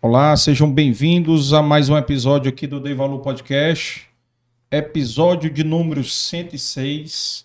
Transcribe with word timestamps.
Olá, 0.00 0.36
sejam 0.36 0.72
bem-vindos 0.72 1.52
a 1.52 1.60
mais 1.60 1.88
um 1.88 1.96
episódio 1.96 2.48
aqui 2.48 2.68
do 2.68 2.78
Dei 2.78 2.94
Valor 2.94 3.18
Podcast. 3.18 4.06
Episódio 4.70 5.50
de 5.50 5.64
número 5.64 6.04
106. 6.04 7.44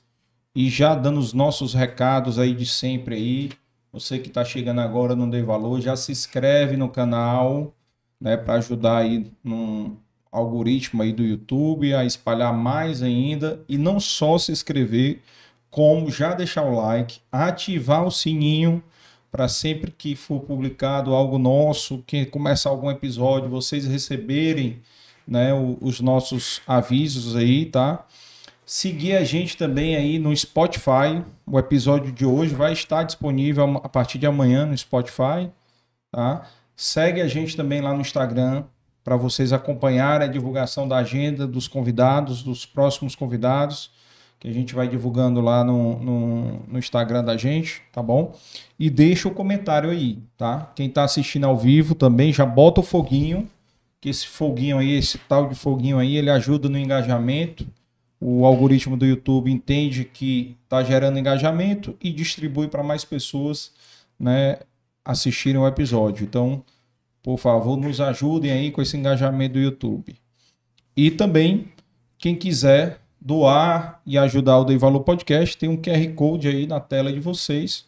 E 0.53 0.69
já 0.69 0.93
dando 0.93 1.19
os 1.19 1.33
nossos 1.33 1.73
recados 1.73 2.37
aí 2.37 2.53
de 2.53 2.67
sempre 2.67 3.15
aí. 3.15 3.51
Você 3.91 4.19
que 4.19 4.27
está 4.27 4.45
chegando 4.45 4.81
agora 4.81 5.15
no 5.15 5.27
Dei 5.27 5.41
Valor, 5.41 5.81
já 5.81 5.95
se 5.95 6.11
inscreve 6.11 6.77
no 6.77 6.89
canal, 6.89 7.73
né, 8.21 8.37
para 8.37 8.53
ajudar 8.53 8.97
aí 8.97 9.31
no 9.43 9.97
algoritmo 10.31 11.01
aí 11.01 11.11
do 11.11 11.23
YouTube 11.23 11.91
a 11.95 12.05
espalhar 12.05 12.53
mais 12.53 13.01
ainda 13.01 13.63
e 13.67 13.79
não 13.79 13.99
só 13.99 14.37
se 14.37 14.51
inscrever, 14.51 15.23
como 15.71 16.11
já 16.11 16.35
deixar 16.35 16.65
o 16.65 16.75
like, 16.75 17.19
ativar 17.31 18.05
o 18.05 18.11
sininho 18.11 18.83
para 19.33 19.47
sempre 19.47 19.89
que 19.89 20.15
for 20.15 20.41
publicado 20.41 21.15
algo 21.15 21.39
nosso, 21.39 22.03
que 22.05 22.23
começar 22.23 22.69
algum 22.69 22.91
episódio, 22.91 23.49
vocês 23.49 23.83
receberem 23.83 24.79
né, 25.27 25.51
os 25.81 25.99
nossos 25.99 26.61
avisos 26.67 27.35
aí, 27.35 27.65
tá? 27.65 28.05
Seguir 28.63 29.15
a 29.15 29.23
gente 29.23 29.57
também 29.57 29.95
aí 29.95 30.19
no 30.19 30.35
Spotify. 30.37 31.23
O 31.47 31.57
episódio 31.57 32.11
de 32.11 32.23
hoje 32.23 32.53
vai 32.53 32.73
estar 32.73 33.01
disponível 33.01 33.81
a 33.83 33.89
partir 33.89 34.19
de 34.19 34.27
amanhã 34.27 34.67
no 34.67 34.77
Spotify, 34.77 35.49
tá? 36.11 36.47
Segue 36.75 37.19
a 37.19 37.27
gente 37.27 37.57
também 37.57 37.81
lá 37.81 37.91
no 37.91 38.01
Instagram 38.01 38.65
para 39.03 39.17
vocês 39.17 39.51
acompanharem 39.51 40.27
a 40.27 40.31
divulgação 40.31 40.87
da 40.87 40.97
agenda 40.97 41.47
dos 41.47 41.67
convidados, 41.67 42.43
dos 42.43 42.67
próximos 42.67 43.15
convidados 43.15 43.89
que 44.43 44.49
a 44.49 44.51
gente 44.51 44.75
vai 44.75 44.89
divulgando 44.89 45.39
lá 45.39 45.63
no, 45.63 45.97
no, 45.99 46.59
no, 46.67 46.77
Instagram 46.77 47.23
da 47.23 47.37
gente, 47.37 47.81
tá 47.93 48.03
bom? 48.03 48.37
E 48.77 48.89
deixa 48.89 49.29
o 49.29 49.33
comentário 49.33 49.89
aí, 49.89 50.19
tá? 50.37 50.69
Quem 50.75 50.89
tá 50.89 51.05
assistindo 51.05 51.45
ao 51.45 51.57
vivo 51.57 51.95
também 51.95 52.33
já 52.33 52.45
bota 52.45 52.81
o 52.81 52.83
foguinho, 52.83 53.49
que 54.01 54.09
esse 54.09 54.27
foguinho 54.27 54.79
aí, 54.79 54.91
esse 54.95 55.17
tal 55.17 55.47
de 55.47 55.55
foguinho 55.55 55.97
aí, 55.97 56.17
ele 56.17 56.29
ajuda 56.29 56.67
no 56.67 56.77
engajamento. 56.77 57.65
O 58.19 58.45
algoritmo 58.45 58.97
do 58.97 59.05
YouTube 59.05 59.49
entende 59.49 60.03
que 60.03 60.57
tá 60.67 60.83
gerando 60.83 61.17
engajamento 61.17 61.95
e 62.03 62.11
distribui 62.11 62.67
para 62.67 62.83
mais 62.83 63.05
pessoas, 63.05 63.71
né, 64.19 64.57
assistirem 65.05 65.61
o 65.61 65.65
episódio. 65.65 66.25
Então, 66.25 66.61
por 67.21 67.37
favor, 67.37 67.77
nos 67.77 68.01
ajudem 68.01 68.51
aí 68.51 68.71
com 68.71 68.81
esse 68.81 68.97
engajamento 68.97 69.53
do 69.53 69.61
YouTube. 69.61 70.17
E 70.97 71.09
também, 71.09 71.69
quem 72.17 72.35
quiser 72.35 73.02
doar 73.25 74.01
e 74.05 74.17
ajudar 74.17 74.59
o 74.59 74.65
Dei 74.65 74.77
Valor 74.77 74.99
Podcast, 74.99 75.57
tem 75.57 75.69
um 75.69 75.77
QR 75.77 76.13
Code 76.13 76.49
aí 76.49 76.67
na 76.67 76.81
tela 76.81 77.11
de 77.11 77.21
vocês. 77.21 77.85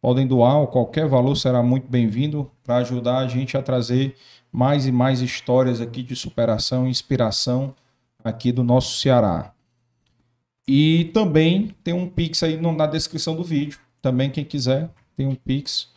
Podem 0.00 0.26
doar, 0.26 0.64
qualquer 0.68 1.08
valor 1.08 1.34
será 1.34 1.60
muito 1.60 1.88
bem-vindo 1.88 2.48
para 2.62 2.76
ajudar 2.76 3.18
a 3.18 3.26
gente 3.26 3.56
a 3.56 3.62
trazer 3.62 4.14
mais 4.52 4.86
e 4.86 4.92
mais 4.92 5.20
histórias 5.20 5.80
aqui 5.80 6.04
de 6.04 6.14
superação 6.14 6.86
e 6.86 6.90
inspiração 6.90 7.74
aqui 8.22 8.52
do 8.52 8.62
nosso 8.62 9.00
Ceará. 9.00 9.52
E 10.68 11.10
também 11.12 11.74
tem 11.82 11.92
um 11.92 12.08
Pix 12.08 12.44
aí 12.44 12.56
na 12.56 12.86
descrição 12.86 13.34
do 13.34 13.42
vídeo. 13.42 13.80
Também 14.00 14.30
quem 14.30 14.44
quiser, 14.44 14.88
tem 15.16 15.26
um 15.26 15.34
Pix. 15.34 15.88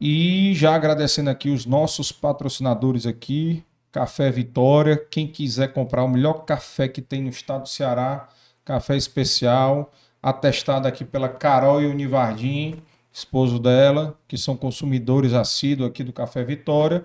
E 0.00 0.54
já 0.54 0.76
agradecendo 0.76 1.28
aqui 1.28 1.50
os 1.50 1.66
nossos 1.66 2.12
patrocinadores 2.12 3.04
aqui, 3.04 3.64
Café 3.90 4.30
Vitória. 4.30 4.96
Quem 4.96 5.26
quiser 5.26 5.72
comprar 5.72 6.04
o 6.04 6.08
melhor 6.08 6.44
café 6.44 6.88
que 6.88 7.00
tem 7.00 7.22
no 7.22 7.30
estado 7.30 7.62
do 7.62 7.68
Ceará, 7.68 8.28
café 8.64 8.96
especial, 8.96 9.92
atestado 10.22 10.86
aqui 10.86 11.04
pela 11.04 11.28
Carol 11.28 11.80
e 11.80 11.86
Univardim, 11.86 12.82
esposo 13.12 13.58
dela, 13.58 14.18
que 14.28 14.36
são 14.36 14.56
consumidores 14.56 15.32
assíduos 15.32 15.88
aqui 15.88 16.04
do 16.04 16.12
Café 16.12 16.44
Vitória. 16.44 17.04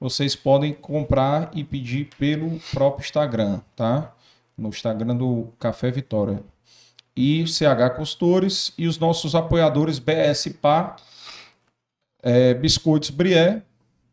Vocês 0.00 0.34
podem 0.34 0.72
comprar 0.72 1.50
e 1.54 1.62
pedir 1.62 2.08
pelo 2.18 2.58
próprio 2.72 3.04
Instagram, 3.04 3.60
tá? 3.76 4.12
No 4.56 4.68
Instagram 4.68 5.16
do 5.16 5.52
Café 5.58 5.90
Vitória. 5.90 6.42
E 7.14 7.46
CH 7.46 7.94
Costores 7.96 8.72
e 8.76 8.86
os 8.86 8.98
nossos 8.98 9.34
apoiadores 9.34 9.98
BS 9.98 10.48
Pá, 10.60 10.96
é, 12.22 12.54
Biscoitos 12.54 13.10
Brié, 13.10 13.62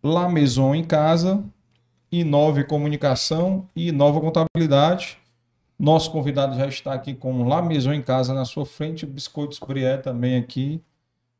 La 0.04 0.28
Maison 0.28 0.76
em 0.76 0.84
Casa, 0.84 1.44
Inove 2.12 2.64
Comunicação 2.64 3.70
e 3.76 3.92
Nova 3.92 4.20
Contabilidade. 4.20 5.18
Nosso 5.78 6.12
convidado 6.12 6.58
já 6.58 6.68
está 6.68 6.94
aqui 6.94 7.14
com 7.14 7.48
La 7.48 7.62
Maison 7.62 7.94
em 7.94 8.02
Casa 8.02 8.34
na 8.34 8.46
sua 8.46 8.66
frente, 8.66 9.06
Biscoitos 9.06 9.60
Brié 9.60 9.98
também 9.98 10.38
aqui, 10.38 10.82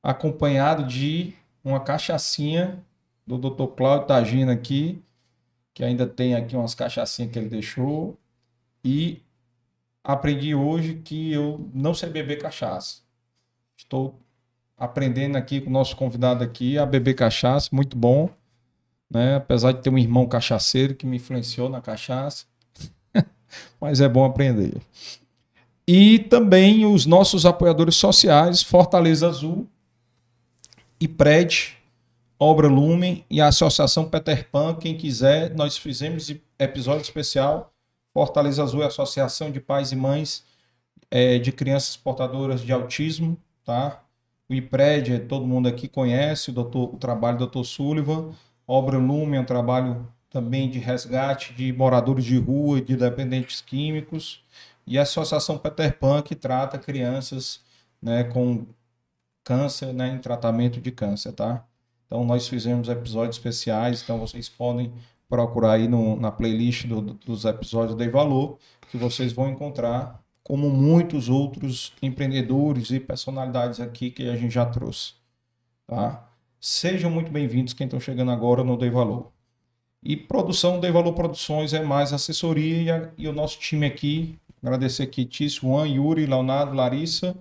acompanhado 0.02 0.84
de 0.84 1.34
uma 1.64 1.80
cachaçinha 1.80 2.84
do 3.26 3.38
Dr. 3.38 3.66
Cláudio 3.76 4.08
Tagina 4.08 4.54
aqui, 4.54 5.04
que 5.74 5.84
ainda 5.84 6.08
tem 6.08 6.36
aqui 6.36 6.56
umas 6.56 6.76
cachaçinhas 6.76 7.32
que 7.32 7.40
ele 7.40 7.50
deixou. 7.50 8.18
E 8.84 9.22
aprendi 10.04 10.56
hoje 10.56 11.02
que 11.04 11.34
eu 11.34 11.70
não 11.74 11.94
sei 11.94 12.10
beber 12.10 12.42
cachaça. 12.42 13.02
Estou 13.76 14.18
aprendendo 14.78 15.36
aqui 15.36 15.60
com 15.60 15.70
o 15.70 15.74
nosso 15.74 15.96
convidado 15.96 16.44
aqui 16.44 16.78
a 16.78 16.86
beber 16.86 17.16
cachaça, 17.16 17.70
muito 17.74 17.98
bom 17.98 18.30
né? 19.10 19.36
Apesar 19.36 19.72
de 19.72 19.82
ter 19.82 19.90
um 19.90 19.98
irmão 19.98 20.28
cachaceiro 20.28 20.96
que 20.96 21.06
me 21.06 21.18
influenciou 21.18 21.70
na 21.70 21.82
cachaça, 21.82 22.46
mas 23.80 24.02
é 24.02 24.08
bom 24.08 24.24
aprender. 24.24 24.78
E 25.88 26.20
também 26.20 26.86
os 26.86 27.06
nossos 27.06 27.46
apoiadores 27.46 27.96
sociais, 27.96 28.62
Fortaleza 28.62 29.28
Azul 29.28 29.68
e 31.00 31.08
Pred, 31.08 31.76
Obra 32.38 32.68
Lumen 32.68 33.26
e 33.30 33.42
a 33.42 33.48
Associação 33.48 34.08
Peter 34.08 34.48
Pan. 34.50 34.76
Quem 34.76 34.96
quiser, 34.96 35.56
nós 35.56 35.78
fizemos 35.78 36.32
episódio 36.60 37.02
especial. 37.02 37.74
Fortaleza 38.14 38.62
Azul 38.62 38.82
é 38.82 38.86
a 38.86 38.88
Associação 38.88 39.52
de 39.52 39.60
Pais 39.60 39.92
e 39.92 39.96
Mães 39.96 40.44
é, 41.10 41.40
de 41.40 41.52
Crianças 41.52 41.98
Portadoras 41.98 42.62
de 42.62 42.72
Autismo, 42.72 43.38
tá? 43.64 44.04
O 44.48 44.54
IPRED, 44.54 45.20
todo 45.28 45.46
mundo 45.46 45.68
aqui 45.68 45.88
conhece 45.88 46.50
o, 46.50 46.54
doutor, 46.54 46.94
o 46.94 46.98
trabalho 46.98 47.38
do 47.38 47.48
Dr. 47.48 47.64
Sullivan. 47.64 48.32
Obra 48.72 49.00
Lume 49.00 49.36
é 49.36 49.40
um 49.40 49.46
trabalho 49.46 50.08
também 50.30 50.70
de 50.70 50.78
resgate 50.78 51.56
de 51.56 51.74
moradores 51.74 52.24
de 52.24 52.38
rua 52.38 52.78
e 52.78 52.82
de 52.82 52.96
dependentes 52.96 53.62
químicos. 53.62 54.44
E 54.86 54.96
a 55.00 55.02
Associação 55.02 55.58
Peter 55.58 55.98
Pan, 55.98 56.22
que 56.22 56.36
trata 56.36 56.78
crianças 56.78 57.62
né, 58.00 58.24
com 58.26 58.68
câncer, 59.44 59.92
né, 59.92 60.10
em 60.10 60.20
tratamento 60.20 60.80
de 60.80 60.92
câncer, 60.92 61.32
tá? 61.32 61.66
Então, 62.06 62.24
nós 62.24 62.48
fizemos 62.48 62.90
episódios 62.90 63.38
especiais, 63.38 64.04
então 64.04 64.20
vocês 64.20 64.48
podem 64.48 64.94
procurar 65.28 65.74
aí 65.74 65.88
no, 65.88 66.16
na 66.16 66.32
playlist 66.32 66.86
do, 66.86 67.02
dos 67.02 67.46
episódios 67.46 67.98
de 67.98 68.08
Valor, 68.08 68.60
que 68.92 68.98
vocês 68.98 69.34
vão 69.34 69.50
encontrar, 69.50 70.24
como 70.44 70.70
muitos 70.70 71.28
outros 71.28 71.94
empreendedores 72.04 72.92
e 72.92 73.00
personalidades 73.00 73.80
aqui 73.80 74.12
que 74.12 74.30
a 74.30 74.36
gente 74.36 74.54
já 74.54 74.68
trouxe, 74.68 75.14
tá? 75.88 76.29
Sejam 76.62 77.10
muito 77.10 77.32
bem-vindos 77.32 77.74
quem 77.74 77.86
estão 77.86 78.02
chegando 78.02 78.32
agora 78.32 78.66
no 78.66 78.76
Dei 78.76 78.90
Valor. 78.90 79.32
E 80.04 80.18
produção 80.18 80.78
Dei 80.78 80.92
Valor 80.92 81.14
Produções 81.14 81.74
é 81.74 81.82
mais 81.82 82.12
assessoria 82.12 83.14
e, 83.18 83.30
o 83.30 83.34
nosso 83.34 83.58
time 83.60 83.86
aqui, 83.86 84.38
agradecer 84.62 85.04
aqui 85.04 85.24
Tício, 85.24 85.62
Juan, 85.62 85.88
Yuri, 85.88 86.26
Leonardo, 86.26 86.76
Larissa 86.76 87.34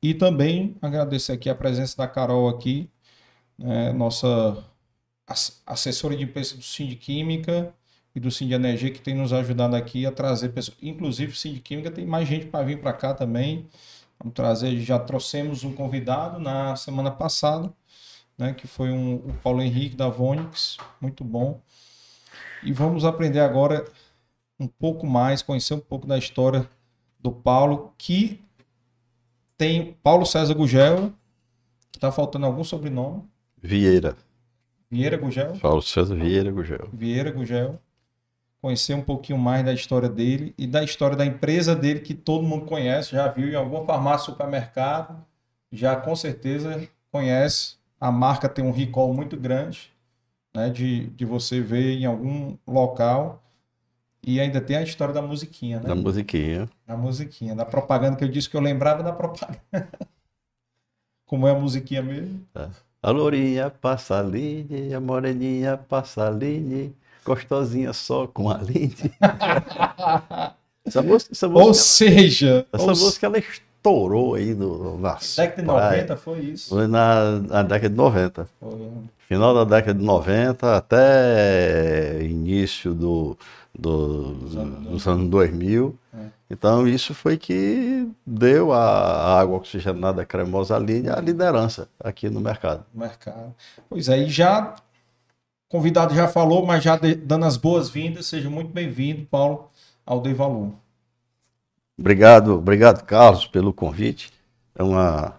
e 0.00 0.14
também 0.14 0.76
agradecer 0.80 1.32
aqui 1.32 1.50
a 1.50 1.56
presença 1.56 1.96
da 1.96 2.06
Carol 2.06 2.48
aqui, 2.48 2.88
né, 3.58 3.92
nossa 3.92 4.64
assessora 5.66 6.16
de 6.16 6.22
imprensa 6.22 6.56
do 6.56 6.62
Sim 6.62 6.86
de 6.86 6.94
Química 6.94 7.74
e 8.14 8.20
do 8.20 8.30
Sim 8.30 8.46
de 8.46 8.54
Energia 8.54 8.92
que 8.92 9.00
tem 9.00 9.14
nos 9.14 9.32
ajudado 9.32 9.74
aqui 9.74 10.06
a 10.06 10.12
trazer 10.12 10.50
pessoas, 10.50 10.78
inclusive 10.80 11.32
o 11.32 11.36
Sim 11.36 11.54
de 11.54 11.60
Química 11.60 11.90
tem 11.90 12.06
mais 12.06 12.28
gente 12.28 12.46
para 12.46 12.64
vir 12.64 12.80
para 12.80 12.92
cá 12.92 13.12
também. 13.12 13.66
Vamos 14.20 14.34
trazer, 14.34 14.78
já 14.78 15.00
trouxemos 15.00 15.64
um 15.64 15.72
convidado 15.74 16.38
na 16.38 16.76
semana 16.76 17.10
passada 17.10 17.74
né, 18.38 18.52
que 18.52 18.66
foi 18.66 18.90
um, 18.90 19.16
o 19.16 19.32
Paulo 19.42 19.62
Henrique 19.62 19.96
da 19.96 20.08
Vonix, 20.08 20.78
muito 21.00 21.24
bom. 21.24 21.60
E 22.62 22.72
vamos 22.72 23.04
aprender 23.04 23.40
agora 23.40 23.84
um 24.58 24.66
pouco 24.66 25.06
mais, 25.06 25.42
conhecer 25.42 25.74
um 25.74 25.80
pouco 25.80 26.06
da 26.06 26.16
história 26.16 26.68
do 27.18 27.32
Paulo, 27.32 27.92
que 27.98 28.40
tem 29.56 29.96
Paulo 30.02 30.24
César 30.26 30.54
Gugel, 30.54 31.12
está 31.94 32.10
faltando 32.10 32.46
algum 32.46 32.64
sobrenome? 32.64 33.22
Vieira. 33.60 34.16
Vieira 34.90 35.16
Gugel? 35.16 35.58
Paulo 35.60 35.82
César 35.82 36.14
Vieira 36.16 36.50
Gugel. 36.50 36.88
Vieira 36.92 37.30
Gugel. 37.30 37.80
Conhecer 38.60 38.94
um 38.94 39.02
pouquinho 39.02 39.38
mais 39.38 39.64
da 39.64 39.72
história 39.72 40.08
dele 40.08 40.54
e 40.56 40.66
da 40.66 40.84
história 40.84 41.16
da 41.16 41.26
empresa 41.26 41.74
dele, 41.74 42.00
que 42.00 42.14
todo 42.14 42.44
mundo 42.44 42.66
conhece, 42.66 43.12
já 43.12 43.26
viu 43.28 43.48
em 43.48 43.54
alguma 43.54 43.84
farmácia, 43.84 44.26
supermercado, 44.26 45.24
já 45.72 45.96
com 45.96 46.14
certeza 46.14 46.88
conhece 47.10 47.76
a 48.02 48.10
marca 48.10 48.48
tem 48.48 48.64
um 48.64 48.72
recall 48.72 49.14
muito 49.14 49.36
grande, 49.36 49.92
né, 50.52 50.68
de, 50.68 51.06
de 51.10 51.24
você 51.24 51.60
ver 51.60 52.00
em 52.00 52.04
algum 52.04 52.56
local. 52.66 53.40
E 54.24 54.40
ainda 54.40 54.60
tem 54.60 54.74
a 54.76 54.82
história 54.82 55.14
da 55.14 55.22
musiquinha, 55.22 55.78
né? 55.78 55.88
Da 55.88 55.94
musiquinha. 55.94 56.68
Da 56.84 56.96
musiquinha, 56.96 57.54
da 57.54 57.64
propaganda 57.64 58.16
que 58.16 58.24
eu 58.24 58.28
disse 58.28 58.50
que 58.50 58.56
eu 58.56 58.60
lembrava 58.60 59.04
da 59.04 59.12
propaganda. 59.12 59.62
Como 61.26 61.46
é 61.46 61.52
a 61.52 61.54
musiquinha 61.54 62.02
mesmo? 62.02 62.44
É. 62.56 62.68
A 63.00 63.10
lourinha 63.12 63.70
passa 63.70 64.18
a 64.18 64.22
linha, 64.22 64.96
a 64.96 65.00
moreninha 65.00 65.76
passa 65.76 66.26
a 66.26 66.30
linha, 66.30 66.92
gostosinha 67.24 67.92
só 67.92 68.26
com 68.26 68.50
a 68.50 68.58
linha. 68.58 68.90
essa 70.84 71.02
música, 71.02 71.32
essa 71.32 71.48
música, 71.48 71.68
Ou 71.68 71.74
seja, 71.74 72.66
essa 72.72 72.82
ou 72.82 72.90
música 72.90 73.26
ela 73.26 73.38
estourou 73.86 74.34
aí 74.36 74.54
no, 74.54 74.96
nas 74.98 75.34
década 75.36 75.62
de 75.62 75.66
praias. 75.68 75.92
90 76.02 76.16
foi 76.16 76.38
isso. 76.40 76.68
Foi 76.68 76.86
na, 76.86 77.32
na 77.40 77.62
década 77.64 77.88
de 77.90 77.96
90. 77.96 78.48
Foi. 78.60 78.90
Final 79.26 79.54
da 79.54 79.64
década 79.64 79.98
de 79.98 80.04
90 80.04 80.76
até 80.76 82.22
início 82.22 82.94
do, 82.94 83.36
do- 83.76 84.34
Dos 84.34 84.56
anos 84.56 84.86
dos 84.88 85.08
anos 85.08 85.28
2000. 85.30 85.96
É. 86.14 86.18
Então, 86.50 86.86
isso 86.86 87.12
foi 87.14 87.36
que 87.36 88.06
deu 88.26 88.72
a 88.72 89.40
água 89.40 89.56
oxigenada 89.56 90.24
cremosa 90.24 90.78
linha 90.78 91.14
a 91.16 91.20
liderança 91.20 91.88
aqui 91.98 92.28
no 92.30 92.40
mercado. 92.40 92.84
mercado. 92.94 93.54
Pois 93.88 94.08
é, 94.08 94.18
e 94.18 94.28
já 94.30 94.74
convidado 95.68 96.14
já 96.14 96.28
falou, 96.28 96.64
mas 96.66 96.84
já 96.84 96.96
de- 96.96 97.14
dando 97.14 97.46
as 97.46 97.56
boas-vindas, 97.56 98.26
seja 98.26 98.48
muito 98.50 98.70
bem-vindo, 98.70 99.26
Paulo, 99.30 99.70
ao 100.04 100.20
Dei 100.20 100.34
Valor. 100.34 100.72
Obrigado, 102.02 102.54
obrigado, 102.58 103.04
Carlos, 103.04 103.46
pelo 103.46 103.72
convite. 103.72 104.32
É 104.74 104.82
uma, 104.82 105.38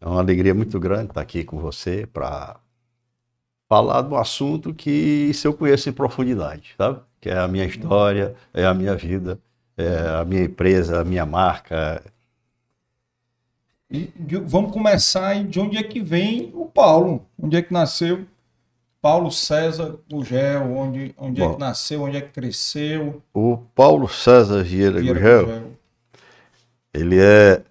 é 0.00 0.08
uma 0.08 0.18
alegria 0.18 0.54
muito 0.54 0.80
grande 0.80 1.08
estar 1.10 1.20
aqui 1.20 1.44
com 1.44 1.58
você 1.58 2.06
para 2.06 2.56
falar 3.68 4.00
de 4.00 4.08
um 4.08 4.16
assunto 4.16 4.72
que 4.72 4.90
isso 4.90 5.46
eu 5.46 5.52
conheço 5.52 5.90
em 5.90 5.92
profundidade, 5.92 6.74
sabe? 6.78 7.00
Que 7.20 7.28
é 7.28 7.36
a 7.36 7.46
minha 7.46 7.66
história, 7.66 8.34
é 8.54 8.64
a 8.64 8.72
minha 8.72 8.96
vida, 8.96 9.38
é 9.76 10.20
a 10.22 10.24
minha 10.24 10.44
empresa, 10.44 11.02
a 11.02 11.04
minha 11.04 11.26
marca. 11.26 12.02
E 13.90 14.10
vamos 14.46 14.72
começar 14.72 15.44
de 15.44 15.60
onde 15.60 15.76
é 15.76 15.82
que 15.82 16.00
vem 16.00 16.50
o 16.54 16.64
Paulo, 16.64 17.26
onde 17.38 17.58
é 17.58 17.62
que 17.62 17.74
nasceu 17.74 18.24
Paulo 19.02 19.30
César 19.30 19.96
Gugel, 20.10 20.62
onde, 20.62 21.14
onde 21.18 21.42
é 21.42 21.46
Bom. 21.46 21.54
que 21.56 21.60
nasceu, 21.60 22.04
onde 22.04 22.16
é 22.16 22.22
que 22.22 22.30
cresceu, 22.30 23.22
O 23.34 23.58
Paulo 23.74 24.08
César 24.08 24.62
Vieira 24.62 24.98
Vieira 24.98 25.20
Gurgel, 25.20 25.46
Gugel. 25.46 25.69
Ele 26.94 27.18
é. 27.20 27.62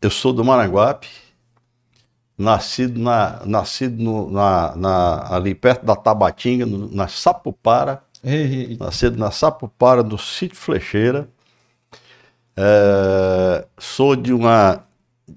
Eu 0.00 0.10
sou 0.10 0.32
do 0.32 0.44
Maranguape, 0.44 1.08
nascido, 2.36 2.98
na, 3.00 3.42
nascido 3.46 4.02
no- 4.02 4.30
na, 4.30 4.74
na- 4.76 5.34
ali 5.34 5.54
perto 5.54 5.84
da 5.84 5.94
Tabatinga, 5.96 6.66
no- 6.66 6.90
na 6.90 7.08
Sapupara. 7.08 8.02
Ei, 8.22 8.70
ei, 8.72 8.76
Nascido 8.78 9.18
na 9.18 9.30
Sapupara, 9.30 10.02
do 10.02 10.18
sítio 10.18 10.56
Flecheira. 10.56 11.28
É, 12.56 13.66
sou 13.78 14.14
de 14.16 14.32
uma, 14.32 14.84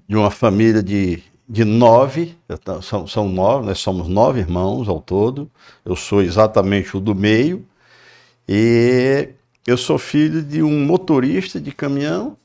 de 0.08 0.16
uma 0.16 0.30
família 0.30 0.82
de, 0.82 1.22
de 1.48 1.64
nove, 1.64 2.36
são, 2.82 3.06
são 3.06 3.28
nove, 3.28 3.66
nós 3.66 3.78
somos 3.80 4.08
nove 4.08 4.40
irmãos 4.40 4.88
ao 4.88 5.00
todo. 5.00 5.50
Eu 5.84 5.96
sou 5.96 6.22
exatamente 6.22 6.96
o 6.96 7.00
do 7.00 7.14
meio. 7.14 7.66
E 8.48 9.30
eu 9.66 9.76
sou 9.76 9.98
filho 9.98 10.42
de 10.42 10.62
um 10.62 10.84
motorista 10.86 11.60
de 11.60 11.72
caminhão 11.72 12.36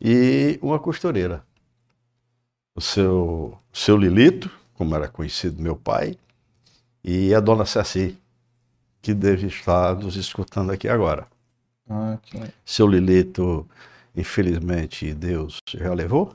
e 0.00 0.58
uma 0.62 0.78
costureira. 0.78 1.44
O 2.74 2.80
seu, 2.80 3.58
seu 3.72 3.96
Lilito, 3.96 4.50
como 4.74 4.94
era 4.94 5.08
conhecido 5.08 5.60
meu 5.60 5.76
pai, 5.76 6.16
e 7.02 7.34
a 7.34 7.40
dona 7.40 7.64
Ceci, 7.64 8.16
que 9.02 9.12
deve 9.12 9.46
estar 9.48 9.96
nos 9.96 10.16
escutando 10.16 10.70
aqui 10.70 10.88
agora. 10.88 11.26
Ah, 11.88 12.18
que. 12.22 12.38
Seu 12.64 12.86
Lilito, 12.86 13.68
infelizmente, 14.16 15.12
Deus 15.14 15.58
já 15.66 15.92
levou, 15.92 16.34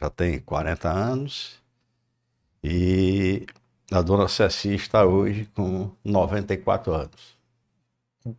já 0.00 0.10
tem 0.10 0.40
40 0.40 0.90
anos, 0.90 1.62
e 2.62 3.46
a 3.92 4.00
dona 4.00 4.26
Ceci 4.26 4.74
está 4.74 5.04
hoje 5.04 5.48
com 5.54 5.90
94 6.04 6.92
anos. 6.92 7.36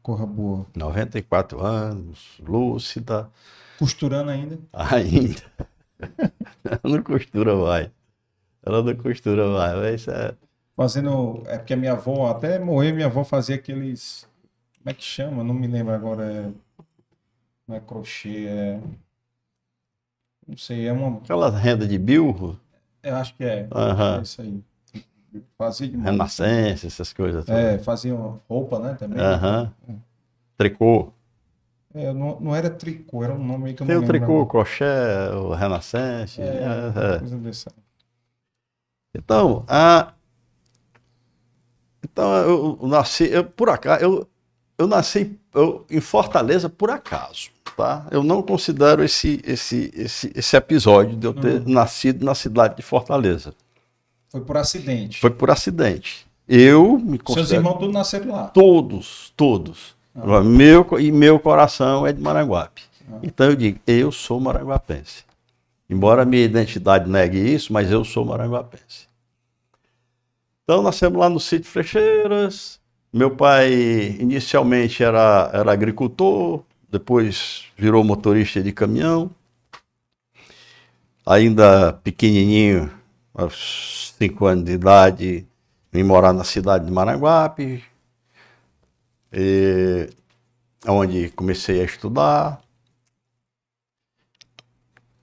Corra 0.01 0.25
boa. 0.25 0.65
94 0.75 1.63
anos, 1.63 2.39
lúcida, 2.39 3.29
Costurando 3.77 4.31
ainda. 4.31 4.59
ainda. 4.73 5.41
Ela 6.63 6.79
não 6.83 7.03
costura 7.03 7.55
mais. 7.55 7.89
Ela 8.63 8.83
não 8.83 8.95
costura 8.95 9.47
mais, 9.47 9.75
mas 9.77 10.01
isso 10.01 10.11
é. 10.11 10.35
Fazendo. 10.75 11.43
É 11.45 11.57
porque 11.57 11.73
a 11.73 11.77
minha 11.77 11.93
avó, 11.93 12.29
até 12.29 12.59
morrer, 12.59 12.91
minha 12.91 13.07
avó 13.07 13.23
fazia 13.23 13.55
aqueles. 13.55 14.27
Como 14.77 14.89
é 14.89 14.93
que 14.93 15.03
chama? 15.03 15.43
Não 15.43 15.53
me 15.53 15.67
lembro 15.67 15.93
agora. 15.93 16.23
É... 16.23 16.51
Não 17.67 17.75
é 17.75 17.79
crochê, 17.79 18.45
é. 18.45 18.79
Não 20.47 20.57
sei, 20.57 20.87
é 20.87 20.93
uma. 20.93 21.17
Aquela 21.17 21.49
renda 21.49 21.87
de 21.87 21.97
bilro, 21.97 22.59
Eu 23.01 23.15
acho 23.15 23.35
que 23.35 23.43
é. 23.43 23.67
Aham. 23.71 24.19
É 24.19 24.21
isso 24.21 24.41
aí. 24.41 24.63
Fazia 25.57 25.87
de 25.87 25.97
renascença, 25.97 26.87
essas 26.87 27.11
coisas. 27.11 27.45
todas. 27.45 27.59
É, 27.61 27.77
fazia 27.79 28.15
uma 28.15 28.39
roupa, 28.47 28.79
né? 28.79 28.93
Também. 28.93 29.19
Aham. 29.19 29.73
Tricô. 30.57 31.11
É, 31.95 32.13
não, 32.13 32.39
não 32.41 32.53
era 32.55 32.69
tricô, 32.69 33.23
era 33.23 33.33
um 33.33 33.43
nome 33.43 33.73
que 33.73 33.81
eu 33.83 33.87
Tem 33.87 33.95
não 33.95 34.01
o 34.01 34.05
lembro. 34.05 34.19
tricô, 34.19 34.33
o 34.33 34.35
agora. 34.41 34.49
crochê, 34.49 34.83
o 35.33 35.53
renascença. 35.53 36.41
É, 36.41 36.45
é, 36.45 37.15
é. 37.15 37.19
coisa 37.19 37.37
dessa. 37.37 37.71
Então, 39.15 39.63
a... 39.67 40.13
então 42.03 42.35
eu, 42.37 42.79
eu 42.81 42.87
nasci, 42.87 43.29
eu, 43.31 43.45
por 43.45 43.69
acaso, 43.69 44.03
eu, 44.03 44.27
eu 44.77 44.87
nasci 44.87 45.39
eu, 45.53 45.85
em 45.89 46.01
Fortaleza 46.01 46.69
por 46.69 46.89
acaso, 46.91 47.49
tá? 47.77 48.05
Eu 48.11 48.23
não 48.23 48.41
considero 48.43 49.01
esse, 49.03 49.41
esse, 49.45 49.89
esse, 49.95 50.31
esse 50.35 50.57
episódio 50.57 51.15
de 51.15 51.25
eu 51.25 51.33
ter 51.33 51.61
Uhum. 51.61 51.69
nascido 51.71 52.25
na 52.25 52.35
cidade 52.35 52.75
de 52.75 52.81
Fortaleza. 52.81 53.53
Foi 54.29 54.41
por 54.41 54.57
acidente. 54.57 55.19
Foi 55.21 55.29
por 55.29 55.49
acidente. 55.49 56.27
Eu 56.47 56.99
me 56.99 57.17
Seus 57.17 57.21
considero 57.21 57.55
irmãos 57.61 57.79
todos 57.79 57.93
nasceram 57.93 58.31
lá. 58.33 58.47
todos, 58.49 59.33
todos. 59.37 59.94
Ah. 60.15 60.41
Meu, 60.41 60.87
e 60.99 61.11
meu 61.11 61.39
coração 61.39 62.07
é 62.07 62.13
de 62.13 62.21
Maranguape. 62.21 62.81
Ah. 63.11 63.19
Então 63.21 63.47
eu 63.47 63.55
digo, 63.55 63.79
eu 63.85 64.11
sou 64.11 64.39
maranguapense. 64.39 65.25
Embora 65.89 66.23
a 66.23 66.25
minha 66.25 66.43
identidade 66.43 67.09
negue 67.09 67.37
isso, 67.37 67.71
mas 67.73 67.91
eu 67.91 68.03
sou 68.03 68.25
maranguapense. 68.25 69.07
Então 70.63 70.81
nascemos 70.81 71.19
lá 71.19 71.29
no 71.29 71.39
sítio 71.39 71.69
Flecheiras. 71.69 72.79
Meu 73.13 73.31
pai 73.31 73.71
inicialmente 74.19 75.03
era, 75.03 75.49
era 75.53 75.71
agricultor, 75.71 76.63
depois 76.89 77.65
virou 77.77 78.03
motorista 78.03 78.61
de 78.63 78.71
caminhão. 78.71 79.29
Ainda 81.25 81.93
pequenininho, 82.03 82.91
aos 83.33 84.13
cinco 84.17 84.45
anos 84.45 84.65
de 84.65 84.71
idade, 84.71 85.47
vim 85.91 86.03
morar 86.03 86.33
na 86.33 86.43
cidade 86.43 86.85
de 86.85 86.91
Maranguape, 86.91 87.83
e, 89.35 90.09
onde 90.87 91.29
comecei 91.31 91.81
a 91.81 91.85
estudar. 91.85 92.61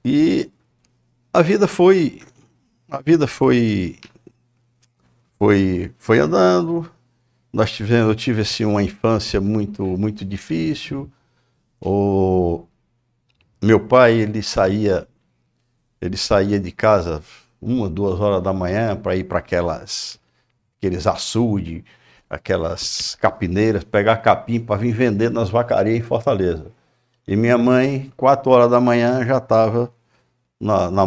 E 0.05 0.51
a 1.33 1.41
vida 1.43 1.67
foi 1.67 2.21
a 2.91 3.01
vida 3.01 3.27
foi 3.27 3.99
foi 5.39 5.95
foi 5.99 6.19
andando. 6.19 6.91
Nós 7.53 7.73
tivemos 7.73 8.09
eu 8.09 8.15
tive 8.15 8.43
assim 8.43 8.65
uma 8.65 8.83
infância 8.83 9.41
muito 9.41 9.85
muito 9.85 10.25
difícil. 10.25 11.11
O 11.81 12.67
meu 13.63 13.81
pai 13.89 14.21
ele 14.21 14.43
saía 14.43 15.09
ele 16.01 16.17
saía 16.17 16.61
de 16.61 16.73
casa 16.73 17.23
uma 17.61 17.89
duas 17.89 18.21
horas 18.21 18.43
da 18.43 18.53
manhã 18.53 18.97
para 18.97 19.17
ir 19.17 19.25
para 19.25 19.39
aquelas 19.39 20.21
aqueles 20.79 21.07
açude, 21.07 21.85
aquelas 22.33 23.15
capineiras, 23.21 23.85
pegar 23.85 24.17
capim 24.17 24.59
para 24.59 24.77
vir 24.77 24.93
vender 24.93 25.31
nas 25.31 25.51
vacarias 25.51 25.99
em 25.99 26.03
Fortaleza. 26.03 26.67
E 27.29 27.37
minha 27.37 27.59
mãe, 27.59 28.11
quatro 28.17 28.51
horas 28.51 28.71
da 28.71 28.81
manhã, 28.81 29.23
já 29.25 29.37
estava 29.37 29.93
na, 30.59 30.91
na 30.91 31.05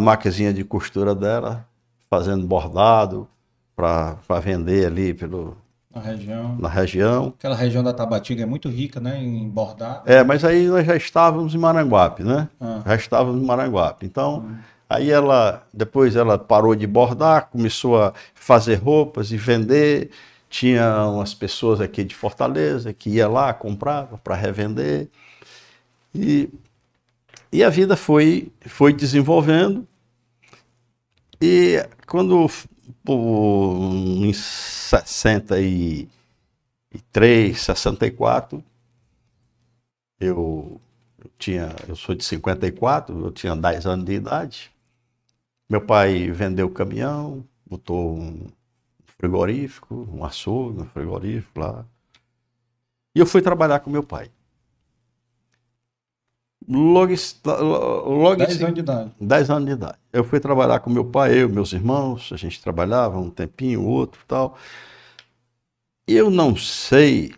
de 0.53 0.63
costura 0.63 1.15
dela, 1.15 1.65
fazendo 2.09 2.45
bordado 2.45 3.27
para 3.75 4.39
vender 4.39 4.85
ali 4.85 5.15
pelo, 5.15 5.57
Na 5.93 5.99
região. 5.99 6.55
na 6.59 6.69
região. 6.69 7.33
Aquela 7.37 7.55
região 7.55 7.83
da 7.83 7.91
Tabatinga 7.91 8.43
é 8.43 8.45
muito 8.45 8.69
rica, 8.69 8.99
né? 8.99 9.17
Em 9.19 9.49
bordado. 9.49 10.03
É, 10.05 10.23
mas 10.23 10.45
aí 10.45 10.67
nós 10.67 10.85
já 10.85 10.95
estávamos 10.95 11.55
em 11.55 11.57
Maranguape, 11.57 12.23
né? 12.23 12.47
Ah, 12.61 12.81
Já 12.85 12.95
estávamos 12.95 13.41
em 13.41 13.45
Maranguape. 13.45 14.05
Então, 14.05 14.47
aí 14.87 15.09
ela, 15.09 15.63
depois 15.73 16.15
ela 16.15 16.37
parou 16.37 16.75
de 16.75 16.85
bordar, 16.85 17.49
começou 17.49 17.99
a 18.01 18.13
fazer 18.35 18.75
roupas 18.75 19.31
e 19.31 19.37
vender. 19.37 20.11
Tinha 20.55 21.05
umas 21.07 21.33
pessoas 21.33 21.81
aqui 21.81 22.01
de 22.01 22.15
Fortaleza 22.15 22.93
que 22.93 23.09
ia 23.09 23.27
lá, 23.27 23.53
comprava 23.53 24.17
para 24.17 24.35
revender. 24.35 25.09
E, 26.13 26.49
e 27.51 27.61
a 27.61 27.69
vida 27.69 27.97
foi, 27.97 28.53
foi 28.61 28.93
desenvolvendo. 28.93 29.85
E 31.41 31.85
quando, 32.07 32.49
em 33.05 34.31
63, 34.31 36.07
64, 37.61 38.63
eu 40.21 40.79
eu 41.21 41.31
tinha, 41.37 41.75
eu 41.85 41.97
sou 41.97 42.15
de 42.15 42.23
54, 42.23 43.25
eu 43.25 43.31
tinha 43.31 43.55
10 43.57 43.85
anos 43.87 44.05
de 44.05 44.13
idade. 44.13 44.71
Meu 45.69 45.81
pai 45.85 46.31
vendeu 46.31 46.67
o 46.67 46.71
caminhão, 46.71 47.43
botou 47.67 48.17
um 48.17 48.47
frigorífico, 49.17 50.07
um 50.11 50.23
açougue, 50.23 50.81
um 50.81 50.85
frigorífico 50.85 51.59
lá. 51.59 51.85
E 53.13 53.19
eu 53.19 53.25
fui 53.25 53.41
trabalhar 53.41 53.79
com 53.79 53.89
meu 53.89 54.03
pai. 54.03 54.29
Logo, 56.67 57.13
logo 57.45 58.35
10 58.37 58.61
anos 58.63 58.73
de 58.73 58.79
idade. 58.79 59.11
10 59.21 59.49
anos 59.51 59.65
de 59.67 59.71
idade. 59.73 59.97
Eu 60.11 60.23
fui 60.23 60.39
trabalhar 60.39 60.79
com 60.79 60.89
meu 60.89 61.05
pai, 61.05 61.41
eu, 61.41 61.47
meus 61.47 61.71
irmãos, 61.73 62.31
a 62.33 62.37
gente 62.37 62.61
trabalhava 62.61 63.19
um 63.19 63.29
tempinho, 63.29 63.83
outro 63.83 64.19
tal. 64.27 64.57
Eu 66.07 66.29
não 66.29 66.55
sei, 66.55 67.33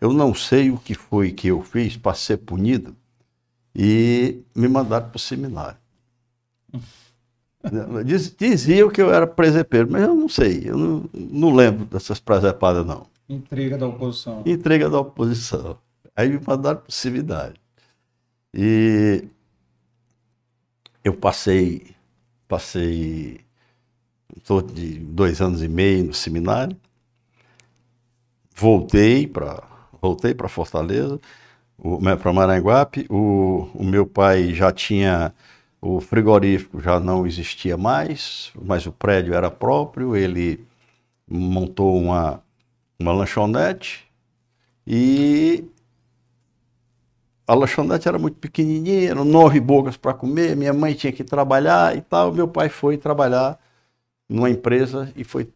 eu 0.00 0.12
não 0.12 0.34
sei 0.34 0.70
o 0.70 0.78
que 0.78 0.94
foi 0.94 1.32
que 1.32 1.48
eu 1.48 1.62
fiz 1.62 1.96
para 1.96 2.14
ser 2.14 2.38
punido 2.38 2.94
e 3.74 4.42
me 4.54 4.68
mandaram 4.68 5.08
para 5.08 5.16
o 5.16 5.20
seminário. 5.20 5.78
Diz, 8.04 8.34
diziam 8.36 8.90
que 8.90 9.00
eu 9.00 9.12
era 9.12 9.26
presepeiro, 9.26 9.88
mas 9.90 10.02
eu 10.02 10.14
não 10.14 10.28
sei, 10.28 10.62
eu 10.64 10.76
não, 10.76 11.04
não 11.12 11.54
lembro 11.54 11.84
dessas 11.86 12.18
presepadas, 12.20 12.86
não. 12.86 13.06
Intriga 13.28 13.76
da 13.76 13.86
oposição. 13.86 14.42
Intriga 14.46 14.88
da 14.88 15.00
oposição. 15.00 15.78
Aí 16.16 16.28
me 16.28 16.40
mandaram 16.44 16.82
seminário. 16.88 17.54
E 18.54 19.24
eu 21.04 21.14
passei, 21.14 21.94
passei 22.46 23.40
torno 24.44 24.72
de 24.72 24.98
dois 24.98 25.40
anos 25.40 25.62
e 25.62 25.68
meio 25.68 26.04
no 26.04 26.14
seminário, 26.14 26.76
voltei 28.54 29.26
para 29.26 29.62
voltei 30.00 30.32
para 30.32 30.48
Fortaleza, 30.48 31.20
para 32.20 32.32
Maranguape, 32.32 33.06
o, 33.10 33.68
o 33.74 33.84
meu 33.84 34.06
pai 34.06 34.54
já 34.54 34.72
tinha 34.72 35.34
o 35.80 36.00
frigorífico 36.00 36.80
já 36.80 36.98
não 36.98 37.26
existia 37.26 37.76
mais, 37.76 38.52
mas 38.60 38.86
o 38.86 38.92
prédio 38.92 39.34
era 39.34 39.50
próprio. 39.50 40.16
Ele 40.16 40.66
montou 41.28 41.96
uma, 41.96 42.42
uma 42.98 43.12
lanchonete 43.12 44.06
e 44.86 45.64
a 47.46 47.54
lanchonete 47.54 48.08
era 48.08 48.18
muito 48.18 48.38
pequenininha, 48.38 49.10
eram 49.10 49.24
nove 49.24 49.60
bocas 49.60 49.96
para 49.96 50.12
comer. 50.14 50.56
Minha 50.56 50.72
mãe 50.72 50.94
tinha 50.94 51.12
que 51.12 51.24
trabalhar 51.24 51.96
e 51.96 52.00
tal. 52.00 52.32
Meu 52.32 52.48
pai 52.48 52.68
foi 52.68 52.98
trabalhar 52.98 53.58
numa 54.28 54.50
empresa 54.50 55.12
e 55.16 55.24
foi 55.24 55.48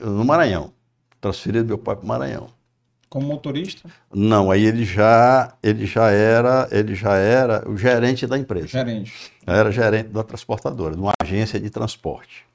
no 0.00 0.24
Maranhão. 0.24 0.72
Transferido 1.20 1.66
meu 1.66 1.78
pai 1.78 1.94
para 1.96 2.04
o 2.04 2.08
Maranhão. 2.08 2.61
Como 3.12 3.26
motorista? 3.26 3.90
Não, 4.10 4.50
aí 4.50 4.64
ele 4.64 4.86
já, 4.86 5.54
ele 5.62 5.84
já 5.84 6.08
era, 6.08 6.66
ele 6.72 6.94
já 6.94 7.14
era 7.14 7.62
o 7.68 7.76
gerente 7.76 8.26
da 8.26 8.38
empresa. 8.38 8.68
Gerente. 8.68 9.30
Era 9.46 9.70
gerente 9.70 10.08
da 10.08 10.24
transportadora, 10.24 10.94
de 10.94 11.00
uma 11.02 11.12
agência 11.22 11.60
de 11.60 11.68
transporte. 11.68 12.46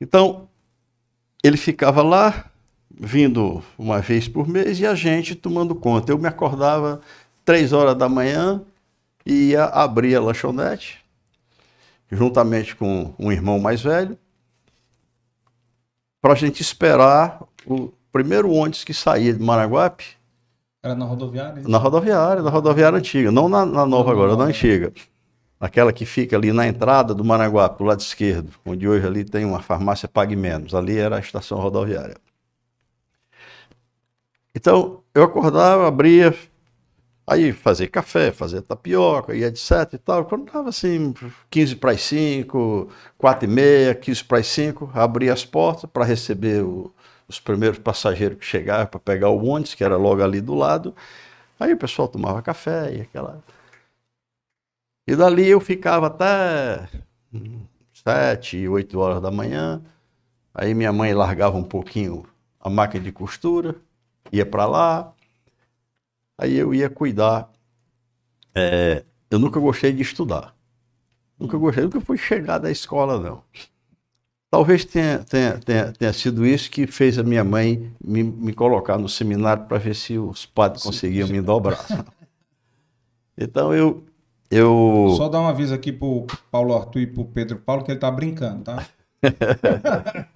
Então, 0.00 0.48
ele 1.42 1.56
ficava 1.56 2.04
lá, 2.04 2.48
vindo 2.88 3.64
uma 3.76 4.00
vez 4.00 4.28
por 4.28 4.46
mês, 4.46 4.78
e 4.78 4.86
a 4.86 4.94
gente 4.94 5.34
tomando 5.34 5.74
conta. 5.74 6.12
Eu 6.12 6.18
me 6.18 6.28
acordava 6.28 7.00
três 7.44 7.72
horas 7.72 7.96
da 7.96 8.08
manhã 8.08 8.62
e 9.26 9.48
ia 9.50 9.64
abrir 9.64 10.14
a 10.14 10.20
lanchonete, 10.20 11.04
juntamente 12.12 12.76
com 12.76 13.12
um 13.18 13.32
irmão 13.32 13.58
mais 13.58 13.82
velho, 13.82 14.16
para 16.22 16.34
a 16.34 16.36
gente 16.36 16.62
esperar 16.62 17.42
o 17.66 17.92
primeiro 18.16 18.50
ônibus 18.50 18.82
que 18.82 18.94
saía 18.94 19.34
de 19.34 19.42
Maraguape. 19.42 20.04
Era 20.82 20.94
na 20.94 21.04
rodoviária? 21.04 21.62
Na 21.66 21.76
rodoviária, 21.76 22.42
na 22.42 22.48
rodoviária 22.48 22.98
antiga, 22.98 23.30
não 23.30 23.46
na, 23.46 23.66
na 23.66 23.84
nova 23.84 24.10
agora, 24.10 24.34
na 24.36 24.44
antiga. 24.44 24.90
Aquela 25.60 25.92
que 25.92 26.06
fica 26.06 26.34
ali 26.34 26.50
na 26.52 26.66
entrada 26.66 27.14
do 27.14 27.22
Maraguape, 27.22 27.78
do 27.78 27.84
lado 27.84 28.00
esquerdo, 28.00 28.52
onde 28.64 28.88
hoje 28.88 29.06
ali 29.06 29.24
tem 29.24 29.44
uma 29.44 29.60
farmácia 29.60 30.08
Pague 30.08 30.34
Menos. 30.34 30.74
Ali 30.74 30.96
era 30.98 31.16
a 31.16 31.20
estação 31.20 31.58
rodoviária. 31.58 32.16
Então, 34.54 35.02
eu 35.14 35.24
acordava, 35.24 35.86
abria, 35.86 36.34
aí 37.26 37.52
fazia 37.52 37.86
café, 37.86 38.32
fazia 38.32 38.62
tapioca 38.62 39.34
e 39.34 39.44
etc 39.44 39.92
e 39.92 39.98
tal. 39.98 40.24
Quando 40.24 40.50
dava 40.50 40.70
assim, 40.70 41.12
15 41.50 41.76
para 41.76 41.92
as 41.92 42.00
5, 42.02 42.88
4 43.18 43.44
e 43.44 43.52
meia, 43.52 43.94
15 43.94 44.24
para 44.24 44.38
as 44.38 44.46
5, 44.46 44.90
abria 44.94 45.34
as 45.34 45.44
portas 45.44 45.90
para 45.90 46.04
receber 46.04 46.62
o, 46.62 46.90
os 47.28 47.40
primeiros 47.40 47.78
passageiros 47.78 48.38
que 48.38 48.44
chegavam 48.44 48.86
para 48.86 49.00
pegar 49.00 49.30
o 49.30 49.44
ônibus, 49.44 49.74
que 49.74 49.84
era 49.84 49.96
logo 49.96 50.22
ali 50.22 50.40
do 50.40 50.54
lado. 50.54 50.94
Aí 51.58 51.72
o 51.72 51.78
pessoal 51.78 52.08
tomava 52.08 52.42
café 52.42 52.94
e 52.94 53.00
aquela. 53.02 53.42
E 55.06 55.16
dali 55.16 55.48
eu 55.48 55.60
ficava 55.60 56.06
até 56.08 56.88
sete, 57.92 58.68
oito 58.68 58.98
horas 58.98 59.20
da 59.22 59.30
manhã. 59.30 59.82
Aí 60.54 60.74
minha 60.74 60.92
mãe 60.92 61.12
largava 61.14 61.56
um 61.56 61.64
pouquinho 61.64 62.26
a 62.60 62.70
máquina 62.70 63.04
de 63.04 63.12
costura, 63.12 63.76
ia 64.32 64.44
para 64.44 64.66
lá. 64.66 65.12
Aí 66.38 66.54
eu 66.56 66.74
ia 66.74 66.90
cuidar. 66.90 67.50
É, 68.54 69.04
eu 69.30 69.38
nunca 69.38 69.60
gostei 69.60 69.92
de 69.92 70.02
estudar. 70.02 70.54
Nunca 71.38 71.58
gostei, 71.58 71.84
nunca 71.84 72.00
fui 72.00 72.16
chegar 72.16 72.58
da 72.58 72.70
escola, 72.70 73.18
não. 73.20 73.42
Talvez 74.50 74.84
tenha, 74.84 75.18
tenha, 75.18 75.58
tenha, 75.58 75.92
tenha, 75.92 76.12
sido 76.12 76.46
isso 76.46 76.70
que 76.70 76.86
fez 76.86 77.18
a 77.18 77.22
minha 77.22 77.42
mãe 77.42 77.92
me, 78.02 78.22
me 78.22 78.52
colocar 78.52 78.96
no 78.96 79.08
seminário 79.08 79.64
para 79.64 79.78
ver 79.78 79.94
se 79.94 80.16
os 80.18 80.46
padres 80.46 80.82
conseguiam 80.82 81.28
me 81.28 81.40
dobrar. 81.40 81.84
Então 83.38 83.74
eu, 83.74 84.02
eu. 84.50 85.12
Só 85.14 85.28
dar 85.28 85.42
um 85.42 85.46
aviso 85.46 85.74
aqui 85.74 85.92
para 85.92 86.08
o 86.08 86.26
Paulo 86.50 86.74
Arthur 86.74 87.00
e 87.00 87.06
para 87.06 87.20
o 87.20 87.26
Pedro 87.26 87.58
Paulo 87.58 87.84
que 87.84 87.90
ele 87.90 87.98
está 87.98 88.10
brincando, 88.10 88.64
tá? 88.64 88.82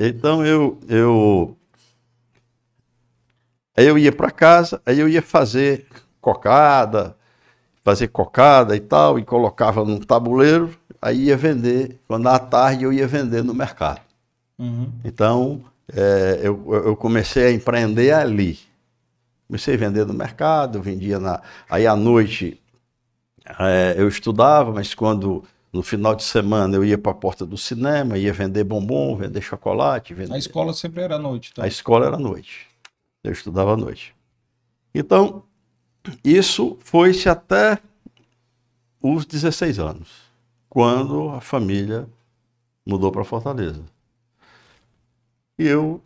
então 0.00 0.42
eu, 0.42 0.80
eu. 0.88 1.54
Aí 3.76 3.86
eu 3.86 3.98
ia 3.98 4.10
para 4.10 4.30
casa, 4.30 4.80
aí 4.86 4.98
eu 4.98 5.06
ia 5.06 5.20
fazer 5.20 5.86
cocada, 6.18 7.14
fazer 7.84 8.08
cocada 8.08 8.74
e 8.74 8.80
tal, 8.80 9.18
e 9.18 9.22
colocava 9.22 9.84
num 9.84 10.00
tabuleiro 10.00 10.79
aí 11.00 11.24
ia 11.24 11.36
vender, 11.36 11.98
quando 12.06 12.26
à 12.28 12.38
tarde 12.38 12.84
eu 12.84 12.92
ia 12.92 13.06
vender 13.06 13.42
no 13.42 13.54
mercado. 13.54 14.00
Uhum. 14.58 14.92
Então, 15.04 15.64
é, 15.92 16.40
eu, 16.42 16.62
eu, 16.72 16.96
comecei 16.96 17.46
a 17.46 17.52
empreender 17.52 18.12
ali. 18.12 18.58
Comecei 19.46 19.74
a 19.74 19.78
vender 19.78 20.06
no 20.06 20.14
mercado, 20.14 20.82
vendia 20.82 21.18
na. 21.18 21.40
Aí 21.68 21.86
à 21.86 21.96
noite 21.96 22.60
é, 23.58 23.94
eu 23.96 24.06
estudava, 24.06 24.72
mas 24.72 24.94
quando 24.94 25.42
no 25.72 25.82
final 25.82 26.14
de 26.14 26.22
semana 26.22 26.76
eu 26.76 26.84
ia 26.84 26.98
para 26.98 27.12
a 27.12 27.14
porta 27.14 27.46
do 27.46 27.56
cinema, 27.56 28.18
ia 28.18 28.32
vender 28.32 28.64
bombom, 28.64 29.16
vender 29.16 29.40
chocolate. 29.40 30.14
Vender... 30.14 30.34
A 30.34 30.38
escola 30.38 30.72
sempre 30.72 31.02
era 31.02 31.16
à 31.16 31.18
noite. 31.18 31.54
Tá? 31.54 31.64
A 31.64 31.66
escola 31.66 32.06
era 32.06 32.16
à 32.16 32.18
noite. 32.18 32.66
Eu 33.24 33.32
estudava 33.32 33.72
à 33.72 33.76
noite. 33.76 34.14
Então, 34.94 35.42
isso 36.24 36.76
foi-se 36.80 37.28
até 37.28 37.78
os 39.02 39.24
16 39.24 39.78
anos 39.78 40.29
quando 40.70 41.30
a 41.30 41.40
família 41.40 42.08
mudou 42.86 43.10
para 43.10 43.24
Fortaleza. 43.24 43.84
E 45.58 45.66
eu, 45.66 46.00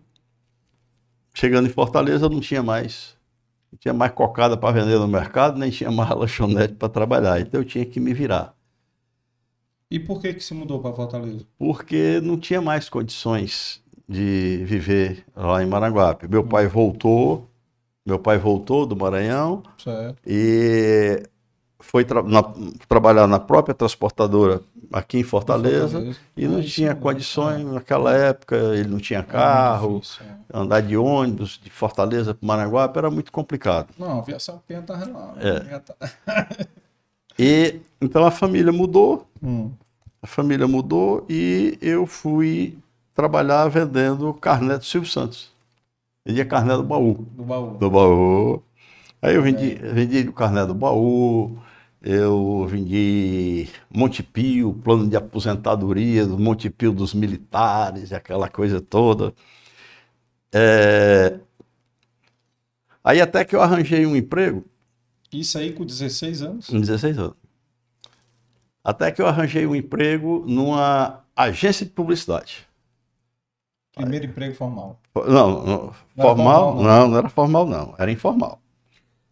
chegando 1.34 1.68
em 1.68 1.70
Fortaleza, 1.70 2.28
não 2.28 2.40
tinha 2.40 2.62
mais, 2.62 3.14
não 3.70 3.78
tinha 3.78 3.94
mais 3.94 4.10
cocada 4.12 4.56
para 4.56 4.72
vender 4.72 4.98
no 4.98 5.06
mercado, 5.06 5.58
nem 5.58 5.70
tinha 5.70 5.90
mais 5.90 6.10
lanchonete 6.16 6.74
para 6.74 6.88
trabalhar. 6.88 7.38
Então 7.40 7.60
eu 7.60 7.64
tinha 7.64 7.84
que 7.84 8.00
me 8.00 8.14
virar. 8.14 8.56
E 9.90 10.00
por 10.00 10.20
que 10.20 10.32
que 10.32 10.42
se 10.42 10.54
mudou 10.54 10.80
para 10.80 10.94
Fortaleza? 10.94 11.44
Porque 11.58 12.20
não 12.22 12.38
tinha 12.38 12.60
mais 12.60 12.88
condições 12.88 13.82
de 14.08 14.64
viver 14.64 15.24
lá 15.36 15.62
em 15.62 15.66
Maranguape. 15.66 16.26
Meu 16.26 16.42
pai 16.42 16.66
voltou, 16.66 17.48
meu 18.04 18.18
pai 18.18 18.38
voltou 18.38 18.86
do 18.86 18.96
Maranhão 18.96 19.62
certo. 19.78 20.16
e 20.26 21.22
foi 21.84 22.04
tra 22.04 22.22
na, 22.22 22.42
trabalhar 22.88 23.26
na 23.26 23.38
própria 23.38 23.74
transportadora 23.74 24.60
aqui 24.92 25.18
em 25.18 25.22
Fortaleza, 25.22 25.98
Fortaleza. 25.98 26.18
e 26.36 26.48
não 26.48 26.62
tinha 26.62 26.94
condições 26.94 27.60
é. 27.60 27.64
naquela 27.64 28.12
época, 28.12 28.56
ele 28.56 28.88
não 28.88 28.98
tinha 28.98 29.22
carro, 29.22 30.00
difícil, 30.00 30.24
é. 30.24 30.58
andar 30.58 30.80
de 30.80 30.96
ônibus 30.96 31.60
de 31.62 31.70
Fortaleza 31.70 32.34
para 32.34 32.46
Maranguape 32.46 32.98
era 32.98 33.10
muito 33.10 33.30
complicado. 33.30 33.88
Não, 33.98 34.18
a 34.18 34.18
aviação 34.18 34.60
penta 34.66 34.94
lá. 34.94 35.34
É. 35.38 36.66
e 37.38 37.80
então 38.00 38.24
a 38.24 38.30
família 38.30 38.72
mudou, 38.72 39.26
hum. 39.42 39.70
a 40.22 40.26
família 40.26 40.66
mudou 40.66 41.24
e 41.28 41.78
eu 41.82 42.06
fui 42.06 42.78
trabalhar 43.14 43.68
vendendo 43.68 44.32
carnet 44.34 44.78
do 44.78 44.84
Silvio 44.84 45.10
Santos. 45.10 45.52
Vendia 46.26 46.44
carnet 46.44 46.78
do 46.78 46.84
baú. 46.84 47.26
Do 47.32 47.44
baú. 47.44 47.70
Do 47.78 47.90
baú. 47.90 48.62
Aí 49.20 49.34
eu 49.34 49.42
vendi, 49.42 49.74
vendi 49.74 50.28
o 50.28 50.32
carnet 50.32 50.66
do 50.66 50.74
baú, 50.74 51.58
eu 52.04 52.66
vendi 52.68 53.66
Montepio, 53.88 54.74
plano 54.74 55.08
de 55.08 55.16
aposentadoria 55.16 56.26
do 56.26 56.38
Montepio 56.38 56.92
dos 56.92 57.14
militares, 57.14 58.12
aquela 58.12 58.46
coisa 58.46 58.78
toda. 58.78 59.32
É... 60.52 61.40
Aí 63.02 63.22
até 63.22 63.42
que 63.42 63.56
eu 63.56 63.62
arranjei 63.62 64.04
um 64.04 64.14
emprego. 64.14 64.64
Isso 65.32 65.56
aí 65.56 65.72
com 65.72 65.84
16 65.84 66.42
anos? 66.42 66.66
Com 66.66 66.78
16 66.78 67.18
anos. 67.18 67.36
Até 68.84 69.10
que 69.10 69.22
eu 69.22 69.26
arranjei 69.26 69.66
um 69.66 69.74
emprego 69.74 70.44
numa 70.46 71.24
agência 71.34 71.86
de 71.86 71.92
publicidade. 71.92 72.66
Primeiro 73.94 74.26
emprego 74.26 74.54
formal. 74.54 75.00
Não, 75.14 75.64
não, 75.64 75.64
Não 75.64 75.92
formal, 76.16 76.36
formal, 76.36 76.74
não. 76.74 76.82
não, 76.82 77.08
não 77.08 77.18
era 77.18 77.28
formal, 77.30 77.66
não, 77.66 77.94
era 77.98 78.12
informal. 78.12 78.60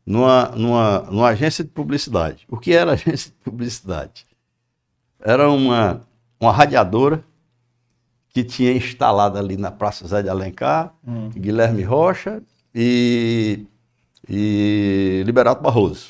Numa, 0.05 0.47
numa, 0.57 0.99
numa 1.11 1.29
agência 1.29 1.63
de 1.65 1.71
publicidade. 1.71 2.45
O 2.49 2.57
que 2.59 2.73
era 2.73 2.93
agência 2.95 3.31
de 3.31 3.37
publicidade? 3.45 4.27
Era 5.21 5.49
uma, 5.51 6.01
uma 6.41 6.53
radiadora 6.53 7.23
que 8.31 8.43
tinha 8.43 8.73
instalada 8.73 9.39
ali 9.39 9.57
na 9.57 9.71
Praça 9.71 10.07
Zé 10.09 10.23
de 10.23 10.29
Alencar, 10.29 10.95
Hum. 11.07 11.29
Guilherme 11.31 11.83
Rocha 11.83 12.43
e, 12.75 13.67
e 14.29 15.23
Liberato 15.27 15.63
Barroso. 15.63 16.09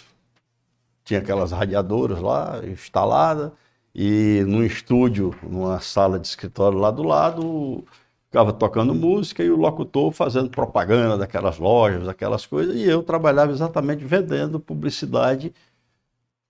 Tinha 1.05 1.21
aquelas 1.21 1.51
radiadoras 1.51 2.21
lá 2.21 2.61
instaladas 2.65 3.51
e 3.95 4.43
num 4.47 4.63
estúdio, 4.65 5.35
numa 5.43 5.81
sala 5.81 6.19
de 6.19 6.27
escritório 6.29 6.79
lá 6.79 6.91
do 6.91 7.03
lado, 7.03 7.85
ficava 8.33 8.51
tocando 8.51 8.95
música 8.95 9.45
e 9.45 9.51
o 9.51 9.57
locutor 9.57 10.11
fazendo 10.11 10.49
propaganda 10.49 11.19
daquelas 11.19 11.59
lojas, 11.59 12.07
daquelas 12.07 12.47
coisas, 12.47 12.75
e 12.75 12.83
eu 12.83 13.03
trabalhava 13.03 13.53
exatamente 13.53 14.03
vendendo 14.07 14.59
publicidade 14.59 15.53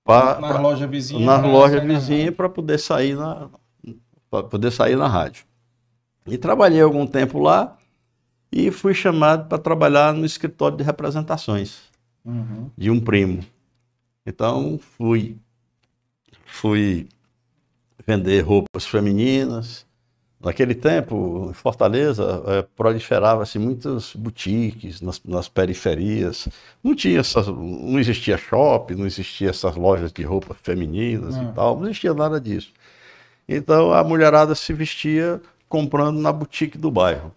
para 0.05 0.41
Na 0.41 0.61
loja 0.61 0.87
vizinha. 0.87 1.27
na 1.27 1.45
loja 1.45 1.81
vizinha 1.81 2.31
para 2.31 2.49
poder 2.49 2.79
sair 2.79 3.17
na 3.17 3.49
para 4.31 4.45
poder 4.45 4.71
sair 4.71 4.95
na 4.97 5.09
rádio. 5.09 5.45
E 6.27 6.39
trabalhei 6.39 6.81
algum 6.81 7.05
tempo 7.05 7.41
lá 7.41 7.77
e 8.51 8.71
fui 8.71 8.95
chamado 8.95 9.49
para 9.49 9.59
trabalhar 9.59 10.15
no 10.15 10.25
escritório 10.25 10.77
de 10.77 10.85
representações 10.85 11.91
Uhum. 12.25 12.71
de 12.79 12.89
um 12.93 13.01
primo. 13.01 13.45
Então 14.25 14.79
fui 14.79 15.37
fui 16.47 17.09
vender 18.07 18.41
roupas 18.43 18.87
femininas. 18.87 19.85
Naquele 20.43 20.75
tempo, 20.75 21.49
em 21.51 21.53
Fortaleza, 21.53 22.43
eh, 22.49 22.67
proliferava-se 22.77 23.61
muitas 23.61 24.13
boutiques 24.15 25.01
nas, 25.01 25.23
nas 25.25 25.49
periferias. 25.49 26.49
Não 26.83 26.97
tinha 26.97 27.21
essas, 27.21 27.47
não 27.47 27.97
existia 27.99 28.37
shopping, 28.37 28.97
não 28.97 29.07
existia 29.07 29.51
essas 29.51 29.77
lojas 29.77 30.13
de 30.13 30.25
roupas 30.25 30.57
femininas 30.61 31.37
Não. 31.37 31.51
e 31.51 31.53
tal, 31.53 31.77
não 31.79 31.85
existia 31.85 32.13
nada 32.13 32.41
disso. 32.41 32.73
Então 33.49 33.93
a 33.93 34.03
mulherada 34.03 34.55
se 34.57 34.73
vestia 34.73 35.41
comprando 35.69 36.19
na 36.19 36.33
boutique 36.33 36.77
do 36.77 36.91
bairro. 36.91 37.33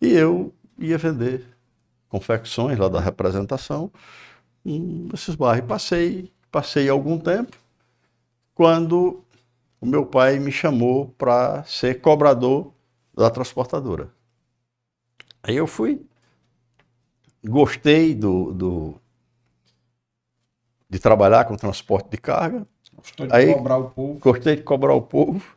E 0.00 0.12
eu 0.12 0.54
ia 0.78 0.96
vender 0.96 1.44
confecções 2.08 2.78
lá 2.78 2.88
da 2.88 3.00
representação 3.00 3.90
nesses 4.64 5.34
bairros. 5.34 5.68
Passei, 5.68 6.32
passei 6.50 6.88
algum 6.88 7.18
tempo 7.18 7.56
quando 8.54 9.22
o 9.80 9.86
meu 9.86 10.04
pai 10.06 10.38
me 10.38 10.50
chamou 10.52 11.08
para 11.18 11.62
ser 11.64 12.00
cobrador 12.00 12.72
da 13.14 13.30
transportadora. 13.30 14.10
Aí 15.42 15.56
eu 15.56 15.66
fui, 15.66 16.04
gostei 17.44 18.14
do, 18.14 18.52
do- 18.52 19.00
de 20.90 20.98
trabalhar 20.98 21.44
com 21.44 21.56
transporte 21.56 22.10
de 22.10 22.16
carga, 22.18 22.66
Gostou 22.94 23.26
de 23.28 23.34
Aí- 23.34 23.54
cobrar 23.54 23.76
o 23.78 23.90
povo. 23.90 24.18
gostei 24.18 24.56
de 24.56 24.62
cobrar 24.62 24.94
o 24.94 25.02
povo. 25.02 25.56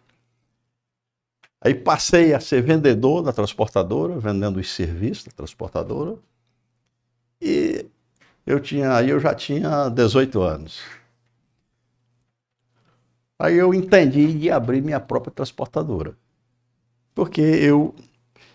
Aí 1.59 1.73
passei 1.73 2.33
a 2.33 2.39
ser 2.39 2.61
vendedor 2.61 3.21
da 3.23 3.33
transportadora, 3.33 4.19
vendendo 4.19 4.59
os 4.59 4.69
serviços 4.71 5.25
da 5.25 5.31
transportadora. 5.31 6.17
E 7.41 7.85
eu 8.45 8.59
tinha, 8.59 8.95
aí 8.95 9.09
eu 9.09 9.19
já 9.19 9.33
tinha 9.33 9.89
18 9.89 10.41
anos. 10.41 10.81
Aí 13.41 13.57
eu 13.57 13.73
entendi 13.73 14.33
de 14.35 14.51
abrir 14.51 14.83
minha 14.83 14.99
própria 14.99 15.33
transportadora. 15.33 16.15
Porque 17.15 17.41
eu 17.41 17.95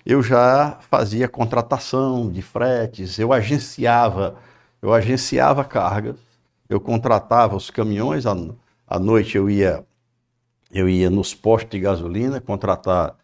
eu 0.06 0.22
já 0.22 0.78
fazia 0.88 1.28
contratação 1.28 2.30
de 2.30 2.40
fretes, 2.40 3.18
eu 3.18 3.32
agenciava, 3.32 4.36
eu 4.80 4.94
agenciava 4.94 5.64
cargas, 5.64 6.14
eu 6.68 6.80
contratava 6.80 7.56
os 7.56 7.68
caminhões, 7.68 8.26
à, 8.26 8.36
à 8.86 8.98
noite 9.00 9.36
eu 9.36 9.50
ia 9.50 9.84
eu 10.70 10.88
ia 10.88 11.10
nos 11.10 11.34
postos 11.34 11.70
de 11.70 11.80
gasolina 11.80 12.40
contratar 12.40 13.16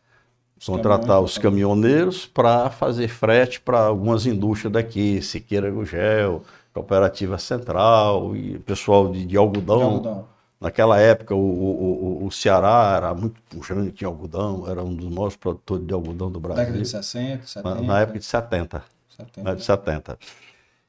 Os 0.58 0.66
contratar 0.66 1.00
caminhões, 1.00 1.30
os 1.30 1.34
tá. 1.36 1.42
caminhoneiros 1.42 2.26
para 2.26 2.70
fazer 2.70 3.08
frete 3.08 3.60
para 3.60 3.86
algumas 3.86 4.26
indústrias 4.26 4.72
daqui, 4.72 5.22
Siqueira 5.22 5.70
Gugel, 5.70 6.42
Cooperativa 6.74 7.38
Central 7.38 8.34
e 8.36 8.58
pessoal 8.60 9.12
de, 9.12 9.24
de 9.26 9.36
De 9.78 9.84
algodão. 9.84 10.31
Naquela 10.62 10.98
época, 11.00 11.34
o, 11.34 11.38
o, 11.40 12.26
o- 12.26 12.30
Ceará 12.30 12.94
era 12.96 13.14
muito 13.14 13.40
puxando, 13.50 13.90
tinha 13.92 14.08
algodão, 14.08 14.68
era 14.68 14.82
um 14.82 14.94
dos 14.94 15.08
maiores 15.12 15.36
produtores 15.36 15.86
de 15.86 15.92
algodão 15.92 16.30
do 16.30 16.40
Década 16.40 16.64
de 16.64 16.68
Brasil. 16.70 16.84
60, 16.84 17.46
70. 17.46 17.74
Na, 17.74 17.82
na 17.82 18.00
época 18.00 18.18
de 18.18 18.24
70, 18.24 18.84
70. 19.10 19.42
na 19.42 19.54
de 19.54 19.64
70. 19.64 20.18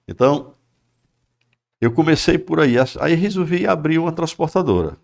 Então, 0.07 0.53
eu 1.81 1.91
comecei 1.91 2.37
por 2.37 2.59
aí. 2.59 2.75
Aí 2.99 3.15
resolvi 3.15 3.67
abrir 3.67 3.97
uma 3.99 4.11
transportadora. 4.11 4.95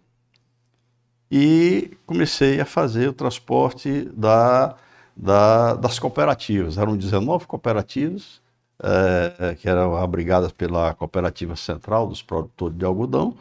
E 1.32 1.92
comecei 2.06 2.60
a 2.60 2.66
fazer 2.66 3.08
o 3.10 3.14
transporte 3.14 4.06
da, 4.16 4.76
da- 5.16 5.76
das 5.76 6.00
cooperativas. 6.00 6.78
Eram 6.78 6.98
19 6.98 7.46
cooperativas, 7.46 8.42
eh, 8.82 9.56
que 9.60 9.70
eram 9.70 9.96
abrigadas 9.96 10.52
pela 10.52 10.94
Cooperativa 10.96 11.56
Central 11.56 12.08
dos 12.08 12.22
Produtores 12.24 12.76
de 12.78 12.86
Algodão. 12.86 13.36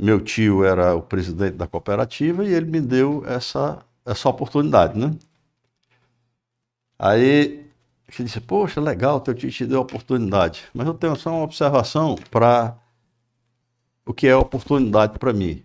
Meu 0.00 0.18
tio 0.18 0.64
era 0.64 0.94
o 0.96 1.02
presidente 1.02 1.56
da 1.56 1.66
cooperativa 1.66 2.42
e 2.42 2.54
ele 2.54 2.70
me 2.70 2.80
deu 2.80 3.22
essa, 3.26 3.84
essa 4.04 4.30
oportunidade, 4.30 4.98
né? 4.98 5.14
Aí 6.98 7.70
ele 8.08 8.24
disse, 8.24 8.40
poxa, 8.40 8.80
legal, 8.80 9.20
teu 9.20 9.34
tio 9.34 9.50
te 9.50 9.66
deu 9.66 9.78
a 9.78 9.82
oportunidade. 9.82 10.64
Mas 10.72 10.86
eu 10.86 10.94
tenho 10.94 11.14
só 11.16 11.30
uma 11.30 11.42
observação 11.42 12.16
para 12.30 12.78
o 14.06 14.14
que 14.14 14.26
é 14.26 14.34
oportunidade 14.34 15.18
para 15.18 15.34
mim. 15.34 15.62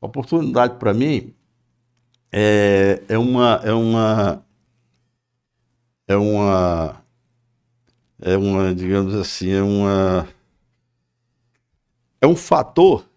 Oportunidade 0.00 0.74
para 0.78 0.92
mim 0.92 1.32
é, 2.32 3.02
é 3.08 3.16
uma 3.16 3.60
é 3.62 3.72
uma 3.72 4.44
é 6.08 6.16
uma 6.16 7.04
é 8.20 8.36
uma 8.36 8.74
digamos 8.74 9.14
assim 9.14 9.50
é 9.50 9.62
uma 9.62 10.28
é 12.20 12.26
um 12.26 12.34
fator 12.34 13.11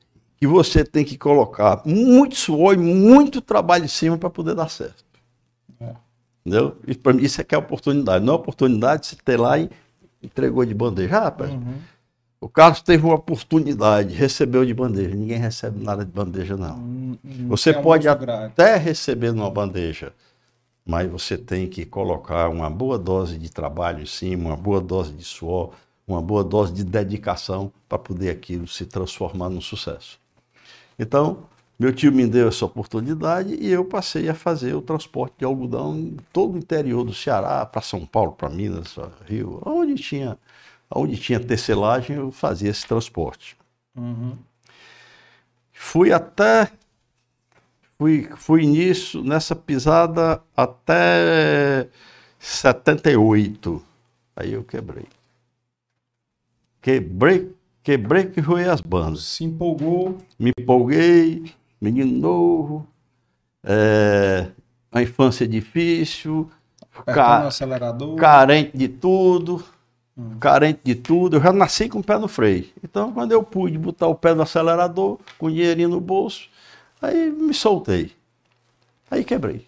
que 0.46 0.52
você 0.52 0.84
tem 0.86 1.04
que 1.04 1.18
colocar 1.18 1.82
muito 1.86 2.36
suor 2.36 2.76
e 2.76 2.78
muito 2.78 3.42
trabalho 3.42 3.86
em 3.86 3.88
cima 3.88 4.18
para 4.18 4.30
poder 4.30 4.54
dar 4.54 4.70
certo. 4.70 5.04
É. 5.80 5.96
Entendeu? 6.46 6.78
E 6.88 6.96
para 6.96 7.14
mim 7.14 7.24
isso 7.24 7.42
é 7.42 7.44
que 7.44 7.56
é 7.56 7.58
oportunidade. 7.58 8.24
Não 8.24 8.34
é 8.34 8.36
oportunidade 8.38 9.02
de 9.04 9.08
você 9.10 9.16
ter 9.24 9.40
lá 9.40 9.58
e 9.58 9.70
entregou 10.22 10.64
de 10.66 10.74
bandeja. 10.74 11.18
Ah, 11.18 11.24
rapaz, 11.26 11.52
Uhum. 11.52 11.76
o 12.42 12.48
Carlos 12.50 12.82
teve 12.82 13.06
uma 13.06 13.16
oportunidade, 13.16 14.14
recebeu 14.14 14.64
de 14.66 14.74
bandeja. 14.74 15.16
Ninguém 15.16 15.40
recebe 15.40 15.84
nada 15.84 16.06
de 16.06 16.12
bandeja, 16.12 16.56
não. 16.56 16.78
Hum, 16.78 17.18
hum, 17.26 17.48
Você 17.50 17.74
tem 17.74 17.82
pode 17.82 18.08
até 18.08 18.76
receber 18.78 19.32
numa 19.34 19.50
bandeja, 19.50 20.14
mas 20.86 21.10
você 21.10 21.38
tem 21.38 21.68
que 21.68 21.86
colocar 21.86 22.50
uma 22.50 22.70
boa 22.70 23.00
dose 23.00 23.38
de 23.40 23.50
trabalho 23.52 24.04
em 24.04 24.06
cima, 24.06 24.50
uma 24.50 24.58
boa 24.58 24.80
dose 24.82 25.12
de 25.14 25.24
suor, 25.24 25.72
uma 26.08 26.22
boa 26.22 26.44
dose 26.44 26.72
de 26.74 26.84
dedicação 26.84 27.72
para 27.90 27.98
poder 27.98 28.30
aquilo 28.30 28.68
se 28.68 28.86
transformar 28.86 29.50
num 29.50 29.62
sucesso. 29.62 30.20
Então, 30.98 31.48
meu 31.78 31.94
tio 31.94 32.12
me 32.12 32.26
deu 32.26 32.48
essa 32.48 32.66
oportunidade 32.66 33.56
e 33.56 33.70
eu 33.70 33.84
passei 33.84 34.30
a 34.30 34.34
fazer 34.34 34.74
o 34.74 34.82
transporte 34.82 35.36
de 35.40 35.46
algodão 35.46 35.96
em 35.98 36.18
todo 36.32 36.56
o 36.56 36.58
interior 36.58 37.04
do 37.04 37.14
Ceará, 37.14 37.66
para 37.66 37.82
São 37.82 38.06
Paulo, 38.06 38.32
para 38.32 38.50
Minas, 38.50 38.94
pra 38.94 39.10
Rio, 39.26 39.62
onde 39.66 39.96
tinha, 39.96 40.38
onde 40.90 41.18
tinha 41.18 41.40
tecelagem, 41.40 42.16
eu 42.16 42.32
fazia 42.32 42.70
esse 42.70 42.88
transporte. 42.88 43.58
Uhum. 43.96 44.38
Fui 45.74 46.12
até. 46.12 46.72
Fui, 47.98 48.30
fui 48.36 48.66
nisso, 48.66 49.24
nessa 49.24 49.56
pisada 49.56 50.42
até 50.56 51.90
78. 52.40 53.82
Aí 54.36 54.54
eu 54.54 54.64
quebrei. 54.64 55.08
Quebrei, 56.82 57.55
quebrei 57.86 58.26
que 58.26 58.42
foi 58.42 58.66
as 58.68 58.82
bandas. 58.82 59.24
Se 59.24 59.44
empolgou. 59.44 60.18
Me 60.40 60.52
empolguei, 60.60 61.54
menino 61.80 62.12
novo, 62.12 62.88
é, 63.64 64.48
a 64.92 65.02
infância 65.02 65.48
difícil, 65.48 66.50
Apertando 66.92 67.14
Ca- 67.16 67.48
acelerador. 67.48 68.16
carente 68.16 68.76
de 68.78 68.88
tudo, 68.88 69.64
carente 70.40 70.80
de 70.84 70.96
tudo. 70.96 71.38
Eu 71.38 71.42
já 71.42 71.52
nasci 71.54 71.88
com 71.90 72.00
o 72.00 72.04
pé 72.04 72.18
no 72.18 72.28
freio. 72.28 72.66
Então, 72.84 73.12
quando 73.14 73.32
eu 73.34 73.44
pude 73.44 73.78
botar 73.78 74.08
o 74.08 74.16
pé 74.16 74.34
no 74.34 74.42
acelerador, 74.42 75.20
com 75.38 75.46
o 75.48 75.52
dinheirinho 75.52 75.90
no 75.90 76.00
bolso, 76.02 76.50
aí 77.02 77.30
me 77.32 77.54
soltei. 77.54 78.14
Aí 79.12 79.24
quebrei. 79.24 79.68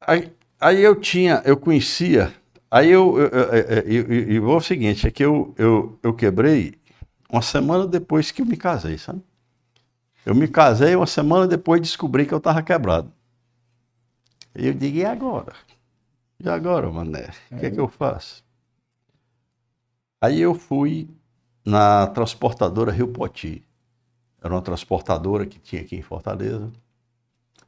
Aí, 0.00 0.30
aí 0.60 0.82
eu 0.82 0.94
tinha, 1.00 1.42
eu 1.44 1.56
conhecia, 1.56 2.32
aí 2.70 2.90
eu, 2.90 3.18
eu- 3.18 4.50
é 4.52 4.56
o 4.56 4.60
seguinte, 4.60 5.06
é 5.06 5.10
que 5.10 5.24
eu, 5.24 5.54
eu, 5.58 5.98
eu 6.02 6.14
quebrei 6.14 6.74
uma 7.30 7.42
semana 7.42 7.86
depois 7.86 8.30
que 8.30 8.42
eu 8.42 8.46
me 8.46 8.56
casei, 8.56 8.98
sabe? 8.98 9.22
Eu 10.26 10.34
me 10.34 10.46
casei, 10.46 10.94
uma 10.94 11.06
semana 11.06 11.46
depois 11.46 11.80
descobri 11.80 12.26
que 12.26 12.34
eu 12.34 12.38
estava 12.38 12.62
quebrado. 12.62 13.10
E 14.56 14.66
eu 14.66 14.74
digo, 14.74 14.96
e 14.98 15.04
agora? 15.04 15.54
E 16.40 16.48
agora, 16.48 16.90
mané? 16.90 17.30
O 17.52 17.58
que 17.58 17.66
é 17.66 17.70
que 17.70 17.80
eu 17.80 17.88
faço? 17.88 18.44
Aí 20.20 20.40
eu 20.40 20.54
fui 20.54 21.08
na 21.64 22.06
transportadora 22.08 22.92
Rio 22.92 23.08
Poti. 23.08 23.66
Era 24.42 24.54
uma 24.54 24.62
transportadora 24.62 25.46
que 25.46 25.58
tinha 25.58 25.82
aqui 25.82 25.96
em 25.96 26.02
Fortaleza. 26.02 26.72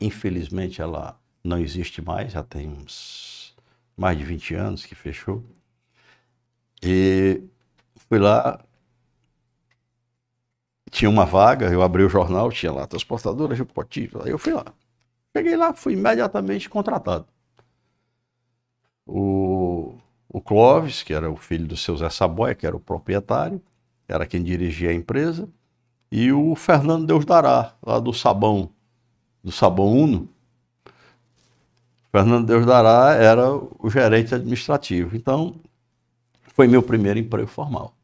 Infelizmente 0.00 0.80
ela 0.82 1.18
não 1.44 1.58
existe 1.58 2.02
mais, 2.02 2.32
já 2.32 2.42
tem 2.42 2.68
uns 2.68 3.37
mais 3.98 4.16
de 4.16 4.24
20 4.24 4.54
anos 4.54 4.86
que 4.86 4.94
fechou. 4.94 5.44
E 6.82 7.42
fui 8.08 8.18
lá, 8.18 8.64
tinha 10.90 11.10
uma 11.10 11.26
vaga, 11.26 11.66
eu 11.72 11.82
abri 11.82 12.04
o 12.04 12.08
jornal, 12.08 12.50
tinha 12.50 12.72
lá, 12.72 12.86
transportadora 12.86 13.56
de 13.56 13.64
Poti, 13.64 14.08
aí 14.22 14.30
eu 14.30 14.38
fui 14.38 14.52
lá. 14.52 14.66
Cheguei 15.36 15.56
lá, 15.56 15.74
fui 15.74 15.94
imediatamente 15.94 16.68
contratado. 16.68 17.26
O, 19.06 19.98
o 20.28 20.40
Clóvis, 20.40 21.02
que 21.02 21.12
era 21.12 21.30
o 21.30 21.36
filho 21.36 21.66
do 21.66 21.76
seu 21.76 21.96
Zé 21.96 22.08
Saboia, 22.10 22.54
que 22.54 22.66
era 22.66 22.76
o 22.76 22.80
proprietário, 22.80 23.60
era 24.06 24.26
quem 24.26 24.42
dirigia 24.42 24.90
a 24.90 24.94
empresa, 24.94 25.48
e 26.10 26.32
o 26.32 26.54
Fernando 26.54 27.06
Deus 27.06 27.24
Dará, 27.24 27.74
lá 27.84 27.98
do 27.98 28.12
Sabão, 28.12 28.70
do 29.42 29.52
Sabão 29.52 29.92
Uno. 29.92 30.28
Fernando 32.10 32.46
Deus 32.46 32.64
Dará 32.64 33.14
era 33.14 33.54
o 33.54 33.90
gerente 33.90 34.34
administrativo. 34.34 35.14
Então, 35.16 35.56
foi 36.46 36.66
meu 36.66 36.82
primeiro 36.82 37.18
emprego 37.18 37.48
formal. 37.48 37.94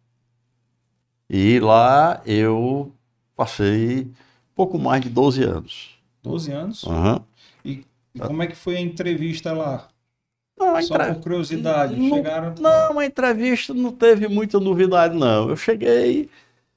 E 1.28 1.58
lá 1.58 2.20
eu 2.26 2.92
passei 3.34 4.10
pouco 4.54 4.78
mais 4.78 5.02
de 5.02 5.08
12 5.08 5.42
anos. 5.42 5.98
12 6.22 6.52
anos? 6.52 6.82
Uhum. 6.84 7.20
E 7.64 7.84
como 8.18 8.42
é 8.42 8.46
que 8.46 8.54
foi 8.54 8.76
a 8.76 8.80
entrevista 8.80 9.52
lá? 9.52 9.88
Não, 10.56 10.80
Só 10.82 10.96
por 10.96 11.20
curiosidade, 11.20 11.96
não, 11.96 12.16
chegaram... 12.16 12.54
Não, 12.60 12.98
a 12.98 13.06
entrevista 13.06 13.74
não 13.74 13.90
teve 13.90 14.28
muita 14.28 14.60
novidade, 14.60 15.16
não. 15.16 15.48
Eu 15.48 15.56
cheguei... 15.56 16.30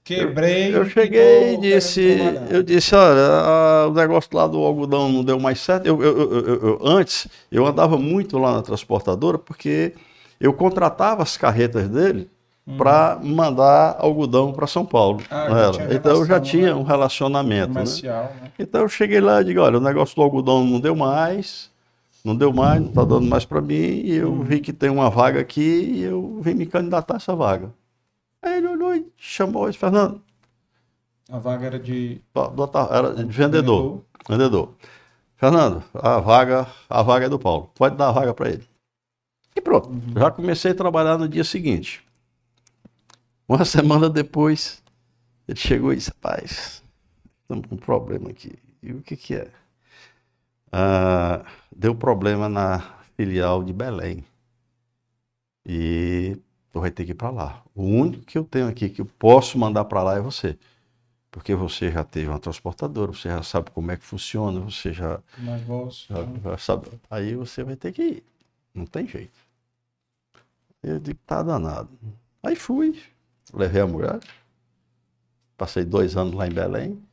Quebrei... 0.08 0.74
Eu, 0.74 0.84
eu 0.84 0.90
cheguei 0.90 1.54
e 1.54 1.58
disse... 1.58 2.18
Eu 2.50 2.64
disse, 2.64 2.96
olha, 2.96 3.22
a- 3.22 3.88
o 3.88 3.94
negócio 3.94 4.30
lá 4.34 4.48
do 4.48 4.58
algodão 4.64 5.10
não 5.12 5.24
deu 5.24 5.40
mais 5.40 5.60
certo. 5.60 5.86
Eu, 5.86 6.02
eu- 6.02 6.80
antes, 6.82 7.28
eu 7.52 7.66
andava 7.66 7.98
muito 7.98 8.38
lá 8.38 8.54
na 8.54 8.62
transportadora 8.62 9.38
porque 9.38 9.94
eu 10.40 10.54
contratava 10.54 11.24
as 11.24 11.36
carretas 11.36 11.90
dele 11.90 12.30
para 12.78 13.18
mandar 13.24 13.96
algodão 13.98 14.52
para 14.52 14.68
São 14.68 14.86
Paulo. 14.86 15.20
Uhum. 15.20 15.26
Ah, 15.30 15.70
então 15.92 16.12
eu 16.12 16.26
já 16.26 16.40
tinha 16.40 16.68
né? 16.68 16.74
um 16.74 16.84
relacionamento, 16.84 17.70
né? 17.70 17.74
Comercial, 17.76 18.34
né? 18.42 18.52
Então 18.60 18.82
eu 18.82 18.90
cheguei 18.90 19.22
lá 19.22 19.42
e 19.42 19.46
digo, 19.46 19.62
olha, 19.62 19.78
o 19.78 19.82
negócio 19.82 20.16
do 20.16 20.22
algodão 20.22 20.66
não 20.66 20.80
deu 20.80 20.94
mais, 20.96 21.70
não 22.26 22.36
deu 22.36 22.52
mais, 22.52 22.82
não 22.82 22.90
está 22.90 23.06
dando 23.06 23.26
mais 23.26 23.46
para 23.46 23.62
mim, 23.62 23.76
e 24.04 24.16
eu 24.16 24.42
vi 24.42 24.60
que 24.60 24.74
tem 24.74 24.90
uma 24.90 25.10
vaga 25.10 25.40
aqui 25.40 25.62
e 25.62 26.04
eu 26.04 26.40
vim 26.42 26.56
me 26.56 26.66
candidatar 26.66 27.14
a 27.14 27.18
essa 27.18 27.34
vaga. 27.36 27.72
Aí 28.42 28.58
ele 28.58 28.68
olhou 28.68 28.96
e 28.96 29.12
chamou 29.18 29.66
e 29.66 29.72
disse, 29.72 29.80
Fernando, 29.80 30.22
A 31.30 31.40
vaga 31.40 31.66
era 31.68 31.80
de... 31.80 32.22
era 32.92 33.14
de 33.16 33.32
vendedor, 33.32 34.04
vendedor. 34.30 34.76
Fernando, 35.36 35.84
a 35.94 36.20
vaga, 36.20 36.68
a 36.90 37.02
vaga 37.04 37.26
é 37.28 37.30
do 37.30 37.40
Paulo, 37.40 37.72
pode 37.76 37.96
dar 37.96 38.10
a 38.10 38.12
vaga 38.12 38.34
para 38.34 38.50
ele. 38.50 38.68
E 39.56 39.62
pronto, 39.62 39.90
já 40.18 40.32
comecei 40.32 40.72
a 40.72 40.76
trabalhar 40.76 41.18
no 41.18 41.28
dia 41.30 41.44
seguinte. 41.44 42.04
Uma 43.48 43.64
semana 43.66 44.10
depois, 44.10 44.82
ele 45.48 45.58
chegou 45.60 45.94
e 45.94 45.98
disse, 45.98 46.10
rapaz, 46.12 46.84
estamos 47.42 47.68
com 47.68 47.76
um 47.76 47.78
problema 47.78 48.30
aqui. 48.30 48.54
E 48.82 48.92
o 48.94 49.02
que 49.02 49.16
que 49.18 49.36
é? 49.36 49.52
Ah, 50.72 51.46
deu 51.76 51.96
problema 51.96 52.48
na 52.50 52.80
filial 53.16 53.64
de 53.64 53.74
Belém. 53.74 54.24
E 55.66 56.38
tu 56.72 56.80
vai 56.82 56.92
ter 56.92 57.06
que 57.06 57.12
ir 57.12 57.16
para 57.16 57.30
lá. 57.30 57.64
O 57.76 57.84
único 57.84 58.24
que 58.26 58.38
eu 58.38 58.44
tenho 58.44 58.68
aqui 58.68 58.90
que 58.90 59.02
eu 59.02 59.06
posso 59.20 59.58
mandar 59.58 59.86
para 59.86 60.04
lá 60.04 60.16
é 60.18 60.22
você. 60.22 60.58
Porque 61.32 61.54
você 61.56 61.92
já 61.92 62.04
teve 62.04 62.30
uma 62.30 62.40
transportadora, 62.40 63.12
você 63.14 63.30
já 63.30 63.44
sabe 63.44 63.70
como 63.72 63.92
é 63.92 63.98
que 63.98 64.04
funciona, 64.06 64.60
você 64.60 64.94
já, 64.94 65.20
Negócio. 65.38 66.08
já, 66.10 66.52
já 66.52 66.58
sabe. 66.58 66.90
Aí 67.10 67.36
você 67.36 67.64
vai 67.64 67.76
ter 67.76 67.92
que 67.92 68.02
ir. 68.02 68.24
Não 68.74 68.86
tem 68.86 69.08
jeito. 69.08 69.38
Eu 70.82 71.00
digo, 71.00 71.20
tá 71.26 71.44
danado. 71.44 71.90
Aí 72.42 72.56
fui, 72.56 73.00
levei 73.54 73.82
a 73.82 73.88
mulher, 73.88 74.20
passei 75.58 75.84
dois 75.84 76.16
anos 76.16 76.34
lá 76.34 76.48
em 76.48 76.52
Belém. 76.52 77.04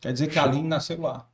Quer 0.00 0.12
dizer 0.12 0.28
que 0.28 0.38
a 0.38 0.44
Aline 0.44 0.68
nasceu 0.68 1.00
lá. 1.00 1.26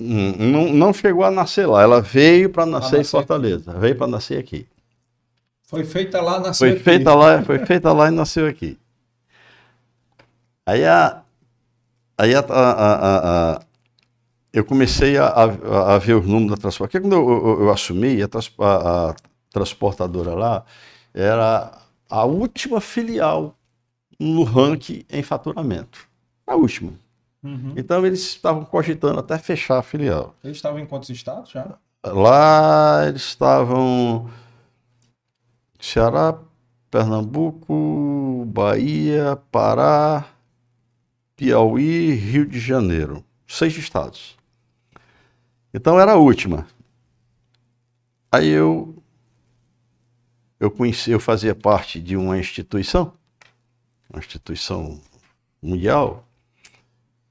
Hum, 0.00 0.32
Não, 0.50 0.72
não 0.72 0.92
chegou 0.92 1.24
a 1.24 1.30
nascer 1.30 1.66
lá, 1.66 1.82
ela 1.82 2.00
veio 2.00 2.50
para 2.50 2.66
nascer 2.66 2.96
em 2.96 2.98
nascer 2.98 3.10
Fortaleza, 3.10 3.72
veio 3.78 3.96
para 3.96 4.06
nascer 4.06 4.38
aqui. 4.38 4.66
Foi 5.72 5.84
feita 5.84 6.20
lá, 6.20 6.38
nasceu 6.38 6.68
Foi 6.68 6.76
aqui. 6.76 6.84
feita 6.84 7.14
lá, 7.14 7.42
foi 7.42 7.58
feita 7.64 7.92
lá 7.94 8.08
e 8.08 8.10
nasceu 8.10 8.46
aqui. 8.46 8.78
Aí 10.66 10.84
a, 10.84 11.22
aí 12.18 12.34
a, 12.34 12.40
a- 12.40 13.54
a- 13.54 13.60
eu 14.52 14.66
comecei 14.66 15.16
a, 15.16 15.46
ver 15.98 16.16
os 16.16 16.26
números 16.26 16.50
da 16.50 16.56
transportadora. 16.60 16.90
Porque 16.90 17.00
quando 17.00 17.14
eu, 17.14 17.48
eu- 17.58 17.60
eu 17.62 17.70
assumi, 17.72 18.18
a 18.22 19.14
transportadora 19.50 20.34
lá 20.34 20.62
era 21.14 21.72
a 22.10 22.24
última 22.26 22.78
filial 22.78 23.56
no 24.20 24.44
ranking 24.44 25.06
em 25.10 25.22
faturamento. 25.22 26.06
A 26.46 26.54
última. 26.54 26.92
Uhum. 27.42 27.72
Então 27.78 28.04
eles 28.06 28.20
estavam 28.20 28.62
cogitando 28.62 29.20
até 29.20 29.38
fechar 29.38 29.78
a 29.78 29.82
filial. 29.82 30.34
Eles 30.44 30.58
estavam 30.58 30.78
em 30.78 30.84
quantos 30.84 31.08
estados 31.08 31.50
já? 31.50 31.78
Lá 32.04 33.06
eles 33.08 33.22
estavam 33.22 34.28
Ceará, 35.82 36.38
Pernambuco, 36.88 38.44
Bahia, 38.46 39.34
Pará, 39.50 40.32
Piauí, 41.34 42.12
Rio 42.12 42.46
de 42.46 42.60
Janeiro. 42.60 43.24
Seis 43.48 43.76
estados. 43.76 44.36
Então 45.74 45.98
era 45.98 46.12
a 46.12 46.16
última. 46.16 46.68
Aí 48.30 48.48
eu 48.48 48.94
eu 50.60 50.70
conheci, 50.70 51.10
eu 51.10 51.18
fazia 51.18 51.52
parte 51.52 52.00
de 52.00 52.16
uma 52.16 52.38
instituição, 52.38 53.12
uma 54.08 54.20
instituição 54.20 55.00
mundial, 55.60 56.24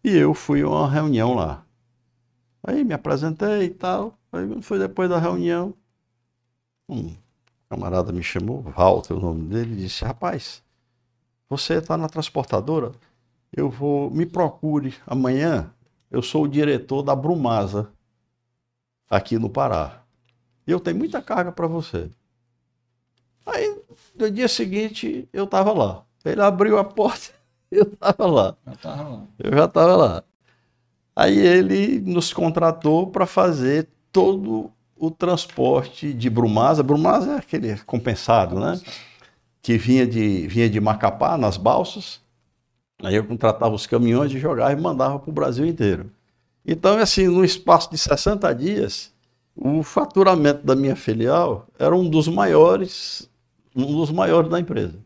e 0.03 0.09
eu 0.09 0.33
fui 0.33 0.61
a 0.61 0.67
uma 0.67 0.91
reunião 0.91 1.33
lá. 1.33 1.65
Aí 2.61 2.83
me 2.83 2.93
apresentei 2.93 3.63
e 3.63 3.69
tal. 3.69 4.19
Aí 4.33 4.61
foi 4.61 4.77
depois 4.77 5.09
da 5.09 5.17
reunião, 5.17 5.73
um 6.89 7.15
camarada 7.71 8.11
me 8.11 8.21
chamou, 8.21 8.61
Walter, 8.63 9.13
o 9.13 9.19
nome 9.21 9.47
dele, 9.47 9.71
e 9.71 9.83
disse, 9.83 10.03
rapaz, 10.03 10.61
você 11.47 11.75
está 11.75 11.95
na 11.95 12.09
transportadora? 12.09 12.91
Eu 13.49 13.69
vou, 13.69 14.11
me 14.11 14.25
procure 14.25 14.93
amanhã, 15.07 15.71
eu 16.09 16.21
sou 16.21 16.43
o 16.43 16.47
diretor 16.49 17.01
da 17.01 17.15
Brumasa, 17.15 17.89
aqui 19.09 19.39
no 19.39 19.49
Pará. 19.49 20.03
E 20.67 20.71
eu 20.71 20.81
tenho 20.81 20.97
muita 20.97 21.21
carga 21.21 21.49
para 21.49 21.65
você. 21.65 22.09
Aí, 23.45 23.81
no 24.15 24.29
dia 24.29 24.49
seguinte, 24.49 25.29
eu 25.31 25.45
estava 25.45 25.71
lá. 25.71 26.03
Ele 26.25 26.41
abriu 26.41 26.77
a 26.77 26.83
porta, 26.83 27.31
eu 27.71 27.83
estava 27.83 28.27
lá. 28.27 28.57
Lá. 28.83 29.27
Eu 29.39 29.57
já 29.57 29.63
estava 29.63 29.95
lá. 29.95 30.23
Aí 31.15 31.37
ele 31.39 32.01
nos 32.01 32.33
contratou 32.33 33.07
para 33.07 33.25
fazer 33.25 33.87
todo 34.11 34.69
o 35.01 35.09
transporte 35.09 36.13
de 36.13 36.29
Brumasa. 36.29 36.83
Brumasa 36.83 37.31
é 37.31 37.37
aquele 37.37 37.75
compensado, 37.79 38.59
né? 38.59 38.79
Que 39.59 39.75
vinha 39.75 40.05
de, 40.05 40.47
vinha 40.47 40.69
de 40.69 40.79
Macapá 40.79 41.39
nas 41.39 41.57
balsas. 41.57 42.21
Aí 43.01 43.15
eu 43.15 43.25
contratava 43.25 43.73
os 43.73 43.87
caminhões 43.87 44.31
e 44.31 44.37
jogava 44.37 44.71
e 44.71 44.75
mandava 44.75 45.17
para 45.17 45.29
o 45.31 45.33
Brasil 45.33 45.65
inteiro. 45.65 46.11
Então, 46.63 46.99
assim, 46.99 47.25
no 47.25 47.43
espaço 47.43 47.89
de 47.89 47.97
60 47.97 48.53
dias, 48.53 49.11
o 49.55 49.81
faturamento 49.81 50.63
da 50.63 50.75
minha 50.75 50.95
filial 50.95 51.65
era 51.79 51.95
um 51.95 52.07
dos 52.07 52.27
maiores, 52.27 53.27
um 53.75 53.97
dos 53.97 54.11
maiores 54.11 54.51
da 54.51 54.59
empresa. 54.59 54.99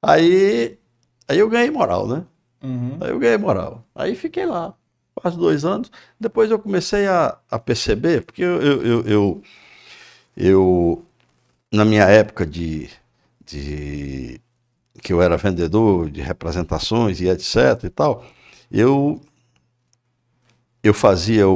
Aí, 0.00 0.78
aí 1.28 1.38
eu 1.38 1.50
ganhei 1.50 1.70
moral, 1.70 2.08
né? 2.08 2.24
Uhum. 2.62 2.96
Aí 3.02 3.10
eu 3.10 3.18
ganhei 3.18 3.36
moral. 3.36 3.84
Aí 3.94 4.14
fiquei 4.14 4.46
lá, 4.46 4.74
quase 5.22 5.38
dois 5.38 5.64
anos. 5.64 5.90
Depois 6.20 6.50
eu 6.50 6.58
comecei 6.58 7.06
a, 7.08 7.38
a 7.50 7.58
perceber, 7.58 8.22
porque 8.24 8.42
eu, 8.42 8.60
eu, 8.62 9.02
eu, 9.06 9.42
eu, 10.36 11.04
na 11.72 11.84
minha 11.84 12.04
época 12.04 12.46
de, 12.46 12.90
de 13.46 14.40
que 15.02 15.12
eu 15.12 15.22
era 15.22 15.36
vendedor 15.38 16.10
de 16.10 16.22
representações 16.22 17.20
e 17.20 17.28
etc 17.28 17.84
e 17.84 17.90
tal, 17.90 18.24
eu 18.70 19.20
eu 20.82 20.92
fazia 20.94 21.48
o, 21.48 21.52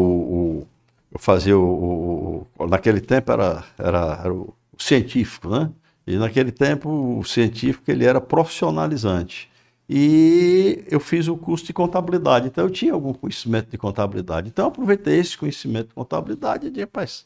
o- 0.62 0.66
eu 1.12 1.18
fazia 1.18 1.58
o- 1.58 2.46
o- 2.58 2.66
naquele 2.66 3.00
tempo 3.00 3.32
era, 3.32 3.64
era, 3.78 4.20
era 4.24 4.32
o 4.34 4.54
científico, 4.78 5.48
né? 5.48 5.70
E 6.06 6.16
naquele 6.16 6.52
tempo 6.52 7.18
o 7.18 7.24
científico 7.24 7.90
ele 7.90 8.04
era 8.04 8.20
profissionalizante. 8.20 9.48
E 9.88 10.84
eu 10.90 10.98
fiz 10.98 11.28
o 11.28 11.36
curso 11.36 11.64
de 11.66 11.72
contabilidade, 11.72 12.48
então 12.48 12.64
eu 12.64 12.70
tinha 12.70 12.92
algum 12.92 13.12
conhecimento 13.12 13.70
de 13.70 13.78
contabilidade. 13.78 14.48
Então 14.48 14.64
eu 14.64 14.68
aproveitei 14.68 15.18
esse 15.18 15.38
conhecimento 15.38 15.88
de 15.88 15.94
contabilidade 15.94 16.66
e 16.66 16.70
disse, 16.70 16.80
rapaz, 16.80 17.24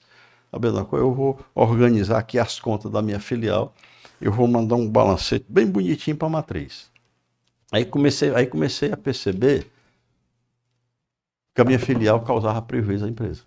eu 0.52 1.14
vou 1.14 1.38
organizar 1.54 2.18
aqui 2.18 2.38
as 2.38 2.60
contas 2.60 2.90
da 2.92 3.00
minha 3.00 3.18
filial, 3.18 3.74
eu 4.20 4.30
vou 4.30 4.46
mandar 4.46 4.74
um 4.74 4.88
balancete 4.88 5.46
bem 5.48 5.66
bonitinho 5.66 6.16
para 6.16 6.28
a 6.28 6.30
matriz. 6.30 6.90
Aí 7.72 7.84
comecei, 7.84 8.34
aí 8.34 8.46
comecei 8.46 8.92
a 8.92 8.96
perceber 8.96 9.66
que 11.54 11.62
a 11.62 11.64
minha 11.64 11.78
filial 11.78 12.20
causava 12.22 12.60
prejuízo 12.60 13.06
à 13.06 13.08
empresa. 13.08 13.42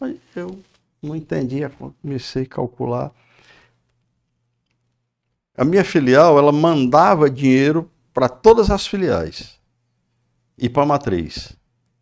Aí 0.00 0.20
eu 0.34 0.58
não 1.02 1.14
entendia, 1.14 1.70
comecei 2.02 2.42
a 2.42 2.46
calcular. 2.46 3.12
A 5.56 5.64
minha 5.64 5.84
filial, 5.84 6.36
ela 6.36 6.50
mandava 6.50 7.30
dinheiro 7.30 7.90
para 8.12 8.28
todas 8.28 8.70
as 8.70 8.86
filiais 8.86 9.58
e 10.58 10.68
para 10.68 10.82
a 10.82 10.86
matriz. 10.86 11.56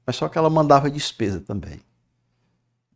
Mas 0.06 0.16
só 0.16 0.28
que 0.28 0.38
ela 0.38 0.48
mandava 0.48 0.90
despesa 0.90 1.40
também. 1.40 1.80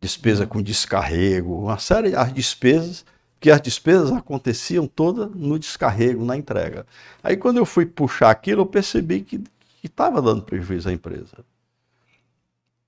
Despesa 0.01 0.47
com 0.47 0.61
descarrego, 0.61 1.59
uma 1.59 1.77
série 1.77 2.11
de 2.11 2.31
despesas, 2.33 3.05
que 3.39 3.51
as 3.51 3.61
despesas 3.61 4.11
aconteciam 4.11 4.87
todas 4.87 5.29
no 5.31 5.59
descarrego, 5.59 6.25
na 6.25 6.35
entrega. 6.35 6.85
Aí 7.23 7.37
quando 7.37 7.57
eu 7.57 7.65
fui 7.65 7.85
puxar 7.85 8.31
aquilo, 8.31 8.61
eu 8.61 8.65
percebi 8.65 9.21
que 9.21 9.43
estava 9.83 10.21
dando 10.21 10.41
prejuízo 10.41 10.89
à 10.89 10.93
empresa. 10.93 11.45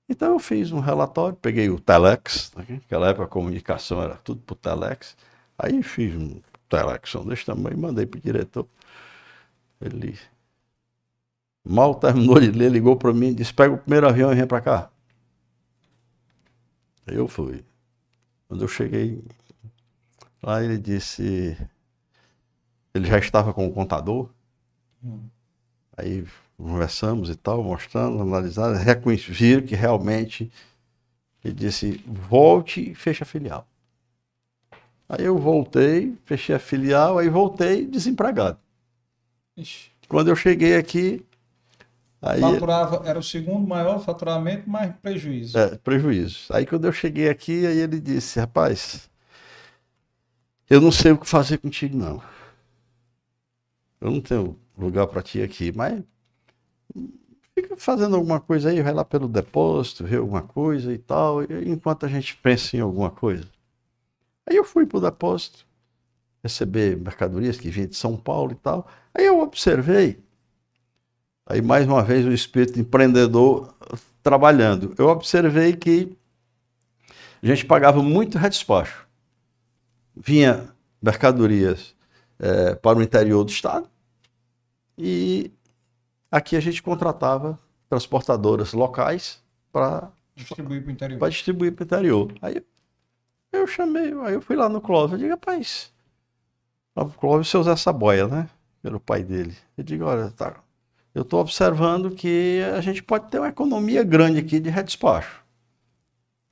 Então 0.08 0.32
eu 0.32 0.38
fiz 0.40 0.72
um 0.72 0.80
relatório, 0.80 1.36
peguei 1.36 1.70
o 1.70 1.78
Telex, 1.78 2.50
tá 2.50 2.64
naquela 2.68 3.10
época 3.10 3.26
a 3.26 3.28
comunicação 3.28 4.02
era 4.02 4.16
tudo 4.16 4.40
por 4.42 4.56
Telex, 4.56 5.16
aí 5.56 5.80
fiz 5.84 6.16
um 6.16 6.40
Telex 6.70 7.14
desse 7.26 7.44
tamanho 7.44 7.76
mandei 7.76 8.06
para 8.06 8.18
o 8.18 8.22
diretor. 8.22 8.66
Ele 9.80 10.18
mal 11.64 11.94
terminou 11.94 12.40
de 12.40 12.50
ler, 12.50 12.70
ligou 12.70 12.96
para 12.96 13.12
mim 13.12 13.28
e 13.28 13.34
disse: 13.34 13.52
pega 13.52 13.74
o 13.74 13.78
primeiro 13.78 14.08
avião 14.08 14.32
e 14.32 14.36
vem 14.36 14.46
para 14.46 14.60
cá. 14.60 14.90
Aí 17.06 17.16
eu 17.16 17.28
fui. 17.28 17.64
Quando 18.48 18.62
eu 18.62 18.68
cheguei 18.68 19.22
lá, 20.42 20.62
ele 20.62 20.78
disse. 20.78 21.56
Ele 22.94 23.06
já 23.06 23.18
estava 23.18 23.52
com 23.52 23.66
o 23.66 23.72
contador. 23.72 24.30
Hum. 25.02 25.28
Aí 25.96 26.26
conversamos 26.56 27.30
e 27.30 27.36
tal, 27.36 27.62
mostrando, 27.62 28.20
analisando, 28.20 28.78
reconheceram 28.78 29.66
que 29.66 29.74
realmente 29.74 30.50
ele 31.44 31.54
disse, 31.54 31.92
volte 32.06 32.90
e 32.90 32.94
feche 32.94 33.22
a 33.22 33.26
filial. 33.26 33.66
Aí 35.12 35.24
eu 35.24 35.36
voltei, 35.36 36.16
fechei 36.24 36.54
a 36.54 36.58
filial, 36.60 37.18
aí 37.18 37.28
voltei 37.28 37.84
desempregado. 37.84 38.60
Ixi. 39.56 39.90
Quando 40.06 40.28
eu 40.28 40.36
cheguei 40.36 40.76
aqui. 40.76 41.26
Aí, 42.22 42.40
Faturava, 42.40 43.02
era 43.04 43.18
o 43.18 43.22
segundo 43.22 43.66
maior 43.66 43.98
faturamento, 43.98 44.70
mas 44.70 44.94
prejuízo. 45.02 45.58
É, 45.58 45.76
prejuízo. 45.78 46.46
Aí 46.52 46.64
quando 46.64 46.84
eu 46.84 46.92
cheguei 46.92 47.28
aqui, 47.28 47.66
aí 47.66 47.78
ele 47.78 47.98
disse, 47.98 48.38
rapaz, 48.38 49.10
eu 50.68 50.80
não 50.80 50.92
sei 50.92 51.10
o 51.10 51.18
que 51.18 51.26
fazer 51.26 51.58
contigo, 51.58 51.98
não. 51.98 52.22
Eu 54.00 54.12
não 54.12 54.20
tenho 54.20 54.56
lugar 54.78 55.08
para 55.08 55.22
ti 55.22 55.42
aqui, 55.42 55.72
mas 55.72 56.04
fica 57.52 57.76
fazendo 57.76 58.14
alguma 58.14 58.38
coisa 58.38 58.70
aí, 58.70 58.80
vai 58.80 58.94
lá 58.94 59.04
pelo 59.04 59.26
depósito, 59.26 60.04
vê 60.04 60.16
alguma 60.18 60.42
coisa 60.42 60.94
e 60.94 60.98
tal, 60.98 61.42
enquanto 61.42 62.06
a 62.06 62.08
gente 62.08 62.36
pensa 62.36 62.76
em 62.76 62.80
alguma 62.80 63.10
coisa. 63.10 63.44
Aí 64.48 64.56
eu 64.56 64.64
fui 64.64 64.86
para 64.86 64.98
o 64.98 65.00
depósito, 65.00 65.66
receber 66.42 66.96
mercadorias 66.96 67.56
que 67.56 67.70
vinham 67.70 67.88
de 67.88 67.96
São 67.96 68.16
Paulo 68.16 68.52
e 68.52 68.56
tal. 68.56 68.88
Aí 69.14 69.24
eu 69.24 69.40
observei, 69.40 70.22
aí 71.46 71.62
mais 71.62 71.86
uma 71.86 72.02
vez 72.02 72.24
o 72.26 72.32
espírito 72.32 72.78
empreendedor 72.78 73.74
trabalhando. 74.22 74.94
Eu 74.98 75.08
observei 75.08 75.74
que 75.74 76.16
a 77.42 77.46
gente 77.46 77.64
pagava 77.64 78.02
muito 78.02 78.38
redespacho. 78.38 79.06
Vinha 80.16 80.74
mercadorias 81.00 81.94
é, 82.38 82.74
para 82.74 82.98
o 82.98 83.02
interior 83.02 83.44
do 83.44 83.50
estado 83.50 83.88
e 84.98 85.50
Aqui 86.30 86.54
a 86.54 86.60
gente 86.60 86.80
contratava 86.80 87.58
transportadoras 87.88 88.72
locais 88.72 89.42
para 89.72 90.12
distribuir 90.36 90.80
para 90.80 90.88
o 90.88 90.92
interior. 90.92 91.18
Para 91.18 91.28
distribuir 91.28 91.74
para 91.74 91.82
o 91.82 91.86
interior. 91.86 92.34
Aí 92.40 92.64
eu 93.52 93.66
chamei, 93.66 94.12
aí 94.22 94.34
eu 94.34 94.40
fui 94.40 94.56
lá 94.56 94.68
no 94.68 94.80
Clóvis, 94.80 95.12
eu 95.12 95.18
digo, 95.18 95.30
rapaz, 95.30 95.92
o 96.94 97.06
Clóvis 97.06 97.48
você 97.48 97.58
usa 97.58 97.72
essa 97.72 97.92
boia, 97.92 98.26
né? 98.26 98.48
Pelo 98.82 99.00
pai 99.00 99.22
dele. 99.22 99.56
Eu 99.76 99.84
digo, 99.84 100.04
olha, 100.04 100.30
tá, 100.30 100.56
eu 101.14 101.22
estou 101.22 101.40
observando 101.40 102.10
que 102.10 102.60
a 102.76 102.80
gente 102.80 103.02
pode 103.02 103.30
ter 103.30 103.38
uma 103.38 103.48
economia 103.48 104.02
grande 104.04 104.38
aqui 104.38 104.60
de 104.60 104.70
redespacho. 104.70 105.42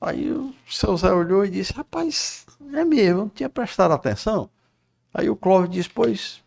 Aí 0.01 0.31
o 0.31 0.55
seu 0.69 0.97
Zé 0.97 1.13
olhou 1.13 1.45
e 1.45 1.51
disse, 1.51 1.73
rapaz, 1.73 2.47
é 2.73 2.85
mesmo, 2.85 3.21
não 3.23 3.29
tinha 3.29 3.49
prestado 3.49 3.93
atenção. 3.93 4.51
Aí 5.13 5.29
o 5.31 5.37
Clóvis 5.37 5.71
disse, 5.71 5.91
pois, 5.91 6.43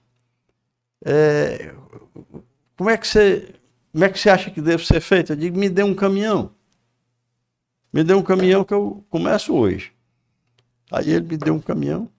é, 1.03 1.73
como 2.77 2.89
é 2.89 2.97
que 2.97 3.07
você, 3.07 3.55
como 3.91 4.05
é 4.05 4.09
que 4.09 4.19
você 4.19 4.29
acha 4.29 4.51
que 4.51 4.61
deve 4.61 4.85
ser 4.85 5.01
feito? 5.01 5.33
Eu 5.33 5.35
digo, 5.35 5.57
me 5.57 5.69
dê 5.69 5.83
um 5.83 5.95
caminhão. 5.95 6.51
Me 7.91 8.03
dê 8.03 8.13
um 8.13 8.23
caminhão 8.23 8.63
que 8.63 8.73
eu 8.73 9.03
começo 9.09 9.53
hoje. 9.53 9.91
Aí 10.91 11.09
ele 11.09 11.25
me 11.25 11.37
deu 11.37 11.53
um 11.55 11.59
caminhão. 11.59 12.09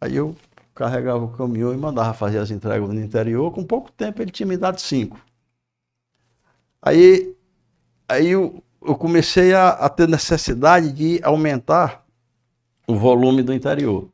Aí 0.00 0.14
eu 0.14 0.36
carregava 0.74 1.24
o 1.24 1.28
caminhão 1.28 1.74
e 1.74 1.76
mandava 1.76 2.14
fazer 2.14 2.38
as 2.38 2.50
entregas 2.52 2.88
no 2.88 3.00
interior. 3.00 3.52
Com 3.52 3.64
pouco 3.64 3.90
tempo 3.90 4.22
ele 4.22 4.30
tinha 4.30 4.46
me 4.46 4.56
dado 4.56 4.80
cinco. 4.80 5.20
Aí, 6.80 7.36
aí 8.08 8.28
eu, 8.28 8.62
eu 8.80 8.94
comecei 8.94 9.52
a, 9.52 9.70
a 9.70 9.88
ter 9.88 10.08
necessidade 10.08 10.92
de 10.92 11.20
aumentar 11.24 12.06
o 12.86 12.94
volume 12.94 13.42
do 13.42 13.52
interior. 13.52 14.08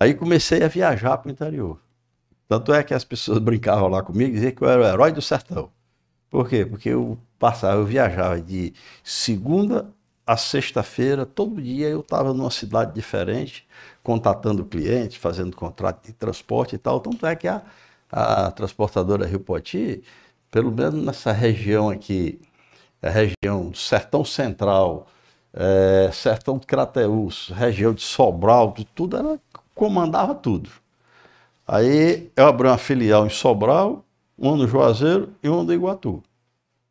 Aí 0.00 0.14
comecei 0.14 0.62
a 0.62 0.68
viajar 0.68 1.18
para 1.18 1.28
o 1.28 1.32
interior. 1.32 1.80
Tanto 2.48 2.72
é 2.72 2.82
que 2.82 2.94
as 2.94 3.04
pessoas 3.04 3.38
brincavam 3.40 3.88
lá 3.88 4.02
comigo 4.02 4.32
diziam 4.32 4.52
que 4.52 4.62
eu 4.62 4.68
era 4.68 4.82
o 4.82 4.86
herói 4.86 5.12
do 5.12 5.22
sertão. 5.22 5.70
Por 6.30 6.48
quê? 6.48 6.66
Porque 6.66 6.88
eu 6.88 7.18
passava, 7.38 7.80
eu 7.80 7.86
viajava 7.86 8.40
de 8.40 8.74
segunda 9.04 9.93
a 10.26 10.36
sexta-feira, 10.36 11.26
todo 11.26 11.60
dia 11.60 11.88
eu 11.88 12.00
estava 12.00 12.32
numa 12.32 12.50
cidade 12.50 12.94
diferente, 12.94 13.66
contatando 14.02 14.64
clientes, 14.64 15.16
fazendo 15.16 15.56
contrato 15.56 16.06
de 16.06 16.12
transporte 16.12 16.76
e 16.76 16.78
tal. 16.78 17.00
Tanto 17.00 17.26
é 17.26 17.36
que 17.36 17.46
a, 17.48 17.62
a 18.10 18.50
transportadora 18.50 19.26
Rio 19.26 19.40
Poti, 19.40 20.02
pelo 20.50 20.72
menos 20.72 21.04
nessa 21.04 21.32
região 21.32 21.90
aqui, 21.90 22.40
a 23.02 23.10
região 23.10 23.70
do 23.70 23.76
Sertão 23.76 24.24
Central, 24.24 25.06
é, 25.52 26.10
Sertão 26.12 26.58
de 26.58 26.66
Crateús, 26.66 27.50
região 27.54 27.92
de 27.92 28.02
Sobral, 28.02 28.74
tudo, 28.94 29.16
ela 29.16 29.38
comandava 29.74 30.34
tudo. 30.34 30.70
Aí 31.66 32.30
eu 32.36 32.46
abri 32.46 32.68
uma 32.68 32.78
filial 32.78 33.26
em 33.26 33.30
Sobral, 33.30 34.04
uma 34.38 34.56
no 34.56 34.66
Juazeiro 34.66 35.34
e 35.42 35.48
uma 35.48 35.62
no 35.62 35.72
Iguatu. 35.72 36.22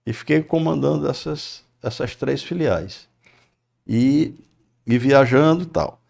E 0.06 0.14
fiquei 0.14 0.42
comandando 0.44 1.08
essas, 1.10 1.64
essas 1.82 2.16
três 2.16 2.44
filiais. 2.44 3.08
E, 3.88 4.34
e 4.86 4.98
viajando 4.98 5.64
e 5.64 5.68
tal. 5.68 6.02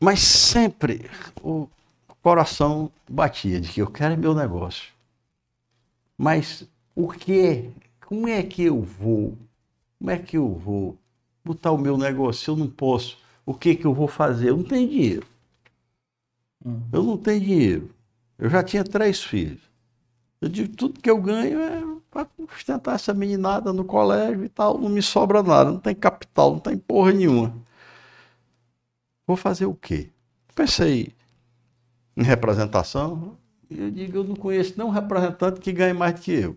Mas 0.00 0.20
sempre 0.20 1.08
o 1.42 1.68
coração 2.22 2.90
batia 3.08 3.60
de 3.60 3.68
que 3.70 3.82
eu 3.82 3.90
quero 3.90 4.14
é 4.14 4.16
meu 4.16 4.34
negócio. 4.34 4.92
Mas 6.16 6.66
o 6.94 7.08
que? 7.08 7.70
Como 8.06 8.28
é 8.28 8.42
que 8.42 8.62
eu 8.62 8.80
vou? 8.80 9.36
Como 9.98 10.10
é 10.10 10.18
que 10.18 10.36
eu 10.36 10.54
vou 10.54 10.96
botar 11.44 11.72
o 11.72 11.78
meu 11.78 11.96
negócio? 11.96 12.52
Eu 12.52 12.56
não 12.56 12.68
posso. 12.68 13.18
O 13.44 13.54
que 13.54 13.74
que 13.74 13.84
eu 13.84 13.94
vou 13.94 14.08
fazer? 14.08 14.50
Eu 14.50 14.56
não 14.56 14.64
tenho 14.64 14.88
dinheiro. 14.88 15.26
Uhum. 16.64 16.88
Eu 16.92 17.02
não 17.02 17.16
tenho 17.16 17.40
dinheiro. 17.40 17.90
Eu 18.38 18.48
já 18.48 18.62
tinha 18.62 18.84
três 18.84 19.22
filhos. 19.22 19.60
Eu 20.40 20.48
digo, 20.48 20.76
tudo 20.76 21.00
que 21.00 21.10
eu 21.10 21.20
ganho 21.20 21.60
é 21.60 21.91
para 22.12 22.28
sustentar 22.54 22.94
essa 22.94 23.14
meninada 23.14 23.72
no 23.72 23.84
colégio 23.84 24.44
e 24.44 24.48
tal. 24.48 24.78
Não 24.78 24.90
me 24.90 25.02
sobra 25.02 25.42
nada, 25.42 25.72
não 25.72 25.78
tem 25.78 25.94
capital, 25.94 26.52
não 26.52 26.60
tem 26.60 26.76
porra 26.76 27.10
nenhuma. 27.10 27.54
Vou 29.26 29.36
fazer 29.36 29.64
o 29.64 29.74
quê? 29.74 30.10
Pensei 30.54 31.14
em 32.16 32.22
representação. 32.22 33.36
E 33.70 33.80
eu 33.80 33.90
digo, 33.90 34.18
eu 34.18 34.24
não 34.24 34.36
conheço 34.36 34.74
nenhum 34.76 34.90
representante 34.90 35.58
que 35.58 35.72
ganhe 35.72 35.94
mais 35.94 36.14
do 36.14 36.20
que 36.20 36.32
eu. 36.32 36.56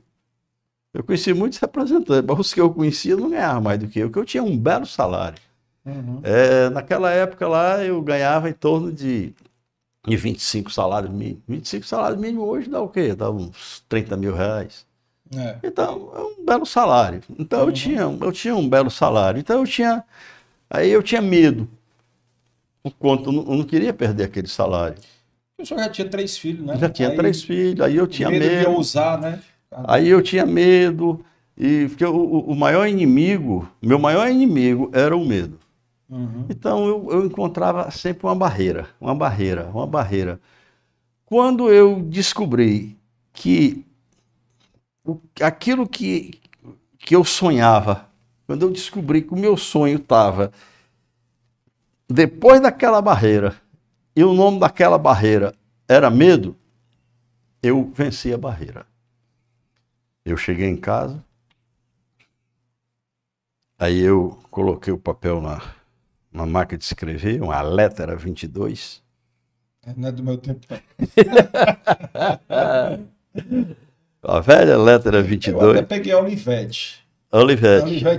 Eu 0.94 1.04
conheci 1.04 1.34
muitos 1.34 1.58
representantes, 1.60 2.26
mas 2.28 2.40
os 2.40 2.54
que 2.54 2.60
eu 2.60 2.74
conhecia 2.74 3.16
não 3.16 3.30
ganhavam 3.30 3.62
mais 3.62 3.80
do 3.80 3.88
que 3.88 4.00
eu, 4.00 4.08
porque 4.08 4.20
eu 4.20 4.26
tinha 4.26 4.44
um 4.44 4.58
belo 4.58 4.86
salário. 4.86 5.40
Uhum. 5.86 6.20
É, 6.24 6.70
naquela 6.70 7.12
época 7.12 7.48
lá 7.48 7.84
eu 7.84 8.02
ganhava 8.02 8.50
em 8.50 8.54
torno 8.54 8.92
de 8.92 9.34
e 10.08 10.16
25 10.16 10.72
salários 10.72 11.12
mínimos. 11.12 11.44
25 11.48 11.86
salários 11.86 12.20
mínimos 12.20 12.48
hoje 12.48 12.70
dá 12.70 12.82
o 12.82 12.90
quê? 12.90 13.16
Dá 13.16 13.32
uns 13.32 13.84
30 13.90 14.18
mil 14.18 14.36
reais. 14.36 14.86
É. 15.36 15.60
Então, 15.64 16.12
é 16.16 16.20
um 16.20 16.46
belo 16.46 16.66
salário. 16.66 17.22
Então 17.40 17.62
uhum. 17.62 17.66
eu, 17.68 17.72
tinha, 17.74 18.02
eu 18.02 18.32
tinha 18.32 18.56
um 18.56 18.68
belo 18.70 18.90
salário. 18.92 19.40
Então 19.40 19.60
eu 19.60 19.66
tinha. 19.68 20.04
Aí 20.70 20.90
eu 20.92 21.04
tinha 21.04 21.22
medo. 21.22 21.70
por 22.84 22.92
conta, 22.94 23.30
eu 23.30 23.34
não, 23.34 23.42
eu 23.44 23.58
não 23.58 23.64
queria 23.64 23.94
perder 23.94 24.26
aquele 24.26 24.48
salário. 24.48 24.98
O 25.60 25.66
senhor 25.66 25.80
já 25.82 25.90
tinha 25.90 26.10
três 26.10 26.38
filhos, 26.38 26.66
né? 26.66 26.78
Já 26.78 26.90
tinha 26.90 27.10
Aí, 27.10 27.16
três 27.16 27.44
filhos, 27.44 27.82
aí 27.86 27.96
eu 27.96 28.08
tinha 28.08 28.30
medo 28.30 28.58
de 28.60 28.66
medo. 28.66 28.72
usar, 28.78 29.20
né? 29.20 29.42
Aí 29.72 30.08
eu 30.10 30.22
tinha 30.22 30.46
medo, 30.46 31.24
e 31.58 31.88
porque 31.90 32.06
o, 32.06 32.16
o- 32.16 32.56
maior 32.56 32.88
inimigo, 32.88 33.70
meu 33.82 34.00
maior 34.00 34.30
inimigo 34.30 34.90
era 34.94 35.16
o 35.16 35.26
medo. 35.26 35.60
Uhum. 36.10 36.46
Então 36.50 36.88
eu, 36.88 37.08
eu 37.12 37.26
encontrava 37.26 37.90
sempre 37.92 38.26
uma 38.28 38.36
barreira, 38.36 38.88
uma 39.02 39.16
barreira, 39.16 39.70
uma 39.74 39.88
barreira. 39.88 40.40
Quando 41.26 41.72
eu 41.72 42.02
descobri 42.02 42.98
que 43.34 43.86
aquilo 45.42 45.88
que, 45.88 46.40
que 46.98 47.16
eu 47.16 47.24
sonhava, 47.24 48.10
quando 48.48 48.64
eu 48.64 48.72
descobri 48.72 49.22
que 49.22 49.34
o 49.34 49.38
meu 49.38 49.58
sonho 49.58 49.98
estava 49.98 50.52
depois 52.08 52.62
daquela 52.62 53.02
barreira, 53.02 53.56
e 54.16 54.24
o 54.24 54.34
nome 54.34 54.60
daquela 54.60 54.98
barreira 54.98 55.54
era 55.88 56.10
medo, 56.10 56.56
eu 57.62 57.92
venci 57.94 58.34
a 58.34 58.38
barreira. 58.38 58.88
Eu 60.24 60.38
cheguei 60.38 60.68
em 60.68 60.78
casa, 60.78 61.24
aí 63.78 64.00
eu 64.00 64.40
coloquei 64.50 64.94
o 64.94 64.98
papel 64.98 65.42
na, 65.42 65.62
na 66.32 66.46
máquina 66.46 66.78
de 66.78 66.86
escrever, 66.86 67.42
uma 67.42 67.62
letra 67.62 68.16
22. 68.16 69.04
Não 69.96 70.08
é 70.08 70.12
do 70.12 70.24
meu 70.24 70.38
tempo. 70.38 70.66
A 74.28 74.40
velha 74.40 74.78
letra 74.78 75.18
Eu 75.18 75.22
até 75.22 75.30
22, 75.30 75.86
peguei 75.88 76.14
a. 76.14 76.20
Olivete 76.20 77.06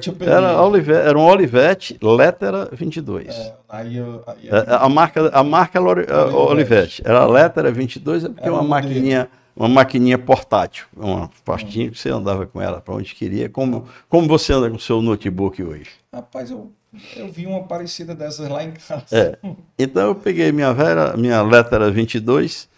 eu 0.09 0.15
peguei. 0.15 0.35
Era, 0.35 0.61
Olivete, 0.61 1.09
era 1.09 1.19
um 1.19 1.25
Olivete, 1.25 1.99
letra 2.03 2.69
22. 2.71 3.29
É, 3.29 3.55
aí 3.69 3.97
eu, 3.97 4.23
aí 4.27 4.49
É, 4.49 4.75
A 4.75 4.89
marca, 4.89 5.31
a 5.33 5.43
marca 5.43 5.79
era 5.79 5.87
é, 5.89 5.91
Olivete. 5.91 6.37
Olivete. 6.37 7.03
Era 7.05 7.21
a 7.21 7.27
letra 7.27 7.73
22, 7.73 8.25
é 8.25 8.29
porque 8.29 8.43
Era 8.43 8.53
uma 8.53 8.63
um 8.63 8.69
maquininha, 8.69 9.29
uma 9.57 9.69
maquininha 9.69 10.19
portátil, 10.19 10.87
uma 10.95 11.31
pastinha 11.45 11.91
que 11.91 11.99
você 11.99 12.11
andava 12.11 12.47
com 12.47 12.61
ela 12.61 12.81
para 12.81 12.95
onde 12.95 13.15
queria, 13.15 13.49
como, 13.49 13.87
como 14.09 14.29
você 14.29 14.53
anda 14.53 14.69
com 14.69 14.77
o 14.77 14.81
seu 14.81 15.01
notebook 15.01 15.63
hoje. 15.63 15.89
Rapaz, 16.13 16.51
eu, 16.51 16.71
eu 17.17 17.33
vi 17.33 17.47
uma 17.47 17.63
parecida 17.63 18.15
dessas 18.15 18.49
lá 18.51 18.63
em 18.65 18.73
casa. 18.73 19.05
É. 19.13 19.39
Então 19.79 20.09
eu 20.09 20.15
peguei 20.15 20.53
minha 20.53 20.75
velha, 20.75 21.17
minha 21.17 21.43
letra 21.43 21.91
22 21.91 22.69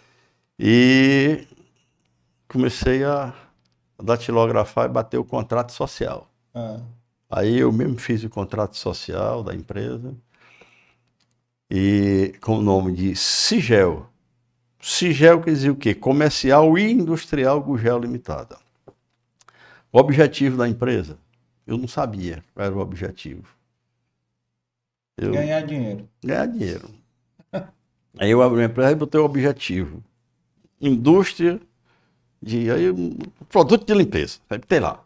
e 0.57 1.45
comecei 2.49 3.03
a 3.03 3.33
datilografar 4.01 4.85
e 4.85 4.89
bater 4.93 5.17
o 5.17 5.23
contrato 5.23 5.71
social. 5.71 6.29
Ah, 6.53 6.81
Aí 7.29 7.59
eu 7.59 7.71
mesmo 7.71 7.97
fiz 7.99 8.23
o 8.23 8.29
contrato 8.29 8.75
social 8.75 9.43
da 9.43 9.53
empresa 9.53 10.15
e 11.69 12.33
com 12.41 12.57
o 12.57 12.61
nome 12.61 12.91
de 12.91 13.15
Sigel. 13.15 14.09
Sigel 14.81 15.41
quer 15.41 15.51
dizer 15.51 15.69
o 15.69 15.75
quê? 15.75 15.93
Comercial 15.93 16.75
e 16.77 16.91
Industrial 16.91 17.61
Gugel 17.61 17.99
Limitada. 17.99 18.57
O 19.91 19.99
objetivo 19.99 20.57
da 20.57 20.67
empresa, 20.67 21.19
eu 21.67 21.77
não 21.77 21.87
sabia 21.87 22.43
qual 22.55 22.65
era 22.65 22.75
o 22.75 22.79
objetivo. 22.79 23.47
Eu, 25.15 25.33
ganhar 25.33 25.61
dinheiro. 25.61 26.09
ganhar 26.23 26.47
dinheiro. 26.47 26.89
Aí 28.17 28.31
eu 28.31 28.41
abri 28.41 28.59
uma 28.59 28.65
empresa 28.65 28.91
e 28.91 28.95
botei 28.95 29.21
o 29.21 29.25
objetivo. 29.25 30.03
Indústria 30.81 31.59
de 32.41 32.71
aí, 32.71 32.89
um 32.89 33.17
produto 33.49 33.85
de 33.85 33.93
limpeza. 33.93 34.39
Aí 34.49 34.57
botei 34.57 34.79
lá. 34.79 35.03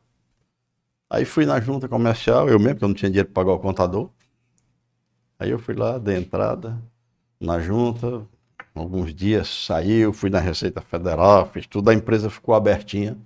Aí 1.09 1.25
fui 1.25 1.45
na 1.45 1.59
junta 1.59 1.87
comercial, 1.87 2.49
eu 2.49 2.59
mesmo, 2.59 2.77
que 2.77 2.83
eu 2.83 2.87
não 2.87 2.95
tinha 2.95 3.09
dinheiro 3.09 3.29
para 3.29 3.43
pagar 3.43 3.55
o 3.55 3.59
contador. 3.59 4.09
Aí 5.37 5.49
eu 5.49 5.59
fui 5.59 5.75
lá, 5.75 5.97
dei 5.97 6.17
entrada 6.17 6.81
na 7.39 7.59
junta, 7.59 8.25
alguns 8.73 9.13
dias 9.13 9.47
saiu, 9.47 10.13
fui 10.13 10.29
na 10.29 10.39
Receita 10.39 10.81
Federal, 10.81 11.49
fiz 11.51 11.67
tudo, 11.67 11.89
a 11.89 11.93
empresa 11.93 12.29
ficou 12.29 12.55
abertinha. 12.55 13.17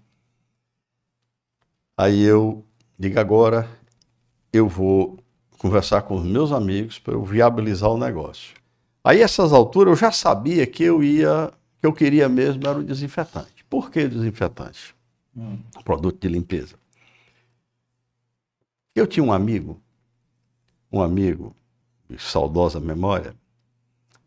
Aí 1.95 2.21
eu 2.21 2.63
digo 2.97 3.19
agora, 3.19 3.69
eu 4.51 4.67
vou 4.67 5.17
conversar 5.57 6.01
com 6.03 6.15
os 6.15 6.23
meus 6.23 6.51
amigos 6.51 6.99
para 6.99 7.13
eu 7.13 7.23
viabilizar 7.23 7.89
o 7.89 7.97
negócio. 7.97 8.55
Aí, 9.03 9.21
essas 9.21 9.53
alturas, 9.53 9.91
eu 9.91 9.95
já 9.95 10.11
sabia 10.11 10.67
que 10.67 10.83
eu 10.83 11.01
ia, 11.01 11.51
que 11.79 11.87
eu 11.87 11.93
queria 11.93 12.27
mesmo 12.27 12.67
era 12.67 12.77
o 12.77 12.83
desinfetante. 12.83 13.56
Por 13.69 13.91
que 13.91 14.07
desinfetante? 14.07 14.95
Hum. 15.35 15.61
Produto 15.83 16.19
de 16.19 16.27
limpeza. 16.27 16.75
Eu 18.95 19.05
tinha 19.05 19.23
um 19.23 19.31
amigo, 19.31 19.81
um 20.91 21.01
amigo 21.01 21.55
de 22.09 22.17
saudosa 22.17 22.79
memória, 22.79 23.35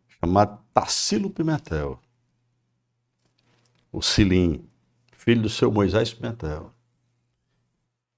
chamado 0.07 0.61
Tassilo 0.73 1.29
Pimentel. 1.29 1.99
O 3.91 4.01
Cilim, 4.01 4.65
filho 5.11 5.41
do 5.41 5.49
seu 5.49 5.69
Moisés 5.71 6.13
Pimentel. 6.13 6.71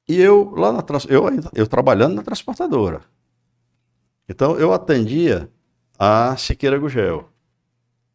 E 0.08 0.20
eu 0.20 0.52
lá 0.52 0.72
na 0.72 0.84
eu, 1.10 1.24
eu 1.54 1.68
trabalhando 1.68 2.16
na 2.16 2.22
transportadora. 2.22 3.02
Então 4.30 4.58
eu 4.60 4.72
atendia 4.74 5.50
a 5.98 6.36
Siqueira 6.38 6.78
Gugel. 6.78 7.30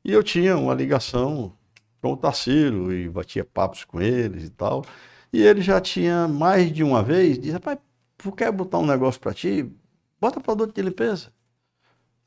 E 0.05 0.13
eu 0.13 0.23
tinha 0.23 0.57
uma 0.57 0.75
ligação 0.75 1.58
com 2.01 2.13
o 2.13 2.17
Tarsilo 2.17 2.93
e 2.93 3.09
batia 3.09 3.45
papos 3.45 3.85
com 3.85 4.01
eles 4.01 4.45
e 4.45 4.51
tal. 4.51 4.85
E 5.33 5.43
ele 5.43 5.61
já 5.61 5.81
tinha 5.81 6.27
mais 6.29 6.73
de 6.73 6.83
uma 6.83 7.03
vez 7.03 7.39
disse, 7.39 7.53
rapaz, 7.53 7.79
tu 8.17 8.33
quer 8.33 8.51
botar 8.53 8.79
um 8.79 8.87
negócio 8.87 9.21
para 9.21 9.35
ti? 9.35 9.71
Bota 10.21 10.41
produto 10.41 10.75
de 10.75 10.83
limpeza. 10.83 11.33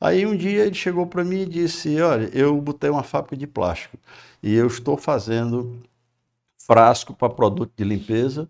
Aí 0.00 0.26
um 0.26 0.36
dia 0.36 0.66
ele 0.66 0.74
chegou 0.74 1.06
para 1.06 1.24
mim 1.24 1.42
e 1.42 1.46
disse, 1.46 2.00
olha, 2.00 2.28
eu 2.32 2.60
botei 2.60 2.90
uma 2.90 3.02
fábrica 3.02 3.36
de 3.36 3.46
plástico 3.46 3.96
e 4.42 4.52
eu 4.52 4.66
estou 4.66 4.96
fazendo 4.96 5.80
frasco 6.66 7.14
para 7.14 7.30
produto 7.30 7.72
de 7.76 7.84
limpeza, 7.84 8.48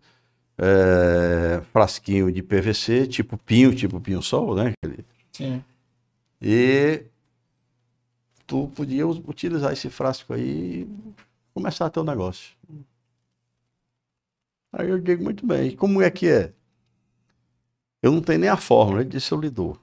é, 0.58 1.60
frasquinho 1.72 2.30
de 2.32 2.42
PVC, 2.42 3.06
tipo 3.06 3.36
pinho, 3.36 3.74
tipo 3.74 4.00
pinho-sol, 4.00 4.54
né? 4.54 4.72
Sim. 5.32 5.62
E 6.40 7.04
tu 8.52 8.68
podia 8.74 9.06
utilizar 9.06 9.72
esse 9.72 9.88
frasco 9.88 10.34
aí 10.34 10.82
e 10.82 10.88
começar 11.54 11.88
teu 11.88 12.04
negócio. 12.04 12.54
Aí 14.70 14.90
eu 14.90 14.98
digo, 14.98 15.24
muito 15.24 15.46
bem, 15.46 15.68
e 15.68 15.76
como 15.76 16.02
é 16.02 16.10
que 16.10 16.28
é? 16.28 16.52
Eu 18.02 18.12
não 18.12 18.20
tenho 18.20 18.40
nem 18.40 18.50
a 18.50 18.56
fórmula, 18.58 19.00
ele 19.00 19.08
disse, 19.08 19.32
eu 19.32 19.40
lhe 19.40 19.48
dou. 19.48 19.78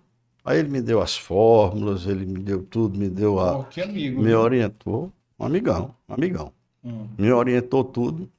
Aí 0.45 0.59
ele 0.59 0.70
me 0.70 0.84
deu 0.84 1.01
as 1.01 1.17
fórmulas, 1.17 2.05
ele 2.05 2.28
me 2.28 2.39
deu 2.43 2.61
tudo, 2.61 2.95
me 2.97 3.09
deu 3.09 3.39
a... 3.39 3.57
Ó, 3.57 3.63
que 3.63 3.82
amigo. 3.82 4.22
me 4.22 4.36
orientou, 4.36 5.11
um 5.39 5.45
amigão, 5.45 5.95
um 6.07 6.13
amigão. 6.13 6.53
Hum. 6.84 7.07
Me 7.17 7.32
orientou 7.32 7.84
tudo 7.84 8.30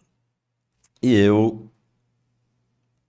e 1.03 1.12
eu 1.12 1.68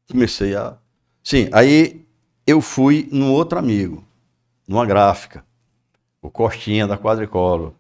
comecei 0.10 0.56
a... 0.56 0.76
Sim, 1.24 1.50
aí 1.54 2.04
eu 2.48 2.62
fui 2.62 3.08
num 3.12 3.32
outro 3.32 3.60
amigo, 3.60 4.04
numa 4.68 4.88
gráfica, 4.88 5.46
o 6.22 6.30
Costinha 6.30 6.88
da 6.88 6.98
Quadricolor, 6.98 7.74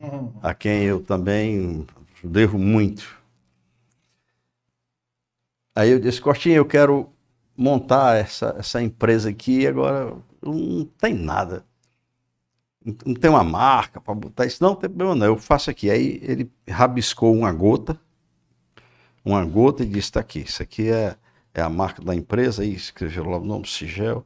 Hum. 0.00 0.30
a 0.42 0.52
quem 0.54 0.82
eu 0.84 1.02
também 1.02 1.86
devo 2.22 2.58
muito. 2.58 3.16
Aí 5.74 5.90
eu 5.90 5.98
disse, 6.00 6.20
Costinha, 6.20 6.56
eu 6.56 6.66
quero 6.66 7.10
montar 7.56 8.16
essa, 8.16 8.54
essa 8.58 8.82
empresa 8.82 9.30
aqui, 9.30 9.66
agora 9.66 10.14
não 10.42 10.84
tem 10.98 11.14
nada. 11.14 11.64
Não 12.84 12.94
não 13.06 13.14
tem 13.14 13.28
uma 13.30 13.44
marca 13.44 14.00
para 14.00 14.14
botar 14.14 14.46
isso. 14.46 14.62
Não, 14.62 14.70
não 14.70 14.76
tem 14.76 14.88
problema 14.88 15.14
não, 15.14 15.26
eu 15.26 15.36
faço 15.38 15.70
aqui. 15.70 15.90
Aí 15.90 16.20
ele 16.22 16.50
rabiscou 16.68 17.34
uma 17.34 17.52
gota, 17.52 17.98
uma 19.24 19.44
gota 19.44 19.82
e 19.82 19.86
disse, 19.86 19.98
está 20.08 20.20
aqui, 20.20 20.40
isso 20.40 20.62
aqui 20.62 20.88
é, 20.90 21.16
é 21.54 21.60
a 21.60 21.68
marca 21.68 22.02
da 22.02 22.14
empresa, 22.14 22.62
aí 22.62 22.72
escreveu 22.74 23.24
lá 23.24 23.38
o 23.38 23.44
nome, 23.44 23.66
Sigel, 23.66 24.24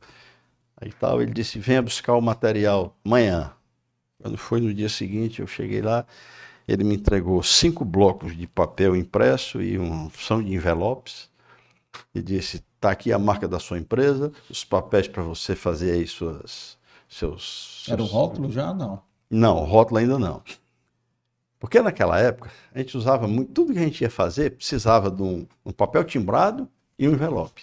aí 0.76 0.92
tal. 0.92 1.22
Ele 1.22 1.32
disse, 1.32 1.58
venha 1.58 1.82
buscar 1.82 2.14
o 2.14 2.20
material 2.22 2.96
amanhã. 3.04 3.52
Quando 4.20 4.36
foi 4.36 4.60
no 4.60 4.72
dia 4.72 4.88
seguinte, 4.88 5.40
eu 5.40 5.46
cheguei 5.46 5.80
lá, 5.82 6.06
ele 6.68 6.84
me 6.84 6.94
entregou 6.96 7.42
cinco 7.42 7.84
blocos 7.84 8.36
de 8.36 8.46
papel 8.46 8.96
impresso 8.96 9.62
e 9.62 9.78
uma 9.78 10.06
opção 10.06 10.42
de 10.42 10.54
envelopes 10.54 11.30
e 12.14 12.22
disse: 12.22 12.62
"Tá 12.80 12.90
aqui 12.92 13.12
a 13.12 13.18
marca 13.18 13.48
da 13.48 13.58
sua 13.58 13.78
empresa, 13.78 14.32
os 14.50 14.64
papéis 14.64 15.08
para 15.08 15.22
você 15.22 15.56
fazer 15.56 15.92
aí 15.92 16.06
suas 16.06 16.78
seus, 17.08 17.86
Era 17.88 18.02
o 18.02 18.06
rótulo 18.06 18.50
já? 18.52 18.72
Não. 18.72 19.02
Não, 19.30 19.64
rótulo 19.64 19.98
ainda 19.98 20.18
não. 20.18 20.42
Porque 21.58 21.80
naquela 21.80 22.18
época 22.18 22.50
a 22.74 22.78
gente 22.78 22.96
usava 22.96 23.26
muito, 23.28 23.52
tudo 23.52 23.72
que 23.72 23.78
a 23.78 23.82
gente 23.82 24.00
ia 24.02 24.10
fazer 24.10 24.56
precisava 24.56 25.10
de 25.10 25.22
um, 25.22 25.46
um 25.64 25.72
papel 25.72 26.02
timbrado 26.04 26.68
e 26.98 27.08
um 27.08 27.12
envelope. 27.12 27.62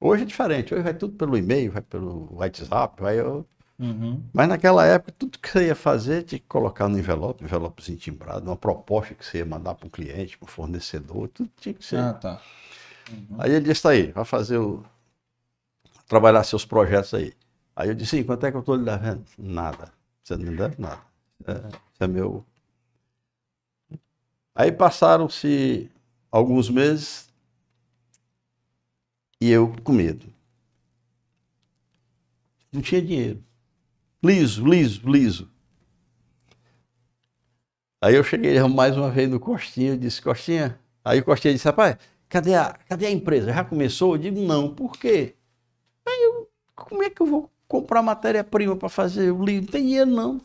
Hoje 0.00 0.22
é 0.22 0.26
diferente, 0.26 0.72
hoje 0.74 0.82
vai 0.82 0.94
tudo 0.94 1.16
pelo 1.16 1.36
e-mail, 1.36 1.72
vai 1.72 1.82
pelo 1.82 2.28
WhatsApp, 2.34 3.00
vai 3.02 3.18
eu- 3.18 3.46
Uhum. 3.78 4.22
mas 4.32 4.48
naquela 4.48 4.86
época, 4.86 5.12
tudo 5.18 5.38
que 5.38 5.50
você 5.50 5.66
ia 5.66 5.74
fazer 5.74 6.22
tinha 6.22 6.38
que 6.38 6.46
colocar 6.46 6.88
no 6.88 6.96
envelope, 6.98 7.42
envelopezinho 7.42 7.98
timbrado, 7.98 8.48
uma 8.48 8.56
proposta 8.56 9.14
que 9.14 9.26
você 9.26 9.38
ia 9.38 9.44
mandar 9.46 9.74
para 9.74 9.86
um 9.86 9.90
cliente, 9.90 10.38
para 10.38 10.46
um 10.46 10.48
fornecedor, 10.48 11.28
tudo 11.28 11.50
tinha 11.56 11.74
que 11.74 11.84
ser. 11.84 11.98
Ah, 11.98 12.14
tá. 12.14 12.40
Aí 13.38 13.52
ele 13.52 13.64
disse, 13.66 13.82
tá 13.82 13.90
aí, 13.90 14.12
vai 14.12 14.24
fazer 14.24 14.58
o... 14.58 14.82
trabalhar 16.08 16.42
seus 16.44 16.64
projetos 16.64 17.12
aí. 17.14 17.34
Aí 17.76 17.88
eu 17.88 17.94
disse, 17.94 18.16
sim, 18.16 18.24
quanto 18.24 18.46
é 18.46 18.50
que 18.50 18.56
eu 18.56 18.60
estou 18.60 18.76
lhe 18.76 18.84
devendo? 18.84 19.24
Nada. 19.38 19.92
Você 20.22 20.36
não 20.36 20.50
me 20.50 20.56
deve 20.56 20.80
nada. 20.80 21.02
É, 21.46 21.52
isso 21.68 22.04
é 22.04 22.06
meu. 22.06 22.44
Aí 24.54 24.72
passaram-se 24.72 25.90
alguns 26.30 26.68
meses 26.70 27.28
e 29.40 29.48
eu 29.50 29.72
com 29.84 29.92
medo. 29.92 30.26
Não 32.72 32.82
tinha 32.82 33.00
dinheiro. 33.00 33.42
Liso, 34.24 34.66
liso, 34.66 35.02
liso. 35.04 35.50
Aí 38.00 38.14
eu 38.14 38.24
cheguei 38.24 38.58
mais 38.62 38.96
uma 38.96 39.10
vez 39.10 39.28
no 39.28 39.38
Costinha 39.38 39.92
e 39.92 39.98
disse, 39.98 40.22
Costinha. 40.22 40.80
Aí 41.04 41.20
o 41.20 41.24
Costinha 41.24 41.52
disse, 41.52 41.66
rapaz, 41.66 41.98
cadê 42.26 42.54
a, 42.54 42.72
cadê 42.88 43.04
a 43.04 43.10
empresa? 43.10 43.52
Já 43.52 43.62
começou? 43.62 44.14
Eu 44.14 44.18
digo, 44.18 44.40
não, 44.40 44.74
por 44.74 44.96
quê? 44.96 45.34
Aí 46.06 46.22
eu, 46.24 46.50
como 46.74 47.02
é 47.02 47.10
que 47.10 47.20
eu 47.20 47.26
vou 47.26 47.50
comprar 47.68 48.00
matéria-prima 48.00 48.74
para 48.76 48.88
fazer 48.88 49.30
o 49.30 49.44
livro? 49.44 49.66
Não 49.66 49.72
tem 49.72 49.82
dinheiro, 49.82 50.10
não. 50.10 50.40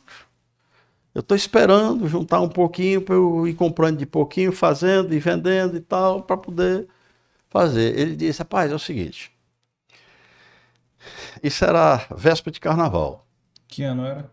Eu 1.16 1.22
estou 1.22 1.38
esperando 1.38 2.06
juntar 2.06 2.42
um 2.42 2.50
pouquinho 2.50 3.02
para 3.02 3.16
eu 3.16 3.48
ir 3.48 3.56
comprando 3.56 3.98
de 3.98 4.06
pouquinho, 4.06 4.52
fazendo 4.52 5.14
e 5.14 5.20
vendendo 5.20 5.78
e 5.78 5.82
tal, 5.82 6.24
para 6.24 6.36
poder 6.36 6.86
fazer. 7.50 7.98
Ele 7.98 8.16
disse, 8.16 8.40
rapaz, 8.40 8.72
é 8.72 8.76
o 8.76 8.80
seguinte. 8.80 9.32
Isso 11.42 11.64
era 11.64 12.06
véspera 12.16 12.52
de 12.52 12.60
carnaval. 12.60 13.29
Que 13.70 13.84
ano 13.84 14.04
era? 14.04 14.32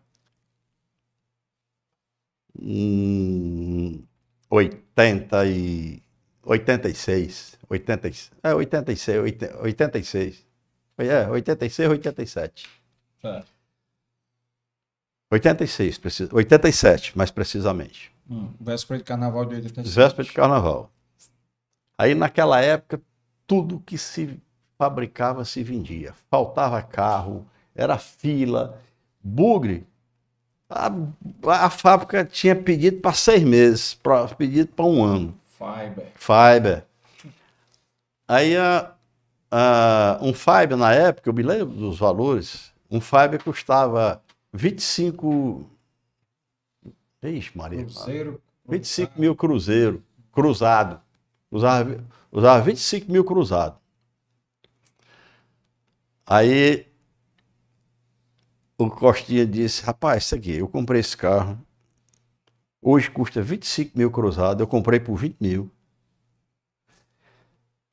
Hum, 2.58 4.02
80 4.50 5.46
e 5.46 6.02
86. 6.42 7.58
80, 7.68 8.10
é, 8.42 8.54
86, 8.54 9.18
86. 9.60 10.46
É, 10.98 11.28
86, 11.28 11.90
87. 11.90 12.68
Certo. 13.20 13.52
86, 15.30 16.00
87, 16.32 17.18
mais 17.18 17.30
precisamente. 17.30 18.10
Hum, 18.30 18.54
véspera 18.58 18.98
de 18.98 19.04
carnaval 19.04 19.44
de 19.44 19.56
86. 19.56 19.94
Véspera 19.94 20.24
de 20.28 20.32
carnaval. 20.32 20.90
Aí 21.98 22.14
naquela 22.14 22.60
época, 22.62 23.02
tudo 23.46 23.80
que 23.80 23.98
se 23.98 24.40
fabricava 24.78 25.44
se 25.44 25.62
vendia. 25.62 26.14
Faltava 26.30 26.80
carro, 26.82 27.46
era 27.74 27.98
fila, 27.98 28.80
bugre. 29.26 29.86
A, 30.68 30.90
a 31.64 31.70
fábrica 31.70 32.24
tinha 32.24 32.54
pedido 32.54 33.00
para 33.00 33.12
seis 33.12 33.42
meses, 33.42 33.94
pra, 33.94 34.26
pedido 34.28 34.72
para 34.72 34.84
um 34.84 35.02
ano. 35.02 35.38
Fiber. 35.46 36.12
Fiber. 36.14 36.84
Aí 38.28 38.56
a, 38.56 38.92
a, 39.50 40.18
um 40.22 40.32
Fiber 40.32 40.76
na 40.76 40.92
época, 40.92 41.28
eu 41.28 41.34
me 41.34 41.42
lembro 41.42 41.74
dos 41.74 41.98
valores, 41.98 42.72
um 42.90 43.00
Fiber 43.00 43.42
custava 43.42 44.22
25. 44.52 45.68
Ixi, 47.22 47.56
Maria. 47.56 47.84
Cruzeiro. 47.84 48.42
25 48.68 49.20
mil 49.20 49.36
cruzeiro, 49.36 50.02
cruzado. 50.32 51.00
Usava, 51.50 52.04
usava 52.32 52.64
25 52.64 53.10
mil 53.10 53.24
cruzado. 53.24 53.78
Aí 56.26 56.85
o 58.78 58.90
Costinha 58.90 59.46
disse: 59.46 59.82
Rapaz, 59.82 60.24
isso 60.24 60.34
aqui, 60.34 60.52
eu 60.56 60.68
comprei 60.68 61.00
esse 61.00 61.16
carro. 61.16 61.58
Hoje 62.80 63.10
custa 63.10 63.42
25 63.42 63.96
mil 63.96 64.10
cruzado, 64.10 64.62
eu 64.62 64.66
comprei 64.66 65.00
por 65.00 65.16
20 65.16 65.36
mil. 65.40 65.70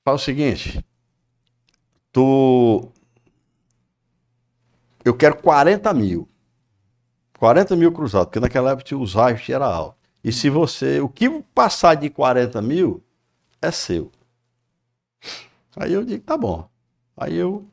Fala 0.03 0.17
o 0.17 0.19
seguinte: 0.19 0.83
tu. 2.11 2.91
Eu 5.03 5.15
quero 5.15 5.35
40 5.41 5.93
mil. 5.93 6.29
40 7.37 7.75
mil 7.75 7.91
cruzados, 7.91 8.27
porque 8.27 8.39
naquela 8.39 8.71
época 8.71 8.95
os 8.95 9.15
raios 9.15 9.49
era 9.49 9.65
alto. 9.65 9.97
E 10.23 10.31
se 10.31 10.49
você. 10.49 10.99
O 11.01 11.09
que 11.09 11.29
passar 11.53 11.95
de 11.95 12.09
40 12.09 12.61
mil 12.61 13.03
é 13.61 13.71
seu. 13.71 14.11
Aí 15.75 15.91
eu 15.93 16.05
digo, 16.05 16.23
tá 16.23 16.37
bom. 16.37 16.69
Aí 17.17 17.35
eu 17.35 17.67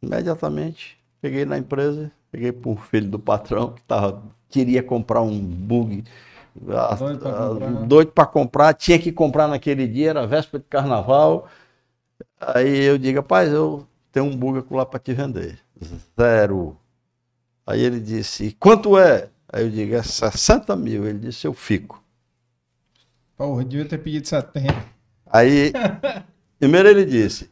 imediatamente 0.00 1.01
peguei 1.22 1.44
na 1.46 1.56
empresa, 1.56 2.10
peguei 2.32 2.50
para 2.50 2.70
um 2.70 2.76
filho 2.76 3.08
do 3.08 3.18
patrão 3.18 3.72
que 3.72 3.82
tava, 3.82 4.22
queria 4.50 4.82
comprar 4.82 5.22
um 5.22 5.38
bug. 5.38 6.04
Doido 7.86 8.10
para 8.10 8.26
comprar. 8.26 8.32
comprar, 8.32 8.74
tinha 8.74 8.98
que 8.98 9.12
comprar 9.12 9.48
naquele 9.48 9.86
dia, 9.86 10.10
era 10.10 10.26
véspera 10.26 10.62
de 10.62 10.68
carnaval. 10.68 11.48
Aí 12.38 12.84
eu 12.84 12.98
digo, 12.98 13.20
rapaz, 13.20 13.50
eu 13.50 13.86
tenho 14.10 14.26
um 14.26 14.36
bug 14.36 14.62
lá 14.74 14.84
para 14.84 14.98
te 14.98 15.14
vender. 15.14 15.58
Zero. 16.20 16.76
Aí 17.64 17.80
ele 17.80 18.00
disse, 18.00 18.54
quanto 18.58 18.98
é? 18.98 19.28
Aí 19.50 19.64
eu 19.64 19.70
digo, 19.70 19.94
é 19.94 20.02
60 20.02 20.74
mil. 20.74 21.06
Ele 21.06 21.20
disse, 21.20 21.46
eu 21.46 21.54
fico. 21.54 22.02
Porra, 23.36 23.64
devia 23.64 23.86
ter 23.86 23.98
pedido 23.98 24.26
70. 24.26 24.74
Aí, 25.26 25.72
primeiro 26.58 26.88
ele 26.88 27.04
disse, 27.04 27.48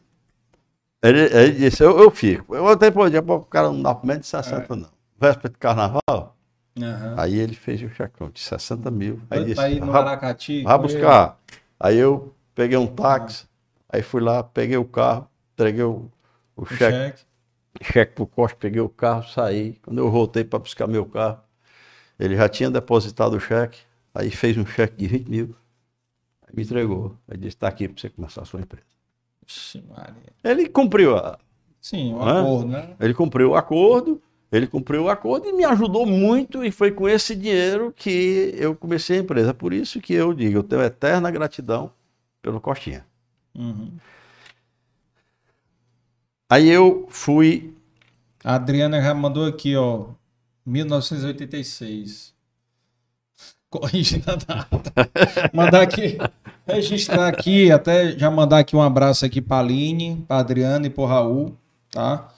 ele, 1.01 1.19
ele 1.19 1.51
disse, 1.51 1.83
eu, 1.83 1.99
eu 1.99 2.11
fico. 2.11 2.55
Eu 2.55 2.67
até 2.67 2.91
podia, 2.91 3.21
o 3.21 3.41
cara 3.41 3.71
não 3.71 3.81
dá 3.81 3.99
menos 4.03 4.21
de 4.21 4.27
60 4.27 4.73
é. 4.73 4.75
não. 4.75 4.89
Véspera 5.19 5.49
de 5.49 5.59
carnaval, 5.59 6.35
uhum. 6.77 7.15
aí 7.15 7.37
ele 7.37 7.53
fez 7.53 7.81
o 7.83 7.89
checão 7.89 8.29
de 8.29 8.39
60 8.39 8.89
mil. 8.89 9.21
Aí 9.29 9.45
disse, 9.45 9.61
aí 9.61 9.79
no 9.79 9.95
Aracati. 9.95 10.63
Vai 10.63 10.79
buscar. 10.79 11.37
Aí 11.79 11.97
eu 11.97 12.33
peguei 12.55 12.77
um 12.77 12.87
táxi, 12.87 13.45
aí 13.87 14.01
fui 14.01 14.21
lá, 14.21 14.43
peguei 14.43 14.77
o 14.77 14.85
carro, 14.85 15.27
entreguei 15.53 15.83
o, 15.83 16.09
o, 16.55 16.63
o 16.63 16.65
cheque. 16.65 16.79
cheque 16.95 17.31
cheque 17.81 18.13
pro 18.13 18.27
Costa, 18.27 18.57
peguei 18.59 18.81
o 18.81 18.89
carro, 18.89 19.23
saí. 19.23 19.73
Quando 19.83 19.99
eu 19.99 20.11
voltei 20.11 20.43
para 20.43 20.59
buscar 20.59 20.87
meu 20.87 21.05
carro, 21.05 21.39
ele 22.19 22.35
já 22.35 22.49
tinha 22.49 22.69
depositado 22.69 23.35
o 23.35 23.39
cheque, 23.39 23.79
aí 24.13 24.29
fez 24.29 24.57
um 24.57 24.65
cheque 24.65 24.95
de 24.97 25.07
20 25.07 25.27
mil, 25.29 25.55
aí 26.43 26.53
me 26.55 26.63
entregou. 26.63 27.17
Aí 27.27 27.37
disse, 27.37 27.55
está 27.55 27.67
aqui 27.67 27.87
para 27.87 27.99
você 27.99 28.09
começar 28.09 28.41
a 28.41 28.45
sua 28.45 28.61
empresa. 28.61 28.85
Ele 30.43 30.67
cumpriu 30.67 31.15
a... 31.15 31.37
Sim, 31.79 32.13
o 32.13 32.21
acordo, 32.21 32.67
né? 32.67 32.95
Ele 32.99 33.13
cumpriu 33.13 33.49
o 33.51 33.55
acordo, 33.55 34.21
ele 34.51 34.67
cumpriu 34.67 35.03
o 35.03 35.09
acordo 35.09 35.47
e 35.47 35.53
me 35.53 35.63
ajudou 35.63 36.05
muito, 36.05 36.63
e 36.63 36.69
foi 36.69 36.91
com 36.91 37.09
esse 37.09 37.35
dinheiro 37.35 37.91
que 37.95 38.53
eu 38.57 38.75
comecei 38.75 39.17
a 39.17 39.21
empresa. 39.21 39.53
Por 39.53 39.73
isso 39.73 39.99
que 39.99 40.13
eu 40.13 40.33
digo, 40.33 40.57
eu 40.57 40.63
tenho 40.63 40.81
eterna 40.81 41.31
gratidão 41.31 41.91
pelo 42.41 42.61
Costinha. 42.61 43.05
Uhum. 43.55 43.91
Aí 46.49 46.67
eu 46.69 47.07
fui. 47.09 47.73
A 48.43 48.55
Adriana 48.55 49.01
já 49.01 49.13
mandou 49.13 49.45
aqui, 49.45 49.75
ó. 49.75 50.09
1986. 50.65 52.30
Corrige 53.71 54.21
a 54.27 54.35
data. 54.35 55.09
mandar 55.53 55.81
aqui, 55.81 56.17
registrar 56.67 57.29
aqui, 57.29 57.71
até 57.71 58.11
já 58.11 58.29
mandar 58.29 58.59
aqui 58.59 58.75
um 58.75 58.81
abraço 58.81 59.25
aqui 59.25 59.41
para 59.41 59.57
a 59.57 59.59
Aline, 59.61 60.25
para 60.27 60.39
Adriana 60.39 60.87
e 60.87 60.89
para 60.89 61.07
Raul, 61.07 61.55
tá? 61.89 62.33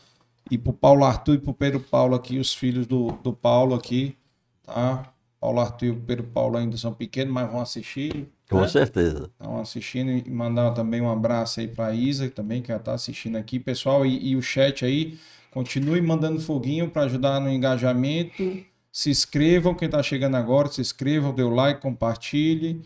E 0.52 0.60
para 0.60 0.70
o 0.70 0.74
Paulo 0.74 1.04
Arthur 1.04 1.34
e 1.34 1.38
para 1.40 1.50
o 1.50 1.54
Pedro 1.56 1.80
Paulo 1.80 2.14
aqui, 2.14 2.38
os 2.38 2.54
filhos 2.54 2.86
do, 2.86 3.14
do 3.24 3.34
Paulo 3.34 3.74
aqui, 3.74 4.16
tá? 4.62 5.12
Paulo 5.42 5.60
Arthur 5.60 5.86
e 5.88 5.90
o 5.90 5.96
Pedro 5.96 6.24
Paulo 6.26 6.56
ainda 6.56 6.78
são 6.78 6.94
pequenos, 6.94 7.34
mas 7.34 7.52
vão 7.52 7.60
assistir. 7.60 8.30
Com 8.48 8.62
né? 8.62 8.68
certeza. 8.68 9.32
Estão 9.32 9.60
assistindo 9.60 10.12
e 10.12 10.30
mandar 10.30 10.72
também 10.72 11.02
um 11.02 11.12
abraço 11.12 11.60
aí 11.60 11.68
para 11.68 11.88
a 11.88 11.96
Isa, 11.96 12.30
também, 12.30 12.62
que 12.62 12.68
já 12.68 12.78
está 12.78 12.94
assistindo 12.94 13.38
aqui. 13.38 13.60
Pessoal, 13.60 14.06
e, 14.06 14.30
e, 14.30 14.36
o 14.36 14.42
chat 14.42 14.86
aí, 14.86 15.18
continue 15.50 16.00
mandando 16.00 16.40
foguinho 16.40 16.92
para 16.92 17.04
ajudar 17.04 17.40
no 17.40 17.50
engajamento. 17.50 18.64
Se 18.94 19.10
inscrevam, 19.10 19.74
quem 19.74 19.88
está 19.88 20.04
chegando 20.04 20.38
agora, 20.38 20.70
se 20.70 20.80
inscrevam, 20.80 21.34
dê 21.34 21.42
o 21.42 21.50
like, 21.50 21.82
compartilhe. 21.82 22.80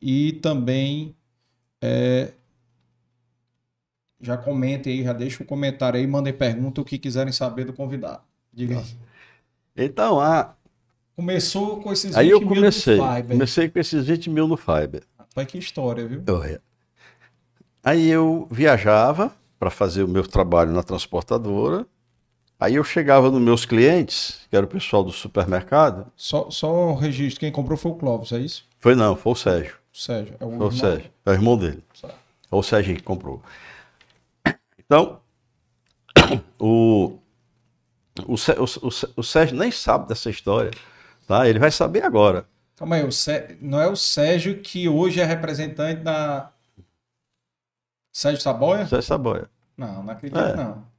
E 0.00 0.34
também 0.34 1.16
é, 1.80 2.32
já 4.20 4.36
comentem 4.36 4.98
aí, 4.98 5.04
já 5.04 5.14
deixa 5.14 5.42
um 5.42 5.46
comentário 5.46 5.98
aí, 5.98 6.06
mandem 6.06 6.34
pergunta 6.34 6.82
o 6.82 6.84
que 6.84 6.98
quiserem 6.98 7.32
saber 7.32 7.64
do 7.64 7.72
convidado. 7.72 8.22
Diga 8.52 8.78
aí. 8.78 8.84
Então, 9.74 10.20
a, 10.20 10.54
Começou 11.16 11.80
com 11.80 11.90
esses 11.90 12.10
20 12.10 12.16
Aí 12.18 12.28
eu 12.28 12.42
comecei, 12.42 12.96
mil 12.96 13.02
no 13.02 13.14
Fiber. 13.14 13.30
Comecei 13.30 13.68
com 13.70 13.78
esses 13.78 14.04
20 14.04 14.28
mil 14.28 14.46
no 14.46 14.56
Fiber. 14.58 15.02
Rapaz, 15.18 15.48
que 15.48 15.56
história, 15.56 16.06
viu? 16.06 16.20
Aí 17.82 18.06
eu 18.06 18.46
viajava 18.50 19.34
para 19.58 19.70
fazer 19.70 20.02
o 20.02 20.08
meu 20.08 20.26
trabalho 20.26 20.72
na 20.72 20.82
transportadora. 20.82 21.86
Aí 22.58 22.76
eu 22.76 22.84
chegava 22.84 23.30
nos 23.30 23.40
meus 23.40 23.66
clientes, 23.66 24.40
que 24.48 24.56
era 24.56 24.64
o 24.64 24.68
pessoal 24.68 25.04
do 25.04 25.12
supermercado. 25.12 26.10
Só, 26.16 26.50
só 26.50 26.72
o 26.72 26.94
registro, 26.94 27.40
quem 27.40 27.52
comprou 27.52 27.76
foi 27.76 27.92
o 27.92 27.96
Clóvis, 27.96 28.32
é 28.32 28.38
isso? 28.38 28.64
Foi 28.78 28.94
não, 28.94 29.14
foi 29.14 29.32
o 29.32 29.36
Sérgio. 29.36 29.76
O 29.92 29.98
Sérgio, 29.98 30.36
é 30.40 30.44
o, 30.44 30.56
foi 30.56 30.66
o 30.66 30.72
Sérgio, 30.72 31.10
é 31.26 31.30
o 31.30 31.32
irmão 31.32 31.58
dele. 31.58 31.84
Certo. 31.92 32.16
É 32.50 32.54
o 32.54 32.62
Sérgio 32.62 32.96
que 32.96 33.02
comprou. 33.02 33.42
Então, 34.78 35.20
o, 36.58 37.18
o, 38.26 38.34
o, 38.34 38.88
o 39.16 39.22
Sérgio 39.22 39.56
nem 39.56 39.70
sabe 39.70 40.08
dessa 40.08 40.30
história. 40.30 40.70
Tá? 41.26 41.48
Ele 41.48 41.58
vai 41.58 41.70
saber 41.70 42.04
agora. 42.04 42.46
Calma 42.76 42.96
aí, 42.96 43.04
o 43.04 43.12
Sé... 43.12 43.56
não 43.60 43.80
é 43.80 43.88
o 43.88 43.96
Sérgio 43.96 44.60
que 44.60 44.88
hoje 44.88 45.20
é 45.20 45.24
representante 45.24 46.02
da. 46.02 46.52
Sérgio 48.12 48.40
Saboia? 48.40 48.86
Sérgio 48.86 49.02
Saboia. 49.02 49.50
Não, 49.76 50.02
não 50.02 50.12
acredito, 50.12 50.38
é. 50.38 50.56
não. 50.56 50.95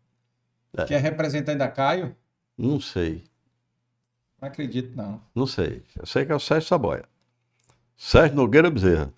É. 0.78 0.86
Que 0.86 0.93
é 0.93 0.97
representante 0.97 1.57
da 1.57 1.67
Caio? 1.67 2.15
Não 2.57 2.80
sei. 2.80 3.23
Não 4.41 4.47
acredito, 4.47 4.95
não. 4.95 5.21
Não 5.34 5.47
sei. 5.47 5.82
Eu 5.97 6.05
sei 6.05 6.25
que 6.25 6.32
é 6.32 6.36
o 6.36 6.39
Sérgio 6.39 6.67
Saboia. 6.69 7.05
Sérgio 7.95 8.36
Nogueira 8.36 8.69
Bezerra. 8.69 9.11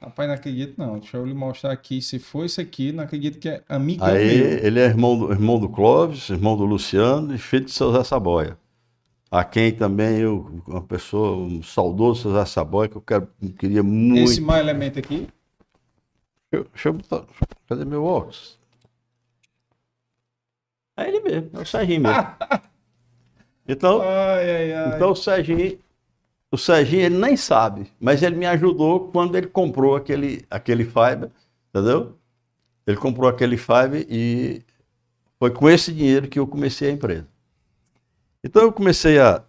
Rapaz, 0.00 0.28
não 0.28 0.34
acredito, 0.34 0.74
não. 0.76 0.98
Deixa 0.98 1.16
eu 1.16 1.24
lhe 1.24 1.32
mostrar 1.32 1.72
aqui. 1.72 2.02
Se 2.02 2.18
for 2.18 2.44
isso 2.44 2.60
aqui, 2.60 2.92
não 2.92 3.04
acredito 3.04 3.38
que 3.38 3.48
é 3.48 3.62
amigo 3.68 4.04
Aí 4.04 4.38
meu. 4.38 4.58
ele 4.58 4.78
é 4.80 4.84
irmão 4.84 5.18
do, 5.18 5.32
irmão 5.32 5.58
do 5.58 5.68
Clóvis, 5.68 6.28
irmão 6.28 6.54
do 6.56 6.64
Luciano 6.66 7.34
e 7.34 7.38
filho 7.38 7.64
de 7.64 7.72
seu 7.72 7.90
Zé 7.92 8.04
Saboia. 8.04 8.58
A 9.30 9.42
quem 9.42 9.72
também 9.72 10.18
eu, 10.18 10.62
uma 10.66 10.82
pessoa, 10.82 11.36
um 11.36 11.62
saudoso 11.62 12.22
seu 12.22 12.32
Zé 12.34 12.44
Saboia, 12.44 12.88
que 12.90 12.96
eu 12.96 13.00
quero, 13.00 13.26
queria 13.58 13.82
muito. 13.82 14.30
Esse 14.30 14.40
mais 14.40 14.60
elemento 14.60 14.98
aqui. 14.98 15.26
Deixa, 16.52 16.52
eu- 16.52 16.64
deixa 16.72 16.88
eu 16.90 16.92
botar. 16.92 17.24
Cadê 17.66 17.84
meu 17.86 18.04
óculos? 18.04 18.58
É 20.96 21.08
ele 21.08 21.20
mesmo, 21.20 21.50
é 21.54 21.58
o 21.60 21.66
Serginho 21.66 22.02
mesmo. 22.02 22.26
Então, 23.68 24.00
Ai, 24.00 24.48
ai, 24.48 24.72
ai. 24.74 24.94
então 24.94 25.10
o 25.10 25.16
Serginho, 25.16 25.76
o 26.52 26.56
Serginho 26.56 27.02
ele 27.02 27.18
nem 27.18 27.36
sabe, 27.36 27.90
mas 27.98 28.22
ele 28.22 28.36
me 28.36 28.46
ajudou 28.46 29.10
quando 29.10 29.34
ele 29.34 29.48
comprou 29.48 29.96
aquele, 29.96 30.46
aquele 30.48 30.84
Fiber, 30.84 31.30
entendeu? 31.74 32.16
Ele 32.86 32.96
comprou 32.96 33.28
aquele 33.28 33.56
Fiber 33.56 34.06
e 34.08 34.62
foi 35.36 35.50
com 35.50 35.68
esse 35.68 35.92
dinheiro 35.92 36.28
que 36.28 36.38
eu 36.38 36.46
comecei 36.46 36.90
a 36.90 36.92
empresa. 36.92 37.26
Então 38.44 38.62
eu 38.62 38.72
comecei 38.72 39.18
a. 39.18 39.42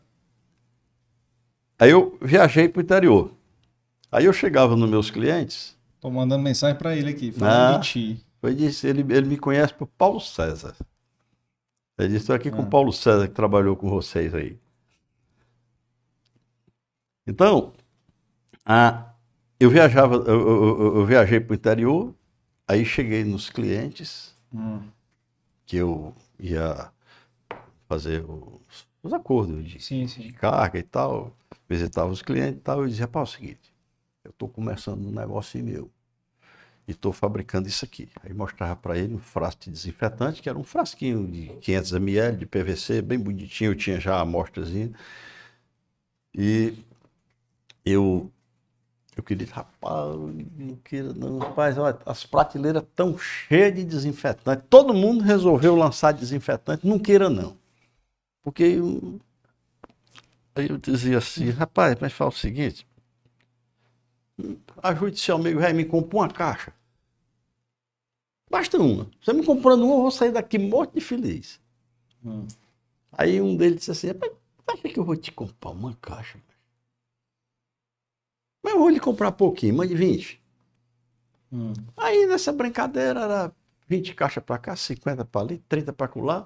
Aí 1.77 1.91
eu 1.91 2.17
viajei 2.19 2.67
para 2.67 2.79
o 2.79 2.83
interior. 2.83 3.31
Aí 4.11 4.25
eu 4.25 4.33
chegava 4.33 4.75
nos 4.75 4.89
meus 4.89 5.11
clientes, 5.11 5.77
Tô 6.01 6.09
mandando 6.09 6.41
mensagem 6.43 6.75
pra 6.75 6.95
ele 6.95 7.11
aqui, 7.11 7.31
falando 7.31 7.75
Ah. 7.75 7.77
de 7.77 7.87
ti. 7.87 8.25
Foi 8.41 8.55
disse, 8.55 8.87
ele, 8.87 9.01
ele 9.13 9.27
me 9.27 9.37
conhece 9.37 9.75
por 9.75 9.85
Paulo 9.85 10.19
César. 10.19 10.73
Ele 11.97 12.09
disse, 12.09 12.21
estou 12.21 12.35
aqui 12.35 12.49
com 12.51 12.61
Ah. 12.61 12.65
o 12.65 12.69
Paulo 12.69 12.93
César, 12.93 13.27
que 13.27 13.33
trabalhou 13.33 13.75
com 13.75 13.89
vocês 13.89 14.33
aí. 14.33 14.57
Então, 17.25 17.73
a, 18.65 19.13
eu 19.59 19.69
viajava, 19.69 20.15
eu, 20.15 20.25
eu- 20.25 20.79
eu- 20.79 20.95
eu 20.97 21.05
viajei 21.05 21.39
para 21.39 21.53
o 21.53 21.55
interior, 21.55 22.15
aí 22.67 22.85
cheguei 22.85 23.23
nos 23.23 23.49
clientes, 23.49 24.35
Hum. 24.53 24.81
que 25.65 25.77
eu 25.77 26.13
ia 26.39 26.91
fazer 27.87 28.23
os, 28.29 28.87
os 29.03 29.13
acordos 29.13 29.65
de, 29.67 29.79
Sim, 29.81 30.05
de 30.05 30.13
sim. 30.13 30.31
carga 30.33 30.79
e 30.79 30.83
tal, 30.83 31.35
visitava 31.69 32.11
os 32.11 32.21
clientes 32.21 32.59
e 32.59 32.63
tal, 32.63 32.81
eu 32.81 32.87
dizia, 32.87 33.05
rapaz, 33.05 33.29
é 33.29 33.31
o 33.31 33.35
seguinte, 33.37 33.75
eu 34.23 34.31
estou 34.31 34.49
começando 34.49 35.05
um 35.07 35.11
negócio 35.11 35.63
meu 35.63 35.91
e 36.87 36.91
estou 36.91 37.11
fabricando 37.11 37.67
isso 37.67 37.83
aqui. 37.83 38.09
Aí 38.23 38.33
mostrava 38.33 38.75
para 38.75 38.97
ele 38.97 39.13
um 39.13 39.19
frasco 39.19 39.65
de 39.65 39.71
desinfetante, 39.71 40.41
que 40.41 40.49
era 40.49 40.57
um 40.57 40.63
frasquinho 40.63 41.27
de 41.27 41.47
500 41.59 41.91
ml 41.93 42.37
de 42.37 42.45
PVC, 42.45 43.01
bem 43.01 43.19
bonitinho, 43.19 43.71
eu 43.71 43.75
tinha 43.75 43.99
já 43.99 44.15
a 44.15 44.21
amostrazinha. 44.21 44.91
E 46.33 46.75
eu, 47.83 48.31
eu 49.17 49.23
queria, 49.23 49.47
rapaz, 49.51 50.15
não 50.57 50.75
queira 50.77 51.13
não, 51.13 51.39
rapaz, 51.39 51.77
olha, 51.77 51.97
as 52.05 52.25
prateleiras 52.25 52.83
estão 52.83 53.17
cheias 53.17 53.75
de 53.75 53.83
desinfetante. 53.83 54.63
Todo 54.69 54.93
mundo 54.93 55.23
resolveu 55.23 55.75
lançar 55.75 56.13
desinfetante, 56.13 56.87
não 56.87 56.99
queira 56.99 57.29
não. 57.29 57.57
Porque 58.43 58.63
eu, 58.63 59.19
aí 60.55 60.69
eu 60.69 60.77
dizia 60.77 61.17
assim, 61.17 61.49
rapaz, 61.49 61.97
mas 61.99 62.13
fala 62.13 62.29
o 62.29 62.33
seguinte, 62.33 62.87
ajude 64.81 65.19
seu 65.19 65.35
amigo, 65.35 65.59
vai 65.59 65.73
me 65.73 65.83
comprar 65.83 66.19
uma 66.19 66.29
caixa. 66.29 66.76
Basta 68.49 68.77
uma. 68.77 69.09
Você 69.21 69.33
me 69.33 69.45
comprando 69.45 69.83
uma, 69.83 69.95
eu 69.95 70.01
vou 70.01 70.11
sair 70.11 70.31
daqui 70.31 70.57
morto 70.57 70.93
de 70.93 71.01
feliz. 71.01 71.59
Hum. 72.23 72.47
Aí 73.11 73.41
um 73.41 73.55
deles 73.55 73.79
disse 73.79 73.91
assim, 73.91 74.07
acha 74.67 74.89
que 74.89 74.97
eu 74.97 75.03
vou 75.03 75.15
te 75.15 75.31
comprar 75.31 75.71
uma 75.71 75.95
caixa? 75.95 76.39
Mas 78.63 78.73
eu 78.73 78.79
vou 78.79 78.89
lhe 78.89 78.99
comprar 78.99 79.31
pouquinho, 79.31 79.75
mande 79.75 79.95
20. 79.95 80.41
Hum. 81.51 81.73
Aí 81.95 82.25
nessa 82.25 82.51
brincadeira 82.51 83.21
era 83.21 83.51
20 83.87 84.13
caixas 84.13 84.43
para 84.43 84.57
cá, 84.57 84.75
50 84.75 85.25
para 85.25 85.41
ali, 85.41 85.63
30 85.69 85.93
para 85.93 86.11
lá. 86.17 86.43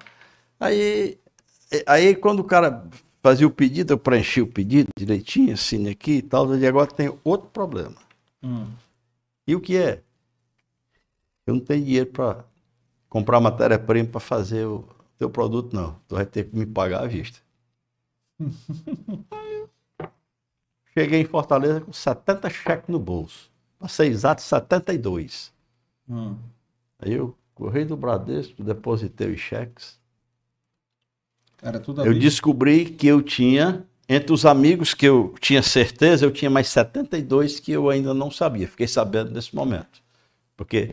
Aí, 0.58 1.18
aí 1.86 2.14
quando 2.14 2.40
o 2.40 2.44
cara 2.44 2.88
fazia 3.22 3.46
o 3.46 3.50
pedido, 3.50 3.92
eu 3.92 3.98
preenchi 3.98 4.40
o 4.40 4.46
pedido 4.46 4.88
direitinho, 4.96 5.54
assim 5.54 5.88
aqui 5.88 6.18
e 6.18 6.22
tal. 6.22 6.54
E 6.56 6.66
agora 6.66 6.90
tem 6.90 7.12
outro 7.24 7.48
problema. 7.50 7.96
Hum. 8.42 8.66
E 9.46 9.54
o 9.54 9.60
que 9.60 9.76
é? 9.76 10.02
Eu 11.46 11.54
não 11.54 11.60
tenho 11.60 11.84
dinheiro 11.84 12.10
para 12.10 12.44
comprar 13.08 13.40
matéria-prima 13.40 14.08
para 14.08 14.20
fazer 14.20 14.66
o 14.66 14.84
teu 15.18 15.28
produto, 15.28 15.74
não. 15.74 15.96
Tu 16.08 16.14
vai 16.14 16.26
ter 16.26 16.44
que 16.44 16.56
me 16.56 16.66
pagar 16.66 17.02
à 17.02 17.06
vista. 17.06 17.38
Cheguei 20.94 21.20
em 21.20 21.24
Fortaleza 21.24 21.80
com 21.80 21.92
70 21.92 22.50
cheques 22.50 22.88
no 22.88 22.98
bolso. 22.98 23.50
Para 23.78 23.88
ser 23.88 24.06
exato, 24.06 24.42
72. 24.42 25.52
Hum. 26.08 26.36
Aí 26.98 27.14
eu 27.14 27.36
corri 27.54 27.84
do 27.84 27.96
Bradesco, 27.96 28.62
depositei 28.62 29.32
os 29.32 29.40
cheques. 29.40 29.98
Era 31.60 31.80
tudo 31.80 32.04
Eu 32.04 32.18
descobri 32.18 32.86
que 32.86 33.06
eu 33.06 33.22
tinha, 33.22 33.86
entre 34.08 34.32
os 34.32 34.44
amigos 34.44 34.92
que 34.94 35.06
eu 35.06 35.34
tinha 35.40 35.62
certeza, 35.62 36.26
eu 36.26 36.30
tinha 36.30 36.50
mais 36.50 36.68
72 36.68 37.58
que 37.60 37.72
eu 37.72 37.88
ainda 37.88 38.12
não 38.12 38.30
sabia. 38.30 38.68
Fiquei 38.68 38.86
sabendo 38.86 39.30
nesse 39.30 39.54
momento. 39.54 40.02
Porque 40.56 40.92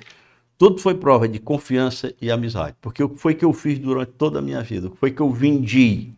tudo 0.59 0.77
foi 0.81 0.93
prova 0.93 1.25
de 1.25 1.39
confiança 1.39 2.13
e 2.21 2.29
amizade. 2.29 2.75
Porque 2.81 3.01
o 3.01 3.07
que 3.07 3.17
foi 3.17 3.33
que 3.33 3.45
eu 3.45 3.53
fiz 3.53 3.79
durante 3.79 4.11
toda 4.11 4.39
a 4.39 4.41
minha 4.41 4.61
vida? 4.61 4.87
O 4.87 4.91
que 4.91 4.97
foi 4.97 5.09
que 5.09 5.21
eu 5.21 5.31
vendi? 5.31 6.13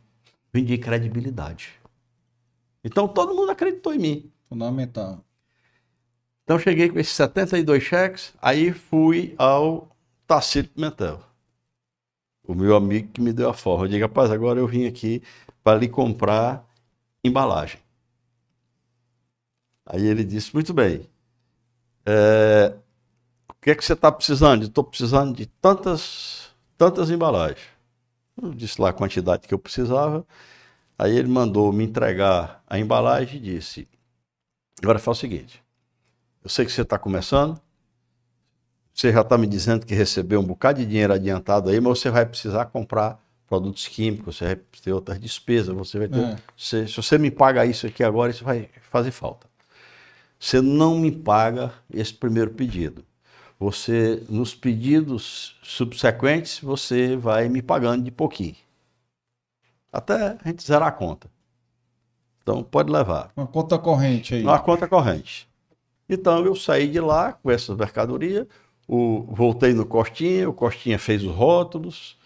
Vendi 0.51 0.79
credibilidade. 0.79 1.73
Então 2.83 3.07
todo 3.07 3.35
mundo 3.35 3.51
acreditou 3.51 3.93
em 3.93 3.99
mim. 3.99 4.31
Fundamental. 4.49 5.23
Então 6.43 6.57
cheguei 6.57 6.89
com 6.89 6.97
esses 6.97 7.13
72 7.13 7.83
cheques, 7.83 8.33
aí 8.41 8.73
fui 8.73 9.35
ao 9.37 9.95
Tacito 10.25 10.69
Pimentel. 10.69 11.21
O 12.43 12.55
meu 12.55 12.75
amigo 12.75 13.09
que 13.13 13.21
me 13.21 13.31
deu 13.31 13.47
a 13.47 13.53
forma. 13.53 13.85
Eu 13.85 13.89
digo, 13.89 14.01
rapaz, 14.05 14.31
agora 14.31 14.59
eu 14.59 14.65
vim 14.67 14.87
aqui 14.87 15.21
para 15.63 15.77
lhe 15.77 15.87
comprar 15.87 16.67
embalagem. 17.23 17.79
Aí 19.85 20.03
ele 20.03 20.23
disse, 20.23 20.51
muito 20.51 20.73
bem. 20.73 21.07
é, 22.05 22.73
que 23.61 23.69
é 23.69 23.75
que 23.75 23.85
você 23.85 23.93
está 23.93 24.11
precisando? 24.11 24.63
Estou 24.63 24.83
precisando 24.83 25.35
de 25.35 25.45
tantas, 25.45 26.49
tantas 26.77 27.11
embalagens. 27.11 27.61
Eu 28.41 28.51
disse 28.53 28.81
lá 28.81 28.89
a 28.89 28.93
quantidade 28.93 29.47
que 29.47 29.53
eu 29.53 29.59
precisava. 29.59 30.25
Aí 30.97 31.15
ele 31.15 31.27
mandou 31.27 31.71
me 31.71 31.83
entregar 31.83 32.63
a 32.67 32.79
embalagem 32.79 33.37
e 33.37 33.39
disse, 33.39 33.87
agora 34.81 34.99
faz 34.99 35.17
o 35.17 35.21
seguinte, 35.21 35.63
eu 36.43 36.49
sei 36.49 36.65
que 36.65 36.71
você 36.71 36.81
está 36.81 36.97
começando, 36.97 37.59
você 38.93 39.11
já 39.11 39.21
está 39.21 39.37
me 39.37 39.47
dizendo 39.47 39.85
que 39.85 39.95
recebeu 39.95 40.39
um 40.39 40.43
bocado 40.43 40.79
de 40.79 40.85
dinheiro 40.85 41.13
adiantado 41.13 41.69
aí, 41.69 41.79
mas 41.79 41.99
você 41.99 42.09
vai 42.09 42.25
precisar 42.25 42.65
comprar 42.65 43.19
produtos 43.47 43.87
químicos, 43.87 44.37
você 44.37 44.45
vai 44.45 44.55
ter 44.55 44.93
outras 44.93 45.19
despesas, 45.19 45.75
você 45.75 45.97
vai 45.97 46.07
ter. 46.07 46.19
É. 46.19 46.35
Se, 46.55 46.87
se 46.87 46.95
você 46.95 47.17
me 47.17 47.31
paga 47.31 47.65
isso 47.65 47.87
aqui 47.87 48.03
agora, 48.03 48.31
isso 48.31 48.43
vai 48.43 48.69
fazer 48.91 49.11
falta. 49.11 49.47
Você 50.39 50.61
não 50.61 50.97
me 50.97 51.11
paga 51.11 51.73
esse 51.91 52.13
primeiro 52.13 52.51
pedido. 52.51 53.03
Você, 53.61 54.23
nos 54.27 54.55
pedidos 54.55 55.55
subsequentes, 55.61 56.59
você 56.59 57.15
vai 57.15 57.47
me 57.47 57.61
pagando 57.61 58.03
de 58.03 58.09
pouquinho. 58.09 58.55
Até 59.93 60.35
a 60.43 60.47
gente 60.47 60.63
zerar 60.63 60.87
a 60.87 60.91
conta. 60.91 61.29
Então, 62.41 62.63
pode 62.63 62.91
levar. 62.91 63.31
Uma 63.37 63.45
conta 63.45 63.77
corrente 63.77 64.33
aí. 64.33 64.41
Uma 64.41 64.57
conta 64.57 64.87
corrente. 64.87 65.47
Então 66.09 66.43
eu 66.43 66.55
saí 66.55 66.87
de 66.87 66.99
lá 66.99 67.33
com 67.33 67.51
essa 67.51 67.75
mercadoria, 67.75 68.47
o, 68.87 69.27
voltei 69.29 69.73
no 69.73 69.85
Costinha, 69.85 70.49
o 70.49 70.53
Costinha 70.53 70.97
fez 70.97 71.23
os 71.23 71.31
rótulos, 71.31 72.17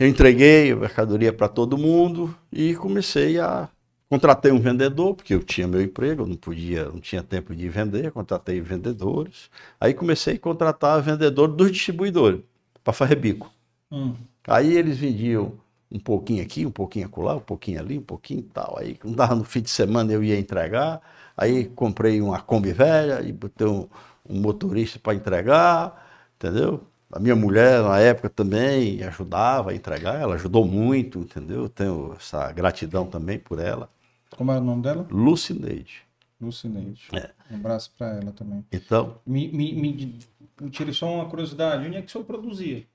eu 0.00 0.08
entreguei 0.08 0.72
a 0.72 0.76
mercadoria 0.76 1.34
para 1.34 1.48
todo 1.48 1.76
mundo 1.76 2.34
e 2.50 2.74
comecei 2.74 3.38
a. 3.38 3.68
Contratei 4.08 4.52
um 4.52 4.60
vendedor, 4.60 5.14
porque 5.14 5.34
eu 5.34 5.42
tinha 5.42 5.66
meu 5.66 5.80
emprego, 5.82 6.22
eu 6.22 6.26
não 6.26 6.36
podia, 6.36 6.84
não 6.86 7.00
tinha 7.00 7.22
tempo 7.22 7.54
de 7.54 7.68
vender, 7.68 8.12
contratei 8.12 8.60
vendedores. 8.60 9.50
Aí 9.80 9.94
comecei 9.94 10.34
a 10.36 10.38
contratar 10.38 11.02
vendedor 11.02 11.48
dos 11.48 11.72
distribuidores, 11.72 12.40
para 12.84 12.92
fazer 12.92 13.16
bico. 13.16 13.50
Hum. 13.90 14.14
Aí 14.46 14.76
eles 14.76 14.98
vendiam 14.98 15.58
um 15.90 15.98
pouquinho 15.98 16.42
aqui, 16.42 16.66
um 16.66 16.70
pouquinho 16.70 17.06
acolá, 17.06 17.36
um 17.36 17.40
pouquinho 17.40 17.80
ali, 17.80 17.98
um 17.98 18.02
pouquinho 18.02 18.40
e 18.40 18.42
tal. 18.44 18.78
Aí 18.78 18.94
quando 18.96 19.16
dava 19.16 19.34
no 19.34 19.44
fim 19.44 19.62
de 19.62 19.70
semana 19.70 20.12
eu 20.12 20.22
ia 20.22 20.38
entregar. 20.38 21.00
Aí 21.36 21.66
comprei 21.66 22.20
uma 22.20 22.40
Kombi 22.40 22.72
velha 22.72 23.22
e 23.22 23.32
botei 23.32 23.66
um, 23.66 23.88
um 24.28 24.40
motorista 24.40 24.98
para 24.98 25.14
entregar, 25.14 26.06
entendeu? 26.36 26.82
A 27.12 27.18
minha 27.20 27.36
mulher 27.36 27.82
na 27.82 27.98
época 28.00 28.28
também 28.30 29.02
ajudava 29.04 29.70
a 29.70 29.74
entregar, 29.74 30.20
ela 30.20 30.34
ajudou 30.34 30.64
muito, 30.64 31.20
entendeu? 31.20 31.62
Eu 31.64 31.68
tenho 31.68 32.14
essa 32.18 32.50
gratidão 32.52 33.06
também 33.06 33.38
por 33.38 33.58
ela. 33.60 33.88
Como 34.36 34.50
era 34.52 34.60
o 34.60 34.64
nome 34.64 34.82
dela? 34.82 35.06
Lucineide. 35.10 36.02
Lucineide. 36.40 37.08
É. 37.12 37.30
Um 37.50 37.56
abraço 37.56 37.92
pra 37.96 38.08
ela 38.08 38.32
também. 38.32 38.64
Então, 38.72 39.18
Me, 39.24 39.48
me, 39.48 39.72
me, 39.72 40.18
me 40.60 40.70
tire 40.70 40.92
só 40.92 41.12
uma 41.12 41.28
curiosidade. 41.28 41.86
Onde 41.86 41.96
é 41.96 42.02
que 42.02 42.08
o 42.08 42.10
senhor 42.10 42.24
produzia? 42.24 42.86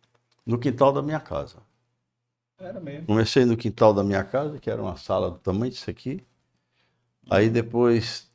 no 0.50 0.58
quintal 0.58 0.92
da 0.92 1.02
minha 1.02 1.20
casa. 1.20 1.58
Era 2.60 2.80
mesmo. 2.80 3.06
Comecei 3.06 3.46
no 3.46 3.56
quintal 3.56 3.94
da 3.94 4.04
minha 4.04 4.24
casa, 4.24 4.58
que 4.58 4.70
era 4.70 4.82
uma 4.82 4.98
sala 4.98 5.30
do 5.30 5.38
tamanho 5.38 5.72
disso 5.72 5.90
aqui. 5.90 6.26
Aí 7.30 7.50
depois 7.50 8.28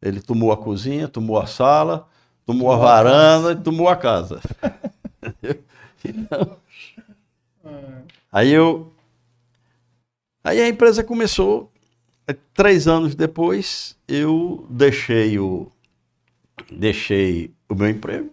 ele 0.00 0.20
tomou 0.20 0.52
a 0.52 0.56
cozinha, 0.56 1.08
tomou 1.08 1.38
a 1.38 1.46
sala, 1.46 2.08
tomou, 2.46 2.68
tomou 2.68 2.72
a 2.72 2.76
varanda 2.76 3.48
a 3.50 3.52
e 3.52 3.56
tomou 3.56 3.88
a 3.88 3.96
casa. 3.96 4.40
então, 6.04 6.56
é. 7.64 8.02
Aí 8.30 8.50
eu. 8.52 8.92
Aí 10.44 10.60
a 10.60 10.68
empresa 10.68 11.02
começou. 11.02 11.71
Três 12.54 12.86
anos 12.86 13.14
depois, 13.14 13.98
eu 14.06 14.64
deixei 14.70 15.38
o, 15.38 15.70
deixei 16.70 17.52
o 17.68 17.74
meu 17.74 17.88
emprego, 17.88 18.32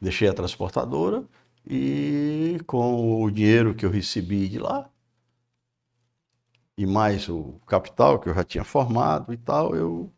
deixei 0.00 0.28
a 0.28 0.34
transportadora 0.34 1.24
e 1.64 2.58
com 2.66 3.22
o 3.22 3.30
dinheiro 3.30 3.74
que 3.74 3.86
eu 3.86 3.90
recebi 3.90 4.48
de 4.48 4.58
lá, 4.58 4.90
e 6.76 6.86
mais 6.86 7.28
o 7.28 7.60
capital 7.66 8.18
que 8.18 8.28
eu 8.28 8.34
já 8.34 8.42
tinha 8.42 8.64
formado 8.64 9.32
e 9.32 9.36
tal, 9.36 9.76
eu 9.76 10.10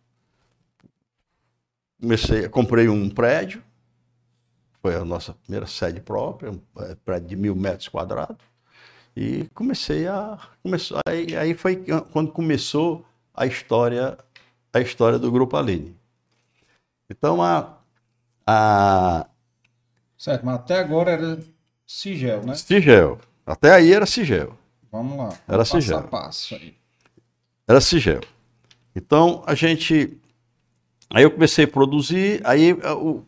comecei, 2.00 2.48
comprei 2.48 2.88
um 2.88 3.10
prédio, 3.10 3.62
foi 4.80 4.94
a 4.94 5.04
nossa 5.04 5.34
primeira 5.34 5.66
sede 5.66 6.00
própria, 6.00 6.50
um 6.50 6.60
é, 6.78 6.94
prédio 6.94 7.28
de 7.28 7.36
mil 7.36 7.54
metros 7.54 7.88
quadrados, 7.88 8.51
e 9.16 9.44
comecei 9.54 10.06
a, 10.06 10.38
começou, 10.62 10.98
aí, 11.06 11.36
aí 11.36 11.54
foi 11.54 11.84
quando 12.12 12.32
começou 12.32 13.04
a 13.34 13.46
história, 13.46 14.16
a 14.72 14.80
história 14.80 15.18
do 15.18 15.30
Grupo 15.30 15.56
Aline. 15.56 15.96
Então, 17.10 17.42
a, 17.42 17.78
a... 18.46 19.26
Certo, 20.16 20.46
mas 20.46 20.54
até 20.56 20.78
agora 20.78 21.10
era 21.10 21.38
Sigel, 21.86 22.42
né? 22.44 22.54
Sigel. 22.54 23.18
Até 23.44 23.74
aí 23.74 23.92
era 23.92 24.06
Sigel. 24.06 24.56
Vamos 24.90 25.18
lá. 25.18 25.28
Era 25.46 25.58
passo 25.58 25.80
Sigel. 25.80 25.98
a 25.98 26.02
passo 26.02 26.54
aí. 26.54 26.74
Era 27.68 27.80
Sigel. 27.80 28.20
Então, 28.94 29.42
a 29.46 29.54
gente... 29.54 30.18
Aí 31.10 31.24
eu 31.24 31.30
comecei 31.30 31.66
a 31.66 31.68
produzir, 31.68 32.40
aí 32.44 32.72
o 32.72 33.22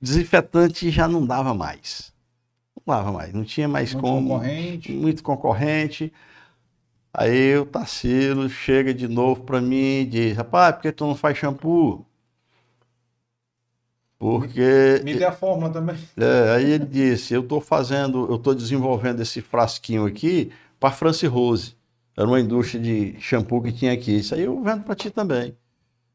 desinfetante 0.00 0.90
já 0.90 1.06
não 1.06 1.24
dava 1.24 1.54
mais. 1.54 2.12
Não 2.88 2.94
dava 2.96 3.12
mais, 3.12 3.34
não 3.34 3.44
tinha 3.44 3.68
mais 3.68 3.92
muito 3.92 4.06
como. 4.06 4.28
Concorrente. 4.30 4.92
Muito 4.92 5.22
concorrente. 5.22 6.12
Aí 7.12 7.54
o 7.58 7.66
Tarsilo 7.66 8.48
chega 8.48 8.94
de 8.94 9.06
novo 9.06 9.42
para 9.42 9.60
mim 9.60 10.00
e 10.00 10.04
diz: 10.06 10.36
Rapaz, 10.36 10.74
por 10.74 10.82
que 10.82 10.92
tu 10.92 11.06
não 11.06 11.14
faz 11.14 11.36
shampoo? 11.36 12.06
Porque. 14.18 15.02
Me 15.04 15.14
dê 15.14 15.24
a 15.26 15.32
fórmula 15.32 15.70
também. 15.70 15.96
É, 16.16 16.54
aí 16.56 16.70
ele 16.70 16.86
disse: 16.86 17.34
Eu 17.34 17.42
estou 17.42 17.60
fazendo, 17.60 18.26
eu 18.30 18.36
estou 18.36 18.54
desenvolvendo 18.54 19.20
esse 19.20 19.42
frasquinho 19.42 20.06
aqui 20.06 20.50
para 20.80 20.90
France 20.90 21.26
Rose. 21.26 21.76
Era 22.16 22.26
uma 22.26 22.40
indústria 22.40 22.82
de 22.82 23.20
shampoo 23.20 23.62
que 23.62 23.70
tinha 23.70 23.92
aqui. 23.92 24.16
Isso 24.16 24.34
aí 24.34 24.44
eu 24.44 24.62
vendo 24.62 24.82
para 24.82 24.94
ti 24.94 25.10
também. 25.10 25.54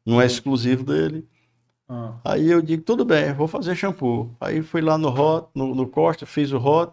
Não 0.04 0.20
é 0.20 0.26
exclusivo 0.26 0.82
dele. 0.82 1.26
Ah. 1.88 2.18
Aí 2.24 2.50
eu 2.50 2.62
digo: 2.62 2.82
Tudo 2.82 3.04
bem, 3.04 3.32
vou 3.34 3.48
fazer 3.48 3.74
shampoo. 3.76 4.34
Aí 4.40 4.62
fui 4.62 4.80
lá 4.80 4.96
no 4.98 5.08
Hot, 5.08 5.48
no, 5.54 5.74
no 5.74 5.88
Costa, 5.88 6.26
fiz 6.26 6.52
o 6.52 6.58
Hot. 6.58 6.92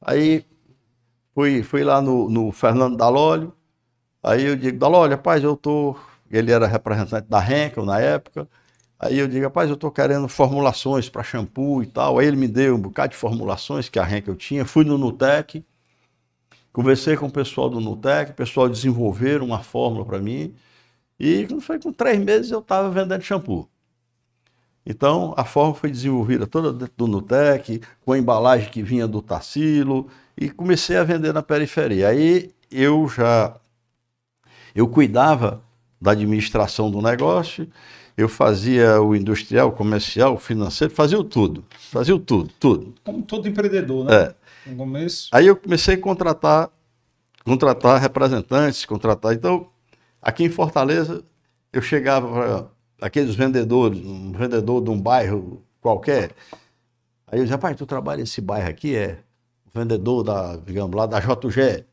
Aí 0.00 0.44
fui, 1.34 1.62
fui 1.62 1.84
lá 1.84 2.00
no, 2.00 2.28
no 2.28 2.52
Fernando 2.52 2.96
Dalólio. 2.96 3.52
Aí 4.22 4.44
eu 4.46 4.56
digo: 4.56 4.78
Dalólio, 4.78 5.16
rapaz, 5.16 5.42
eu 5.44 5.56
tô. 5.56 5.96
Ele 6.30 6.52
era 6.52 6.66
representante 6.66 7.28
da 7.28 7.40
Henkel 7.40 7.84
na 7.84 8.00
época. 8.00 8.48
Aí 9.00 9.18
eu 9.18 9.26
digo, 9.26 9.44
rapaz, 9.46 9.70
eu 9.70 9.74
estou 9.74 9.90
querendo 9.90 10.28
formulações 10.28 11.08
para 11.08 11.22
shampoo 11.22 11.82
e 11.82 11.86
tal. 11.86 12.18
Aí 12.18 12.26
ele 12.26 12.36
me 12.36 12.46
deu 12.46 12.76
um 12.76 12.80
bocado 12.80 13.12
de 13.12 13.16
formulações 13.16 13.88
que 13.88 13.98
a 13.98 14.04
Henkel 14.08 14.36
tinha. 14.36 14.64
Fui 14.66 14.84
no 14.84 14.98
Nutec, 14.98 15.64
conversei 16.72 17.16
com 17.16 17.26
o 17.26 17.30
pessoal 17.30 17.70
do 17.70 17.80
Nutec, 17.80 18.32
o 18.32 18.34
pessoal 18.34 18.68
desenvolveram 18.68 19.46
uma 19.46 19.62
fórmula 19.62 20.04
para 20.04 20.18
mim. 20.20 20.54
E 21.18 21.46
foi 21.60 21.80
com 21.80 21.92
três 21.92 22.18
meses 22.20 22.50
eu 22.50 22.60
estava 22.60 22.90
vendendo 22.90 23.22
shampoo. 23.22 23.68
Então 24.84 25.34
a 25.36 25.44
fórmula 25.44 25.76
foi 25.76 25.90
desenvolvida 25.90 26.46
toda 26.46 26.72
dentro 26.72 26.94
do 26.96 27.06
Nutec, 27.06 27.80
com 28.04 28.12
a 28.12 28.18
embalagem 28.18 28.70
que 28.70 28.82
vinha 28.82 29.06
do 29.06 29.20
Tassilo, 29.20 30.08
e 30.36 30.48
comecei 30.50 30.96
a 30.96 31.04
vender 31.04 31.32
na 31.32 31.42
periferia. 31.42 32.08
Aí 32.08 32.50
eu 32.70 33.08
já 33.08 33.56
eu 34.74 34.88
cuidava 34.88 35.62
da 36.00 36.12
administração 36.12 36.90
do 36.90 37.02
negócio 37.02 37.68
eu 38.20 38.28
fazia 38.28 39.00
o 39.00 39.16
industrial, 39.16 39.68
o 39.68 39.72
comercial, 39.72 40.34
o 40.34 40.38
financeiro, 40.38 40.92
fazia 40.92 41.18
o 41.18 41.24
tudo. 41.24 41.64
Fazia 41.90 42.14
o 42.14 42.18
tudo, 42.18 42.50
tudo. 42.60 42.94
Como 43.02 43.22
todo 43.22 43.48
empreendedor, 43.48 44.04
né? 44.04 44.14
É. 44.14 44.34
No 44.66 44.76
começo. 44.76 45.28
Aí 45.32 45.46
eu 45.46 45.56
comecei 45.56 45.94
a 45.94 45.98
contratar, 45.98 46.70
contratar 47.44 48.00
representantes, 48.00 48.84
contratar. 48.84 49.32
Então, 49.32 49.68
aqui 50.20 50.44
em 50.44 50.50
Fortaleza, 50.50 51.24
eu 51.72 51.80
chegava 51.80 52.28
para 52.28 52.66
aqueles 53.00 53.34
vendedores, 53.34 53.98
um 54.04 54.32
vendedor 54.32 54.82
de 54.82 54.90
um 54.90 55.00
bairro 55.00 55.62
qualquer. 55.80 56.32
Aí 57.26 57.38
eu 57.38 57.44
dizia, 57.44 57.56
rapaz, 57.56 57.76
tu 57.76 57.86
trabalha 57.86 58.20
nesse 58.20 58.40
bairro 58.40 58.68
aqui? 58.68 58.94
É 58.94 59.18
vendedor 59.72 60.24
da, 60.24 60.56
digamos 60.56 60.94
lá, 60.96 61.06
da 61.06 61.20
JG. 61.20 61.60
Aí 61.60 61.84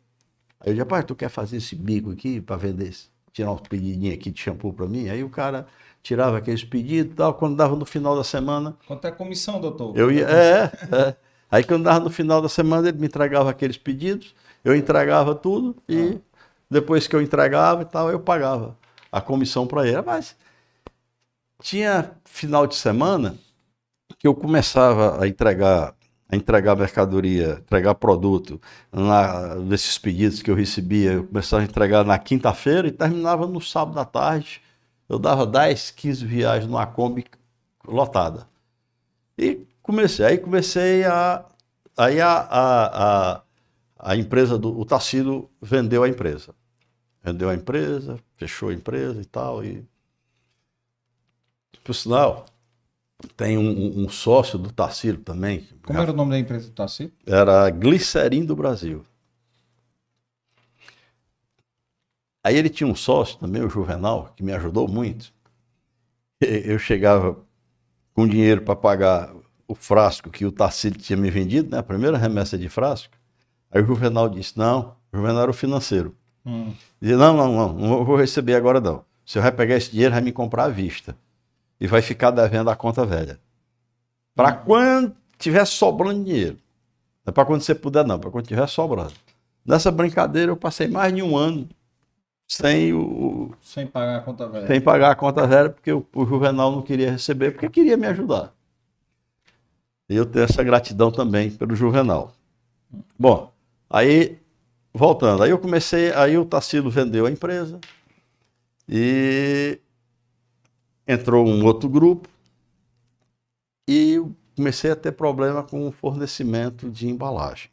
eu 0.66 0.74
dizia, 0.74 0.84
rapaz, 0.84 1.06
tu 1.06 1.16
quer 1.16 1.30
fazer 1.30 1.58
esse 1.58 1.76
bico 1.76 2.12
aqui 2.12 2.42
para 2.42 2.56
vender, 2.58 2.94
tirar 3.32 3.52
uns 3.52 3.62
pedidinhos 3.62 4.16
aqui 4.16 4.32
de 4.32 4.42
shampoo 4.42 4.74
para 4.74 4.88
mim? 4.88 5.10
Aí 5.10 5.24
o 5.24 5.30
cara 5.30 5.68
tirava 6.02 6.38
aqueles 6.38 6.64
pedidos 6.64 7.14
e 7.14 7.16
tal. 7.16 7.34
Quando 7.34 7.56
dava 7.56 7.76
no 7.76 7.86
final 7.86 8.16
da 8.16 8.24
semana. 8.24 8.76
Quanto 8.88 9.06
é 9.06 9.10
a 9.10 9.14
comissão, 9.14 9.62
doutor? 9.62 9.98
Eu 9.98 10.12
ia, 10.12 10.28
é, 10.28 10.72
é. 10.92 11.16
Aí 11.50 11.64
quando 11.64 11.84
dava 11.84 12.00
no 12.00 12.10
final 12.10 12.42
da 12.42 12.50
semana, 12.50 12.90
ele 12.90 12.98
me 12.98 13.08
entregava 13.08 13.50
aqueles 13.50 13.78
pedidos, 13.78 14.36
eu 14.66 14.76
entregava 14.76 15.34
tudo 15.34 15.76
e 15.88 16.18
ah. 16.18 16.40
depois 16.70 17.08
que 17.08 17.16
eu 17.16 17.22
entregava 17.22 17.84
e 17.84 17.86
tal, 17.86 18.12
eu 18.12 18.20
pagava 18.20 18.78
a 19.12 19.22
comissão 19.22 19.66
para 19.66 19.88
ele. 19.88 20.02
Mas 20.02 20.36
tinha 21.62 22.12
final 22.26 22.68
de 22.68 22.76
semana 22.76 23.36
que 24.20 24.28
eu 24.28 24.36
começava 24.36 25.24
a 25.24 25.28
entregar 25.28 25.96
a 26.30 26.36
entregar 26.36 26.76
mercadoria, 26.76 27.62
entregar 27.62 27.96
produto 27.96 28.60
na, 28.92 29.56
nesses 29.56 29.98
pedidos 29.98 30.42
que 30.42 30.52
eu 30.52 30.56
recebia. 30.56 31.14
Eu 31.14 31.24
começava 31.26 31.62
a 31.62 31.66
entregar 31.66 32.04
na 32.04 32.20
quinta-feira 32.20 32.86
e 32.86 32.92
terminava 32.92 33.48
no 33.48 33.62
sábado 33.62 33.98
à 33.98 34.04
tarde 34.04 34.62
eu 35.10 35.18
dava 35.18 35.46
10, 35.46 35.92
15 35.92 36.26
viagens 36.26 36.70
numa 36.70 36.86
Kombi 36.86 37.26
lotada. 37.86 38.48
E 39.38 39.66
comecei, 39.82 40.26
aí 40.26 40.38
comecei 40.38 41.06
a. 41.06 41.46
Aí 41.96 42.22
a, 42.22 42.32
a, 42.32 43.36
a, 43.38 43.44
a 43.98 44.16
empresa 44.16 44.58
do. 44.58 44.78
O 44.78 44.86
Tassilo 44.86 45.50
vendeu 45.62 46.04
a 46.04 46.10
empresa. 46.10 46.54
Vendeu 47.24 47.50
a 47.50 47.56
empresa, 47.56 48.20
fechou 48.36 48.70
a 48.70 48.74
empresa 48.74 49.22
e 49.22 49.26
tal. 49.26 49.64
E. 49.64 49.86
Por 51.84 51.94
sinal, 51.94 52.46
tem 53.36 53.58
um, 53.58 54.06
um 54.06 54.10
sócio 54.10 54.60
do 54.60 54.72
Tassilo 54.72 55.18
também. 55.20 55.68
Como 55.84 56.00
era 56.00 56.12
o 56.12 56.16
nome 56.16 56.32
da 56.32 56.40
empresa 56.40 56.68
do 56.68 56.74
Tassilo? 56.74 57.12
Era 57.26 57.70
Glicerim 57.70 58.46
do 58.46 58.56
Brasil. 58.56 59.04
Aí 62.44 62.56
ele 62.56 62.70
tinha 62.70 62.88
um 62.88 62.96
sócio 62.96 63.38
também, 63.38 63.62
o 63.62 63.70
Juvenal, 63.70 64.34
que 64.36 64.44
me 64.44 64.54
ajudou 64.54 64.88
muito. 64.88 65.34
Eu 66.40 66.80
chegava 66.80 67.38
com 68.14 68.28
dinheiro 68.28 68.62
para 68.62 68.76
pagar 68.76 69.34
o 69.68 69.76
frasco 69.76 70.30
que 70.30 70.46
o 70.46 70.52
Tarcísio 70.52 70.98
tinha 70.98 71.18
me 71.18 71.30
vendido, 71.30 71.72
né? 71.72 71.80
a 71.80 71.84
primeira 71.84 72.18
remessa 72.18 72.58
de 72.58 72.70
frasco. 72.70 73.14
Aí 73.70 73.82
o 73.82 73.86
Juvenal 73.86 74.30
disse: 74.30 74.58
Não, 74.58 74.96
o 75.12 75.18
Juvenal 75.18 75.42
era 75.42 75.52
o 75.52 75.54
financeiro. 75.54 76.16
Hum. 76.46 76.74
Dizia: 77.02 77.18
Não, 77.18 77.36
não, 77.36 77.52
não, 77.52 77.74
não 77.74 78.06
vou 78.06 78.16
receber 78.16 78.56
agora 78.56 78.80
não. 78.80 79.04
Você 79.26 79.42
vai 79.42 79.52
pegar 79.52 79.76
esse 79.76 79.92
dinheiro, 79.92 80.14
vai 80.14 80.22
me 80.22 80.32
comprar 80.32 80.66
à 80.66 80.70
vista. 80.70 81.18
E 81.80 81.88
vai 81.88 82.02
ficar 82.02 82.32
devendo 82.32 82.70
a 82.70 82.76
conta 82.76 83.06
velha. 83.06 83.40
Para 84.36 84.54
hum. 84.54 84.62
quando 84.66 85.16
tiver 85.38 85.66
sobrando 85.66 86.24
dinheiro. 86.24 86.58
Não 87.26 87.32
é 87.32 87.34
para 87.34 87.46
quando 87.46 87.62
você 87.62 87.76
puder, 87.76 88.06
não, 88.06 88.20
para 88.20 88.32
quando 88.32 88.48
tiver 88.48 88.68
sobrando. 88.68 89.14
Nessa 89.66 89.92
brincadeira 89.92 90.52
eu 90.52 90.58
passei 90.58 90.88
mais 90.88 91.14
de 91.14 91.22
um 91.22 91.36
ano 91.38 91.68
sem 92.48 92.94
o. 92.94 93.54
Sem 93.62 93.86
pagar 93.86 94.18
a 94.18 94.22
conta 94.22 94.48
velha. 94.48 94.68
Sem 94.68 94.80
pagar 94.80 95.12
a 95.12 95.16
conta 95.16 95.46
velha, 95.46 95.70
porque 95.70 95.92
o, 95.92 96.06
o 96.16 96.26
Juvenal 96.26 96.72
não 96.72 96.82
queria 96.82 97.12
receber, 97.12 97.52
porque 97.52 97.70
queria 97.70 97.98
me 97.98 98.08
ajudar. 98.08 98.54
E 100.10 100.16
eu 100.16 100.26
tenho 100.26 100.46
essa 100.46 100.64
gratidão 100.64 101.12
também 101.12 101.52
pelo 101.52 101.76
Juvenal. 101.76 102.34
Bom, 103.20 103.52
aí, 103.90 104.40
voltando, 104.94 105.44
aí 105.44 105.50
eu 105.50 105.60
comecei, 105.60 106.14
aí 106.14 106.38
o 106.38 106.46
Tassilo 106.46 106.90
vendeu 106.90 107.26
a 107.26 107.32
empresa 107.32 107.82
e 108.88 109.78
entrou 111.08 111.48
um 111.48 111.64
outro 111.66 111.88
grupo 111.88 112.28
e 113.88 114.22
comecei 114.56 114.92
a 114.92 114.96
ter 114.96 115.14
problema 115.14 115.64
com 115.64 115.88
o 115.88 115.92
fornecimento 115.92 116.90
de 116.90 117.08
embalagem. 117.08 117.70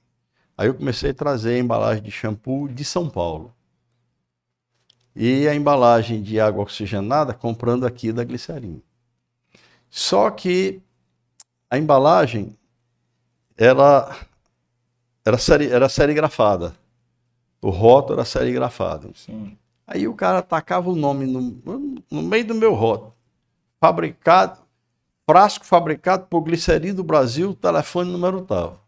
Aí 0.56 0.68
eu 0.68 0.74
comecei 0.74 1.10
a 1.10 1.14
trazer 1.14 1.54
a 1.54 1.58
embalagem 1.58 2.02
de 2.02 2.10
shampoo 2.10 2.68
de 2.68 2.84
São 2.84 3.08
Paulo 3.08 3.52
e 5.16 5.48
a 5.48 5.54
embalagem 5.54 6.22
de 6.22 6.38
água 6.38 6.62
oxigenada 6.62 7.34
comprando 7.34 7.86
aqui 7.86 8.12
da 8.12 8.22
glicerina. 8.22 8.80
Só 9.90 10.30
que 10.30 10.80
a 11.70 11.78
embalagem 11.78 12.56
ela 13.56 14.16
era, 15.24 15.38
seri, 15.38 15.68
era 15.68 15.88
serigrafada. 15.88 16.76
O 17.60 17.70
rótulo 17.70 18.18
era 18.18 18.24
serigrafado. 18.24 19.12
Sim. 19.14 19.56
Aí 19.86 20.06
o 20.08 20.14
cara 20.14 20.42
tacava 20.42 20.90
o 20.90 20.96
nome 20.96 21.26
no, 21.26 21.40
no 22.10 22.22
meio 22.22 22.46
do 22.46 22.54
meu 22.54 22.74
rótulo. 22.74 23.13
Fabricado, 23.84 24.60
frasco 25.26 25.62
fabricado 25.62 26.24
por 26.24 26.40
Glicerina 26.40 26.94
do 26.94 27.04
Brasil, 27.04 27.54
telefone 27.54 28.10
número 28.10 28.40
tal. 28.40 28.82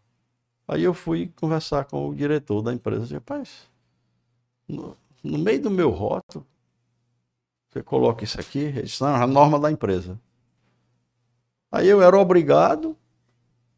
Aí 0.67 0.83
eu 0.83 0.91
fui 0.91 1.31
conversar 1.35 1.85
com 1.85 2.09
o 2.09 2.15
diretor 2.15 2.63
da 2.63 2.73
empresa. 2.73 3.01
Eu 3.01 3.03
disse, 3.03 3.13
rapaz, 3.13 3.69
no, 4.67 4.97
no 5.23 5.37
meio 5.37 5.61
do 5.61 5.69
meu 5.69 5.91
rótulo, 5.91 6.43
você 7.69 7.83
coloca 7.83 8.23
isso 8.23 8.39
aqui, 8.39 8.69
isso 8.83 9.05
é 9.05 9.13
a 9.13 9.27
norma 9.27 9.59
da 9.59 9.71
empresa. 9.71 10.19
Aí 11.71 11.87
eu 11.87 12.01
era 12.01 12.17
obrigado 12.17 12.97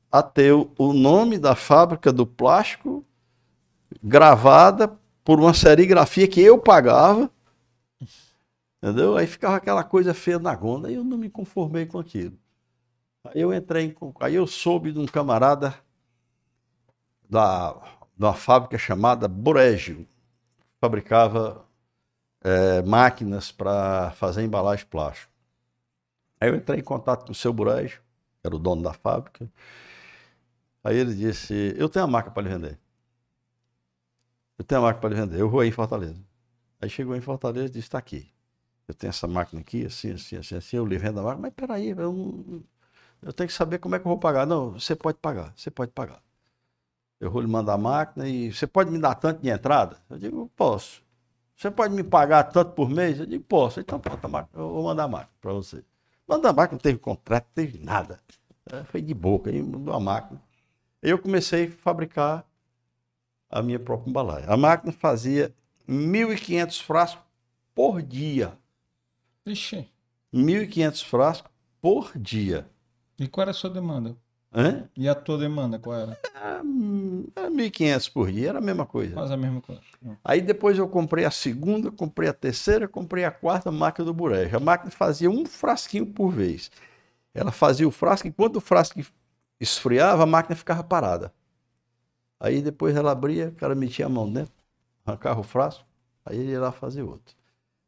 a 0.09 0.23
ter 0.23 0.53
o 0.53 0.93
nome 0.93 1.37
da 1.37 1.53
fábrica 1.53 2.13
do 2.13 2.25
plástico 2.25 3.03
gravada 4.01 4.97
por 5.25 5.37
uma 5.37 5.53
serigrafia 5.53 6.29
que 6.29 6.39
eu 6.39 6.57
pagava. 6.57 7.29
Entendeu? 8.81 9.17
Aí 9.17 9.27
ficava 9.27 9.57
aquela 9.57 9.83
coisa 9.83 10.13
feia 10.13 10.39
na 10.39 10.55
gonda, 10.55 10.87
aí 10.87 10.95
eu 10.95 11.03
não 11.03 11.17
me 11.17 11.29
conformei 11.29 11.85
com 11.85 11.99
aquilo. 11.99 12.37
Aí 13.23 13.41
eu 13.41 13.53
entrei, 13.53 13.85
em, 13.85 13.95
aí 14.21 14.35
eu 14.35 14.47
soube 14.47 14.91
de 14.93 14.99
um 14.99 15.05
camarada 15.05 15.75
da, 17.29 17.75
da 18.17 18.33
fábrica 18.33 18.77
chamada 18.77 19.27
Borégio, 19.27 20.07
fabricava 20.79 21.65
é, 22.41 22.81
máquinas 22.83 23.51
para 23.51 24.11
fazer 24.11 24.43
embalagem 24.43 24.85
plástica. 24.85 25.31
Aí 26.39 26.49
eu 26.49 26.55
entrei 26.55 26.79
em 26.79 26.83
contato 26.83 27.25
com 27.25 27.31
o 27.33 27.35
seu 27.35 27.51
Borégio, 27.51 28.01
era 28.43 28.55
o 28.55 28.59
dono 28.59 28.81
da 28.81 28.93
fábrica. 28.93 29.49
Aí 30.83 30.97
ele 30.97 31.13
disse: 31.13 31.75
Eu 31.77 31.89
tenho 31.89 32.05
a 32.05 32.07
máquina 32.07 32.33
para 32.33 32.43
lhe 32.43 32.49
vender. 32.49 32.79
Eu 34.57 34.65
tenho 34.65 34.81
a 34.81 34.83
máquina 34.85 35.01
para 35.01 35.09
lhe 35.09 35.15
vender. 35.15 35.39
Eu 35.41 35.49
vou 35.49 35.59
aí 35.59 35.69
em 35.69 35.71
Fortaleza. 35.71 36.21
Aí 36.81 36.89
chegou 36.89 37.15
em 37.15 37.21
Fortaleza 37.21 37.67
e 37.67 37.69
disse: 37.69 37.87
Está 37.87 37.97
aqui. 37.97 38.31
Eu 38.89 38.93
tenho 38.95 39.09
essa 39.09 39.27
máquina 39.27 39.61
aqui, 39.61 39.85
assim, 39.85 40.11
assim, 40.13 40.37
assim, 40.37 40.55
assim. 40.55 40.77
Eu 40.77 40.85
lhe 40.85 40.97
vendo 40.97 41.19
a 41.19 41.23
máquina. 41.23 41.41
Mas 41.43 41.53
peraí, 41.53 41.89
eu, 41.89 42.63
eu 43.21 43.33
tenho 43.33 43.47
que 43.47 43.53
saber 43.53 43.79
como 43.79 43.95
é 43.95 43.99
que 43.99 44.05
eu 44.05 44.09
vou 44.09 44.19
pagar. 44.19 44.45
Não, 44.45 44.71
você 44.71 44.95
pode 44.95 45.17
pagar, 45.19 45.53
você 45.55 45.71
pode 45.71 45.91
pagar. 45.91 46.21
Eu 47.19 47.31
vou 47.31 47.41
lhe 47.41 47.47
mandar 47.47 47.73
a 47.73 47.77
máquina 47.77 48.27
e 48.27 48.51
você 48.51 48.65
pode 48.67 48.91
me 48.91 48.99
dar 48.99 49.15
tanto 49.15 49.41
de 49.41 49.49
entrada? 49.49 49.97
Eu 50.09 50.17
digo: 50.17 50.51
Posso. 50.55 51.03
Você 51.55 51.69
pode 51.71 51.93
me 51.93 52.03
pagar 52.03 52.43
tanto 52.45 52.71
por 52.73 52.89
mês? 52.89 53.19
Eu 53.19 53.25
digo: 53.25 53.43
Posso. 53.43 53.79
Então, 53.79 53.99
pronto, 53.99 54.23
a 54.25 54.27
máquina. 54.27 54.61
Eu 54.61 54.69
vou 54.69 54.83
mandar 54.83 55.03
a 55.05 55.07
máquina 55.07 55.31
para 55.41 55.53
você. 55.53 55.83
Mandar 56.27 56.49
a 56.49 56.53
máquina, 56.53 56.75
não 56.75 56.81
teve 56.81 56.99
contrato, 56.99 57.45
não 57.45 57.53
teve 57.53 57.83
nada. 57.83 58.19
É, 58.71 58.83
foi 58.85 59.01
de 59.01 59.13
boca, 59.13 59.49
aí 59.49 59.61
mandou 59.61 59.93
a 59.93 59.99
máquina 59.99 60.41
eu 61.01 61.17
comecei 61.17 61.65
a 61.65 61.71
fabricar 61.71 62.45
a 63.49 63.61
minha 63.61 63.79
própria 63.79 64.09
embalagem. 64.09 64.49
A 64.49 64.57
máquina 64.57 64.91
fazia 64.91 65.53
1.500 65.87 66.81
frascos 66.81 67.23
por 67.73 68.01
dia. 68.01 68.57
Ixi. 69.51 69.87
1.500 70.33 71.03
frascos 71.03 71.51
por 71.81 72.11
dia. 72.17 72.69
E 73.17 73.27
qual 73.27 73.43
era 73.43 73.51
a 73.51 73.53
sua 73.53 73.69
demanda? 73.69 74.15
Hã? 74.53 74.89
E 74.95 75.07
a 75.07 75.13
tua 75.13 75.37
demanda, 75.37 75.77
qual 75.77 75.95
era? 75.95 76.19
Era, 76.33 76.61
era 77.35 77.51
1.500 77.51 78.11
por 78.11 78.31
dia, 78.31 78.49
era 78.49 78.59
a 78.59 78.61
mesma 78.61 78.85
coisa. 78.85 79.13
Quase 79.13 79.33
a 79.33 79.37
mesma 79.37 79.61
coisa. 79.61 79.81
Aí 80.23 80.41
depois 80.41 80.77
eu 80.77 80.87
comprei 80.87 81.25
a 81.25 81.31
segunda, 81.31 81.91
comprei 81.91 82.29
a 82.29 82.33
terceira, 82.33 82.87
comprei 82.87 83.25
a 83.25 83.31
quarta 83.31 83.71
máquina 83.71 84.05
do 84.05 84.13
Burejo. 84.13 84.55
A 84.55 84.59
máquina 84.59 84.91
fazia 84.91 85.29
um 85.29 85.45
frasquinho 85.45 86.05
por 86.05 86.29
vez. 86.31 86.71
Ela 87.33 87.51
fazia 87.51 87.87
o 87.87 87.91
frasco, 87.91 88.27
enquanto 88.27 88.57
o 88.57 88.61
frasco 88.61 88.99
esfriava, 89.59 90.23
a 90.23 90.25
máquina 90.25 90.55
ficava 90.55 90.83
parada. 90.83 91.33
Aí 92.39 92.61
depois 92.61 92.95
ela 92.95 93.11
abria, 93.11 93.49
o 93.49 93.55
cara 93.55 93.75
metia 93.75 94.05
a 94.05 94.09
mão 94.09 94.31
dentro, 94.31 94.53
arrancava 95.05 95.41
o 95.41 95.43
frasco, 95.43 95.85
aí 96.25 96.37
ele 96.37 96.51
ia 96.51 96.59
lá 96.61 96.71
fazer 96.71 97.03
outro. 97.03 97.35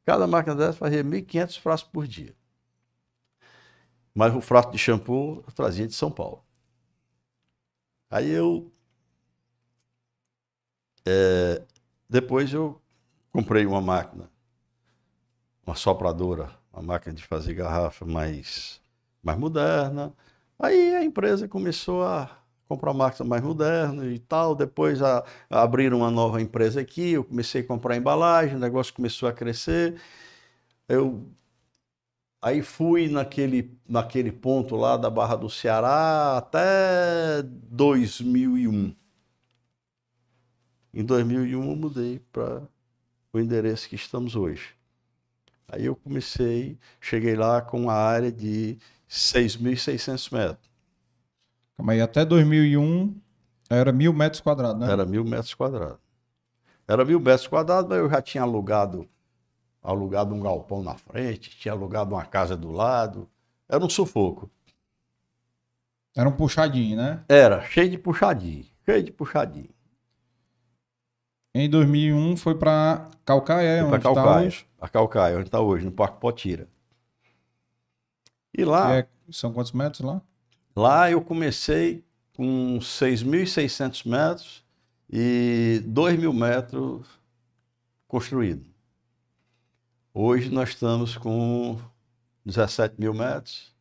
Cada 0.05 0.27
máquina 0.27 0.55
dessa 0.55 0.73
fazia 0.77 1.03
1.500 1.03 1.57
frascos 1.57 1.91
por 1.91 2.07
dia. 2.07 2.35
Mas 4.13 4.35
o 4.35 4.41
frasco 4.41 4.71
de 4.71 4.77
shampoo 4.77 5.43
eu 5.45 5.53
trazia 5.53 5.87
de 5.87 5.93
São 5.93 6.11
Paulo. 6.11 6.43
Aí 8.09 8.29
eu. 8.29 8.71
É, 11.05 11.65
depois 12.09 12.53
eu 12.53 12.81
comprei 13.31 13.65
uma 13.65 13.81
máquina, 13.81 14.29
uma 15.65 15.75
sopradora, 15.75 16.51
uma 16.73 16.81
máquina 16.81 17.15
de 17.15 17.23
fazer 17.23 17.53
garrafa 17.53 18.05
mais, 18.05 18.81
mais 19.23 19.37
moderna. 19.39 20.13
Aí 20.59 20.95
a 20.95 21.03
empresa 21.03 21.47
começou 21.47 22.03
a 22.03 22.40
comprar 22.71 22.93
máquinas 22.93 23.27
mais 23.27 23.43
modernas 23.43 24.05
e 24.13 24.19
tal. 24.19 24.55
Depois 24.55 25.01
a, 25.01 25.23
a 25.49 25.61
abriram 25.63 25.97
uma 25.99 26.11
nova 26.11 26.41
empresa 26.41 26.81
aqui, 26.81 27.11
eu 27.11 27.23
comecei 27.23 27.61
a 27.61 27.67
comprar 27.67 27.97
embalagem, 27.97 28.55
o 28.55 28.59
negócio 28.59 28.93
começou 28.93 29.27
a 29.29 29.33
crescer. 29.33 29.99
Eu 30.87 31.25
aí 32.41 32.61
fui 32.61 33.07
naquele, 33.09 33.77
naquele 33.87 34.31
ponto 34.31 34.75
lá 34.75 34.97
da 34.97 35.09
Barra 35.09 35.35
do 35.35 35.49
Ceará 35.49 36.37
até 36.37 37.43
2001. 37.43 38.95
Em 40.93 41.03
2001 41.05 41.69
eu 41.69 41.75
mudei 41.75 42.19
para 42.31 42.63
o 43.33 43.39
endereço 43.39 43.89
que 43.89 43.95
estamos 43.95 44.35
hoje. 44.35 44.75
Aí 45.67 45.85
eu 45.85 45.95
comecei, 45.95 46.77
cheguei 46.99 47.35
lá 47.35 47.61
com 47.61 47.89
a 47.89 47.95
área 47.95 48.31
de 48.31 48.77
6.600 49.09 50.31
metros. 50.33 50.70
Mas 51.81 52.01
até 52.01 52.23
2001 52.23 53.15
era 53.69 53.91
mil 53.91 54.13
metros 54.13 54.41
quadrados, 54.41 54.79
né? 54.79 54.91
Era 54.91 55.05
mil 55.05 55.23
metros 55.23 55.53
quadrados. 55.53 55.97
Era 56.87 57.05
mil 57.05 57.19
metros 57.19 57.47
quadrados, 57.47 57.89
mas 57.89 57.99
eu 57.99 58.09
já 58.09 58.21
tinha 58.21 58.43
alugado, 58.43 59.07
alugado 59.81 60.35
um 60.35 60.41
galpão 60.41 60.83
na 60.83 60.95
frente, 60.95 61.49
tinha 61.49 61.73
alugado 61.73 62.13
uma 62.13 62.25
casa 62.25 62.55
do 62.57 62.71
lado. 62.71 63.29
Era 63.69 63.83
um 63.83 63.89
sufoco. 63.89 64.49
Era 66.15 66.27
um 66.27 66.33
puxadinho, 66.33 66.97
né? 66.97 67.23
Era, 67.29 67.61
cheio 67.63 67.89
de 67.89 67.97
puxadinho, 67.97 68.65
cheio 68.85 69.03
de 69.03 69.11
puxadinho. 69.11 69.69
Em 71.53 71.69
2001 71.69 72.37
foi 72.37 72.55
para 72.55 73.09
Calcaia, 73.25 73.85
onde 73.85 73.95
está 73.95 74.37
hoje. 74.37 74.65
A 74.79 74.87
Calcaia, 74.87 75.37
onde 75.37 75.47
está 75.47 75.59
hoje, 75.59 75.85
no 75.85 75.91
Parque 75.91 76.19
Potira. 76.19 76.67
E 78.53 78.63
lá. 78.63 78.97
É, 78.97 79.07
são 79.29 79.53
quantos 79.53 79.71
metros 79.71 80.01
lá? 80.01 80.21
Lá 80.75 81.11
eu 81.11 81.21
comecei 81.21 82.03
com 82.35 82.79
6.600 82.79 84.07
metros 84.07 84.65
e 85.09 85.83
2.000 85.85 86.33
metros 86.33 87.07
construído. 88.07 88.65
Hoje 90.13 90.49
nós 90.49 90.69
estamos 90.69 91.17
com 91.17 91.79
17 92.45 92.95
mil 92.99 93.13
metros, 93.13 93.73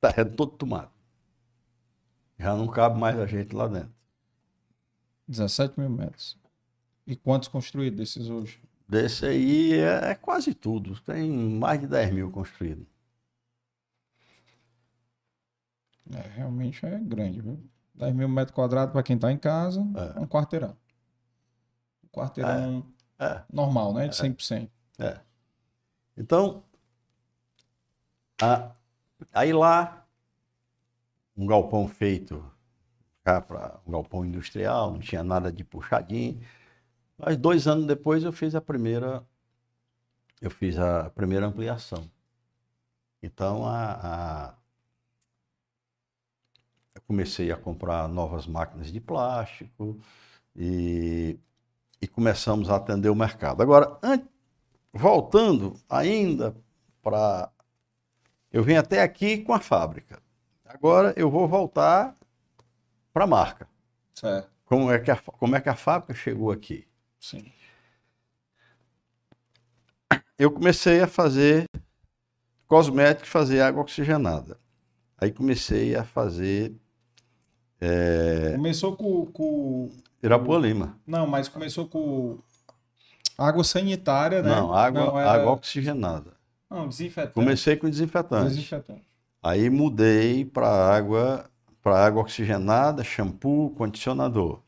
terreno 0.00 0.34
todo 0.36 0.52
tomado. 0.52 0.90
Já 2.38 2.56
não 2.56 2.66
cabe 2.66 2.98
mais 2.98 3.18
a 3.18 3.26
gente 3.26 3.54
lá 3.54 3.68
dentro. 3.68 3.94
17 5.28 5.78
mil 5.78 5.88
metros. 5.88 6.36
E 7.06 7.14
quantos 7.14 7.48
construídos 7.48 7.98
desses 7.98 8.28
hoje? 8.28 8.60
Desse 8.88 9.26
aí 9.26 9.72
é, 9.74 10.10
é 10.10 10.14
quase 10.14 10.54
tudo. 10.54 10.98
Tem 11.00 11.30
mais 11.30 11.80
de 11.80 11.86
10 11.86 12.12
mil 12.12 12.30
construídos. 12.30 12.91
É, 16.10 16.20
realmente 16.36 16.84
é 16.84 16.98
grande, 16.98 17.40
viu? 17.40 17.62
10 17.94 18.14
mil 18.14 18.28
metros 18.28 18.54
quadrados 18.54 18.92
para 18.92 19.02
quem 19.02 19.16
está 19.16 19.30
em 19.30 19.38
casa, 19.38 19.80
é. 19.80 20.20
um 20.20 20.26
quarteirão. 20.26 20.76
Um 22.04 22.08
quarteirão 22.08 22.86
é. 23.18 23.24
É. 23.24 23.42
normal, 23.52 23.94
né? 23.94 24.08
De 24.08 24.16
100%. 24.16 24.68
É. 24.98 25.06
é. 25.06 25.20
Então, 26.16 26.64
a, 28.40 28.72
aí 29.32 29.52
lá, 29.52 30.06
um 31.36 31.46
galpão 31.46 31.86
feito 31.86 32.44
para 33.22 33.80
um 33.86 33.92
galpão 33.92 34.24
industrial, 34.24 34.92
não 34.92 34.98
tinha 34.98 35.22
nada 35.22 35.52
de 35.52 35.62
puxadinho. 35.62 36.40
Mas 37.16 37.36
dois 37.36 37.66
anos 37.68 37.86
depois 37.86 38.24
eu 38.24 38.32
fiz 38.32 38.54
a 38.54 38.60
primeira, 38.60 39.24
eu 40.40 40.50
fiz 40.50 40.76
a 40.76 41.08
primeira 41.10 41.46
ampliação. 41.46 42.10
Então 43.22 43.64
a, 43.64 43.92
a 44.02 44.54
eu 47.02 47.06
comecei 47.06 47.50
a 47.50 47.56
comprar 47.56 48.08
novas 48.08 48.46
máquinas 48.46 48.90
de 48.92 49.00
plástico 49.00 50.00
e, 50.54 51.38
e 52.00 52.06
começamos 52.06 52.70
a 52.70 52.76
atender 52.76 53.08
o 53.08 53.14
mercado. 53.14 53.62
Agora, 53.62 53.98
voltando 54.92 55.74
ainda 55.88 56.56
para. 57.02 57.50
Eu 58.50 58.62
vim 58.62 58.74
até 58.74 59.02
aqui 59.02 59.38
com 59.38 59.52
a 59.52 59.60
fábrica. 59.60 60.22
Agora 60.64 61.12
eu 61.16 61.30
vou 61.30 61.48
voltar 61.48 62.16
para 63.12 63.24
a 63.24 63.26
marca. 63.26 63.68
Certo. 64.14 64.50
Como 64.64 64.90
é, 64.90 64.98
que 64.98 65.10
a, 65.10 65.16
como 65.16 65.56
é 65.56 65.60
que 65.60 65.68
a 65.68 65.74
fábrica 65.74 66.14
chegou 66.14 66.50
aqui? 66.50 66.86
Sim. 67.18 67.50
Eu 70.38 70.50
comecei 70.50 71.00
a 71.00 71.06
fazer 71.06 71.66
cosméticos, 72.66 73.28
fazer 73.28 73.60
água 73.60 73.82
oxigenada. 73.82 74.58
Aí 75.18 75.30
comecei 75.30 75.94
a 75.94 76.04
fazer 76.04 76.74
É, 77.84 78.52
Começou 78.54 78.94
com, 78.96 79.26
com. 79.26 79.90
Irapuã 80.22 80.56
Lima. 80.56 80.96
Não, 81.04 81.26
mas 81.26 81.48
começou 81.48 81.88
com 81.88 82.38
água 83.36 83.64
sanitária, 83.64 84.40
né? 84.40 84.50
Não, 84.50 84.72
água, 84.72 85.20
era- 85.20 85.32
água 85.32 85.52
oxigenada. 85.52 86.32
Não, 86.70 86.88
desinfetante. 86.88 87.34
Comecei 87.34 87.74
com 87.76 87.90
desinfetante. 87.90 88.50
Desinfetante. 88.50 89.02
Aí 89.42 89.68
mudei 89.68 90.44
para 90.44 90.68
água, 90.68 91.50
para 91.82 92.06
água 92.06 92.22
oxigenada, 92.22 93.02
shampoo, 93.02 93.70
condicionador. 93.70 94.62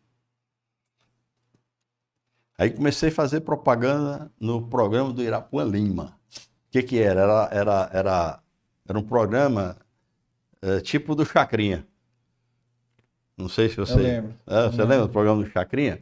Aí 2.58 2.70
comecei 2.70 3.10
a 3.10 3.12
fazer 3.12 3.40
propaganda 3.42 4.30
no 4.40 4.66
programa 4.68 5.12
do 5.12 5.22
Irapuã 5.22 5.62
Lima. 5.64 6.18
O 6.36 6.70
que 6.72 6.82
que 6.82 6.98
era? 6.98 7.20
Era, 7.20 7.48
era, 7.52 7.90
era, 7.92 8.40
era 8.88 8.98
um 8.98 9.02
programa 9.02 9.76
eh, 10.60 10.80
tipo 10.80 11.14
do 11.14 11.24
Chacrinha. 11.24 11.86
Não 13.36 13.48
sei 13.48 13.68
se 13.68 13.76
você... 13.76 13.92
Eu 13.92 13.96
lembro. 13.98 14.34
É, 14.46 14.66
você 14.68 14.82
lembra 14.82 15.02
do 15.02 15.08
programa 15.08 15.42
do 15.42 15.50
Chacrinha? 15.50 15.98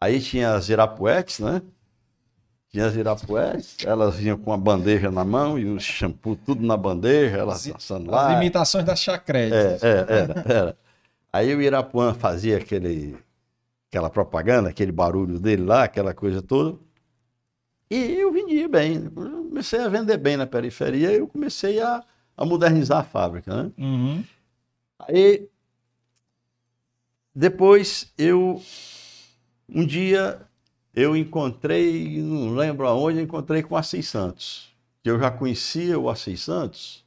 Aí 0.00 0.20
tinha 0.20 0.54
as 0.54 0.68
Irapuetes, 0.68 1.38
né? 1.38 1.62
Tinha 2.70 2.86
as 2.86 2.96
Irapuetes, 2.96 3.76
elas 3.84 4.16
vinham 4.16 4.38
com 4.38 4.50
a 4.52 4.56
bandeja 4.56 5.10
na 5.10 5.24
mão 5.24 5.58
e 5.58 5.66
o 5.66 5.78
shampoo 5.78 6.34
tudo 6.34 6.64
na 6.66 6.76
bandeja, 6.76 7.36
elas 7.36 7.66
As- 7.66 7.72
dançando 7.72 8.10
lá. 8.10 8.28
As 8.28 8.34
limitações 8.34 8.84
das 8.84 8.98
chacretes. 8.98 9.52
É, 9.52 9.78
é, 9.82 10.06
era, 10.08 10.44
era. 10.52 10.76
Aí 11.30 11.54
o 11.54 11.60
Irapuã 11.60 12.14
fazia 12.14 12.56
aquele, 12.56 13.16
aquela 13.90 14.08
propaganda, 14.08 14.70
aquele 14.70 14.90
barulho 14.90 15.38
dele 15.38 15.62
lá, 15.64 15.84
aquela 15.84 16.14
coisa 16.14 16.40
toda. 16.40 16.78
E 17.90 18.14
eu 18.14 18.32
vendia 18.32 18.66
bem. 18.68 19.04
Eu 19.04 19.44
comecei 19.48 19.78
a 19.78 19.88
vender 19.88 20.16
bem 20.16 20.38
na 20.38 20.46
periferia 20.46 21.12
e 21.12 21.16
eu 21.18 21.28
comecei 21.28 21.78
a, 21.80 22.02
a 22.34 22.44
modernizar 22.44 23.00
a 23.00 23.04
fábrica, 23.04 23.54
né? 23.64 23.70
Uhum. 23.76 24.24
Aí, 24.98 25.46
depois 27.34 28.12
eu, 28.18 28.62
um 29.68 29.86
dia, 29.86 30.40
eu 30.94 31.16
encontrei, 31.16 32.22
não 32.22 32.54
lembro 32.54 32.86
aonde, 32.86 33.20
encontrei 33.20 33.62
com 33.62 33.74
o 33.74 33.78
Assis 33.78 34.08
Santos, 34.08 34.74
que 35.02 35.10
eu 35.10 35.18
já 35.18 35.30
conhecia 35.30 35.98
o 35.98 36.10
Assis 36.10 36.40
Santos 36.42 37.04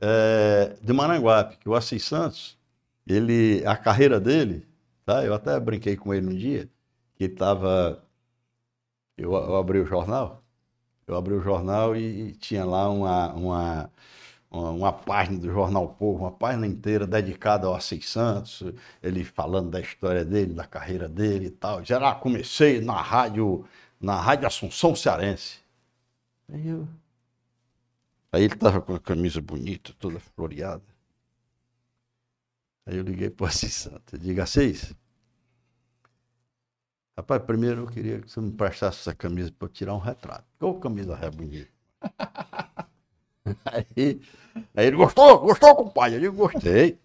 eh, 0.00 0.76
de 0.80 0.92
Maranguape, 0.92 1.58
que 1.58 1.68
o 1.68 1.74
Assis 1.74 2.04
Santos, 2.04 2.58
ele, 3.06 3.64
a 3.66 3.76
carreira 3.76 4.20
dele, 4.20 4.66
tá? 5.04 5.24
Eu 5.24 5.34
até 5.34 5.58
brinquei 5.60 5.96
com 5.96 6.14
ele 6.14 6.26
um 6.26 6.36
dia, 6.36 6.68
que 7.16 7.24
estava, 7.24 8.02
eu, 9.16 9.32
eu 9.32 9.56
abri 9.56 9.80
o 9.80 9.86
jornal, 9.86 10.44
eu 11.06 11.16
abri 11.16 11.34
o 11.34 11.40
jornal 11.40 11.96
e, 11.96 12.32
tinha 12.34 12.64
lá 12.64 12.88
uma, 12.90 13.32
uma, 13.34 13.90
uma, 14.50 14.92
página 14.92 15.38
do 15.38 15.46
Jornal 15.50 15.88
Povo, 15.88 16.24
uma 16.24 16.32
página 16.32 16.66
inteira 16.66 17.06
dedicada 17.06 17.66
ao 17.66 17.74
Assis 17.74 18.08
Santos, 18.08 18.62
ele 19.02 19.24
falando 19.24 19.70
da 19.70 19.80
história 19.80 20.24
dele, 20.24 20.54
da 20.54 20.66
carreira 20.66 21.08
dele 21.08 21.46
e 21.46 21.50
tal. 21.50 21.84
Já 21.84 21.98
lá 21.98 22.14
comecei 22.14 22.80
na 22.80 23.00
rádio, 23.00 23.64
na 24.00 24.20
rádio 24.20 24.46
Assunção 24.46 24.94
Cearense. 24.96 25.60
Aí, 26.50 26.66
eu... 26.68 26.88
Aí 28.32 28.42
ele 28.44 28.54
estava 28.54 28.80
com 28.80 28.94
a 28.94 29.00
camisa 29.00 29.40
bonita, 29.40 29.92
toda 29.98 30.20
floreada. 30.20 30.82
Aí 32.86 32.96
eu 32.96 33.02
liguei 33.02 33.30
para 33.30 33.44
o 33.44 33.48
Assis 33.48 33.74
Santos. 33.74 34.14
Eu 34.14 34.18
digo, 34.18 34.40
Assis, 34.40 34.94
rapaz, 37.16 37.42
primeiro 37.42 37.82
eu 37.82 37.86
queria 37.86 38.20
que 38.20 38.30
você 38.30 38.40
me 38.40 38.52
prestasse 38.52 39.00
essa 39.00 39.14
camisa 39.14 39.52
para 39.52 39.68
tirar 39.68 39.94
um 39.94 39.98
retrato. 39.98 40.44
Qual 40.58 40.78
camisa 40.80 41.18
é 41.20 41.30
bonita? 41.30 41.70
Aí, 43.64 44.20
aí 44.74 44.86
ele 44.86 44.96
gostou, 44.96 45.40
gostou, 45.40 45.74
compadre? 45.74 46.16
Eu 46.16 46.20
digo, 46.20 46.36
gostei. 46.36 46.98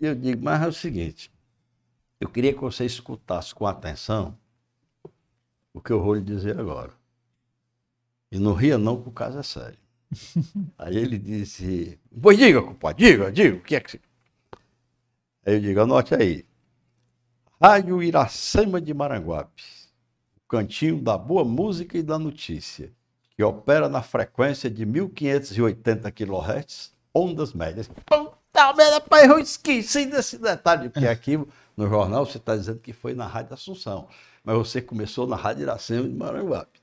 Eu 0.00 0.14
digo, 0.14 0.42
mas 0.42 0.62
é 0.62 0.66
o 0.66 0.72
seguinte, 0.72 1.30
eu 2.18 2.28
queria 2.28 2.54
que 2.54 2.60
você 2.60 2.84
escutasse 2.84 3.54
com 3.54 3.66
atenção 3.66 4.36
o 5.72 5.80
que 5.80 5.92
eu 5.92 6.02
vou 6.02 6.14
lhe 6.14 6.22
dizer 6.22 6.58
agora. 6.58 6.92
E 8.32 8.38
não 8.38 8.54
ria 8.54 8.78
não, 8.78 9.00
que 9.00 9.08
o 9.08 9.12
caso 9.12 9.38
é 9.38 9.42
sério. 9.42 9.78
Aí 10.78 10.96
ele 10.96 11.18
disse, 11.18 11.98
pois 12.20 12.38
diga, 12.38 12.62
compadre, 12.62 13.04
diga, 13.04 13.30
diga, 13.32 13.56
o 13.56 13.60
que 13.60 13.76
é 13.76 13.80
que 13.80 13.90
você... 13.92 14.00
Aí 15.44 15.54
eu 15.54 15.60
digo, 15.60 15.80
anote 15.80 16.14
aí. 16.14 16.44
Rádio 17.60 18.02
Iracema 18.02 18.80
de 18.80 18.92
Maranguape, 18.92 19.62
o 20.36 20.48
cantinho 20.48 21.00
da 21.00 21.16
boa 21.16 21.44
música 21.44 21.96
e 21.96 22.02
da 22.02 22.18
notícia 22.18 22.92
que 23.40 23.44
opera 23.44 23.88
na 23.88 24.02
frequência 24.02 24.68
de 24.70 24.84
1580 24.84 26.10
kHz, 26.12 26.92
ondas 27.14 27.54
médias. 27.54 27.88
Puta 27.88 28.74
merda, 28.74 29.00
pai, 29.00 29.26
eu 29.30 29.38
esqueci 29.38 30.04
desse 30.04 30.36
detalhe, 30.36 30.90
porque 30.90 31.08
aqui 31.08 31.38
no 31.74 31.88
jornal 31.88 32.26
você 32.26 32.36
está 32.36 32.54
dizendo 32.54 32.80
que 32.80 32.92
foi 32.92 33.14
na 33.14 33.26
Rádio 33.26 33.54
Assunção, 33.54 34.06
mas 34.44 34.58
você 34.58 34.82
começou 34.82 35.26
na 35.26 35.36
Rádio 35.36 35.62
Iracema 35.62 36.06
de 36.06 36.14
Maranguape. 36.14 36.82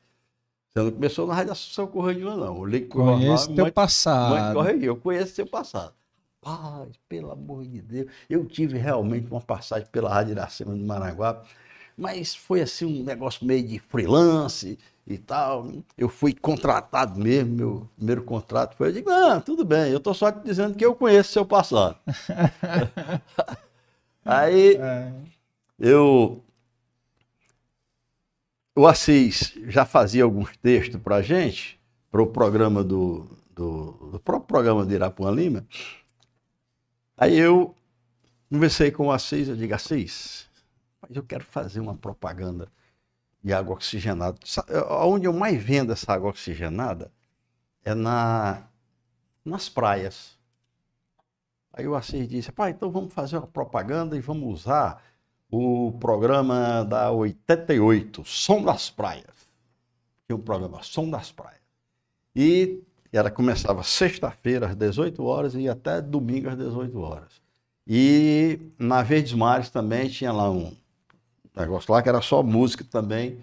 Você 0.73 0.83
não 0.83 0.91
começou 0.91 1.27
na 1.27 1.35
Rádio 1.35 1.51
Assunção 1.51 1.85
Correio, 1.85 2.35
não. 2.35 2.55
Eu 2.57 2.65
li 2.65 2.81
que 2.87 2.97
o 2.97 3.01
jornal 3.05 3.19
Conheço 3.19 3.51
é 3.51 3.55
teu 3.55 3.65
muito- 3.65 3.75
passado. 3.75 4.35
muito 4.35 4.53
correio, 4.55 4.83
eu 4.83 4.95
conheço 4.95 5.35
seu 5.35 5.45
passado. 5.45 5.93
Paz, 6.41 6.89
pelo 7.07 7.29
amor 7.31 7.65
de 7.65 7.79
Deus. 7.83 8.07
Eu 8.27 8.45
tive 8.45 8.79
realmente 8.79 9.29
uma 9.29 9.41
passagem 9.41 9.87
pela 9.91 10.09
Rádio 10.11 10.31
Iracema 10.31 10.73
de 10.73 10.83
Maranguape, 10.83 11.47
mas 11.95 12.33
foi 12.33 12.61
assim 12.61 12.85
um 12.85 13.03
negócio 13.03 13.45
meio 13.45 13.63
de 13.63 13.77
freelance 13.77 14.79
e 15.07 15.17
tal. 15.17 15.71
Eu 15.97 16.09
fui 16.09 16.33
contratado 16.33 17.19
mesmo, 17.19 17.55
meu 17.55 17.89
primeiro 17.95 18.23
contrato 18.23 18.75
foi. 18.75 18.89
Eu 18.89 18.93
digo, 18.93 19.09
não, 19.09 19.39
tudo 19.41 19.63
bem, 19.63 19.91
eu 19.91 19.97
estou 19.97 20.13
só 20.13 20.31
te 20.31 20.43
dizendo 20.43 20.75
que 20.75 20.85
eu 20.85 20.95
conheço 20.95 21.31
seu 21.31 21.45
passado. 21.45 21.97
Aí 24.25 24.75
É. 24.75 25.11
eu. 25.79 26.43
O 28.75 28.85
Assis 28.85 29.53
já 29.67 29.85
fazia 29.85 30.23
alguns 30.23 30.55
textos 30.57 31.01
para 31.01 31.15
a 31.15 31.21
gente, 31.21 31.79
para 32.11 32.21
o 32.21 32.27
programa 32.27 32.83
do, 32.83 33.27
do, 33.49 33.91
do 34.11 34.19
próprio 34.19 34.47
programa 34.47 34.85
de 34.85 34.93
Irapuã 34.93 35.31
Lima. 35.31 35.65
Aí 37.17 37.39
eu 37.39 37.73
conversei 38.51 38.91
com 38.91 39.07
o 39.07 39.11
Assis, 39.11 39.47
eu 39.47 39.55
digo, 39.55 39.73
Assis, 39.73 40.45
mas 41.01 41.15
eu 41.15 41.23
quero 41.23 41.43
fazer 41.43 41.79
uma 41.79 41.95
propaganda 41.95 42.67
de 43.47 43.53
água 43.53 43.73
oxigenada. 43.75 44.37
Sa- 44.43 44.65
Onde 45.05 45.25
eu 45.25 45.33
mais 45.33 45.61
vendo 45.63 45.91
essa 45.93 46.13
água 46.13 46.29
oxigenada 46.29 47.11
é 47.83 47.95
na, 47.95 48.63
nas 49.43 49.69
praias. 49.69 50.37
Aí 51.73 51.87
o 51.87 51.95
Assis 51.95 52.27
disse, 52.27 52.51
pai, 52.51 52.71
então 52.71 52.91
vamos 52.91 53.13
fazer 53.13 53.37
uma 53.37 53.47
propaganda 53.47 54.17
e 54.17 54.19
vamos 54.19 54.51
usar 54.51 55.01
o 55.49 55.93
programa 55.99 56.83
da 56.83 57.11
88, 57.11 58.25
Som 58.25 58.63
das 58.63 58.89
Praias. 58.89 59.47
Tinha 60.25 60.35
um 60.35 60.41
programa 60.41 60.83
Som 60.83 61.09
das 61.09 61.31
Praias. 61.31 61.61
E 62.35 62.81
ela 63.13 63.31
começava 63.31 63.81
sexta-feira 63.83 64.67
às 64.67 64.75
18 64.75 65.23
horas 65.23 65.55
e 65.55 65.69
até 65.69 66.01
domingo 66.01 66.49
às 66.49 66.57
18 66.57 66.99
horas. 66.99 67.41
E 67.87 68.59
na 68.77 69.01
Verdes 69.03 69.33
Mares 69.33 69.69
também 69.69 70.09
tinha 70.09 70.33
lá 70.33 70.51
um 70.51 70.75
negócio 71.57 71.91
lá 71.93 72.01
que 72.01 72.09
era 72.09 72.21
só 72.21 72.41
música 72.43 72.83
também. 72.89 73.37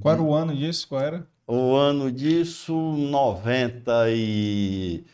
Qual 0.00 0.14
era 0.14 0.22
o 0.22 0.34
ano 0.34 0.54
disso? 0.54 0.88
Qual 0.88 1.00
era? 1.00 1.26
O 1.46 1.74
ano 1.74 2.10
disso, 2.10 2.72
90 2.74 3.92
e 4.10 5.04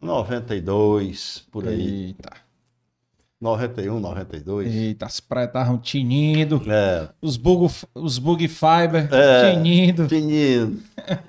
92, 0.00 1.46
por 1.50 1.66
aí. 1.66 2.06
Eita. 2.06 2.30
91, 3.40 3.98
92. 3.98 4.72
Eita, 4.72 5.06
as 5.06 5.18
praias 5.18 5.48
estavam 5.48 5.78
tinindo. 5.78 6.62
É, 6.70 7.08
Os 7.20 7.36
bug, 7.36 7.72
os 7.94 8.18
bug 8.18 8.46
fiber 8.46 9.08
É. 9.12 9.52
tinindo. 9.54 10.06
Menino. 10.10 10.80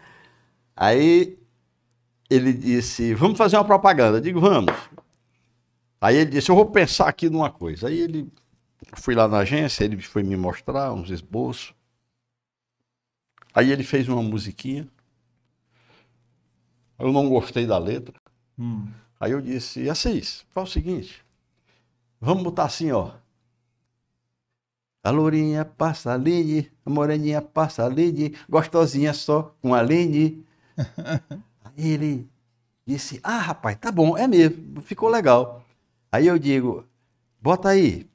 Aí 0.76 1.38
ele 2.30 2.54
disse: 2.54 3.14
Vamos 3.16 3.38
fazer 3.38 3.58
uma 3.58 3.66
propaganda. 3.66 4.18
Eu 4.18 4.22
digo: 4.22 4.40
Vamos. 4.40 4.74
Aí 6.00 6.18
ele 6.18 6.32
disse: 6.32 6.52
Eu 6.52 6.56
vou 6.56 6.68
pensar 6.68 7.08
aqui 7.08 7.30
numa 7.30 7.50
coisa. 7.50 7.88
Aí 7.88 8.00
ele 8.00 8.28
fui 9.00 9.16
lá 9.16 9.28
na 9.28 9.40
agência, 9.40 9.84
ele 9.84 10.02
foi 10.02 10.24
me 10.24 10.36
mostrar 10.36 10.94
uns 10.94 11.10
esboços. 11.10 11.74
Aí 13.54 13.72
ele 13.72 13.84
fez 13.84 14.08
uma 14.08 14.22
musiquinha. 14.22 14.88
Eu 16.98 17.12
não 17.12 17.30
gostei 17.30 17.66
da 17.66 17.78
letra. 17.78 18.14
Hum. 18.58 18.88
Aí 19.20 19.32
eu 19.32 19.42
disse: 19.42 19.90
Assis, 19.90 20.46
faz 20.54 20.70
o 20.70 20.72
seguinte. 20.72 21.24
Vamos 22.20 22.44
botar 22.44 22.66
assim, 22.66 22.92
ó. 22.92 23.12
A 25.04 25.10
lourinha 25.10 25.66
passa 25.66 26.12
a 26.12 26.14
Aline, 26.14 26.72
a 26.86 26.90
moreninha 26.90 27.42
passa 27.42 27.84
a 27.84 27.88
Aline, 27.88 28.38
gostosinha 28.50 29.14
só 29.14 29.54
com 29.62 29.74
a 29.74 29.80
Aline. 29.80 30.46
Aí 31.66 31.90
ele 31.90 32.30
disse, 32.86 33.20
ah, 33.24 33.40
rapaz, 33.40 33.78
tá 33.78 33.92
bom, 33.92 34.18
é 34.18 34.28
mesmo, 34.28 34.82
ficou 34.82 35.10
legal. 35.10 35.66
Aí 36.12 36.28
eu 36.28 36.38
digo, 36.38 36.86
bota 37.42 37.70
aí, 37.70 38.08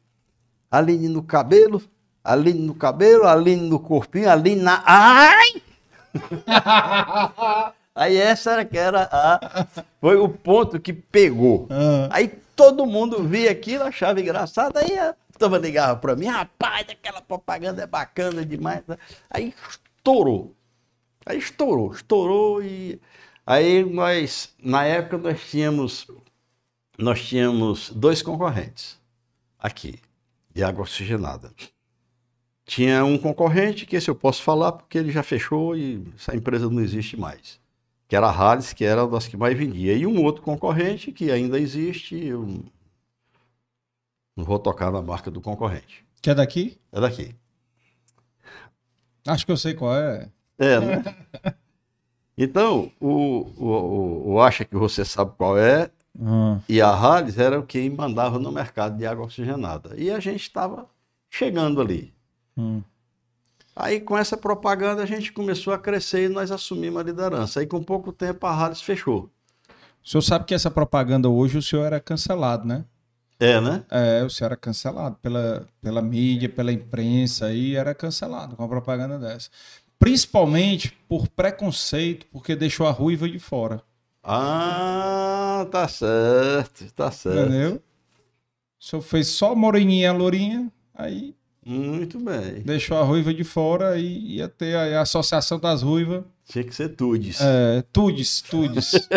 Aline 0.71 1.09
no 1.09 1.23
cabelo, 1.23 1.83
Aline 2.23 2.67
no 2.67 2.75
cabelo, 2.75 3.27
Aline 3.27 3.69
no 3.69 3.81
corpinho, 3.81 4.31
Aline 4.31 4.63
na... 4.63 4.83
Ai! 4.87 5.63
Aí 7.99 8.17
essa 8.17 8.53
era 8.53 8.65
que 8.65 8.79
era 8.79 9.09
a, 9.11 9.67
foi 10.01 10.17
o 10.17 10.29
ponto 10.29 10.79
que 10.79 10.93
pegou. 10.93 11.67
Ah. 11.69 12.09
Aí 12.13 12.29
todo 12.55 12.87
mundo 12.87 13.25
via 13.25 13.51
aquilo, 13.51 13.83
achava 13.83 14.21
engraçado, 14.21 14.77
aí 14.77 14.97
a 14.97 15.17
turma 15.37 15.59
ligava 15.59 15.99
para 15.99 16.15
mim, 16.15 16.27
rapaz, 16.27 16.87
aquela 16.89 17.21
propaganda 17.21 17.83
é 17.83 17.87
bacana 17.87 18.47
demais. 18.47 18.85
Aí 19.29 19.53
estourou. 19.69 20.55
Aí 21.27 21.39
estourou, 21.39 21.93
estourou 21.93 22.63
e 22.63 23.01
aí 23.45 23.85
nós, 23.85 24.55
na 24.63 24.85
época 24.85 25.19
nós 25.19 25.41
tínhamos, 25.51 26.07
nós 26.97 27.21
tínhamos 27.27 27.91
dois 27.91 28.23
concorrentes 28.23 28.97
aqui, 29.59 29.99
de 30.59 30.65
água 30.65 30.83
oxigenada. 30.83 31.53
Tinha 32.65 33.05
um 33.05 33.17
concorrente, 33.17 33.87
que 33.87 33.95
esse 33.95 34.11
eu 34.11 34.15
posso 34.15 34.43
falar 34.43 34.73
porque 34.73 34.99
ele 34.99 35.13
já 35.13 35.23
fechou 35.23 35.77
e 35.77 36.05
essa 36.17 36.35
empresa 36.35 36.69
não 36.69 36.83
existe 36.83 37.17
mais. 37.17 37.61
Que 38.09 38.17
era 38.17 38.27
a 38.27 38.37
Hales, 38.37 38.73
que 38.73 38.85
era 38.85 39.07
das 39.07 39.29
que 39.29 39.37
mais 39.37 39.57
vendia. 39.57 39.95
E 39.95 40.05
um 40.05 40.21
outro 40.25 40.43
concorrente 40.43 41.13
que 41.13 41.31
ainda 41.31 41.61
existe, 41.61 42.17
eu 42.17 42.45
não 44.37 44.45
vou 44.45 44.59
tocar 44.59 44.91
na 44.91 45.01
marca 45.01 45.31
do 45.31 45.41
concorrente. 45.41 46.05
Que 46.21 46.31
é 46.31 46.35
daqui? 46.35 46.77
É 46.91 47.01
daqui. 47.01 47.37
Acho 49.29 49.47
que 49.47 49.53
eu 49.53 49.57
sei 49.57 49.75
qual 49.75 49.95
é. 49.95 50.29
É, 50.59 50.81
né? 50.81 51.05
Então, 52.41 52.93
o, 53.01 53.51
o, 53.57 53.67
o, 53.67 54.33
o 54.35 54.41
acha 54.41 54.65
que 54.65 54.77
você 54.77 55.05
sabe 55.05 55.33
qual 55.37 55.59
é, 55.59 55.91
Ah. 56.21 56.59
e 56.69 56.81
a 56.81 56.91
Hales 56.91 57.39
era 57.39 57.63
quem 57.63 57.89
mandava 57.91 58.39
no 58.39 58.51
mercado 58.51 58.97
de 58.97 59.07
água 59.07 59.25
oxigenada. 59.25 59.95
E 59.97 60.11
a 60.11 60.19
gente 60.19 60.43
estava 60.43 60.87
chegando 61.31 61.81
ali. 61.81 62.13
Hum. 62.57 62.83
Aí, 63.75 64.01
com 64.01 64.19
essa 64.19 64.37
propaganda, 64.37 65.03
a 65.03 65.07
gente 65.07 65.33
começou 65.33 65.73
a 65.73 65.79
crescer 65.79 66.25
e 66.25 66.29
nós 66.29 66.51
assumimos 66.51 67.01
a 67.01 67.05
liderança. 67.05 67.61
Aí, 67.61 67.67
com 67.67 67.81
pouco 67.81 68.13
tempo, 68.13 68.45
a 68.45 68.53
Hales 68.53 68.81
fechou. 68.81 69.31
O 70.05 70.09
senhor 70.09 70.23
sabe 70.23 70.47
que 70.47 70.55
essa 70.55 70.71
propaganda 70.71 71.29
hoje 71.29 71.59
o 71.59 71.63
senhor 71.63 71.85
era 71.85 72.01
cancelado, 72.01 72.67
né? 72.67 72.85
É, 73.39 73.61
né? 73.61 73.85
É, 73.89 74.25
o 74.25 74.31
senhor 74.31 74.49
era 74.49 74.57
cancelado 74.57 75.17
pela, 75.23 75.65
pela 75.81 76.03
mídia, 76.03 76.49
pela 76.49 76.73
imprensa, 76.73 77.47
aí 77.47 77.77
era 77.77 77.95
cancelado 77.95 78.57
com 78.57 78.63
uma 78.63 78.69
propaganda 78.69 79.17
dessa. 79.17 79.49
Principalmente 79.97 80.93
por 81.09 81.29
preconceito, 81.29 82.27
porque 82.33 82.57
deixou 82.57 82.87
a 82.87 82.91
ruiva 82.91 83.29
de 83.29 83.39
fora. 83.39 83.81
Ah, 84.31 85.67
tá 85.71 85.89
certo, 85.89 86.93
tá 86.93 87.11
certo. 87.11 87.49
Entendeu? 87.51 87.83
O 88.81 88.85
senhor 88.85 89.03
fez 89.03 89.29
só 89.29 89.55
moreninha, 89.55 90.13
lourinha, 90.13 90.71
aí 90.95 91.35
Muito 91.65 92.19
bem. 92.21 92.61
deixou 92.63 92.97
a 92.99 93.03
ruiva 93.03 93.33
de 93.35 93.43
fora 93.45 93.99
e 93.99 94.37
ia 94.37 94.49
ter 94.49 94.77
a, 94.77 94.99
a 94.99 95.03
associação 95.03 95.59
das 95.59 95.83
ruivas. 95.83 96.23
Tinha 96.45 96.63
que 96.65 96.75
ser 96.75 96.91
Tudes. 96.91 97.41
É, 97.41 97.83
Tudes, 97.93 98.41
Tudes. 98.43 98.93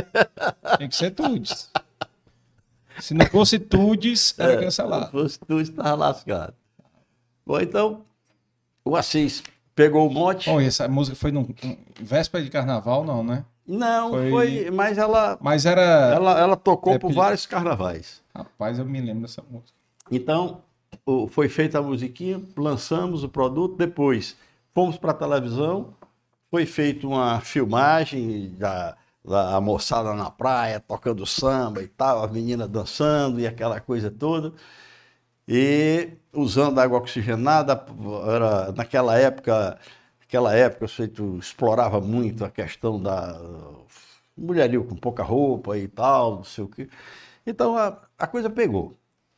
Tem 0.80 0.90
que 0.90 0.96
ser 0.96 1.12
Tudes. 1.12 1.70
Se 3.00 3.14
não 3.14 3.26
fosse 3.28 3.60
Tudes, 3.60 4.34
era 4.38 4.58
Se 4.58 4.64
cancelado. 4.66 5.12
fosse 5.12 5.40
Tudes, 5.40 5.70
estava 5.70 5.94
lascado. 5.96 6.54
Bom, 7.46 7.60
então, 7.60 8.06
o 8.84 8.96
Assis 8.96 9.44
pegou 9.76 10.08
o 10.08 10.14
mote. 10.14 10.50
Bom, 10.50 10.60
e 10.62 10.66
essa 10.66 10.88
música 10.88 11.16
foi 11.16 11.32
no 11.32 11.48
véspera 12.00 12.44
de 12.44 12.50
carnaval, 12.50 13.04
não, 13.06 13.24
né? 13.24 13.46
Não, 13.72 14.12
Foi- 14.12 14.30
foi... 14.30 14.72
mas 14.72 14.98
ela, 14.98 15.38
Mas 15.42 15.66
era. 15.66 15.82
ela, 15.82 16.40
ela 16.40 16.58
tocou 16.58 16.94
É, 16.94 17.00
por 17.00 17.12
vários 17.14 17.46
carnavais. 17.46 18.22
Rapaz, 18.36 18.78
eu 18.80 18.86
me 18.86 19.00
lembro 19.00 19.22
dessa 19.22 19.42
música. 19.50 19.72
Então, 20.12 20.62
foi 21.30 21.48
feita 21.48 21.80
a 21.80 21.82
musiquinha, 21.82 22.42
lançamos 22.58 23.24
o 23.24 23.30
produto, 23.30 23.76
depois 23.78 24.36
fomos 24.74 24.98
para 24.98 25.12
a 25.12 25.14
televisão, 25.14 25.94
foi 26.50 26.66
feita 26.66 27.08
uma 27.08 27.40
filmagem 27.40 28.54
da, 28.58 28.98
da 29.24 29.62
moçada 29.62 30.14
na 30.14 30.30
praia, 30.30 30.80
tocando 30.82 31.26
samba 31.26 31.82
e 31.82 31.88
tal, 31.88 32.24
as 32.26 32.32
meninas 32.32 32.68
dançando 32.68 33.40
e 33.40 33.48
aquela 33.48 33.80
coisa 33.80 34.12
toda. 34.12 34.52
E 35.48 36.10
usando 36.34 36.80
água 36.80 37.00
oxigenada, 37.00 37.86
era, 38.28 38.72
naquela 38.72 39.18
época, 39.18 39.78
naquela 40.32 40.56
época, 40.56 40.86
o 40.86 40.88
sujeito 40.88 41.38
explorava 41.38 42.00
muito 42.00 42.46
a 42.46 42.50
questão 42.50 43.02
da 43.02 43.38
mulherio 44.38 44.86
com 44.86 44.96
pouca 44.96 45.22
roupa 45.24 45.78
e 45.78 45.90
tal, 45.90 46.38
não 46.38 46.44
sei 46.46 46.64
o 46.64 46.68
quê. 46.70 46.88
Então 47.46 47.76
a, 47.78 47.98
a 48.18 48.26
coisa 48.28 48.50
pegou. 48.50 48.96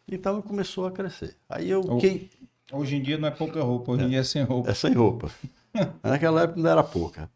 Então 0.08 0.40
começou 0.42 0.86
a 0.86 0.92
crescer. 0.92 1.36
Aí 1.50 1.70
eu 1.70 1.82
O- 1.82 1.98
quem 1.98 2.30
Hoje 2.72 2.96
em 2.96 3.02
dia 3.02 3.18
não 3.18 3.28
é 3.28 3.32
pouca 3.32 3.62
roupa, 3.62 3.92
hoje 3.92 4.04
em 4.06 4.10
dia 4.10 4.20
é 4.20 4.24
sem 4.24 4.44
roupa. 4.44 4.70
é 4.72 4.74
sem 4.74 4.94
roupa. 4.94 5.30
Naquela 6.04 6.44
época 6.44 6.60
não 6.62 6.70
era 6.70 6.84
pouca. 6.84 7.30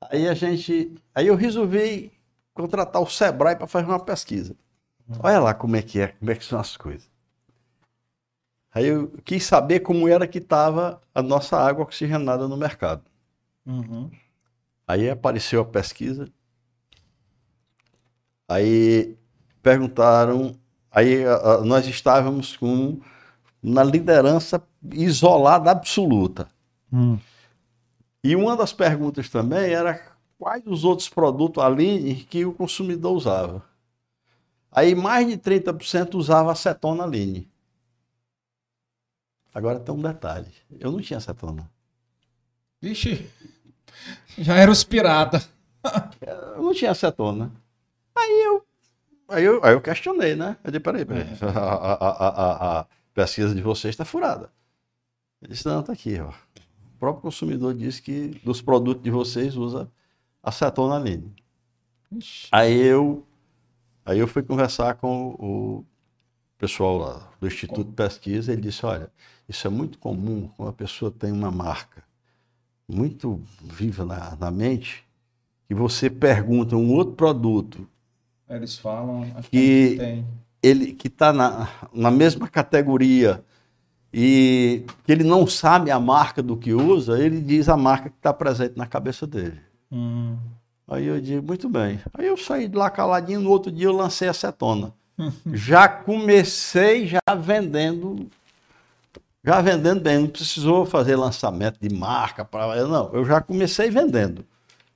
Aí 0.00 0.26
a 0.28 0.34
gente, 0.34 0.94
aí 1.14 1.26
eu 1.26 1.34
resolvi 1.36 2.12
contratar 2.54 3.00
o 3.02 3.06
Sebrae 3.06 3.56
para 3.56 3.66
fazer 3.66 3.86
uma 3.86 4.00
pesquisa. 4.00 4.56
Olha 5.20 5.38
lá 5.38 5.54
como 5.54 5.76
é 5.76 5.82
que 5.82 6.00
é, 6.00 6.08
como 6.08 6.30
é 6.30 6.34
que 6.34 6.44
são 6.44 6.58
as 6.58 6.76
coisas. 6.76 7.08
Aí 8.76 8.88
eu 8.88 9.08
quis 9.24 9.42
saber 9.42 9.80
como 9.80 10.06
era 10.06 10.28
que 10.28 10.36
estava 10.36 11.00
a 11.14 11.22
nossa 11.22 11.56
água 11.56 11.82
oxigenada 11.82 12.46
no 12.46 12.58
mercado. 12.58 13.02
Uhum. 13.64 14.10
Aí 14.86 15.08
apareceu 15.08 15.62
a 15.62 15.64
pesquisa. 15.64 16.28
Aí 18.46 19.16
perguntaram. 19.62 20.54
Aí 20.90 21.24
a- 21.24 21.36
a- 21.36 21.60
nós 21.62 21.86
estávamos 21.86 22.54
com 22.54 23.00
na 23.62 23.82
liderança 23.82 24.62
isolada 24.92 25.70
absoluta. 25.70 26.46
Hum. 26.92 27.18
E 28.22 28.36
uma 28.36 28.54
das 28.58 28.74
perguntas 28.74 29.30
também 29.30 29.72
era 29.72 30.02
quais 30.38 30.62
os 30.66 30.84
outros 30.84 31.08
produtos 31.08 31.64
Aline 31.64 32.14
que 32.16 32.44
o 32.44 32.52
consumidor 32.52 33.16
usava. 33.16 33.64
Aí 34.70 34.94
mais 34.94 35.26
de 35.26 35.38
30% 35.38 36.18
usava 36.18 36.52
acetona 36.52 37.04
Aline. 37.04 37.48
Agora 39.56 39.80
tem 39.80 39.94
um 39.94 40.02
detalhe. 40.02 40.52
Eu 40.78 40.92
não 40.92 41.00
tinha 41.00 41.16
acetona. 41.16 41.66
Vixe, 42.82 43.26
já 44.36 44.54
era 44.56 44.70
os 44.70 44.84
pirata. 44.84 45.42
Eu 46.20 46.62
não 46.62 46.74
tinha 46.74 46.90
acetona. 46.90 47.50
Aí 48.14 48.42
eu, 48.44 48.66
aí 49.28 49.44
eu, 49.44 49.64
aí 49.64 49.72
eu 49.72 49.80
questionei, 49.80 50.36
né? 50.36 50.58
Eu 50.62 50.70
disse, 50.70 50.80
peraí, 50.80 51.06
peraí. 51.06 51.24
A, 51.42 51.58
a- 51.58 51.94
a- 51.94 52.28
a- 52.28 52.80
a 52.80 52.86
pesquisa 53.14 53.54
de 53.54 53.62
vocês 53.62 53.94
está 53.94 54.04
furada. 54.04 54.52
Ele 55.40 55.52
disse, 55.54 55.64
não, 55.66 55.80
está 55.80 55.94
aqui. 55.94 56.20
Ó. 56.20 56.28
O 56.28 56.98
próprio 56.98 57.22
consumidor 57.22 57.72
disse 57.72 58.02
que 58.02 58.38
dos 58.44 58.60
produtos 58.60 59.02
de 59.02 59.10
vocês 59.10 59.56
usa 59.56 59.90
acetona 60.42 60.96
Aline. 60.96 61.34
Aí 62.52 62.78
eu, 62.78 63.26
aí 64.04 64.18
eu 64.18 64.28
fui 64.28 64.42
conversar 64.42 64.96
com 64.96 65.28
o 65.38 65.84
pessoal 66.58 66.98
lá 66.98 67.32
do 67.40 67.46
Instituto 67.46 67.84
de 67.88 67.94
Pesquisa. 67.96 68.52
Ele 68.52 68.60
disse: 68.60 68.84
Olha, 68.84 69.10
isso 69.48 69.66
é 69.66 69.70
muito 69.70 69.98
comum 69.98 70.48
quando 70.56 70.68
a 70.70 70.72
pessoa 70.72 71.10
tem 71.10 71.30
uma 71.32 71.50
marca 71.50 72.02
muito 72.88 73.40
viva 73.62 74.04
na, 74.04 74.36
na 74.36 74.50
mente, 74.50 75.04
que 75.66 75.74
você 75.74 76.08
pergunta 76.08 76.76
um 76.76 76.92
outro 76.92 77.14
produto, 77.14 77.86
Eles 78.48 78.78
falam. 78.78 79.26
Que- 79.50 80.24
ele 80.62 80.92
que 80.92 81.08
está 81.08 81.32
na, 81.32 81.68
na 81.92 82.10
mesma 82.10 82.48
categoria 82.48 83.44
e 84.12 84.84
que 85.04 85.12
ele 85.12 85.24
não 85.24 85.46
sabe 85.46 85.90
a 85.90 85.98
marca 86.00 86.42
do 86.42 86.56
que 86.56 86.72
usa, 86.72 87.18
ele 87.22 87.40
diz 87.40 87.68
a 87.68 87.76
marca 87.76 88.08
que 88.08 88.16
está 88.16 88.32
presente 88.32 88.76
na 88.76 88.86
cabeça 88.86 89.26
dele. 89.26 89.60
Hum. 89.92 90.36
Aí 90.88 91.04
eu 91.06 91.20
digo, 91.20 91.44
muito 91.46 91.68
bem. 91.68 92.00
Aí 92.14 92.26
eu 92.26 92.36
saí 92.36 92.68
de 92.68 92.76
lá 92.76 92.88
caladinho, 92.88 93.40
no 93.40 93.50
outro 93.50 93.70
dia 93.72 93.86
eu 93.86 93.92
lancei 93.96 94.28
a 94.28 94.30
acetona. 94.30 94.92
já 95.52 95.88
comecei 95.88 97.06
já 97.06 97.18
vendendo, 97.36 98.28
já 99.46 99.60
vendendo 99.60 100.00
bem, 100.00 100.18
não 100.18 100.26
precisou 100.26 100.84
fazer 100.84 101.14
lançamento 101.14 101.78
de 101.80 101.94
marca 101.94 102.44
para, 102.44 102.84
não, 102.84 103.14
eu 103.14 103.24
já 103.24 103.40
comecei 103.40 103.88
vendendo, 103.88 104.44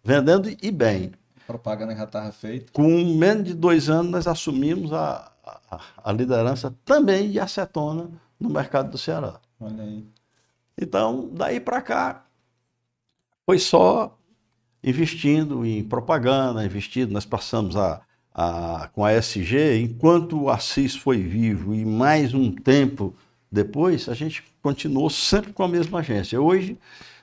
vendendo 0.02 0.50
e 0.60 0.70
bem. 0.72 1.12
A 1.44 1.46
propaganda 1.46 1.94
já 1.94 2.02
estava 2.02 2.32
feita. 2.32 2.72
Com 2.72 2.88
menos 3.16 3.44
de 3.44 3.54
dois 3.54 3.88
anos 3.88 4.10
nós 4.10 4.26
assumimos 4.26 4.92
a, 4.92 5.30
a, 5.70 5.80
a 6.02 6.12
liderança 6.12 6.74
também 6.84 7.30
de 7.30 7.38
acetona 7.38 8.10
no 8.40 8.50
mercado 8.50 8.90
do 8.90 8.98
Ceará. 8.98 9.38
Olha 9.60 9.84
aí. 9.84 10.04
Então, 10.76 11.30
daí 11.32 11.60
para 11.60 11.80
cá, 11.80 12.24
foi 13.46 13.58
só 13.60 14.18
investindo 14.82 15.64
em 15.64 15.84
propaganda, 15.84 16.64
investindo. 16.64 17.12
Nós 17.12 17.24
passamos 17.24 17.76
a, 17.76 18.00
a, 18.34 18.90
com 18.92 19.04
a 19.04 19.12
SG, 19.12 19.80
enquanto 19.80 20.42
o 20.42 20.50
Assis 20.50 20.96
foi 20.96 21.18
vivo 21.18 21.72
e 21.72 21.84
mais 21.84 22.34
um 22.34 22.50
tempo 22.50 23.14
depois, 23.50 24.08
a 24.08 24.14
gente 24.14 24.44
continuou 24.62 25.10
sempre 25.10 25.52
com 25.52 25.62
a 25.62 25.68
mesma 25.68 26.00
agência. 26.00 26.40
Hoje, 26.40 26.78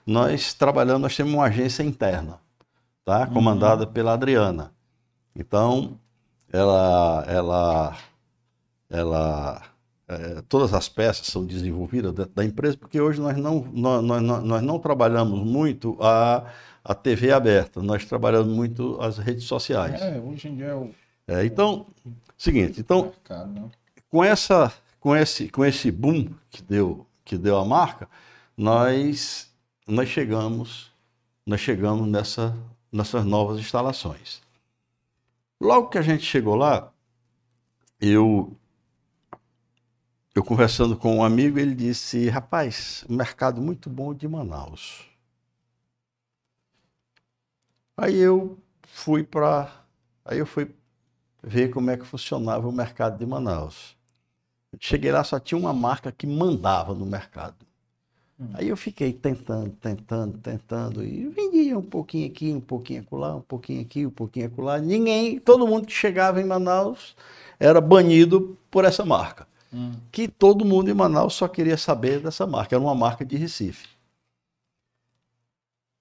nós 0.05 0.53
trabalhamos, 0.53 1.01
nós 1.01 1.15
temos 1.15 1.33
uma 1.33 1.45
agência 1.45 1.83
interna, 1.83 2.39
tá? 3.05 3.27
comandada 3.27 3.87
pela 3.87 4.13
Adriana. 4.13 4.73
Então, 5.35 5.99
ela, 6.51 7.23
ela, 7.27 7.97
ela, 8.89 9.61
é, 10.07 10.41
todas 10.47 10.73
as 10.73 10.89
peças 10.89 11.27
são 11.27 11.45
desenvolvidas 11.45 12.13
dentro 12.13 12.33
da 12.33 12.45
empresa, 12.45 12.77
porque 12.77 12.99
hoje 12.99 13.19
nós 13.21 13.37
não, 13.37 13.61
nós, 13.73 14.03
nós, 14.03 14.43
nós 14.43 14.61
não 14.63 14.79
trabalhamos 14.79 15.39
muito 15.45 15.97
a, 16.01 16.45
a 16.83 16.95
TV 16.95 17.31
aberta, 17.31 17.81
nós 17.81 18.05
trabalhamos 18.05 18.53
muito 18.53 18.99
as 19.01 19.17
redes 19.17 19.43
sociais. 19.45 20.01
É, 20.01 20.19
hoje 20.19 20.47
em 20.49 20.55
dia 20.55 20.67
é 20.67 20.75
o 20.75 20.91
É, 21.27 21.45
então, 21.45 21.87
seguinte, 22.37 22.79
então, 22.79 23.03
mercado, 23.05 23.51
né? 23.51 23.69
com, 24.09 24.23
essa, 24.23 24.73
com, 25.07 25.15
esse, 25.15 25.47
com 25.47 25.63
esse 25.63 25.89
boom 25.89 26.35
que 26.49 26.61
deu, 26.61 27.07
que 27.23 27.37
deu 27.37 27.57
a 27.57 27.63
marca, 27.63 28.09
nós, 28.57 29.49
nós 29.87 30.09
chegamos, 30.09 30.91
nós 31.45 31.61
chegamos 31.61 32.05
nessa, 32.09 32.53
nessas 32.91 33.23
novas 33.23 33.57
instalações. 33.57 34.41
Logo 35.61 35.87
que 35.87 35.97
a 35.97 36.01
gente 36.01 36.25
chegou 36.25 36.55
lá, 36.55 36.91
eu, 38.01 38.53
eu 40.35 40.43
conversando 40.43 40.97
com 40.97 41.15
um 41.15 41.23
amigo, 41.23 41.57
ele 41.57 41.73
disse, 41.73 42.27
rapaz, 42.27 43.05
mercado 43.07 43.61
muito 43.61 43.89
bom 43.89 44.13
de 44.13 44.27
Manaus. 44.27 45.05
Aí 47.95 48.17
eu 48.17 48.59
fui 48.83 49.23
para, 49.23 49.71
aí 50.25 50.39
eu 50.39 50.45
fui 50.45 50.75
ver 51.41 51.69
como 51.69 51.91
é 51.91 51.95
que 51.95 52.05
funcionava 52.05 52.67
o 52.67 52.73
mercado 52.73 53.17
de 53.17 53.25
Manaus. 53.25 53.96
Cheguei 54.79 55.11
lá, 55.11 55.23
só 55.23 55.39
tinha 55.39 55.57
uma 55.57 55.73
marca 55.73 56.11
que 56.11 56.27
mandava 56.27 56.93
no 56.93 57.05
mercado. 57.05 57.55
Hum. 58.39 58.49
Aí 58.53 58.67
eu 58.67 58.77
fiquei 58.77 59.11
tentando, 59.11 59.71
tentando, 59.71 60.37
tentando, 60.37 61.03
e 61.03 61.27
vendia 61.29 61.77
um 61.77 61.81
pouquinho 61.81 62.27
aqui, 62.27 62.53
um 62.53 62.61
pouquinho 62.61 63.01
acolá, 63.01 63.35
um 63.35 63.41
pouquinho 63.41 63.81
aqui, 63.81 64.05
um 64.05 64.11
pouquinho 64.11 64.47
acolá. 64.47 64.77
Ninguém, 64.77 65.39
todo 65.39 65.67
mundo 65.67 65.87
que 65.87 65.93
chegava 65.93 66.39
em 66.39 66.45
Manaus 66.45 67.15
era 67.59 67.81
banido 67.81 68.57
por 68.69 68.85
essa 68.85 69.03
marca. 69.03 69.47
Hum. 69.73 69.93
Que 70.11 70.27
todo 70.27 70.63
mundo 70.63 70.89
em 70.89 70.93
Manaus 70.93 71.33
só 71.33 71.47
queria 71.47 71.77
saber 71.77 72.19
dessa 72.19 72.45
marca, 72.45 72.75
era 72.75 72.83
uma 72.83 72.95
marca 72.95 73.25
de 73.25 73.35
Recife. 73.35 73.87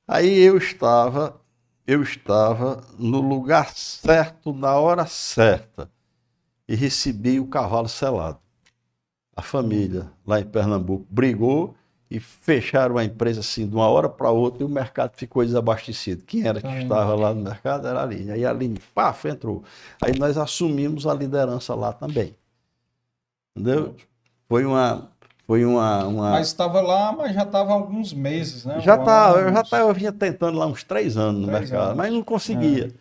Aí 0.07 0.39
eu 0.39 0.57
estava, 0.57 1.41
eu 1.87 2.03
estava 2.03 2.85
no 2.99 3.21
lugar 3.21 3.75
certo, 3.75 4.53
na 4.53 4.77
hora 4.77 5.07
certa, 5.07 5.91
e 6.69 6.77
recebi 6.77 7.41
o 7.41 7.49
cavalo 7.49 7.89
selado. 7.89 8.46
A 9.37 9.43
família 9.43 10.11
lá 10.27 10.41
em 10.41 10.45
Pernambuco 10.45 11.05
brigou 11.11 11.75
e 12.11 12.19
fecharam 12.19 12.97
a 12.97 13.05
empresa 13.05 13.41
assim 13.41 13.69
de 13.69 13.75
uma 13.75 13.87
hora 13.89 14.09
para 14.09 14.31
outra 14.31 14.63
e 14.63 14.67
o 14.67 14.69
mercado 14.69 15.13
ficou 15.15 15.45
desabastecido. 15.45 16.23
Quem 16.25 16.47
era 16.47 16.61
que 16.61 16.69
estava 16.69 17.15
lá 17.15 17.35
no 17.35 17.43
mercado 17.43 17.87
era 17.87 18.01
a 18.01 18.03
Aline. 18.05 18.31
Aí 18.31 18.47
a 18.47 18.51
Aline, 18.51 18.81
paf, 18.95 19.29
entrou. 19.29 19.63
Aí 20.03 20.17
nós 20.19 20.39
assumimos 20.39 21.07
a 21.07 21.13
liderança 21.13 21.75
lá 21.75 21.93
também. 21.93 22.35
Entendeu? 23.57 23.95
Foi 24.49 24.65
uma. 24.65 25.09
Foi 25.47 25.65
uma. 25.65 26.05
uma... 26.07 26.31
Mas 26.31 26.49
estava 26.49 26.81
lá, 26.81 27.13
mas 27.13 27.35
já 27.35 27.43
estava 27.43 27.71
há 27.71 27.75
alguns 27.75 28.13
meses, 28.13 28.65
né? 28.65 28.81
Já 28.81 28.97
Um 29.01 29.05
tá, 29.05 29.33
eu 29.37 29.53
já 29.53 29.61
uns- 29.63 29.71
tá, 29.71 29.79
eu 29.81 29.93
vinha 29.95 30.13
tentando 30.13 30.59
lá 30.59 30.67
uns 30.67 30.83
três 30.83 31.17
anos 31.17 31.43
no 31.43 31.47
Três 31.49 31.71
mercado, 31.71 31.83
anos. 31.91 31.95
É. 31.95 31.97
mas 31.97 32.13
não 32.13 32.23
conseguia. 32.23 32.93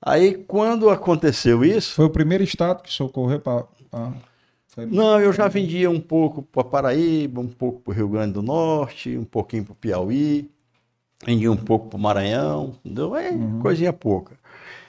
Aí 0.00 0.34
quando 0.34 0.90
aconteceu 0.90 1.64
isso, 1.64 1.94
Foi 1.94 2.04
o 2.04 2.10
primeiro 2.10 2.44
estado 2.44 2.82
que 2.82 2.92
socorreu 2.92 3.40
para. 3.40 3.64
Foi... 4.74 4.86
não, 4.86 5.20
eu 5.20 5.32
já 5.32 5.48
vendia 5.48 5.90
um 5.90 6.00
pouco 6.00 6.42
para 6.42 6.64
Paraíba, 6.64 7.40
um 7.40 7.48
pouco 7.48 7.80
para 7.80 7.90
o 7.92 7.94
Rio 7.94 8.08
Grande 8.08 8.32
do 8.34 8.42
Norte, 8.42 9.16
um 9.16 9.24
pouquinho 9.24 9.64
para 9.64 9.72
o 9.72 9.76
Piauí, 9.76 10.50
vendia 11.24 11.50
um 11.50 11.56
pouco 11.56 11.88
para 11.88 11.96
o 11.96 12.00
Maranhão, 12.00 12.74
entendeu? 12.84 13.16
É 13.16 13.30
Uhum. 13.30 13.60
coisinha 13.60 13.92
pouca. 13.92 14.38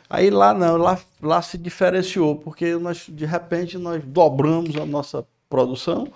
Aí 0.10 0.30
lá 0.30 0.54
não, 0.54 0.78
lá, 0.78 1.00
lá 1.22 1.42
se 1.42 1.58
diferenciou, 1.58 2.36
porque 2.38 2.76
nós, 2.78 3.08
de 3.10 3.26
repente, 3.26 3.78
nós 3.78 4.04
dobramos 4.06 4.76
a 4.78 4.86
nossa 4.86 5.26
produção 5.50 6.08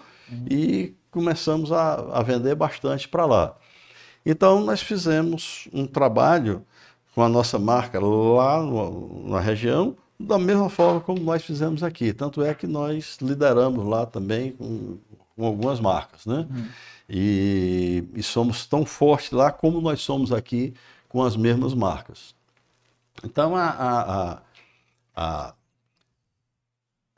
e 0.49 0.93
começamos 1.11 1.71
a, 1.71 1.95
a 2.19 2.23
vender 2.23 2.55
bastante 2.55 3.07
para 3.07 3.25
lá. 3.25 3.55
Então, 4.25 4.61
nós 4.61 4.81
fizemos 4.81 5.67
um 5.73 5.85
trabalho 5.87 6.63
com 7.15 7.23
a 7.23 7.29
nossa 7.29 7.57
marca 7.59 7.99
lá 7.99 8.61
no- 8.61 9.27
na 9.29 9.39
região, 9.39 9.95
da 10.19 10.37
mesma 10.37 10.69
forma 10.69 10.99
como 11.01 11.21
nós 11.21 11.43
fizemos 11.43 11.83
aqui. 11.83 12.13
Tanto 12.13 12.41
é 12.43 12.53
que 12.53 12.67
nós 12.67 13.17
lideramos 13.21 13.85
lá 13.85 14.05
também 14.05 14.51
com, 14.53 14.97
com 15.35 15.45
algumas 15.45 15.79
marcas, 15.79 16.25
né? 16.25 16.47
E, 17.09 18.03
e 18.15 18.23
somos 18.23 18.65
tão 18.65 18.85
fortes 18.85 19.31
lá 19.31 19.51
como 19.51 19.81
nós 19.81 20.01
somos 20.01 20.31
aqui 20.33 20.73
com 21.09 21.23
as 21.23 21.35
mesmas 21.37 21.73
marcas. 21.73 22.35
Então, 23.23 23.55
a, 23.55 23.69
a, 23.69 24.41
a, 25.15 25.55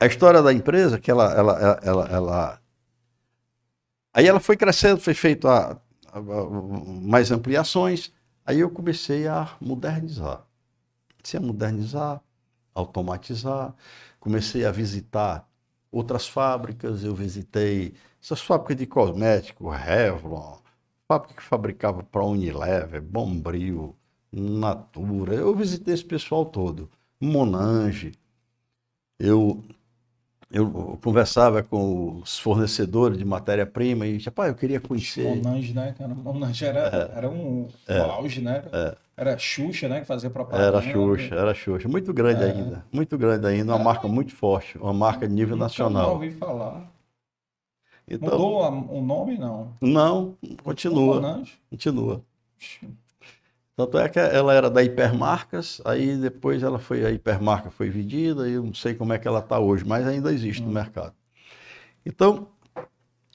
a, 0.00 0.06
história 0.06 0.42
da 0.42 0.52
empresa, 0.52 0.98
que 1.00 1.10
ela, 1.10 1.32
ela, 1.32 1.52
ela, 1.58 1.80
ela, 1.82 2.06
ela- 2.08 2.62
Aí 4.14 4.26
ela 4.26 4.40
foi 4.40 4.56
crescendo, 4.56 5.00
foi 5.00 5.14
feito 5.14 5.48
a, 5.48 5.72
a- 6.12 6.20
mais 7.02 7.30
ampliações, 7.30 8.12
aí 8.44 8.60
eu 8.60 8.70
comecei 8.70 9.26
a 9.26 9.56
modernizar. 9.60 10.44
Comecei 11.16 11.40
a 11.40 11.42
modernizar, 11.42 12.22
automatizar, 12.74 13.74
comecei 14.20 14.64
a 14.64 14.70
visitar 14.70 15.48
outras 15.90 16.26
fábricas, 16.26 17.04
eu 17.04 17.14
visitei 17.14 17.94
essas 18.22 18.40
fábricas 18.40 18.76
de 18.76 18.86
cosmético, 18.86 19.68
Revlon, 19.68 20.58
fábrica 21.06 21.34
que 21.34 21.42
fabricava 21.42 22.02
para 22.02 22.24
Unilever, 22.24 23.02
Bombril, 23.02 23.96
Natura, 24.32 25.34
eu 25.34 25.54
visitei 25.54 25.92
esse 25.92 26.04
pessoal 26.04 26.46
todo, 26.46 26.90
Monange, 27.20 28.12
eu, 29.18 29.62
eu 30.52 30.98
conversava 31.02 31.62
com 31.62 32.20
os 32.22 32.38
fornecedores 32.38 33.16
de 33.16 33.24
matéria-prima 33.24 34.06
e, 34.06 34.18
rapaz, 34.18 34.50
eu 34.50 34.54
queria 34.54 34.78
conhecer... 34.80 35.24
Monange, 35.36 35.72
né? 35.72 35.94
cara? 35.98 36.14
Monange 36.14 36.64
era, 36.64 36.80
era 37.16 37.28
um, 37.30 37.66
um 37.88 38.02
auge, 38.02 38.40
né? 38.42 38.62
Era 39.16 39.38
Xuxa, 39.38 39.88
né? 39.88 40.00
Que 40.00 40.06
fazia 40.06 40.28
propaganda. 40.30 40.78
Era 40.78 40.82
Xuxa, 40.82 41.34
era 41.34 41.54
Xuxa. 41.54 41.88
Muito 41.88 42.12
grande 42.12 42.44
ainda, 42.44 42.84
muito 42.92 43.16
grande 43.16 43.46
ainda, 43.46 43.74
uma 43.74 43.82
marca 43.82 44.06
muito 44.06 44.34
forte, 44.34 44.76
uma 44.78 44.92
marca 44.92 45.26
de 45.26 45.34
nível 45.34 45.56
Nunca 45.56 45.64
nacional. 45.64 46.12
ouvi 46.12 46.30
falar. 46.30 46.92
Então, 48.06 48.38
Mudou 48.38 48.88
o 48.90 49.00
nome, 49.00 49.38
não? 49.38 49.72
não, 49.80 50.36
continua, 50.62 51.14
Monange. 51.14 51.58
continua. 51.70 52.22
Tanto 53.86 53.98
é 53.98 54.08
que 54.08 54.18
ela 54.18 54.54
era 54.54 54.70
da 54.70 54.80
Hipermarcas, 54.82 55.82
aí 55.84 56.16
depois 56.16 56.62
ela 56.62 56.78
foi, 56.78 57.04
a 57.04 57.10
Hipermarca 57.10 57.68
foi 57.68 57.90
vendida, 57.90 58.48
e 58.48 58.52
eu 58.52 58.62
não 58.62 58.74
sei 58.74 58.94
como 58.94 59.12
é 59.12 59.18
que 59.18 59.26
ela 59.26 59.40
está 59.40 59.58
hoje, 59.58 59.84
mas 59.84 60.06
ainda 60.06 60.32
existe 60.32 60.62
no 60.62 60.70
mercado. 60.70 61.12
Então, 62.06 62.46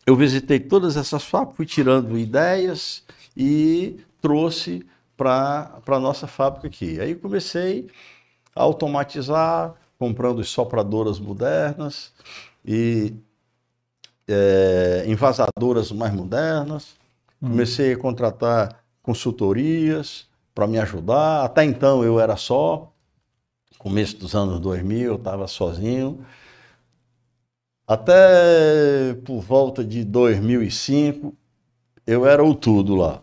eu 0.06 0.16
visitei 0.16 0.58
todas 0.58 0.96
essas 0.96 1.26
fábricas, 1.26 1.58
fui 1.58 1.66
tirando 1.66 2.18
ideias 2.18 3.04
e 3.36 4.00
trouxe 4.22 4.86
para 5.18 5.82
a 5.86 6.00
nossa 6.00 6.28
fábrica 6.28 6.68
aqui. 6.68 6.98
Aí 7.02 7.14
comecei 7.14 7.90
a 8.56 8.62
automatizar, 8.64 9.76
comprando 10.00 10.42
sopradoras 10.46 11.20
modernas 11.20 12.14
e 12.66 13.14
eh, 14.30 15.04
envasadoras 15.08 15.92
mais 15.92 16.14
modernas. 16.14 16.96
Comecei 17.42 17.94
a 17.94 17.98
contratar 17.98 18.82
consultorias 19.02 20.27
para 20.58 20.66
me 20.66 20.80
ajudar. 20.80 21.46
Até 21.46 21.64
então 21.64 22.04
eu 22.04 22.20
era 22.20 22.36
só. 22.36 22.92
Começo 23.78 24.18
dos 24.18 24.34
anos 24.34 24.60
2000 24.60 25.12
eu 25.12 25.16
estava 25.16 25.48
sozinho. 25.48 26.26
Até 27.88 29.14
por 29.24 29.40
volta 29.40 29.84
de 29.86 30.04
2005 30.04 31.36
eu 32.08 32.26
era 32.26 32.44
o 32.44 32.56
tudo 32.56 32.96
lá. 32.96 33.22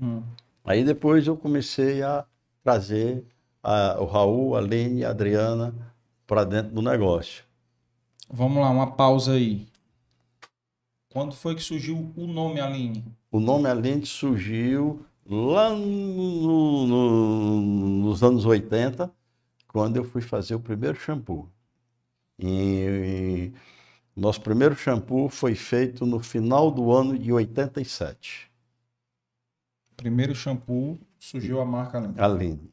Hum. 0.00 0.22
Aí 0.64 0.84
depois 0.84 1.26
eu 1.26 1.36
comecei 1.36 2.04
a 2.04 2.24
trazer 2.62 3.24
a- 3.64 3.96
o 4.00 4.04
Raul, 4.04 4.54
a 4.54 4.60
Lene 4.60 5.00
e 5.00 5.04
a 5.04 5.10
Adriana 5.10 5.74
para 6.24 6.44
dentro 6.44 6.72
do 6.72 6.82
negócio. 6.82 7.42
Vamos 8.30 8.58
lá, 8.62 8.70
uma 8.70 8.92
pausa 8.92 9.32
aí. 9.32 9.66
Quando 11.12 11.34
foi 11.34 11.56
que 11.56 11.62
surgiu 11.62 12.12
o 12.16 12.26
nome 12.28 12.60
Aline? 12.60 13.04
O 13.32 13.40
nome 13.40 13.68
Aline 13.68 14.06
surgiu 14.06 15.04
lá 15.28 15.70
no- 15.70 16.86
no- 16.86 17.60
nos 18.02 18.22
anos 18.22 18.44
80, 18.44 19.12
quando 19.68 19.96
eu 19.96 20.04
fui 20.04 20.22
fazer 20.22 20.54
o 20.54 20.60
primeiro 20.60 20.98
shampoo. 20.98 21.48
E, 22.38 23.52
nosso 24.16 24.40
primeiro 24.42 24.74
shampoo 24.76 25.28
foi 25.28 25.54
feito 25.54 26.06
no 26.06 26.20
final 26.20 26.70
do 26.70 26.92
ano 26.92 27.18
de 27.18 27.32
87. 27.32 28.50
Primeiro 29.96 30.34
shampoo, 30.34 30.98
surgiu 31.18 31.60
a 31.60 31.64
marca 31.64 31.98
Aline. 31.98 32.14
Aline. 32.20 32.72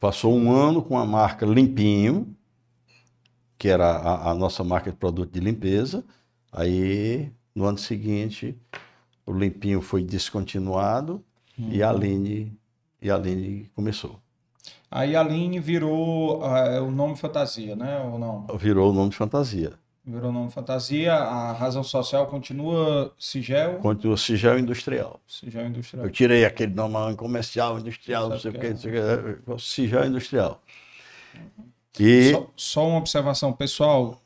Passou 0.00 0.34
um 0.34 0.52
ano 0.52 0.82
com 0.82 0.98
a 0.98 1.04
marca 1.06 1.44
Limpinho, 1.46 2.36
que 3.58 3.68
era 3.68 3.86
a, 3.86 4.30
a 4.30 4.34
nossa 4.34 4.62
marca 4.62 4.90
de 4.90 4.96
produto 4.96 5.30
de 5.32 5.40
limpeza. 5.40 6.04
Aí, 6.56 7.30
no 7.54 7.66
ano 7.66 7.76
seguinte, 7.76 8.56
o 9.26 9.32
Limpinho 9.32 9.82
foi 9.82 10.02
descontinuado 10.02 11.22
e 11.58 11.82
a 11.82 11.90
Aline, 11.90 12.58
e 13.00 13.10
a 13.10 13.14
Aline 13.14 13.70
começou. 13.74 14.18
Aí 14.90 15.14
a 15.14 15.20
Aline 15.20 15.60
virou 15.60 16.40
uh, 16.40 16.82
o 16.82 16.90
nome 16.90 17.14
fantasia, 17.14 17.76
né? 17.76 18.00
Ou 18.00 18.18
não? 18.18 18.46
Virou 18.56 18.90
o 18.90 18.94
nome 18.94 19.10
de 19.10 19.16
fantasia. 19.16 19.74
Virou 20.02 20.30
o 20.30 20.32
nome 20.32 20.50
fantasia. 20.50 21.12
A 21.12 21.52
razão 21.52 21.82
social 21.82 22.26
continua 22.26 23.12
Sigel? 23.18 23.74
Continua 23.74 24.16
Sigel 24.16 24.58
Industrial. 24.58 25.20
Sigel 25.28 25.66
Industrial. 25.66 26.06
Eu 26.06 26.10
tirei 26.10 26.46
aquele 26.46 26.72
nome 26.72 27.14
comercial, 27.16 27.78
industrial, 27.78 28.30
não 28.30 28.38
sei 28.38 28.50
o 28.50 28.54
que. 28.54 28.66
É. 28.66 29.58
Sigel 29.58 30.06
Industrial. 30.06 30.62
E... 32.00 32.32
Só, 32.32 32.50
só 32.56 32.88
uma 32.88 32.98
observação, 32.98 33.52
pessoal. 33.52 34.22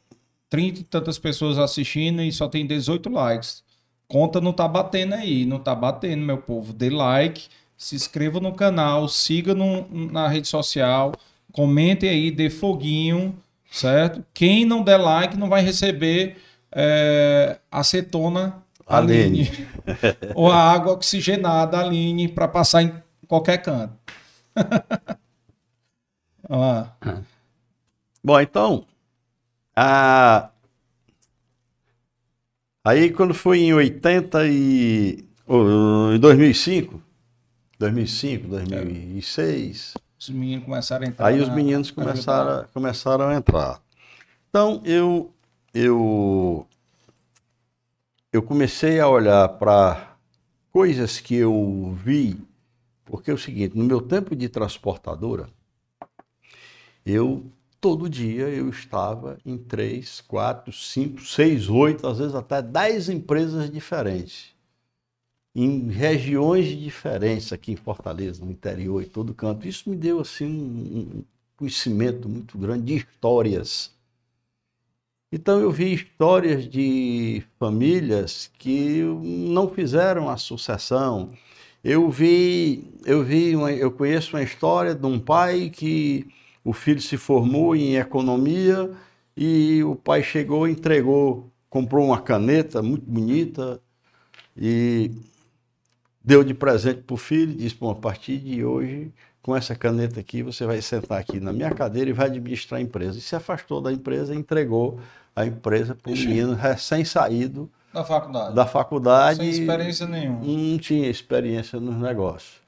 30 0.51 0.81
e 0.81 0.85
tantas 0.85 1.19
pessoas 1.19 1.59
assistindo 1.59 2.21
e 2.21 2.33
só 2.33 2.49
tem 2.49 2.67
18 2.67 3.09
likes. 3.09 3.63
Conta 4.09 4.41
não 4.41 4.53
tá 4.53 4.67
batendo 4.67 5.15
aí, 5.15 5.47
não 5.47 5.61
tá 5.61 5.75
batendo, 5.75 6.25
meu 6.25 6.39
povo. 6.39 6.73
Dê 6.73 6.91
like, 6.91 7.47
se 7.79 7.95
inscreva 7.95 8.41
no 8.41 8.53
canal, 8.53 9.09
siga 9.09 9.55
no, 9.55 9.89
na 10.11 10.27
rede 10.27 10.49
social, 10.49 11.13
comentem 11.53 12.11
aí, 12.11 12.31
dê 12.31 12.51
foguinho, 12.51 13.39
certo? 13.71 14.25
Quem 14.35 14.65
não 14.65 14.83
der 14.83 14.99
like 14.99 15.37
não 15.37 15.49
vai 15.49 15.63
receber 15.63 16.37
é, 16.73 17.61
acetona 17.71 18.63
Aline. 18.87 19.49
ou 20.35 20.51
a 20.51 20.59
água 20.59 20.95
oxigenada 20.95 21.79
Aline 21.79 22.27
para 22.27 22.49
passar 22.49 22.83
em 22.83 22.93
qualquer 23.29 23.59
canto. 23.59 23.95
Olha 26.49 26.59
lá. 26.59 26.97
Bom, 28.23 28.41
então, 28.41 28.85
a... 29.81 30.51
aí 32.85 33.11
quando 33.11 33.33
foi 33.33 33.61
em 33.61 33.73
80 33.73 34.47
e... 34.47 35.25
em 36.15 36.19
2005, 36.19 37.03
2005, 37.79 38.49
2006... 38.49 39.95
Os 40.19 40.29
meninos 40.29 40.65
começaram 40.67 41.07
a 41.07 41.09
entrar. 41.09 41.27
Aí 41.27 41.41
os 41.41 41.49
meninos 41.49 41.91
começaram, 41.91 42.69
começaram 42.75 43.29
a 43.29 43.35
entrar. 43.35 43.81
Então, 44.51 44.83
eu, 44.85 45.33
eu, 45.73 46.67
eu 48.31 48.43
comecei 48.43 49.01
a 49.01 49.09
olhar 49.09 49.49
para 49.49 50.15
coisas 50.71 51.19
que 51.21 51.37
eu 51.37 51.97
vi, 52.05 52.39
porque 53.07 53.31
é 53.31 53.35
o 53.35 53.39
seguinte, 53.39 53.79
no 53.79 53.85
meu 53.85 54.03
tempo 54.03 54.37
de 54.37 54.47
transportadora, 54.47 55.49
eu 57.07 57.51
todo 57.81 58.09
dia 58.09 58.49
eu 58.49 58.69
estava 58.69 59.39
em 59.45 59.57
três, 59.57 60.21
quatro, 60.21 60.73
cinco, 60.73 61.23
seis, 61.23 61.69
oito, 61.69 62.07
às 62.07 62.19
vezes 62.19 62.35
até 62.35 62.61
dez 62.61 63.09
empresas 63.09 63.71
diferentes, 63.71 64.55
em 65.55 65.89
regiões 65.91 66.67
diferentes 66.67 67.53
aqui 67.53 67.73
em 67.73 67.77
Fortaleza, 67.77 68.45
no 68.45 68.51
interior 68.51 69.03
e 69.03 69.07
todo 69.07 69.35
canto. 69.35 69.67
Isso 69.67 69.89
me 69.89 69.97
deu 69.97 70.21
assim 70.21 70.47
um 70.47 71.25
conhecimento 71.57 72.29
muito 72.29 72.57
grande 72.59 72.85
de 72.85 72.97
histórias. 72.97 73.93
Então 75.33 75.61
eu 75.61 75.71
vi 75.71 75.93
histórias 75.95 76.69
de 76.69 77.43
famílias 77.59 78.51
que 78.59 79.03
não 79.03 79.69
fizeram 79.71 80.29
a 80.29 80.37
sucessão. 80.37 81.33
Eu 81.83 82.11
vi, 82.11 82.85
eu 83.07 83.25
vi, 83.25 83.57
uma, 83.57 83.73
eu 83.73 83.91
conheço 83.91 84.37
uma 84.37 84.43
história 84.43 84.95
de 84.95 85.07
um 85.07 85.19
pai 85.19 85.71
que 85.71 86.27
o 86.65 86.73
filho 86.73 87.01
se 87.01 87.17
formou 87.17 87.75
em 87.75 87.97
economia 87.97 88.91
e 89.37 89.83
o 89.85 89.95
pai 89.95 90.23
chegou, 90.23 90.69
entregou, 90.69 91.51
comprou 91.69 92.07
uma 92.07 92.21
caneta 92.21 92.83
muito 92.83 93.05
bonita 93.07 93.81
e 94.57 95.11
deu 96.23 96.45
de 96.45 96.53
presente 96.53 97.03
para 97.03 97.15
o 97.15 97.17
filho, 97.17 97.55
disse: 97.55 97.77
Bom, 97.77 97.91
a 97.91 97.95
partir 97.95 98.39
de 98.39 98.65
hoje, 98.65 99.13
com 99.43 99.57
essa 99.57 99.75
caneta 99.75 100.21
aqui, 100.21 100.43
você 100.43 100.67
vai 100.67 100.83
sentar 100.83 101.19
aqui 101.19 101.41
na 101.41 101.53
minha 101.53 101.71
cadeira 101.71 102.11
e 102.11 102.13
vai 102.13 102.27
administrar 102.27 102.79
a 102.79 102.83
empresa. 102.83 103.19
E 103.19 103.23
se 103.23 103.35
afastou 103.35 103.81
da 103.81 103.93
empresa 103.93 104.35
e 104.35 104.39
entregou 104.39 105.01
a 105.35 105.47
empresa 105.47 105.95
para 105.95 106.13
o 106.13 106.15
menino 106.15 106.55
recém-saído 106.55 107.71
da 107.93 108.05
faculdade. 108.05 108.55
da 108.55 108.67
faculdade. 108.67 109.39
Sem 109.39 109.49
experiência 109.49 110.07
nenhuma. 110.07 110.41
Não 110.45 110.79
tinha 110.79 111.09
experiência 111.09 111.81
nos 111.81 111.97
negócios. 111.97 112.60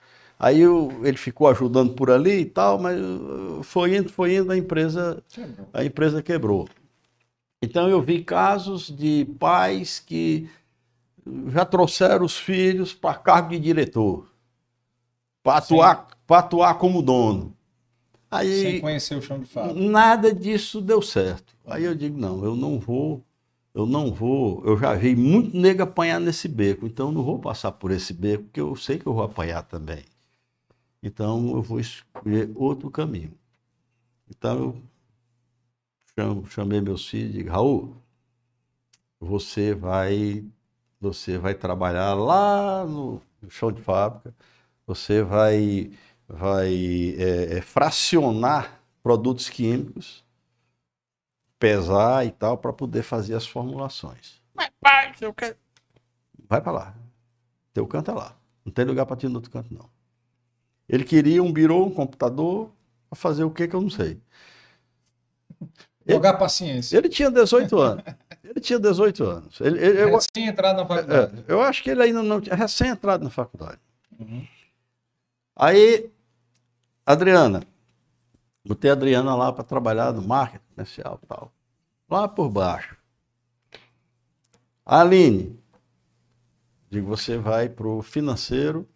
Aí 0.42 0.60
eu, 0.60 0.90
ele 1.04 1.16
ficou 1.16 1.46
ajudando 1.46 1.94
por 1.94 2.10
ali 2.10 2.40
e 2.40 2.44
tal, 2.44 2.76
mas 2.76 3.00
uh, 3.00 3.62
foi 3.62 3.96
indo, 3.96 4.08
foi 4.08 4.34
indo, 4.34 4.50
a 4.50 4.56
empresa, 4.56 5.22
a 5.72 5.84
empresa 5.84 6.20
quebrou. 6.20 6.68
Então 7.62 7.88
eu 7.88 8.02
vi 8.02 8.24
casos 8.24 8.88
de 8.90 9.24
pais 9.38 10.00
que 10.00 10.50
já 11.46 11.64
trouxeram 11.64 12.24
os 12.24 12.36
filhos 12.36 12.92
para 12.92 13.14
cargo 13.14 13.50
de 13.50 13.60
diretor, 13.60 14.26
para 15.44 15.58
atuar, 15.58 16.08
atuar 16.28 16.74
como 16.74 17.02
dono. 17.02 17.56
Aí, 18.28 18.62
Sem 18.62 18.80
conhecer 18.80 19.14
o 19.14 19.22
chão 19.22 19.38
de 19.38 19.46
fábrica. 19.46 19.78
Nada 19.78 20.34
disso 20.34 20.80
deu 20.80 21.00
certo. 21.00 21.54
Aí 21.64 21.84
eu 21.84 21.94
digo, 21.94 22.18
não, 22.18 22.44
eu 22.44 22.56
não 22.56 22.80
vou, 22.80 23.22
eu 23.72 23.86
não 23.86 24.12
vou, 24.12 24.60
eu 24.66 24.76
já 24.76 24.92
vi 24.94 25.14
muito 25.14 25.56
nego 25.56 25.84
apanhar 25.84 26.18
nesse 26.18 26.48
beco, 26.48 26.84
então 26.84 27.10
eu 27.10 27.12
não 27.12 27.22
vou 27.22 27.38
passar 27.38 27.70
por 27.70 27.92
esse 27.92 28.12
beco, 28.12 28.42
porque 28.42 28.60
eu 28.60 28.74
sei 28.74 28.98
que 28.98 29.06
eu 29.06 29.14
vou 29.14 29.22
apanhar 29.22 29.62
também. 29.62 30.02
Então 31.02 31.56
eu 31.56 31.62
vou 31.62 31.80
escolher 31.80 32.50
outro 32.54 32.90
caminho. 32.90 33.36
Então 34.30 34.80
eu 36.16 36.44
chamei 36.46 36.80
meus 36.80 37.08
filhos 37.08 37.30
e 37.30 37.38
digo, 37.38 37.50
Raul, 37.50 37.96
você 39.18 39.74
vai, 39.74 40.44
você 41.00 41.38
vai 41.38 41.54
trabalhar 41.54 42.14
lá 42.14 42.84
no 42.84 43.20
chão 43.48 43.72
de 43.72 43.80
fábrica, 43.82 44.34
você 44.86 45.22
vai, 45.22 45.90
vai 46.28 46.74
é, 47.18 47.58
é, 47.58 47.62
fracionar 47.62 48.80
produtos 49.02 49.48
químicos, 49.48 50.24
pesar 51.58 52.26
e 52.26 52.30
tal, 52.30 52.58
para 52.58 52.72
poder 52.72 53.02
fazer 53.02 53.34
as 53.34 53.46
formulações. 53.46 54.40
Mas 54.54 54.70
pai, 54.80 55.14
eu 55.20 55.32
quero. 55.32 55.56
Vai 56.48 56.60
para 56.60 56.72
lá. 56.72 56.94
Teu 57.72 57.86
canto 57.86 58.10
é 58.10 58.14
lá. 58.14 58.36
Não 58.64 58.72
tem 58.72 58.84
lugar 58.84 59.06
para 59.06 59.16
ti 59.16 59.28
no 59.28 59.36
outro 59.36 59.50
canto, 59.50 59.72
não. 59.72 59.88
Ele 60.92 61.04
queria 61.04 61.42
um 61.42 61.50
birô, 61.50 61.86
um 61.86 61.90
computador, 61.90 62.70
para 63.08 63.18
fazer 63.18 63.44
o 63.44 63.50
que 63.50 63.66
que 63.66 63.74
eu 63.74 63.80
não 63.80 63.88
sei. 63.88 64.20
Jogar 66.06 66.34
paciência. 66.34 66.98
Ele 66.98 67.08
tinha 67.08 67.30
18 67.30 67.78
anos. 67.78 68.04
Ele 68.44 68.60
tinha 68.60 68.78
18 68.78 69.24
anos. 69.24 69.60
Ele, 69.62 69.78
ele, 69.82 70.04
recém 70.10 70.48
entrado 70.48 70.76
na 70.76 70.86
faculdade. 70.86 71.44
É, 71.48 71.52
eu 71.52 71.62
acho 71.62 71.82
que 71.82 71.88
ele 71.88 72.02
ainda 72.02 72.22
não 72.22 72.40
tinha. 72.40 72.54
Recém 72.54 72.90
entrado 72.90 73.24
na 73.24 73.30
faculdade. 73.30 73.78
Uhum. 74.18 74.46
Aí, 75.56 76.10
Adriana. 77.06 77.62
Botei 78.62 78.90
a 78.90 78.92
Adriana 78.92 79.34
lá 79.34 79.50
para 79.50 79.64
trabalhar 79.64 80.12
no 80.12 80.20
marketing 80.20 80.64
comercial 80.74 81.18
e 81.22 81.26
tal. 81.26 81.52
Lá 82.10 82.28
por 82.28 82.50
baixo. 82.50 82.96
Aline. 84.84 85.58
Digo, 86.90 87.06
você 87.06 87.38
vai 87.38 87.70
para 87.70 87.88
o 87.88 88.02
financeiro 88.02 88.86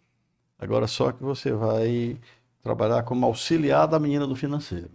Agora 0.59 0.87
só 0.87 1.11
que 1.11 1.23
você 1.23 1.51
vai 1.51 2.17
trabalhar 2.63 3.03
como 3.03 3.25
auxiliar 3.25 3.87
da 3.87 3.99
menina 3.99 4.25
do 4.25 4.35
financeiro. 4.35 4.91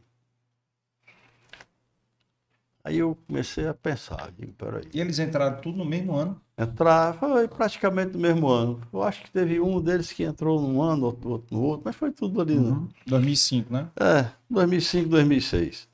Aí 2.84 2.98
eu 2.98 3.16
comecei 3.28 3.68
a 3.68 3.72
pensar, 3.72 4.32
digo, 4.36 4.52
peraí. 4.54 4.82
E 4.92 5.00
eles 5.00 5.20
entraram 5.20 5.60
tudo 5.60 5.78
no 5.78 5.84
mesmo 5.84 6.16
ano? 6.16 6.40
Entraram, 6.58 7.16
foi 7.16 7.46
praticamente 7.46 8.12
no 8.14 8.18
mesmo 8.18 8.48
ano. 8.48 8.80
Eu 8.92 9.04
acho 9.04 9.22
que 9.22 9.30
teve 9.30 9.60
um 9.60 9.80
deles 9.80 10.12
que 10.12 10.24
entrou 10.24 10.60
num 10.60 10.82
ano, 10.82 11.06
outro, 11.06 11.30
outro 11.30 11.56
no 11.56 11.62
outro, 11.62 11.82
mas 11.84 11.94
foi 11.94 12.10
tudo 12.10 12.40
ali. 12.40 12.56
Né? 12.56 12.70
Uhum. 12.70 12.88
2005, 13.06 13.72
né? 13.72 13.88
É, 13.94 14.28
2005, 14.50 15.08
2006. 15.08 15.88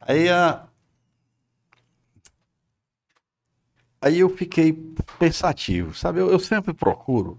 Aí 0.00 0.30
a... 0.30 0.66
Aí 4.00 4.18
eu 4.18 4.30
fiquei 4.30 4.72
pensativo, 5.18 5.94
sabe? 5.94 6.20
Eu, 6.20 6.30
eu 6.30 6.38
sempre 6.38 6.72
procuro 6.72 7.38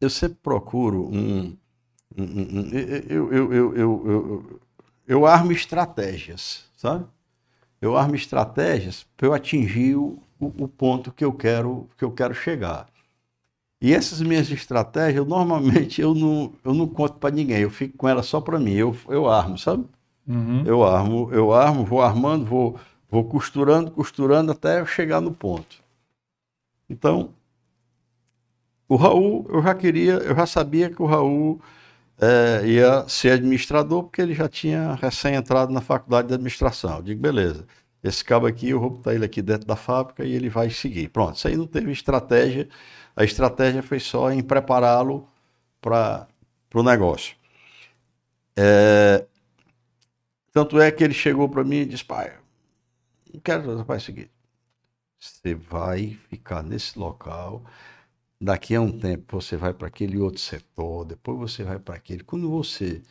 eu 0.00 0.08
sempre 0.08 0.38
procuro 0.42 1.08
um. 1.12 1.56
eu, 3.08 3.32
eu, 3.32 3.52
eu, 3.52 3.76
eu, 3.76 4.60
eu, 5.06 5.26
armo 5.26 5.52
estratégias, 5.52 6.64
sabe? 6.76 7.04
Eu 7.80 7.96
armo 7.96 8.14
estratégias 8.14 9.06
para 9.16 9.26
eu 9.26 9.34
atingir 9.34 9.96
o, 9.96 10.22
o, 10.38 10.68
ponto 10.68 11.12
que 11.12 11.24
eu 11.24 11.32
quero 11.32 11.88
que 11.96 12.04
eu 12.04 12.10
quero 12.10 12.34
chegar. 12.34 12.88
E 13.80 13.94
essas 13.94 14.20
minhas 14.20 14.50
estratégias, 14.50 15.16
eu, 15.16 15.24
normalmente 15.24 16.00
eu 16.00 16.14
não, 16.14 16.52
eu 16.64 16.74
não 16.74 16.86
conto 16.86 17.14
para 17.14 17.34
ninguém, 17.34 17.60
eu 17.60 17.70
fico 17.70 17.96
com 17.96 18.08
elas 18.08 18.26
só 18.26 18.40
para 18.40 18.58
mim. 18.58 18.72
Eu, 18.72 18.96
eu 19.08 19.28
armo, 19.28 19.56
sabe? 19.56 19.84
Uhum. 20.26 20.64
Eu 20.66 20.84
armo, 20.84 21.28
eu 21.32 21.52
armo, 21.52 21.84
vou 21.84 22.02
armando, 22.02 22.44
vou, 22.44 22.78
vou 23.10 23.24
costurando, 23.24 23.90
costurando 23.90 24.52
até 24.52 24.84
chegar 24.86 25.20
no 25.20 25.32
ponto. 25.32 25.82
Então, 26.88 27.30
o 28.90 28.96
Raul, 28.96 29.46
eu 29.48 29.62
já 29.62 29.72
queria, 29.72 30.14
eu 30.14 30.34
já 30.34 30.46
sabia 30.46 30.90
que 30.90 31.00
o 31.00 31.06
Raul 31.06 31.60
é, 32.20 32.66
ia 32.66 33.08
ser 33.08 33.30
administrador, 33.34 34.02
porque 34.02 34.20
ele 34.20 34.34
já 34.34 34.48
tinha 34.48 34.94
recém 34.94 35.36
entrado 35.36 35.72
na 35.72 35.80
faculdade 35.80 36.26
de 36.26 36.34
administração. 36.34 36.96
Eu 36.96 37.02
digo, 37.02 37.20
beleza, 37.20 37.64
esse 38.02 38.24
cabo 38.24 38.46
aqui, 38.46 38.70
eu 38.70 38.80
vou 38.80 38.90
botar 38.90 39.14
ele 39.14 39.24
aqui 39.24 39.40
dentro 39.42 39.64
da 39.64 39.76
fábrica 39.76 40.24
e 40.24 40.32
ele 40.32 40.48
vai 40.48 40.70
seguir. 40.70 41.08
Pronto, 41.08 41.36
isso 41.36 41.46
aí 41.46 41.56
não 41.56 41.68
teve 41.68 41.92
estratégia, 41.92 42.68
a 43.14 43.22
estratégia 43.22 43.80
foi 43.80 44.00
só 44.00 44.32
em 44.32 44.42
prepará-lo 44.42 45.28
para 45.80 46.26
o 46.74 46.82
negócio. 46.82 47.36
É, 48.56 49.24
tanto 50.52 50.80
é 50.80 50.90
que 50.90 51.04
ele 51.04 51.14
chegou 51.14 51.48
para 51.48 51.62
mim 51.62 51.76
e 51.76 51.86
disse, 51.86 52.04
pai, 52.04 52.32
não 53.32 53.40
quero 53.40 53.84
fazer 53.84 54.02
o 54.02 54.04
seguinte, 54.04 54.30
você 55.16 55.54
vai 55.54 56.18
ficar 56.28 56.62
nesse 56.64 56.98
local, 56.98 57.62
daqui 58.40 58.74
a 58.74 58.80
um 58.80 58.98
tempo 58.98 59.40
você 59.40 59.56
vai 59.56 59.74
para 59.74 59.88
aquele 59.88 60.18
outro 60.18 60.40
setor, 60.40 61.04
depois 61.04 61.38
você 61.38 61.64
vai 61.64 61.78
para 61.78 61.96
aquele. 61.96 62.24
Quando 62.24 62.48
você 62.50 63.02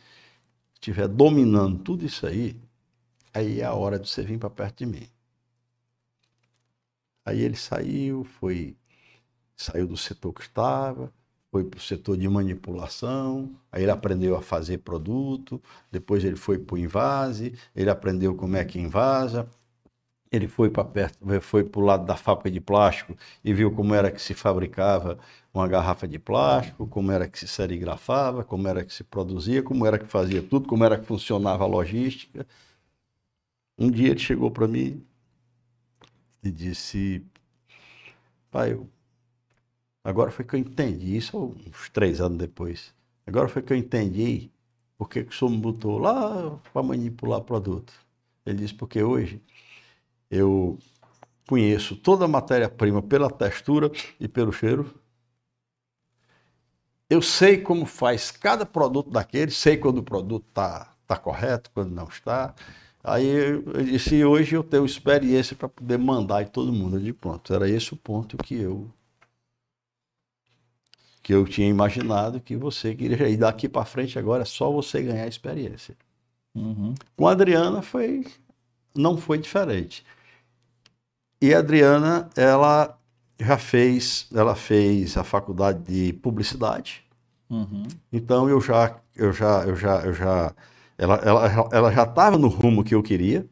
estiver 0.74 1.08
dominando 1.08 1.78
tudo 1.82 2.04
isso 2.06 2.26
aí, 2.26 2.56
aí 3.34 3.60
é 3.60 3.64
a 3.64 3.74
hora 3.74 3.98
de 3.98 4.08
você 4.08 4.22
vir 4.22 4.38
para 4.38 4.50
perto 4.50 4.78
de 4.78 4.86
mim. 4.86 5.08
Aí 7.24 7.40
ele 7.40 7.56
saiu, 7.56 8.24
foi, 8.24 8.76
saiu 9.56 9.86
do 9.86 9.96
setor 9.96 10.32
que 10.32 10.42
estava, 10.42 11.12
foi 11.50 11.64
para 11.64 11.78
o 11.78 11.80
setor 11.80 12.16
de 12.16 12.28
manipulação, 12.28 13.54
aí 13.70 13.82
ele 13.82 13.90
aprendeu 13.90 14.36
a 14.36 14.42
fazer 14.42 14.78
produto, 14.78 15.62
depois 15.90 16.24
ele 16.24 16.36
foi 16.36 16.58
para 16.58 16.74
o 16.76 16.78
invase, 16.78 17.54
ele 17.74 17.90
aprendeu 17.90 18.34
como 18.34 18.56
é 18.56 18.64
que 18.64 18.78
invasa, 18.80 19.48
ele 20.30 20.46
foi 20.48 20.70
para 20.70 20.84
perto, 20.84 21.18
foi 21.40 21.64
para 21.64 21.80
o 21.80 21.84
lado 21.84 22.04
da 22.06 22.16
fábrica 22.16 22.50
de 22.50 22.60
plástico 22.60 23.16
e 23.44 23.52
viu 23.52 23.72
como 23.74 23.94
era 23.94 24.10
que 24.10 24.20
se 24.22 24.34
fabricava 24.34 25.18
uma 25.52 25.66
garrafa 25.68 26.06
de 26.06 26.18
plástico, 26.18 26.86
como 26.86 27.10
era 27.12 27.28
que 27.28 27.38
se 27.38 27.48
serigrafava, 27.48 28.44
como 28.44 28.68
era 28.68 28.84
que 28.84 28.92
se 28.94 29.02
produzia, 29.04 29.62
como 29.62 29.84
era 29.86 29.98
que 29.98 30.06
fazia 30.06 30.42
tudo, 30.42 30.68
como 30.68 30.84
era 30.84 30.98
que 30.98 31.06
funcionava 31.06 31.64
a 31.64 31.66
logística. 31.66 32.46
Um 33.78 33.90
dia 33.90 34.10
ele 34.10 34.20
chegou 34.20 34.50
para 34.50 34.68
mim 34.68 35.04
e 36.42 36.50
disse, 36.50 37.24
pai, 38.50 38.72
eu 38.72 38.88
Agora 40.04 40.30
foi 40.30 40.44
que 40.44 40.54
eu 40.54 40.60
entendi, 40.60 41.16
isso 41.16 41.36
uns 41.66 41.88
três 41.90 42.20
anos 42.20 42.38
depois. 42.38 42.94
Agora 43.26 43.48
foi 43.48 43.62
que 43.62 43.72
eu 43.72 43.76
entendi 43.76 44.50
porque 44.96 45.24
que 45.24 45.30
o 45.30 45.38
senhor 45.38 45.50
me 45.50 45.58
botou 45.58 45.98
lá 45.98 46.58
para 46.72 46.82
manipular 46.82 47.40
produto. 47.42 47.92
Ele 48.44 48.58
disse, 48.58 48.74
porque 48.74 49.02
hoje 49.02 49.40
eu 50.30 50.78
conheço 51.48 51.96
toda 51.96 52.24
a 52.24 52.28
matéria-prima 52.28 53.02
pela 53.02 53.30
textura 53.30 53.90
e 54.20 54.28
pelo 54.28 54.52
cheiro. 54.52 54.94
Eu 57.08 57.20
sei 57.20 57.58
como 57.58 57.84
faz 57.86 58.30
cada 58.30 58.64
produto 58.64 59.10
daquele, 59.10 59.50
sei 59.50 59.76
quando 59.76 59.98
o 59.98 60.02
produto 60.02 60.46
está 60.48 60.94
tá 61.06 61.16
correto, 61.16 61.70
quando 61.74 61.90
não 61.90 62.04
está. 62.04 62.54
Aí 63.02 63.26
eu 63.26 63.62
disse, 63.82 64.24
hoje 64.24 64.54
eu 64.54 64.62
tenho 64.62 64.84
experiência 64.84 65.56
para 65.56 65.68
poder 65.68 65.98
mandar 65.98 66.42
em 66.42 66.46
todo 66.46 66.72
mundo. 66.72 67.00
de 67.00 67.12
pronto, 67.12 67.52
era 67.52 67.68
esse 67.68 67.92
o 67.92 67.96
ponto 67.96 68.36
que 68.38 68.54
eu 68.54 68.88
que 71.22 71.34
eu 71.34 71.44
tinha 71.46 71.68
imaginado 71.68 72.40
que 72.40 72.56
você 72.56 72.94
queria 72.94 73.28
ir 73.28 73.36
daqui 73.36 73.68
para 73.68 73.84
frente 73.84 74.18
agora 74.18 74.42
é 74.42 74.46
só 74.46 74.70
você 74.70 75.02
ganhar 75.02 75.26
experiência. 75.26 75.96
Uhum. 76.54 76.94
Com 77.16 77.28
a 77.28 77.32
Adriana 77.32 77.82
foi 77.82 78.24
não 78.94 79.16
foi 79.16 79.38
diferente. 79.38 80.04
E 81.42 81.54
a 81.54 81.60
Adriana, 81.60 82.28
ela 82.36 82.98
já 83.38 83.56
fez, 83.56 84.28
ela 84.34 84.54
fez 84.54 85.16
a 85.16 85.24
faculdade 85.24 85.82
de 85.82 86.12
publicidade. 86.12 87.02
Uhum. 87.48 87.84
Então 88.12 88.48
eu 88.48 88.60
já, 88.60 89.00
eu 89.16 89.32
já, 89.32 89.64
eu 89.64 89.74
já, 89.74 90.00
eu 90.02 90.12
já, 90.12 90.54
ela, 90.98 91.14
ela, 91.16 91.68
ela 91.72 91.92
já 91.92 92.02
estava 92.02 92.36
no 92.36 92.48
rumo 92.48 92.84
que 92.84 92.94
eu 92.94 93.02
queria. 93.02 93.48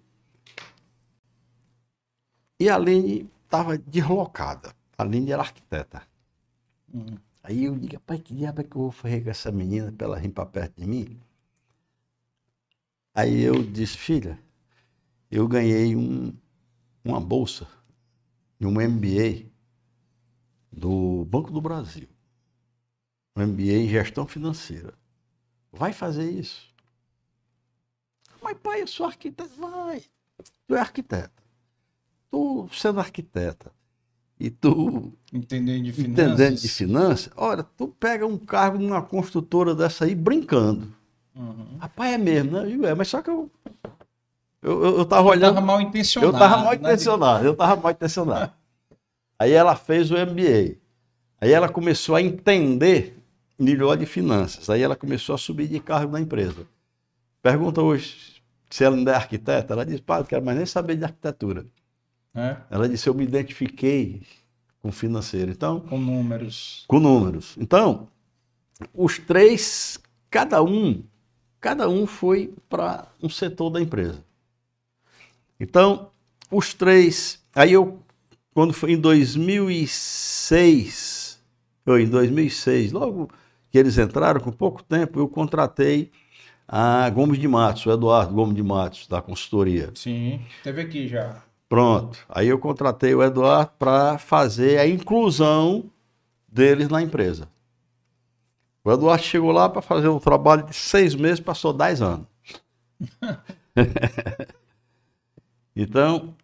E 2.60 2.68
a 2.68 2.74
Aline 2.74 3.30
estava 3.44 3.78
deslocada. 3.78 4.74
A 4.98 5.02
Aline 5.02 5.32
era 5.32 5.42
arquiteta. 5.42 6.02
Uhum. 6.92 7.16
Aí 7.42 7.64
eu 7.64 7.74
digo, 7.74 7.98
pai, 8.00 8.18
que 8.18 8.34
diabo 8.34 8.60
é 8.60 8.64
que 8.64 8.76
eu 8.76 8.82
vou 8.82 8.92
fazer 8.92 9.24
com 9.24 9.30
essa 9.30 9.50
menina 9.50 9.90
para 9.90 10.06
ela 10.06 10.20
vir 10.20 10.30
para 10.30 10.44
perto 10.44 10.78
de 10.78 10.86
mim? 10.86 11.18
Aí 13.14 13.40
eu 13.40 13.62
disse, 13.62 13.96
filha, 13.96 14.38
eu 15.30 15.48
ganhei 15.48 15.96
um, 15.96 16.34
uma 17.02 17.18
bolsa 17.18 17.66
e 18.60 18.66
um 18.66 18.72
MBA 18.72 19.46
do 20.72 21.24
Banco 21.24 21.50
do 21.50 21.60
Brasil. 21.60 22.08
Um 23.36 23.46
MBA 23.46 23.72
em 23.72 23.88
gestão 23.88 24.26
financeira. 24.26 24.94
Vai 25.72 25.92
fazer 25.92 26.30
isso. 26.30 26.68
Mas, 28.42 28.56
pai, 28.58 28.82
eu 28.82 28.86
sou 28.86 29.06
arquiteto. 29.06 29.50
Vai. 29.58 30.04
Tu 30.66 30.74
é 30.74 30.80
arquiteta. 30.80 31.42
Tu, 32.30 32.68
sendo 32.72 33.00
arquiteta, 33.00 33.72
e 34.40 34.50
tu 34.50 35.12
entendendo 35.32 35.84
de 35.84 35.92
finanças, 35.92 36.26
entendendo 36.26 36.60
de 36.60 36.68
finanças 36.68 37.32
olha, 37.36 37.64
tu 37.64 37.88
pega 37.88 38.24
um 38.26 38.38
cargo 38.38 38.78
numa 38.78 39.02
construtora 39.02 39.74
dessa 39.74 40.04
aí 40.04 40.14
brincando. 40.14 40.94
Uhum. 41.34 41.76
Rapaz, 41.78 42.14
é 42.14 42.18
mesmo, 42.18 42.52
né? 42.52 42.72
Eu 42.72 42.86
é, 42.86 42.94
mas 42.94 43.08
só 43.08 43.20
que 43.20 43.30
eu. 43.30 43.50
Eu, 44.62 44.84
eu, 44.84 44.98
eu 44.98 45.04
tava 45.04 45.28
olhando. 45.28 45.50
Eu 45.50 45.54
tava 45.54 45.66
mal 45.66 45.80
intencionado. 45.80 46.34
Eu 46.34 46.38
tava 46.38 46.56
mal 46.56 46.70
né? 46.70 46.76
intencionado, 46.76 47.44
eu 47.44 47.56
tava 47.56 47.80
mal 47.80 47.92
intencionado. 47.92 48.52
aí 49.38 49.52
ela 49.52 49.76
fez 49.76 50.10
o 50.10 50.14
MBA. 50.14 50.76
Aí 51.40 51.52
ela 51.52 51.68
começou 51.68 52.16
a 52.16 52.22
entender 52.22 53.16
melhor 53.58 53.96
de 53.96 54.06
finanças. 54.06 54.68
Aí 54.68 54.82
ela 54.82 54.96
começou 54.96 55.34
a 55.34 55.38
subir 55.38 55.68
de 55.68 55.80
cargo 55.80 56.12
na 56.12 56.20
empresa. 56.20 56.66
Pergunta 57.42 57.80
hoje 57.80 58.42
se 58.68 58.84
ela 58.84 58.96
ainda 58.96 59.12
é 59.12 59.14
arquiteta. 59.14 59.72
Ela 59.72 59.86
diz, 59.86 60.00
pá, 60.00 60.18
não 60.18 60.24
quero 60.24 60.44
mais 60.44 60.56
nem 60.56 60.66
saber 60.66 60.96
de 60.96 61.04
arquitetura. 61.04 61.64
É. 62.34 62.56
Ela 62.70 62.88
disse: 62.88 63.08
Eu 63.08 63.14
me 63.14 63.24
identifiquei 63.24 64.22
com 64.80 64.92
financeiro. 64.92 65.50
Então, 65.50 65.80
com 65.80 65.98
números. 65.98 66.84
Com 66.86 67.00
números. 67.00 67.56
Então, 67.58 68.08
os 68.94 69.18
três, 69.18 69.98
cada 70.30 70.62
um, 70.62 71.02
cada 71.60 71.88
um 71.88 72.06
foi 72.06 72.54
para 72.68 73.06
um 73.22 73.28
setor 73.28 73.70
da 73.70 73.80
empresa. 73.80 74.22
Então, 75.60 76.10
os 76.50 76.74
três. 76.74 77.40
Aí 77.54 77.72
eu, 77.72 78.02
quando 78.54 78.72
foi 78.72 78.92
em 78.92 78.98
2006, 78.98 81.42
ou 81.86 81.98
em 81.98 82.06
2006, 82.06 82.92
logo 82.92 83.28
que 83.70 83.78
eles 83.78 83.98
entraram, 83.98 84.40
com 84.40 84.52
pouco 84.52 84.82
tempo, 84.82 85.18
eu 85.18 85.28
contratei 85.28 86.10
a 86.66 87.08
Gomes 87.10 87.38
de 87.38 87.46
Matos, 87.48 87.84
o 87.86 87.90
Eduardo 87.90 88.34
Gomes 88.34 88.54
de 88.54 88.62
Matos, 88.62 89.06
da 89.06 89.22
consultoria. 89.22 89.90
Sim, 89.94 90.40
teve 90.62 90.82
aqui 90.82 91.08
já. 91.08 91.42
Pronto. 91.68 92.18
Aí 92.28 92.48
eu 92.48 92.58
contratei 92.58 93.14
o 93.14 93.22
Eduardo 93.22 93.72
para 93.78 94.18
fazer 94.18 94.78
a 94.78 94.86
inclusão 94.86 95.90
deles 96.46 96.88
na 96.88 97.02
empresa. 97.02 97.48
O 98.82 98.92
Eduardo 98.92 99.22
chegou 99.22 99.52
lá 99.52 99.68
para 99.68 99.82
fazer 99.82 100.08
um 100.08 100.18
trabalho 100.18 100.64
de 100.64 100.74
seis 100.74 101.14
meses, 101.14 101.40
passou 101.40 101.72
dez 101.72 102.00
anos. 102.00 102.26
então, 105.80 106.34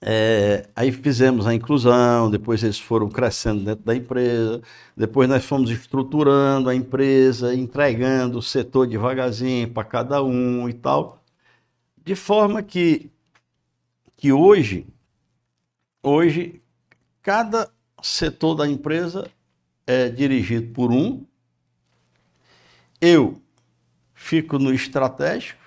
é, 0.00 0.68
aí 0.74 0.90
fizemos 0.92 1.46
a 1.46 1.54
inclusão, 1.54 2.30
depois 2.30 2.62
eles 2.62 2.78
foram 2.78 3.08
crescendo 3.08 3.64
dentro 3.64 3.84
da 3.84 3.94
empresa, 3.94 4.62
depois 4.96 5.28
nós 5.28 5.44
fomos 5.44 5.70
estruturando 5.70 6.68
a 6.68 6.74
empresa, 6.74 7.54
entregando 7.54 8.38
o 8.38 8.42
setor 8.42 8.86
devagarzinho 8.86 9.70
para 9.70 9.84
cada 9.84 10.22
um 10.22 10.68
e 10.68 10.72
tal, 10.72 11.22
de 12.04 12.14
forma 12.14 12.62
que 12.62 13.10
que 14.20 14.32
hoje, 14.32 14.86
hoje, 16.02 16.60
cada 17.22 17.70
setor 18.02 18.54
da 18.54 18.68
empresa 18.68 19.30
é 19.86 20.10
dirigido 20.10 20.74
por 20.74 20.92
um. 20.92 21.24
Eu 23.00 23.40
fico 24.12 24.58
no 24.58 24.74
estratégico, 24.74 25.59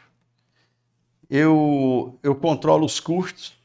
eu, 1.35 2.19
eu 2.22 2.35
controlo 2.35 2.85
os 2.85 2.99
custos, 2.99 3.57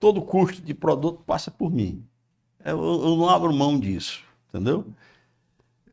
todo 0.00 0.22
custo 0.22 0.62
de 0.62 0.72
produto 0.72 1.22
passa 1.22 1.50
por 1.50 1.70
mim. 1.70 2.02
Eu, 2.64 2.82
eu 2.82 3.16
não 3.16 3.28
abro 3.28 3.52
mão 3.52 3.78
disso, 3.78 4.24
entendeu? 4.48 4.86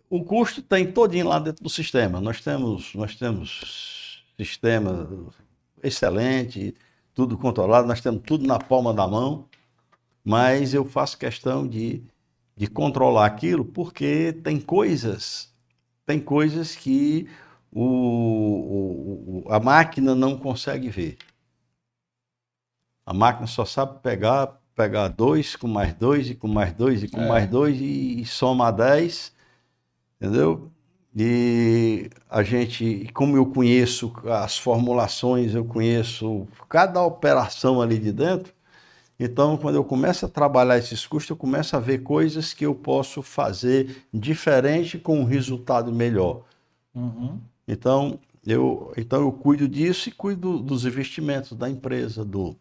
O 0.10 0.24
custo 0.24 0.62
tem 0.62 0.90
todinho 0.90 1.28
lá 1.28 1.38
dentro 1.38 1.62
do 1.62 1.70
sistema. 1.70 2.22
Nós 2.22 2.40
temos, 2.40 2.96
nós 2.96 3.14
temos 3.18 4.24
sistema 4.38 5.10
excelente, 5.84 6.74
tudo 7.14 7.38
controlado, 7.38 7.86
nós 7.86 8.00
temos 8.00 8.22
tudo 8.26 8.48
na 8.48 8.58
palma 8.58 8.94
da 8.94 9.06
mão, 9.06 9.50
mas 10.24 10.74
eu 10.74 10.86
faço 10.86 11.18
questão 11.18 11.68
de, 11.68 12.02
de 12.56 12.68
controlar 12.68 13.26
aquilo 13.26 13.66
porque 13.66 14.32
tem 14.32 14.62
coisas, 14.62 15.54
tem 16.06 16.22
coisas 16.22 16.74
que 16.74 17.28
o, 17.72 19.44
o, 19.46 19.52
a 19.52 19.60
máquina 19.60 20.14
não 20.14 20.38
consegue 20.38 20.90
ver. 20.90 21.18
A 23.06 23.14
máquina 23.14 23.48
só 23.48 23.66
sabe 23.66 24.00
pegar, 24.02 24.60
pegar 24.76 25.08
dois 25.08 25.56
com 25.56 25.68
mais 25.68 25.94
dois 25.94 26.30
e 26.30 26.36
com 26.36 26.48
mais 26.48 26.74
dois 26.74 27.04
e 27.04 27.08
com 27.08 27.22
é. 27.22 27.28
mais 27.28 27.48
dois 27.50 27.80
e, 27.80 28.22
e 28.22 28.26
soma 28.26 28.72
dez, 28.72 29.34
entendeu? 30.20 30.72
E 31.16 32.10
a 32.30 32.42
gente, 32.42 33.10
como 33.14 33.36
eu 33.36 33.46
conheço 33.46 34.14
as 34.26 34.58
formulações, 34.58 35.54
eu 35.54 35.66
conheço 35.66 36.48
cada 36.70 37.02
operação 37.04 37.82
ali 37.82 37.98
de 37.98 38.14
dentro, 38.14 38.54
então 39.20 39.58
quando 39.58 39.76
eu 39.76 39.84
começo 39.84 40.26
a 40.26 40.30
trabalhar 40.30 40.78
esses 40.78 41.06
custos, 41.06 41.32
eu 41.32 41.36
começo 41.36 41.76
a 41.76 41.80
ver 41.80 42.00
coisas 42.00 42.54
que 42.54 42.66
eu 42.66 42.74
posso 42.74 43.22
fazer 43.22 44.06
diferente 44.14 44.98
com 44.98 45.20
um 45.20 45.26
resultado 45.26 45.92
melhor. 45.92 46.44
Uhum. 46.96 47.40
Então 47.68 48.20
eu, 48.46 48.92
então 48.98 49.22
eu 49.22 49.32
cuido 49.32 49.68
disso 49.68 50.10
e 50.10 50.12
cuido 50.12 50.60
dos 50.60 50.86
investimentos 50.86 51.54
da 51.54 51.70
empresa, 51.70 52.26
do, 52.26 52.56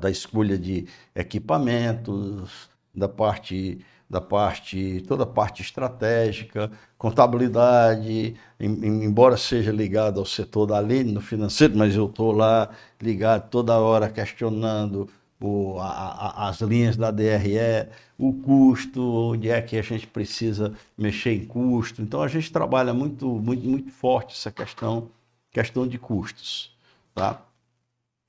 da 0.00 0.10
escolha 0.10 0.58
de 0.58 0.86
equipamentos, 1.14 2.68
da 2.94 3.08
parte 3.08 3.84
da 4.08 4.20
parte 4.20 5.02
toda 5.08 5.24
a 5.24 5.26
parte 5.26 5.62
estratégica, 5.62 6.70
contabilidade, 6.96 8.36
em, 8.58 9.04
embora 9.04 9.36
seja 9.36 9.72
ligado 9.72 10.20
ao 10.20 10.26
setor 10.26 10.66
da 10.66 10.78
lei 10.78 11.02
no 11.02 11.20
financeiro, 11.20 11.76
mas 11.76 11.94
eu 11.96 12.06
estou 12.06 12.30
lá 12.32 12.70
ligado 13.02 13.50
toda 13.50 13.76
hora 13.78 14.08
questionando 14.08 15.08
o, 15.40 15.78
a, 15.78 15.86
a, 15.86 16.48
as 16.48 16.60
linhas 16.60 16.96
da 16.96 17.10
DRE, 17.10 17.88
o 18.18 18.32
custo, 18.32 19.02
onde 19.02 19.50
é 19.50 19.60
que 19.60 19.76
a 19.76 19.82
gente 19.82 20.06
precisa 20.06 20.74
mexer 20.96 21.34
em 21.34 21.44
custo. 21.44 22.02
Então 22.02 22.22
a 22.22 22.28
gente 22.28 22.50
trabalha 22.50 22.94
muito, 22.94 23.28
muito, 23.28 23.66
muito 23.68 23.90
forte 23.90 24.34
essa 24.34 24.50
questão, 24.50 25.08
questão 25.50 25.86
de 25.86 25.98
custos. 25.98 26.74
Tá? 27.14 27.42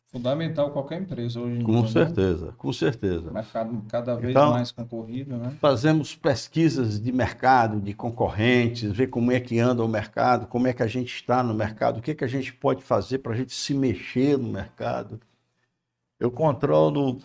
Fundamental 0.10 0.72
qualquer 0.72 1.02
empresa 1.02 1.40
hoje 1.40 1.60
em 1.60 1.64
com 1.64 1.72
dia. 1.72 1.82
Com 1.82 1.88
né? 1.88 1.92
certeza, 2.06 2.46
né? 2.46 2.54
com 2.58 2.74
certeza. 2.74 3.32
Mercado 3.32 3.84
cada 3.90 4.16
vez 4.16 4.32
então, 4.32 4.52
mais 4.52 4.72
concorrido, 4.72 5.36
né? 5.36 5.52
Fazemos 5.60 6.16
pesquisas 6.16 7.00
de 7.00 7.12
mercado, 7.12 7.82
de 7.82 7.94
concorrentes, 7.94 8.90
ver 8.92 9.08
como 9.08 9.34
é 9.34 9.40
que 9.40 9.60
anda 9.60 9.84
o 9.84 9.88
mercado, 9.88 10.48
como 10.48 10.66
é 10.66 10.74
que 10.74 10.82
a 10.82 10.88
gente 10.88 11.14
está 11.14 11.44
no 11.44 11.54
mercado, 11.54 12.00
o 12.00 12.02
que, 12.02 12.12
é 12.12 12.16
que 12.16 12.24
a 12.24 12.28
gente 12.28 12.54
pode 12.54 12.84
fazer 12.84 13.18
para 13.20 13.34
a 13.34 13.36
gente 13.36 13.54
se 13.54 13.74
mexer 13.74 14.38
no 14.38 14.48
mercado 14.48 15.20
eu 16.20 16.32
controlo 16.32 17.20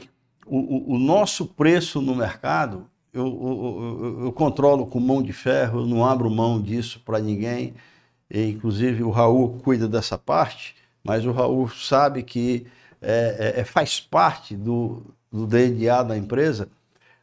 o, 0.47 0.59
o, 0.59 0.95
o 0.95 0.99
nosso 0.99 1.47
preço 1.47 2.01
no 2.01 2.15
mercado, 2.15 2.87
eu, 3.13 3.27
eu, 3.27 4.25
eu, 4.25 4.33
controlo 4.33 4.87
com 4.87 4.99
mão 4.99 5.23
de 5.23 5.33
ferro, 5.33 5.81
eu 5.81 5.87
não 5.87 6.05
abro 6.05 6.31
mão 6.31 6.61
disso 6.61 7.01
para 7.05 7.19
ninguém. 7.19 7.75
E, 8.31 8.51
inclusive 8.51 9.03
o 9.03 9.11
Raul 9.11 9.61
cuida 9.63 9.87
dessa 9.87 10.17
parte, 10.17 10.75
mas 11.05 11.27
o 11.27 11.33
Raul 11.33 11.69
sabe 11.69 12.23
que 12.23 12.67
é, 13.01 13.55
é, 13.57 13.61
é 13.61 13.65
faz 13.65 14.01
parte 14.01 14.57
do, 14.57 15.03
do 15.31 15.47
DNA 15.47 16.03
da 16.03 16.17
empresa 16.17 16.69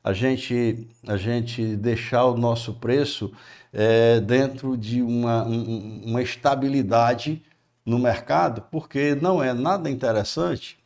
a 0.03 0.13
gente, 0.13 0.87
a 1.07 1.17
gente 1.17 1.75
deixar 1.75 2.25
o 2.25 2.37
nosso 2.37 2.73
preço 2.73 3.31
é, 3.71 4.19
dentro 4.19 4.77
de 4.77 5.01
uma, 5.01 5.43
um, 5.45 6.01
uma 6.05 6.21
estabilidade 6.21 7.43
no 7.85 7.99
mercado, 7.99 8.63
porque 8.71 9.15
não 9.15 9.43
é 9.43 9.53
nada 9.53 9.89
interessante 9.89 10.78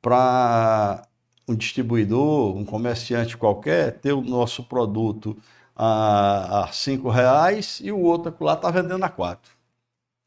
para 0.00 1.02
um 1.48 1.54
distribuidor, 1.54 2.56
um 2.56 2.64
comerciante 2.64 3.36
qualquer, 3.36 3.98
ter 4.00 4.12
o 4.12 4.20
nosso 4.20 4.62
produto 4.62 5.36
a, 5.74 6.64
a 6.64 6.72
cinco 6.72 7.08
reais 7.08 7.80
e 7.82 7.90
o 7.90 7.98
outro 8.00 8.34
lá 8.40 8.54
está 8.54 8.70
vendendo 8.70 9.04
a 9.04 9.08
quatro. 9.08 9.50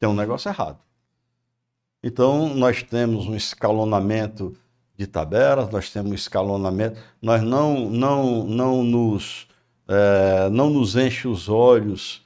Tem 0.00 0.08
um 0.08 0.14
negócio 0.14 0.48
errado. 0.48 0.78
Então, 2.02 2.52
nós 2.54 2.82
temos 2.82 3.28
um 3.28 3.36
escalonamento 3.36 4.56
de 4.96 5.06
tabelas, 5.06 5.70
nós 5.70 5.90
temos 5.90 6.10
um 6.10 6.14
escalonamento, 6.14 7.00
nós 7.20 7.42
não, 7.42 7.88
não, 7.88 8.44
não, 8.44 8.82
nos, 8.82 9.46
é, 9.86 10.48
não 10.50 10.68
nos 10.70 10.96
enche 10.96 11.28
os 11.28 11.48
olhos 11.48 12.22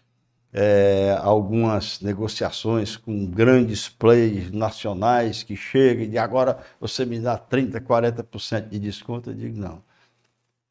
é, 0.58 1.14
algumas 1.20 2.00
negociações 2.00 2.96
com 2.96 3.26
grandes 3.26 3.90
players 3.90 4.50
nacionais 4.50 5.42
que 5.42 5.54
chegam 5.54 6.06
e 6.06 6.16
agora 6.16 6.64
você 6.80 7.04
me 7.04 7.20
dá 7.20 7.38
30%, 7.38 7.78
40% 7.82 8.68
de 8.70 8.78
desconto. 8.78 9.30
Eu 9.30 9.34
digo, 9.34 9.58
não. 9.58 9.82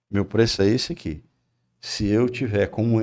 Meu 0.10 0.26
preço 0.26 0.64
é 0.64 0.68
esse 0.68 0.92
aqui. 0.94 1.24
Se 1.80 2.08
eu 2.08 2.28
tiver 2.28 2.66
como 2.68 3.00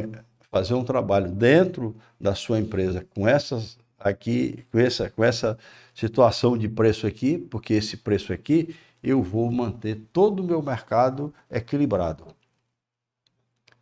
fazer 0.51 0.75
um 0.75 0.83
trabalho 0.83 1.31
dentro 1.31 1.97
da 2.21 2.35
sua 2.35 2.59
empresa 2.59 3.07
com 3.15 3.29
essas 3.29 3.79
aqui, 3.97 4.67
com 4.73 4.81
essa, 4.81 5.09
com 5.09 5.23
essa 5.23 5.57
situação 5.95 6.59
de 6.59 6.69
preço 6.69 7.07
aqui, 7.07 7.39
porque 7.39 7.75
esse 7.75 7.97
preço 7.97 8.33
aqui, 8.33 8.75
eu 9.01 9.23
vou 9.23 9.53
manter 9.53 10.01
todo 10.13 10.41
o 10.41 10.45
meu 10.45 10.61
mercado 10.61 11.33
equilibrado. 11.49 12.27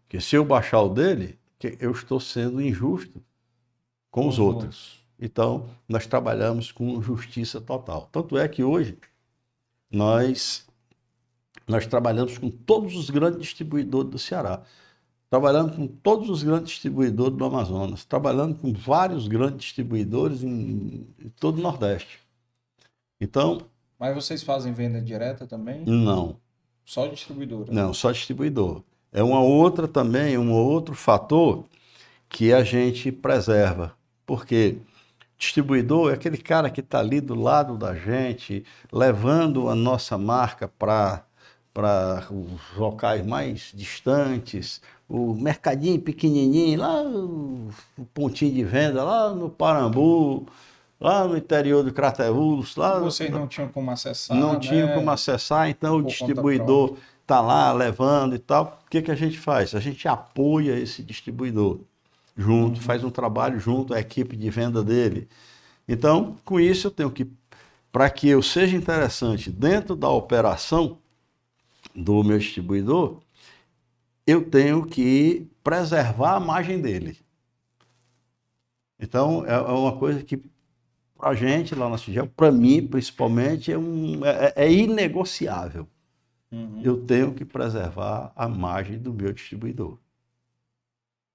Porque 0.02 0.20
se 0.20 0.36
eu 0.36 0.44
baixar 0.44 0.82
o 0.82 0.90
dele, 0.90 1.39
que 1.60 1.76
eu 1.78 1.92
estou 1.92 2.18
sendo 2.18 2.60
injusto 2.60 3.22
com 4.10 4.26
os 4.26 4.38
outros. 4.38 4.98
Então, 5.20 5.68
nós 5.86 6.06
trabalhamos 6.06 6.72
com 6.72 7.00
justiça 7.02 7.60
total. 7.60 8.08
Tanto 8.10 8.38
é 8.38 8.48
que 8.48 8.64
hoje 8.64 8.98
nós 9.90 10.66
nós 11.68 11.86
trabalhamos 11.86 12.38
com 12.38 12.50
todos 12.50 12.96
os 12.96 13.10
grandes 13.10 13.42
distribuidores 13.42 14.10
do 14.10 14.18
Ceará. 14.18 14.62
Trabalhamos 15.28 15.76
com 15.76 15.86
todos 15.86 16.28
os 16.30 16.42
grandes 16.42 16.70
distribuidores 16.70 17.36
do 17.36 17.44
Amazonas, 17.44 18.04
trabalhando 18.04 18.56
com 18.56 18.72
vários 18.72 19.28
grandes 19.28 19.66
distribuidores 19.66 20.42
em, 20.42 21.06
em 21.20 21.28
todo 21.38 21.58
o 21.58 21.62
Nordeste. 21.62 22.18
Então. 23.20 23.60
Mas 23.98 24.14
vocês 24.14 24.42
fazem 24.42 24.72
venda 24.72 25.00
direta 25.00 25.46
também? 25.46 25.84
Não. 25.84 26.40
Só 26.84 27.06
distribuidor? 27.06 27.66
Não, 27.70 27.92
só 27.92 28.10
distribuidor 28.10 28.82
é 29.12 29.22
uma 29.22 29.40
outra 29.40 29.88
também, 29.88 30.38
um 30.38 30.52
outro 30.52 30.94
fator 30.94 31.64
que 32.28 32.52
a 32.52 32.62
gente 32.62 33.10
preserva. 33.10 33.92
Porque 34.24 34.78
distribuidor 35.36 36.10
é 36.10 36.14
aquele 36.14 36.38
cara 36.38 36.70
que 36.70 36.80
está 36.80 37.00
ali 37.00 37.20
do 37.20 37.34
lado 37.34 37.76
da 37.76 37.94
gente, 37.94 38.64
levando 38.92 39.68
a 39.68 39.74
nossa 39.74 40.16
marca 40.18 40.68
para 40.68 41.24
para 41.72 42.26
os 42.32 42.76
locais 42.76 43.24
mais 43.24 43.70
distantes, 43.72 44.82
o 45.08 45.34
mercadinho 45.34 46.00
pequenininho, 46.00 46.80
lá 46.80 47.02
o 47.02 47.70
pontinho 48.12 48.52
de 48.52 48.64
venda, 48.64 49.04
lá 49.04 49.32
no 49.32 49.48
Parambu, 49.48 50.46
lá 51.00 51.26
no 51.26 51.36
interior 51.36 51.82
do 51.84 51.92
Crateús. 51.92 52.76
Lá, 52.76 52.98
Vocês 52.98 53.30
não 53.30 53.46
tinham 53.46 53.68
como 53.68 53.90
acessar. 53.90 54.36
Não 54.36 54.54
né? 54.54 54.58
tinham 54.60 54.88
como 54.94 55.10
acessar, 55.10 55.68
então 55.70 55.94
Por 55.94 56.02
o 56.02 56.06
distribuidor 56.06 56.96
está 57.30 57.40
lá 57.40 57.72
levando 57.72 58.34
e 58.34 58.38
tal. 58.40 58.82
O 58.84 58.90
que, 58.90 59.00
que 59.00 59.10
a 59.10 59.14
gente 59.14 59.38
faz? 59.38 59.72
A 59.74 59.80
gente 59.80 60.08
apoia 60.08 60.76
esse 60.76 61.00
distribuidor 61.00 61.78
junto, 62.36 62.76
uhum. 62.78 62.82
faz 62.82 63.04
um 63.04 63.10
trabalho 63.10 63.60
junto 63.60 63.94
à 63.94 64.00
equipe 64.00 64.36
de 64.36 64.50
venda 64.50 64.82
dele. 64.82 65.28
Então, 65.86 66.36
com 66.44 66.58
isso, 66.58 66.88
eu 66.88 66.90
tenho 66.90 67.10
que, 67.10 67.30
para 67.92 68.10
que 68.10 68.28
eu 68.28 68.42
seja 68.42 68.76
interessante 68.76 69.50
dentro 69.50 69.94
da 69.94 70.08
operação 70.08 70.98
do 71.94 72.24
meu 72.24 72.38
distribuidor, 72.38 73.20
eu 74.26 74.42
tenho 74.44 74.84
que 74.84 75.46
preservar 75.62 76.34
a 76.34 76.40
margem 76.40 76.80
dele. 76.80 77.16
Então, 78.98 79.44
é, 79.46 79.52
é 79.52 79.72
uma 79.72 79.96
coisa 79.96 80.22
que, 80.22 80.36
para 81.16 81.30
a 81.30 81.34
gente 81.34 81.74
lá 81.76 81.88
na 81.88 81.96
CIGEL, 81.96 82.26
para 82.26 82.50
mim 82.50 82.86
principalmente, 82.86 83.72
é, 83.72 83.78
um, 83.78 84.24
é, 84.24 84.52
é 84.56 84.72
inegociável 84.72 85.88
uhum. 86.50 86.80
eu 86.82 87.04
tenho 87.04 87.34
que 87.34 87.44
preservar 87.44 88.32
a 88.34 88.48
margem 88.48 88.98
do 88.98 89.12
meu 89.12 89.32
distribuidor. 89.32 89.98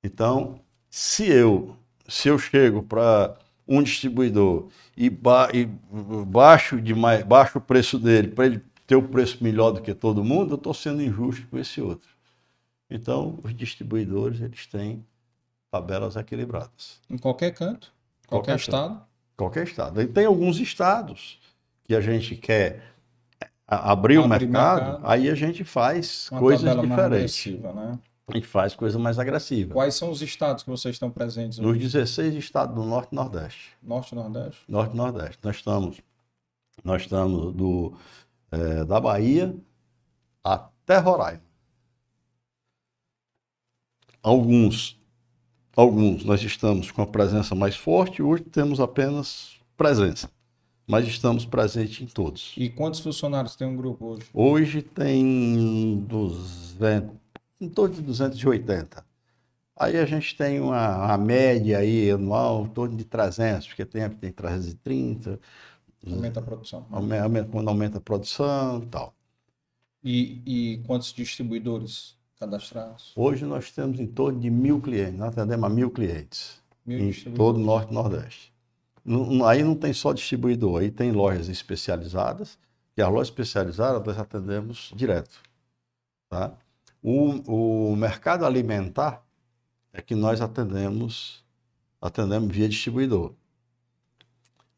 Então, 0.03 0.59
se 0.89 1.27
eu, 1.27 1.75
se 2.07 2.27
eu 2.27 2.37
chego 2.37 2.83
para 2.83 3.37
um 3.67 3.81
distribuidor 3.81 4.69
e, 4.95 5.09
ba 5.09 5.49
e 5.53 5.65
baixo, 6.25 6.79
demais, 6.79 7.23
baixo 7.23 7.57
o 7.57 7.61
preço 7.61 7.97
dele 7.97 8.29
para 8.29 8.45
ele 8.45 8.61
ter 8.85 8.95
o 8.95 9.01
preço 9.01 9.43
melhor 9.43 9.71
do 9.71 9.81
que 9.81 9.93
todo 9.93 10.23
mundo, 10.23 10.53
eu 10.53 10.57
estou 10.57 10.73
sendo 10.73 11.01
injusto 11.01 11.47
com 11.47 11.57
esse 11.57 11.81
outro. 11.81 12.09
Então, 12.89 13.39
os 13.43 13.55
distribuidores 13.55 14.41
eles 14.41 14.67
têm 14.67 15.03
tabelas 15.71 16.15
equilibradas. 16.15 17.01
Em 17.09 17.17
qualquer 17.17 17.51
canto, 17.51 17.91
qualquer, 18.27 18.51
qualquer 18.51 18.55
estado. 18.57 18.93
Canto. 18.93 19.07
Qualquer 19.35 19.63
estado. 19.67 20.01
E 20.01 20.07
tem 20.07 20.25
alguns 20.25 20.59
estados 20.59 21.39
que 21.83 21.93
a 21.93 21.99
gente 21.99 22.35
quer 22.35 22.94
abrir 23.67 24.19
o 24.19 24.27
mercado, 24.27 24.51
mercado, 24.51 25.01
aí 25.03 25.29
a 25.29 25.35
gente 25.35 25.63
faz 25.63 26.29
coisas 26.29 26.79
diferentes. 26.79 27.59
Né? 27.61 27.99
A 28.27 28.33
gente 28.33 28.47
faz 28.47 28.75
coisa 28.75 28.97
mais 28.97 29.19
agressiva. 29.19 29.73
Quais 29.73 29.95
são 29.95 30.09
os 30.09 30.21
estados 30.21 30.63
que 30.63 30.69
vocês 30.69 30.95
estão 30.95 31.11
presentes? 31.11 31.59
Nos 31.59 31.77
16 31.77 32.35
estados 32.35 32.75
do 32.75 32.83
Norte 32.83 33.09
e 33.11 33.15
Nordeste. 33.15 33.73
Norte 33.81 34.11
e 34.11 34.15
Nordeste? 34.15 34.63
Norte 34.67 34.93
e 34.93 34.97
Nordeste. 34.97 35.39
Nós 35.43 35.55
estamos, 35.57 36.01
nós 36.83 37.01
estamos 37.03 37.53
do, 37.53 37.93
é, 38.51 38.83
da 38.83 38.99
Bahia 38.99 39.55
até 40.43 40.97
Roraima. 40.97 41.41
Alguns, 44.23 44.99
alguns 45.75 46.25
nós 46.25 46.41
estamos 46.41 46.89
com 46.89 47.03
a 47.03 47.07
presença 47.07 47.53
mais 47.53 47.75
forte, 47.75 48.23
hoje 48.23 48.43
temos 48.43 48.79
apenas 48.79 49.55
presença 49.77 50.27
mas 50.87 51.07
estamos 51.07 51.45
presentes 51.45 52.01
em 52.01 52.05
todos. 52.05 52.53
E 52.57 52.69
quantos 52.69 52.99
funcionários 52.99 53.55
tem 53.55 53.67
um 53.67 53.75
grupo 53.75 54.05
hoje? 54.05 54.25
Hoje 54.33 54.81
tem 54.81 56.03
200, 56.07 57.11
em 57.59 57.69
torno 57.69 57.95
de 57.95 58.01
280. 58.01 59.05
Aí 59.77 59.97
a 59.97 60.05
gente 60.05 60.37
tem 60.37 60.59
uma, 60.59 61.05
uma 61.05 61.17
média 61.17 61.79
aí 61.79 62.09
anual 62.09 62.65
em 62.65 62.69
torno 62.69 62.95
de 62.95 63.03
300, 63.03 63.67
porque 63.67 63.83
tem, 63.83 64.09
tem 64.09 64.31
330. 64.31 65.39
Aumenta 66.07 66.39
a 66.39 66.43
produção. 66.43 66.85
Aumenta, 66.91 67.49
quando 67.51 67.67
aumenta 67.67 67.97
a 67.97 68.01
produção 68.01 68.83
e 68.83 68.85
tal. 68.85 69.13
E, 70.03 70.41
e 70.45 70.77
quantos 70.85 71.11
distribuidores 71.11 72.15
cadastrados? 72.39 73.11
Hoje 73.15 73.43
nós 73.43 73.71
temos 73.71 73.99
em 73.99 74.05
torno 74.05 74.39
de 74.39 74.49
mil 74.49 74.79
clientes, 74.79 75.17
nós 75.17 75.29
atendemos 75.29 75.65
a 75.65 75.69
mil 75.69 75.89
clientes. 75.89 76.63
Mil 76.85 76.99
em 76.99 77.11
todo 77.33 77.57
o 77.57 77.59
Norte 77.59 77.89
e 77.89 77.93
Nordeste. 77.93 78.54
Não, 79.05 79.45
aí 79.45 79.63
não 79.63 79.75
tem 79.75 79.93
só 79.93 80.11
distribuidor, 80.11 80.81
aí 80.81 80.89
tem 80.89 81.11
lojas 81.11 81.47
especializadas, 81.47 82.57
e 82.97 83.01
as 83.01 83.09
lojas 83.09 83.27
especializadas 83.27 84.03
nós 84.03 84.17
atendemos 84.17 84.91
direto. 84.95 85.39
Tá? 86.27 86.53
O, 87.03 87.91
o 87.91 87.95
mercado 87.95 88.45
alimentar 88.45 89.23
é 89.93 90.01
que 90.01 90.15
nós 90.15 90.41
atendemos, 90.41 91.45
atendemos 92.01 92.53
via 92.53 92.67
distribuidor. 92.67 93.33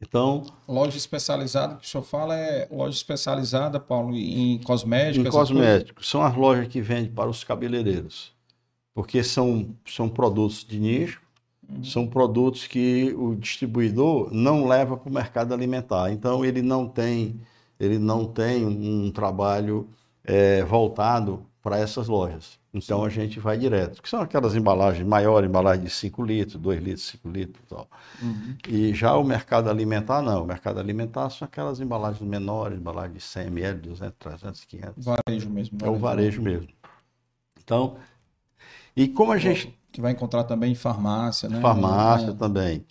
Então. 0.02 0.44
Loja 0.68 0.98
especializada, 0.98 1.76
que 1.76 1.86
o 1.86 1.88
senhor 1.88 2.04
fala 2.04 2.36
é 2.36 2.68
loja 2.70 2.95
especializada, 2.95 3.80
Paulo, 3.80 4.16
em 4.16 4.60
cosméticos? 4.60 5.28
Em 5.28 5.32
cosméticos. 5.32 6.10
São 6.10 6.22
as 6.22 6.36
lojas 6.36 6.68
que 6.68 6.82
vendem 6.82 7.12
para 7.12 7.30
os 7.30 7.44
cabeleireiros. 7.44 8.36
Porque 8.94 9.24
são, 9.24 9.76
são 9.86 10.10
produtos 10.10 10.64
de 10.64 10.80
nicho, 10.80 11.22
uhum. 11.69 11.84
são 11.84 12.07
produtos 12.07 12.68
que 12.68 13.14
o 13.18 13.35
distribuidor 13.35 14.30
não 14.31 14.68
leva 14.68 14.98
para 14.98 15.10
o 15.10 15.14
mercado 15.14 15.53
alimentar. 15.53 16.11
Então 16.11 16.44
ele 16.44 16.61
não 16.61 16.88
tem, 16.88 17.39
ele 17.80 17.99
não 17.99 18.26
tem 18.26 18.65
um 18.65 19.11
trabalho 19.11 19.88
é, 20.23 20.64
voltado 20.64 21.45
para 21.61 21.77
essas 21.77 22.07
lojas. 22.07 22.57
Então 22.73 23.03
a 23.03 23.10
gente 23.10 23.39
vai 23.39 23.57
direto, 23.57 24.02
que 24.02 24.10
são 24.10 24.22
aquelas 24.22 24.56
embalagens 24.56 25.06
maiores, 25.06 25.49
embalagem 25.49 25.84
de 25.84 25.89
5 25.89 26.23
litros, 26.23 26.61
2 26.61 26.81
litros, 26.81 27.07
5 27.07 27.30
litros 27.30 27.64
e 27.64 27.68
tal. 27.68 27.89
Uhum. 28.22 28.56
E 28.68 28.94
já 28.94 29.15
o 29.15 29.23
mercado 29.23 29.69
alimentar, 29.69 30.22
não. 30.22 30.44
O 30.44 30.45
mercado 30.45 30.80
alimentar 30.80 31.30
são 31.30 31.45
aquelas 31.45 31.80
embalagens 31.80 32.22
menores, 32.22 32.77
embalagens 32.77 33.15
de 33.15 33.22
100 33.22 33.48
ml, 33.48 33.80
200, 33.81 34.18
300, 34.18 34.65
500. 34.65 35.06
Varejo 35.06 35.49
mesmo. 35.49 35.77
Varejo. 35.77 35.95
É 35.95 35.98
o 35.98 35.99
varejo 35.99 36.41
mesmo. 36.41 36.69
Então, 37.64 37.98
e 38.95 39.07
como 39.07 39.31
a 39.31 39.38
gente... 39.38 39.77
Que 39.98 40.02
vai 40.02 40.11
encontrar 40.11 40.44
também 40.44 40.74
em 40.74 40.76
farmácia, 40.76 41.49
né? 41.49 41.60
Farmácia 41.60 42.30
é. 42.30 42.34
também. 42.34 42.86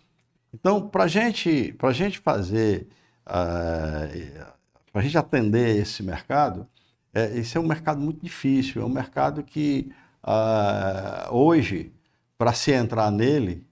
Então, 0.53 0.89
para 0.89 1.07
gente, 1.07 1.73
a 1.81 1.93
gente 1.93 2.19
fazer, 2.19 2.89
uh, 3.25 4.41
ah, 4.41 4.55
para 4.91 5.03
a 5.03 5.05
gente 5.05 5.17
atender 5.17 5.77
esse 5.77 6.03
mercado, 6.03 6.67
é, 7.15 7.39
esse 7.39 7.57
é 7.57 7.61
um 7.61 7.67
mercado 7.67 8.01
muito 8.01 8.21
difícil, 8.21 8.83
é 8.83 8.85
um 8.85 8.89
mercado 8.89 9.45
que 9.45 9.89
uh, 10.25 11.33
hoje, 11.33 11.93
para 12.37 12.53
se 12.53 12.73
entrar 12.73 13.13
nele, 13.13 13.65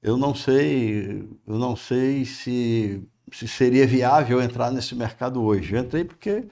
eu 0.00 0.16
não 0.16 0.32
sei, 0.32 1.28
eu 1.44 1.58
não 1.58 1.74
sei 1.74 2.24
se, 2.24 3.02
se 3.32 3.48
seria 3.48 3.84
viável 3.84 4.40
entrar 4.40 4.70
nesse 4.70 4.94
mercado 4.94 5.42
hoje. 5.42 5.74
Eu 5.74 5.80
entrei 5.80 6.04
porque 6.04 6.44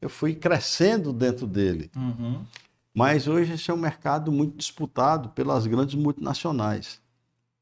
eu 0.00 0.08
fui 0.08 0.36
crescendo 0.36 1.12
dentro 1.12 1.48
dele. 1.48 1.90
Uhum. 1.96 2.44
Mas 2.94 3.26
hoje 3.26 3.54
esse 3.54 3.70
é 3.70 3.74
um 3.74 3.78
mercado 3.78 4.30
muito 4.30 4.56
disputado 4.56 5.30
pelas 5.30 5.66
grandes 5.66 5.96
multinacionais. 5.96 7.02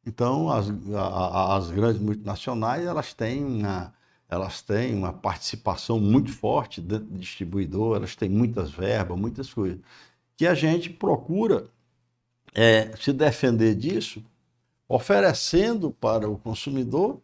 Então, 0.04 0.50
as, 0.50 0.68
a, 0.94 1.56
as 1.56 1.70
grandes 1.70 2.02
multinacionais 2.02 2.84
elas 2.84 3.14
têm 3.14 3.42
uma, 3.42 3.94
elas 4.28 4.60
têm 4.60 4.94
uma 4.94 5.12
participação 5.12 5.98
muito 5.98 6.30
forte 6.30 6.82
dentro 6.82 7.06
do 7.06 7.18
distribuidor, 7.18 7.96
elas 7.96 8.14
têm 8.14 8.28
muitas 8.28 8.70
verbas, 8.70 9.18
muitas 9.18 9.52
coisas. 9.52 9.78
Que 10.36 10.46
a 10.46 10.54
gente 10.54 10.90
procura 10.90 11.66
é, 12.54 12.94
se 12.96 13.12
defender 13.12 13.74
disso, 13.74 14.22
oferecendo 14.86 15.90
para 15.92 16.28
o 16.28 16.36
consumidor 16.36 17.22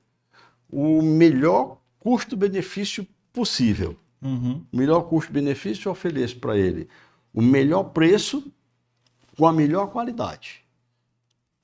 o 0.71 1.03
melhor 1.03 1.79
custo-benefício 1.99 3.07
possível. 3.33 3.99
Uhum. 4.23 4.65
O 4.73 4.77
melhor 4.77 5.03
custo-benefício 5.03 5.89
eu 5.89 5.93
ofereço 5.93 6.39
para 6.39 6.57
ele 6.57 6.89
o 7.33 7.43
melhor 7.43 7.85
preço 7.85 8.45
com 9.37 9.47
a 9.47 9.53
melhor 9.53 9.89
qualidade. 9.89 10.65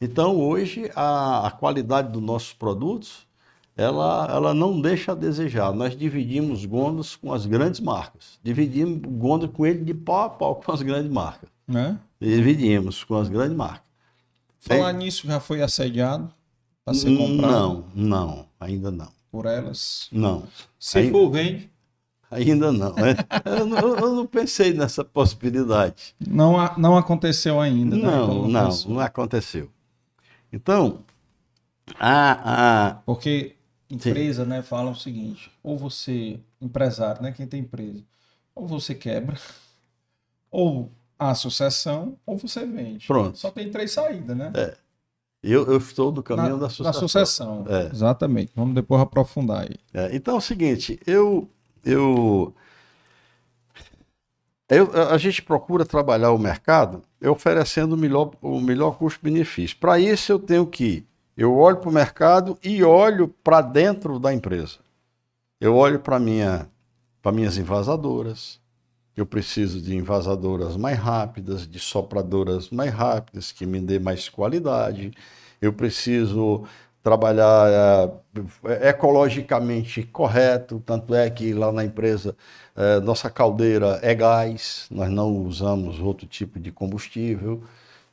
Então, 0.01 0.37
hoje, 0.37 0.91
a, 0.95 1.47
a 1.47 1.51
qualidade 1.51 2.13
dos 2.13 2.23
nossos 2.23 2.53
produtos 2.53 3.27
ela, 3.77 4.29
ela 4.31 4.55
não 4.55 4.81
deixa 4.81 5.13
a 5.13 5.15
desejar. 5.15 5.73
Nós 5.73 5.97
dividimos 5.97 6.65
Gondas 6.65 7.17
com 7.17 7.33
as 7.33 7.45
grandes 7.45 7.81
marcas. 7.81 8.39
Dividimos 8.43 9.01
Gonda 9.03 9.49
com 9.49 9.67
ele 9.67 9.85
de 9.85 9.93
pau 9.93 10.27
a 10.27 10.31
pau 10.31 10.57
com 10.57 10.73
as 10.73 10.81
grandes 10.81 11.11
marcas. 11.11 11.49
É? 11.69 11.97
Dividimos 12.21 13.03
com 13.03 13.17
as 13.17 13.29
grandes 13.29 13.57
marcas. 13.57 13.83
Falar 14.61 14.91
é... 14.91 14.93
nisso, 14.93 15.27
já 15.27 15.41
foi 15.41 15.61
assediado 15.61 16.33
para 16.85 16.95
ser 16.95 17.17
comprado? 17.17 17.53
Não, 17.53 17.85
não, 17.95 18.47
ainda 18.61 18.91
não. 18.91 19.09
Por 19.31 19.47
elas? 19.47 20.09
Não. 20.13 20.45
Se 20.79 20.99
ainda... 20.99 21.11
for, 21.11 21.31
vende? 21.31 21.69
Ainda 22.35 22.73
não, 22.73 22.93
né? 22.95 23.15
eu, 23.45 23.67
não, 23.67 23.79
eu 23.79 24.15
não 24.15 24.27
pensei 24.27 24.73
nessa 24.73 25.05
possibilidade. 25.05 26.15
Não, 26.19 26.57
não 26.77 26.97
aconteceu 26.97 27.61
ainda. 27.61 27.97
Né? 27.97 28.03
Não, 28.03 28.49
não, 28.49 28.71
não 28.89 29.01
aconteceu. 29.01 29.71
Então, 30.53 31.01
a, 31.99 32.89
a... 32.89 32.95
Porque 33.07 33.57
empresa, 33.91 34.43
Sim. 34.45 34.51
né, 34.51 34.63
fala 34.63 34.91
o 34.91 34.97
seguinte: 34.97 35.51
ou 35.63 35.77
você, 35.79 36.41
empresário, 36.61 37.23
né, 37.23 37.33
quem 37.33 37.47
tem 37.47 37.61
empresa, 37.61 38.03
ou 38.55 38.67
você 38.67 38.95
quebra, 38.95 39.37
ou 40.51 40.91
a 41.19 41.35
sucessão, 41.35 42.17
ou 42.27 42.37
você 42.37 42.67
vende. 42.67 43.07
Pronto. 43.07 43.39
Só 43.39 43.51
tem 43.51 43.71
três 43.71 43.93
saídas, 43.93 44.37
né? 44.37 44.53
É. 44.55 44.77
Eu, 45.43 45.67
eu 45.67 45.77
estou 45.77 46.11
no 46.11 46.23
caminho 46.23 46.57
Na, 46.57 46.63
da 46.63 46.69
sucessão. 46.71 46.93
Da 46.93 46.99
sucessão, 46.99 47.67
é. 47.69 47.91
exatamente. 47.93 48.51
Vamos 48.57 48.75
depois 48.75 49.03
aprofundar 49.03 49.63
aí. 49.63 49.77
É, 49.93 50.17
então 50.17 50.37
é 50.37 50.39
o 50.39 50.41
seguinte, 50.41 50.99
eu, 51.07 51.51
eu, 51.85 52.55
eu, 54.69 54.91
a 55.11 55.19
gente 55.19 55.43
procura 55.43 55.85
trabalhar 55.85 56.33
o 56.33 56.39
mercado 56.39 57.03
oferecendo 57.23 57.95
o 57.95 57.99
melhor, 57.99 58.33
o 58.41 58.61
melhor 58.61 58.97
custo-benefício. 58.97 59.77
Para 59.79 59.99
isso 59.99 60.33
eu 60.33 60.39
tenho 60.39 60.67
que 60.67 61.07
eu 61.37 61.57
olho 61.57 61.79
para 61.79 61.91
o 61.91 61.93
mercado 61.93 62.59
e 62.63 62.85
olho 62.85 63.29
para 63.29 63.61
dentro 63.61 64.21
da 64.21 64.33
empresa. 64.33 64.79
Eu 65.61 65.75
olho 65.75 65.99
para 65.99 66.19
minha, 66.19 66.69
para 67.21 67.33
minhas 67.33 67.59
invasadoras. 67.59 68.61
Eu 69.17 69.27
preciso 69.27 69.81
de 69.81 69.97
invasadoras 69.97 70.77
mais 70.77 70.99
rápidas, 70.99 71.67
de 71.67 71.79
sopradoras 71.79 72.71
mais 72.71 72.93
rápidas, 72.93 73.51
que 73.51 73.67
me 73.67 73.81
dê 73.81 73.99
mais 73.99 74.29
qualidade. 74.29 75.13
Eu 75.61 75.73
preciso 75.73 76.65
trabalhar 77.05 78.11
é, 78.65 78.89
ecologicamente 78.89 80.03
correto, 80.05 80.83
tanto 80.85 81.15
é 81.15 81.29
que 81.29 81.53
lá 81.53 81.71
na 81.71 81.85
empresa 81.85 82.35
é, 82.75 82.99
nossa 83.01 83.29
caldeira 83.29 84.01
é 84.03 84.15
gás, 84.15 84.87
nós 84.91 85.11
não 85.11 85.31
usamos 85.37 86.01
outro 86.01 86.27
tipo 86.27 86.59
de 86.59 86.73
combustível 86.73 87.63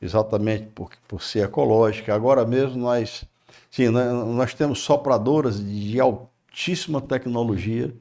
exatamente 0.00 0.66
por, 0.74 0.90
por 1.08 1.22
ser 1.22 1.46
ecológica. 1.46 2.14
Agora 2.14 2.44
mesmo 2.44 2.82
nós, 2.82 3.24
sim, 3.70 3.88
nós 3.88 4.52
temos 4.52 4.80
sopradoras 4.80 5.64
de 5.64 5.98
altíssima 5.98 7.00
tecnologia. 7.00 7.94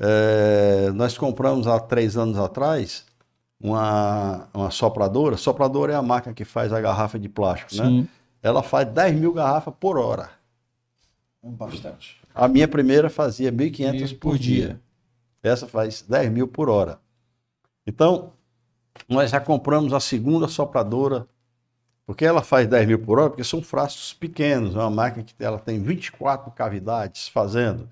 É, 0.00 0.90
nós 0.94 1.16
compramos 1.16 1.68
há 1.68 1.78
três 1.78 2.16
anos 2.16 2.38
atrás 2.38 3.04
uma, 3.60 4.48
uma 4.52 4.70
sopradora. 4.70 5.36
Sopradora 5.36 5.92
é 5.92 5.96
a 5.96 6.02
máquina 6.02 6.34
que 6.34 6.44
faz 6.44 6.72
a 6.72 6.80
garrafa 6.80 7.18
de 7.18 7.28
plástico, 7.28 7.76
né? 7.76 7.84
Sim. 7.88 8.00
né? 8.00 8.08
Ela 8.42 8.62
faz 8.62 8.88
10 8.88 9.16
mil 9.16 9.32
garrafas 9.32 9.74
por 9.78 9.98
hora. 9.98 10.30
Bastante. 11.42 12.20
A 12.34 12.46
minha 12.46 12.68
primeira 12.68 13.10
fazia 13.10 13.50
1.500 13.52 14.18
por, 14.18 14.38
dia. 14.38 14.66
dia. 14.66 14.80
Essa 15.42 15.66
faz 15.66 16.02
10 16.02 16.30
mil 16.30 16.48
por 16.48 16.68
hora. 16.68 17.00
Então, 17.86 18.32
nós 19.08 19.30
já 19.30 19.40
compramos 19.40 19.92
a 19.92 20.00
segunda 20.00 20.48
sopradora, 20.48 21.26
porque 22.06 22.24
ela 22.24 22.42
faz 22.42 22.66
10 22.66 22.86
mil 22.86 22.98
por 22.98 23.18
hora, 23.18 23.30
porque 23.30 23.44
são 23.44 23.62
frascos 23.62 24.12
pequenos, 24.12 24.74
é 24.74 24.78
uma 24.78 24.90
máquina 24.90 25.24
que 25.24 25.34
ela 25.42 25.58
tem 25.58 25.82
24 25.82 26.50
cavidades 26.52 27.28
fazendo. 27.28 27.88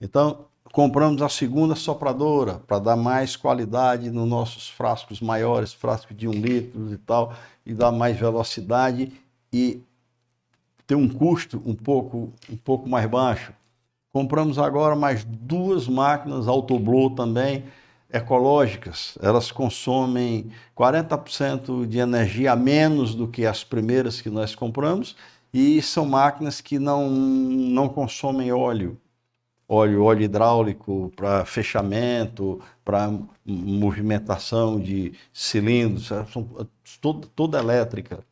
Então, 0.00 0.46
compramos 0.72 1.22
a 1.22 1.28
segunda 1.28 1.74
sopradora 1.74 2.54
para 2.66 2.78
dar 2.78 2.96
mais 2.96 3.36
qualidade 3.36 4.10
nos 4.10 4.28
nossos 4.28 4.68
frascos 4.68 5.20
maiores, 5.20 5.72
frascos 5.72 6.16
de 6.16 6.26
um 6.26 6.32
litro 6.32 6.92
e 6.92 6.98
tal, 6.98 7.34
e 7.64 7.72
dar 7.72 7.92
mais 7.92 8.18
velocidade 8.18 9.12
e 9.54 9.80
ter 10.84 10.96
um 10.96 11.08
custo 11.08 11.62
um 11.64 11.76
pouco, 11.76 12.32
um 12.50 12.56
pouco 12.56 12.88
mais 12.88 13.06
baixo. 13.06 13.52
Compramos 14.12 14.58
agora 14.58 14.96
mais 14.96 15.22
duas 15.22 15.86
máquinas 15.86 16.48
Autoblow 16.48 17.10
também, 17.10 17.62
ecológicas, 18.12 19.16
elas 19.20 19.50
consomem 19.50 20.50
40% 20.76 21.86
de 21.86 21.98
energia 21.98 22.52
a 22.52 22.56
menos 22.56 23.14
do 23.14 23.26
que 23.26 23.44
as 23.46 23.64
primeiras 23.64 24.20
que 24.20 24.30
nós 24.30 24.54
compramos 24.54 25.16
e 25.52 25.80
são 25.82 26.04
máquinas 26.04 26.60
que 26.60 26.78
não, 26.78 27.10
não 27.10 27.88
consomem 27.88 28.52
óleo. 28.52 28.96
Óleo, 29.68 30.04
óleo 30.04 30.22
hidráulico 30.22 31.12
para 31.16 31.44
fechamento, 31.44 32.60
para 32.84 33.10
movimentação 33.44 34.78
de 34.78 35.12
cilindros, 35.32 36.06
são 36.06 36.68
toda, 37.00 37.26
toda 37.34 37.58
elétrica. 37.58 38.24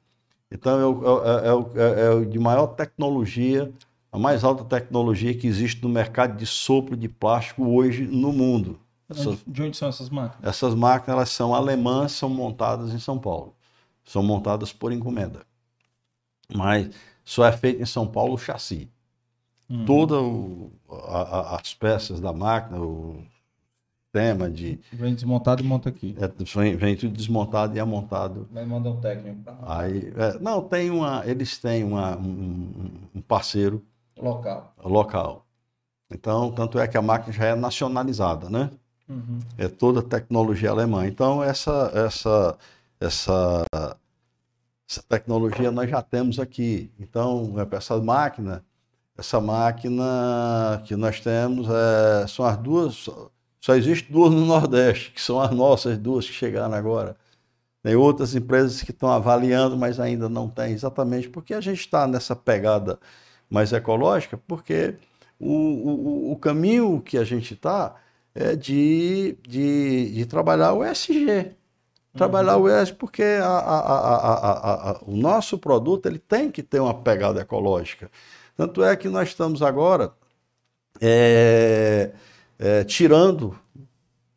Então 0.52 1.02
é, 1.02 1.48
é, 1.48 1.82
é, 1.82 2.06
é 2.06 2.10
o 2.10 2.26
de 2.26 2.38
maior 2.38 2.66
tecnologia, 2.68 3.72
a 4.10 4.18
mais 4.18 4.44
alta 4.44 4.64
tecnologia 4.64 5.34
que 5.34 5.46
existe 5.46 5.82
no 5.82 5.88
mercado 5.88 6.36
de 6.36 6.44
sopro 6.46 6.94
de 6.96 7.08
plástico 7.08 7.66
hoje 7.66 8.04
no 8.04 8.32
mundo. 8.32 8.78
De 9.46 9.62
onde 9.62 9.76
são 9.76 9.88
essas 9.88 10.10
máquinas? 10.10 10.38
Essas 10.42 10.74
máquinas 10.74 11.16
elas 11.16 11.30
são 11.30 11.54
alemãs, 11.54 12.12
são 12.12 12.28
montadas 12.28 12.92
em 12.92 12.98
São 12.98 13.18
Paulo. 13.18 13.54
São 14.04 14.22
montadas 14.22 14.72
por 14.72 14.92
encomenda. 14.92 15.40
Mas 16.54 16.90
só 17.24 17.46
é 17.46 17.52
feito 17.52 17.82
em 17.82 17.86
São 17.86 18.06
Paulo 18.06 18.34
o 18.34 18.38
chassi. 18.38 18.90
Uhum. 19.70 19.84
Todas 19.86 20.22
as 21.60 21.74
peças 21.74 22.20
da 22.20 22.32
máquina, 22.32 22.78
o 22.80 23.24
sistema 24.12 24.50
de. 24.50 24.78
Vem 24.92 25.14
desmontado 25.14 25.62
e 25.62 25.66
monta 25.66 25.88
aqui. 25.88 26.14
É, 26.20 26.30
vem, 26.60 26.76
vem 26.76 26.96
tudo 26.96 27.16
desmontado 27.16 27.74
e 27.74 27.80
é 27.80 27.84
montado. 27.84 28.46
Vai 28.52 28.66
mandar 28.66 28.90
um 28.90 29.00
técnico 29.00 29.42
pra 29.42 29.56
Aí, 29.62 30.12
é, 30.16 30.38
não, 30.38 30.62
tem 30.62 30.90
uma. 30.90 31.22
Eles 31.26 31.58
têm 31.58 31.82
uma, 31.82 32.16
um, 32.18 32.90
um 33.14 33.20
parceiro 33.22 33.82
local. 34.18 34.74
local. 34.84 35.46
Então, 36.10 36.52
tanto 36.52 36.78
é 36.78 36.86
que 36.86 36.98
a 36.98 37.02
máquina 37.02 37.32
já 37.32 37.46
é 37.46 37.54
nacionalizada, 37.54 38.50
né? 38.50 38.70
Uhum. 39.08 39.38
É 39.56 39.66
toda 39.66 40.02
tecnologia 40.02 40.70
alemã. 40.70 41.06
Então, 41.06 41.42
essa, 41.42 41.90
essa, 41.94 42.58
essa, 43.00 43.64
essa 44.88 45.02
tecnologia 45.08 45.70
nós 45.70 45.88
já 45.88 46.02
temos 46.02 46.38
aqui. 46.38 46.90
Então, 47.00 47.54
é, 47.58 47.76
essa 47.76 47.98
máquina, 47.98 48.62
essa 49.16 49.40
máquina 49.40 50.82
que 50.84 50.94
nós 50.96 51.18
temos 51.20 51.66
é, 51.66 52.26
são 52.26 52.44
as 52.44 52.58
duas. 52.58 53.08
Só 53.62 53.76
existe 53.76 54.10
duas 54.10 54.32
no 54.32 54.44
Nordeste, 54.44 55.12
que 55.12 55.22
são 55.22 55.40
as 55.40 55.52
nossas 55.52 55.96
duas 55.96 56.26
que 56.26 56.32
chegaram 56.32 56.74
agora. 56.74 57.16
Tem 57.80 57.94
outras 57.94 58.34
empresas 58.34 58.82
que 58.82 58.90
estão 58.90 59.08
avaliando, 59.08 59.76
mas 59.76 60.00
ainda 60.00 60.28
não 60.28 60.48
tem, 60.48 60.72
exatamente 60.72 61.28
porque 61.28 61.54
a 61.54 61.60
gente 61.60 61.78
está 61.78 62.08
nessa 62.08 62.34
pegada 62.34 62.98
mais 63.48 63.72
ecológica, 63.72 64.36
porque 64.48 64.96
o, 65.38 65.52
o, 65.52 66.32
o 66.32 66.36
caminho 66.36 67.00
que 67.00 67.16
a 67.16 67.22
gente 67.22 67.54
está 67.54 67.94
é 68.34 68.56
de, 68.56 69.38
de, 69.46 70.10
de, 70.12 70.26
trabalhar 70.26 70.72
o 70.72 70.84
ESG. 70.84 71.54
Trabalhar 72.14 72.56
uhum. 72.56 72.64
o 72.64 72.68
ESG 72.68 72.96
porque 72.96 73.22
a, 73.22 73.46
a, 73.46 74.90
a, 74.90 75.00
o 75.06 75.16
nosso 75.16 75.56
produto 75.56 76.06
ele 76.06 76.18
tem 76.18 76.50
que 76.50 76.64
ter 76.64 76.80
uma 76.80 76.94
pegada 76.94 77.40
ecológica. 77.40 78.10
Tanto 78.56 78.82
é 78.82 78.96
que 78.96 79.08
nós 79.08 79.28
estamos 79.28 79.62
agora 79.62 80.12
é, 81.00 82.12
é, 82.62 82.84
tirando 82.84 83.58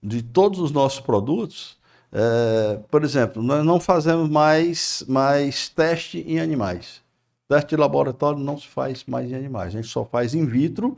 de 0.01 0.23
todos 0.23 0.59
os 0.59 0.71
nossos 0.71 0.99
produtos, 0.99 1.77
é, 2.11 2.79
por 2.89 3.03
exemplo, 3.03 3.43
nós 3.43 3.63
não 3.63 3.79
fazemos 3.79 4.27
mais, 4.27 5.03
mais 5.07 5.69
teste 5.69 6.19
em 6.21 6.39
animais. 6.39 7.03
Teste 7.47 7.69
de 7.69 7.75
laboratório 7.75 8.39
não 8.39 8.57
se 8.57 8.67
faz 8.67 9.03
mais 9.05 9.31
em 9.31 9.35
animais, 9.35 9.67
a 9.67 9.77
gente 9.77 9.89
só 9.89 10.03
faz 10.03 10.33
in 10.33 10.43
vitro, 10.43 10.97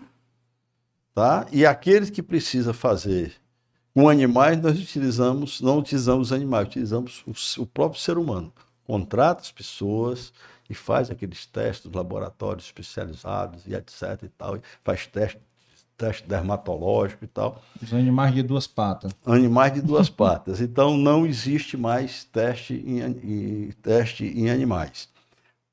tá? 1.13 1.45
E 1.51 1.65
aqueles 1.65 2.09
que 2.09 2.23
precisa 2.23 2.73
fazer 2.73 3.33
com 3.93 4.07
animais, 4.07 4.61
nós 4.61 4.79
utilizamos, 4.79 5.59
não 5.59 5.79
utilizamos 5.79 6.31
animais, 6.31 6.67
utilizamos 6.67 7.25
o, 7.27 7.61
o 7.61 7.65
próprio 7.65 7.99
ser 7.99 8.17
humano. 8.17 8.53
Contrata 8.85 9.41
as 9.41 9.51
pessoas 9.51 10.31
e 10.69 10.73
faz 10.73 11.11
aqueles 11.11 11.45
testes 11.45 11.91
laboratórios 11.91 12.67
especializados 12.67 13.67
e 13.67 13.75
etc 13.75 14.23
e 14.23 14.29
tal, 14.29 14.55
e 14.55 14.61
faz 14.81 15.07
teste 15.07 15.41
teste 15.97 16.27
dermatológico 16.27 17.25
e 17.25 17.27
tal. 17.27 17.61
Os 17.81 17.93
animais 17.93 18.33
de 18.33 18.43
duas 18.43 18.67
patas. 18.67 19.11
Animais 19.25 19.73
de 19.73 19.81
duas 19.81 20.09
patas. 20.09 20.61
Então 20.61 20.95
não 20.95 21.25
existe 21.25 21.75
mais 21.75 22.23
teste 22.23 22.75
em, 22.75 23.01
em, 23.01 23.71
teste 23.81 24.25
em 24.25 24.49
animais 24.49 25.09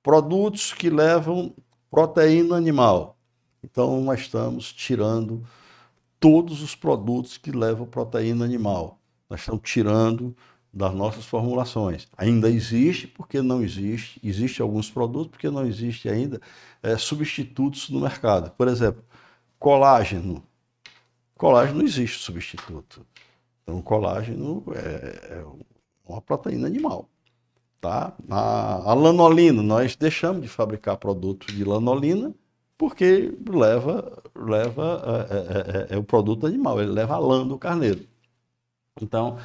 produtos 0.04 0.74
que 0.74 0.90
levam 0.90 1.54
proteína 1.90 2.56
animal. 2.56 3.16
Então, 3.64 4.02
nós 4.02 4.20
estamos 4.20 4.70
tirando 4.70 5.42
todos 6.20 6.62
os 6.62 6.76
produtos 6.76 7.38
que 7.38 7.50
levam 7.50 7.86
proteína 7.86 8.44
animal. 8.44 9.00
Nós 9.30 9.40
estamos 9.40 9.62
tirando 9.64 10.36
das 10.70 10.92
nossas 10.92 11.24
formulações. 11.24 12.06
Ainda 12.18 12.50
existe, 12.50 13.06
porque 13.06 13.40
não 13.40 13.62
existe. 13.62 14.20
Existem 14.22 14.62
alguns 14.62 14.90
produtos, 14.90 15.28
porque 15.28 15.48
não 15.48 15.64
existe 15.64 16.06
ainda 16.06 16.38
é, 16.82 16.98
substitutos 16.98 17.88
no 17.88 18.00
mercado. 18.00 18.50
Por 18.50 18.68
exemplo, 18.68 19.02
colágeno. 19.64 20.46
Colágeno 21.38 21.78
não 21.78 21.86
existe 21.86 22.18
substituto. 22.18 23.06
Então, 23.62 23.80
colágeno 23.80 24.62
é, 24.74 25.38
é 25.38 25.44
uma 26.06 26.20
proteína 26.20 26.66
animal. 26.66 27.08
Tá? 27.80 28.12
A, 28.28 28.90
a 28.90 28.92
lanolina, 28.92 29.62
nós 29.62 29.96
deixamos 29.96 30.42
de 30.42 30.48
fabricar 30.48 30.98
produtos 30.98 31.54
de 31.54 31.64
lanolina 31.64 32.34
porque 32.76 33.32
leva, 33.48 34.22
leva 34.36 35.02
é, 35.30 35.34
é, 35.34 35.94
é, 35.94 35.94
é 35.94 35.98
o 35.98 36.04
produto 36.04 36.46
animal, 36.46 36.82
ele 36.82 36.90
leva 36.90 37.14
a 37.14 37.18
lã 37.18 37.46
do 37.46 37.58
carneiro. 37.58 38.06
Então, 39.00 39.38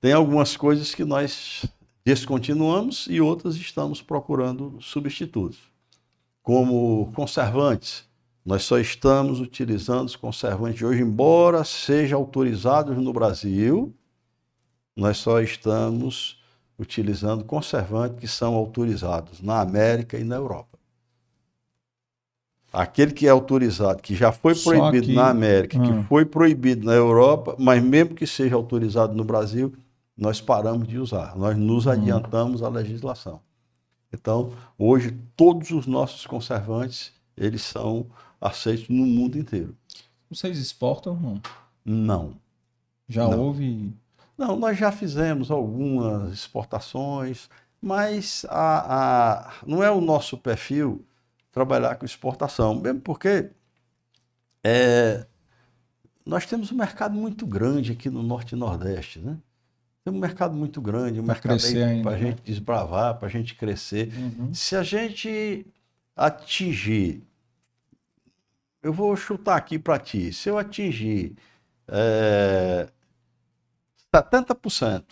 tem 0.00 0.12
algumas 0.12 0.56
coisas 0.56 0.92
que 0.92 1.04
nós 1.04 1.64
descontinuamos 2.04 3.06
e 3.08 3.20
outras 3.20 3.54
estamos 3.54 4.02
procurando 4.02 4.76
substitutos. 4.80 5.60
Como 6.42 7.12
conservantes, 7.14 8.05
nós 8.46 8.62
só 8.62 8.78
estamos 8.78 9.40
utilizando 9.40 10.06
os 10.06 10.14
conservantes 10.14 10.80
hoje, 10.80 11.02
embora 11.02 11.64
sejam 11.64 12.20
autorizados 12.20 12.96
no 12.96 13.12
Brasil, 13.12 13.92
nós 14.94 15.16
só 15.16 15.40
estamos 15.40 16.40
utilizando 16.78 17.42
conservantes 17.42 18.20
que 18.20 18.28
são 18.28 18.54
autorizados 18.54 19.42
na 19.42 19.60
América 19.60 20.16
e 20.16 20.22
na 20.22 20.36
Europa. 20.36 20.78
Aquele 22.72 23.12
que 23.12 23.26
é 23.26 23.30
autorizado, 23.30 24.00
que 24.00 24.14
já 24.14 24.30
foi 24.30 24.54
proibido 24.54 25.06
que... 25.08 25.14
na 25.14 25.28
América, 25.28 25.80
que 25.80 25.90
ah. 25.90 26.04
foi 26.08 26.24
proibido 26.24 26.86
na 26.86 26.92
Europa, 26.92 27.56
mas 27.58 27.82
mesmo 27.82 28.14
que 28.14 28.28
seja 28.28 28.54
autorizado 28.54 29.12
no 29.12 29.24
Brasil, 29.24 29.74
nós 30.16 30.40
paramos 30.40 30.86
de 30.86 30.98
usar. 30.98 31.36
Nós 31.36 31.56
nos 31.56 31.86
hum. 31.86 31.90
adiantamos 31.90 32.62
à 32.62 32.68
legislação. 32.68 33.40
Então, 34.12 34.52
hoje, 34.78 35.18
todos 35.36 35.72
os 35.72 35.86
nossos 35.86 36.26
conservantes, 36.26 37.12
eles 37.36 37.62
são 37.62 38.06
aceitos 38.46 38.88
no 38.88 39.06
mundo 39.06 39.38
inteiro. 39.38 39.76
Vocês 40.30 40.58
exportam? 40.58 41.16
Não. 41.16 41.40
não. 41.84 42.34
Já 43.08 43.28
não. 43.28 43.40
houve 43.40 43.92
não, 44.36 44.56
nós 44.56 44.78
já 44.78 44.92
fizemos 44.92 45.50
algumas 45.50 46.32
exportações, 46.32 47.48
mas 47.80 48.44
a, 48.50 49.38
a, 49.38 49.52
não 49.66 49.82
é 49.82 49.90
o 49.90 50.00
nosso 50.00 50.36
perfil 50.36 51.04
trabalhar 51.50 51.94
com 51.96 52.04
exportação, 52.04 52.74
mesmo 52.74 53.00
porque 53.00 53.48
é, 54.62 55.24
nós 56.24 56.44
temos 56.44 56.70
um 56.70 56.76
mercado 56.76 57.14
muito 57.14 57.46
grande 57.46 57.92
aqui 57.92 58.10
no 58.10 58.22
Norte 58.22 58.52
e 58.52 58.58
Nordeste, 58.58 59.20
né? 59.20 59.38
Tem 60.04 60.12
um 60.12 60.18
mercado 60.18 60.54
muito 60.54 60.80
grande, 60.80 61.18
um 61.18 61.24
pra 61.24 61.34
mercado 61.34 62.02
para 62.02 62.12
a 62.12 62.18
né? 62.18 62.26
gente 62.26 62.42
desbravar, 62.42 63.18
para 63.18 63.26
a 63.26 63.30
gente 63.30 63.54
crescer. 63.54 64.12
Uhum. 64.16 64.54
Se 64.54 64.76
a 64.76 64.82
gente 64.82 65.66
atingir, 66.14 67.25
eu 68.86 68.92
vou 68.92 69.16
chutar 69.16 69.56
aqui 69.56 69.80
para 69.80 69.98
ti, 69.98 70.32
se 70.32 70.48
eu 70.48 70.56
atingir 70.56 71.36
é, 71.88 72.88
70%, 74.14 75.04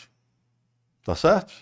tá 1.05 1.17
certo? 1.17 1.53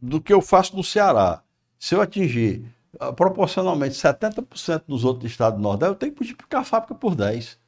Do 0.00 0.18
que 0.18 0.32
eu 0.32 0.40
faço 0.40 0.74
no 0.74 0.82
Ceará. 0.82 1.42
Se 1.78 1.94
eu 1.94 2.00
atingir 2.00 2.64
uh, 2.94 3.12
proporcionalmente 3.12 3.96
70% 3.96 4.84
dos 4.88 5.04
outros 5.04 5.30
estados 5.30 5.58
do 5.58 5.62
Nordeste, 5.62 5.92
eu 5.92 5.98
tenho 5.98 6.12
que 6.12 6.20
multiplicar 6.20 6.62
a 6.62 6.64
fábrica 6.64 6.94
por 6.94 7.14
10. 7.14 7.58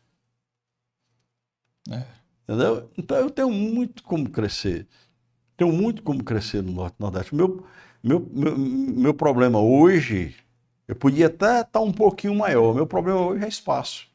É. 1.90 2.06
Entendeu? 2.44 2.90
Então 2.96 3.18
eu 3.18 3.30
tenho 3.30 3.50
muito 3.50 4.02
como 4.02 4.30
crescer. 4.30 4.88
Tenho 5.58 5.72
muito 5.72 6.02
como 6.02 6.24
crescer 6.24 6.62
no 6.62 6.72
Norte 6.72 6.96
e 6.98 7.02
Nordeste. 7.02 7.34
Meu, 7.34 7.66
meu, 8.02 8.20
meu, 8.32 8.56
meu 8.56 9.14
problema 9.14 9.60
hoje, 9.60 10.34
eu 10.90 10.96
podia 10.96 11.28
até 11.28 11.60
estar 11.60 11.80
um 11.80 11.92
pouquinho 11.92 12.34
maior. 12.34 12.74
Meu 12.74 12.84
problema 12.84 13.20
hoje 13.20 13.44
é 13.44 13.48
espaço. 13.48 14.08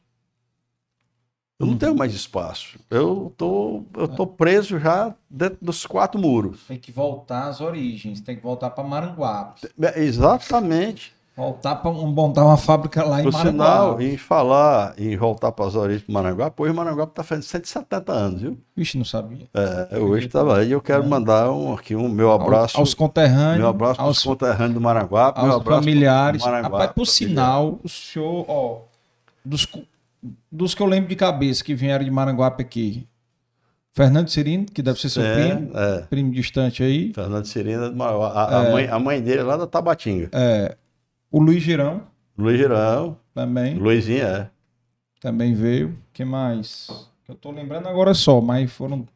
Eu 1.58 1.64
não 1.64 1.72
uhum. 1.72 1.78
tenho 1.78 1.96
mais 1.96 2.12
espaço. 2.12 2.78
Eu 2.90 3.32
tô, 3.34 3.82
eu 3.96 4.06
tô 4.06 4.26
preso 4.26 4.78
já 4.78 5.14
dentro 5.30 5.56
dos 5.62 5.86
quatro 5.86 6.20
muros. 6.20 6.66
Tem 6.68 6.78
que 6.78 6.92
voltar 6.92 7.48
às 7.48 7.62
origens, 7.62 8.20
tem 8.20 8.36
que 8.36 8.42
voltar 8.42 8.68
para 8.68 8.84
Maranguape. 8.84 9.66
É, 9.80 10.02
exatamente. 10.02 11.15
Voltar 11.36 11.76
para 11.76 11.90
montar 11.92 12.44
uma 12.44 12.56
fábrica 12.56 13.04
lá 13.04 13.22
Por 13.22 13.28
em 13.28 13.32
Maranguape. 13.32 13.50
Sinal, 13.50 14.00
em 14.00 14.16
falar 14.16 14.94
em 14.96 15.16
voltar 15.16 15.52
para 15.52 15.66
as 15.66 15.74
origens 15.74 16.06
de 16.06 16.12
Maranguape, 16.12 16.62
hoje 16.62 16.72
Maranguape 16.72 17.12
está 17.12 17.22
fazendo 17.22 17.44
170 17.44 18.12
anos, 18.12 18.40
viu? 18.40 18.58
Vixe, 18.74 18.96
não 18.96 19.04
sabia. 19.04 19.46
É, 19.52 19.98
hoje 19.98 20.28
estava 20.28 20.58
aí. 20.58 20.72
Eu 20.72 20.80
quero 20.80 21.04
é. 21.04 21.06
mandar 21.06 21.50
um, 21.50 21.74
aqui 21.74 21.94
um 21.94 22.08
meu 22.08 22.32
abraço. 22.32 22.78
Aos, 22.78 22.88
aos 22.88 22.94
conterrâneos. 22.94 23.58
Meu 23.58 23.68
abraço 23.68 24.00
aos 24.00 24.22
conterrâneos 24.22 24.72
do 24.72 24.80
Maranguape. 24.80 25.38
Aos 25.38 25.48
meu 25.48 25.56
abraço 25.56 25.82
familiares. 25.82 26.42
Rapaz, 26.42 26.92
por 26.92 27.06
sinal, 27.06 27.80
o 27.84 27.88
senhor, 27.88 28.46
ó, 28.48 28.80
dos 29.44 29.68
dos 30.50 30.74
que 30.74 30.82
eu 30.82 30.86
lembro 30.86 31.08
de 31.08 31.16
cabeça 31.16 31.62
que 31.62 31.74
vieram 31.74 32.04
de 32.04 32.10
Maranguape 32.10 32.62
aqui, 32.62 33.06
Fernando 33.92 34.28
Cirino, 34.28 34.66
que 34.66 34.82
deve 34.82 35.00
ser 35.00 35.08
seu 35.08 35.22
é, 35.22 35.34
primo, 35.34 35.70
é. 35.74 36.00
primo 36.02 36.32
distante 36.32 36.82
aí. 36.82 37.12
Fernando 37.14 37.44
Cirino, 37.44 38.02
a, 38.02 38.60
a, 38.60 38.64
é. 38.64 38.72
mãe, 38.72 38.88
a 38.88 38.98
mãe 38.98 39.20
dele 39.20 39.40
é 39.40 39.44
lá 39.44 39.56
da 39.56 39.66
Tabatinga. 39.66 40.30
É. 40.32 40.76
O 41.30 41.40
Luiz 41.40 41.62
Girão. 41.62 42.02
Luiz 42.38 42.58
Girão. 42.58 43.16
Também. 43.34 43.74
Luizinho, 43.78 44.24
é. 44.24 44.50
Também 45.20 45.54
veio. 45.54 45.96
que 46.12 46.24
mais? 46.24 46.88
Eu 47.28 47.34
tô 47.34 47.50
lembrando 47.50 47.88
agora 47.88 48.14
só, 48.14 48.40
mas 48.40 48.70
foram. 48.72 49.06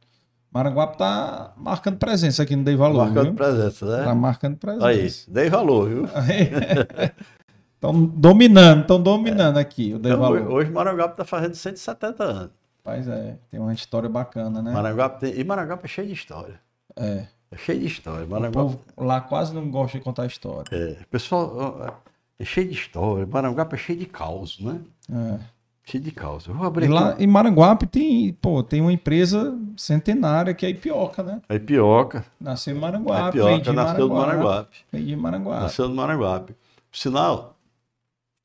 Maranguape 0.53 0.99
tá 0.99 1.53
marcando 1.57 1.97
presença 1.97 2.43
aqui 2.43 2.57
no 2.57 2.65
Dei 2.65 2.74
Valor. 2.74 3.05
Marcando 3.05 3.24
viu? 3.27 3.35
presença, 3.35 3.87
né? 3.99 4.05
Tá 4.05 4.15
marcando 4.15 4.57
presença. 4.57 4.87
Aí, 4.87 5.09
dei 5.28 5.49
valor, 5.49 5.89
viu? 5.89 6.09
Estão 7.77 8.05
dominando, 8.05 8.82
estão 8.82 9.01
dominando 9.03 9.57
aqui 9.57 9.95
o 9.95 9.97
Então, 9.97 10.01
Devalor. 10.11 10.51
hoje 10.53 10.70
Maranguape 10.70 11.12
está 11.15 11.24
fazendo 11.24 11.55
170 11.55 12.24
anos. 12.24 12.51
Mas 12.85 13.09
é, 13.09 13.39
tem 13.51 13.59
uma 13.61 13.73
história 13.73 14.09
bacana, 14.09 14.61
né? 14.61 14.73
Maranguape 14.73 15.20
tem- 15.20 15.39
E 15.39 15.45
Maranguape 15.45 15.85
é 15.87 15.89
cheio 15.89 16.07
de 16.09 16.12
história. 16.12 16.61
É. 16.97 17.27
É 17.52 17.56
cheio 17.56 17.81
de 17.81 17.86
história. 17.86 18.24
O 18.27 18.52
povo 18.52 18.81
lá 18.97 19.20
quase 19.20 19.52
não 19.55 19.68
gosta 19.70 19.98
de 19.98 20.05
contar 20.05 20.27
história. 20.27 20.64
é, 20.70 20.98
pessoal, 21.10 22.01
é 22.39 22.44
cheio 22.44 22.68
de 22.68 22.74
história. 22.74 23.27
Maranguape 23.27 23.74
é 23.74 23.78
cheio 23.78 23.98
de 23.98 24.06
caos, 24.06 24.59
né? 24.60 24.81
É. 25.12 25.39
Cheio 25.82 26.05
de 26.05 26.12
caos. 26.12 26.47
Eu 26.47 26.55
vou 26.55 26.64
abrir 26.66 26.85
E 26.85 26.86
aqui. 26.86 26.94
lá 26.94 27.16
em 27.18 27.27
Maranguape 27.27 27.86
tem, 27.86 28.32
pô, 28.35 28.62
tem 28.62 28.81
uma 28.81 28.93
empresa 28.93 29.59
centenária 29.77 30.55
que 30.55 30.64
é 30.64 30.68
a 30.68 30.70
Ipioca, 30.70 31.22
né? 31.24 31.43
A 31.48 31.55
Ipioca. 31.56 32.24
Nasceu 32.40 32.74
em 32.74 32.78
A 32.78 32.81
Maranguape. 32.81 33.28
Ipioca 33.31 33.51
veio 33.51 33.62
de 33.62 33.72
nasceu 33.72 34.09
do 34.09 34.14
Maranguape. 34.14 34.77
Veio 34.93 35.06
de 35.06 35.16
Maranguape. 35.16 35.62
Nasceu 35.62 35.89
no 35.89 35.94
Maranguape. 35.97 36.52
Por 36.90 36.97
sinal, 36.98 37.56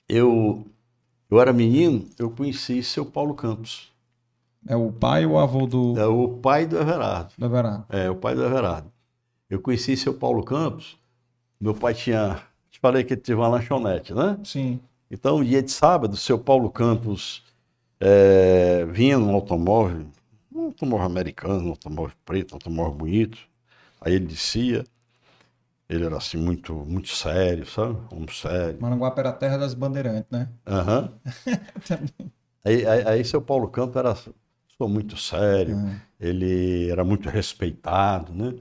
eu, 0.09 0.65
eu 1.29 1.39
era 1.39 1.53
menino, 1.53 2.05
eu 2.17 2.31
conheci 2.31 2.81
seu 2.81 3.05
Paulo 3.05 3.35
Campos. 3.35 3.93
É 4.67 4.75
o 4.75 4.91
pai 4.91 5.27
ou 5.27 5.33
o 5.33 5.37
avô 5.39 5.67
do, 5.67 5.93
É 5.99 6.05
o 6.07 6.27
pai 6.27 6.65
do 6.65 6.77
Everardo. 6.79 7.29
do 7.37 7.45
Everardo? 7.45 7.85
É, 7.89 8.09
o 8.09 8.15
pai 8.15 8.33
do 8.33 8.43
Everardo. 8.43 8.91
Eu 9.49 9.59
conheci 9.61 9.95
seu 9.95 10.13
Paulo 10.13 10.43
Campos. 10.43 10.97
Meu 11.59 11.73
pai 11.73 11.93
tinha. 11.93 12.41
Te 12.71 12.79
falei 12.79 13.03
que 13.03 13.13
ele 13.13 13.21
teve 13.21 13.39
uma 13.39 13.47
lanchonete, 13.47 14.13
né? 14.13 14.37
Sim. 14.43 14.79
Então, 15.09 15.43
dia 15.43 15.61
de 15.61 15.71
sábado, 15.71 16.17
seu 16.17 16.37
Paulo 16.37 16.69
Campos 16.69 17.43
é, 17.99 18.85
vinha 18.85 19.17
num 19.17 19.33
automóvel, 19.33 20.07
um 20.53 20.65
automóvel 20.65 21.05
americano, 21.05 21.67
um 21.67 21.69
automóvel 21.69 22.15
preto, 22.25 22.53
um 22.53 22.55
automóvel 22.55 22.93
bonito. 22.93 23.37
Aí 24.01 24.13
ele 24.13 24.25
descia. 24.25 24.83
Ele 25.87 26.03
era 26.03 26.17
assim, 26.17 26.37
muito, 26.37 26.73
muito 26.73 27.09
sério, 27.09 27.65
sabe? 27.65 27.95
Um 28.11 28.27
sério. 28.27 28.81
Maranguape 28.81 29.19
era 29.19 29.29
a 29.29 29.33
terra 29.33 29.57
das 29.57 29.75
bandeirantes, 29.75 30.29
né? 30.31 30.49
Aham. 30.65 31.13
aí, 32.65 32.85
aí, 32.85 33.07
aí 33.07 33.25
seu 33.25 33.39
Paulo 33.39 33.67
Campos 33.67 33.95
era 33.95 34.15
muito 34.89 35.15
sério, 35.15 35.77
Ah, 35.77 35.95
ele 36.19 36.89
era 36.89 37.03
muito 37.03 37.29
respeitado, 37.29 38.33
né? 38.33 38.55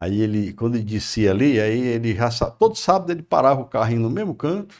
Aí 0.00 0.20
ele, 0.20 0.52
quando 0.52 0.76
ele 0.76 0.84
descia 0.84 1.30
ali, 1.32 1.60
aí 1.60 1.80
ele 1.80 2.14
já 2.14 2.30
todo 2.50 2.76
sábado 2.76 3.10
ele 3.10 3.22
parava 3.22 3.60
o 3.62 3.66
carrinho 3.66 4.02
no 4.02 4.10
mesmo 4.10 4.34
canto, 4.34 4.74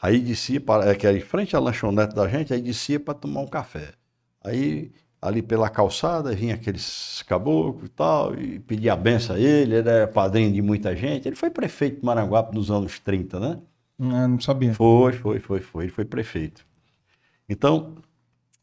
aí 0.00 0.20
descia, 0.20 0.60
para, 0.60 0.90
é, 0.90 0.94
que 0.94 1.06
era 1.06 1.16
em 1.16 1.20
frente 1.20 1.56
à 1.56 1.58
lanchonete 1.58 2.14
da 2.14 2.28
gente, 2.28 2.52
aí 2.52 2.60
descia 2.60 3.00
para 3.00 3.14
tomar 3.14 3.40
um 3.40 3.46
café. 3.46 3.92
Aí 4.42 4.92
ali 5.20 5.40
pela 5.42 5.70
calçada 5.70 6.34
vinha 6.34 6.54
aqueles 6.54 7.22
caboclos 7.26 7.86
e 7.86 7.88
tal, 7.88 8.34
e 8.38 8.60
pedia 8.60 8.92
a 8.92 8.96
benção 8.96 9.36
a 9.36 9.38
ele, 9.38 9.76
ele 9.76 9.88
era 9.88 10.06
padrinho 10.06 10.52
de 10.52 10.60
muita 10.60 10.94
gente. 10.94 11.26
Ele 11.26 11.36
foi 11.36 11.50
prefeito 11.50 12.00
de 12.00 12.04
Maranguape 12.06 12.54
nos 12.54 12.70
anos 12.70 12.98
30, 12.98 13.40
né? 13.40 13.58
ah, 14.00 14.28
não 14.28 14.40
sabia. 14.40 14.74
Foi, 14.74 15.12
foi, 15.14 15.40
foi, 15.40 15.60
foi. 15.60 15.84
Ele 15.84 15.92
foi 15.92 16.04
prefeito. 16.04 16.66
Então, 17.48 17.96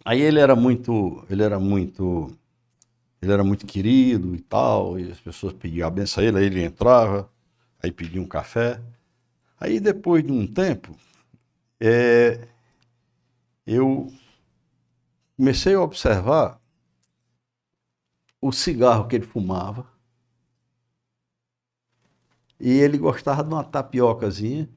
aí 0.05 0.21
ele 0.21 0.39
era 0.39 0.55
muito, 0.55 1.25
ele 1.29 1.43
era 1.43 1.59
muito, 1.59 2.27
ele 3.21 3.31
era 3.31 3.43
muito 3.43 3.65
querido 3.65 4.35
e 4.35 4.41
tal, 4.41 4.99
e 4.99 5.11
as 5.11 5.19
pessoas 5.19 5.53
pediam 5.53 5.87
a 5.87 5.91
benção 5.91 6.23
a 6.23 6.27
ele, 6.27 6.37
aí 6.39 6.45
ele 6.45 6.63
entrava, 6.63 7.29
aí 7.81 7.91
pedia 7.91 8.21
um 8.21 8.27
café. 8.27 8.81
Aí 9.59 9.79
depois 9.79 10.23
de 10.23 10.31
um 10.31 10.47
tempo, 10.47 10.95
é, 11.79 12.47
eu 13.65 14.11
comecei 15.37 15.75
a 15.75 15.81
observar 15.81 16.59
o 18.41 18.51
cigarro 18.51 19.07
que 19.07 19.15
ele 19.15 19.25
fumava. 19.25 19.85
E 22.59 22.71
ele 22.79 22.97
gostava 22.97 23.43
de 23.43 23.53
uma 23.53 23.63
tapiocazinha. 23.63 24.67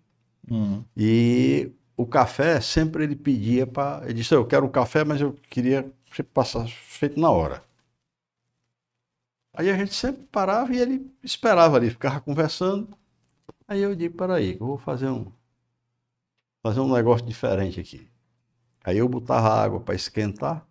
Hum. 0.51 0.85
E 0.97 1.73
o 1.97 2.07
café, 2.07 2.61
sempre 2.61 3.05
ele 3.05 3.17
pedia 3.17 3.67
para. 3.67 4.05
Ele 4.05 4.15
disse: 4.15 4.35
Eu 4.35 4.47
quero 4.47 4.67
um 4.67 4.71
café, 4.71 5.05
mas 5.05 5.21
eu 5.21 5.35
queria 5.51 5.91
que 6.07 6.23
passasse 6.23 6.73
feito 6.73 7.19
na 7.19 7.31
hora. 7.31 7.63
Aí 9.55 9.71
a 9.71 9.77
gente 9.77 9.95
sempre 9.95 10.25
parava 10.25 10.75
e 10.75 10.79
ele 10.79 11.11
esperava 11.23 11.77
ali, 11.77 11.89
ficava 11.91 12.21
conversando. 12.21 12.89
Aí 13.69 13.81
eu 13.81 13.95
digo: 13.95 14.17
Peraí, 14.17 14.59
eu 14.61 14.67
vou 14.67 14.79
fazer 14.79 15.09
um, 15.09 15.31
fazer 16.63 16.81
um 16.81 16.93
negócio 16.93 17.25
diferente 17.25 17.81
aqui. 17.81 18.09
Aí 18.85 18.99
eu 18.99 19.09
botava 19.09 19.49
água 19.49 19.81
para 19.81 19.95
esquentar. 19.95 20.67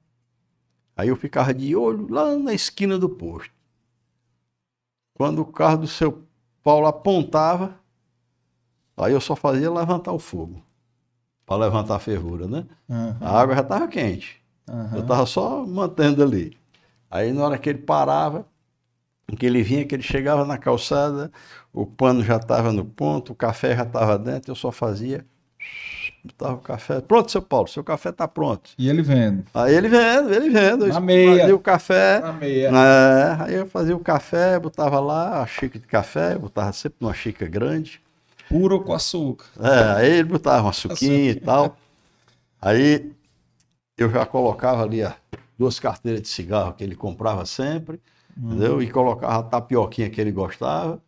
Aí 0.96 1.08
eu 1.08 1.16
ficava 1.16 1.54
de 1.54 1.76
olho 1.76 2.08
lá 2.12 2.36
na 2.38 2.54
esquina 2.54 3.00
do 3.00 3.10
posto. 3.10 3.54
Quando 5.16 5.40
o 5.40 5.46
carro 5.46 5.78
do 5.78 5.88
seu 5.88 6.24
Paulo 6.62 6.88
apontava, 6.88 7.80
Aí 8.96 9.12
eu 9.12 9.22
só 9.22 9.36
fazia 9.36 9.72
levantar 9.72 10.12
o 10.12 10.20
fogo. 10.20 10.64
Para 11.46 11.58
levantar 11.66 11.96
a 11.96 12.00
fervura, 12.00 12.48
né? 12.48 12.66
Aham, 12.90 13.18
A 13.20 13.42
água 13.42 13.56
já 13.56 13.62
estava 13.62 13.88
quente. 13.88 14.42
aham. 14.68 14.96
Eu 14.96 15.02
estava 15.02 15.26
só 15.26 15.66
mantendo 15.66 16.24
ali. 16.24 16.58
Aí 17.10 17.34
na 17.34 17.44
hora 17.44 17.58
que 17.58 17.70
ele 17.70 17.80
parava, 17.80 18.46
que 19.38 19.46
ele 19.46 19.64
vinha, 19.64 19.86
que 19.86 19.96
ele 19.96 20.04
chegava 20.04 20.46
na 20.46 20.58
calçada, 20.58 21.32
o 21.74 21.86
pano 21.86 22.24
já 22.24 22.38
estava 22.38 22.72
no 22.72 22.86
ponto, 22.86 23.34
o 23.34 23.36
café 23.36 23.76
já 23.76 23.84
estava 23.84 24.18
dentro, 24.18 24.52
eu 24.52 24.56
só 24.56 24.72
fazia, 24.72 25.26
botava 26.24 26.54
o 26.56 26.60
café. 26.60 27.02
Pronto, 27.02 27.32
seu 27.32 27.42
Paulo, 27.42 27.68
seu 27.68 27.84
café 27.84 28.10
está 28.10 28.28
pronto. 28.28 28.72
E 28.78 28.90
ele 28.90 29.02
vendo. 29.02 29.46
Aí 29.54 29.74
ele 29.74 29.90
vendo, 29.90 30.34
ele 30.34 30.50
vendo. 30.50 30.88
Na 30.88 31.00
meia. 31.00 31.40
Fazia 31.40 31.56
o 31.56 31.60
café. 31.60 32.20
Na 32.20 32.34
meia. 32.34 32.70
É, 32.70 33.44
aí 33.44 33.54
eu 33.56 33.68
fazia 33.68 33.96
o 33.96 34.00
café, 34.00 34.60
botava 34.60 35.00
lá 35.00 35.42
a 35.42 35.48
xícara 35.48 35.80
de 35.80 35.88
café, 35.88 36.38
botava 36.38 36.72
sempre 36.74 36.98
numa 37.02 37.14
xícara 37.14 37.50
grande. 37.50 38.02
Puro 38.50 38.82
com 38.82 38.94
açúcar. 38.94 39.46
É, 39.60 40.00
aí 40.00 40.12
ele 40.12 40.30
botava 40.30 40.64
uma 40.64 40.74
suquinha 40.74 41.32
e 41.32 41.36
tal. 41.36 41.78
Aí 42.62 43.12
eu 43.98 44.10
já 44.10 44.26
colocava 44.26 44.84
ali 44.84 45.02
as 45.02 45.14
duas 45.58 45.80
carteiras 45.80 46.22
de 46.22 46.28
cigarro 46.28 46.74
que 46.74 46.84
ele 46.84 46.96
comprava 46.96 47.46
sempre, 47.46 48.02
entendeu? 48.38 48.82
E 48.82 48.90
colocava 48.92 49.40
a 49.40 49.44
tapioquinha 49.44 50.10
que 50.10 50.20
ele 50.22 50.32
gostava. 50.32 51.02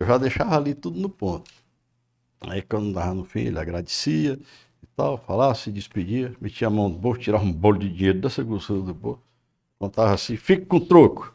Eu 0.00 0.06
já 0.06 0.18
deixava 0.18 0.56
ali 0.56 0.74
tudo 0.74 0.98
no 1.00 1.08
ponto. 1.08 1.50
Aí 2.40 2.62
quando 2.62 2.92
dava 2.92 3.14
no 3.14 3.24
fim, 3.24 3.40
ele 3.40 3.58
agradecia 3.58 4.38
e 4.82 4.86
tal, 4.96 5.18
falava, 5.18 5.54
se 5.54 5.70
despedia, 5.72 6.34
metia 6.40 6.68
a 6.68 6.70
mão 6.70 6.88
no 6.88 6.96
bolso, 6.98 7.20
tirava 7.20 7.44
um 7.44 7.52
bolo 7.52 7.78
de 7.78 7.88
dinheiro 7.88 8.20
dessa 8.20 8.42
grossura 8.44 8.80
do 8.82 8.94
bolso, 8.94 9.20
contava 9.78 10.14
assim, 10.14 10.36
fica 10.36 10.64
com 10.66 10.80
troco. 10.80 11.34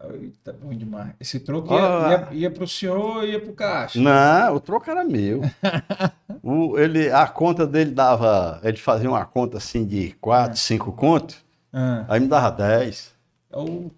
Eita, 0.00 0.52
bom 0.52 0.72
demais. 0.72 1.12
Esse 1.18 1.40
troco 1.40 1.74
Ah. 1.74 2.28
ia, 2.30 2.34
ia, 2.34 2.38
ia 2.42 2.50
pro 2.52 2.68
senhor 2.68 2.98
ou 3.16 3.24
ia 3.24 3.40
pro 3.40 3.52
caixa? 3.52 3.98
Não, 4.00 4.54
o 4.54 4.60
troco 4.60 4.88
era 4.90 5.04
meu. 5.04 5.40
O- 6.40 6.78
ele, 6.78 7.10
a 7.10 7.26
conta 7.26 7.66
dele 7.66 7.90
dava. 7.90 8.60
Ele 8.62 8.76
fazia 8.76 9.10
uma 9.10 9.24
conta 9.26 9.58
assim 9.58 9.84
de 9.84 10.12
4, 10.20 10.56
5 10.56 10.92
contos, 10.92 11.44
Ah, 11.80 12.04
aí 12.08 12.18
me 12.18 12.26
dava 12.26 12.50
10. 12.50 13.14
ô. 13.52 13.90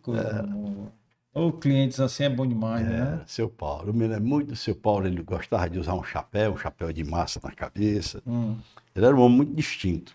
Ô, 1.33 1.53
clientes 1.53 1.99
assim 2.01 2.25
é 2.25 2.29
bom 2.29 2.47
demais, 2.47 2.87
né? 2.87 3.21
É, 3.23 3.27
seu 3.27 3.49
Paulo. 3.49 3.89
Eu 3.89 3.95
me 3.95 4.07
lembro 4.07 4.25
muito 4.29 4.49
do 4.49 4.57
seu 4.57 4.75
Paulo, 4.75 5.07
ele 5.07 5.23
gostava 5.23 5.71
de 5.71 5.79
usar 5.79 5.95
um 5.95 6.03
chapéu, 6.03 6.53
um 6.53 6.59
chapéu 6.59 6.93
de 6.93 7.05
massa 7.05 7.41
na 7.43 7.53
cabeça. 7.53 8.21
Hum. 8.27 8.57
Ele 8.95 9.07
era 9.07 9.17
um 9.17 9.21
homem 9.21 9.39
muito 9.39 9.55
distinto. 9.55 10.15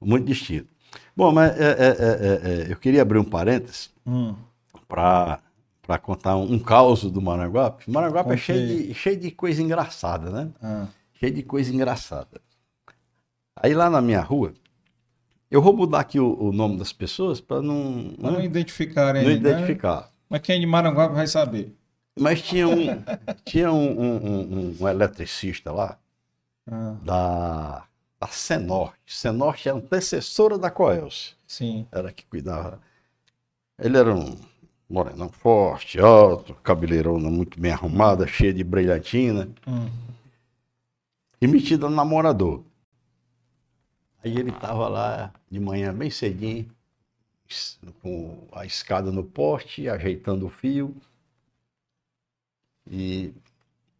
Muito 0.00 0.26
distinto. 0.26 0.66
Bom, 1.14 1.30
mas 1.30 1.52
é, 1.56 1.62
é, 1.62 1.68
é, 1.68 1.90
é, 1.90 2.68
é, 2.68 2.72
eu 2.72 2.76
queria 2.76 3.02
abrir 3.02 3.18
um 3.18 3.24
parênteses 3.24 3.90
Hum. 4.06 4.34
para 4.88 5.40
contar 6.02 6.36
um, 6.36 6.54
um 6.54 6.58
caos 6.58 7.04
do 7.04 7.20
Maranguape. 7.22 7.88
Maranguape 7.88 8.30
é 8.30 8.32
Conte 8.32 8.42
cheio 8.42 8.66
de, 8.66 8.94
cheio 8.94 9.16
de 9.20 9.30
coisa 9.30 9.62
engraçada, 9.62 10.30
né? 10.30 10.50
Ah, 10.60 10.86
cheio 11.12 11.32
de 11.34 11.42
coisa 11.42 11.72
engraçada. 11.72 12.40
Aí 13.54 13.74
lá 13.74 13.90
na 13.90 14.00
minha 14.00 14.22
rua, 14.22 14.54
eu 15.50 15.60
vou 15.62 15.76
mudar 15.76 16.00
aqui 16.00 16.18
o, 16.20 16.34
o 16.40 16.52
nome 16.52 16.76
das 16.78 16.92
pessoas 16.92 17.40
para 17.40 17.60
não, 17.60 18.14
não 18.18 18.32
né, 18.38 18.44
identificarem, 18.44 19.22
não 19.22 19.30
né? 19.30 19.36
identificar. 19.36 20.10
Mas 20.28 20.40
quem 20.42 20.56
é 20.56 20.58
de 20.60 20.66
Maranguape 20.66 21.14
vai 21.14 21.26
saber. 21.26 21.74
Mas 22.18 22.42
tinha 22.42 22.68
um, 22.68 22.86
tinha 23.44 23.72
um, 23.72 24.00
um- 24.00 24.26
um- 24.26 24.76
um 24.80 24.88
eletricista 24.88 25.72
lá 25.72 25.98
Ah, 26.70 26.96
da, 27.02 27.84
da 28.20 28.26
Senorte. 28.28 28.98
Senorte 29.06 29.68
é 29.68 29.72
antecessora 29.72 30.56
da 30.58 30.70
Coelce. 30.70 31.32
sim. 31.46 31.86
Era 31.90 32.12
que 32.12 32.24
cuidava. 32.26 32.78
Ele 33.78 33.96
era 33.96 34.14
um 34.14 34.36
morenão 34.88 35.28
forte, 35.30 35.98
alto, 36.00 36.54
cabeleirona 36.62 37.30
muito 37.30 37.58
bem 37.60 37.72
arrumada, 37.72 38.26
cheia 38.26 38.52
de 38.52 38.62
brilhantina. 38.62 39.48
Hum. 39.66 39.88
e 41.40 41.46
metido 41.46 41.86
a 41.86 41.90
namorador. 41.90 42.62
Aí 44.22 44.36
ele 44.36 44.50
estava 44.50 44.88
lá 44.88 45.32
de 45.50 45.58
manhã 45.58 45.94
bem 45.94 46.10
cedinho, 46.10 46.70
com 48.02 48.46
a 48.52 48.64
escada 48.64 49.10
no 49.10 49.24
poste, 49.24 49.88
ajeitando 49.88 50.46
o 50.46 50.50
fio. 50.50 50.94
E 52.86 53.32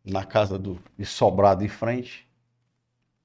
na 0.05 0.25
casa 0.25 0.59
do 0.59 0.81
de 0.99 1.05
sobrado 1.07 1.65
em 1.65 1.69
frente, 1.69 2.29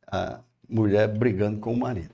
a 0.08 0.42
mulher 0.70 1.08
brigando 1.08 1.60
com 1.60 1.74
o 1.74 1.78
marido. 1.78 2.14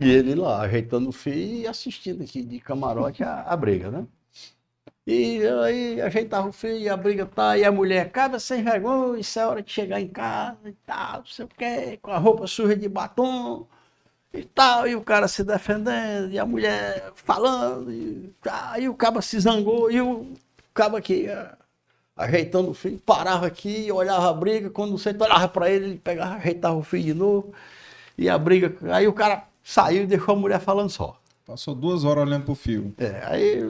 E 0.00 0.10
ele 0.10 0.34
lá, 0.34 0.62
ajeitando 0.62 1.08
o 1.08 1.12
fio 1.12 1.32
e 1.34 1.66
assistindo 1.66 2.22
aqui 2.24 2.42
de 2.42 2.58
camarote 2.60 3.22
a, 3.22 3.42
a 3.42 3.56
briga, 3.56 3.90
né? 3.90 4.06
E 5.04 5.40
aí 5.64 6.00
ajeitava 6.00 6.48
o 6.48 6.52
filho, 6.52 6.78
e 6.78 6.88
a 6.88 6.96
briga 6.96 7.26
tá, 7.26 7.58
e 7.58 7.64
a 7.64 7.72
mulher, 7.72 8.10
cara, 8.12 8.38
sem 8.38 8.62
vergonha, 8.62 9.18
isso 9.18 9.36
é 9.40 9.46
hora 9.46 9.60
de 9.60 9.70
chegar 9.72 10.00
em 10.00 10.06
casa 10.06 10.58
e 10.64 10.72
tal, 10.86 11.18
não 11.18 11.26
sei 11.26 11.44
o 11.44 11.48
quê, 11.48 11.98
com 12.00 12.12
a 12.12 12.18
roupa 12.18 12.46
suja 12.46 12.76
de 12.76 12.88
batom 12.88 13.66
e 14.32 14.44
tal, 14.44 14.86
e 14.86 14.94
o 14.94 15.02
cara 15.02 15.26
se 15.26 15.42
defendendo, 15.42 16.30
e 16.30 16.38
a 16.38 16.46
mulher 16.46 17.10
falando, 17.16 17.92
e 17.92 18.32
aí 18.44 18.88
o 18.88 18.94
cara 18.94 19.20
se 19.20 19.40
zangou, 19.40 19.90
e 19.90 20.00
o 20.00 20.24
cara 20.72 20.98
aqui, 20.98 21.26
ajeitando 22.16 22.70
o 22.70 22.74
filho, 22.74 22.98
parava 23.04 23.48
aqui, 23.48 23.90
olhava 23.90 24.30
a 24.30 24.32
briga, 24.32 24.70
quando 24.70 24.96
você 24.96 25.10
olhava 25.10 25.48
para 25.48 25.68
ele, 25.68 25.86
ele 25.86 25.98
pegava, 25.98 26.36
ajeitava 26.36 26.76
o 26.76 26.82
filho 26.84 27.04
de 27.04 27.14
novo, 27.14 27.52
e 28.16 28.28
a 28.28 28.38
briga, 28.38 28.72
aí 28.94 29.08
o 29.08 29.12
cara 29.12 29.48
saiu 29.64 30.04
e 30.04 30.06
deixou 30.06 30.36
a 30.36 30.38
mulher 30.38 30.60
falando 30.60 30.90
só. 30.90 31.18
Passou 31.44 31.74
duas 31.74 32.04
horas 32.04 32.24
olhando 32.24 32.44
pro 32.44 32.54
fio. 32.54 32.94
É, 32.98 33.20
aí 33.26 33.68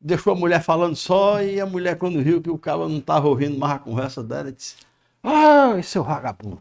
deixou 0.00 0.32
a 0.32 0.36
mulher 0.36 0.62
falando 0.62 0.96
só 0.96 1.42
e 1.42 1.60
a 1.60 1.66
mulher, 1.66 1.96
quando 1.96 2.22
viu 2.22 2.40
que 2.40 2.50
o 2.50 2.58
cara 2.58 2.88
não 2.88 2.98
estava 2.98 3.28
ouvindo 3.28 3.58
mais 3.58 3.74
a 3.74 3.78
conversa 3.78 4.22
dela, 4.22 4.52
disse: 4.52 4.76
Ah, 5.22 5.80
seu 5.82 6.02
vagabundo. 6.02 6.60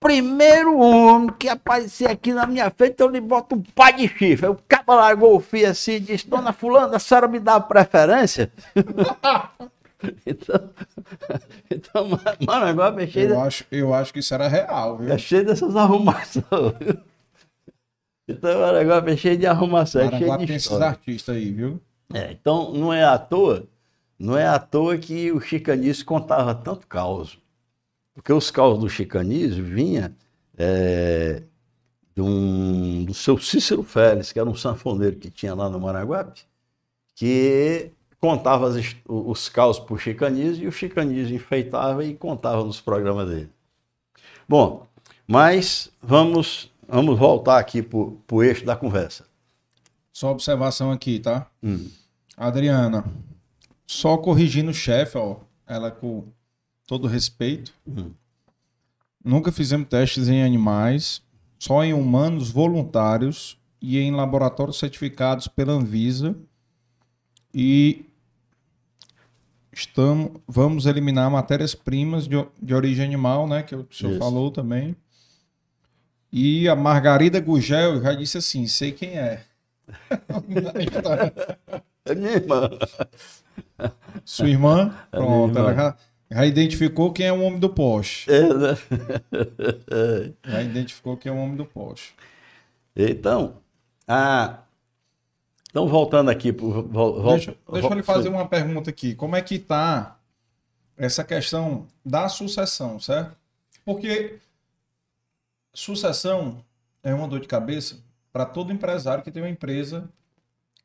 Primeiro 0.00 0.78
homem 0.78 1.30
que 1.38 1.48
aparecer 1.48 2.10
aqui 2.10 2.34
na 2.34 2.46
minha 2.46 2.70
frente, 2.70 3.00
eu 3.00 3.08
lhe 3.08 3.20
boto 3.20 3.54
um 3.54 3.62
pai 3.62 3.94
de 3.94 4.06
chifre. 4.06 4.44
Aí 4.46 4.52
o 4.52 4.58
cara 4.68 4.84
largou 4.86 5.34
o 5.34 5.40
fio 5.40 5.68
assim 5.68 5.92
e 5.92 6.00
disse: 6.00 6.28
Dona 6.28 6.52
Fulana, 6.52 6.96
a 6.96 6.98
senhora 6.98 7.26
me 7.26 7.40
dá 7.40 7.58
preferência? 7.58 8.52
então, 10.26 10.70
então 11.70 12.08
Maranguape 12.46 13.04
é 13.04 13.06
cheio. 13.06 13.30
Eu, 13.30 13.40
acho, 13.40 13.64
eu 13.70 13.94
acho 13.94 14.12
que 14.12 14.18
isso 14.18 14.34
era 14.34 14.46
real, 14.48 14.98
viu? 14.98 15.12
É 15.12 15.18
cheio 15.18 15.46
dessas 15.46 15.74
arrumações. 15.74 16.44
Então, 18.26 18.60
Maranguape 18.60 19.10
é 19.10 19.16
cheio 19.16 19.36
de 19.36 19.46
arrumação. 19.46 20.02
É 20.02 20.18
cheio 20.18 20.38
de 20.38 20.46
tem 20.46 20.56
esses 20.56 20.72
artistas 20.72 21.36
aí, 21.36 21.50
viu? 21.50 21.80
É, 22.12 22.32
então, 22.32 22.72
não 22.72 22.92
é 22.92 23.04
à 23.04 23.18
toa, 23.18 23.66
não 24.18 24.36
é 24.36 24.46
à 24.46 24.58
toa 24.58 24.96
que 24.96 25.30
o 25.32 25.40
chicanismo 25.40 26.04
contava 26.04 26.54
tanto 26.54 26.86
caos. 26.86 27.38
Porque 28.14 28.32
os 28.32 28.50
caos 28.50 28.78
do 28.78 28.88
chicanismo 28.88 29.64
vinha 29.64 30.14
é, 30.56 31.42
um, 32.16 33.04
do 33.04 33.12
seu 33.12 33.36
Cícero 33.38 33.82
Félix, 33.82 34.32
que 34.32 34.38
era 34.38 34.48
um 34.48 34.54
sanfoneiro 34.54 35.16
que 35.16 35.30
tinha 35.30 35.54
lá 35.54 35.68
no 35.68 35.80
Maranguape, 35.80 36.42
que 37.14 37.90
contava 38.20 38.68
as, 38.68 38.96
os 39.06 39.48
caos 39.48 39.78
para 39.78 39.94
o 39.94 39.98
chicanismo 39.98 40.64
e 40.64 40.68
o 40.68 40.72
chicanismo 40.72 41.36
enfeitava 41.36 42.04
e 42.04 42.14
contava 42.14 42.64
nos 42.64 42.80
programas 42.80 43.28
dele. 43.28 43.50
Bom, 44.48 44.86
mas 45.26 45.90
vamos 46.02 46.70
Vamos 46.88 47.18
voltar 47.18 47.58
aqui 47.58 47.82
para 47.82 47.98
o 47.98 48.42
eixo 48.42 48.64
da 48.64 48.76
conversa. 48.76 49.26
Só 50.12 50.30
observação 50.30 50.92
aqui, 50.92 51.18
tá? 51.18 51.50
Hum. 51.62 51.88
Adriana, 52.36 53.04
só 53.86 54.16
corrigindo 54.16 54.70
o 54.70 54.74
chefe, 54.74 55.18
ó, 55.18 55.36
ela 55.66 55.90
com 55.90 56.24
todo 56.86 57.08
respeito. 57.08 57.72
Hum. 57.86 58.10
Nunca 59.24 59.50
fizemos 59.50 59.88
testes 59.88 60.28
em 60.28 60.42
animais, 60.42 61.22
só 61.58 61.82
em 61.82 61.94
humanos 61.94 62.50
voluntários 62.50 63.58
e 63.80 63.98
em 63.98 64.12
laboratórios 64.12 64.78
certificados 64.78 65.48
pela 65.48 65.72
Anvisa. 65.72 66.36
E 67.52 68.04
estamos, 69.72 70.32
vamos 70.46 70.86
eliminar 70.86 71.30
matérias-primas 71.30 72.28
de, 72.28 72.36
de 72.60 72.74
origem 72.74 73.04
animal, 73.04 73.46
né? 73.46 73.62
Que 73.62 73.74
o 73.74 73.86
senhor 73.90 74.12
Isso. 74.12 74.18
falou 74.18 74.50
também. 74.50 74.94
E 76.36 76.68
a 76.68 76.74
Margarida 76.74 77.38
Gugel 77.38 78.02
já 78.02 78.12
disse 78.12 78.38
assim: 78.38 78.66
sei 78.66 78.90
quem 78.90 79.16
é. 79.16 79.44
é 82.04 82.14
minha 82.16 82.32
irmã. 82.32 82.70
Sua 84.24 84.48
irmã? 84.48 84.98
É 85.12 85.16
Pronto, 85.16 85.56
irmã. 85.56 85.60
ela 85.60 85.74
já, 85.74 85.96
já, 86.32 86.44
identificou 86.44 87.12
quem 87.12 87.26
é 87.26 87.32
o 87.32 87.40
homem 87.40 87.60
do 87.60 87.70
poste. 87.70 88.28
É, 88.32 88.52
né? 88.52 88.76
já 90.44 90.60
identificou 90.60 91.16
quem 91.16 91.30
é 91.30 91.32
o 91.32 91.38
homem 91.38 91.54
do 91.54 91.64
poste. 91.64 92.16
Então, 92.96 93.58
a... 94.08 94.58
então 95.70 95.86
voltando 95.86 96.32
aqui. 96.32 96.52
Pro, 96.52 96.82
vol, 96.82 97.28
deixa, 97.28 97.56
deixa 97.72 97.86
eu 97.86 97.94
lhe 97.94 98.02
fazer 98.02 98.28
uma 98.28 98.48
pergunta 98.48 98.90
aqui. 98.90 99.14
Como 99.14 99.36
é 99.36 99.40
que 99.40 99.54
está 99.54 100.18
essa 100.96 101.22
questão 101.22 101.86
da 102.04 102.28
sucessão, 102.28 102.98
certo? 102.98 103.36
Porque 103.84 104.40
Sucessão 105.74 106.64
é 107.02 107.12
uma 107.12 107.26
dor 107.26 107.40
de 107.40 107.48
cabeça 107.48 108.02
para 108.32 108.46
todo 108.46 108.72
empresário 108.72 109.24
que 109.24 109.30
tem 109.30 109.42
uma 109.42 109.50
empresa 109.50 110.08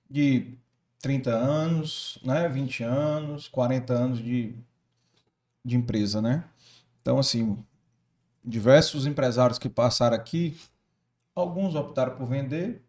de 0.10 0.58
30 1.00 1.32
anos, 1.32 2.20
né, 2.24 2.50
20 2.50 2.84
anos, 2.84 3.48
40 3.48 3.94
anos 3.94 4.20
de, 4.20 4.56
de 5.64 5.78
empresa, 5.78 6.22
né? 6.22 6.44
Então, 7.02 7.20
assim, 7.20 7.58
diversos 8.44 9.06
empresários 9.06 9.60
que 9.60 9.70
passaram 9.70 10.16
aqui, 10.16 10.58
alguns 11.36 11.76
optaram 11.76 12.18
por 12.18 12.28
vender. 12.28 12.82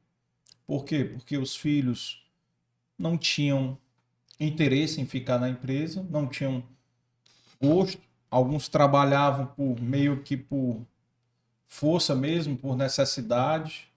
Por 0.66 0.84
quê? 0.84 1.04
Porque 1.04 1.36
os 1.36 1.54
filhos 1.54 2.26
não 2.98 3.16
tinham 3.16 3.78
interesse 4.38 5.00
em 5.00 5.06
ficar 5.06 5.38
na 5.38 5.48
empresa, 5.48 6.06
não 6.10 6.26
tinham 6.26 6.64
gosto. 7.62 8.00
Alguns 8.30 8.68
trabalhavam 8.68 9.46
por 9.46 9.80
meio 9.80 10.22
que 10.22 10.36
por 10.36 10.86
força 11.70 12.16
mesmo 12.16 12.56
por 12.56 12.76
necessidade 12.76 13.88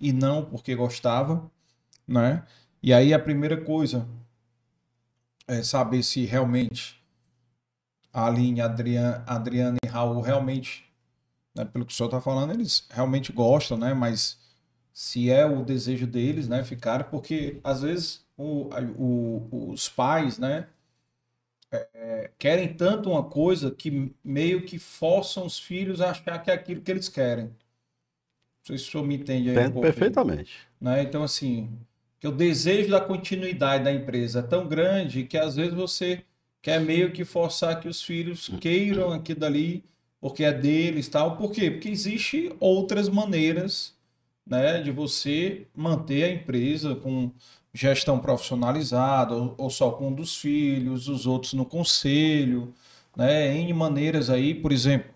e 0.00 0.12
não 0.12 0.44
porque 0.44 0.74
gostava, 0.74 1.48
né? 2.06 2.44
E 2.82 2.92
aí 2.92 3.14
a 3.14 3.18
primeira 3.20 3.58
coisa 3.64 4.06
é 5.46 5.62
saber 5.62 6.02
se 6.02 6.24
realmente 6.24 7.00
a 8.12 8.26
Aline, 8.26 8.60
Adriana, 8.60 9.22
Adriana 9.26 9.76
e 9.84 9.86
Raul 9.86 10.20
realmente, 10.20 10.84
né, 11.54 11.64
pelo 11.64 11.86
que 11.86 11.92
o 11.92 11.96
senhor 11.96 12.08
está 12.08 12.20
falando, 12.20 12.52
eles 12.52 12.84
realmente 12.90 13.32
gostam, 13.32 13.78
né? 13.78 13.94
Mas 13.94 14.36
se 14.92 15.30
é 15.30 15.46
o 15.46 15.64
desejo 15.64 16.08
deles, 16.08 16.48
né, 16.48 16.64
ficar, 16.64 17.04
porque 17.10 17.60
às 17.62 17.82
vezes 17.82 18.24
o, 18.36 18.70
o, 18.98 19.70
os 19.70 19.88
pais, 19.88 20.36
né, 20.36 20.66
é, 21.72 22.30
querem 22.38 22.74
tanto 22.74 23.10
uma 23.10 23.22
coisa 23.22 23.70
que 23.70 24.12
meio 24.24 24.64
que 24.64 24.78
forçam 24.78 25.46
os 25.46 25.58
filhos 25.58 26.00
a 26.00 26.10
achar 26.10 26.42
que 26.42 26.50
é 26.50 26.54
aquilo 26.54 26.80
que 26.80 26.90
eles 26.90 27.08
querem. 27.08 27.46
Não 27.46 27.54
sei 28.64 28.78
se 28.78 28.88
o 28.88 28.90
senhor 28.90 29.06
me 29.06 29.16
entende 29.16 29.50
aí. 29.50 29.56
Entendo 29.56 29.78
um 29.78 29.80
perfeitamente. 29.80 30.52
Né? 30.80 31.02
Então, 31.02 31.22
assim, 31.22 31.70
que 32.18 32.28
o 32.28 32.32
desejo 32.32 32.90
da 32.90 33.00
continuidade 33.00 33.84
da 33.84 33.92
empresa 33.92 34.40
é 34.40 34.42
tão 34.42 34.66
grande 34.66 35.24
que 35.24 35.38
às 35.38 35.56
vezes 35.56 35.74
você 35.74 36.22
quer 36.60 36.80
meio 36.80 37.12
que 37.12 37.24
forçar 37.24 37.80
que 37.80 37.88
os 37.88 38.02
filhos 38.02 38.50
queiram 38.60 39.12
aquilo 39.12 39.40
dali 39.40 39.84
porque 40.20 40.44
é 40.44 40.52
deles 40.52 41.08
tal. 41.08 41.36
Por 41.36 41.50
quê? 41.50 41.70
Porque 41.70 41.88
existe 41.88 42.54
outras 42.60 43.08
maneiras 43.08 43.94
né, 44.46 44.80
de 44.82 44.90
você 44.90 45.66
manter 45.74 46.24
a 46.24 46.32
empresa 46.32 46.94
com 46.94 47.32
gestão 47.72 48.18
profissionalizada, 48.18 49.34
ou, 49.34 49.54
ou, 49.56 49.70
só 49.70 49.92
com 49.92 50.08
um 50.08 50.14
dos 50.14 50.36
filhos, 50.36 51.08
os 51.08 51.26
outros 51.26 51.52
no 51.54 51.64
conselho, 51.64 52.74
né? 53.16 53.54
Em 53.56 53.72
maneiras 53.72 54.30
aí, 54.30 54.54
por 54.54 54.72
exemplo, 54.72 55.10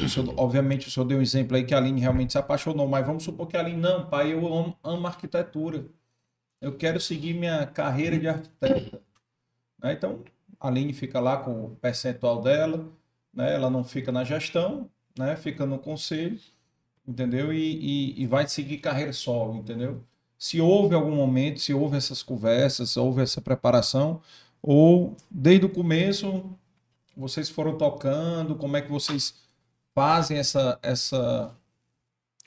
o 0.00 0.08
senhor, 0.08 0.32
obviamente 0.36 0.88
o 0.88 0.90
senhor 0.90 1.06
deu 1.06 1.18
um 1.18 1.22
exemplo 1.22 1.56
aí 1.56 1.64
que 1.64 1.74
a 1.74 1.78
Aline 1.78 2.00
realmente 2.00 2.32
se 2.32 2.38
apaixonou, 2.38 2.86
mas 2.86 3.06
vamos 3.06 3.24
supor 3.24 3.46
que 3.48 3.56
a 3.56 3.60
Aline, 3.60 3.80
não, 3.80 4.08
pai, 4.08 4.32
eu 4.32 4.46
amo, 4.46 4.76
amo 4.82 5.06
arquitetura. 5.06 5.86
Eu 6.60 6.76
quero 6.76 7.00
seguir 7.00 7.34
minha 7.34 7.66
carreira 7.66 8.18
de 8.18 8.28
arquiteta. 8.28 9.02
Né? 9.82 9.92
Então, 9.92 10.24
a 10.60 10.68
Aline 10.68 10.92
fica 10.92 11.20
lá 11.20 11.36
com 11.38 11.66
o 11.66 11.76
percentual 11.76 12.42
dela, 12.42 12.88
né? 13.32 13.54
ela 13.54 13.70
não 13.70 13.84
fica 13.84 14.12
na 14.12 14.24
gestão, 14.24 14.90
né? 15.18 15.36
fica 15.36 15.66
no 15.66 15.78
conselho, 15.78 16.38
entendeu? 17.08 17.52
E, 17.52 17.58
e, 17.58 18.22
e 18.22 18.26
vai 18.26 18.46
seguir 18.46 18.78
carreira 18.78 19.12
solo, 19.12 19.56
entendeu? 19.56 20.04
se 20.38 20.60
houve 20.60 20.94
algum 20.94 21.14
momento, 21.16 21.58
se 21.58 21.74
houve 21.74 21.96
essas 21.96 22.22
conversas, 22.22 22.90
se 22.90 22.98
houve 22.98 23.20
essa 23.20 23.40
preparação, 23.40 24.22
ou 24.62 25.16
desde 25.28 25.66
o 25.66 25.68
começo 25.68 26.44
vocês 27.16 27.50
foram 27.50 27.76
tocando, 27.76 28.54
como 28.54 28.76
é 28.76 28.80
que 28.80 28.90
vocês 28.90 29.34
fazem 29.92 30.38
essa, 30.38 30.78
essa 30.80 31.52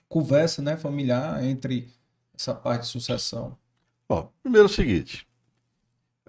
conversa 0.08 0.62
né, 0.62 0.78
familiar 0.78 1.44
entre 1.44 1.90
essa 2.34 2.56
parte 2.56 2.84
de 2.84 2.88
sucessão? 2.88 3.58
Bom, 4.08 4.32
primeiro 4.42 4.68
é 4.68 4.72
o 4.72 4.74
seguinte, 4.74 5.28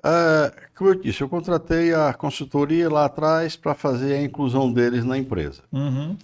é, 0.03 0.69
como 0.75 0.91
eu 0.91 0.95
disse, 0.97 1.21
eu 1.21 1.29
contratei 1.29 1.95
a 1.95 2.13
consultoria 2.13 2.91
lá 2.91 3.05
atrás 3.05 3.55
para 3.55 3.73
fazer 3.73 4.15
a 4.15 4.23
inclusão 4.23 4.73
deles 4.73 5.05
na 5.05 5.17
empresa. 5.17 5.63
Uhum. 5.71 6.17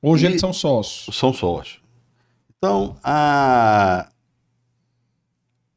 Hoje 0.00 0.24
e 0.26 0.28
eles 0.28 0.40
são 0.40 0.52
sócios. 0.52 1.16
São 1.16 1.32
sócios. 1.32 1.80
Então, 2.56 2.96
a, 3.02 4.10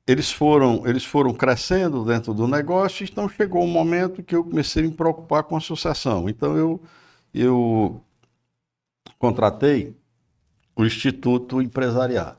eles 0.07 0.31
foram, 0.31 0.85
eles 0.87 1.03
foram 1.05 1.33
crescendo 1.33 2.03
dentro 2.03 2.33
do 2.33 2.47
negócio, 2.47 3.03
então 3.03 3.29
chegou 3.29 3.63
um 3.63 3.67
momento 3.67 4.23
que 4.23 4.35
eu 4.35 4.43
comecei 4.43 4.83
a 4.83 4.87
me 4.87 4.93
preocupar 4.93 5.43
com 5.43 5.55
a 5.55 5.59
sucessão. 5.61 6.27
Então 6.27 6.57
eu, 6.57 6.81
eu 7.33 8.03
contratei 9.19 9.95
o 10.75 10.83
Instituto 10.85 11.61
Empresarial. 11.61 12.37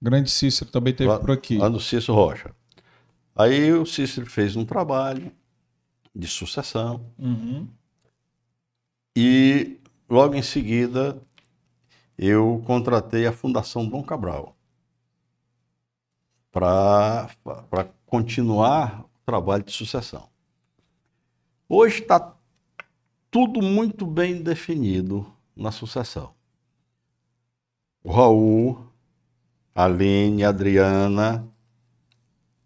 Grande 0.00 0.30
Cícero 0.30 0.70
também 0.70 0.92
teve 0.92 1.10
lá, 1.10 1.18
por 1.20 1.30
aqui. 1.30 1.58
Lá 1.58 1.70
no 1.70 1.78
Cícero 1.78 2.14
Rocha. 2.14 2.52
Aí 3.36 3.72
o 3.72 3.86
Cícero 3.86 4.26
fez 4.26 4.56
um 4.56 4.64
trabalho 4.64 5.32
de 6.14 6.26
sucessão 6.26 7.06
Uhum. 7.18 7.68
e 9.16 9.78
logo 10.12 10.34
em 10.34 10.42
seguida 10.42 11.18
eu 12.18 12.62
contratei 12.66 13.26
a 13.26 13.32
Fundação 13.32 13.88
Dom 13.88 14.02
Cabral 14.02 14.54
para 16.50 17.30
continuar 18.04 19.04
o 19.04 19.24
trabalho 19.24 19.62
de 19.62 19.72
sucessão. 19.72 20.28
Hoje 21.66 22.02
está 22.02 22.36
tudo 23.30 23.62
muito 23.62 24.04
bem 24.04 24.42
definido 24.42 25.26
na 25.56 25.72
sucessão. 25.72 26.34
O 28.04 28.12
Raul, 28.12 28.86
a 29.74 29.86
Lene, 29.86 30.44
a 30.44 30.50
Adriana 30.50 31.48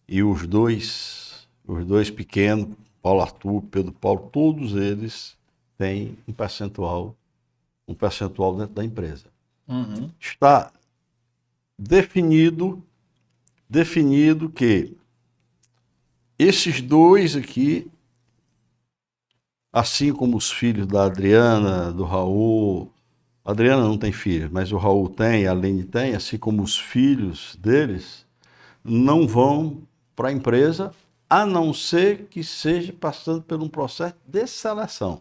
e 0.08 0.20
os 0.20 0.48
dois, 0.48 1.48
os 1.64 1.86
dois 1.86 2.10
pequenos, 2.10 2.74
Paulo 3.00 3.20
Arthur, 3.20 3.62
Pedro 3.70 3.92
Paulo, 3.92 4.30
todos 4.32 4.74
eles 4.74 5.38
têm 5.78 6.18
um 6.26 6.32
percentual, 6.32 7.14
um 7.86 7.94
percentual 7.94 8.56
dentro 8.56 8.74
da 8.74 8.84
empresa. 8.84 9.26
Uhum. 9.68 10.10
Está 10.20 10.72
definido, 11.78 12.82
definido 13.68 14.48
que 14.48 14.96
esses 16.38 16.80
dois 16.80 17.36
aqui 17.36 17.90
assim 19.76 20.10
como 20.10 20.38
os 20.38 20.50
filhos 20.50 20.86
da 20.86 21.04
Adriana, 21.04 21.92
do 21.92 22.02
Raul. 22.02 22.90
A 23.44 23.50
Adriana 23.50 23.82
não 23.82 23.98
tem 23.98 24.10
filhos, 24.10 24.50
mas 24.50 24.72
o 24.72 24.78
Raul 24.78 25.06
tem, 25.06 25.46
a 25.46 25.52
Lene 25.52 25.84
tem, 25.84 26.14
assim 26.14 26.38
como 26.38 26.62
os 26.62 26.78
filhos 26.78 27.54
deles, 27.60 28.24
não 28.82 29.28
vão 29.28 29.82
para 30.16 30.30
a 30.30 30.32
empresa, 30.32 30.94
a 31.28 31.44
não 31.44 31.74
ser 31.74 32.24
que 32.24 32.42
seja 32.42 32.90
passando 32.90 33.42
por 33.42 33.60
um 33.60 33.68
processo 33.68 34.16
de 34.26 34.46
seleção. 34.46 35.20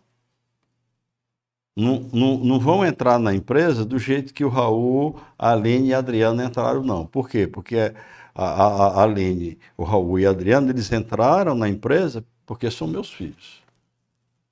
Não, 1.75 1.99
não, 2.13 2.37
não 2.37 2.59
vão 2.59 2.85
entrar 2.85 3.19
na 3.19 3.33
empresa 3.35 3.83
do 3.83 3.99
jeito 3.99 4.33
que 4.33 4.45
o 4.45 4.49
Raul, 4.49 5.19
a 5.37 5.53
Lene 5.53 5.89
e 5.89 5.93
a 5.93 5.97
Adriana 5.97 6.45
entraram, 6.45 6.81
não. 6.83 7.05
Por 7.05 7.29
quê? 7.29 7.47
Porque 7.47 7.93
a, 8.33 8.45
a, 8.45 9.01
a 9.03 9.05
Lene, 9.05 9.57
o 9.77 9.83
Raul 9.83 10.19
e 10.19 10.25
a 10.25 10.29
Adriana, 10.29 10.69
eles 10.71 10.91
entraram 10.91 11.53
na 11.53 11.67
empresa 11.67 12.23
porque 12.45 12.71
são 12.71 12.87
meus 12.87 13.11
filhos. 13.11 13.61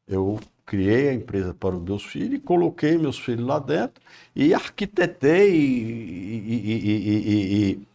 Eu 0.08 0.40
criei 0.66 1.10
a 1.10 1.14
empresa 1.14 1.54
para 1.54 1.76
os 1.76 1.82
meus 1.84 2.04
filhos, 2.04 2.42
coloquei 2.44 2.98
meus 2.98 3.20
filhos 3.20 3.46
lá 3.46 3.60
dentro 3.60 4.02
e 4.36 4.54
arquitetei 4.54 5.54
e, 5.56 6.44
e, 6.50 7.80
e, 7.80 7.88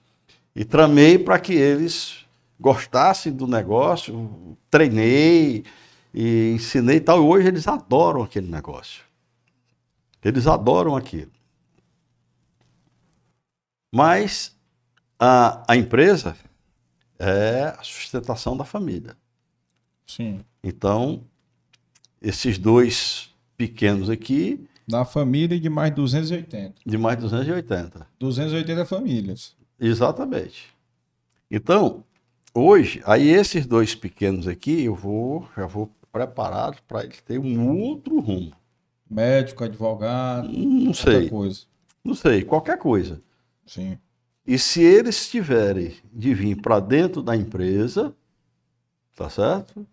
e 0.56 0.64
tramei 0.64 1.18
para 1.18 1.38
que 1.38 1.52
eles 1.54 2.26
gostassem 2.60 3.32
do 3.32 3.46
negócio, 3.46 4.56
treinei 4.70 5.64
e 6.14 6.52
ensinei 6.54 6.96
e 6.96 7.00
tal. 7.00 7.18
E 7.18 7.26
hoje 7.26 7.48
eles 7.48 7.68
adoram 7.68 8.22
aquele 8.22 8.48
negócio. 8.50 9.07
Eles 10.28 10.46
adoram 10.46 10.94
aquilo. 10.94 11.32
Mas 13.90 14.54
a, 15.18 15.64
a 15.66 15.74
empresa 15.74 16.36
é 17.18 17.74
a 17.78 17.82
sustentação 17.82 18.54
da 18.54 18.62
família. 18.62 19.16
Sim. 20.06 20.40
Então, 20.62 21.24
esses 22.20 22.58
dois 22.58 23.34
pequenos 23.56 24.10
aqui. 24.10 24.68
Da 24.86 25.02
família 25.02 25.58
de 25.58 25.70
mais 25.70 25.94
280. 25.94 26.74
De 26.84 26.98
mais 26.98 27.18
280. 27.18 28.06
280 28.20 28.84
famílias. 28.84 29.56
Exatamente. 29.80 30.66
Então, 31.50 32.04
hoje, 32.52 33.00
aí 33.06 33.30
esses 33.30 33.64
dois 33.64 33.94
pequenos 33.94 34.46
aqui, 34.46 34.84
eu 34.84 34.94
vou, 34.94 35.48
já 35.56 35.64
vou 35.64 35.90
preparado 36.12 36.82
para 36.86 37.04
eles 37.04 37.18
terem 37.22 37.58
um 37.58 37.80
outro 37.80 38.20
rumo. 38.20 38.57
Médico, 39.10 39.64
advogado, 39.64 40.48
não 40.48 40.92
sei. 40.92 41.28
coisa. 41.28 41.60
Não 42.04 42.14
sei, 42.14 42.42
qualquer 42.42 42.78
coisa. 42.78 43.20
Sim. 43.66 43.98
E 44.46 44.58
se 44.58 44.82
eles 44.82 45.28
tiverem 45.28 45.94
de 46.12 46.32
vir 46.34 46.56
para 46.56 46.80
dentro 46.80 47.22
da 47.22 47.36
empresa, 47.36 48.14
tá 49.14 49.28
certo? 49.28 49.86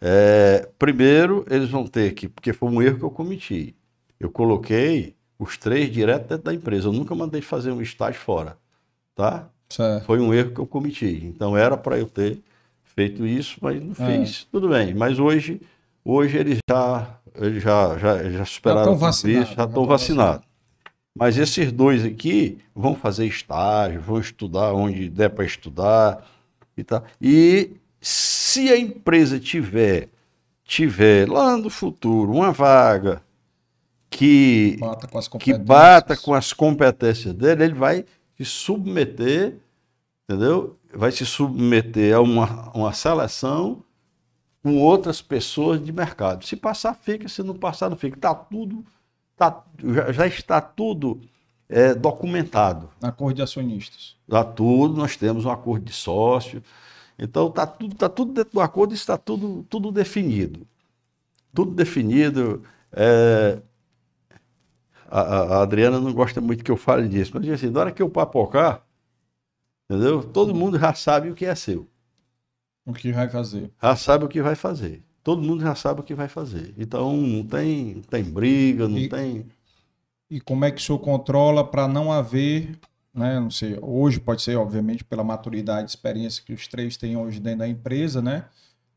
É, 0.00 0.68
primeiro, 0.78 1.44
eles 1.50 1.68
vão 1.70 1.86
ter 1.86 2.14
que, 2.14 2.28
porque 2.28 2.52
foi 2.52 2.68
um 2.68 2.80
erro 2.82 2.98
que 2.98 3.04
eu 3.04 3.10
cometi. 3.10 3.74
Eu 4.20 4.30
coloquei 4.30 5.16
os 5.38 5.58
três 5.58 5.90
direto 5.90 6.28
dentro 6.28 6.44
da 6.44 6.54
empresa. 6.54 6.88
Eu 6.88 6.92
nunca 6.92 7.14
mandei 7.14 7.40
fazer 7.40 7.70
um 7.72 7.82
estágio 7.82 8.20
fora, 8.20 8.56
tá? 9.14 9.48
Certo. 9.68 10.04
Foi 10.04 10.20
um 10.20 10.32
erro 10.32 10.52
que 10.52 10.60
eu 10.60 10.66
cometi. 10.66 11.24
Então 11.24 11.56
era 11.56 11.76
para 11.76 11.98
eu 11.98 12.06
ter 12.06 12.40
feito 12.84 13.26
isso, 13.26 13.58
mas 13.60 13.82
não 13.82 13.92
é. 14.06 14.18
fiz. 14.18 14.44
Tudo 14.44 14.68
bem. 14.68 14.94
Mas 14.94 15.18
hoje, 15.18 15.60
hoje 16.04 16.36
eles 16.36 16.58
já, 16.70 17.18
eles 17.38 17.62
já, 17.62 17.96
já, 17.98 18.30
já 18.30 18.44
superaram 18.44 18.98
já 18.98 19.10
tudo 19.10 19.30
isso, 19.30 19.54
já 19.54 19.64
estão 19.64 19.86
vacinados. 19.86 20.46
Mas 21.14 21.38
esses 21.38 21.72
dois 21.72 22.04
aqui 22.04 22.58
vão 22.74 22.94
fazer 22.94 23.26
estágio, 23.26 24.00
vão 24.00 24.20
estudar 24.20 24.72
onde 24.74 25.08
der 25.08 25.30
para 25.30 25.44
estudar 25.44 26.26
e 26.76 26.84
tal. 26.84 27.02
E 27.20 27.70
se 28.00 28.68
a 28.70 28.78
empresa 28.78 29.40
tiver, 29.40 30.10
tiver 30.64 31.28
lá 31.28 31.56
no 31.56 31.70
futuro 31.70 32.32
uma 32.32 32.52
vaga 32.52 33.22
que 34.10 34.76
bata 34.78 35.06
com 35.08 35.18
as 35.18 35.28
competências, 35.28 35.58
que 35.58 35.64
bata 35.64 36.16
com 36.16 36.34
as 36.34 36.52
competências 36.52 37.34
dele, 37.34 37.64
ele 37.64 37.74
vai 37.74 38.04
se 38.36 38.44
submeter, 38.44 39.56
entendeu? 40.24 40.76
Vai 40.92 41.12
se 41.12 41.24
submeter 41.24 42.14
a 42.14 42.20
uma, 42.20 42.70
uma 42.74 42.92
seleção 42.92 43.82
com 44.66 44.78
outras 44.78 45.22
pessoas 45.22 45.80
de 45.80 45.92
mercado. 45.92 46.44
Se 46.44 46.56
passar, 46.56 46.92
fica, 46.92 47.28
se 47.28 47.40
não 47.40 47.54
passar, 47.54 47.88
não 47.88 47.96
fica. 47.96 48.16
Está 48.16 48.34
tudo, 48.34 48.84
tá, 49.36 49.62
já, 49.80 50.10
já 50.10 50.26
está 50.26 50.60
tudo 50.60 51.20
é, 51.68 51.94
documentado. 51.94 52.90
Acordo 53.00 53.36
de 53.36 53.42
acionistas. 53.42 54.16
Está 54.26 54.42
tudo, 54.42 54.96
nós 54.96 55.16
temos 55.16 55.44
um 55.44 55.50
acordo 55.52 55.84
de 55.84 55.92
sócio. 55.92 56.60
Então 57.16 57.46
está 57.46 57.64
tudo, 57.64 57.94
tá 57.94 58.08
tudo 58.08 58.32
dentro 58.32 58.54
do 58.54 58.60
acordo, 58.60 58.92
está 58.92 59.16
tudo, 59.16 59.64
tudo 59.70 59.92
definido. 59.92 60.66
Tudo 61.54 61.70
definido. 61.70 62.64
É... 62.90 63.62
A, 65.08 65.20
a, 65.20 65.62
Adriana 65.62 66.00
não 66.00 66.12
gosta 66.12 66.40
muito 66.40 66.64
que 66.64 66.72
eu 66.72 66.76
fale 66.76 67.06
disso, 67.06 67.30
mas 67.32 67.48
assim, 67.48 67.70
na 67.70 67.78
hora 67.78 67.92
que 67.92 68.02
eu 68.02 68.10
papocar, 68.10 68.84
entendeu? 69.88 70.24
Todo 70.24 70.52
mundo 70.52 70.76
já 70.76 70.92
sabe 70.92 71.30
o 71.30 71.36
que 71.36 71.46
é 71.46 71.54
seu. 71.54 71.86
O 72.86 72.92
que 72.92 73.12
vai 73.12 73.28
fazer. 73.28 73.70
Já 73.82 73.96
sabe 73.96 74.24
o 74.24 74.28
que 74.28 74.40
vai 74.40 74.54
fazer. 74.54 75.02
Todo 75.22 75.42
mundo 75.42 75.60
já 75.60 75.74
sabe 75.74 76.00
o 76.00 76.04
que 76.04 76.14
vai 76.14 76.28
fazer. 76.28 76.72
Então 76.78 77.16
não 77.16 77.44
tem, 77.44 77.96
não 77.96 78.02
tem 78.02 78.22
briga, 78.22 78.88
não 78.88 78.96
e, 78.96 79.08
tem. 79.08 79.46
E 80.30 80.40
como 80.40 80.64
é 80.64 80.70
que 80.70 80.80
o 80.80 80.84
senhor 80.84 81.00
controla 81.00 81.68
para 81.68 81.88
não 81.88 82.12
haver 82.12 82.78
né? 83.16 83.40
Não 83.40 83.50
sei, 83.50 83.78
hoje 83.80 84.20
pode 84.20 84.42
ser, 84.42 84.56
obviamente, 84.56 85.02
pela 85.02 85.24
maturidade 85.24 85.84
e 85.84 85.86
experiência 85.86 86.44
que 86.44 86.52
os 86.52 86.68
três 86.68 86.98
têm 86.98 87.16
hoje 87.16 87.40
dentro 87.40 87.60
da 87.60 87.68
empresa, 87.68 88.20
né? 88.20 88.44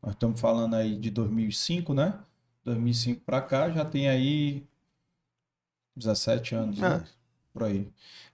Nós 0.02 0.12
estamos 0.12 0.38
falando 0.38 0.74
aí 0.74 0.94
de 0.94 1.10
2005, 1.10 1.94
né? 1.94 2.18
2005 2.62 3.22
para 3.24 3.40
cá 3.40 3.70
já 3.70 3.82
tem 3.82 4.10
aí 4.10 4.62
17 5.96 6.54
anos, 6.54 6.78
né? 6.78 6.86
é. 6.86 6.90
né? 6.98 7.04
Por 7.52 7.64
aí. 7.64 7.86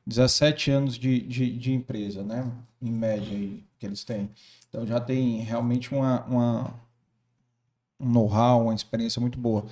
17 0.06 0.70
anos 0.70 0.98
de, 0.98 1.20
de, 1.20 1.51
de, 1.51 1.72
empresa, 1.72 2.22
né? 2.22 2.51
Em 2.80 2.90
média 2.90 3.36
aí, 3.36 3.64
que 3.78 3.86
eles 3.86 4.05
têm. 4.05 4.30
Então 4.68 4.86
já 4.86 5.01
tem 5.01 5.40
realmente 5.40 5.93
uma, 5.93 6.24
uma 6.26 6.74
um 7.98 8.10
know-how, 8.10 8.64
uma 8.64 8.74
experiência 8.74 9.20
muito 9.20 9.38
boa. 9.38 9.66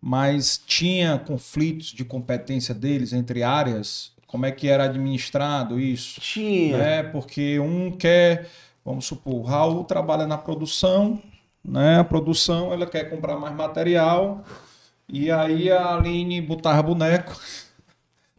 Mas 0.00 0.58
tinha 0.58 1.18
conflitos 1.18 1.88
de 1.88 2.04
competência 2.04 2.74
deles 2.74 3.12
entre 3.12 3.42
áreas 3.42 4.12
como 4.32 4.46
é 4.46 4.50
que 4.50 4.66
era 4.66 4.84
administrado 4.84 5.78
isso? 5.78 6.18
Tinha. 6.18 6.78
Né? 6.78 7.02
Porque 7.02 7.60
um 7.60 7.90
quer, 7.90 8.48
vamos 8.82 9.04
supor, 9.04 9.34
o 9.34 9.42
Raul 9.42 9.84
trabalha 9.84 10.26
na 10.26 10.38
produção, 10.38 11.20
né? 11.62 11.98
A 11.98 12.04
produção, 12.04 12.72
ela 12.72 12.86
quer 12.86 13.10
comprar 13.10 13.36
mais 13.36 13.54
material, 13.54 14.42
e 15.06 15.30
aí 15.30 15.70
a 15.70 15.96
Aline 15.96 16.40
botava 16.40 16.82
boneco. 16.82 17.38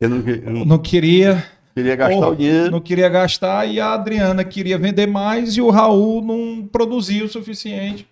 Eu 0.04 0.10
não, 0.10 0.18
eu 0.28 0.66
não 0.66 0.78
queria. 0.78 1.46
Queria 1.76 1.96
gastar 1.96 2.28
o 2.28 2.36
dinheiro. 2.36 2.72
Não 2.72 2.82
queria 2.82 3.10
gastar, 3.10 3.66
e 3.66 3.80
a 3.80 3.94
Adriana 3.94 4.44
queria 4.44 4.78
vender 4.78 5.08
mais, 5.08 5.58
e 5.58 5.62
o 5.62 5.70
Raul 5.70 6.22
não 6.22 6.68
produzia 6.68 7.26
o 7.26 7.30
suficiente 7.30 8.08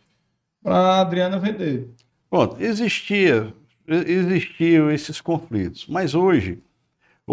para 0.64 0.76
a 0.76 1.02
Adriana 1.02 1.38
vender. 1.38 1.90
Pronto, 2.30 2.56
existia, 2.60 3.54
existiam 3.88 4.90
esses 4.90 5.22
conflitos, 5.22 5.86
mas 5.88 6.16
hoje 6.16 6.60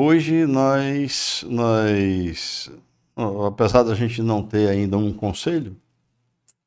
Hoje 0.01 0.47
nós, 0.47 1.45
nós, 1.49 2.71
apesar 3.47 3.83
da 3.83 3.97
gente 3.97 4.23
não 4.23 4.45
ter 4.45 4.69
ainda 4.69 4.97
um 4.97 5.13
conselho, 5.13 5.77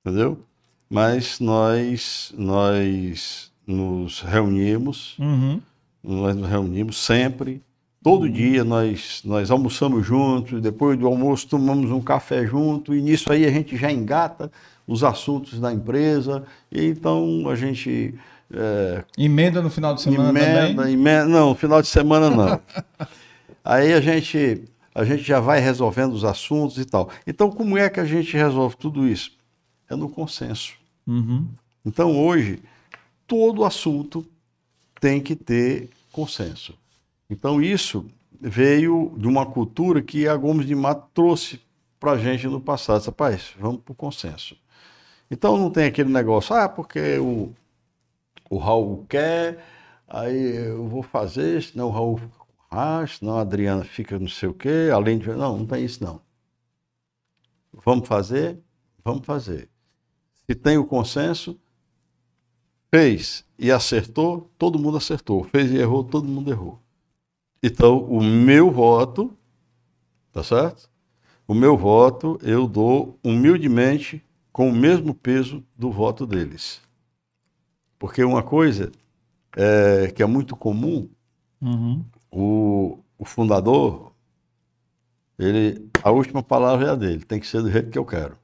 entendeu? 0.03 0.43
Mas 0.89 1.39
nós, 1.39 2.34
nós 2.38 3.49
nos 3.65 4.19
reunimos, 4.19 5.18
uhum. 5.18 5.61
nós 6.03 6.35
nos 6.35 6.49
reunimos 6.49 6.97
sempre 6.97 7.61
Todo 8.03 8.28
dia 8.28 8.64
nós, 8.64 9.22
nós 9.23 9.52
almoçamos 9.52 10.03
juntos, 10.03 10.60
depois 10.60 10.98
do 10.98 11.06
almoço 11.06 11.48
tomamos 11.48 11.91
um 11.91 12.02
café 12.02 12.48
junto, 12.48 12.95
e 12.95 13.02
nisso 13.02 13.32
aí 13.32 13.45
a 13.45 13.52
gente 13.52 13.78
já 13.78 13.91
engata 13.91 14.52
os 14.88 15.03
assuntos 15.03 15.60
da 15.60 15.72
empresa, 15.72 16.44
e 16.72 16.86
então 16.88 17.48
a 17.48 17.56
gente. 17.56 18.15
É, 18.53 19.03
emenda 19.18 19.61
no 19.61 19.69
final 19.69 19.94
de 19.94 20.02
semana 20.02 20.30
emenda, 20.30 20.76
também? 20.76 20.94
Emenda, 20.94 21.26
não, 21.26 21.53
final 21.53 21.80
de 21.80 21.88
semana 21.88 22.30
não. 22.30 22.60
aí 23.64 23.94
a 23.94 24.02
gente, 24.02 24.64
a 24.95 25.06
gente 25.06 25.22
já 25.22 25.40
vai 25.40 25.60
resolvendo 25.60 26.14
os 26.14 26.26
assuntos 26.26 26.80
e 26.80 26.86
tal. 26.86 27.07
Então, 27.26 27.52
como 27.52 27.78
é 27.78 27.88
que 27.88 27.99
a 27.99 28.06
gente 28.06 28.36
resolve 28.36 28.76
tudo 28.78 29.07
isso? 29.07 29.32
É 29.88 29.95
no 29.95 30.10
consenso. 30.10 30.73
Uhum. 31.06 31.48
Então, 31.86 32.19
hoje, 32.19 32.60
todo 33.28 33.64
assunto 33.64 34.26
tem 34.99 35.22
que 35.22 35.36
ter 35.36 35.90
consenso. 36.11 36.81
Então, 37.32 37.62
isso 37.62 38.06
veio 38.40 39.16
de 39.18 39.26
uma 39.26 39.45
cultura 39.45 40.02
que 40.02 40.28
a 40.28 40.36
Gomes 40.36 40.66
de 40.66 40.76
Mato 40.76 41.10
trouxe 41.14 41.62
para 41.98 42.12
a 42.12 42.18
gente 42.18 42.45
no 42.45 42.60
passado. 42.60 43.06
Rapaz, 43.06 43.56
vamos 43.58 43.82
para 43.82 43.94
o 43.94 43.95
consenso. 43.95 44.58
Então, 45.32 45.58
não 45.58 45.72
tem 45.72 45.86
aquele 45.86 46.12
negócio, 46.12 46.53
ah, 46.53 46.68
porque 46.68 47.18
o, 47.20 47.53
o 48.49 48.58
Raul 48.58 49.06
quer, 49.08 49.64
aí 50.08 50.58
eu 50.68 50.86
vou 50.88 51.02
fazer, 51.02 51.64
senão 51.64 51.88
o 51.88 51.91
Raul 51.91 52.20
ah, 52.70 53.06
senão 53.08 53.38
a 53.38 53.41
Adriana 53.41 53.84
fica 53.86 54.20
não 54.20 54.28
sei 54.28 54.49
o 54.49 54.53
quê, 54.53 54.90
além 54.94 55.18
de. 55.18 55.28
Não, 55.30 55.58
não 55.58 55.66
tem 55.66 55.84
isso, 55.84 56.03
não. 56.03 56.22
Vamos 57.74 58.08
fazer? 58.08 58.60
Vamos 59.03 59.26
fazer. 59.26 59.70
Se 60.49 60.56
tem 60.56 60.78
o 60.78 60.86
consenso, 60.86 61.60
fez 62.90 63.45
e 63.58 63.72
acertou, 63.72 64.49
todo 64.58 64.80
mundo 64.80 64.98
acertou. 64.98 65.44
Fez 65.45 65.72
e 65.72 65.78
errou, 65.78 66.03
todo 66.03 66.28
mundo 66.28 66.52
errou. 66.52 66.82
Então, 67.64 68.00
o 68.06 68.24
meu 68.24 68.72
voto, 68.72 69.32
tá 70.32 70.44
certo? 70.44 70.90
O 71.48 71.54
meu 71.54 71.78
voto 71.78 72.40
eu 72.42 72.68
dou 72.68 73.20
humildemente 73.24 74.24
com 74.52 74.70
o 74.70 74.74
mesmo 74.74 75.14
peso 75.14 75.64
do 75.78 75.92
voto 75.92 76.26
deles. 76.26 76.82
Porque 78.00 78.24
uma 78.24 78.42
coisa 78.42 78.92
é, 79.56 80.12
que 80.12 80.24
é 80.24 80.26
muito 80.26 80.56
comum, 80.56 81.08
uhum. 81.62 82.04
o, 82.32 83.00
o 83.18 83.26
fundador, 83.26 84.12
ele, 85.38 85.90
a 86.04 86.10
última 86.10 86.42
palavra 86.42 86.88
é 86.88 86.90
a 86.92 86.96
dele, 86.96 87.24
tem 87.24 87.40
que 87.40 87.48
ser 87.48 87.62
do 87.62 87.72
jeito 87.72 87.92
que 87.92 87.98
eu 87.98 88.06
quero. 88.06 88.36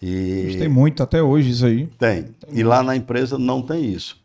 E... 0.00 0.56
Tem 0.58 0.68
muito 0.68 1.02
até 1.02 1.22
hoje 1.22 1.50
isso 1.50 1.66
aí. 1.66 1.86
Tem. 1.98 2.24
tem 2.24 2.58
e 2.58 2.62
lá 2.62 2.82
na 2.82 2.94
empresa 2.94 3.36
não 3.36 3.62
tem 3.62 3.84
isso. 3.84 4.20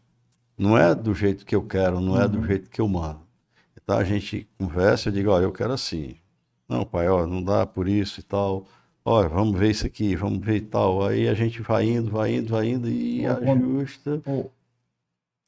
Não 0.64 0.78
é 0.78 0.96
do 0.96 1.14
jeito 1.14 1.46
que 1.46 1.54
eu 1.54 1.62
quero, 1.62 2.00
não 2.00 2.20
é 2.20 2.26
do 2.26 2.38
uhum. 2.38 2.46
jeito 2.46 2.70
que 2.70 2.80
eu 2.80 2.88
mando. 2.88 3.20
Então 3.76 3.98
a 3.98 4.04
gente 4.06 4.48
conversa, 4.58 5.10
eu 5.10 5.14
digo, 5.14 5.30
olha, 5.30 5.44
eu 5.44 5.52
quero 5.52 5.74
assim. 5.74 6.16
Não, 6.70 6.86
pai, 6.86 7.10
ó, 7.10 7.28
não 7.28 7.44
dá 7.44 7.66
por 7.66 7.86
isso 7.86 8.22
e 8.22 8.24
tal. 8.24 8.66
Olha, 9.04 9.28
vamos 9.28 9.60
ver 9.60 9.72
isso 9.72 9.86
aqui, 9.86 10.16
vamos 10.16 10.40
ver 10.40 10.56
e 10.56 10.62
tal. 10.62 11.06
Aí 11.06 11.28
a 11.28 11.34
gente 11.34 11.62
vai 11.62 11.90
indo, 11.90 12.10
vai 12.10 12.36
indo, 12.36 12.50
vai 12.50 12.70
indo 12.70 12.90
e 12.90 13.28
ou 13.28 13.52
ajusta. 13.52 14.22
Quando, 14.24 14.38
ou, 14.38 14.52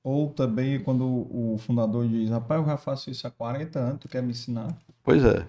ou, 0.03 0.29
também 0.31 0.83
quando 0.83 1.05
o 1.05 1.57
fundador 1.59 2.05
diz, 2.09 2.29
rapaz, 2.29 2.59
eu 2.59 2.67
já 2.67 2.75
faço 2.75 3.09
isso 3.09 3.25
há 3.25 3.31
40 3.31 3.79
anos, 3.79 3.99
tu 4.01 4.09
quer 4.09 4.21
me 4.21 4.31
ensinar? 4.31 4.77
Pois 5.01 5.23
é. 5.23 5.47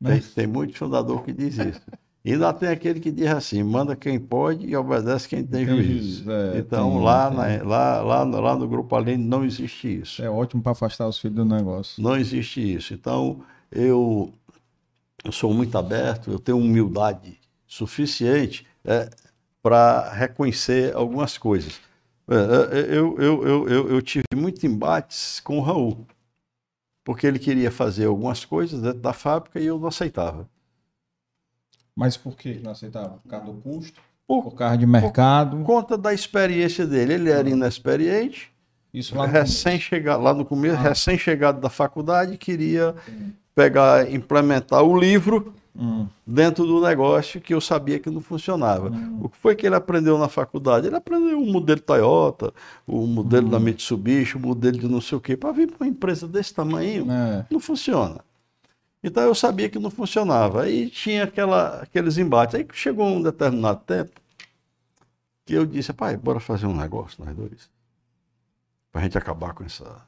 Né? 0.00 0.18
Tem, 0.18 0.20
tem 0.22 0.46
muito 0.48 0.76
fundador 0.76 1.22
que 1.22 1.32
diz 1.32 1.56
isso. 1.56 1.80
E 2.24 2.32
ainda 2.32 2.52
tem 2.54 2.70
aquele 2.70 3.00
que 3.00 3.10
diz 3.10 3.26
assim: 3.26 3.62
manda 3.62 3.94
quem 3.94 4.18
pode 4.18 4.66
e 4.66 4.74
obedece 4.74 5.28
quem 5.28 5.44
tem, 5.44 5.66
tem 5.66 5.76
juízo. 5.76 6.30
É, 6.30 6.58
então, 6.58 6.92
tem, 6.92 7.02
lá, 7.02 7.28
tem. 7.28 7.58
Na, 7.58 7.62
lá, 7.62 8.02
lá, 8.02 8.24
lá 8.24 8.56
no 8.56 8.66
Grupo 8.66 8.96
Além 8.96 9.18
não 9.18 9.44
existe 9.44 10.00
isso. 10.00 10.22
É 10.22 10.30
ótimo 10.30 10.62
para 10.62 10.72
afastar 10.72 11.06
os 11.06 11.18
filhos 11.18 11.36
do 11.36 11.44
negócio. 11.44 12.02
Não 12.02 12.16
existe 12.16 12.76
isso. 12.76 12.94
Então, 12.94 13.42
eu, 13.70 14.32
eu 15.22 15.32
sou 15.32 15.52
muito 15.52 15.76
aberto, 15.76 16.30
eu 16.30 16.38
tenho 16.38 16.56
humildade 16.56 17.38
suficiente 17.66 18.66
é, 18.82 19.10
para 19.62 20.10
reconhecer 20.10 20.94
algumas 20.94 21.36
coisas. 21.36 21.78
É, 22.26 22.78
é, 22.78 22.96
eu, 22.96 23.18
eu, 23.18 23.46
eu, 23.46 23.68
eu, 23.68 23.88
eu 23.90 24.02
tive 24.02 24.24
muitos 24.34 24.64
embates 24.64 25.40
com 25.40 25.58
o 25.58 25.60
Raul, 25.60 26.06
porque 27.04 27.26
ele 27.26 27.38
queria 27.38 27.70
fazer 27.70 28.06
algumas 28.06 28.46
coisas 28.46 28.80
dentro 28.80 29.00
da 29.00 29.12
fábrica 29.12 29.60
e 29.60 29.66
eu 29.66 29.78
não 29.78 29.88
aceitava. 29.88 30.48
Mas 31.96 32.16
por 32.16 32.36
que 32.36 32.54
não 32.54 32.72
aceitava? 32.72 33.18
Por 33.22 33.28
causa 33.28 33.46
do 33.46 33.54
custo? 33.54 34.00
Por, 34.26 34.42
por 34.44 34.54
causa 34.54 34.78
de 34.78 34.86
mercado? 34.86 35.56
Por 35.56 35.64
conta 35.64 35.98
da 35.98 36.12
experiência 36.12 36.86
dele. 36.86 37.14
Ele 37.14 37.30
era 37.30 37.48
inexperiente. 37.48 38.52
Isso 38.92 39.16
lá 39.16 39.26
recém 39.26 39.78
chegado 39.78 40.22
lá 40.22 40.32
no 40.32 40.44
começo, 40.44 40.76
ah. 40.76 40.82
recém 40.82 41.18
chegado 41.18 41.60
da 41.60 41.68
faculdade, 41.68 42.38
queria 42.38 42.94
pegar, 43.52 44.08
implementar 44.12 44.84
o 44.84 44.96
livro 44.96 45.52
hum. 45.76 46.06
dentro 46.24 46.64
do 46.64 46.80
negócio 46.80 47.40
que 47.40 47.52
eu 47.52 47.60
sabia 47.60 47.98
que 47.98 48.08
não 48.08 48.20
funcionava. 48.20 48.90
Hum. 48.90 49.18
O 49.20 49.28
que 49.28 49.36
foi 49.36 49.56
que 49.56 49.66
ele 49.66 49.74
aprendeu 49.74 50.16
na 50.16 50.28
faculdade? 50.28 50.86
Ele 50.86 50.94
aprendeu 50.94 51.40
o 51.40 51.46
modelo 51.46 51.80
Toyota, 51.80 52.52
o 52.86 53.04
modelo 53.04 53.48
hum. 53.48 53.50
da 53.50 53.58
Mitsubishi, 53.58 54.36
o 54.36 54.40
modelo 54.40 54.78
de 54.78 54.86
não 54.86 55.00
sei 55.00 55.18
o 55.18 55.20
quê. 55.20 55.36
Para 55.36 55.50
vir 55.50 55.66
para 55.66 55.84
uma 55.84 55.90
empresa 55.90 56.28
desse 56.28 56.54
tamanho, 56.54 57.10
é. 57.10 57.44
não 57.50 57.58
funciona. 57.58 58.20
Então 59.04 59.22
eu 59.22 59.34
sabia 59.34 59.68
que 59.68 59.78
não 59.78 59.90
funcionava. 59.90 60.62
Aí 60.62 60.88
tinha 60.88 61.24
aquela, 61.24 61.82
aqueles 61.82 62.16
embates. 62.16 62.54
Aí 62.54 62.66
chegou 62.72 63.06
um 63.06 63.22
determinado 63.22 63.80
tempo 63.84 64.18
que 65.44 65.52
eu 65.52 65.66
disse, 65.66 65.92
pai, 65.92 66.16
bora 66.16 66.40
fazer 66.40 66.64
um 66.64 66.74
negócio 66.74 67.22
nós 67.22 67.36
dois. 67.36 67.70
Pra 68.90 69.02
gente 69.02 69.18
acabar 69.18 69.52
com 69.52 69.62
essa, 69.62 70.02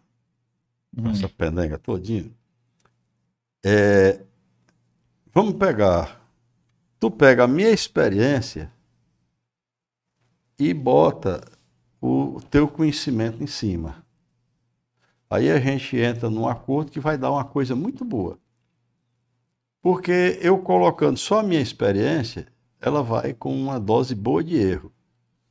com 0.95 1.03
uhum. 1.03 1.11
essa 1.11 1.29
pendenga 1.29 1.77
todinha. 1.77 2.31
É, 3.63 4.23
vamos 5.31 5.53
pegar. 5.55 6.19
Tu 6.99 7.11
pega 7.11 7.45
a 7.45 7.49
minha 7.49 7.69
experiência 7.69 8.73
e 10.59 10.73
bota 10.73 11.45
o 12.01 12.41
teu 12.49 12.67
conhecimento 12.67 13.43
em 13.43 13.47
cima. 13.47 14.03
Aí 15.29 15.51
a 15.51 15.61
gente 15.61 15.99
entra 15.99 16.31
num 16.31 16.49
acordo 16.49 16.91
que 16.91 17.01
vai 17.01 17.19
dar 17.19 17.31
uma 17.31 17.45
coisa 17.45 17.77
muito 17.77 18.03
boa. 18.03 18.39
Porque 19.87 20.37
eu 20.43 20.59
colocando 20.59 21.17
só 21.17 21.39
a 21.39 21.43
minha 21.45 21.61
experiência, 21.61 22.49
ela 22.81 23.05
vai 23.05 23.33
com 23.33 23.57
uma 23.57 23.79
dose 23.79 24.17
boa 24.17 24.43
de 24.43 24.57
erro. 24.57 24.91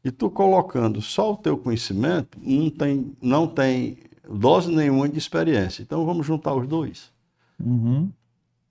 E 0.04 0.12
tu 0.12 0.30
colocando 0.30 1.02
só 1.02 1.32
o 1.32 1.38
teu 1.38 1.58
conhecimento, 1.58 2.38
não 2.42 2.70
tem, 2.70 3.16
não 3.22 3.48
tem 3.48 3.98
dose 4.30 4.70
nenhuma 4.70 5.08
de 5.08 5.18
experiência. 5.18 5.84
Então 5.84 6.06
vamos 6.06 6.28
juntar 6.28 6.54
os 6.54 6.68
dois. 6.68 7.14
Uhum. 7.58 8.12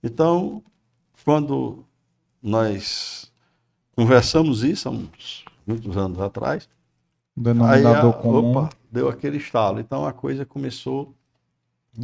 Então, 0.03 0.61
quando 1.23 1.83
nós 2.43 3.33
conversamos 3.95 4.63
isso 4.63 4.87
há 4.87 4.91
uns 4.91 5.45
muitos 5.65 5.97
anos 5.97 6.19
atrás, 6.19 6.69
denominador 7.35 8.05
aí 8.05 8.09
a, 8.11 8.13
comum. 8.13 8.51
Opa, 8.51 8.69
deu 8.91 9.09
aquele 9.09 9.37
estalo. 9.37 9.79
Então 9.79 10.05
a 10.05 10.13
coisa 10.13 10.45
começou 10.45 11.11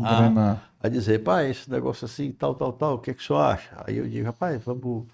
a, 0.02 0.58
a, 0.82 0.90
dizer, 0.90 1.24
pai, 1.24 1.52
esse 1.52 1.70
negócio 1.70 2.06
assim, 2.06 2.32
tal, 2.32 2.56
tal, 2.56 2.74
tal, 2.74 2.96
o 2.96 3.00
que, 3.00 3.12
é 3.12 3.14
que 3.14 3.22
o 3.22 3.26
senhor 3.26 3.40
acha? 3.40 3.70
Aí 3.86 3.98
eu 3.98 4.08
digo, 4.08 4.26
rapaz, 4.26 4.62
vamos, 4.64 5.06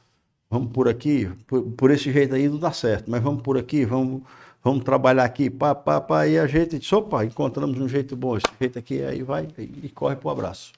vamos 0.50 0.72
por 0.72 0.88
aqui, 0.88 1.28
por, 1.46 1.64
por 1.72 1.92
esse 1.92 2.12
jeito 2.12 2.36
aí 2.36 2.48
não 2.48 2.58
dá 2.58 2.72
certo, 2.72 3.10
mas 3.10 3.22
vamos 3.22 3.42
por 3.42 3.58
aqui, 3.58 3.86
vamos, 3.86 4.24
vamos 4.64 4.84
trabalhar 4.84 5.24
aqui, 5.24 5.50
pá, 5.50 5.76
pá, 5.76 6.00
pá, 6.02 6.28
e 6.28 6.38
a 6.38 6.48
gente 6.48 6.80
diz, 6.80 6.92
opa, 6.94 7.26
encontramos 7.26 7.80
um 7.80 7.88
jeito 7.88 8.16
bom, 8.16 8.38
esse 8.38 8.48
jeito 8.60 8.80
aqui, 8.80 9.02
aí 9.02 9.24
vai 9.24 9.48
e, 9.58 9.90
corre 9.90 10.16
pro 10.16 10.30
abraço. 10.30 10.74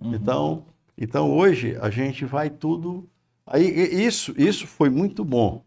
Uhum. 0.00 0.14
Então, 0.14 0.64
então 0.96 1.30
hoje 1.30 1.76
a 1.80 1.90
gente 1.90 2.24
vai 2.24 2.50
tudo. 2.50 3.08
Aí 3.46 3.64
isso, 3.64 4.34
isso 4.36 4.66
foi 4.66 4.90
muito 4.90 5.24
bom. 5.24 5.62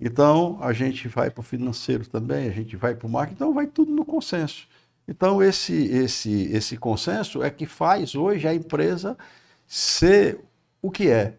Então 0.00 0.58
a 0.62 0.72
gente 0.72 1.08
vai 1.08 1.30
para 1.30 1.40
o 1.40 1.44
financeiro 1.44 2.08
também, 2.08 2.48
a 2.48 2.52
gente 2.52 2.76
vai 2.76 2.94
para 2.94 3.06
o 3.06 3.10
marketing, 3.10 3.34
então 3.34 3.52
vai 3.52 3.66
tudo 3.66 3.92
no 3.92 4.04
consenso. 4.04 4.66
Então, 5.10 5.42
esse, 5.42 5.74
esse, 5.74 6.44
esse 6.52 6.76
consenso 6.76 7.42
é 7.42 7.50
que 7.50 7.66
faz 7.66 8.14
hoje 8.14 8.46
a 8.46 8.54
empresa 8.54 9.18
ser 9.66 10.38
o 10.80 10.88
que 10.88 11.08
é. 11.08 11.36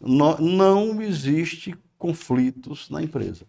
Não, 0.00 0.36
não 0.38 1.00
existe 1.00 1.72
conflitos 1.96 2.90
na 2.90 3.00
empresa. 3.00 3.46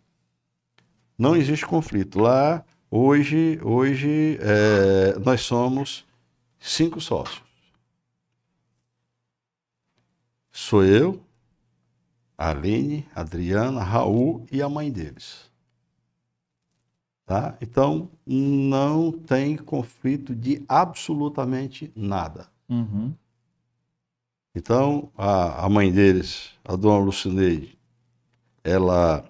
Não 1.18 1.36
existe 1.36 1.66
conflito. 1.66 2.20
Lá, 2.20 2.64
hoje, 2.92 3.60
hoje 3.64 4.38
é, 4.42 5.18
nós 5.18 5.42
somos 5.42 6.06
cinco 6.60 7.02
sócios. 7.02 7.42
Sou 10.52 10.86
eu, 10.86 11.20
Aline, 12.38 13.08
Adriana, 13.16 13.82
Raul 13.82 14.46
e 14.52 14.62
a 14.62 14.70
mãe 14.70 14.92
deles. 14.92 15.52
Tá? 17.26 17.58
Então, 17.62 18.10
não 18.26 19.12
tem 19.12 19.56
conflito 19.56 20.36
de 20.36 20.64
absolutamente 20.68 21.92
nada. 21.96 22.48
Uhum. 22.70 23.14
Então, 24.56 25.10
a, 25.18 25.66
a 25.66 25.70
mãe 25.70 25.92
deles, 25.92 26.52
a 26.64 26.76
dona 26.76 27.04
Lucineide, 27.04 27.78
ela, 28.64 29.26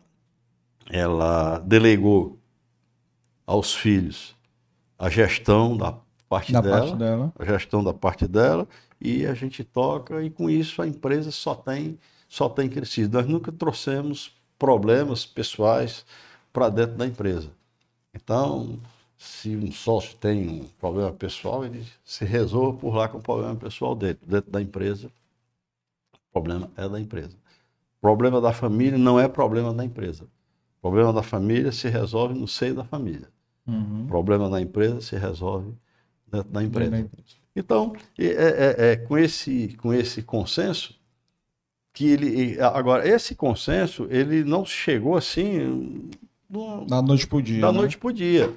ela 0.90 1.60
delegou 1.60 2.40
aos 3.46 3.74
filhos 3.76 4.36
a 4.98 5.10
gestão 5.10 5.78
da 5.78 5.98
parte 6.28 6.52
Da 6.52 6.62
dela, 6.62 6.80
parte 6.80 6.96
dela. 6.96 7.34
a 7.38 7.46
gestão 7.46 7.84
da 7.84 7.94
parte 7.94 8.28
dela, 8.28 8.68
e 9.00 9.26
a 9.26 9.34
gente 9.34 9.64
toca, 9.64 10.24
e 10.24 10.30
com 10.30 10.50
isso 10.50 10.82
a 10.82 10.88
empresa 10.88 11.30
só 11.30 11.54
tem, 11.54 12.00
só 12.28 12.50
tem 12.50 12.68
crescido. 12.70 13.18
Nós 13.18 13.28
nunca 13.28 13.52
trouxemos 13.52 14.32
problemas 14.58 15.26
pessoais 15.26 16.06
para 16.52 16.70
dentro 16.70 16.96
da 16.96 17.06
empresa. 17.06 17.52
Então, 18.14 18.80
se 19.18 19.56
um 19.56 19.72
sócio 19.72 20.18
tem 20.18 20.48
um 20.48 20.68
problema 20.80 21.12
pessoal, 21.14 21.66
ele 21.66 21.86
se 22.04 22.26
resolve 22.26 22.80
por 22.80 22.96
lá 22.96 23.08
com 23.08 23.18
o 23.18 23.22
problema 23.22 23.56
pessoal 23.56 23.96
dele. 23.96 24.20
Dentro 24.26 24.52
da 24.52 24.62
empresa, 24.62 25.08
o 25.08 26.32
problema 26.32 26.72
é 26.76 26.88
da 26.90 27.00
empresa. 27.00 27.36
Problema 28.02 28.42
da 28.42 28.54
família 28.54 28.98
não 28.98 29.20
é 29.20 29.28
problema 29.28 29.74
da 29.74 29.86
empresa. 29.86 30.28
Problema 30.82 31.14
da 31.14 31.24
família 31.24 31.72
se 31.72 31.90
resolve 31.90 32.34
no 32.34 32.48
seio 32.48 32.76
da 32.76 32.84
família. 32.84 33.30
Uhum. 33.68 34.08
Problema 34.08 34.50
da 34.50 34.62
empresa 34.62 35.02
se 35.02 35.16
resolve 35.18 35.74
dentro 36.28 36.50
da 36.52 36.64
empresa. 36.64 37.10
Então, 37.56 37.94
é, 38.18 38.26
é- 38.26 38.92
é 38.94 38.98
com, 38.98 39.18
esse, 39.18 39.76
com 39.78 39.94
esse 39.94 40.24
consenso 40.24 41.00
que 41.94 42.08
ele. 42.08 42.60
Agora, 42.62 43.08
esse 43.08 43.36
consenso, 43.36 44.08
ele 44.10 44.44
não 44.44 44.66
chegou 44.66 45.16
assim 45.18 46.10
do- 46.54 46.86
Da 46.86 47.02
noite 47.02 47.26
pro 47.28 47.42
dia. 47.42 47.62
da 47.62 47.72
né? 47.72 47.78
noite 47.80 47.98
para 47.98 48.10
o 48.10 48.14
dia. 48.14 48.54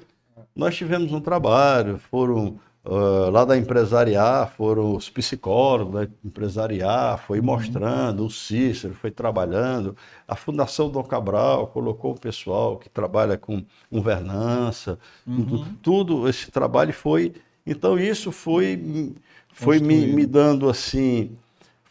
Nós 0.55 0.75
tivemos 0.75 1.11
um 1.11 1.19
trabalho, 1.19 1.97
foram 2.11 2.59
ah, 2.85 3.29
lá 3.31 3.43
da 3.43 3.57
empresariar, 3.57 4.49
foram 4.55 4.95
os 4.95 5.09
psicólogos 5.09 5.93
da 5.93 6.07
empresariar, 6.23 7.17
foi 7.19 7.41
mostrando, 7.41 8.25
o 8.25 8.29
Cícero 8.29 8.93
foi 8.93 9.11
trabalhando, 9.11 9.95
a 10.27 10.35
Fundação 10.35 10.89
Dom 10.89 11.03
Cabral 11.03 11.67
colocou 11.67 12.13
o 12.13 12.19
pessoal 12.19 12.77
que 12.77 12.87
trabalha 12.89 13.37
com 13.37 13.61
governança, 13.91 14.97
Uhum. 15.27 15.65
tudo 15.81 16.27
esse 16.29 16.49
trabalho 16.51 16.93
foi. 16.93 17.33
Então 17.65 17.99
isso 17.99 18.31
foi, 18.31 19.13
foi 19.51 19.79
me, 19.79 20.07
me 20.07 20.25
dando 20.25 20.69
assim, 20.69 21.31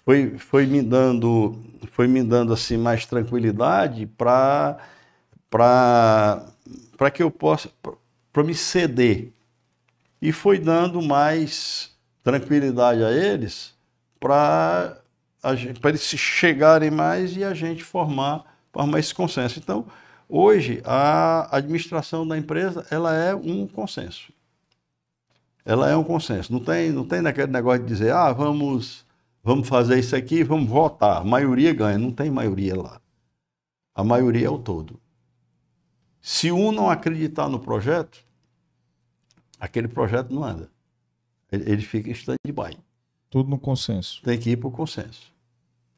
foi, 0.04 0.38
foi 0.38 0.64
me 0.66 0.80
dando, 0.82 1.56
foi 1.92 2.06
me 2.08 2.22
dando 2.22 2.52
assim 2.54 2.78
mais 2.78 3.04
tranquilidade 3.04 4.06
para 4.06 4.78
para 5.50 7.10
que 7.12 7.22
eu 7.22 7.30
possa 7.30 7.70
para 8.32 8.44
me 8.44 8.54
ceder 8.54 9.32
e 10.20 10.32
foi 10.32 10.58
dando 10.58 11.00
mais 11.00 11.94
tranquilidade 12.22 13.02
a 13.02 13.10
eles 13.10 13.74
para 14.20 15.00
eles 15.84 16.02
se 16.02 16.18
chegarem 16.18 16.90
mais 16.90 17.36
e 17.36 17.44
a 17.44 17.54
gente 17.54 17.84
formar 17.84 18.44
formar 18.72 18.98
esse 18.98 19.14
consenso. 19.14 19.58
Então 19.58 19.86
hoje 20.28 20.82
a 20.84 21.56
administração 21.56 22.26
da 22.26 22.36
empresa 22.36 22.86
ela 22.90 23.14
é 23.14 23.34
um 23.34 23.66
consenso. 23.66 24.32
Ela 25.64 25.90
é 25.90 25.96
um 25.96 26.04
consenso. 26.04 26.52
Não 26.52 26.60
tem 26.60 26.90
não 26.90 27.06
tem 27.06 27.22
naquele 27.22 27.52
negócio 27.52 27.82
de 27.82 27.88
dizer 27.88 28.12
ah 28.12 28.32
vamos 28.32 29.06
vamos 29.42 29.68
fazer 29.68 29.98
isso 29.98 30.16
aqui 30.16 30.42
vamos 30.42 30.68
votar. 30.68 31.18
A 31.22 31.24
maioria 31.24 31.72
ganha. 31.72 31.98
Não 31.98 32.10
tem 32.12 32.30
maioria 32.30 32.76
lá. 32.76 33.00
A 33.94 34.04
maioria 34.04 34.48
é 34.48 34.50
o 34.50 34.58
todo. 34.58 35.00
Se 36.28 36.50
um 36.50 36.72
não 36.72 36.90
acreditar 36.90 37.48
no 37.48 37.60
projeto, 37.60 38.18
aquele 39.60 39.86
projeto 39.86 40.34
não 40.34 40.42
anda. 40.42 40.68
Ele, 41.52 41.70
ele 41.70 41.82
fica 41.82 42.08
em 42.08 42.12
stand-by. 42.12 42.76
Tudo 43.30 43.48
no 43.48 43.56
consenso. 43.56 44.20
Tem 44.24 44.36
que 44.36 44.50
ir 44.50 44.56
para 44.56 44.66
o 44.66 44.72
consenso. 44.72 45.32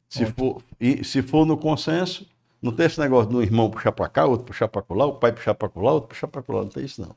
Se 0.07 0.25
Ótimo. 0.25 0.35
for, 0.35 0.63
e 0.79 1.03
se 1.03 1.23
for 1.23 1.47
no 1.47 1.57
consenso, 1.57 2.27
não 2.61 2.71
tem 2.71 2.85
esse 2.85 2.99
negócio 2.99 3.31
do 3.31 3.41
irmão 3.41 3.71
puxar 3.71 3.91
para 3.91 4.07
cá, 4.07 4.27
outro 4.27 4.45
puxar 4.45 4.67
para 4.67 4.85
lá, 4.91 5.07
o 5.07 5.13
pai 5.13 5.33
puxar 5.33 5.55
para 5.55 5.71
lá, 5.81 5.93
outro 5.93 6.09
puxar 6.09 6.27
para 6.27 6.43
lá. 6.47 6.61
Não 6.61 6.69
tem 6.69 6.85
isso, 6.85 7.01
não. 7.01 7.15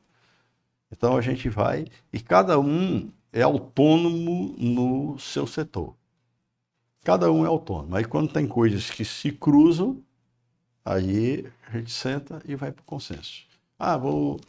Então 0.91 1.15
a 1.15 1.21
gente 1.21 1.47
vai 1.49 1.85
e 2.11 2.19
cada 2.19 2.59
um 2.59 3.11
é 3.31 3.43
autônomo 3.43 4.55
no 4.57 5.19
seu 5.19 5.45
setor. 5.45 5.95
Cada 7.03 7.31
um 7.31 7.45
é 7.45 7.47
autônomo. 7.47 7.95
Aí 7.95 8.05
quando 8.05 8.33
tem 8.33 8.47
coisas 8.47 8.89
que 8.89 9.05
se 9.05 9.31
cruzam, 9.31 10.01
aí 10.85 11.45
a 11.67 11.77
gente 11.77 11.91
senta 11.91 12.41
e 12.45 12.55
vai 12.55 12.71
para 12.71 12.81
o 12.81 12.85
consenso. 12.85 13.45
Ah, 13.77 13.97
vou, 13.97 14.39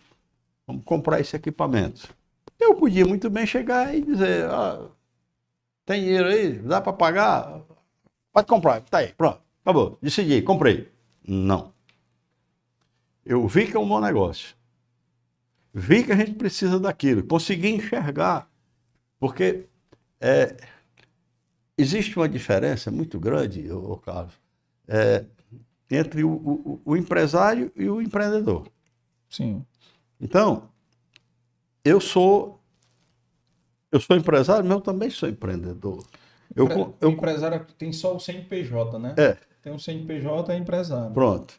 vamos 0.66 0.85
comprar 0.85 1.20
esse 1.20 1.36
equipamento. 1.36 2.09
Eu 2.59 2.74
podia 2.74 3.05
muito 3.05 3.28
bem 3.28 3.47
chegar 3.47 3.94
e 3.94 4.02
dizer, 4.02 4.47
ah, 4.47 4.89
tem 5.85 6.02
dinheiro 6.02 6.28
aí, 6.28 6.52
dá 6.59 6.81
para 6.81 6.93
pagar? 6.93 7.62
Pode 8.32 8.47
comprar, 8.47 8.81
tá 8.82 8.98
aí, 8.98 9.12
pronto, 9.12 9.40
acabou, 9.62 9.98
decidi, 10.01 10.43
comprei. 10.43 10.90
Não. 11.27 11.73
Eu 13.24 13.47
vi 13.48 13.66
que 13.66 13.77
é 13.77 13.81
um 13.81 13.89
bom 13.89 14.01
negócio. 14.01 14.55
Vi 15.73 16.05
que 16.05 16.12
a 16.12 16.16
gente 16.16 16.35
precisa 16.35 16.78
daquilo, 16.78 17.24
consegui 17.24 17.70
enxergar, 17.70 18.48
porque 19.19 19.66
é, 20.20 20.56
existe 21.77 22.16
uma 22.16 22.28
diferença 22.28 22.90
muito 22.90 23.19
grande, 23.19 23.70
ô, 23.73 23.97
Carlos, 23.97 24.35
é, 24.86 25.24
entre 25.90 26.24
o, 26.24 26.31
o- 26.31 26.81
o 26.85 26.97
empresário 26.97 27.70
e 27.77 27.89
o 27.89 28.01
empreendedor. 28.01 28.66
Sim. 29.28 29.65
Então, 30.20 30.69
eu 31.85 32.01
sou 32.01 32.61
eu 33.93 34.01
sou 34.01 34.16
empresário, 34.16 34.65
mas 34.65 34.73
eu 34.74 34.81
também 34.81 35.09
sou 35.11 35.28
empreendedor. 35.28 36.05
Eu, 36.55 36.69
co- 36.69 36.94
eu- 37.01 37.09
O 37.11 37.12
empresário 37.12 37.65
tem 37.78 37.93
só 37.93 38.15
o 38.16 38.20
CNPJ, 38.20 38.98
né? 38.98 39.15
É. 39.16 39.36
Tem 39.62 39.73
o 39.73 39.78
CNPJ 39.78 40.52
é 40.52 40.56
empresário. 40.59 41.12
pronto. 41.12 41.55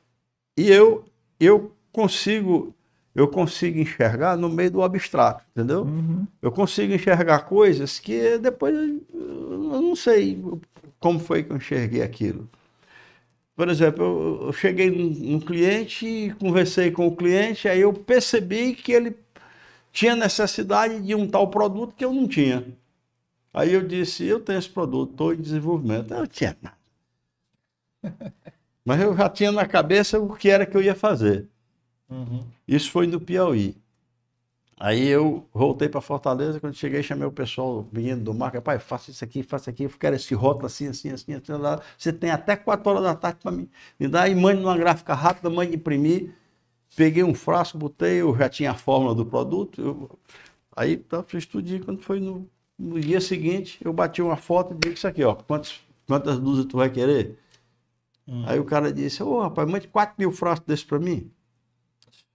E 0.57 0.69
eu 0.69 1.05
eu 1.39 1.73
consigo 1.91 2.73
eu 3.13 3.29
consigo 3.29 3.79
enxergar 3.79 4.35
no 4.37 4.49
meio 4.49 4.69
do 4.71 4.83
abstrato, 4.83 5.43
entendeu? 5.51 5.83
Uhum. 5.83 6.27
Eu 6.41 6.51
consigo 6.51 6.93
enxergar 6.93 7.39
coisas 7.45 7.97
que 7.99 8.37
depois 8.37 8.75
eu 9.13 9.57
não 9.81 9.95
sei 9.95 10.41
como 10.99 11.19
foi 11.19 11.43
que 11.43 11.51
eu 11.51 11.57
enxerguei 11.57 12.01
aquilo. 12.01 12.49
Por 13.55 13.69
exemplo, 13.69 14.03
eu, 14.03 14.47
eu 14.47 14.53
cheguei 14.53 14.91
num, 14.91 15.09
num 15.09 15.39
cliente, 15.39 16.35
conversei 16.39 16.91
com 16.91 17.07
o 17.07 17.15
cliente, 17.15 17.67
aí 17.69 17.81
eu 17.81 17.93
percebi 17.93 18.75
que 18.75 18.91
ele 18.91 19.15
tinha 19.91 20.15
necessidade 20.15 21.01
de 21.01 21.15
um 21.15 21.27
tal 21.27 21.49
produto 21.49 21.95
que 21.95 22.03
eu 22.03 22.13
não 22.13 22.27
tinha. 22.27 22.65
Aí 23.53 23.71
eu 23.71 23.87
disse, 23.87 24.25
eu 24.25 24.41
tenho 24.41 24.59
esse 24.59 24.69
produto, 24.69 25.11
estou 25.11 25.33
em 25.33 25.37
desenvolvimento. 25.37 26.13
Eu 26.13 26.27
tinha 26.27 26.57
nada. 26.61 26.77
Mas 28.83 29.01
eu 29.01 29.15
já 29.15 29.29
tinha 29.29 29.51
na 29.51 29.65
cabeça 29.65 30.19
o 30.19 30.35
que 30.35 30.49
era 30.49 30.65
que 30.65 30.75
eu 30.75 30.81
ia 30.81 30.93
fazer. 30.93 31.47
Uhum. 32.09 32.43
Isso 32.67 32.91
foi 32.91 33.07
no 33.07 33.19
Piauí. 33.19 33.77
Aí 34.77 35.07
eu 35.07 35.47
voltei 35.53 35.87
para 35.87 36.01
Fortaleza, 36.01 36.59
quando 36.59 36.75
cheguei, 36.75 37.01
chamei 37.01 37.25
o 37.25 37.31
pessoal, 37.31 37.79
o 37.79 37.89
menino 37.93 38.21
do 38.21 38.33
marca, 38.33 38.61
pai, 38.61 38.77
faça 38.77 39.09
isso 39.09 39.23
aqui, 39.23 39.41
faça 39.41 39.69
aqui, 39.69 39.83
eu 39.83 39.89
quero 39.89 40.15
esse 40.17 40.33
rótulo 40.35 40.65
assim, 40.65 40.87
assim, 40.87 41.09
assim, 41.11 41.33
assim, 41.33 41.53
lá. 41.53 41.81
Você 41.97 42.11
tem 42.11 42.29
até 42.29 42.57
4 42.57 42.89
horas 42.91 43.03
da 43.03 43.15
tarde 43.15 43.39
para 43.41 43.51
me, 43.51 43.69
me 43.99 44.07
dar, 44.07 44.29
e 44.29 44.35
mande 44.35 44.61
numa 44.61 44.77
gráfica 44.77 45.13
rápida, 45.13 45.49
mande 45.49 45.75
imprimir. 45.75 46.33
Peguei 46.95 47.23
um 47.23 47.35
frasco, 47.35 47.77
botei, 47.77 48.21
eu 48.21 48.35
já 48.37 48.49
tinha 48.49 48.71
a 48.71 48.75
fórmula 48.75 49.15
do 49.15 49.25
produto. 49.25 49.81
eu- 49.81 50.19
aí 50.75 50.97
tá, 50.97 51.23
fiz 51.23 51.45
tudinho, 51.45 51.83
quando 51.85 52.01
foi 52.03 52.19
no, 52.19 52.49
no 52.79 52.99
dia 52.99 53.21
seguinte, 53.21 53.79
eu 53.83 53.93
bati 53.93 54.21
uma 54.21 54.37
foto 54.37 54.73
e 54.73 54.77
disse 54.77 54.95
isso 54.99 55.07
aqui, 55.07 55.23
ó, 55.23 55.35
quantas, 55.35 55.81
quantas 56.07 56.39
dúzias 56.39 56.67
tu 56.67 56.77
vai 56.77 56.89
querer? 56.91 57.37
Hum. 58.27 58.43
Aí 58.47 58.59
o 58.59 58.65
cara 58.65 58.91
disse, 58.93 59.21
ô 59.23 59.41
rapaz, 59.41 59.69
mande 59.69 59.87
4 59.87 60.15
mil 60.19 60.31
frascos 60.31 60.65
desses 60.67 60.85
para 60.85 60.99
mim. 60.99 61.31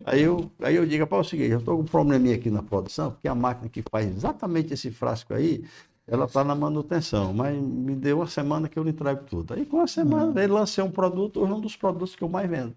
Aí 0.04 0.22
eu, 0.22 0.50
aí 0.60 0.76
eu 0.76 0.86
digo, 0.86 1.04
rapaz, 1.04 1.26
é 1.26 1.26
o 1.26 1.30
seguinte, 1.30 1.50
eu 1.50 1.58
estou 1.58 1.76
com 1.76 1.82
um 1.82 1.86
probleminha 1.86 2.34
aqui 2.36 2.50
na 2.50 2.62
produção, 2.62 3.12
porque 3.12 3.28
a 3.28 3.34
máquina 3.34 3.68
que 3.68 3.82
faz 3.90 4.06
exatamente 4.06 4.72
esse 4.72 4.90
frasco 4.90 5.34
aí, 5.34 5.64
ela 6.06 6.24
está 6.24 6.42
na 6.42 6.54
manutenção, 6.54 7.32
mas 7.34 7.56
me 7.60 7.94
deu 7.94 8.18
uma 8.18 8.26
semana 8.26 8.68
que 8.68 8.78
eu 8.78 8.82
lhe 8.82 8.90
entrego 8.90 9.24
tudo. 9.24 9.54
Aí 9.54 9.66
com 9.66 9.76
uma 9.78 9.86
semana, 9.86 10.42
ele 10.42 10.52
lancei 10.52 10.82
um 10.82 10.90
produto, 10.90 11.40
hoje 11.40 11.52
é 11.52 11.54
um 11.54 11.60
dos 11.60 11.76
produtos 11.76 12.16
que 12.16 12.22
eu 12.24 12.28
mais 12.28 12.48
vendo. 12.48 12.74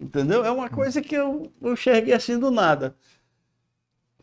Entendeu? 0.00 0.44
É 0.44 0.50
uma 0.50 0.68
coisa 0.70 1.02
que 1.02 1.14
eu, 1.14 1.52
eu 1.60 1.72
enxerguei 1.72 2.14
assim 2.14 2.38
do 2.38 2.50
nada. 2.50 2.96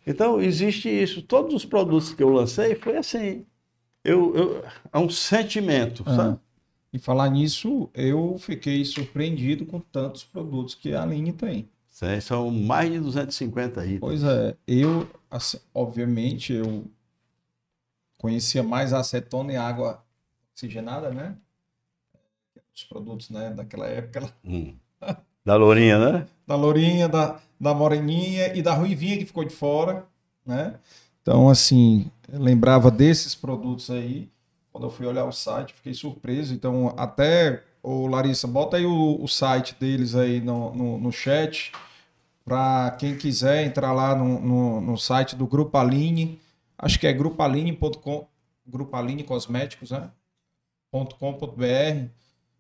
Então, 0.08 0.40
existe 0.40 0.88
isso. 0.90 1.22
Todos 1.22 1.54
os 1.54 1.66
produtos 1.66 2.14
que 2.14 2.24
eu 2.24 2.30
lancei 2.30 2.76
foi 2.76 2.96
assim. 2.98 3.46
Eu, 4.04 4.36
eu, 4.36 4.66
é 4.94 5.00
um 5.00 5.10
sentimento, 5.10 6.04
Ah. 6.06 6.16
sabe? 6.16 6.40
E 6.96 6.98
falar 6.98 7.28
nisso, 7.30 7.90
eu 7.94 8.38
fiquei 8.40 8.86
surpreendido 8.86 9.66
com 9.66 9.82
tantos 9.82 10.24
produtos 10.24 10.74
que 10.74 10.94
a 10.94 11.04
Aline 11.04 11.34
tem. 11.34 11.68
São 12.22 12.50
mais 12.50 12.90
de 12.90 13.02
250 13.02 13.86
itens. 13.86 14.00
Pois 14.00 14.24
é, 14.24 14.56
eu, 14.66 15.06
assim, 15.30 15.58
obviamente, 15.74 16.54
eu 16.54 16.86
conhecia 18.18 18.64
mais 18.64 18.94
a 18.94 19.00
acetona 19.00 19.52
e 19.52 19.58
água 19.58 20.06
oxigenada, 20.54 21.12
né? 21.12 21.36
Os 22.74 22.86
produtos, 22.86 23.30
né, 23.30 23.50
daquela 23.50 23.88
época, 23.88 24.34
Hum. 24.46 24.78
Da 25.44 25.58
Lourinha, 25.58 26.00
né? 26.00 26.28
da 26.48 26.56
Lourinha, 26.56 27.10
da, 27.10 27.42
da 27.60 27.74
Moreninha 27.74 28.56
e 28.56 28.62
da 28.62 28.74
Ruivinha 28.74 29.18
que 29.18 29.26
ficou 29.26 29.44
de 29.44 29.54
fora, 29.54 30.08
né? 30.46 30.80
Então, 31.22 31.50
assim, 31.50 32.10
lembrava 32.30 32.90
desses 32.90 33.36
produtos 33.36 33.90
aí. 33.90 34.30
Quando 34.76 34.88
eu 34.88 34.90
fui 34.90 35.06
olhar 35.06 35.24
o 35.24 35.32
site, 35.32 35.74
fiquei 35.74 35.94
surpreso. 35.94 36.54
Então, 36.54 36.94
até, 36.98 37.64
ô 37.82 38.08
Larissa, 38.08 38.46
bota 38.46 38.76
aí 38.76 38.86
o, 38.86 39.24
o 39.24 39.26
site 39.26 39.74
deles 39.80 40.16
aí 40.16 40.42
no, 40.42 40.76
no, 40.76 40.98
no 40.98 41.14
chat. 41.14 41.72
Para 42.44 42.92
quem 43.00 43.16
quiser 43.16 43.66
entrar 43.66 43.94
lá 43.94 44.14
no, 44.14 44.38
no, 44.38 44.82
no, 44.82 44.98
site 44.98 45.34
do 45.34 45.48
Grupo 45.48 45.78
Aline, 45.78 46.42
acho 46.78 47.00
que 47.00 47.08
é 47.08 47.14
grupaline.com, 47.14 48.28
Grupo 48.68 48.98
Aline 48.98 49.24
Cosméticos, 49.24 49.92
né? 49.92 50.12
.com.br, 50.92 52.10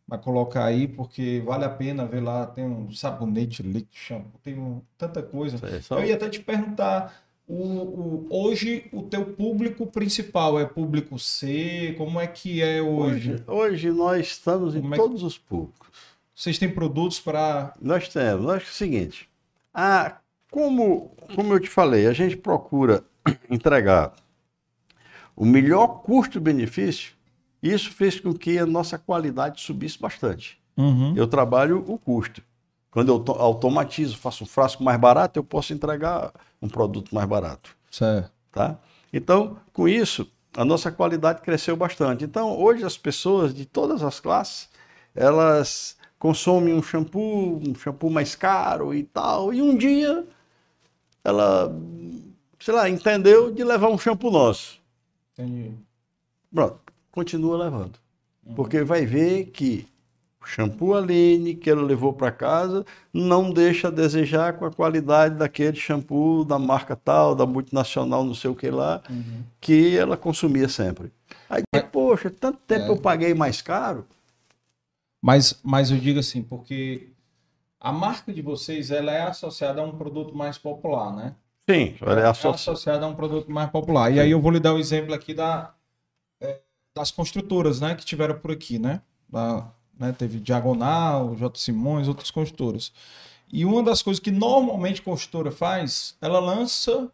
vai 0.07 0.17
colocar 0.17 0.63
aí, 0.63 0.87
porque 0.87 1.43
vale 1.45 1.65
a 1.65 1.69
pena 1.69 2.05
ver 2.05 2.21
lá, 2.21 2.47
tem 2.47 2.63
um 2.63 2.89
sabonete, 2.93 3.61
líquido, 3.61 3.89
shampoo, 3.91 4.39
tem 4.41 4.57
um, 4.57 4.81
tanta 4.97 5.21
coisa. 5.21 5.59
É 5.67 5.81
só... 5.81 5.99
Eu 5.99 6.05
ia 6.05 6.15
até 6.15 6.29
te 6.29 6.39
perguntar, 6.39 7.13
o, 7.47 7.55
o, 7.55 8.27
hoje 8.29 8.85
o 8.91 9.03
teu 9.03 9.25
público 9.25 9.85
principal 9.87 10.59
é 10.59 10.65
público 10.65 11.19
C? 11.19 11.93
Como 11.97 12.19
é 12.19 12.27
que 12.27 12.61
é 12.61 12.81
hoje? 12.81 13.33
Hoje, 13.33 13.43
hoje 13.47 13.91
nós 13.91 14.27
estamos 14.27 14.73
Como 14.73 14.87
em 14.87 14.93
é 14.93 14.95
todos 14.97 15.21
que... 15.21 15.27
os 15.27 15.37
públicos. 15.37 15.87
Vocês 16.33 16.57
têm 16.57 16.69
produtos 16.69 17.19
para. 17.19 17.73
Nós 17.81 18.09
temos. 18.09 18.43
Nós 18.43 18.63
é 18.63 18.65
o 18.65 18.69
seguinte: 18.69 19.29
a, 19.73 20.17
como, 20.49 21.15
como 21.35 21.53
eu 21.53 21.59
te 21.59 21.69
falei, 21.69 22.07
a 22.07 22.13
gente 22.13 22.35
procura 22.35 23.03
entregar 23.49 24.13
o 25.35 25.45
melhor 25.45 26.01
custo-benefício. 26.01 27.13
Isso 27.61 27.91
fez 27.91 28.19
com 28.19 28.33
que 28.33 28.57
a 28.57 28.65
nossa 28.65 28.97
qualidade 28.97 29.61
subisse 29.61 29.99
bastante. 29.99 30.59
Uhum. 30.77 31.13
Eu 31.15 31.27
trabalho 31.27 31.83
o 31.87 31.97
custo. 31.97 32.43
Quando 32.95 33.09
eu 33.09 33.33
automatizo, 33.41 34.15
faço 34.15 34.45
um 34.45 34.47
frasco 34.47 34.81
mais 34.81 34.97
barato, 34.97 35.37
eu 35.37 35.43
posso 35.43 35.73
entregar 35.73 36.31
um 36.61 36.69
produto 36.69 37.13
mais 37.13 37.27
barato. 37.27 37.75
Certo. 37.91 38.31
Tá? 38.53 38.79
Então, 39.11 39.57
com 39.73 39.85
isso, 39.85 40.31
a 40.55 40.63
nossa 40.63 40.89
qualidade 40.89 41.41
cresceu 41.41 41.75
bastante. 41.75 42.23
Então, 42.23 42.57
hoje 42.57 42.85
as 42.85 42.97
pessoas 42.97 43.53
de 43.53 43.65
todas 43.65 44.01
as 44.01 44.21
classes, 44.21 44.69
elas 45.13 45.97
consome 46.17 46.71
um 46.71 46.81
shampoo, 46.81 47.61
um 47.67 47.75
shampoo 47.75 48.09
mais 48.09 48.33
caro 48.33 48.93
e 48.93 49.03
tal, 49.03 49.53
e 49.53 49.61
um 49.61 49.75
dia 49.75 50.25
ela, 51.21 51.77
sei 52.61 52.73
lá, 52.73 52.89
entendeu 52.89 53.51
de 53.51 53.61
levar 53.61 53.89
um 53.89 53.97
shampoo 53.97 54.31
nosso. 54.31 54.79
Entendi. 55.33 55.73
Pronto, 56.49 56.79
continua 57.11 57.57
levando. 57.57 57.99
Uhum. 58.45 58.55
Porque 58.55 58.85
vai 58.85 59.05
ver 59.05 59.47
que 59.47 59.85
o 60.45 60.47
shampoo 60.47 60.93
Aline 60.93 61.55
que 61.55 61.69
ela 61.69 61.81
levou 61.81 62.13
para 62.13 62.31
casa 62.31 62.85
não 63.11 63.51
deixa 63.51 63.87
a 63.87 63.91
desejar 63.91 64.53
com 64.53 64.65
a 64.65 64.71
qualidade 64.71 65.35
daquele 65.35 65.75
shampoo 65.75 66.45
da 66.45 66.59
marca 66.59 66.95
tal, 66.95 67.35
da 67.35 67.45
multinacional, 67.45 68.23
não 68.23 68.35
sei 68.35 68.51
o 68.51 68.55
que 68.55 68.69
lá, 68.69 69.01
uhum. 69.09 69.43
que 69.59 69.97
ela 69.97 70.15
consumia 70.15 70.69
sempre. 70.69 71.11
Aí, 71.49 71.63
poxa, 71.91 72.29
tanto 72.29 72.59
tempo 72.59 72.85
é. 72.85 72.89
eu 72.89 72.97
paguei 72.97 73.33
mais 73.33 73.61
caro, 73.61 74.05
mas, 75.21 75.59
mas 75.63 75.89
eu 75.89 75.97
digo 75.97 76.19
assim, 76.19 76.43
porque 76.43 77.09
a 77.79 77.91
marca 77.91 78.31
de 78.31 78.41
vocês 78.43 78.91
ela 78.91 79.11
é 79.11 79.23
associada 79.23 79.81
a 79.81 79.83
um 79.83 79.97
produto 79.97 80.35
mais 80.35 80.57
popular, 80.57 81.15
né? 81.15 81.35
Sim, 81.67 81.95
ela 81.99 82.19
é, 82.19 82.23
é 82.25 82.27
associada 82.27 83.05
a 83.05 83.09
um 83.09 83.15
produto 83.15 83.51
mais 83.51 83.71
popular. 83.71 84.13
E 84.13 84.19
aí 84.19 84.29
eu 84.29 84.39
vou 84.39 84.51
lhe 84.51 84.59
dar 84.59 84.73
o 84.73 84.75
um 84.75 84.79
exemplo 84.79 85.15
aqui 85.15 85.33
da, 85.33 85.73
é, 86.39 86.61
das 86.95 87.09
construtoras, 87.09 87.81
né, 87.81 87.95
que 87.95 88.05
tiveram 88.05 88.37
por 88.37 88.51
aqui, 88.51 88.77
né? 88.77 89.01
Da, 89.27 89.67
né? 89.99 90.11
Teve 90.11 90.39
Diagonal, 90.39 91.35
J. 91.35 91.59
Simões, 91.59 92.07
outras 92.07 92.31
construtoras. 92.31 92.91
E 93.51 93.65
uma 93.65 93.83
das 93.83 94.01
coisas 94.01 94.19
que 94.19 94.31
normalmente 94.31 95.01
a 95.01 95.03
construtora 95.03 95.51
faz, 95.51 96.15
ela 96.21 96.39
lança 96.39 97.11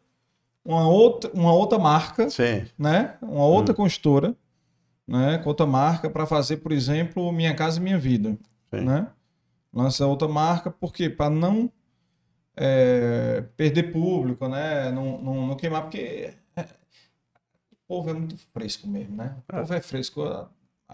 uma 0.63 0.87
outra, 0.87 1.31
uma 1.33 1.53
outra 1.53 1.77
marca, 1.77 2.29
Sim. 2.29 2.65
né? 2.77 3.17
Uma 3.21 3.45
outra 3.45 3.73
hum. 3.73 3.77
construtora 3.77 4.35
né, 5.11 5.37
com 5.39 5.49
outra 5.49 5.65
marca 5.65 6.09
para 6.09 6.25
fazer, 6.25 6.57
por 6.57 6.71
exemplo, 6.71 7.31
Minha 7.33 7.53
Casa 7.53 7.81
Minha 7.81 7.97
Vida. 7.97 8.37
Né? 8.71 9.07
Lança 9.73 10.07
outra 10.07 10.27
marca, 10.27 10.71
porque 10.71 11.09
para 11.09 11.29
não 11.29 11.69
é, 12.55 13.43
perder 13.57 13.91
público, 13.91 14.47
né? 14.47 14.89
Não, 14.91 15.21
não, 15.21 15.47
não 15.47 15.55
queimar, 15.55 15.81
porque 15.83 16.33
é, 16.55 16.61
o 16.61 17.75
povo 17.87 18.09
é 18.09 18.13
muito 18.13 18.37
fresco 18.53 18.87
mesmo, 18.87 19.17
né? 19.17 19.35
O 19.49 19.55
é. 19.55 19.59
povo 19.59 19.73
é 19.73 19.81
fresco. 19.81 20.21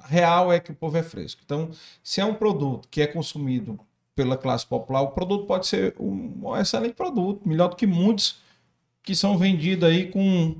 Real 0.05 0.51
é 0.51 0.59
que 0.59 0.71
o 0.71 0.75
povo 0.75 0.97
é 0.97 1.03
fresco. 1.03 1.41
Então, 1.43 1.69
se 2.03 2.21
é 2.21 2.25
um 2.25 2.33
produto 2.33 2.87
que 2.89 3.01
é 3.01 3.07
consumido 3.07 3.79
pela 4.15 4.37
classe 4.37 4.65
popular, 4.65 5.01
o 5.01 5.11
produto 5.11 5.45
pode 5.45 5.67
ser 5.67 5.95
um 5.99 6.55
excelente 6.57 6.95
produto, 6.95 7.47
melhor 7.47 7.69
do 7.69 7.75
que 7.75 7.85
muitos 7.85 8.41
que 9.03 9.15
são 9.15 9.37
vendidos 9.37 9.87
aí 9.87 10.11
com 10.11 10.57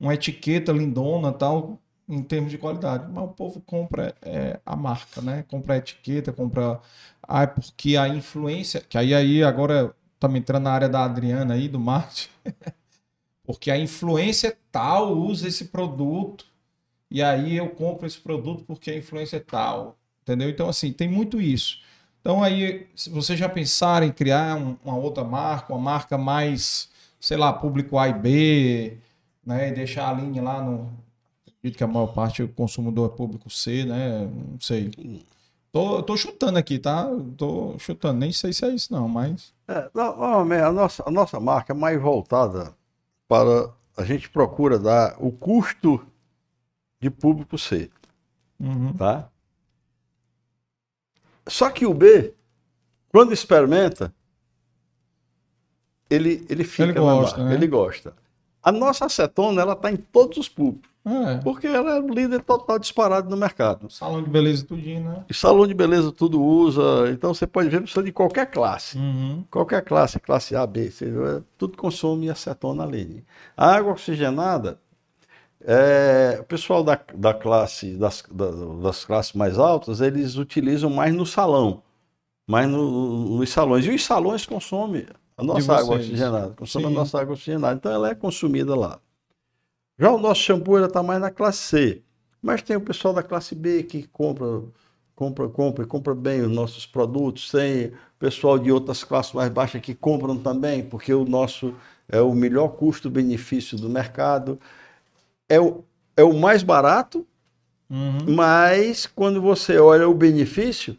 uma 0.00 0.14
etiqueta 0.14 0.72
lindona 0.72 1.32
tal, 1.32 1.78
em 2.08 2.22
termos 2.22 2.50
de 2.50 2.58
qualidade. 2.58 3.10
Mas 3.12 3.24
o 3.24 3.28
povo 3.28 3.60
compra 3.60 4.14
é, 4.22 4.60
a 4.64 4.76
marca, 4.76 5.20
né? 5.20 5.44
Compra 5.48 5.74
a 5.74 5.76
etiqueta, 5.78 6.32
compra. 6.32 6.80
Ah, 7.22 7.42
é 7.42 7.46
porque 7.46 7.96
a 7.96 8.08
influência. 8.08 8.80
Que 8.80 8.96
aí, 8.98 9.14
aí 9.14 9.42
agora 9.42 9.94
estamos 10.14 10.38
entrando 10.38 10.64
na 10.64 10.72
área 10.72 10.88
da 10.88 11.04
Adriana 11.04 11.54
aí, 11.54 11.68
do 11.68 11.78
marketing. 11.78 12.30
porque 13.44 13.70
a 13.70 13.78
influência 13.78 14.56
tal 14.70 15.12
usa 15.12 15.48
esse 15.48 15.66
produto. 15.66 16.46
E 17.10 17.22
aí 17.22 17.56
eu 17.56 17.70
compro 17.70 18.06
esse 18.06 18.18
produto 18.18 18.64
porque 18.64 18.90
a 18.90 18.96
influência 18.96 19.36
é 19.36 19.40
tal. 19.40 19.98
Entendeu? 20.22 20.48
Então, 20.48 20.68
assim, 20.68 20.92
tem 20.92 21.08
muito 21.08 21.40
isso. 21.40 21.80
Então, 22.20 22.42
aí, 22.42 22.86
se 22.96 23.10
vocês 23.10 23.38
já 23.38 23.48
pensaram 23.48 24.06
em 24.06 24.12
criar 24.12 24.56
um, 24.56 24.76
uma 24.84 24.96
outra 24.96 25.22
marca, 25.24 25.72
uma 25.72 25.80
marca 25.80 26.16
mais, 26.16 26.88
sei 27.20 27.36
lá, 27.36 27.52
público 27.52 27.98
A 27.98 28.08
e 28.08 28.14
B, 28.14 28.98
né? 29.44 29.68
E 29.68 29.72
deixar 29.72 30.08
a 30.10 30.14
linha 30.14 30.42
lá 30.42 30.62
no, 30.62 30.90
Acredito 31.64 31.78
que 31.78 31.84
a 31.84 31.86
maior 31.86 32.08
parte 32.08 32.42
do 32.42 32.48
consumidor 32.52 33.10
é 33.10 33.16
público 33.16 33.48
C, 33.48 33.86
né? 33.86 34.26
Não 34.26 34.60
sei. 34.60 34.90
Tô, 35.72 36.02
tô 36.02 36.14
chutando 36.14 36.58
aqui, 36.58 36.78
tá? 36.78 37.08
Tô 37.38 37.78
chutando, 37.78 38.18
nem 38.20 38.30
sei 38.32 38.52
se 38.52 38.66
é 38.66 38.68
isso 38.68 38.92
não, 38.92 39.08
mas... 39.08 39.54
É, 39.66 39.88
não, 39.94 40.42
a, 40.52 40.72
nossa, 40.72 41.02
a 41.06 41.10
nossa 41.10 41.40
marca 41.40 41.72
é 41.72 41.76
mais 41.76 42.00
voltada 42.00 42.74
para... 43.26 43.70
A 43.96 44.04
gente 44.04 44.28
procura 44.28 44.78
dar 44.78 45.16
o 45.18 45.32
custo 45.32 46.04
de 47.04 47.10
público 47.10 47.58
C, 47.58 47.90
uhum. 48.58 48.94
tá? 48.94 49.28
Só 51.46 51.68
que 51.68 51.84
o 51.84 51.92
B, 51.92 52.32
quando 53.08 53.34
experimenta, 53.34 54.12
ele, 56.08 56.46
ele 56.48 56.64
fica 56.64 56.84
ele 56.84 56.94
gosta, 56.94 57.44
né? 57.44 57.54
ele 57.54 57.66
gosta. 57.66 58.14
A 58.62 58.72
nossa 58.72 59.04
acetona, 59.04 59.60
ela 59.60 59.74
está 59.74 59.92
em 59.92 59.96
todos 59.96 60.38
os 60.38 60.48
públicos. 60.48 60.90
É. 61.04 61.36
Porque 61.42 61.66
ela 61.66 61.98
é 61.98 62.00
líder 62.00 62.40
total 62.40 62.78
disparado 62.78 63.28
no 63.28 63.36
mercado. 63.36 63.90
Salão 63.90 64.22
de 64.22 64.30
beleza 64.30 64.64
tudinho, 64.64 65.04
né? 65.04 65.24
E 65.28 65.34
salão 65.34 65.66
de 65.66 65.74
beleza 65.74 66.10
tudo 66.10 66.42
usa. 66.42 67.10
Então 67.10 67.34
você 67.34 67.46
pode 67.46 67.68
ver 67.68 67.82
pessoa 67.82 68.02
de 68.02 68.10
qualquer 68.10 68.50
classe. 68.50 68.96
Uhum. 68.96 69.44
Qualquer 69.50 69.82
classe, 69.82 70.18
classe 70.18 70.56
A, 70.56 70.66
B, 70.66 70.90
C, 70.90 71.06
tudo 71.58 71.76
consome 71.76 72.30
acetona 72.30 72.84
ali. 72.84 73.22
A 73.54 73.74
água 73.74 73.92
oxigenada, 73.92 74.80
é, 75.66 76.38
o 76.40 76.44
pessoal 76.44 76.84
da, 76.84 77.00
da 77.14 77.32
classe, 77.32 77.96
das, 77.96 78.22
da, 78.30 78.50
das 78.82 79.04
classes 79.04 79.32
mais 79.32 79.58
altas, 79.58 80.00
eles 80.00 80.36
utilizam 80.36 80.90
mais 80.90 81.14
no 81.14 81.24
salão. 81.24 81.82
Mais 82.46 82.68
no, 82.68 83.38
nos 83.38 83.50
salões. 83.50 83.86
E 83.86 83.90
os 83.90 84.04
salões 84.04 84.44
consomem 84.44 85.06
a 85.36 85.42
nossa 85.42 85.74
água 85.74 85.96
oxigenada. 85.96 86.54
Consomem 86.54 86.88
a 86.88 86.90
nossa 86.90 87.20
água 87.20 87.32
oxigenada. 87.32 87.76
Então 87.76 87.90
ela 87.90 88.10
é 88.10 88.14
consumida 88.14 88.74
lá. 88.74 89.00
Já 89.98 90.10
o 90.10 90.18
nosso 90.18 90.42
shampoo 90.42 90.84
está 90.84 91.02
mais 91.02 91.20
na 91.20 91.30
classe 91.30 91.58
C. 91.58 92.02
Mas 92.42 92.60
tem 92.60 92.76
o 92.76 92.80
pessoal 92.80 93.14
da 93.14 93.22
classe 93.22 93.54
B 93.54 93.84
que 93.84 94.06
compra, 94.08 94.62
compra, 95.16 95.48
compra 95.48 95.84
e 95.84 95.86
compra 95.86 96.14
bem 96.14 96.42
os 96.42 96.50
nossos 96.50 96.84
produtos. 96.84 97.50
Tem 97.50 97.92
pessoal 98.18 98.58
de 98.58 98.70
outras 98.70 99.02
classes 99.02 99.32
mais 99.32 99.48
baixas 99.48 99.80
que 99.80 99.94
compram 99.94 100.36
também, 100.36 100.84
porque 100.84 101.14
o 101.14 101.24
nosso 101.24 101.74
é 102.06 102.20
o 102.20 102.34
melhor 102.34 102.68
custo-benefício 102.68 103.78
do 103.78 103.88
mercado. 103.88 104.58
É 105.48 105.60
o, 105.60 105.84
é 106.16 106.22
o 106.22 106.32
mais 106.32 106.62
barato, 106.62 107.26
uhum. 107.90 108.34
mas 108.34 109.06
quando 109.06 109.40
você 109.40 109.78
olha 109.78 110.08
o 110.08 110.14
benefício, 110.14 110.96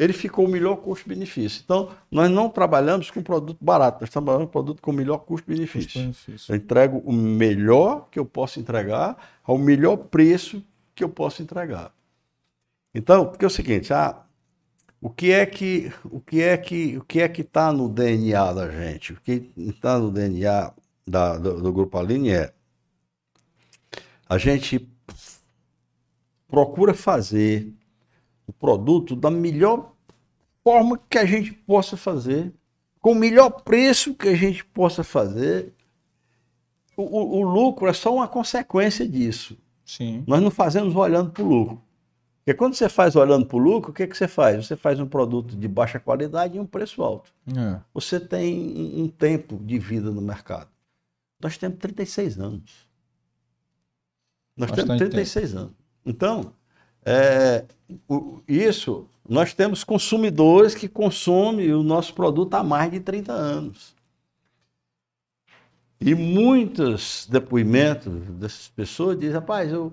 ele 0.00 0.14
ficou 0.14 0.46
o 0.46 0.48
melhor 0.48 0.76
custo-benefício. 0.76 1.60
Então, 1.62 1.90
nós 2.10 2.30
não 2.30 2.48
trabalhamos 2.48 3.10
com 3.10 3.22
produto 3.22 3.62
barato, 3.62 4.00
nós 4.00 4.08
trabalhamos 4.08 4.46
com 4.46 4.52
produto 4.52 4.80
com 4.80 4.92
melhor 4.92 5.18
custo-benefício. 5.18 6.12
eu 6.48 6.56
entrego 6.56 7.02
o 7.04 7.12
melhor 7.12 8.08
que 8.10 8.18
eu 8.18 8.24
posso 8.24 8.58
entregar 8.58 9.40
ao 9.44 9.58
melhor 9.58 9.96
preço 9.96 10.64
que 10.94 11.04
eu 11.04 11.08
posso 11.08 11.42
entregar. 11.42 11.92
Então, 12.94 13.26
porque 13.26 13.44
é 13.44 13.48
o 13.48 13.50
seguinte, 13.50 13.92
ah, 13.92 14.22
o 15.02 15.10
que 15.10 15.32
é 15.32 15.44
que 15.44 15.92
o 16.04 16.20
que 16.20 16.40
é 16.40 16.56
que 16.56 16.96
o 16.96 17.04
que 17.04 17.20
é 17.20 17.28
que 17.28 17.42
está 17.42 17.72
no 17.72 17.88
DNA 17.88 18.52
da 18.52 18.70
gente? 18.70 19.12
O 19.12 19.20
que 19.20 19.50
está 19.56 19.98
no 19.98 20.10
DNA 20.10 20.72
da, 21.06 21.36
do, 21.36 21.60
do 21.60 21.72
grupo 21.72 21.98
Aline 21.98 22.30
é 22.30 22.52
a 24.30 24.38
gente 24.38 24.88
procura 26.46 26.94
fazer 26.94 27.74
o 28.46 28.52
produto 28.52 29.16
da 29.16 29.28
melhor 29.28 29.92
forma 30.62 31.00
que 31.10 31.18
a 31.18 31.24
gente 31.24 31.52
possa 31.52 31.96
fazer, 31.96 32.52
com 33.00 33.10
o 33.10 33.14
melhor 33.16 33.50
preço 33.50 34.14
que 34.14 34.28
a 34.28 34.36
gente 34.36 34.64
possa 34.64 35.02
fazer. 35.02 35.74
O, 36.96 37.02
o, 37.02 37.40
o 37.40 37.42
lucro 37.42 37.88
é 37.88 37.92
só 37.92 38.14
uma 38.14 38.28
consequência 38.28 39.08
disso. 39.08 39.58
Sim. 39.84 40.22
Nós 40.28 40.40
não 40.40 40.50
fazemos 40.50 40.94
olhando 40.94 41.32
para 41.32 41.42
o 41.42 41.48
lucro. 41.48 41.82
Porque 42.38 42.54
quando 42.54 42.74
você 42.74 42.88
faz 42.88 43.16
olhando 43.16 43.46
para 43.46 43.56
o 43.56 43.60
lucro, 43.60 43.90
o 43.90 43.94
que, 43.94 44.06
que 44.06 44.16
você 44.16 44.28
faz? 44.28 44.64
Você 44.64 44.76
faz 44.76 45.00
um 45.00 45.06
produto 45.06 45.56
de 45.56 45.66
baixa 45.66 45.98
qualidade 45.98 46.56
e 46.56 46.60
um 46.60 46.66
preço 46.66 47.02
alto. 47.02 47.32
É. 47.48 47.80
Você 47.92 48.20
tem 48.20 48.56
um, 48.56 49.04
um 49.04 49.08
tempo 49.08 49.56
de 49.56 49.76
vida 49.76 50.12
no 50.12 50.22
mercado. 50.22 50.68
Nós 51.40 51.58
temos 51.58 51.78
36 51.78 52.38
anos. 52.38 52.89
Nós 54.60 54.70
Bastante 54.70 54.98
temos 54.98 54.98
36 55.14 55.56
anos. 55.56 55.72
Então, 56.04 56.52
é, 57.04 57.64
o- 58.06 58.40
isso, 58.46 59.06
nós 59.26 59.54
temos 59.54 59.82
consumidores 59.82 60.74
que 60.74 60.86
consomem 60.86 61.72
o 61.72 61.82
nosso 61.82 62.12
produto 62.12 62.52
há 62.54 62.62
mais 62.62 62.90
de 62.90 63.00
30 63.00 63.32
anos. 63.32 63.94
E 65.98 66.14
muitos 66.14 67.26
depoimentos 67.30 68.12
dessas 68.32 68.68
pessoas 68.68 69.18
dizem, 69.18 69.34
rapaz, 69.34 69.72
eu- 69.72 69.92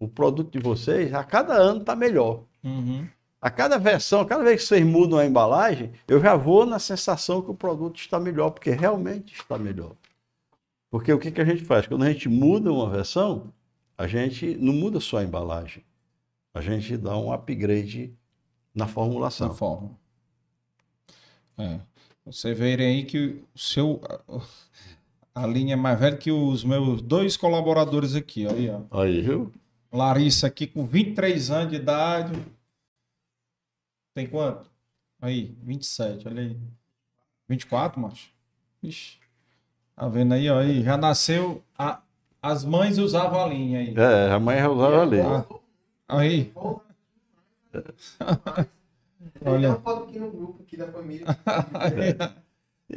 o 0.00 0.08
produto 0.08 0.50
de 0.50 0.58
vocês 0.58 1.14
a 1.14 1.22
cada 1.22 1.54
ano 1.54 1.80
está 1.80 1.94
melhor. 1.94 2.42
Uhum. 2.64 3.06
A 3.40 3.50
cada 3.50 3.78
versão, 3.78 4.24
cada 4.24 4.42
vez 4.42 4.62
que 4.62 4.66
vocês 4.68 4.84
mudam 4.84 5.16
a 5.16 5.24
embalagem, 5.24 5.92
eu 6.08 6.20
já 6.20 6.34
vou 6.34 6.66
na 6.66 6.80
sensação 6.80 7.40
que 7.40 7.50
o 7.52 7.54
produto 7.54 7.96
está 8.00 8.18
melhor, 8.18 8.50
porque 8.50 8.70
realmente 8.70 9.32
está 9.34 9.56
melhor. 9.56 9.92
Porque 10.90 11.12
o 11.12 11.18
que, 11.20 11.30
que 11.30 11.40
a 11.40 11.44
gente 11.44 11.64
faz? 11.64 11.86
Quando 11.86 12.02
a 12.02 12.10
gente 12.10 12.28
muda 12.28 12.72
uma 12.72 12.90
versão, 12.90 13.52
a 13.98 14.06
gente 14.06 14.56
não 14.56 14.72
muda 14.72 15.00
só 15.00 15.18
a 15.18 15.24
embalagem. 15.24 15.84
A 16.54 16.60
gente 16.60 16.96
dá 16.96 17.18
um 17.18 17.32
upgrade 17.32 18.16
na 18.72 18.86
formulação. 18.86 19.52
forma. 19.52 19.98
É. 21.58 21.80
Você 22.24 22.54
verem 22.54 22.86
aí 22.86 23.04
que 23.04 23.42
o 23.52 23.58
seu. 23.58 24.00
A 25.34 25.46
linha 25.46 25.72
é 25.72 25.76
mais 25.76 25.98
velha 25.98 26.16
que 26.16 26.30
os 26.30 26.62
meus 26.62 27.02
dois 27.02 27.36
colaboradores 27.36 28.14
aqui, 28.14 28.46
aí, 28.46 28.70
ó. 28.70 29.02
Aí, 29.02 29.20
viu? 29.20 29.52
Larissa 29.92 30.46
aqui 30.46 30.66
com 30.66 30.86
23 30.86 31.50
anos 31.50 31.70
de 31.70 31.76
idade. 31.76 32.32
Tem 34.14 34.26
quanto? 34.26 34.70
Aí, 35.20 35.56
27, 35.62 36.28
olha 36.28 36.42
aí. 36.42 36.56
24, 37.48 38.00
macho? 38.00 38.30
Ixi. 38.82 39.18
Tá 39.96 40.06
vendo 40.08 40.34
aí, 40.34 40.48
ó? 40.50 40.58
Aí, 40.58 40.82
já 40.82 40.96
nasceu. 40.96 41.64
A... 42.42 42.50
As 42.52 42.64
mães 42.64 42.98
usavam 42.98 43.42
a 43.42 43.46
linha 43.46 43.80
aí. 43.80 43.94
É, 43.96 44.32
a 44.32 44.38
mãe 44.38 44.64
usava 44.66 45.02
ali. 45.02 45.20
Ah, 45.20 45.44
Aí. 46.08 46.52
Tem 49.42 49.52
Olha. 49.52 49.72
aqui 49.72 50.18
no 50.18 50.30
grupo 50.30 50.62
aqui 50.62 50.76
da 50.76 50.86
família. 50.90 51.26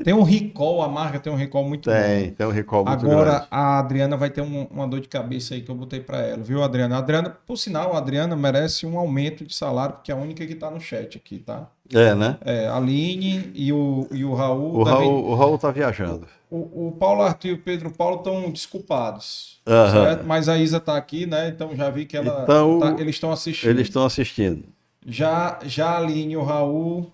Tem 0.05 0.13
um 0.13 0.23
recall, 0.23 0.81
a 0.81 0.87
marca 0.87 1.19
tem 1.19 1.33
um 1.33 1.35
recall 1.35 1.65
muito 1.67 1.89
bom. 1.89 1.95
Tem, 1.97 2.31
tem 2.31 2.47
um 2.47 2.49
recall 2.49 2.85
muito 2.85 3.05
Agora 3.05 3.31
grande. 3.31 3.47
a 3.51 3.77
Adriana 3.79 4.15
vai 4.15 4.29
ter 4.29 4.39
um- 4.39 4.63
uma 4.67 4.87
dor 4.87 5.01
de 5.01 5.09
cabeça 5.09 5.53
aí 5.53 5.61
que 5.61 5.69
eu 5.69 5.75
botei 5.75 5.99
pra 5.99 6.19
ela, 6.21 6.41
viu, 6.41 6.63
Adriana? 6.63 6.95
A 6.95 6.99
Adriana, 6.99 7.29
por 7.29 7.57
sinal, 7.57 7.93
a 7.93 7.97
Adriana 7.97 8.33
merece 8.33 8.85
um 8.85 8.97
aumento 8.97 9.45
de 9.45 9.53
salário, 9.53 9.95
porque 9.95 10.09
é 10.09 10.15
a 10.15 10.17
única 10.17 10.47
que 10.47 10.55
tá 10.55 10.71
no 10.71 10.79
chat 10.79 11.17
aqui, 11.17 11.39
tá? 11.39 11.69
É, 11.93 12.15
né? 12.15 12.37
É, 12.41 12.67
a 12.67 12.77
Aline 12.77 13.51
e 13.53 13.71
o, 13.73 14.07
e 14.11 14.23
o 14.23 14.33
Raul. 14.33 14.79
O 14.79 14.83
Raul, 14.83 15.25
o 15.29 15.35
Raul 15.35 15.57
tá 15.57 15.71
viajando. 15.71 16.27
o, 16.49 16.87
o 16.87 16.91
Paulo 16.93 17.21
Arthur 17.21 17.47
e 17.49 17.53
o 17.53 17.57
Pedro 17.61 17.91
Paulo 17.91 18.17
estão 18.17 18.49
desculpados. 18.51 19.59
Certo? 19.65 20.25
Mas 20.25 20.49
a 20.49 20.57
Isa 20.57 20.79
tá 20.79 20.95
aqui, 20.97 21.25
né? 21.25 21.49
Então 21.49 21.75
já 21.75 21.89
vi 21.89 22.05
que 22.05 22.17
ela. 22.17 22.43
Então, 22.43 22.79
tá- 22.79 22.95
eles 22.99 23.15
estão 23.15 23.31
assistindo. 23.31 23.69
Eles 23.69 23.87
estão 23.87 24.05
assistindo. 24.05 24.63
Já, 25.05 25.59
já 25.65 25.89
a 25.91 25.97
Aline 25.97 26.33
e 26.33 26.37
o 26.37 26.43
Raul 26.43 27.11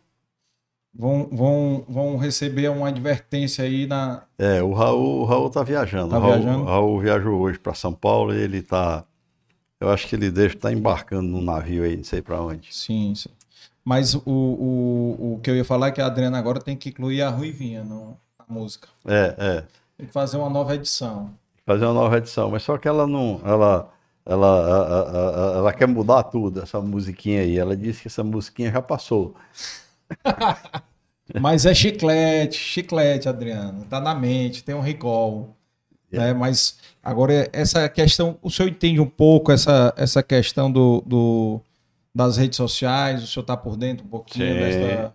vão, 0.94 1.28
vão, 1.32 1.86
vão 1.88 2.18
receber 2.18 2.70
uma 2.70 2.90
advertência 2.90 3.64
aí 3.64 3.86
na. 3.88 4.24
É, 4.38 4.62
o 4.62 4.74
Raul, 4.74 5.22
o 5.22 5.26
Raul 5.26 5.50
tá 5.50 5.64
viajando. 5.64 6.10
Tá 6.10 6.18
o 6.18 6.22
Raul, 6.22 6.34
viajando? 6.34 6.62
o 6.64 6.66
Raul 6.66 7.00
viajou 7.00 7.40
hoje 7.40 7.60
para 7.60 7.74
São 7.74 7.94
Paulo 7.94 8.34
e 8.34 8.38
ele 8.42 8.62
tá. 8.62 9.04
Eu 9.80 9.90
acho 9.90 10.08
que 10.08 10.16
ele 10.16 10.32
deve 10.32 10.56
estar 10.56 10.72
embarcando 10.74 11.28
num 11.28 11.42
navio 11.42 11.84
aí, 11.84 11.96
não 11.96 12.04
sei 12.04 12.22
para 12.22 12.42
onde. 12.42 12.74
Sim, 12.74 13.14
sim. 13.16 13.30
Mas 13.88 14.14
o, 14.16 14.22
o, 14.26 15.34
o 15.36 15.40
que 15.42 15.50
eu 15.50 15.56
ia 15.56 15.64
falar 15.64 15.88
é 15.88 15.92
que 15.92 16.02
a 16.02 16.08
Adriana 16.08 16.38
agora 16.38 16.60
tem 16.60 16.76
que 16.76 16.90
incluir 16.90 17.22
a 17.22 17.30
Ruivinha 17.30 17.86
no, 17.86 18.18
na 18.38 18.46
música. 18.54 18.90
É, 19.06 19.34
é. 19.38 19.64
Tem 19.98 20.08
que 20.08 20.12
fazer 20.12 20.36
uma 20.36 20.50
nova 20.50 20.76
edição. 20.76 21.30
Fazer 21.66 21.86
uma 21.86 21.94
nova 21.94 22.18
edição. 22.18 22.52
Mas 22.52 22.64
só 22.64 22.78
que 22.78 22.86
ela 22.86 23.08
não. 23.08 23.40
Ela, 23.46 23.90
ela, 24.26 24.48
a- 24.48 24.82
a- 24.82 25.54
a- 25.56 25.58
ela 25.60 25.74
quer 25.74 25.88
mudar 25.88 26.24
tudo, 26.24 26.62
essa 26.62 26.82
musiquinha 26.82 27.44
aí. 27.44 27.58
Ela 27.58 27.78
disse 27.78 28.02
que 28.02 28.10
essa 28.10 28.26
musiquinha 28.26 28.70
já 28.74 28.82
passou. 28.82 29.34
Mas 31.40 31.66
é 31.66 31.74
chiclete, 31.74 32.58
chiclete, 32.58 33.28
Adriano. 33.30 33.86
Tá 33.86 34.02
na 34.02 34.14
mente, 34.14 34.64
tem 34.66 34.76
um 34.76 34.82
recall. 34.82 35.56
né? 36.12 36.34
Mas 36.34 36.78
agora 37.04 37.50
essa 37.54 37.88
questão, 37.90 38.38
o 38.42 38.50
senhor 38.50 38.70
entende 38.70 39.00
um 39.00 39.08
pouco 39.10 39.52
essa, 39.52 39.94
essa 39.98 40.24
questão 40.24 40.72
do, 40.72 41.02
do- 41.06 41.62
das 42.18 42.38
redes 42.38 42.58
sociais? 42.58 43.24
O 43.24 43.28
senhor 43.28 43.46
tá 43.46 43.56
por 43.56 43.78
dentro 43.78 44.06
um 44.06 44.10
pouquinho 44.10 44.54
Sim. 44.54 44.60
dessa. 44.60 45.14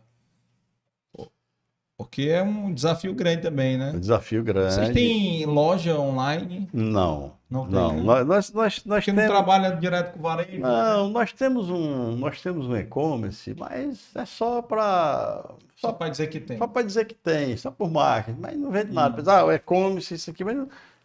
Porque 1.96 2.22
é 2.22 2.42
um 2.42 2.72
desafio 2.74 3.14
grande 3.14 3.42
também, 3.42 3.76
Um 3.76 3.78
né? 3.78 3.92
desafio 3.92 4.42
grande. 4.42 4.74
Vocês 4.74 4.88
têm 4.90 5.44
loja 5.46 5.96
online? 5.98 6.68
Não. 6.72 7.32
Não 7.48 7.64
tem, 7.64 7.72
Não. 7.74 7.92
né? 7.94 8.02
Nós, 8.02 8.26
nós, 8.52 8.52
nós, 8.52 8.74
Porque 9.04 9.12
não 9.12 9.22
temos. 9.22 9.30
trabalha 9.30 9.76
direto 9.76 10.14
com 10.14 10.22
varejo? 10.22 10.58
Não, 10.58 11.10
nós 11.10 11.32
temos 11.32 11.68
um, 11.70 12.16
nós 12.16 12.40
temos 12.40 12.66
um 12.66 12.76
e-commerce, 12.76 13.54
mas 13.56 14.00
é 14.16 14.24
só 14.24 14.62
para 14.62 15.44
Só 15.76 15.88
só, 15.88 15.92
para 15.92 16.08
dizer 16.08 16.26
que 16.28 16.40
tem. 16.40 16.56
só 16.58 16.66
para 16.66 16.82
dizer 16.82 17.04
que 17.04 17.14
tem, 17.14 17.56
só 17.56 17.70
por 17.70 17.90
marketing, 17.90 18.40
mas 18.40 18.56
não 18.56 18.70
vende 18.70 18.90
nada. 18.92 19.16
Pensa, 19.16 19.38
Ah, 19.40 19.44
o 19.44 19.52
e-commerce, 19.52 20.14
isso 20.14 20.30
aqui, 20.30 20.42
mas 20.44 20.56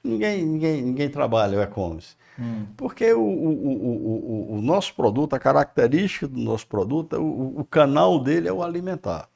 ninguém, 0.03 0.43
ninguém, 0.45 0.81
ninguém 0.81 1.09
trabalha 1.09 1.59
o 1.59 1.61
e-commerce. 1.61 2.15
Hum. 2.39 2.65
Porque 2.77 3.11
o, 3.13 3.19
o, 3.21 4.51
o, 4.53 4.55
o, 4.57 4.61
nosso 4.61 4.93
produto, 4.95 5.33
a 5.33 5.39
característica 5.39 6.27
do 6.27 6.39
nosso 6.39 6.67
produto, 6.67 7.15
é 7.15 7.19
o, 7.19 7.65
canal 7.65 8.19
dele 8.19 8.47
é 8.47 8.53
o 8.53 8.63
alimentar. 8.63 9.29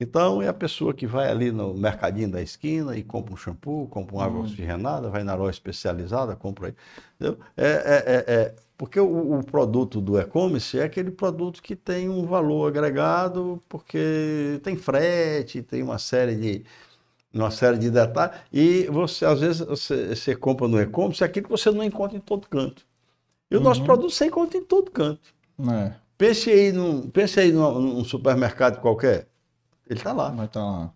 Então, 0.00 0.40
é 0.40 0.46
a 0.48 0.54
pessoa 0.54 0.94
que 0.94 1.06
vai 1.06 1.28
ali 1.28 1.50
no 1.50 1.74
mercadinho 1.74 2.30
da 2.30 2.40
esquina 2.40 2.96
e 2.96 3.02
compra 3.02 3.34
um 3.34 3.36
shampoo, 3.36 3.88
compra 3.88 4.14
uma 4.16 4.24
água 4.24 4.40
Hum. 4.40 4.42
oxigenada, 4.42 5.10
vai 5.10 5.24
na 5.24 5.34
loja 5.34 5.50
especializada, 5.52 6.36
compra 6.36 6.68
aí. 6.68 6.74
Entendeu? 7.16 7.38
É, 7.56 7.66
é, 7.66 8.04
é, 8.06 8.34
é- 8.34 8.54
porque 8.76 9.00
o, 9.00 9.38
o 9.40 9.44
produto 9.44 10.00
do 10.00 10.20
e-commerce 10.20 10.78
é 10.78 10.84
aquele 10.84 11.10
produto 11.10 11.60
que 11.60 11.74
tem 11.74 12.08
um 12.08 12.24
valor 12.26 12.68
agregado, 12.68 13.60
porque 13.68 14.60
tem 14.62 14.76
frete, 14.76 15.62
tem 15.62 15.82
uma 15.82 15.98
série 15.98 16.36
de, 16.36 16.64
uma 17.32 17.50
série 17.50 17.78
de 17.78 17.90
detalhes, 17.90 18.36
e 18.52 18.86
você, 18.86 19.24
às 19.24 19.40
vezes, 19.40 19.60
você, 19.60 20.14
você 20.16 20.34
compra 20.36 20.66
no 20.68 20.80
e-commerce 20.80 21.22
aquilo 21.24 21.44
que 21.46 21.50
você 21.52 21.70
não 21.70 21.84
encontra 21.84 22.16
em 22.16 22.20
todo 22.20 22.48
canto. 22.48 22.86
E 23.50 23.56
o 23.56 23.60
nosso 23.60 23.80
Uhum. 23.80 23.86
produto 23.86 24.10
você 24.12 24.26
encontra 24.26 24.58
em 24.58 24.64
todo 24.64 24.90
canto. 24.90 25.34
É, 25.70 25.94
Pense 26.18 26.50
aí 26.50 26.72
num, 26.72 27.08
pense 27.10 27.38
aí 27.40 27.52
num, 27.52 27.80
num 27.80 28.04
supermercado 28.04 28.80
qualquer, 28.80 29.28
ele 29.88 30.00
está 30.00 30.12
lá, 30.12 30.30
vai 30.30 30.46
estar 30.46 30.64
lá. 30.64 30.92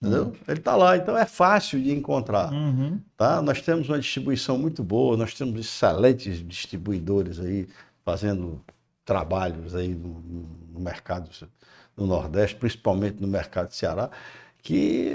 entendeu? 0.00 0.34
Ele 0.46 0.58
está 0.58 0.76
lá, 0.76 0.96
então 0.96 1.16
é 1.16 1.26
fácil 1.26 1.80
de 1.82 1.92
encontrar. 1.92 2.52
Uhum. 2.52 3.00
Tá? 3.16 3.40
Nós 3.42 3.60
temos 3.62 3.88
uma 3.88 3.98
distribuição 3.98 4.58
muito 4.58 4.82
boa, 4.84 5.16
nós 5.16 5.34
temos 5.34 5.58
excelentes 5.58 6.46
distribuidores 6.46 7.40
aí 7.40 7.66
fazendo 8.04 8.62
trabalhos 9.04 9.74
aí 9.74 9.88
no, 9.94 10.20
no- 10.20 10.80
mercado 10.80 11.30
do 11.96 12.06
Nordeste, 12.06 12.56
principalmente 12.56 13.20
no 13.20 13.26
mercado 13.26 13.68
de 13.68 13.74
Ceará, 13.76 14.10
que 14.66 15.10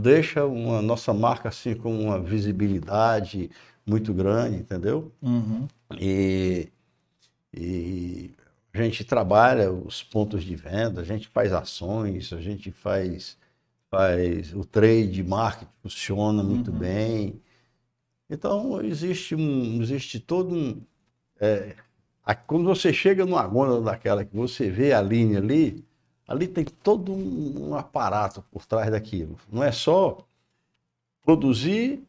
deixa 0.00 0.44
uma 0.46 0.80
nossa 0.80 1.12
marca 1.12 1.48
assim 1.48 1.74
com 1.74 1.92
uma 1.98 2.20
visibilidade 2.20 3.50
muito 3.84 4.14
grande, 4.14 4.56
entendeu? 4.58 5.12
Uhum. 5.20 5.66
E, 5.98 6.68
e 7.52 8.30
a 8.72 8.82
gente 8.82 9.04
trabalha 9.04 9.72
os 9.72 10.02
pontos 10.02 10.44
de 10.44 10.54
venda, 10.54 11.00
a 11.00 11.04
gente 11.04 11.28
faz 11.28 11.52
ações, 11.52 12.32
a 12.32 12.40
gente 12.40 12.70
faz, 12.70 13.36
faz 13.90 14.54
o 14.54 14.64
trade 14.64 15.22
marketing 15.24 15.70
funciona 15.82 16.42
muito 16.42 16.70
Uhum. 16.70 16.78
bem. 16.78 17.42
Então 18.30 18.80
existe 18.82 19.34
um, 19.34 19.82
existe 19.82 20.20
todo 20.20 20.54
um 20.54 20.80
é, 21.40 21.76
a- 22.24 22.34
quando 22.34 22.64
você 22.66 22.92
chega 22.92 23.26
numa 23.26 23.46
gôndola 23.46 23.82
daquela 23.82 24.24
que 24.24 24.36
você 24.36 24.70
vê 24.70 24.92
a 24.92 25.02
linha 25.02 25.38
ali, 25.38 25.84
ali 26.30 26.46
tem 26.46 26.64
todo 26.64 27.10
um, 27.12 27.70
um 27.70 27.74
aparato 27.74 28.40
por 28.52 28.64
trás 28.64 28.88
daquilo. 28.88 29.36
Não 29.50 29.64
é 29.64 29.72
só 29.72 30.24
produzir, 31.22 32.04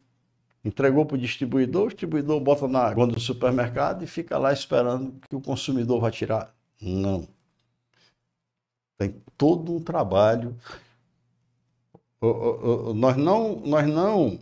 entregou 0.64 1.04
para 1.04 1.16
o 1.16 1.18
distribuidor, 1.18 1.86
o 1.86 1.88
distribuidor 1.88 2.38
bota 2.40 2.68
na 2.68 2.88
gôndola 2.94 3.14
do 3.14 3.20
supermercado 3.20 4.04
e 4.04 4.06
fica 4.06 4.38
lá 4.38 4.52
esperando 4.52 5.12
que 5.28 5.34
o 5.34 5.40
consumidor 5.40 6.00
vá 6.00 6.08
tirar. 6.10 6.54
Não. 6.80 7.26
Tem 8.96 9.16
todo 9.36 9.74
um 9.74 9.80
trabalho. 9.80 10.56
O- 12.20 12.26
o- 12.28 12.90
o- 12.90 12.94
nós 12.94 13.16
não, 13.16 13.56
nós 13.66 13.88
não 13.88 14.38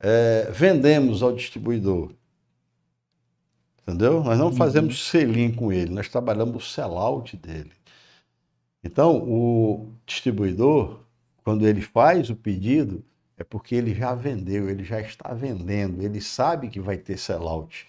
é, 0.00 0.50
vendemos 0.50 1.22
ao 1.22 1.32
distribuidor. 1.32 2.10
Entendeu? 3.82 4.24
Nós 4.24 4.36
não 4.36 4.46
Uhum. 4.46 4.52
fazemos 4.56 5.08
selim 5.08 5.52
com 5.52 5.72
ele, 5.72 5.92
nós 5.94 6.08
trabalhamos 6.08 6.56
o 6.64 6.68
sell-out 6.68 7.36
dele. 7.36 7.70
Então, 8.84 9.16
o 9.16 9.88
distribuidor, 10.04 11.00
quando 11.44 11.66
ele 11.66 11.80
faz 11.80 12.30
o 12.30 12.36
pedido, 12.36 13.04
é 13.38 13.44
porque 13.44 13.74
ele 13.74 13.94
já 13.94 14.14
vendeu, 14.14 14.68
ele 14.68 14.84
já 14.84 15.00
está 15.00 15.32
vendendo, 15.32 16.02
ele 16.02 16.20
sabe 16.20 16.68
que 16.68 16.80
vai 16.80 16.96
ter 16.96 17.16
sell-out. 17.16 17.86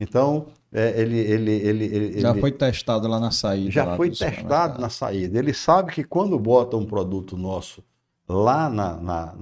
Então, 0.00 0.46
é, 0.72 1.00
ele, 1.00 1.18
ele, 1.18 1.52
ele, 1.52 1.84
ele, 1.84 2.20
Já 2.20 2.34
foi 2.34 2.50
testado 2.50 3.06
lá 3.06 3.20
na 3.20 3.30
saída. 3.30 3.70
já 3.70 3.96
foi 3.96 4.10
do 4.10 4.16
testado 4.16 4.80
na 4.80 4.88
saída. 4.88 5.38
Ele 5.38 5.54
sabe 5.54 5.92
que 5.92 6.02
quando 6.02 6.38
bota 6.38 6.76
um 6.76 6.84
produto 6.84 7.36
nosso 7.36 7.84
lá 8.28 8.68
na- 8.68 8.96
na- 8.96 9.34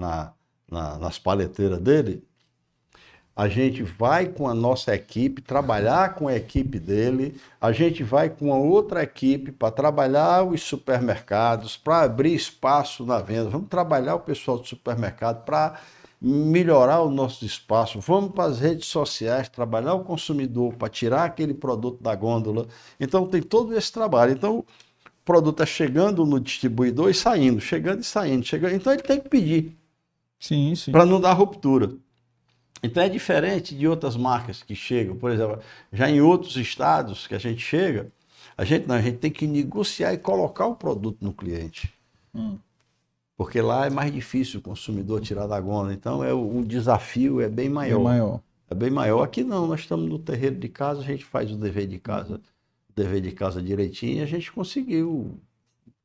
na- 0.70 0.98
nas 0.98 1.18
paleteiras 1.18 1.80
dele, 1.80 2.22
a 3.34 3.48
gente 3.48 3.82
vai 3.82 4.26
com 4.26 4.48
a 4.48 4.54
nossa 4.54 4.94
equipe, 4.94 5.40
trabalhar 5.40 6.14
com 6.14 6.28
a 6.28 6.36
equipe 6.36 6.78
dele, 6.78 7.40
a 7.60 7.72
gente 7.72 8.02
vai 8.02 8.28
com 8.28 8.52
a 8.52 8.58
outra 8.58 9.02
equipe 9.02 9.52
para 9.52 9.70
trabalhar 9.70 10.44
os 10.44 10.62
supermercados, 10.62 11.76
para 11.76 12.02
abrir 12.02 12.34
espaço 12.34 13.04
na 13.06 13.18
venda. 13.20 13.48
Vamos 13.48 13.68
trabalhar 13.68 14.16
o 14.16 14.20
pessoal 14.20 14.58
do 14.58 14.66
supermercado 14.66 15.44
para 15.44 15.80
melhorar 16.20 17.00
o 17.00 17.10
nosso 17.10 17.44
espaço. 17.46 17.98
Vamos 18.00 18.32
para 18.32 18.44
as 18.44 18.60
redes 18.60 18.86
sociais, 18.88 19.48
trabalhar 19.48 19.94
o 19.94 20.04
consumidor 20.04 20.74
para 20.74 20.88
tirar 20.88 21.24
aquele 21.24 21.54
produto 21.54 22.02
da 22.02 22.14
gôndola. 22.14 22.66
Então 22.98 23.26
tem 23.26 23.40
todo 23.40 23.76
esse 23.76 23.90
trabalho. 23.90 24.32
Então 24.32 24.58
o 24.58 24.66
produto 25.24 25.62
está 25.62 25.66
chegando 25.66 26.26
no 26.26 26.38
distribuidor 26.38 27.08
e 27.10 27.14
saindo, 27.14 27.60
chegando 27.60 28.00
e 28.00 28.04
saindo, 28.04 28.44
chegando. 28.44 28.74
Então 28.74 28.92
ele 28.92 29.02
tem 29.02 29.18
que 29.20 29.28
pedir 29.28 29.78
Sim, 30.38 30.74
sim. 30.74 30.92
para 30.92 31.06
não 31.06 31.20
dar 31.20 31.32
ruptura. 31.32 31.96
Então 32.82 33.02
é 33.02 33.08
diferente 33.08 33.74
de 33.74 33.86
outras 33.86 34.16
marcas 34.16 34.62
que 34.62 34.74
chegam, 34.74 35.16
por 35.16 35.30
exemplo, 35.30 35.58
já 35.92 36.08
em 36.08 36.20
outros 36.20 36.56
estados 36.56 37.26
que 37.26 37.34
a 37.34 37.38
gente 37.38 37.60
chega, 37.60 38.06
a 38.56 38.64
gente 38.64 38.86
não, 38.86 38.94
a 38.94 39.00
gente 39.02 39.18
tem 39.18 39.30
que 39.30 39.46
negociar 39.46 40.12
e 40.14 40.18
colocar 40.18 40.66
o 40.66 40.74
produto 40.74 41.18
no 41.20 41.32
cliente. 41.32 41.92
Hum. 42.34 42.56
Porque 43.36 43.60
lá 43.60 43.86
é 43.86 43.90
mais 43.90 44.12
difícil 44.12 44.60
o 44.60 44.62
consumidor 44.62 45.20
tirar 45.20 45.46
da 45.46 45.58
gôndola. 45.60 45.92
Então 45.94 46.22
é 46.22 46.32
o, 46.32 46.58
o 46.58 46.64
desafio 46.64 47.40
é 47.40 47.48
bem 47.48 47.66
É 47.66 47.70
maior. 47.70 48.02
maior. 48.02 48.40
É 48.68 48.74
bem 48.74 48.90
maior. 48.90 49.22
Aqui 49.22 49.42
não, 49.42 49.66
nós 49.66 49.80
estamos 49.80 50.08
no 50.08 50.18
terreiro 50.18 50.56
de 50.56 50.68
casa, 50.68 51.00
a 51.00 51.04
gente 51.04 51.24
faz 51.24 51.50
o 51.50 51.56
dever 51.56 51.86
de 51.86 51.98
casa, 51.98 52.36
o 52.88 52.92
dever 52.94 53.20
de 53.20 53.32
casa 53.32 53.60
direitinho, 53.62 54.18
e 54.18 54.22
a 54.22 54.26
gente 54.26 54.52
conseguiu 54.52 55.38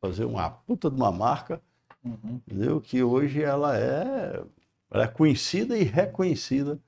fazer 0.01 0.25
uma 0.25 0.49
puta 0.49 0.89
de 0.89 0.95
uma 0.95 1.11
marca, 1.11 1.61
Uhum. 2.03 2.39
entendeu? 2.47 2.79
Que 2.79 3.01
hoje 3.03 3.41
ela 3.41 3.75
é, 3.77 4.43
ela 4.91 5.03
é 5.03 5.07
conhecida 5.07 5.77
e 5.77 5.83
reconhecida 5.83 6.79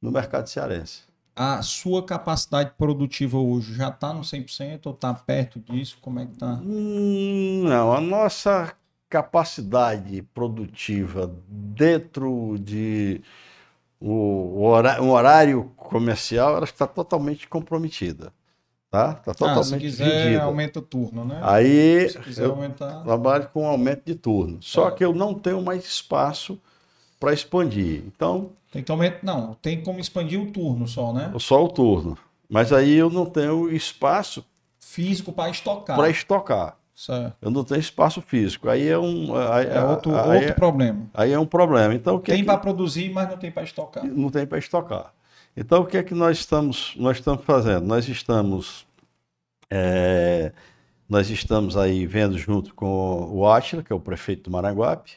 no 0.00 0.10
mercado 0.10 0.48
cearense. 0.48 1.02
A 1.34 1.62
sua 1.62 2.04
capacidade 2.04 2.72
produtiva 2.76 3.38
hoje 3.38 3.74
já 3.74 3.88
está 3.88 4.12
no 4.12 4.22
100% 4.22 4.86
ou 4.86 4.92
está 4.92 5.14
perto 5.14 5.58
disso? 5.60 5.98
Como 6.00 6.18
é 6.18 6.26
que 6.26 6.36
tá? 6.36 6.60
Hum, 6.62 7.62
Não, 7.64 7.92
a 7.92 8.00
nossa 8.00 8.74
capacidade 9.08 10.22
produtiva 10.34 11.32
dentro 11.48 12.58
de 12.58 13.20
o, 14.00 14.62
um 15.00 15.10
horário 15.10 15.72
comercial, 15.76 16.56
ela 16.56 16.64
está 16.64 16.86
totalmente 16.86 17.48
comprometida, 17.48 18.32
tá? 18.90 19.12
Está 19.12 19.30
Ah, 19.32 19.34
se 19.34 19.38
totalmente 19.38 19.80
quiser, 19.80 20.22
vendida. 20.22 20.42
aumenta 20.44 20.78
o 20.78 20.82
turno, 20.82 21.24
né? 21.24 21.40
Aí 21.42 22.08
Se 22.10 22.18
quiser 22.20 22.46
aumentar. 22.46 23.02
trabalho 23.04 23.48
com 23.50 23.66
aumento 23.66 24.04
de 24.06 24.14
turno. 24.14 24.62
Só 24.62 24.88
É. 24.88 24.92
que 24.92 25.04
eu 25.04 25.14
não 25.14 25.34
tenho 25.34 25.62
mais 25.62 25.84
espaço 25.84 26.60
para 27.20 27.32
expandir. 27.34 28.02
Então, 28.06 28.50
Tem 28.72 28.82
que 28.82 28.90
aumentar. 28.90 29.20
Não, 29.22 29.54
tem 29.60 29.80
como 29.82 30.00
expandir 30.00 30.40
o 30.40 30.50
turno 30.50 30.88
só, 30.88 31.12
né? 31.12 31.30
só 31.38 31.62
o 31.64 31.68
turno. 31.68 32.16
Mas 32.48 32.72
aí 32.72 32.94
eu 32.94 33.10
não 33.10 33.26
tenho 33.26 33.70
espaço 33.70 34.44
Físico 34.80 35.30
para 35.32 35.50
estocar. 35.50 35.96
para 35.96 36.08
estocar. 36.10 36.76
Certo. 36.94 37.36
Eu 37.40 37.50
não 37.50 37.62
tenho 37.64 37.80
espaço 37.80 38.20
físico. 38.20 38.68
Aí 38.68 38.86
é 38.88 38.98
um, 38.98 39.34
aí, 39.34 39.66
É 39.68 39.82
outro, 39.82 40.14
aí 40.14 40.36
outro 40.36 40.50
é- 40.50 40.52
problema. 40.52 41.06
aí 41.14 41.32
é 41.32 41.38
um 41.38 41.46
problema. 41.46 41.94
Então, 41.94 42.16
o 42.16 42.20
que 42.20 42.30
é 42.30 42.34
Tem 42.34 42.42
que- 42.42 42.46
para 42.46 42.58
produzir, 42.58 43.10
mas 43.12 43.28
não 43.28 43.36
tem 43.38 43.50
para 43.50 43.62
estocar. 43.62 44.04
não 44.04 44.28
tem 44.30 44.46
para 44.46 44.58
estocar. 44.58 45.12
Então, 45.56 45.82
o 45.82 45.86
que 45.86 45.96
é 45.96 46.02
que 46.02 46.12
nós 46.14 46.38
estamos, 46.38 46.94
nós 46.96 47.16
estamos 47.18 47.42
fazendo? 47.44 47.86
Nós 47.86 48.06
estamos, 48.08 48.86
é, 49.70 50.52
nós 51.08 51.30
estamos 51.30 51.76
aí 51.76 52.06
vendo 52.06 52.36
junto 52.36 52.74
com 52.74 53.28
o 53.32 53.46
Átila, 53.46 53.82
que 53.82 53.92
é 53.92 53.96
o 53.96 54.00
prefeito 54.00 54.44
do 54.44 54.50
Maranguape, 54.50 55.12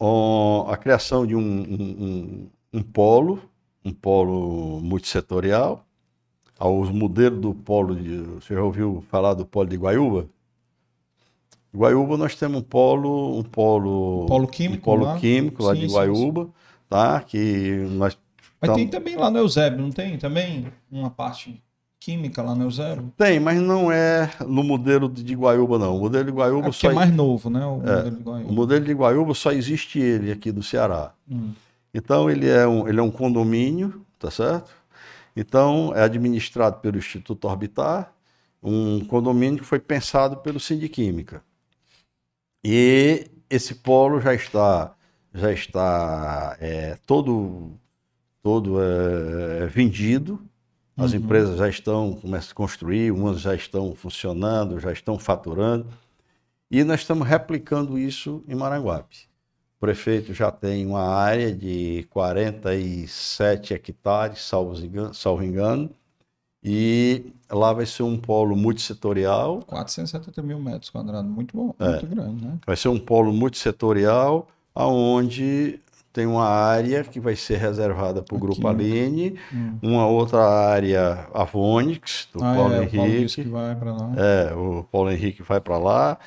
a 0.00 0.76
criação 0.76 1.26
de 1.26 1.34
um, 1.34 1.40
um- 1.40 2.04
um- 2.04 2.50
um 2.74 2.82
polo, 2.82 3.40
um 3.84 3.92
polo 3.92 4.80
multissetorial, 4.80 5.84
aos 6.58 6.90
modelos 6.90 7.40
do 7.40 7.54
polo 7.54 7.94
de. 7.96 8.18
Você 8.40 8.54
já 8.54 8.62
ouviu 8.62 9.04
falar 9.10 9.34
do 9.34 9.44
polo 9.46 9.68
de 9.68 9.76
Guaiúba? 9.76 10.28
Guaiúba 11.74 12.16
nós 12.16 12.34
temos 12.34 12.60
um 12.60 12.62
polo, 12.64 13.38
um 13.38 13.42
polo, 13.42 14.26
Polo 14.26 14.46
químico 14.48 14.80
um 14.80 14.84
polo 14.96 15.04
lá? 15.04 15.18
químico 15.18 15.62
lá 15.62 15.74
Sim, 15.74 15.80
de 15.80 15.88
sim, 15.88 15.94
Guaiúba, 15.94 16.48
tá? 16.88 17.20
Que 17.20 17.86
nós 17.90 18.16
Mas 18.60 18.70
Então- 18.70 18.74
tem 18.74 18.88
também 18.88 19.14
lá 19.16 19.30
no 19.30 19.38
Eusébio, 19.38 19.80
não 19.80 19.90
tem? 19.92 20.18
Também 20.18 20.66
uma 20.90 21.10
parte 21.10 21.62
química 22.08 22.42
lá 22.42 22.54
no 22.54 22.64
Eusébio? 22.64 23.12
tem, 23.18 23.38
mas 23.38 23.60
não 23.60 23.92
é 23.92 24.30
no 24.46 24.64
modelo 24.64 25.10
de 25.10 25.34
Guaiúba 25.34 25.78
não. 25.78 25.98
O 25.98 26.00
modelo 26.00 26.24
de 26.24 26.30
É 26.30 26.34
Guaiúba 26.34 26.62
porque 26.62 26.86
só 26.86 26.90
é 26.90 26.94
mais 26.94 27.12
novo, 27.12 27.50
né? 27.50 27.66
O 27.66 27.76
modelo 27.76 28.10
de 28.10 28.28
o 28.28 28.52
modelo 28.52 28.84
de 28.86 28.92
Guaiúba 28.94 29.34
só 29.34 29.52
existe 29.52 29.98
ele 29.98 30.32
aqui 30.32 30.50
do 30.50 30.62
Ceará. 30.62 31.12
Hum. 31.30 31.52
Então 31.92 32.30
ele 32.30 32.48
é 32.48 32.66
um, 32.66 32.88
ele 32.88 32.98
é 32.98 33.02
um 33.02 33.10
condomínio, 33.10 34.06
tá 34.18 34.30
certo? 34.30 34.70
Então 35.36 35.92
é 35.94 36.02
administrado 36.02 36.80
pelo 36.80 36.96
Instituto 36.96 37.46
Orbitar, 37.46 38.10
um 38.62 39.04
condomínio 39.04 39.58
que 39.58 39.66
foi 39.66 39.78
pensado 39.78 40.38
pelo 40.38 40.58
Sindiquímica. 40.58 41.42
E 42.64 43.30
esse 43.50 43.74
polo 43.74 44.18
já 44.18 44.32
está 44.32 44.94
já 45.34 45.52
está 45.52 46.56
é, 46.58 46.96
todo 47.06 47.72
todo 48.42 48.80
é, 48.80 49.66
vendido. 49.66 50.47
As 50.98 51.12
Uhum. 51.12 51.18
empresas 51.18 51.56
já 51.58 51.68
estão 51.68 52.12
começam 52.14 52.50
a 52.50 52.54
construir, 52.54 53.12
umas 53.12 53.40
já 53.40 53.54
estão 53.54 53.94
funcionando, 53.94 54.80
já 54.80 54.92
estão 54.92 55.18
faturando. 55.18 55.86
E 56.70 56.82
nós 56.84 57.00
estamos 57.00 57.26
replicando 57.26 57.98
isso 57.98 58.42
em 58.48 58.54
Maranguape. 58.54 59.16
O 59.76 59.80
prefeito 59.80 60.34
já 60.34 60.50
tem 60.50 60.84
uma 60.84 61.02
área 61.04 61.54
de 61.54 62.04
47 62.10 63.72
hectares, 63.74 64.40
salvo 64.42 64.74
engano, 64.84 65.14
salvo 65.14 65.44
engano, 65.44 65.88
e 66.62 67.26
lá 67.48 67.72
vai 67.72 67.86
ser 67.86 68.02
um 68.02 68.18
polo 68.18 68.56
multissetorial, 68.56 69.60
470 69.66 70.42
mil 70.42 70.58
metros 70.58 70.90
quadrados. 70.90 71.30
Muito 71.30 71.56
bom, 71.56 71.74
É. 71.78 71.90
muito 71.90 72.06
grande, 72.08 72.44
né? 72.44 72.58
vai 72.66 72.76
ser 72.76 72.88
um 72.88 72.98
polo 72.98 73.32
multissetorial, 73.32 74.48
aonde 74.74 75.78
tem 76.18 76.26
uma 76.26 76.48
área 76.48 77.04
que 77.04 77.20
vai 77.20 77.36
ser 77.36 77.58
reservada 77.58 78.20
para 78.24 78.34
o 78.34 78.38
A 78.38 78.40
Grupo 78.40 78.56
química. 78.60 78.70
Aline, 78.74 79.38
Hum. 79.54 79.78
uma 79.80 80.04
outra 80.08 80.40
área 80.40 81.28
Avonix, 81.32 82.26
do 82.34 82.42
Ah, 82.42 82.54
Paulo 82.56 82.74
é, 82.74 82.80
o 82.80 82.90
Paulo 82.90 83.08
Henrique. 83.12 83.44
para 83.78 83.92
lá. 83.92 84.12
É, 84.16 84.52
o 84.54 84.84
Paulo 84.90 85.10
Henrique 85.12 85.42
vai 85.44 85.60
para 85.60 85.78
lá. 85.78 86.18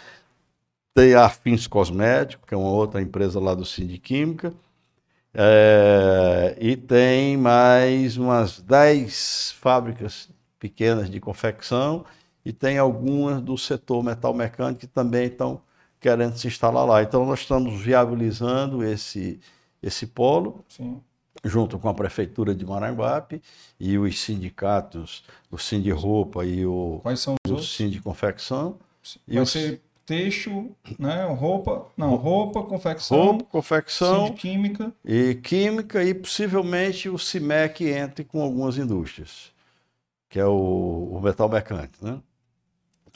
Tem 0.96 1.14
a 1.14 1.28
Fins 1.28 1.68
Cosméticos, 1.68 2.48
que 2.48 2.54
é 2.54 2.58
uma 2.58 2.70
outra 2.70 3.02
empresa 3.02 3.38
lá 3.38 3.54
do 3.54 3.66
Sindiquímica. 3.66 4.54
É, 5.34 6.56
e 6.60 6.78
tem 6.78 7.36
mais 7.36 8.16
umas 8.16 8.62
10 8.62 9.54
fábricas 9.60 10.30
pequenas 10.58 11.10
de 11.10 11.20
confecção 11.20 12.06
e 12.46 12.54
tem 12.54 12.78
algumas 12.78 13.42
do 13.42 13.58
setor 13.58 14.02
metal 14.04 14.34
mecânico 14.34 14.80
que 14.80 14.88
também 14.88 15.26
estão 15.28 15.60
querendo 16.00 16.38
se 16.38 16.48
instalar 16.48 16.86
lá. 16.86 17.04
Então, 17.04 17.26
nós 17.26 17.40
estamos 17.42 17.82
viabilizando 17.82 18.84
esse, 18.86 19.40
esse 19.82 20.08
polo 20.08 20.64
Sim. 20.70 21.02
junto 21.44 21.80
com 21.80 21.90
a 21.90 21.94
Prefeitura 21.94 22.54
de 22.54 22.66
Maranguape 22.66 23.42
e 23.80 23.98
os 23.98 24.20
sindicatos, 24.20 25.24
o 25.50 25.58
Sind 25.58 25.88
Roupa 25.92 26.46
e 26.46 26.66
o, 26.66 27.00
Quais 27.02 27.20
são 27.20 27.36
os 27.46 27.52
o 27.52 27.54
outros? 27.56 27.76
Sind 27.76 28.00
Confecção. 28.02 28.78
E 29.28 29.34
Vai 29.36 29.44
os- 29.44 29.52
ser 29.52 29.82
texto, 30.06 30.76
né? 31.00 31.26
Roupa. 31.26 31.88
Não, 31.96 32.16
roupa, 32.16 32.62
confecção, 32.64 33.18
Roupa, 33.18 33.46
confecção 33.46 34.28
Sind 34.28 34.36
química. 34.36 34.94
e 35.06 35.36
química 35.36 36.04
e 36.04 36.14
possivelmente 36.14 37.08
o 37.08 37.18
CIMEC 37.18 37.86
entre 37.88 38.26
com 38.26 38.42
algumas 38.42 38.78
indústrias, 38.78 39.52
que 40.30 40.38
é 40.40 40.46
o, 40.46 41.10
o 41.14 41.22
metal 41.22 41.48
mecânico, 41.48 41.96
né? 42.02 42.20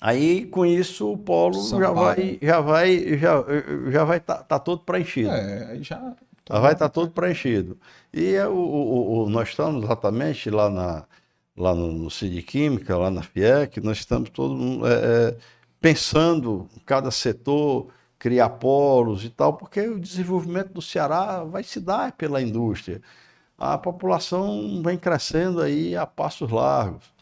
Aí, 0.01 0.45
com 0.45 0.65
isso, 0.65 1.11
o 1.11 1.17
polo 1.17 1.61
já 1.79 1.91
vai 1.91 2.37
já 2.41 2.59
vai 2.61 3.17
já, 3.17 3.43
já 3.91 4.03
vai 4.03 4.17
estar 4.17 4.43
tá, 4.43 4.59
todo 4.59 4.81
preenchido. 4.83 5.29
É, 5.29 5.71
aí 5.71 5.83
já. 5.83 6.15
Já 6.49 6.59
vai 6.59 6.73
estar 6.73 6.89
todo 6.89 7.11
preenchido. 7.11 7.79
E 8.13 8.33
é 8.35 8.47
o, 8.47 8.53
o- 8.55 9.23
o- 9.25 9.29
nós 9.29 9.49
estamos 9.49 9.83
exatamente 9.83 10.49
lá, 10.49 10.69
na, 10.69 11.05
lá 11.57 11.73
no, 11.75 11.91
no 11.91 12.09
CID 12.11 12.43
Química, 12.43 12.97
lá 12.97 13.09
na 13.09 13.21
FIEC, 13.23 13.81
nós 13.81 13.97
estamos 13.99 14.29
todos 14.29 14.57
é, 14.89 15.29
é, 15.31 15.37
pensando 15.81 16.69
cada 16.85 17.09
setor, 17.11 17.87
criar 18.19 18.49
polos 18.51 19.23
e 19.25 19.29
tal, 19.29 19.53
porque 19.57 19.81
o 19.87 19.99
desenvolvimento 19.99 20.71
do 20.73 20.81
Ceará 20.81 21.43
vai 21.43 21.63
se 21.63 21.79
dar 21.79 22.11
pela 22.13 22.41
indústria. 22.41 23.01
A 23.57 23.77
população 23.77 24.81
vem 24.83 24.97
crescendo 24.97 25.61
aí 25.61 25.95
a 25.97 26.05
passos 26.07 26.51
largos. 26.51 27.13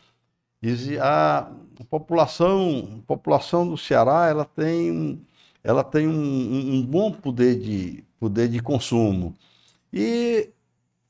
A 1.02 1.52
população, 1.90 3.00
a 3.04 3.08
população 3.08 3.68
do 3.68 3.78
Ceará 3.78 4.28
ela 4.28 4.46
tem, 4.46 5.26
ela 5.64 5.84
tem 5.84 6.08
um- 6.08 6.76
um 6.80 6.86
bom 6.86 7.12
poder 7.12 7.60
de, 7.60 8.04
poder 8.24 8.48
de 8.48 8.62
consumo. 8.62 9.36
E 9.92 10.50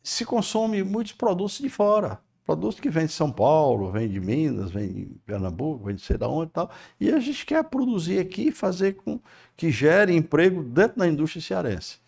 se 0.02 0.26
consome 0.26 0.84
muitos 0.84 1.14
produtos 1.14 1.60
de 1.60 1.70
fora. 1.70 2.20
Produtos 2.44 2.80
que 2.80 2.90
vêm 2.90 3.06
de 3.06 3.12
São 3.12 3.32
Paulo, 3.32 3.92
vêm 3.92 4.10
de 4.10 4.20
Minas, 4.20 4.72
vêm 4.72 4.92
de 4.92 5.06
Pernambuco, 5.26 5.86
vêm 5.86 5.96
de 5.96 6.02
sei 6.02 6.18
da 6.18 6.28
onde 6.28 6.50
e 6.50 6.54
tal. 6.54 6.72
E 7.00 7.12
a 7.12 7.20
gente 7.20 7.46
quer 7.46 7.64
produzir 7.64 8.20
aqui 8.20 8.48
e 8.48 8.52
fazer 8.52 8.94
com 8.94 9.20
que 9.56 9.72
gere 9.72 10.16
emprego 10.16 10.64
dentro 10.64 10.98
da 10.98 11.08
indústria 11.08 11.42
cearense. 11.42 12.00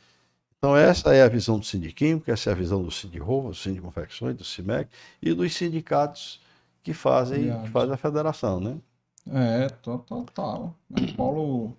Então, 0.57 0.75
essa 0.75 1.13
é 1.13 1.21
a 1.21 1.29
visão 1.29 1.59
do 1.59 1.65
Sindiquímico, 1.65 2.31
essa 2.31 2.49
é 2.49 2.53
a 2.53 2.55
visão 2.55 2.81
do 2.81 2.89
Sindirouva, 2.89 3.49
do 3.49 3.55
Sindiconfecções, 3.55 4.35
do 4.35 4.43
CIMEC 4.43 4.89
e 5.21 5.31
dos 5.33 5.53
sindicatos 5.53 6.41
que 6.81 6.93
fazem, 6.93 7.61
que 7.61 7.69
fazem 7.69 7.93
a 7.93 7.97
federação, 7.97 8.59
né? 8.59 8.75
É, 9.31 9.69
to- 9.69 9.99
total. 9.99 10.75
Né? 10.89 11.13
Paulo. 11.15 11.77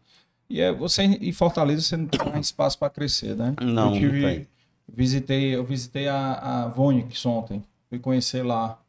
E 0.49 0.61
é, 0.61 0.73
você 0.73 1.03
em 1.03 1.33
Fortaleza 1.33 1.83
você 1.83 1.97
não 1.97 2.07
tem 2.07 2.41
espaço 2.41 2.79
para 2.79 2.91
crescer, 2.91 3.35
né? 3.37 3.55
Não, 3.61 3.95
eu 3.95 4.01
tive, 4.01 4.21
não 4.21 4.29
tem. 4.29 4.49
Visitei, 4.89 5.55
eu 5.55 5.65
visitei 5.65 6.09
a, 6.09 6.65
a 6.65 6.69
Vonix 6.69 7.25
ontem. 7.27 7.63
Fui 7.89 7.99
conhecer 7.99 8.43
lá 8.43 8.81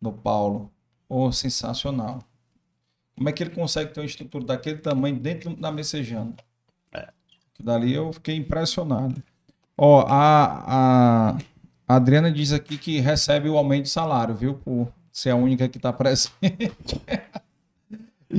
no 0.00 0.12
Paulo. 0.12 0.70
Oh, 1.08 1.30
sensacional. 1.32 2.22
Como 3.16 3.28
é 3.28 3.32
que 3.32 3.42
ele 3.42 3.50
consegue 3.50 3.92
ter 3.92 4.00
uma 4.00 4.06
estrutura 4.06 4.44
daquele 4.44 4.78
tamanho 4.78 5.18
dentro 5.18 5.54
da 5.56 5.72
Messejana? 5.72 6.34
É. 6.92 7.08
Que 7.54 7.62
dali 7.62 7.92
eu 7.92 8.12
fiquei 8.12 8.36
impressionado. 8.36 9.22
Ó, 9.76 10.04
a, 10.08 11.36
a 11.36 11.38
Adriana 11.96 12.30
diz 12.30 12.52
aqui 12.52 12.76
que 12.76 13.00
recebe 13.00 13.48
o 13.48 13.56
aumento 13.56 13.84
de 13.84 13.90
salário, 13.90 14.34
viu? 14.34 14.54
Por 14.54 14.92
ser 15.10 15.30
a 15.30 15.36
única 15.36 15.68
que 15.68 15.78
está 15.78 15.92
presente. 15.92 16.32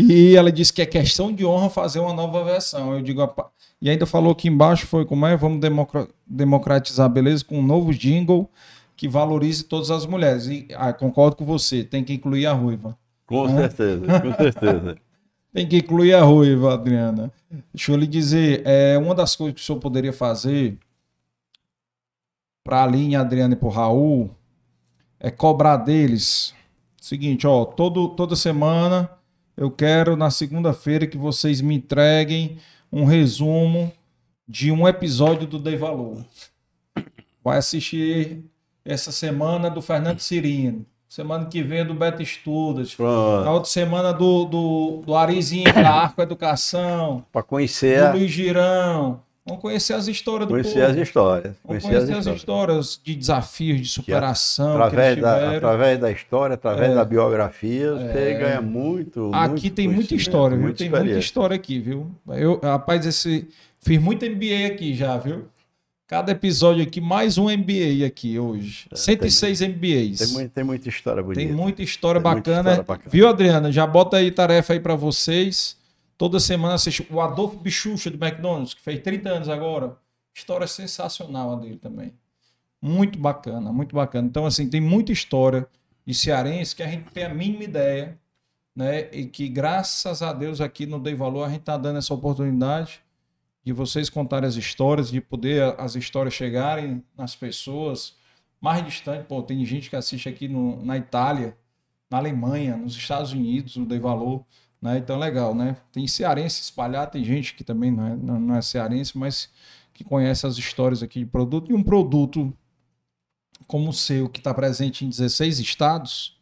E 0.02 0.36
ela 0.36 0.52
disse 0.52 0.72
que 0.72 0.82
é 0.82 0.86
questão 0.86 1.32
de 1.34 1.46
honra 1.46 1.70
fazer 1.70 2.00
uma 2.00 2.14
nova 2.14 2.44
versão. 2.44 2.94
Eu 2.94 3.02
digo, 3.02 3.22
"Apa-" 3.22 3.50
e 3.82 3.90
ainda 3.90 4.06
falou 4.06 4.32
aqui 4.32 4.48
embaixo 4.48 4.88
foi 4.88 5.06
como 5.06 5.26
é, 5.26 5.36
vamos 5.36 5.60
democra- 5.60 6.08
democratizar 6.26 7.06
a 7.06 7.10
beleza 7.10 7.44
com 7.44 7.60
um 7.60 7.66
novo 7.66 7.94
jingle 7.94 8.50
que 8.96 9.08
valorize 9.08 9.64
todas 9.64 9.92
as 9.92 10.06
mulheres. 10.06 10.48
E 10.48 10.68
ah, 10.76 10.94
concordo 10.94 11.36
com 11.36 11.46
você, 11.46 11.84
tem 11.84 12.04
que 12.04 12.14
incluir 12.14 12.46
a 12.46 12.54
ruiva. 12.54 12.98
Com 13.26 13.46
Hã? 13.46 13.56
certeza, 13.70 14.06
com 14.22 14.34
certeza. 14.34 14.98
Tem 15.52 15.68
que 15.68 15.78
incluir 15.78 16.14
a 16.14 16.22
ruiva, 16.22 16.76
Adriana. 16.76 17.32
Deixa 17.74 17.92
eu 17.92 17.98
lhe 17.98 18.06
dizer, 18.06 18.62
é, 18.66 18.96
uma 19.00 19.16
das 19.16 19.36
coisas 19.36 19.56
que 19.56 19.62
o 19.62 19.66
senhor 19.66 19.80
poderia 19.80 20.14
fazer 20.14 20.78
para 22.64 22.82
a 22.82 22.84
Aline, 22.84 23.16
Adriana 23.16 23.54
e 23.56 23.58
para 23.58 23.68
o 23.68 23.72
Raul 23.72 24.30
é 25.20 25.32
cobrar 25.32 25.78
deles. 25.78 26.54
Seguinte, 27.02 27.48
ó, 27.48 27.66
todo, 27.66 28.10
toda 28.10 28.36
semana 28.36 29.10
eu 29.60 29.70
quero 29.70 30.16
na 30.16 30.32
segunda-feira 30.32 31.06
que 31.06 31.18
vocês 31.18 31.60
me 31.60 31.76
entreguem 31.76 32.58
um 32.90 33.04
resumo 33.04 33.92
de 34.48 34.72
um 34.72 34.88
episódio 34.88 35.46
do 35.46 35.60
Dei 35.60 35.76
Valor. 35.76 36.24
Vai 37.44 37.58
assistir 37.58 38.46
essa 38.86 39.12
semana 39.12 39.70
do 39.70 39.82
Fernando 39.82 40.20
Cirino. 40.20 40.86
Semana 41.10 41.46
que 41.48 41.62
vem 41.62 41.86
do 41.86 41.94
Beto 41.94 42.22
Estudas. 42.22 42.92
Na 42.92 42.96
Pronto. 42.96 43.50
outra 43.50 43.70
semana 43.70 44.14
do, 44.14 44.46
do, 44.46 45.04
do 45.06 45.14
Arizinho, 45.14 45.74
da 45.74 45.92
Arco 45.92 46.22
Educação, 46.22 47.26
Para 47.30 47.44
conhecer, 47.44 48.12
do 48.12 48.18
Luiz 48.18 48.32
Girão. 48.32 49.22
Vamos 49.50 49.62
conhecer 49.62 49.94
as 49.94 50.08
histórias 50.08 50.48
do 50.48 50.54
conhecer 50.54 50.80
povo. 50.80 50.86
as 50.92 50.96
histórias. 50.98 51.56
Vamos 51.66 51.84
Conhecer 51.84 52.06
conhecer 52.14 52.30
as 52.30 52.36
histórias 52.38 53.02
de 53.04 53.16
desafios, 53.16 53.82
de 53.82 53.90
superação 53.90 54.78
que, 54.78 54.84
Através 54.84 55.12
eles 55.12 55.22
da, 55.24 55.58
através 55.58 56.00
da 56.00 56.12
história, 56.12 56.54
através 56.54 56.92
É. 56.92 56.96
da 56.96 57.04
biografia, 57.06 57.92
você 57.94 58.18
É. 58.20 58.34
ganha 58.40 58.62
muito. 58.62 59.32
Aqui 59.34 59.52
muito 59.52 59.72
tem 59.76 59.88
muita 59.88 60.16
história, 60.16 60.56
viu? 60.56 60.64
muita 60.66 60.78
Tem 60.78 60.90
muita 60.90 61.18
história 61.20 61.56
aqui, 61.56 61.80
viu? 61.80 62.10
Eu, 62.30 62.60
rapaz, 62.64 63.06
esse 63.06 63.48
fiz 63.82 64.00
muito 64.02 64.26
MBA 64.26 64.68
aqui 64.68 64.94
já, 64.94 65.18
viu? 65.18 65.46
Cada 66.08 66.32
episódio 66.32 66.82
aqui, 66.82 67.00
mais 67.00 67.38
um 67.38 67.48
MBA 67.52 68.04
aqui 68.04 68.40
hoje. 68.40 68.88
106 68.96 69.62
MBAs. 69.62 70.20
É, 70.22 70.26
Tem, 70.26 70.34
muito- 70.34 70.52
tem 70.52 70.64
muita 70.64 70.90
história 70.90 71.22
bonita. 71.22 71.40
Tem 71.40 71.52
muita 71.52 71.84
história 71.84 72.20
Tem 72.20 72.32
muita 72.32 72.50
bacana. 72.52 72.70
história 72.72 72.84
bacana. 72.84 73.10
Viu, 73.12 73.28
Adriana? 73.30 73.72
Já 73.72 73.86
bota 73.86 74.18
aí 74.18 74.32
tarefa 74.32 74.74
aí 74.74 74.80
pra 74.80 74.96
vocês. 74.96 75.78
Toda 76.20 76.38
semana 76.38 76.74
assiste 76.74 77.08
o 77.10 77.22
Adolfo 77.22 77.56
Bichucha 77.56 78.12
do 78.12 78.22
McDonald's, 78.22 78.74
que 78.74 78.82
fez 78.82 79.00
30 79.02 79.30
anos 79.30 79.48
agora. 79.48 79.98
História 80.36 80.68
sensacional 80.68 81.54
a 81.54 81.56
dele 81.56 81.78
também. 81.78 82.14
Muito 82.82 83.18
bacana, 83.18 83.72
muito 83.72 83.96
bacana. 83.96 84.28
Então, 84.28 84.46
assim, 84.46 84.70
tem 84.70 84.82
muita 84.82 85.14
história 85.14 85.66
de 86.06 86.14
cearense 86.14 86.76
que 86.76 86.84
a 86.84 86.88
gente 86.88 87.10
tem 87.12 87.24
a 87.24 87.34
mínima 87.34 87.64
ideia, 87.64 88.20
né? 88.76 89.10
E 89.14 89.28
que, 89.28 89.48
graças 89.48 90.22
a 90.22 90.34
Deus, 90.34 90.60
aqui 90.60 90.86
no 90.86 91.00
Dei 91.00 91.16
Valor, 91.16 91.46
a 91.46 91.50
gente 91.50 91.62
tá 91.62 91.78
dando 91.78 92.00
essa 92.00 92.14
oportunidade 92.14 93.00
de 93.64 93.72
vocês 93.72 94.10
contarem 94.10 94.50
as 94.50 94.58
histórias, 94.58 95.10
de 95.10 95.22
poder 95.22 95.74
as 95.80 95.96
histórias 95.96 96.34
chegarem 96.34 97.02
nas 97.18 97.34
pessoas 97.34 98.18
mais 98.60 98.86
distantes. 98.86 99.26
Pô, 99.26 99.42
tem 99.42 99.64
gente 99.64 99.90
que 99.90 99.96
assiste 99.96 100.28
aqui 100.28 100.50
no, 100.50 100.84
na 100.84 100.98
Itália, 100.98 101.58
na 102.12 102.18
Alemanha, 102.18 102.76
nos 102.76 102.94
Estados 102.94 103.32
Unidos, 103.32 103.78
o 103.78 103.86
Dei 103.86 104.00
Valor, 104.00 104.44
né? 104.82 104.98
Então 104.98 105.16
é 105.16 105.20
legal, 105.20 105.54
né? 105.54 105.78
Tem 105.92 106.08
cearense 106.08 106.62
espalhado, 106.62 107.12
tem 107.12 107.24
gente 107.24 107.54
que 107.54 107.64
também 107.64 107.92
não 107.92 108.08
é, 108.08 108.16
não, 108.16 108.40
não 108.40 108.56
é 108.56 108.62
cearense, 108.62 109.18
mas 109.18 109.50
que 109.94 110.04
conhece 110.04 110.48
as 110.48 110.58
histórias 110.58 111.04
aqui 111.04 111.20
de 111.20 111.26
produto. 111.26 111.72
E 111.72 111.74
um 111.76 111.84
produto 111.84 112.54
como 113.68 113.90
o 113.90 113.94
seu, 113.94 114.30
que 114.30 114.40
está 114.40 114.54
presente 114.54 115.06
em 115.06 115.10
16 115.10 115.60
estados, 115.60 116.38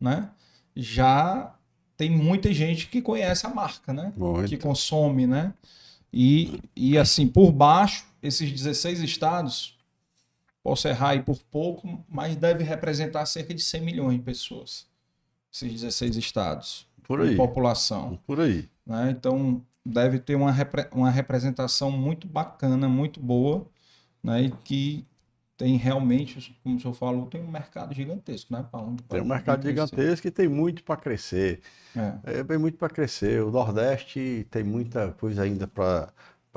né? 0.00 0.30
Já 0.74 1.54
tem 1.96 2.10
muita 2.10 2.52
gente 2.52 2.88
que 2.88 3.02
conhece 3.02 3.46
a 3.46 3.50
marca, 3.50 3.92
né? 3.92 4.12
Muito. 4.16 4.48
que 4.48 4.56
consome, 4.56 5.26
né? 5.26 5.54
E, 6.12 6.60
e 6.74 6.96
assim, 6.96 7.28
por 7.28 7.52
baixo, 7.52 8.06
esses 8.22 8.50
16 8.50 9.00
estados, 9.00 9.78
posso 10.62 10.88
errar 10.88 11.10
aí 11.10 11.22
por 11.22 11.38
pouco, 11.50 12.04
mas 12.08 12.34
deve 12.36 12.64
representar 12.64 13.26
cerca 13.26 13.52
de 13.52 13.62
100 13.62 13.80
milhões 13.82 14.16
de 14.16 14.22
pessoas. 14.22 14.86
Esses 15.52 15.70
16 15.72 16.16
estados 16.16 16.86
Por 17.06 17.20
aí. 17.20 17.36
população. 17.36 18.18
Por 18.26 18.40
aí. 18.40 18.68
Né? 18.86 19.10
Então, 19.10 19.62
deve 19.84 20.18
ter 20.18 20.34
uma, 20.34 20.50
repre- 20.50 20.88
uma 20.92 21.10
representação 21.10 21.90
muito 21.90 22.26
bacana, 22.26 22.88
muito 22.88 23.20
boa, 23.20 23.66
né? 24.22 24.42
E 24.42 24.50
que 24.50 25.06
tem 25.56 25.76
realmente, 25.76 26.56
como 26.64 26.76
o 26.76 26.80
senhor 26.80 26.94
falou, 26.94 27.26
tem 27.26 27.40
um 27.42 27.50
mercado 27.50 27.94
gigantesco, 27.94 28.52
né? 28.52 28.64
Pra 28.68 28.80
onde- 28.80 29.02
Tem 29.04 29.20
um 29.20 29.24
mercado 29.26 29.62
gigantesco 29.66 30.26
e 30.26 30.30
tem 30.30 30.48
muito 30.48 30.82
para 30.82 30.96
crescer. 30.96 31.60
É. 31.96 32.38
É 32.40 32.42
bem 32.42 32.58
muito 32.58 32.76
para 32.76 32.88
crescer. 32.88 33.42
O 33.42 33.50
Nordeste 33.50 34.46
tem 34.50 34.64
muita 34.64 35.12
coisa 35.12 35.42
ainda 35.42 35.66
para 35.68 36.12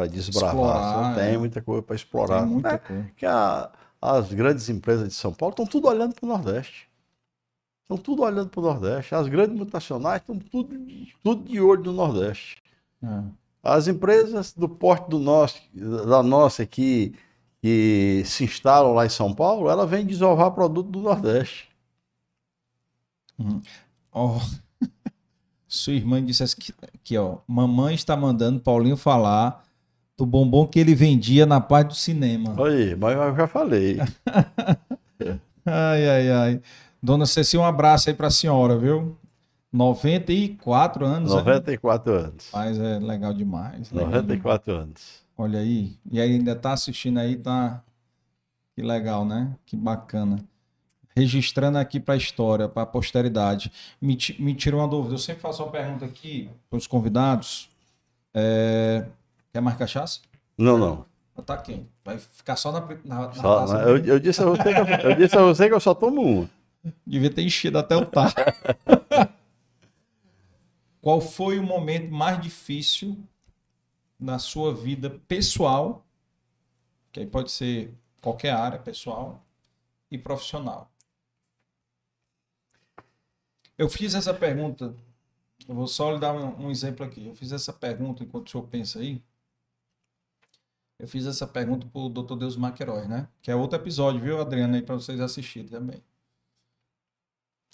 desbravar. 0.10 0.56
Explorar, 0.56 1.16
tem 1.16 1.36
é. 1.36 1.38
muita 1.38 1.62
coisa 1.62 1.82
para 1.84 1.96
explorar. 1.96 2.40
Tem 2.42 2.48
muita 2.52 2.70
É 2.70 2.78
coisa. 2.80 3.12
que 3.16 3.26
a- 3.26 3.72
as 4.02 4.32
grandes 4.34 4.68
empresas 4.70 5.08
de 5.10 5.14
São 5.14 5.34
Paulo 5.34 5.52
estão 5.52 5.66
tudo 5.66 5.88
olhando 5.88 6.16
para 6.16 6.26
o 6.26 6.30
Nordeste. 6.30 6.87
Estão 7.88 7.98
tudo 7.98 8.24
olhando 8.24 8.50
para 8.50 8.60
o 8.60 8.64
Nordeste. 8.64 9.16
As 9.16 9.30
grandes 9.30 9.56
multinacionais 9.56 10.20
estão 10.20 10.38
tudo, 10.38 10.78
tudo 11.24 11.48
de 11.48 11.62
olho 11.62 11.86
no 11.86 11.94
Nordeste. 11.94 12.62
É. 13.02 13.24
As 13.64 13.88
empresas 13.88 14.52
do 14.52 14.68
porte 14.68 15.10
do 15.10 15.18
nosso, 15.18 15.62
da 15.74 16.22
nossa 16.22 16.64
aqui, 16.64 17.16
que 17.62 18.24
se 18.26 18.44
instalam 18.44 18.94
lá 18.94 19.06
em 19.06 19.10
São 19.10 19.34
Paulo, 19.34 19.70
ela 19.70 19.88
vem 19.88 20.06
desovar 20.06 20.52
produto 20.52 20.90
do 20.90 21.00
Nordeste. 21.00 21.70
Ó, 24.12 24.38
sua 25.66 25.94
irmã 25.94 26.22
disse 26.22 26.44
aqui, 26.44 26.74
aqui, 26.94 27.18
ó. 27.18 27.38
Mamãe 27.48 27.96
está 27.96 28.18
mandando 28.18 28.60
Paulinho 28.60 28.98
falar 28.98 29.64
do 30.18 30.26
bombom 30.26 30.68
que 30.68 30.78
ele 30.78 30.94
vendia 30.94 31.46
na 31.46 31.62
parte 31.62 31.90
do 31.90 31.96
cinema. 31.96 32.54
Aí, 32.66 32.98
mas 32.98 33.16
eu 33.16 33.34
já 33.34 33.48
falei. 33.48 33.98
Ai, 35.70 36.08
ai, 36.08 36.32
ai. 36.32 36.62
Dona 37.08 37.26
Cecília, 37.26 37.64
um 37.64 37.66
abraço 37.66 38.10
aí 38.10 38.14
pra 38.14 38.30
senhora, 38.30 38.78
viu? 38.78 39.16
94 39.72 41.06
anos, 41.06 41.30
né? 41.32 41.38
94 41.38 42.12
anos. 42.12 42.50
Mas 42.52 42.78
é 42.78 43.00
legal 43.00 43.34
demais. 43.34 43.90
legal 43.94 44.10
94 44.12 44.74
anos. 44.74 45.22
Olha 45.38 45.60
aí. 45.60 45.96
E 46.12 46.20
aí 46.20 46.34
ainda 46.34 46.54
tá 46.54 46.74
assistindo 46.74 47.18
aí, 47.18 47.38
tá. 47.38 47.82
Que 48.76 48.82
legal, 48.82 49.24
né? 49.24 49.56
Que 49.66 49.78
bacana. 49.78 50.38
Registrando 51.16 51.78
aqui 51.78 51.98
para 51.98 52.16
a 52.16 52.18
história, 52.18 52.68
para 52.68 52.84
a 52.84 52.86
posteridade. 52.86 53.72
Me, 54.02 54.18
me 54.38 54.54
tirou 54.54 54.82
uma 54.82 54.88
dúvida. 54.90 55.14
Eu 55.16 55.20
sempre 55.20 55.42
faço 55.42 55.64
uma 55.64 55.72
pergunta 55.72 56.04
aqui 56.04 56.50
para 56.70 56.76
os 56.76 56.88
convidados. 56.88 57.70
É, 58.34 59.06
Quer 59.54 59.62
mais 59.62 59.78
cachaça? 59.78 60.20
Não, 60.58 60.78
não. 60.78 61.06
Tá 61.46 61.56
quente. 61.56 61.88
Vai 62.04 62.18
ficar 62.18 62.58
só 62.58 62.70
na, 62.74 62.82
na, 63.06 63.28
na 63.28 63.34
Só- 63.34 63.60
taça 63.62 63.78
eu, 63.84 63.98
eu 64.04 64.20
disse 64.20 64.42
a 64.44 64.46
você 64.46 64.74
que 64.74 64.80
eu, 64.80 65.10
eu 65.12 65.16
disse 65.16 65.38
a 65.38 65.42
você 65.42 65.68
que 65.70 65.74
eu 65.74 65.80
só 65.80 65.94
tomo 65.94 66.22
uma. 66.22 66.57
Devia 67.06 67.34
ter 67.34 67.42
enchido 67.42 67.78
até 67.78 67.96
o 67.96 68.06
tá. 68.06 68.34
Qual 71.02 71.22
foi 71.22 71.60
o 71.60 71.64
momento 71.64 72.12
mais 72.12 72.42
difícil 72.42 73.18
na 74.20 74.40
sua 74.40 74.74
vida 74.74 75.22
pessoal? 75.28 76.06
Que 77.12 77.22
aí 77.22 77.26
pode 77.28 77.52
ser 77.52 77.94
qualquer 78.22 78.52
área, 78.52 78.80
pessoal 78.80 79.44
e 80.12 80.18
profissional. 80.18 80.92
Eu 83.78 83.90
fiz 83.90 84.16
essa 84.16 84.34
pergunta. 84.34 84.96
Eu 85.68 85.76
vou 85.76 85.88
só 85.88 86.12
lhe 86.12 86.20
dar 86.20 86.34
um, 86.34 86.66
um 86.66 86.72
exemplo 86.72 87.06
aqui. 87.06 87.28
Eu 87.28 87.36
fiz 87.36 87.52
essa 87.52 87.72
pergunta 87.72 88.24
enquanto 88.24 88.48
o 88.48 88.52
senhor 88.52 88.64
pensa 88.68 89.00
aí. 89.00 89.22
Eu 91.00 91.08
fiz 91.08 91.26
essa 91.28 91.46
pergunta 91.46 91.86
para 91.86 92.02
o 92.02 92.10
Dr. 92.10 92.36
Deus 92.36 92.56
Maquerói, 92.56 93.08
né? 93.08 93.28
Que 93.42 93.52
é 93.52 93.56
outro 93.56 93.78
episódio, 93.78 94.20
viu, 94.20 94.42
Adriana, 94.42 94.78
aí 94.78 94.82
para 94.82 94.96
vocês 94.96 95.20
assistirem 95.20 95.70
também. 95.70 96.04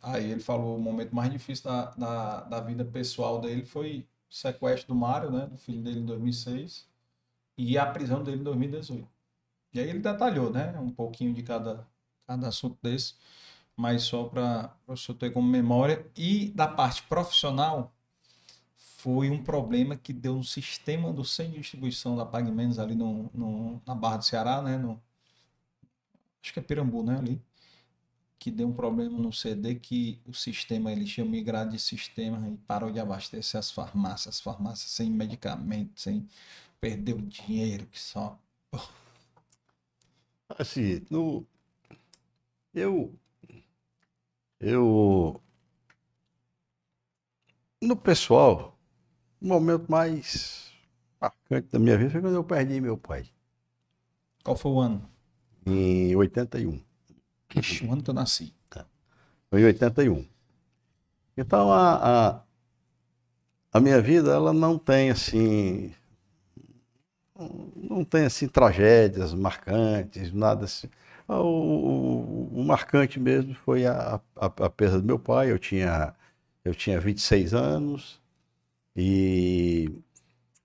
Aí 0.03 0.31
ele 0.31 0.41
falou 0.41 0.77
o 0.77 0.81
momento 0.81 1.15
mais 1.15 1.31
difícil 1.31 1.63
da, 1.71 1.85
da, 1.91 2.41
da 2.41 2.59
vida 2.61 2.83
pessoal 2.83 3.39
dele 3.39 3.65
foi 3.65 4.05
o 4.29 4.35
sequestro 4.35 4.89
do 4.93 4.95
Mário, 4.99 5.31
né? 5.31 5.47
Do 5.47 5.57
filho 5.57 5.81
dele 5.81 6.01
em 6.01 6.05
2006 6.05 6.87
e 7.57 7.77
a 7.77 7.85
prisão 7.85 8.23
dele 8.23 8.41
em 8.41 8.43
2018. 8.43 9.07
E 9.73 9.79
aí 9.79 9.89
ele 9.89 9.99
detalhou, 9.99 10.51
né? 10.51 10.77
Um 10.79 10.89
pouquinho 10.91 11.33
de 11.33 11.41
cada, 11.43 11.87
cada 12.27 12.49
assunto 12.49 12.77
desse, 12.83 13.15
mas 13.77 14.03
só 14.03 14.25
para 14.25 14.75
o 14.87 14.95
senhor 14.97 15.17
ter 15.17 15.31
como 15.31 15.47
memória. 15.47 16.05
E 16.17 16.51
da 16.51 16.67
parte 16.67 17.03
profissional, 17.03 17.93
foi 18.75 19.29
um 19.29 19.43
problema 19.43 19.95
que 19.97 20.13
deu 20.13 20.35
no 20.35 20.43
sistema 20.43 21.13
do 21.13 21.23
centro 21.25 21.53
de 21.53 21.59
distribuição 21.61 22.15
da 22.17 22.25
Pague 22.25 22.51
Menos 22.51 22.79
ali 22.79 22.95
no, 22.95 23.29
no, 23.33 23.81
na 23.85 23.95
Barra 23.95 24.17
do 24.17 24.25
Ceará, 24.25 24.61
né? 24.61 24.77
No, 24.77 25.01
acho 26.41 26.53
que 26.53 26.59
é 26.59 26.61
Pirambu, 26.63 27.03
né? 27.03 27.17
Ali. 27.17 27.41
Que 28.43 28.51
deu 28.51 28.67
um 28.67 28.73
problema 28.73 29.17
no 29.17 29.31
CD 29.31 29.75
que 29.75 30.19
o 30.25 30.33
sistema, 30.33 30.91
ele 30.91 31.05
tinha 31.05 31.25
migrado 31.25 31.71
de 31.71 31.79
sistema 31.79 32.45
e 32.49 32.57
parou 32.67 32.91
de 32.91 32.99
abastecer 32.99 33.57
as 33.57 33.71
farmácias, 33.71 34.35
as 34.35 34.41
farmácias 34.41 34.91
sem 34.91 35.09
medicamento, 35.09 35.93
sem 36.01 36.27
perder 36.81 37.13
o 37.13 37.21
dinheiro, 37.21 37.85
que 37.87 37.97
só. 37.97 38.37
Assim, 40.57 41.05
no, 41.11 41.45
eu, 42.73 43.13
eu, 44.59 45.39
no 47.81 47.95
pessoal, 47.95 48.75
o 49.41 49.47
momento 49.47 49.91
mais 49.91 50.71
marcante 51.21 51.69
da 51.71 51.79
minha 51.79 51.97
vida 51.97 52.11
foi 52.11 52.21
quando 52.21 52.35
eu 52.35 52.43
perdi 52.43 52.81
meu 52.81 52.97
pai, 52.97 53.25
Qual 54.43 54.55
foi 54.55 54.71
o 54.71 54.79
ano? 54.79 55.09
em 55.65 56.15
81. 56.15 56.79
Ixi, 57.55 57.85
o 57.85 57.91
ano 57.91 58.03
que 58.03 58.09
eu 58.09 58.13
nasci. 58.13 58.53
Foi 59.49 59.61
em 59.61 59.65
81. 59.65 60.25
Então, 61.37 61.71
a, 61.71 62.31
a, 62.31 62.43
a 63.71 63.79
minha 63.79 64.01
vida, 64.01 64.31
ela 64.31 64.53
não 64.53 64.77
tem, 64.77 65.09
assim, 65.11 65.93
não 67.75 68.03
tem, 68.03 68.25
assim, 68.25 68.47
tragédias 68.47 69.33
marcantes, 69.33 70.31
nada 70.31 70.65
assim. 70.65 70.89
O, 71.27 71.33
o, 71.33 72.59
o 72.61 72.63
marcante 72.63 73.19
mesmo 73.19 73.53
foi 73.55 73.85
a, 73.85 74.19
a, 74.35 74.45
a 74.45 74.69
perda 74.69 74.99
do 74.99 75.05
meu 75.07 75.19
pai, 75.19 75.51
eu 75.51 75.57
tinha, 75.59 76.13
eu 76.65 76.75
tinha 76.75 76.99
26 76.99 77.53
anos 77.53 78.21
e 78.95 79.89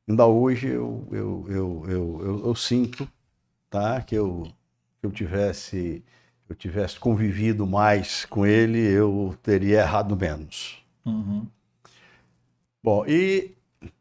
ainda 0.09 0.27
hoje 0.27 0.69
eu, 0.69 1.09
eu, 1.13 1.47
eu, 1.49 1.85
eu, 1.89 2.21
eu, 2.23 2.47
eu 2.49 2.55
sinto, 2.55 3.09
tá, 3.71 4.03
que 4.03 4.15
eu, 4.17 4.45
que 5.01 5.07
eu 5.07 5.13
tivesse 5.13 6.05
eu 6.49 6.57
tivesse 6.57 6.99
convivido 6.99 7.67
mais 7.67 8.25
com 8.25 8.47
ele, 8.47 8.79
eu 8.79 9.37
teria 9.43 9.81
errado 9.81 10.17
menos. 10.17 10.83
Uhum. 11.05 11.47
Bom, 12.83 13.05
e 13.07 13.55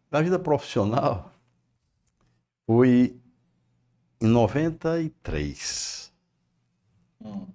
na 0.09 0.21
vida 0.21 0.39
profissional 0.39 1.31
foi 2.65 3.19
em 4.21 4.27
93. 4.27 6.13
Hum. 7.21 7.47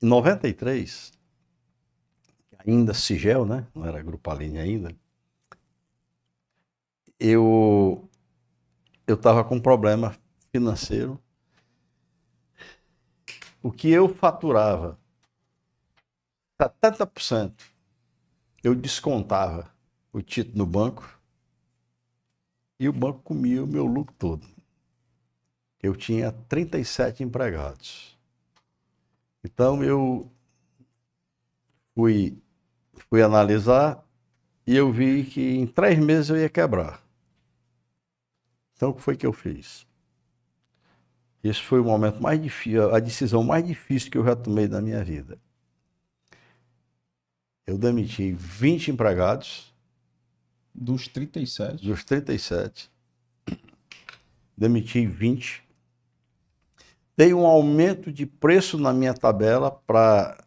Em 0.00 0.06
93, 0.06 1.12
ainda 2.66 2.94
Sigel, 2.94 3.44
né? 3.44 3.66
Não 3.74 3.84
era 3.84 4.02
Grupo 4.02 4.30
Aline 4.30 4.58
ainda. 4.58 4.94
Eu 7.18 8.08
eu 9.06 9.14
estava 9.14 9.42
com 9.42 9.56
um 9.56 9.60
problema 9.60 10.14
financeiro. 10.52 11.20
O 13.60 13.72
que 13.72 13.90
eu 13.90 14.08
faturava, 14.08 14.96
70%, 16.60 17.52
eu 18.62 18.74
descontava 18.74 19.68
o 20.12 20.22
título 20.22 20.58
no 20.58 20.66
banco 20.66 21.18
e 22.78 22.88
o 22.88 22.92
banco 22.92 23.20
comia 23.20 23.62
o 23.62 23.66
meu 23.66 23.84
lucro 23.84 24.14
todo. 24.16 24.46
Eu 25.82 25.96
tinha 25.96 26.30
37 26.30 27.24
empregados. 27.24 28.16
Então 29.42 29.82
eu 29.82 30.30
fui, 31.96 32.40
fui 33.08 33.22
analisar 33.22 34.04
e 34.64 34.76
eu 34.76 34.92
vi 34.92 35.24
que 35.24 35.56
em 35.56 35.66
três 35.66 35.98
meses 35.98 36.30
eu 36.30 36.36
ia 36.36 36.48
quebrar. 36.48 37.02
Então 38.76 38.90
o 38.90 38.94
que 38.94 39.02
foi 39.02 39.16
que 39.16 39.26
eu 39.26 39.32
fiz? 39.32 39.87
Esse 41.48 41.62
foi 41.62 41.80
o 41.80 41.84
momento 41.84 42.22
mais 42.22 42.40
difícil, 42.40 42.94
a 42.94 43.00
decisão 43.00 43.42
mais 43.42 43.66
difícil 43.66 44.10
que 44.10 44.18
eu 44.18 44.24
já 44.24 44.36
tomei 44.36 44.68
na 44.68 44.80
minha 44.80 45.02
vida. 45.02 45.38
Eu 47.66 47.78
demiti 47.78 48.32
20 48.32 48.90
empregados, 48.90 49.74
Dos 50.74 51.08
37. 51.08 51.84
dos 51.84 52.04
37, 52.04 52.88
demiti 54.56 55.06
20, 55.06 55.64
dei 57.16 57.34
um 57.34 57.44
aumento 57.44 58.12
de 58.12 58.24
preço 58.24 58.78
na 58.78 58.92
minha 58.92 59.12
tabela 59.12 59.72
para 59.72 60.38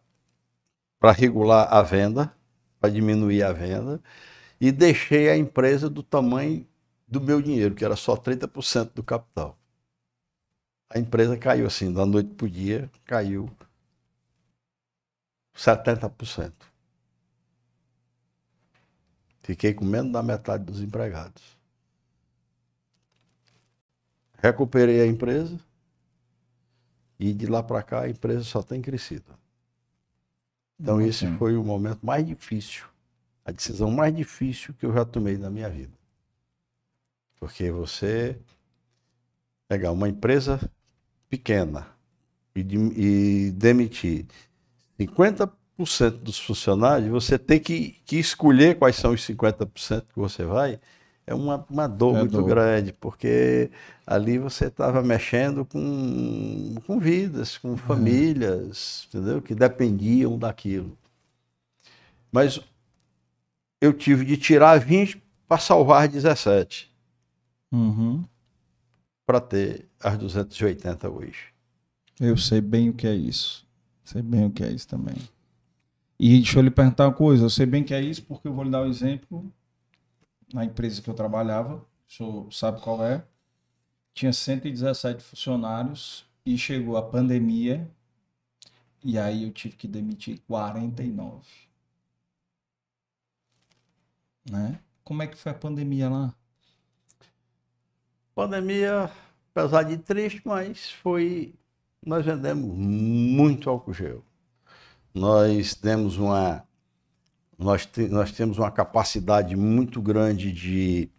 regular 1.14 1.68
a 1.70 1.82
venda, 1.82 2.34
para 2.80 2.88
diminuir 2.88 3.42
a 3.42 3.52
venda, 3.52 4.02
e 4.58 4.72
deixei 4.72 5.28
a 5.28 5.36
empresa 5.36 5.90
do 5.90 6.02
tamanho 6.02 6.66
do 7.06 7.20
meu 7.20 7.42
dinheiro, 7.42 7.74
que 7.74 7.84
era 7.84 7.94
só 7.94 8.16
30% 8.16 8.92
do 8.94 9.02
capital. 9.02 9.58
A 10.94 10.98
empresa 10.98 11.38
caiu 11.38 11.66
assim, 11.66 11.90
da 11.90 12.04
noite 12.04 12.34
para 12.34 12.44
o 12.44 12.50
dia, 12.50 12.90
caiu 13.06 13.50
70%. 15.56 16.52
Fiquei 19.42 19.72
com 19.72 19.86
menos 19.86 20.12
da 20.12 20.22
metade 20.22 20.64
dos 20.64 20.82
empregados. 20.82 21.56
Recuperei 24.36 25.00
a 25.00 25.06
empresa 25.06 25.58
e 27.18 27.32
de 27.32 27.46
lá 27.46 27.62
para 27.62 27.82
cá 27.82 28.02
a 28.02 28.10
empresa 28.10 28.44
só 28.44 28.62
tem 28.62 28.82
crescido. 28.82 29.32
Então 30.78 31.00
esse 31.00 31.24
Ótimo. 31.24 31.38
foi 31.38 31.56
o 31.56 31.64
momento 31.64 32.04
mais 32.04 32.26
difícil, 32.26 32.84
a 33.46 33.50
decisão 33.50 33.90
mais 33.90 34.14
difícil 34.14 34.74
que 34.74 34.84
eu 34.84 34.92
já 34.92 35.06
tomei 35.06 35.38
na 35.38 35.48
minha 35.48 35.70
vida. 35.70 35.96
Porque 37.36 37.70
você 37.70 38.38
pegar 39.66 39.90
uma 39.90 40.08
empresa 40.08 40.60
pequena 41.32 41.88
e, 42.54 42.62
de- 42.62 42.76
e 42.78 43.52
demitir 43.52 44.26
50% 45.00 46.18
dos 46.18 46.38
funcionários, 46.38 47.10
você 47.10 47.38
tem 47.38 47.60
que, 47.60 47.96
que 48.06 48.16
escolher 48.18 48.78
quais 48.78 48.96
são 48.96 49.12
os 49.12 49.22
50% 49.24 50.06
que 50.12 50.18
você 50.18 50.44
vai, 50.44 50.80
é 51.26 51.34
uma, 51.34 51.66
uma 51.70 51.88
dor 51.88 52.16
É 52.16 52.20
muito 52.20 52.32
dor. 52.32 52.44
grande, 52.44 52.92
porque 52.94 53.70
ali 54.06 54.38
você 54.38 54.66
estava 54.66 55.02
mexendo 55.02 55.64
com, 55.66 56.74
com 56.86 56.98
vidas, 57.00 57.58
com 57.58 57.76
famílias, 57.76 59.06
entendeu? 59.08 59.42
Que 59.42 59.54
dependiam 59.54 60.38
daquilo. 60.38 60.96
Mas 62.32 62.60
eu 63.82 63.92
tive 63.92 64.24
de 64.24 64.38
tirar 64.38 64.78
20 64.80 65.22
para 65.46 65.58
salvar 65.60 66.08
17 66.08 66.90
Uhum. 67.72 68.28
Para 69.26 69.40
ter 69.40 69.88
as 70.00 70.18
280 70.18 71.08
hoje. 71.10 71.52
Eu 72.20 72.36
sei 72.36 72.60
bem 72.60 72.88
o 72.88 72.94
que 72.94 73.06
é 73.06 73.14
isso. 73.14 73.66
Sei 74.04 74.22
bem 74.22 74.46
o 74.46 74.50
que 74.50 74.62
é 74.62 74.70
isso 74.70 74.88
também. 74.88 75.16
E 76.18 76.36
deixa 76.36 76.58
eu 76.58 76.62
lhe 76.62 76.70
perguntar 76.70 77.06
uma 77.06 77.14
coisa. 77.14 77.44
Eu 77.44 77.50
sei 77.50 77.66
bem 77.66 77.82
que 77.82 77.94
é 77.94 78.00
isso 78.00 78.22
porque 78.22 78.46
eu 78.46 78.52
vou 78.52 78.64
lhe 78.64 78.70
dar 78.70 78.82
um 78.82 78.86
exemplo. 78.86 79.52
Na 80.52 80.64
empresa 80.64 81.00
que 81.00 81.08
eu 81.08 81.14
trabalhava, 81.14 81.76
o 81.76 82.12
senhor 82.12 82.52
sabe 82.52 82.80
qual 82.80 83.04
é, 83.04 83.24
tinha 84.12 84.32
117 84.32 85.22
funcionários 85.22 86.26
e 86.44 86.58
chegou 86.58 86.96
a 86.96 87.02
pandemia 87.02 87.90
e 89.02 89.18
aí 89.18 89.44
eu 89.44 89.52
tive 89.52 89.76
que 89.76 89.88
demitir 89.88 90.40
49. 90.46 91.40
Né? 94.50 94.80
Como 95.02 95.22
é 95.22 95.26
que 95.26 95.36
foi 95.36 95.52
a 95.52 95.54
pandemia 95.54 96.08
lá? 96.08 96.34
Pandemia, 98.34 99.10
apesar 99.54 99.82
de 99.84 99.98
triste, 99.98 100.42
mas 100.44 100.90
foi. 100.90 101.54
Nós 102.04 102.24
vendemos 102.24 102.66
muito 102.76 103.70
álcool 103.70 103.92
gel. 103.92 104.24
Nós 105.14 105.74
temos 105.74 106.18
uma. 106.18 106.64
Nós, 107.58 107.86
te- 107.86 108.08
nós 108.08 108.32
temos 108.32 108.58
uma 108.58 108.70
capacidade 108.70 109.56
muito 109.56 110.02
grande 110.02 110.52
de, 110.52 111.10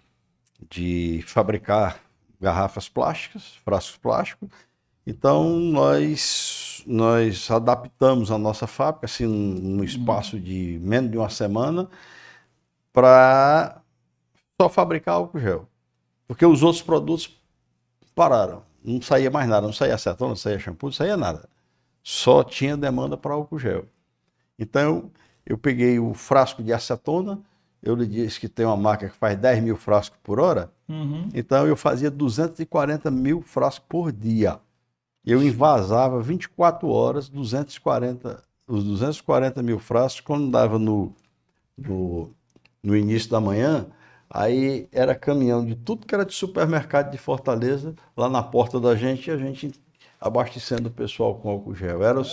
de 0.70 1.24
fabricar 1.28 2.02
garrafas 2.42 2.90
plásticas, 2.90 3.56
frascos 3.66 3.98
plásticos. 3.98 4.50
Então, 5.08 5.60
nós, 5.60 6.84
nós 6.88 7.52
adaptamos 7.52 8.32
a 8.32 8.38
nossa 8.38 8.68
fábrica, 8.68 9.06
assim, 9.08 9.28
num 9.28 9.84
espaço 9.84 10.40
de 10.40 10.80
menos 10.82 11.12
de 11.12 11.18
uma 11.18 11.30
semana, 11.30 11.90
para 12.92 13.82
só 14.62 14.70
fabricar 14.70 15.16
álcool 15.16 15.40
gel. 15.40 15.70
Porque 16.28 16.46
os 16.46 16.64
outros 16.64 16.82
produtos 16.82 17.40
pararam. 18.16 18.64
Não 18.84 19.02
saía 19.02 19.32
mais 19.32 19.48
nada, 19.48 19.66
não 19.66 19.74
saía 19.74 19.96
acetona, 19.96 20.30
não 20.30 20.36
saía 20.36 20.60
shampoo, 20.60 20.88
não 20.88 20.94
saía 20.94 21.16
nada. 21.16 21.48
Só 22.02 22.44
tinha 22.44 22.76
demanda 22.76 23.16
para 23.16 23.34
álcool 23.34 23.58
gel. 23.60 23.86
Então, 24.60 25.10
eu 25.46 25.58
peguei 25.58 26.00
o 26.00 26.14
frasco 26.14 26.62
de 26.62 26.74
acetona, 26.74 27.40
eu 27.82 27.96
lhe 27.96 28.06
disse 28.06 28.40
que 28.40 28.48
tem 28.50 28.66
uma 28.66 28.78
marca 28.78 29.10
que 29.10 29.16
faz 29.16 29.38
10 29.38 29.64
mil 29.64 29.76
frascos 29.78 30.20
por 30.24 30.40
hora, 30.40 30.72
Uhum. 30.88 31.30
então 31.34 31.66
eu 31.66 31.76
fazia 31.78 32.12
240 32.12 33.10
mil 33.10 33.42
frascos 33.42 33.86
por 33.88 34.12
dia. 34.12 34.60
Eu 35.26 35.42
envasava 35.42 36.22
24 36.22 36.88
horas 36.90 37.30
240, 37.30 38.44
os 38.68 38.84
240 38.84 39.64
mil 39.64 39.80
frascos, 39.80 40.22
quando 40.22 40.52
dava 40.52 40.78
no, 40.78 41.14
no, 41.78 42.30
no 42.84 42.96
início 42.96 43.30
da 43.30 43.40
manhã, 43.40 43.86
aí 44.30 44.88
era 44.92 45.14
caminhão 45.16 45.66
de 45.66 45.76
tudo 45.76 46.06
que 46.08 46.14
era 46.16 46.26
de 46.26 46.34
supermercado 46.34 47.12
de 47.12 47.18
Fortaleza, 47.18 47.94
lá 48.16 48.30
na 48.30 48.42
porta 48.44 48.80
da 48.80 48.96
gente, 48.96 49.28
e 49.28 49.32
a 49.32 49.38
gente 49.38 49.72
abastecendo 50.20 50.88
o 50.88 50.92
pessoal 50.92 51.36
com 51.36 51.50
álcool 51.50 51.76
gel. 51.76 52.04
Eram 52.04 52.24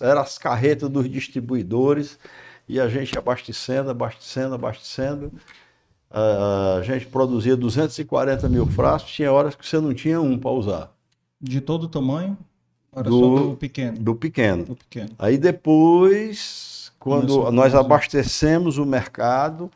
era 0.00 0.20
as 0.20 0.38
carretas 0.38 0.88
dos 0.88 1.08
distribuidores, 1.10 2.18
e 2.68 2.78
a 2.80 2.88
gente 2.88 3.18
abastecendo, 3.18 3.90
abastecendo, 3.90 4.54
abastecendo. 4.54 5.32
A 6.12 6.80
gente 6.82 7.06
produzia 7.06 7.56
240 7.56 8.48
mil 8.48 8.66
frascos, 8.66 9.12
tinha 9.12 9.32
horas 9.32 9.54
que 9.54 9.66
você 9.66 9.78
não 9.80 9.94
tinha 9.94 10.20
um 10.20 10.38
para 10.38 10.50
usar, 10.50 10.92
De 11.40 11.60
todo 11.60 11.88
tamanho? 11.88 12.36
Era 12.92 13.04
Do- 13.08 13.18
só 13.18 13.42
do 13.50 13.56
pequeno. 13.56 13.98
do 13.98 14.14
pequeno. 14.16 14.64
Do 14.64 14.76
pequeno. 14.76 15.10
Aí 15.18 15.38
depois, 15.38 16.92
quando 16.98 17.28
Começou 17.34 17.52
nós 17.52 17.74
abastecemos 17.74 18.78
o 18.78 18.84
mercado, 18.84 19.70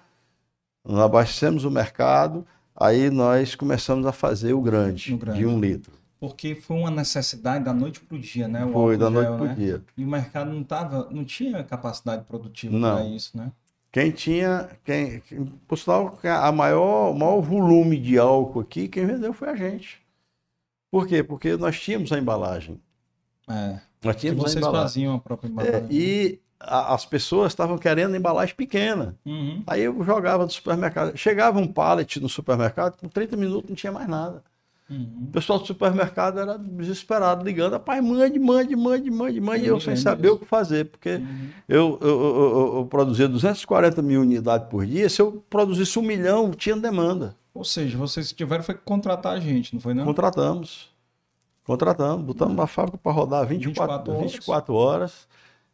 nós 0.85 0.99
abastecemos 1.01 1.65
o 1.65 1.71
mercado, 1.71 2.47
aí 2.77 3.11
nós 3.11 3.55
começamos 3.55 4.07
a 4.07 4.13
fazer 4.13 4.53
o 4.53 4.61
grande, 4.61 5.15
O 5.15 5.19
grande. 5.19 5.39
de 5.39 5.47
um 5.47 5.59
litro. 5.61 5.93
Porque 6.21 6.55
foi 6.55 6.77
uma 6.79 6.91
necessidade 6.91 7.65
da 7.65 7.73
noite 7.75 8.01
pro 8.01 8.19
dia, 8.19 8.49
né? 8.49 8.65
O 8.65 8.73
Foi 8.73 8.97
da 8.97 9.07
álcool 9.07 9.15
noite 9.15 9.29
gel, 9.29 9.37
para 9.37 9.45
o 9.45 9.49
né? 9.49 9.55
dia. 9.55 9.85
E 9.97 10.05
o 10.05 10.09
mercado 10.09 10.51
não 10.53 10.63
tava, 10.65 11.09
não 11.11 11.25
tinha 11.25 11.63
capacidade 11.65 12.25
produtiva 12.25 12.79
para 12.79 13.05
isso, 13.07 13.37
né? 13.37 13.53
Quem 13.93 14.11
tinha, 14.11 14.71
quem, 14.85 15.23
por 15.69 15.77
sinal, 15.79 16.19
a 16.25 16.51
maior, 16.51 17.11
o 17.13 17.15
maior 17.19 17.41
volume 17.41 17.99
de 17.99 18.19
álcool 18.19 18.61
aqui, 18.61 18.89
quem 18.89 19.07
vendeu 19.07 19.33
foi 19.33 19.51
a 19.51 19.55
gente. 19.55 20.03
Por 20.91 21.07
quê? 21.07 21.23
Porque 21.23 21.57
nós 21.57 21.79
tínhamos 21.79 22.11
a 22.11 22.19
embalagem. 22.19 22.81
É. 23.49 23.79
Nós 24.03 24.17
tínhamos 24.17 24.41
a 24.45 24.49
vocês 24.49 24.57
embalagem. 24.65 24.83
faziam 24.89 25.15
a 25.15 25.19
própria 25.21 25.49
É, 25.49 25.51
embalagem. 25.51 25.89
e 25.91 26.41
a- 26.67 26.95
as 26.95 27.05
pessoas 27.07 27.53
estavam 27.53 27.79
querendo 27.79 28.17
embalagem 28.17 28.55
pequena. 28.55 29.15
Uhum. 29.25 29.63
Aí 29.67 29.83
eu 29.83 30.03
jogava 30.05 30.45
no 30.45 30.51
supermercado. 30.51 31.17
Chegava 31.17 31.59
um 31.59 31.67
pallet 31.67 32.21
no 32.21 32.29
supermercado, 32.29 32.97
com 32.99 33.09
30 33.09 33.37
minutos 33.37 33.69
não 33.69 33.77
tinha 33.77 33.93
mais 33.93 34.09
nada. 34.09 34.43
Uhum. 34.91 35.25
O 35.29 35.33
pessoal 35.33 35.59
do 35.59 35.67
supermercado 35.67 36.39
era 36.39 36.59
desesperado, 36.59 37.43
ligando, 37.43 37.73
rapaz, 37.73 38.05
mande, 38.05 38.39
mande, 38.39 38.77
mande, 38.77 39.11
mande, 39.11 39.41
mande, 39.41 39.65
e 39.65 39.69
Eu 39.69 39.81
sem 39.81 39.97
saber 39.97 40.25
disso. 40.25 40.35
o 40.35 40.39
que 40.41 40.45
fazer, 40.45 40.85
porque 40.85 41.15
Uhum. 41.15 41.49
eu, 41.67 41.99
eu, 42.03 42.09
eu, 42.09 42.77
eu- 42.81 42.87
produzia 42.87 43.27
240 43.27 44.03
mil 44.03 44.21
unidades 44.21 44.69
por 44.69 44.85
dia, 44.85 45.09
se 45.09 45.23
eu 45.23 45.43
produzisse 45.49 45.99
um 45.99 46.03
milhão, 46.03 46.51
tinha 46.51 46.77
demanda. 46.77 47.35
Ou 47.55 47.65
seja, 47.65 47.97
vocês 47.97 48.31
tiveram 48.33 48.63
foi 48.63 48.75
que 48.75 48.83
contratar 48.83 49.33
a 49.37 49.41
gente, 49.41 49.73
não 49.73 49.81
foi 49.81 49.95
não? 49.95 50.05
Contratamos. 50.05 50.93
Contratamos, 51.65 52.23
botamos 52.27 52.55
na 52.55 52.67
fábrica 52.67 52.99
para 52.99 53.11
rodar 53.13 53.47
24, 53.47 54.13
24 54.13 54.13
horas. 54.13 54.33
24 54.33 54.75
horas. 54.75 55.29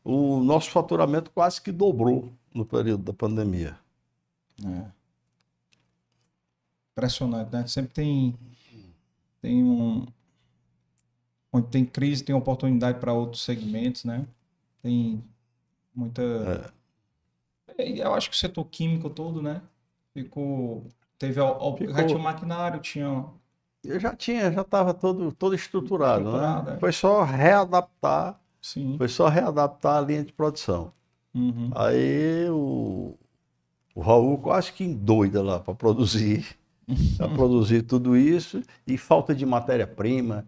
O 0.04 0.40
nosso 0.40 0.70
faturamento 0.70 1.30
quase 1.30 1.60
que 1.60 1.70
dobrou 1.70 2.32
no 2.54 2.64
período 2.64 3.04
da 3.04 3.12
pandemia. 3.12 3.78
É. 4.64 4.84
Impressionante, 6.92 7.52
né? 7.52 7.66
Sempre 7.66 7.92
tem, 7.92 8.34
tem 9.40 9.62
um. 9.64 10.06
Onde 11.52 11.66
tem 11.68 11.84
crise, 11.84 12.22
tem 12.22 12.34
oportunidade 12.34 12.98
para 13.00 13.12
outros 13.12 13.42
segmentos, 13.44 14.04
né? 14.04 14.26
Tem 14.82 15.22
muita. 15.94 16.22
É, 17.78 18.00
Eu 18.00 18.14
acho 18.14 18.30
que 18.30 18.36
o 18.36 18.38
setor 18.38 18.64
químico 18.66 19.08
todo, 19.10 19.40
né? 19.42 19.62
Ficou. 20.12 20.84
Teve. 21.18 21.40
ao- 21.40 21.60
ao- 21.60 21.76
Ficou. 21.76 21.94
Já 21.94 22.06
tinha 22.06 22.18
maquinário, 22.18 22.80
tinha. 22.80 23.24
Eu 23.82 23.98
já 23.98 24.14
tinha, 24.14 24.52
já 24.52 24.60
estava 24.60 24.92
todo, 24.92 25.32
todo 25.32 25.54
estruturado, 25.54 26.24
Estruturado, 26.24 26.70
né? 26.70 26.76
é. 26.76 26.80
Foi 26.80 26.92
só 26.92 27.22
readaptar, 27.22 28.38
Sim. 28.62 28.96
foi 28.98 29.08
só 29.08 29.28
readaptar 29.28 29.96
a 29.98 30.00
linha 30.00 30.24
de 30.24 30.32
produção. 30.32 30.92
Uhum. 31.34 31.70
Aí 31.74 32.48
o, 32.50 33.14
o 33.94 34.00
Raul 34.00 34.38
quase 34.38 34.72
que 34.72 34.84
endoida 34.84 35.42
lá 35.42 35.60
para 35.60 35.74
produzir, 35.74 36.46
para 37.16 37.28
produzir 37.28 37.82
tudo 37.82 38.16
isso 38.16 38.62
e 38.86 38.98
falta 38.98 39.34
de 39.34 39.46
matéria-prima. 39.46 40.46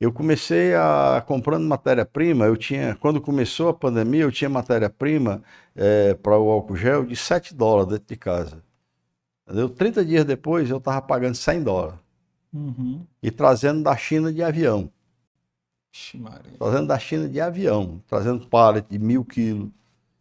Eu 0.00 0.12
comecei 0.12 0.74
a 0.74 1.22
comprando 1.26 1.64
matéria-prima, 1.66 2.46
eu 2.46 2.56
tinha, 2.56 2.96
quando 2.96 3.20
começou 3.20 3.68
a 3.68 3.74
pandemia, 3.74 4.22
eu 4.22 4.32
tinha 4.32 4.50
matéria-prima 4.50 5.42
para 6.22 6.38
o 6.38 6.50
álcool 6.50 6.76
gel 6.76 7.04
de 7.06 7.16
7 7.16 7.54
dólares 7.54 7.90
dentro 7.92 8.06
de 8.08 8.16
casa. 8.16 8.62
Entendeu? 9.46 9.68
30 9.68 10.04
dias 10.04 10.24
depois 10.24 10.70
eu 10.70 10.78
estava 10.78 11.00
pagando 11.02 11.34
100 11.36 11.62
dólares 11.62 11.98
Uhum. 12.52 13.04
e 13.22 13.30
trazendo 13.32 13.82
da 13.82 13.96
China 13.96 14.32
de 14.32 14.42
avião. 14.42 14.88
Ixi, 15.94 16.18
Maria. 16.18 16.58
trazendo 16.58 16.88
da 16.88 16.98
China 16.98 17.28
de 17.28 17.40
avião, 17.40 18.02
trazendo 18.08 18.48
pallet 18.48 18.84
de 18.90 18.98
mil 18.98 19.24
quilos 19.24 19.70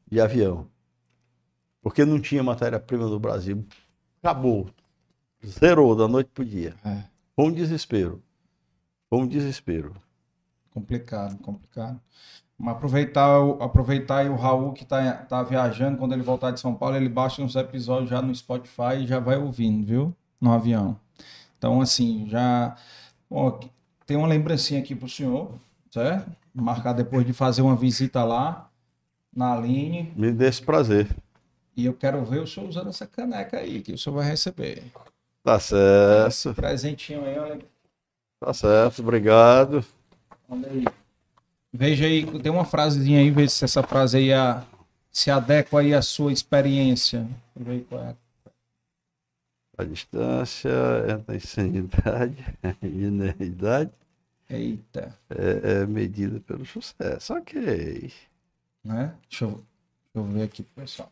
de 0.10 0.22
avião. 0.22 0.68
Porque 1.82 2.06
não 2.06 2.22
tinha 2.22 2.44
matéria-prima 2.44 3.08
no 3.08 3.20
Brasil. 3.20 3.66
Acabou. 4.22 4.70
Zerou 5.44 5.96
da 5.96 6.08
noite 6.08 6.30
para 6.32 6.44
o 6.44 6.46
dia. 6.46 6.76
É. 6.86 7.04
Foi 7.36 7.46
um 7.46 7.52
desespero. 7.52 8.22
Foi 9.10 9.20
um 9.20 9.28
desespero. 9.28 9.96
Complicado, 10.70 11.38
complicado. 11.40 12.00
Mas 12.56 12.76
aproveitar, 12.76 13.40
aproveitar 13.60 14.18
aí 14.20 14.30
o 14.30 14.36
Raul 14.36 14.74
que 14.74 14.86
tá, 14.86 15.12
tá 15.24 15.42
viajando, 15.42 15.98
quando 15.98 16.14
ele 16.14 16.22
voltar 16.22 16.52
de 16.52 16.60
São 16.60 16.76
Paulo, 16.76 16.96
ele 16.96 17.10
baixa 17.10 17.42
uns 17.42 17.56
episódios 17.56 18.12
já 18.12 18.22
no 18.22 18.34
Spotify 18.34 19.00
e 19.02 19.08
já 19.08 19.20
vai 19.20 19.38
ouvindo, 19.38 19.86
viu? 19.86 20.16
No 20.40 20.52
avião. 20.52 20.98
Então, 21.58 21.82
assim, 21.82 22.28
já. 22.30 22.78
ó, 23.30 23.60
tem 24.06 24.18
uma 24.18 24.28
lembrancinha 24.28 24.80
aqui 24.80 24.96
pro 24.96 25.08
senhor, 25.10 25.52
certo? 25.92 26.30
Marcar 26.54 26.94
depois 26.94 27.26
de 27.26 27.34
fazer 27.34 27.62
uma 27.62 27.76
visita 27.76 28.24
lá 28.24 28.70
na 29.36 29.54
Aline. 29.54 30.14
Me 30.16 30.32
dê 30.32 30.48
esse 30.48 30.62
prazer. 30.62 31.08
E 31.76 31.86
eu 31.86 31.94
quero 31.94 32.24
ver 32.24 32.40
o 32.40 32.48
senhor 32.48 32.70
usando 32.70 32.90
essa 32.90 33.08
caneca 33.08 33.58
aí, 33.58 33.82
que 33.82 33.94
o 33.94 33.98
senhor 33.98 34.16
vai 34.18 34.26
receber. 34.26 34.84
Tá 35.44 35.60
certo, 35.60 36.28
Esse 36.30 36.54
presentinho 36.54 37.26
aí, 37.26 37.38
olha, 37.38 37.60
tá 38.40 38.54
certo, 38.54 39.00
obrigado. 39.02 39.84
olha 40.48 40.70
aí. 40.70 40.86
Veja 41.74 42.06
aí, 42.06 42.24
tem 42.40 42.52
uma 42.52 42.64
frasezinha 42.66 43.20
aí, 43.20 43.32
veja 43.32 43.50
se 43.50 43.66
essa 43.66 43.82
frase 43.82 44.18
aí 44.18 44.32
a- 44.32 44.64
se 45.12 45.32
adequa 45.32 45.80
aí 45.80 45.94
à 45.94 46.02
sua 46.02 46.32
experiência. 46.32 47.28
Ver 47.56 47.84
qual 47.90 48.02
é. 48.04 48.10
A 48.10 48.16
distância 49.84 50.70
entre 51.10 51.34
a 51.34 51.36
insanidade 51.36 52.38
e 52.62 52.68
a 52.68 52.76
ineridade 52.88 53.92
Eita, 54.50 55.18
é, 55.30 55.82
é 55.82 55.86
medida 55.88 56.40
pelo 56.42 56.64
sucesso. 56.66 57.34
Ok. 57.34 58.12
né? 58.84 59.16
Deixa 59.28 59.46
eu, 59.46 59.50
deixa 59.52 59.66
eu 60.16 60.24
ver 60.26 60.44
aqui, 60.44 60.62
pessoal. 60.62 61.12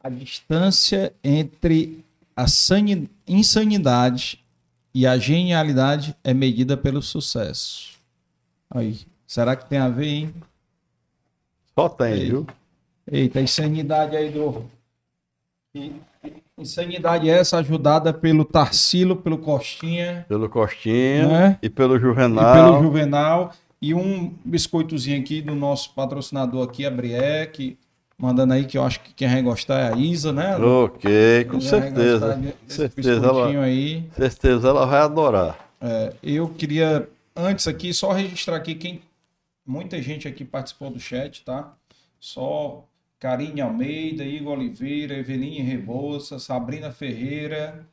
A 0.00 0.10
distância 0.10 1.14
entre 1.24 2.04
a 2.36 2.46
sani- 2.46 3.08
insanidade 3.26 4.44
e 4.92 5.06
a 5.06 5.16
genialidade 5.16 6.14
é 6.22 6.34
medida 6.34 6.76
pelo 6.76 7.00
sucesso. 7.00 7.98
Aí, 8.68 9.06
será 9.26 9.56
que 9.56 9.66
tem 9.66 9.78
a 9.78 9.88
ver, 9.88 10.06
hein? 10.06 10.34
Só 11.74 11.88
tem, 11.88 12.12
Ei. 12.14 12.26
viu? 12.30 12.46
Eita, 13.06 13.38
a 13.38 13.42
insanidade 13.42 14.16
aí 14.16 14.30
do. 14.30 14.68
E- 15.74 15.92
Insanidade 16.56 17.28
essa 17.28 17.58
ajudada 17.58 18.12
pelo 18.12 18.44
Tarsilo, 18.44 19.16
pelo 19.16 19.38
Costinha 19.38 20.24
Pelo 20.28 20.48
Costinha 20.48 21.26
Né? 21.26 21.58
e 21.60 21.68
pelo 21.68 21.96
e 21.96 22.00
Juvenal. 22.00 22.54
pelo 22.54 22.82
Juvenal. 22.82 23.52
E 23.82 23.92
um 23.92 24.32
biscoitozinho 24.44 25.20
aqui 25.20 25.42
do 25.42 25.54
nosso 25.54 25.92
patrocinador 25.94 26.64
aqui, 26.66 26.86
a 26.86 26.90
Briec, 26.90 27.76
mandando 28.16 28.54
aí 28.54 28.64
que 28.64 28.78
eu 28.78 28.84
acho 28.84 29.00
que 29.00 29.12
quem 29.12 29.28
vai 29.28 29.42
gostar 29.42 29.78
é 29.80 29.92
a 29.92 29.96
Isa, 29.96 30.32
né? 30.32 30.56
Ok, 30.56 31.44
com 31.50 31.60
certeza. 31.60 32.40
certeza, 32.66 33.26
ela- 33.26 33.62
aí. 33.64 34.04
Certeza 34.16 34.68
ela 34.68 34.86
vai 34.86 35.00
adorar. 35.00 35.58
É, 35.80 36.14
eu 36.22 36.48
queria, 36.48 37.06
antes 37.36 37.66
aqui, 37.68 37.92
só 37.92 38.12
registrar 38.12 38.56
aqui 38.56 38.74
quem. 38.74 39.02
Muita 39.66 40.00
gente 40.00 40.26
aqui 40.28 40.44
participou 40.44 40.88
do 40.90 41.00
chat, 41.00 41.44
tá? 41.44 41.72
Só 42.20 42.84
Karine 43.18 43.60
Almeida, 43.60 44.24
Igor 44.24 44.58
Oliveira, 44.58 45.14
Eveline 45.14 45.60
Rebouça, 45.60 46.38
Sabrina 46.38 46.92
Ferreira, 46.92 47.88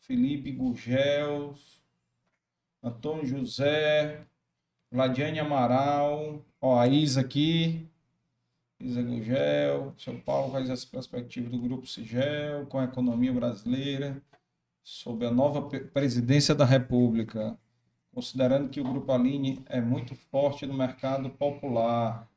Felipe 0.00 0.50
Gugel, 0.50 1.54
Antônio 2.82 3.26
José, 3.26 4.24
Vladiane 4.90 5.38
Amaral, 5.38 6.42
ó, 6.60 6.78
a 6.78 6.88
Isa 6.88 7.20
aqui, 7.20 7.88
Isa 8.80 9.02
Gugel, 9.02 9.92
São 9.98 10.18
Paulo 10.20 10.52
faz 10.52 10.70
essa 10.70 10.86
perspectiva 10.86 11.50
do 11.50 11.58
Grupo 11.58 11.86
Sigel 11.86 12.66
com 12.66 12.78
a 12.78 12.84
economia 12.84 13.32
brasileira 13.32 14.22
sob 14.84 15.26
a 15.26 15.30
nova 15.30 15.68
presidência 15.92 16.54
da 16.54 16.64
República, 16.64 17.58
considerando 18.14 18.68
que 18.70 18.80
o 18.80 18.84
Grupo 18.84 19.12
Aline 19.12 19.62
é 19.66 19.80
muito 19.80 20.14
forte 20.14 20.64
no 20.64 20.74
mercado 20.74 21.28
popular. 21.30 22.27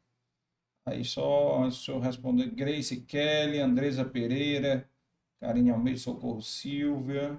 Aí 0.91 1.03
só 1.05 1.69
se 1.71 1.89
eu 1.89 1.99
responder 1.99 2.47
Grace 2.51 2.97
Kelly, 3.01 3.59
Andresa 3.59 4.03
Pereira, 4.05 4.87
Karine 5.39 5.71
Almeida, 5.71 5.99
Socorro 5.99 6.41
Silvia. 6.41 7.37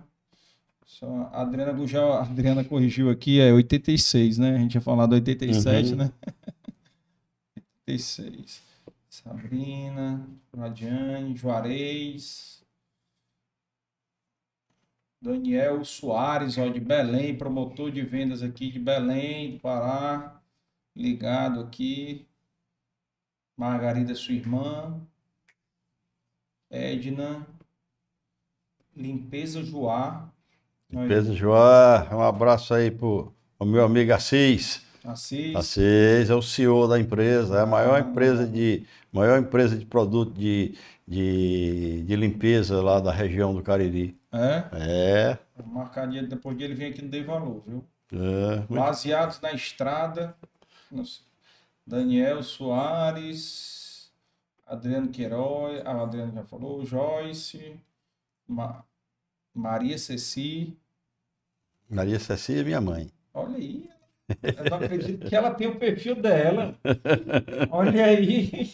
Só 0.86 1.06
a 1.32 1.42
Adriana 1.42 1.72
Gugel, 1.72 2.12
Adriana 2.12 2.64
corrigiu 2.64 3.08
aqui, 3.10 3.40
é 3.40 3.52
86, 3.52 4.38
né? 4.38 4.56
A 4.56 4.58
gente 4.58 4.72
tinha 4.72 4.80
falado 4.80 5.12
87, 5.14 5.90
Uhum. 5.92 5.96
né? 5.96 6.12
86. 7.86 8.62
Sabrina, 9.08 10.26
Radiane, 10.56 11.36
Juarez. 11.36 12.62
Daniel 15.20 15.84
Soares, 15.84 16.58
ó, 16.58 16.68
de 16.68 16.80
Belém, 16.80 17.36
promotor 17.38 17.90
de 17.92 18.02
vendas 18.02 18.42
aqui 18.42 18.70
de 18.70 18.78
Belém, 18.78 19.52
do 19.52 19.60
Pará. 19.60 20.40
Ligado 20.96 21.60
aqui. 21.60 22.26
Margarida, 23.66 24.12
sua 24.16 24.34
irmã. 24.34 25.00
Edna. 26.68 27.46
Limpeza 28.96 29.62
Joá. 29.62 30.28
Pedro 30.90 31.32
Joá, 31.32 32.08
um 32.10 32.20
abraço 32.22 32.74
aí 32.74 32.90
pro, 32.90 33.32
pro 33.56 33.66
meu 33.66 33.84
amigo 33.84 34.12
Assis. 34.12 34.84
Assis. 35.04 35.54
Assis 35.54 36.28
é 36.28 36.34
o 36.34 36.42
CEO 36.42 36.88
da 36.88 36.98
empresa, 36.98 37.58
é 37.58 37.62
a 37.62 37.66
maior 37.66 37.94
Ah. 37.94 38.00
empresa 38.00 38.44
de, 38.46 38.84
maior 39.12 39.38
empresa 39.38 39.76
de 39.78 39.86
produto 39.86 40.32
de, 40.36 40.76
de, 41.06 42.02
de 42.02 42.16
limpeza 42.16 42.82
lá 42.82 42.98
da 42.98 43.12
região 43.12 43.54
do 43.54 43.62
Cariri. 43.62 44.18
É? 44.32 44.64
É, 44.72 45.38
Vou 45.56 45.72
marcar 45.72 46.08
dia 46.08 46.24
depois 46.24 46.58
de 46.58 46.64
ele 46.64 46.74
vir 46.74 46.86
aqui 46.86 47.00
no 47.00 47.08
Dei 47.08 47.22
Valor, 47.22 47.62
viu? 47.64 47.84
é 48.12 48.56
muito 48.56 48.74
Baseados 48.74 49.40
na 49.40 49.52
estrada. 49.52 50.36
Nossa. 50.90 51.20
Daniel 51.96 52.42
Soares. 52.42 54.10
Adriano 54.66 55.08
Queiroz. 55.08 55.82
Ah, 55.84 55.94
o 55.98 56.02
Adriano 56.04 56.32
já 56.32 56.42
falou. 56.42 56.86
Joyce. 56.86 57.74
Ma- 58.48 58.82
Maria 59.54 59.98
Ceci. 59.98 60.74
Maria 61.90 62.18
Cecília 62.18 62.62
é 62.62 62.64
minha 62.64 62.80
mãe. 62.80 63.10
Olha 63.34 63.56
aí. 63.58 63.90
Eu 64.42 64.70
não 64.70 64.78
acredito 64.78 65.28
que 65.28 65.36
ela 65.36 65.52
tem 65.52 65.66
o 65.66 65.78
perfil 65.78 66.16
dela. 66.16 66.74
Olha 67.70 68.06
aí. 68.06 68.72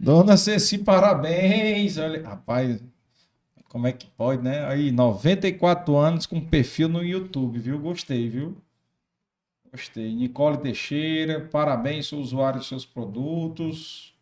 Dona 0.00 0.38
Ceci, 0.38 0.78
parabéns. 0.78 1.98
Olha, 1.98 2.26
rapaz, 2.26 2.82
como 3.68 3.86
é 3.86 3.92
que 3.92 4.06
pode, 4.06 4.42
né? 4.42 4.64
Aí, 4.64 4.90
94 4.90 5.94
anos 5.94 6.24
com 6.24 6.40
perfil 6.40 6.88
no 6.88 7.04
YouTube, 7.04 7.58
viu? 7.58 7.78
Gostei, 7.78 8.30
viu? 8.30 8.56
Gostei. 9.70 10.14
Nicole 10.14 10.58
Teixeira, 10.58 11.48
parabéns, 11.48 12.06
sou 12.06 12.20
usuário 12.20 12.58
dos 12.58 12.68
seus 12.68 12.84
produtos. 12.86 14.14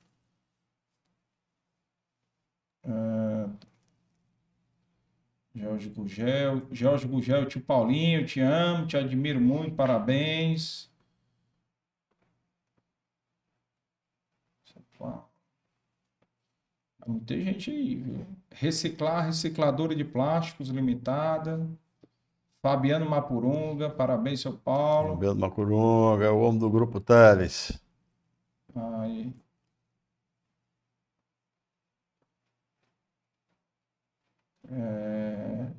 Ah, 2.85 3.49
Jorge 5.55 5.89
Gugel, 5.89 6.67
Jorge 6.73 7.07
Gugel, 7.07 7.47
tio 7.47 7.61
Paulinho, 7.61 8.27
te 8.27 8.41
amo, 8.41 8.87
te 8.87 8.97
admiro 8.97 9.41
muito, 9.41 9.75
parabéns. 9.75 10.91
Muita 17.07 17.39
gente 17.39 17.71
aí, 17.71 17.97
viu? 17.97 18.27
Reciclar, 18.51 19.27
recicladora 19.27 19.95
de 19.95 20.05
plásticos 20.05 20.69
limitada. 20.69 21.69
Fabiano 22.65 23.05
Mapurunga, 23.05 23.91
parabéns, 23.91 24.41
seu 24.41 24.57
Paulo. 24.57 25.19
Belo 25.19 25.37
Macurunga, 25.37 26.25
é 26.25 26.31
o 26.31 26.41
homem 26.41 26.59
do 26.59 26.71
grupo 26.71 26.99
Teles. 26.99 27.79
Aí. 28.75 29.35
É, 34.67 35.71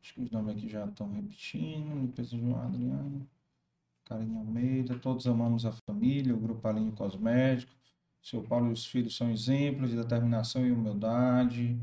Acho 0.00 0.14
que 0.14 0.20
os 0.20 0.30
nomes 0.30 0.56
aqui 0.56 0.68
já 0.68 0.84
estão 0.84 1.10
repetindo. 1.10 2.02
Limpeza 2.02 2.36
João 2.38 2.62
Adriano, 2.62 3.28
Karine 4.04 4.38
Almeida, 4.38 4.96
todos 5.00 5.26
amamos 5.26 5.66
a 5.66 5.72
família, 5.72 6.32
o 6.32 6.38
Grupo 6.38 6.68
Alinho 6.68 6.92
Cosmético. 6.92 7.72
Seu 8.22 8.40
Paulo 8.40 8.68
e 8.68 8.72
os 8.72 8.86
filhos 8.86 9.16
são 9.16 9.32
exemplos 9.32 9.90
de 9.90 9.96
determinação 9.96 10.64
e 10.64 10.70
humildade. 10.70 11.76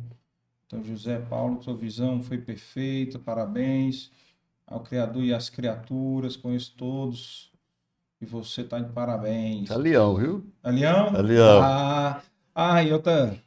Então, 0.73 0.83
José 0.83 1.19
Paulo, 1.19 1.61
sua 1.61 1.75
visão 1.75 2.19
foi 2.23 2.39
perfeita, 2.39 3.19
parabéns 3.19 4.09
ao 4.65 4.79
Criador 4.79 5.23
e 5.23 5.31
às 5.31 5.47
criaturas, 5.47 6.35
conheço 6.35 6.73
todos. 6.75 7.51
E 8.19 8.25
você 8.25 8.61
está 8.61 8.79
de 8.79 8.91
parabéns. 8.91 9.69
É 9.69 9.77
leão, 9.77 10.15
viu? 10.15 10.45
É 10.63 10.71
Leão? 10.71 11.15
É 11.15 11.21
leão. 11.21 11.61
Ah, 11.61 12.21
ah, 12.55 12.83
e 12.83 12.91
outra. 12.91 13.37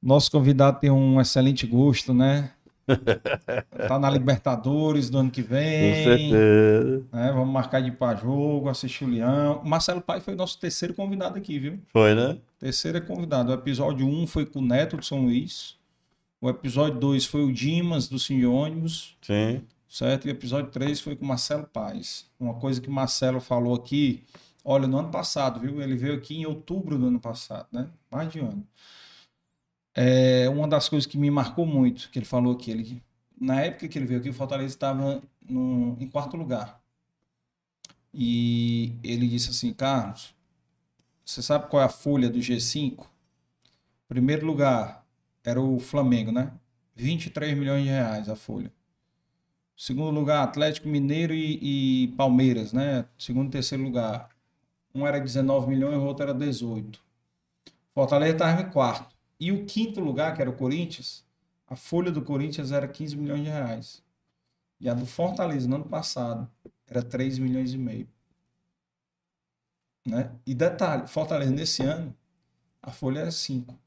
Nosso 0.00 0.30
convidado 0.30 0.78
tem 0.78 0.90
um 0.90 1.20
excelente 1.20 1.66
gosto, 1.66 2.14
né? 2.14 2.52
Tá 3.88 3.98
na 3.98 4.10
Libertadores 4.10 5.08
do 5.10 5.18
ano 5.18 5.30
que 5.30 5.42
Com 5.42 5.48
vem. 5.50 6.04
certeza. 6.04 7.04
né? 7.12 7.32
Vamos 7.32 7.52
marcar 7.52 7.80
de 7.80 7.88
ir 7.88 7.92
para 7.96 8.16
jogo, 8.16 8.68
assistir 8.68 9.04
o 9.04 9.08
Leão. 9.08 9.60
O 9.64 9.68
Marcelo 9.68 10.00
Pai 10.00 10.20
foi 10.20 10.34
nosso 10.34 10.58
terceiro 10.58 10.94
convidado 10.94 11.36
aqui, 11.38 11.58
viu? 11.58 11.78
Foi, 11.88 12.14
né? 12.14 12.36
Terceiro 12.58 13.00
convidado. 13.04 13.50
O 13.50 13.54
episódio 13.54 14.06
1 14.06 14.26
foi 14.26 14.44
com 14.44 14.58
o 14.58 14.62
Neto 14.62 14.96
de 14.98 15.06
São 15.06 15.22
Luís. 15.22 15.79
O 16.40 16.48
episódio 16.48 16.98
2 16.98 17.26
foi 17.26 17.44
o 17.44 17.52
Dimas 17.52 18.08
do 18.08 18.18
Sinônimos. 18.18 19.16
Sim. 19.20 19.62
certo? 19.90 20.26
E 20.26 20.30
o 20.30 20.32
episódio 20.32 20.70
3 20.70 21.00
foi 21.00 21.16
com 21.16 21.24
o 21.24 21.28
Marcelo 21.28 21.66
Paes. 21.66 22.24
Uma 22.38 22.54
coisa 22.54 22.80
que 22.80 22.88
o 22.88 22.92
Marcelo 22.92 23.40
falou 23.40 23.74
aqui, 23.74 24.22
olha, 24.64 24.86
no 24.86 24.98
ano 24.98 25.10
passado, 25.10 25.58
viu? 25.58 25.82
Ele 25.82 25.96
veio 25.96 26.14
aqui 26.14 26.36
em 26.36 26.46
outubro 26.46 26.96
do 26.96 27.08
ano 27.08 27.20
passado, 27.20 27.66
né? 27.72 27.90
Mais 28.10 28.32
de 28.32 28.38
ano. 28.38 28.66
É 29.94 30.48
uma 30.48 30.68
das 30.68 30.88
coisas 30.88 31.06
que 31.06 31.18
me 31.18 31.30
marcou 31.30 31.66
muito, 31.66 32.08
que 32.10 32.18
ele 32.20 32.26
falou 32.26 32.54
aqui, 32.54 32.70
ele, 32.70 33.02
na 33.38 33.60
época 33.60 33.88
que 33.88 33.98
ele 33.98 34.06
veio 34.06 34.20
aqui, 34.20 34.30
o 34.30 34.34
Fortaleza 34.34 34.72
estava 34.72 35.20
em 35.48 36.06
quarto 36.08 36.36
lugar. 36.36 36.80
E 38.14 38.94
ele 39.02 39.26
disse 39.28 39.50
assim, 39.50 39.72
Carlos, 39.72 40.32
você 41.24 41.42
sabe 41.42 41.68
qual 41.68 41.82
é 41.82 41.86
a 41.86 41.88
folha 41.88 42.30
do 42.30 42.38
G5? 42.38 43.04
Primeiro 44.08 44.46
lugar 44.46 44.99
era 45.44 45.60
o 45.60 45.78
Flamengo, 45.78 46.32
né? 46.32 46.52
23 46.94 47.56
milhões 47.56 47.84
de 47.84 47.90
reais 47.90 48.28
a 48.28 48.36
folha. 48.36 48.72
Segundo 49.76 50.10
lugar, 50.10 50.42
Atlético 50.42 50.88
Mineiro 50.88 51.32
e, 51.32 52.04
e 52.04 52.08
Palmeiras, 52.08 52.72
né? 52.72 53.06
Segundo 53.18 53.48
e 53.48 53.52
terceiro 53.52 53.82
lugar. 53.82 54.28
Um 54.94 55.06
era 55.06 55.18
19 55.18 55.68
milhões, 55.68 55.96
o 55.96 56.04
outro 56.04 56.24
era 56.24 56.34
18. 56.34 57.00
Fortaleza 57.94 58.32
estava 58.32 58.60
em 58.60 58.70
quarto. 58.70 59.16
E 59.38 59.50
o 59.52 59.64
quinto 59.64 60.00
lugar, 60.00 60.34
que 60.34 60.42
era 60.42 60.50
o 60.50 60.56
Corinthians, 60.56 61.24
a 61.66 61.76
folha 61.76 62.10
do 62.10 62.20
Corinthians 62.20 62.72
era 62.72 62.86
15 62.86 63.16
milhões 63.16 63.44
de 63.44 63.48
reais. 63.48 64.02
E 64.78 64.88
a 64.88 64.94
do 64.94 65.06
Fortaleza, 65.06 65.68
no 65.68 65.76
ano 65.76 65.84
passado, 65.86 66.50
era 66.86 67.02
3 67.02 67.38
milhões 67.38 67.72
e 67.72 67.78
meio. 67.78 68.08
Né? 70.04 70.30
E 70.44 70.54
detalhe, 70.54 71.06
Fortaleza 71.06 71.52
nesse 71.52 71.82
ano, 71.82 72.14
a 72.82 72.90
folha 72.90 73.20
era 73.20 73.30
5. 73.30 73.78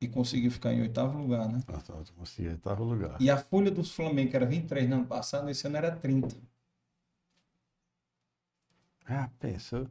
E 0.00 0.08
conseguiu 0.08 0.50
ficar 0.50 0.72
em 0.72 0.80
oitavo 0.80 1.18
lugar, 1.18 1.46
né? 1.48 1.60
Nossa, 1.68 1.92
eu 1.92 2.04
consegui, 2.16 2.48
estava 2.48 2.82
no 2.82 2.90
lugar. 2.90 3.20
E 3.20 3.28
a 3.28 3.36
folha 3.36 3.70
do 3.70 3.84
Flamengo, 3.84 4.30
que 4.30 4.36
era 4.36 4.46
23 4.46 4.88
no 4.88 4.96
ano 4.96 5.06
passado, 5.06 5.50
esse 5.50 5.66
ano 5.66 5.76
era 5.76 5.94
30. 5.94 6.34
Ah, 9.06 9.28
pensou. 9.38 9.86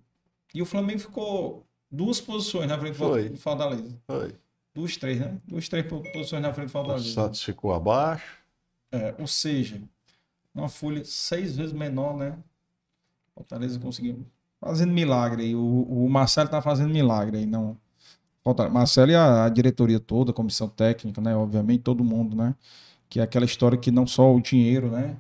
E 0.54 0.62
o 0.62 0.66
Flamengo 0.66 1.00
ficou 1.00 1.66
duas 1.92 2.20
posições 2.20 2.68
na 2.68 2.80
frente 2.80 2.94
do 2.94 2.98
Foi. 2.98 3.30
do 3.30 3.38
Fortaleza. 3.38 4.02
Foi. 4.08 4.36
Duas, 4.74 4.98
três, 4.98 5.20
né? 5.20 5.38
Duas, 5.46 5.68
três 5.70 5.86
po- 5.86 6.02
posições 6.12 6.42
na 6.42 6.54
frente 6.54 6.68
do 6.68 6.70
O 6.70 6.72
Fortaleza. 6.74 7.14
Santos 7.14 7.44
ficou 7.44 7.74
abaixo. 7.74 8.40
É, 8.92 9.14
ou 9.20 9.28
seja, 9.28 9.80
uma 10.56 10.70
folha 10.70 11.04
seis 11.06 11.56
vezes 11.56 11.74
menor, 11.74 12.18
né? 12.18 12.38
Fortaleza 13.36 13.80
conseguiu. 13.80 14.26
Fazendo 14.60 14.92
milagre 14.92 15.44
aí. 15.44 15.56
O, 15.56 15.84
o 15.84 16.10
Marcelo 16.10 16.50
tá 16.50 16.62
fazendo 16.62 16.92
milagre 16.92 17.38
aí, 17.38 17.46
não. 17.46 17.78
Fortaleza- 18.44 18.74
Marcelo 18.74 19.12
e 19.12 19.16
a, 19.16 19.46
a 19.46 19.50
diretoria 19.50 20.00
toda, 20.00 20.32
a 20.32 20.34
comissão 20.34 20.68
técnica, 20.68 21.22
né? 21.22 21.36
Obviamente, 21.36 21.82
todo 21.84 22.04
mundo, 22.04 22.36
né? 22.36 22.56
Que 23.10 23.20
é 23.20 23.24
aquela 23.24 23.46
história 23.46 23.78
que 23.78 23.92
não 23.92 24.08
só 24.08 24.34
o 24.34 24.42
dinheiro, 24.42 24.90
né? 24.92 25.18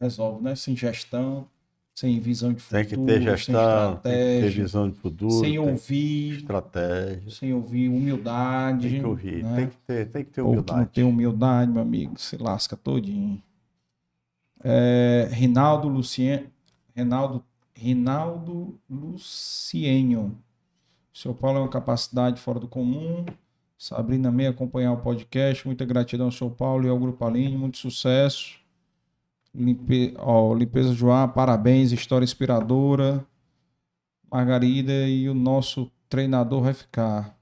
Resolve, 0.00 0.42
né? 0.42 0.54
Sem 0.54 0.76
gestão, 0.76 1.48
sem 1.94 2.20
visão 2.20 2.52
de 2.52 2.62
Tem 2.62 2.84
futuro, 2.84 2.86
que 2.86 2.96
ter 2.96 3.20
sem 3.20 3.34
gestão, 3.36 3.96
tem 3.96 4.02
que 4.02 4.02
ter 4.02 4.50
estratégia, 4.50 4.62
visão 4.64 4.90
de 4.90 4.96
futuro, 4.98 5.40
sem 5.40 5.50
tem 5.50 5.58
ouvir, 5.58 6.36
estratégia. 6.38 7.30
sem 7.30 7.52
ouvir 7.52 7.88
humildade. 7.88 8.90
Tem 8.90 9.00
que 9.00 9.06
ouvir, 9.06 9.42
né? 9.44 9.56
tem, 9.56 9.68
que 9.68 9.76
ter, 9.78 10.06
tem 10.10 10.24
que 10.24 10.30
ter 10.30 10.34
que 10.34 10.40
não 10.40 10.48
humildade. 10.50 10.90
tem 10.90 11.04
humildade, 11.04 11.70
meu 11.72 11.82
amigo, 11.82 12.18
se 12.18 12.36
lasca 12.36 12.76
todinho. 12.76 13.42
É, 14.62 15.28
Rinaldo 15.30 15.88
Lucien, 15.88 16.50
Rinaldo, 16.94 17.44
Rinaldo 17.74 18.78
Lucienho. 18.90 20.36
Seu 21.18 21.34
Paulo 21.34 21.58
é 21.58 21.62
uma 21.62 21.68
capacidade 21.68 22.40
fora 22.40 22.60
do 22.60 22.68
comum. 22.68 23.26
Sabrina 23.76 24.30
Meia 24.30 24.50
acompanhar 24.50 24.92
o 24.92 24.98
podcast. 24.98 25.66
Muita 25.66 25.84
gratidão 25.84 26.26
ao 26.26 26.30
seu 26.32 26.48
Paulo 26.48 26.86
e 26.86 26.88
ao 26.88 26.96
Grupo 26.96 27.24
Aline. 27.24 27.56
Muito 27.56 27.76
sucesso. 27.76 28.54
Limpe... 29.52 30.14
ó, 30.16 30.54
Limpeza 30.54 30.94
Joá, 30.94 31.26
parabéns. 31.26 31.90
História 31.90 32.22
inspiradora. 32.24 33.24
Margarida 34.30 34.92
e 35.08 35.28
o 35.28 35.34
nosso 35.34 35.90
treinador 36.08 36.62
vai 36.62 36.74
ficar. 36.74 37.36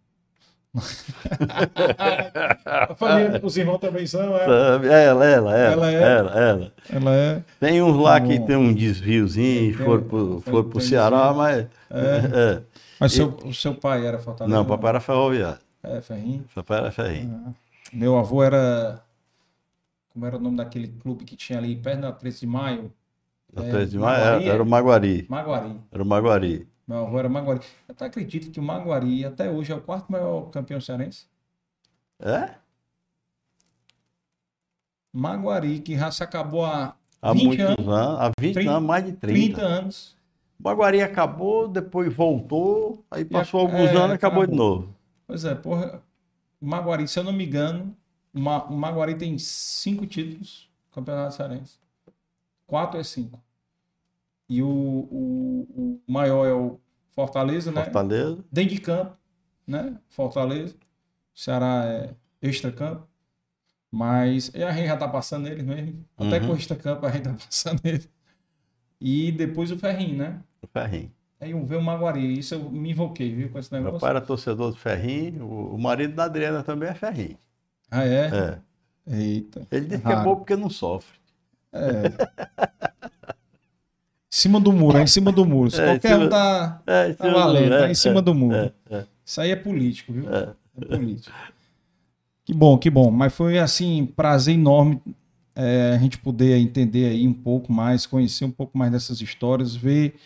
A 2.65 2.95
família, 2.95 3.41
os 3.43 3.57
irmãos 3.59 3.79
também 3.79 4.07
são, 4.07 4.35
é? 4.39 4.47
Sabe? 4.47 4.87
Ela, 4.89 5.25
ela, 5.27 5.27
ela, 5.27 5.57
Ela 5.57 5.91
ela, 5.91 5.91
é? 5.91 6.49
ela, 6.49 6.73
Ela 6.91 7.15
é. 7.15 7.43
Tem 7.61 7.83
uns 7.83 7.97
lá 7.99 8.19
que 8.23 8.39
Bom. 8.39 8.47
tem 8.47 8.57
um 8.57 8.73
desviozinho, 8.73 9.77
Tem, 9.77 9.85
foram 9.87 10.01
tem, 10.01 10.09
pro, 10.09 10.41
tem- 10.41 10.53
foram 10.53 10.69
pro 10.71 10.81
Ceará, 10.81 11.19
desvio. 11.29 11.37
mas. 11.37 11.67
É. 11.91 12.63
Mas 12.99 13.13
seu, 13.13 13.29
o 13.29 13.53
seu 13.53 13.75
pai 13.75 14.07
era 14.07 14.19
Fortaleza? 14.19 14.57
Não, 14.57 14.65
papai 14.65 14.91
era 14.91 15.01
ferroviário. 15.01 15.61
É, 15.83 16.01
Ferrinho. 16.01 16.45
Papai 16.55 16.79
era 16.79 16.91
ferrinho. 16.91 17.55
Meu 17.93 18.19
avô 18.19 18.43
era. 18.43 19.03
Como 20.13 20.27
era 20.27 20.37
o 20.37 20.41
nome 20.41 20.57
daquele 20.57 20.89
clube 20.89 21.25
que 21.25 21.37
tinha 21.37 21.59
ali 21.59 21.77
perto 21.77 22.01
da 22.01 22.13
13 22.13 22.41
de 22.41 22.47
maio? 22.47 22.93
É, 23.55 23.71
13 23.71 23.91
de 23.93 23.99
maio 23.99 24.17
era, 24.17 24.31
Maguari, 24.33 24.49
era 24.49 24.63
o 24.63 24.67
Maguari. 24.67 25.27
Maguari. 25.29 25.81
Era 25.93 26.03
o 26.03 26.07
Maguari. 26.07 26.69
Meu 26.89 26.99
avô 26.99 27.19
era 27.19 27.29
Maguari. 27.29 27.61
Eu 27.89 27.93
até 27.93 28.07
acredito 28.07 28.51
que 28.51 28.59
o 28.59 28.63
Maguari 28.63 29.25
até 29.25 29.51
hoje 29.51 29.73
é 29.73 29.75
o 29.75 29.81
quarto 29.81 30.11
maior 30.11 30.51
campeão 30.51 30.81
cearense. 30.81 31.27
É? 32.19 32.55
Maguari, 35.13 35.81
que 35.81 35.97
já 35.97 36.11
se 36.11 36.23
acabou 36.23 36.65
há 36.65 36.97
Há 37.21 37.33
20 37.33 37.45
muitos 37.45 37.67
anos, 37.67 37.89
anos. 37.89 38.21
Há 38.21 38.31
20 38.39 38.55
30, 38.55 38.71
anos, 38.71 38.83
mais 38.89 39.05
de 39.05 39.13
30. 39.13 39.35
30 39.35 39.63
anos. 39.63 40.16
O 40.59 40.63
Maguari 40.69 41.03
acabou, 41.03 41.69
depois 41.69 42.13
voltou, 42.15 43.05
aí 43.11 43.25
passou 43.25 43.61
alguns 43.61 43.91
é, 43.91 43.97
anos 43.97 44.13
e 44.13 44.15
acabou 44.15 44.47
de 44.47 44.53
acabou. 44.55 44.57
novo. 44.57 44.97
Pois 45.27 45.45
é, 45.45 45.55
porra. 45.55 46.03
O 46.61 46.67
Maguari, 46.67 47.07
se 47.07 47.19
eu 47.19 47.25
não 47.25 47.33
me 47.33 47.45
engano, 47.47 47.95
o 48.35 48.41
Ma- 48.41 48.65
o 48.65 48.77
Maguari 48.77 49.17
tem 49.17 49.39
cinco 49.39 50.07
títulos 50.07 50.71
no 50.89 50.95
Campeonato 50.95 51.35
Cearense. 51.35 51.79
Quatro 52.67 52.99
é 52.99 53.05
cinco. 53.05 53.41
E 54.49 54.63
o, 54.63 54.69
o, 54.69 56.01
o 56.07 56.13
maior 56.13 56.47
é 56.47 56.53
o 56.55 56.81
Fortaleza, 57.13 57.71
né? 57.71 57.85
Fortaleza. 57.85 58.45
Dentro 58.51 58.75
de 58.75 58.81
campo, 58.81 59.17
né? 59.67 59.99
Fortaleza. 60.09 60.75
O 61.35 61.39
Ceará 61.39 61.85
é 61.87 62.15
extra-campo. 62.41 63.07
Mas 63.91 64.51
e 64.55 64.63
a 64.63 64.73
gente 64.73 64.87
já 64.89 64.97
tá 64.97 65.09
passando 65.09 65.47
eles 65.49 65.65
mesmo. 65.65 66.05
Até 66.17 66.41
Uhum. 66.41 66.47
com 66.49 66.53
o 66.55 66.57
extra-campo 66.57 67.07
a 67.07 67.11
gente 67.11 67.25
tá 67.25 67.35
passando 67.35 67.81
ele. 67.85 68.09
E 69.01 69.31
depois 69.33 69.71
o 69.71 69.79
Ferrinho, 69.79 70.17
né? 70.17 70.41
O 70.63 70.67
Ferrinho. 70.67 71.11
Aí 71.41 71.51
eu 71.51 71.65
vi 71.65 71.77
o 71.77 71.83
Maguari. 71.83 72.39
Isso 72.39 72.55
eu 72.55 72.71
me 72.71 72.91
invoquei, 72.91 73.35
viu? 73.35 73.51
Com 73.51 73.59
esse 73.59 73.71
Meu 73.73 73.83
negócio. 73.83 74.01
pai 74.01 74.11
era 74.11 74.21
torcedor 74.21 74.71
do 74.71 74.77
Ferrinho, 74.77 75.47
o, 75.47 75.79
marido 75.79 76.15
da 76.15 76.25
Adriana 76.25 76.63
também 76.63 76.89
é 76.89 76.95
Ferrinho. 76.95 77.37
Ah, 77.91 78.05
é? 78.05 78.31
É. 79.09 79.17
Eita. 79.19 79.67
Ele 79.71 79.87
disse 79.87 80.03
que 80.03 80.13
é 80.13 80.17
bom 80.23 80.37
porque 80.37 80.57
não 80.57 80.71
sofre. 80.71 81.19
É. 81.73 82.07
Em 84.29 84.39
cima 84.39 84.61
do 84.61 84.73
muro, 84.73 84.99
é 84.99 85.03
em 85.03 85.07
cima 85.07 85.31
do 85.33 85.47
muro. 85.47 85.71
Se 85.71 85.81
É, 85.81 85.87
qualquer 85.87 86.15
um 86.17 86.19
cima- 86.21 86.31
tá, 86.31 86.83
É, 86.87 87.13
tá 87.13 87.31
valendo, 87.31 87.71
tá 87.71 87.91
em 87.91 87.95
cima 87.95 88.21
do 88.21 88.35
muro. 88.35 88.57
É, 88.57 88.73
é, 88.91 89.05
Isso 89.25 89.41
aí 89.41 89.51
é 89.51 89.57
político, 89.57 90.13
viu? 90.13 90.29
é. 90.35 90.53
É 90.81 90.85
político. 90.97 91.35
Que 92.45 92.53
bom, 92.55 92.77
que 92.79 92.91
bom. 92.91 93.11
Mas 93.11 93.35
foi 93.35 93.59
assim, 93.59 94.05
prazer 94.07 94.55
enorme 94.55 95.01
é, 95.57 95.93
a 95.95 95.99
gente 95.99 96.19
poder 96.19 96.59
entender 96.59 97.07
aí 97.11 97.27
um 97.29 97.35
pouco 97.35 97.73
mais, 97.73 98.07
conhecer 98.07 98.45
um 98.47 98.53
pouco 98.53 98.79
mais 98.79 98.93
dessas 98.93 99.21
histórias, 99.23 99.75
ver 99.77 100.17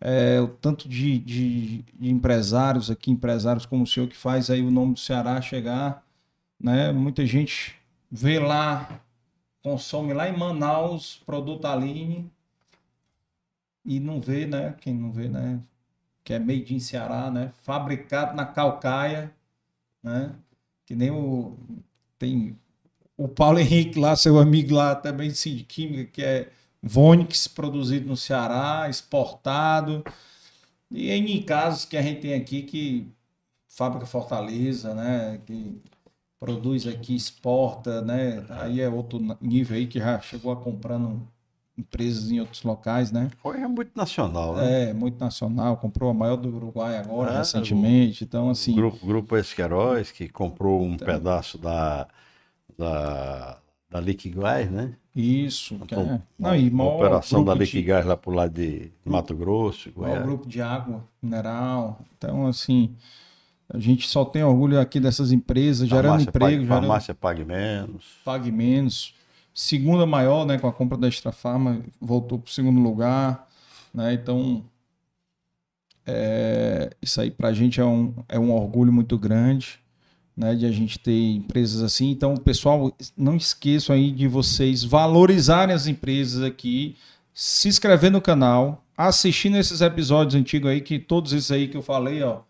é, 0.00 0.40
o 0.40 0.48
tanto 0.48 0.88
de, 0.88 1.18
de- 1.18 1.82
de 1.98 2.10
empresários 2.10 2.90
aqui, 2.90 3.10
empresários 3.10 3.66
como 3.66 3.84
o 3.84 3.86
senhor 3.86 4.08
que 4.08 4.16
faz 4.16 4.50
aí 4.50 4.62
o 4.62 4.70
nome 4.70 4.94
do 4.94 5.00
Ceará 5.00 5.40
chegar, 5.40 6.04
né? 6.60 6.92
Muita 6.92 7.26
gente 7.26 7.76
vê 8.10 8.38
lá, 8.38 9.00
consome 9.62 10.12
lá 10.14 10.28
em 10.28 10.36
Manaus 10.36 11.22
produto 11.26 11.66
Aline 11.66 12.30
e 13.84 14.00
não 14.00 14.20
vê, 14.20 14.46
né? 14.46 14.72
Quem 14.80 14.94
não 14.94 15.12
vê, 15.12 15.28
né? 15.28 15.60
Que 16.24 16.34
é 16.34 16.38
made 16.38 16.74
in 16.74 16.80
Ceará, 16.80 17.30
né? 17.30 17.52
Fabricado 17.62 18.36
na 18.36 18.46
Calcaia, 18.46 19.34
né? 20.02 20.34
Que 20.86 20.94
nem 20.96 21.10
o 21.10 21.56
tem 22.18 22.58
o 23.16 23.28
Paulo 23.28 23.58
Henrique 23.58 23.98
lá, 23.98 24.16
seu 24.16 24.38
amigo 24.38 24.74
lá 24.74 24.94
também 24.94 25.30
sim, 25.30 25.56
de 25.56 25.64
química, 25.64 26.10
que 26.10 26.22
é 26.22 26.50
Vonix, 26.82 27.46
produzido 27.48 28.06
no 28.08 28.16
Ceará, 28.16 28.88
exportado. 28.88 30.04
E 30.90 31.10
em 31.10 31.42
casos 31.42 31.84
que 31.84 31.96
a 31.96 32.02
gente 32.02 32.20
tem 32.20 32.34
aqui 32.34 32.62
que 32.62 33.08
fábrica 33.68 34.06
Fortaleza, 34.06 34.94
né, 34.94 35.40
que 35.46 35.80
produz 36.38 36.86
aqui, 36.86 37.16
exporta, 37.16 38.02
né? 38.02 38.44
Aí 38.50 38.80
é 38.80 38.88
outro 38.88 39.18
nível 39.40 39.76
aí 39.76 39.86
que 39.86 39.98
já 39.98 40.20
chegou 40.20 40.52
a 40.52 40.56
comprando 40.56 41.26
empresas 41.76 42.30
em 42.30 42.38
outros 42.38 42.62
locais, 42.62 43.10
né? 43.10 43.30
Hoje 43.42 43.60
é 43.62 43.66
muito 43.66 43.92
nacional, 43.96 44.54
né? 44.54 44.90
É, 44.90 44.92
muito 44.92 45.18
nacional, 45.18 45.76
comprou 45.78 46.10
a 46.10 46.14
maior 46.14 46.36
do 46.36 46.54
Uruguai 46.54 46.98
agora, 46.98 47.32
É, 47.32 47.38
recentemente. 47.38 48.24
Então, 48.24 48.50
assim, 48.50 48.72
O 48.72 48.76
grupo, 48.76 49.06
grupo 49.06 49.36
Esqueróis, 49.36 50.12
que 50.12 50.28
comprou 50.28 50.82
um 50.82 50.92
Então. 50.94 51.06
pedaço 51.06 51.56
da, 51.58 52.06
da, 52.78 53.58
da 53.90 54.00
Liquigás, 54.00 54.70
né? 54.70 54.94
isso. 55.14 55.76
Uma- 55.76 55.86
é... 55.90 56.20
Não, 56.38 56.58
uma 56.68 56.94
operação 56.94 57.44
da 57.44 57.52
grupo 57.52 57.64
de- 57.64 57.76
Liquigás 57.76 58.04
lá 58.04 58.16
pro 58.16 58.32
lado 58.32 58.52
de 58.52 58.90
Mato 59.04 59.34
Grosso, 59.36 59.92
Goiás. 59.92 60.22
grupo 60.24 60.48
de 60.48 60.60
água 60.60 61.04
mineral. 61.22 62.00
Então, 62.18 62.46
assim, 62.48 62.96
a 63.68 63.78
gente 63.78 64.08
só 64.08 64.24
tem 64.24 64.42
orgulho 64.42 64.80
aqui 64.80 64.98
dessas 64.98 65.30
empresas, 65.30 65.88
gerando 65.88 66.04
Farmácia 66.06 66.28
emprego, 66.28 66.50
pague, 66.50 66.64
gerando 66.66 66.80
farmácia 66.80 67.14
pague 67.14 67.44
menos. 67.44 68.04
pague 68.24 68.50
menos. 68.50 69.14
Segunda 69.54 70.04
maior, 70.04 70.44
né, 70.44 70.58
com 70.58 70.66
a 70.66 70.72
compra 70.72 70.98
da 70.98 71.06
Extra 71.06 71.30
Farma, 71.30 71.80
voltou 72.00 72.40
para 72.40 72.48
o 72.48 72.52
segundo 72.52 72.80
lugar, 72.80 73.48
né? 73.94 74.14
Então, 74.14 74.64
é, 76.06 76.90
isso 77.00 77.20
aí 77.20 77.30
para 77.30 77.48
a 77.48 77.52
gente 77.52 77.80
é 77.80 77.84
um, 77.84 78.12
é 78.28 78.38
um 78.38 78.52
orgulho 78.52 78.92
muito 78.92 79.16
grande, 79.16 79.78
né, 80.36 80.54
de 80.54 80.66
a 80.66 80.72
gente 80.72 80.98
ter 80.98 81.34
empresas 81.34 81.82
assim. 81.82 82.10
Então, 82.10 82.36
pessoal, 82.36 82.92
não 83.16 83.36
esqueçam 83.36 83.94
aí 83.94 84.10
de 84.10 84.26
vocês 84.26 84.82
valorizarem 84.82 85.74
as 85.74 85.86
empresas 85.86 86.42
aqui, 86.42 86.96
se 87.32 87.68
inscrever 87.68 88.10
no 88.10 88.20
canal, 88.20 88.84
assistindo 88.96 89.56
esses 89.56 89.80
episódios 89.80 90.34
antigos 90.34 90.70
aí, 90.70 90.80
que 90.80 90.98
todos 90.98 91.32
esses 91.32 91.50
aí 91.50 91.68
que 91.68 91.76
eu 91.76 91.82
falei, 91.82 92.22
ó, 92.22 92.40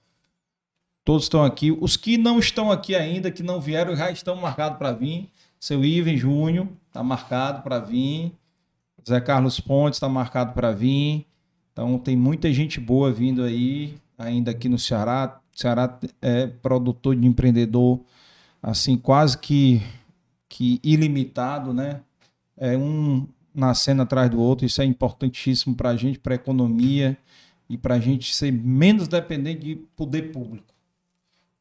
todos 1.04 1.24
estão 1.24 1.44
aqui. 1.44 1.70
Os 1.70 1.96
que 1.96 2.16
não 2.16 2.38
estão 2.38 2.70
aqui 2.70 2.94
ainda, 2.94 3.30
que 3.30 3.42
não 3.42 3.60
vieram, 3.60 3.94
já 3.94 4.10
estão 4.10 4.36
marcados 4.36 4.78
para 4.78 4.92
vir. 4.92 5.28
Seu 5.60 5.84
Ivan 5.84 6.16
Júnior 6.16 6.68
está 6.88 7.02
marcado 7.02 7.62
para 7.62 7.78
vir. 7.78 8.32
Zé 9.06 9.20
Carlos 9.20 9.60
Pontes 9.60 9.96
está 9.96 10.08
marcado 10.08 10.54
para 10.54 10.72
vir. 10.72 11.26
Então 11.72 11.98
tem 11.98 12.16
muita 12.16 12.52
gente 12.52 12.80
boa 12.80 13.12
vindo 13.12 13.42
aí, 13.42 13.94
ainda 14.16 14.50
aqui 14.50 14.68
no 14.68 14.78
Ceará. 14.78 15.40
Ceará 15.54 15.98
é 16.20 16.46
produtor 16.46 17.16
de 17.16 17.26
empreendedor, 17.26 18.00
assim, 18.62 18.96
quase 18.96 19.38
que, 19.38 19.82
que 20.48 20.80
ilimitado, 20.82 21.72
né? 21.72 22.00
É 22.56 22.76
um 22.76 23.26
nascendo 23.54 24.02
atrás 24.02 24.30
do 24.30 24.40
outro. 24.40 24.66
Isso 24.66 24.82
é 24.82 24.84
importantíssimo 24.84 25.74
para 25.76 25.90
a 25.90 25.96
gente, 25.96 26.18
para 26.18 26.34
a 26.34 26.36
economia 26.36 27.16
e 27.68 27.78
para 27.78 27.94
a 27.94 28.00
gente 28.00 28.34
ser 28.34 28.52
menos 28.52 29.06
dependente 29.08 29.60
de 29.60 29.76
poder 29.96 30.32
público 30.32 30.74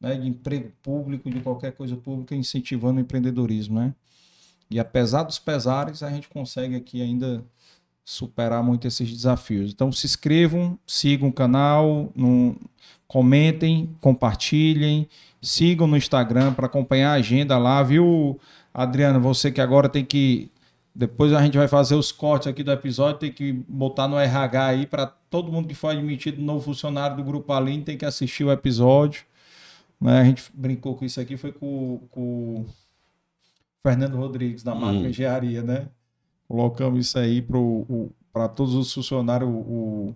né, 0.00 0.16
de 0.16 0.28
emprego 0.28 0.70
público, 0.82 1.30
de 1.30 1.40
qualquer 1.40 1.72
coisa 1.72 1.96
pública, 1.96 2.34
incentivando 2.34 2.98
o 2.98 3.00
empreendedorismo, 3.00 3.80
né? 3.80 3.94
E 4.70 4.78
apesar 4.78 5.22
dos 5.22 5.38
pesares, 5.38 6.02
a 6.02 6.10
gente 6.10 6.28
consegue 6.28 6.74
aqui 6.74 7.00
ainda 7.00 7.44
superar 8.04 8.62
muito 8.62 8.86
esses 8.86 9.10
desafios. 9.10 9.72
Então 9.72 9.90
se 9.90 10.06
inscrevam, 10.06 10.78
sigam 10.86 11.28
o 11.28 11.32
canal, 11.32 12.12
no- 12.14 12.56
comentem, 13.06 13.94
compartilhem, 14.00 15.08
sigam 15.40 15.86
no 15.86 15.96
Instagram 15.96 16.52
para 16.52 16.66
acompanhar 16.66 17.10
a 17.10 17.14
agenda 17.14 17.58
lá, 17.58 17.82
viu, 17.82 18.38
Adriano? 18.72 19.20
Você 19.20 19.50
que 19.52 19.60
agora 19.60 19.88
tem 19.88 20.04
que 20.04 20.50
depois 20.94 21.32
a 21.32 21.42
gente 21.42 21.58
vai 21.58 21.66
fazer 21.66 21.96
os 21.96 22.12
cortes 22.12 22.46
aqui 22.46 22.62
do 22.62 22.70
episódio, 22.70 23.18
tem 23.18 23.32
que 23.32 23.52
botar 23.52 24.06
no 24.06 24.16
RH 24.16 24.64
aí 24.64 24.86
para 24.86 25.06
todo 25.06 25.50
mundo 25.50 25.66
que 25.66 25.74
foi 25.74 25.94
admitido 25.94 26.40
novo 26.40 26.64
funcionário 26.64 27.16
do 27.16 27.24
Grupo 27.24 27.52
Aline 27.52 27.82
tem 27.82 27.98
que 27.98 28.04
assistir 28.04 28.44
o 28.44 28.52
episódio. 28.52 29.24
Né? 30.00 30.20
A 30.20 30.24
gente 30.24 30.44
brincou 30.54 30.94
com 30.94 31.04
isso 31.04 31.20
aqui, 31.20 31.36
foi 31.36 31.50
com, 31.50 32.00
com 32.12 32.60
o 32.60 32.66
Fernando 33.82 34.16
Rodrigues, 34.16 34.62
da 34.62 34.74
Máquina 34.74 35.06
Hum. 35.06 35.10
Engenharia, 35.10 35.62
né? 35.62 35.88
Colocamos 36.46 37.06
isso 37.06 37.18
aí 37.18 37.44
para 38.32 38.48
todos 38.48 38.74
os 38.74 38.92
funcionários, 38.92 39.50
o, 39.50 40.14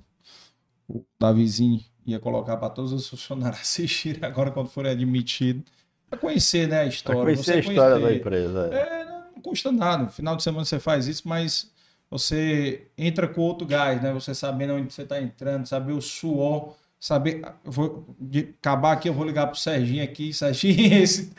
o 0.89 1.05
Davizinho 1.19 1.81
ia 2.13 2.21
colocar 2.21 2.57
para 2.57 2.71
todos 2.71 2.93
os 2.93 3.09
funcionários 3.09 3.61
assistirem 3.63 4.25
agora 4.25 4.51
quando 4.51 4.69
forem 4.69 4.93
admitidos. 4.93 5.65
Para 6.09 6.19
conhecer 6.19 6.69
né, 6.69 6.85
a 6.85 6.85
Para 6.85 6.89
história. 6.89 7.21
conhecer 7.21 7.45
você 7.45 7.53
a 7.53 7.59
história 7.61 7.99
da 8.01 8.01
conhecer. 8.01 8.21
empresa. 8.21 8.71
é. 8.73 9.03
É, 9.03 9.05
não 9.35 9.43
custa 9.43 9.71
nada. 9.73 10.05
No 10.05 10.11
final 10.11 10.37
de 10.37 10.43
semana 10.43 10.65
você 10.65 10.79
faz 10.81 11.07
isso, 11.07 11.29
mas 11.29 11.71
você 12.11 12.89
entra 12.97 13.29
com 13.29 13.41
outro 13.43 13.67
gás, 13.67 14.03
né? 14.03 14.13
Você 14.13 14.35
sabendo 14.35 14.75
onde 14.75 14.93
você 14.93 15.03
está 15.03 15.21
entrando, 15.21 15.67
saber 15.67 15.93
o 15.93 16.01
suor, 16.01 16.75
saber. 16.99 17.43
Eu 17.65 17.71
vou 17.73 18.17
acabar 18.59 18.93
aqui, 18.93 19.09
eu 19.09 19.15
vou 19.15 19.25
ligar 19.27 19.47
pro 19.49 19.57
Serginho 19.59 20.03
aqui. 20.03 20.33
Serginho, 20.35 20.95
esse. 21.03 21.33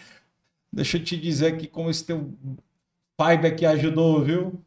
Deixa 0.71 0.97
eu 0.97 1.03
te 1.03 1.17
dizer 1.17 1.53
aqui 1.53 1.67
como 1.67 1.89
esse 1.89 2.05
teu 2.05 2.31
pai 3.17 3.35
aqui 3.45 3.65
ajudou, 3.65 4.23
viu? 4.23 4.61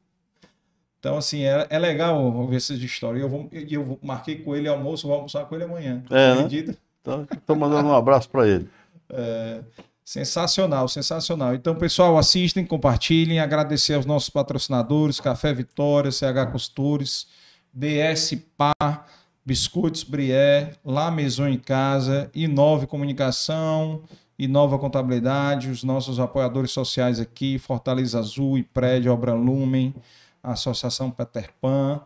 Então, 1.03 1.17
assim, 1.17 1.43
é, 1.43 1.67
é 1.69 1.81
legal 1.81 2.47
ver 2.47 2.59
essas 2.59 2.79
histórias. 2.79 3.25
Eu, 3.25 3.29
vou, 3.29 3.49
eu 3.51 3.85
vou- 3.85 3.99
marquei 4.01 4.37
com 4.37 4.55
ele 4.55 4.69
almoço, 4.69 5.09
vou 5.09 5.17
almoçar 5.17 5.45
com 5.47 5.55
ele 5.57 5.65
amanhã. 5.65 6.01
É, 6.09 6.35
né? 6.37 6.77
Então, 7.01 7.27
estou 7.29 7.57
mandando 7.57 7.89
um 7.89 7.95
abraço 7.95 8.31
para 8.31 8.47
ele. 8.47 8.69
É, 9.15 9.61
sensacional, 10.03 10.89
sensacional. 10.89 11.55
Então, 11.55 11.75
pessoal, 11.75 12.17
assistem, 12.17 12.65
compartilhem, 12.65 13.41
agradecer 13.41 13.93
aos 13.93 14.07
nossos 14.07 14.31
patrocinadores, 14.31 15.21
Café 15.21 15.53
Vitória, 15.53 16.11
CH 16.11 16.51
Costures, 16.51 17.27
BS 17.75 18.37
Par, 18.57 19.07
Biscoitos 19.45 20.03
Brié, 20.03 20.73
La 20.83 21.11
Maison 21.11 21.47
em 21.47 21.59
Casa, 21.59 22.31
Inove 22.35 22.87
Comunicação, 22.87 24.01
Inova 24.39 24.79
Contabilidade, 24.79 25.69
os 25.69 25.85
nossos 25.85 26.19
apoiadores 26.19 26.71
sociais 26.71 27.21
aqui, 27.21 27.59
Fortaleza 27.59 28.19
Azul 28.19 28.57
e 28.57 28.63
Prédio 28.63 29.13
Obra 29.13 29.35
Lumen, 29.35 29.95
Associação 30.43 31.11
Peter 31.11 31.53
Pan. 31.61 32.01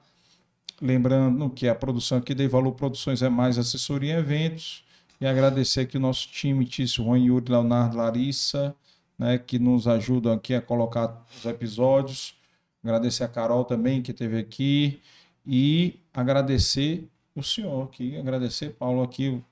Lembrando 0.81 1.49
que 1.49 1.69
a 1.69 1.75
produção 1.75 2.19
aqui 2.19 2.35
da 2.35 2.47
Valor 2.47 2.73
Produções 2.73 3.23
é 3.23 3.29
mais 3.29 3.59
assessoria 3.59 4.15
em 4.15 4.19
eventos. 4.19 4.85
E 5.21 5.27
agradecer 5.27 5.81
aqui 5.81 5.97
o 5.97 6.01
nosso 6.01 6.29
time, 6.29 6.67
Tício, 6.67 7.03
Juan, 7.03 7.19
Yuri, 7.19 7.51
Leonardo, 7.51 7.97
Larissa, 7.97 8.75
né, 9.19 9.39
que 9.39 9.59
nos 9.59 9.89
ajudam 9.89 10.33
aqui 10.33 10.55
a 10.55 10.61
colocar 10.61 11.25
os 11.35 11.45
episódios. 11.47 12.35
Agradecer 12.85 13.25
a 13.25 13.29
Carol 13.29 13.65
também, 13.65 14.03
que 14.03 14.11
esteve 14.11 14.39
aqui. 14.39 15.01
E 15.47 16.01
agradecer 16.13 17.09
o 17.35 17.43
senhor 17.43 17.85
aqui, 17.85 18.17
agradecer, 18.17 18.71
Paulo, 18.71 19.03
aqui. 19.03 19.43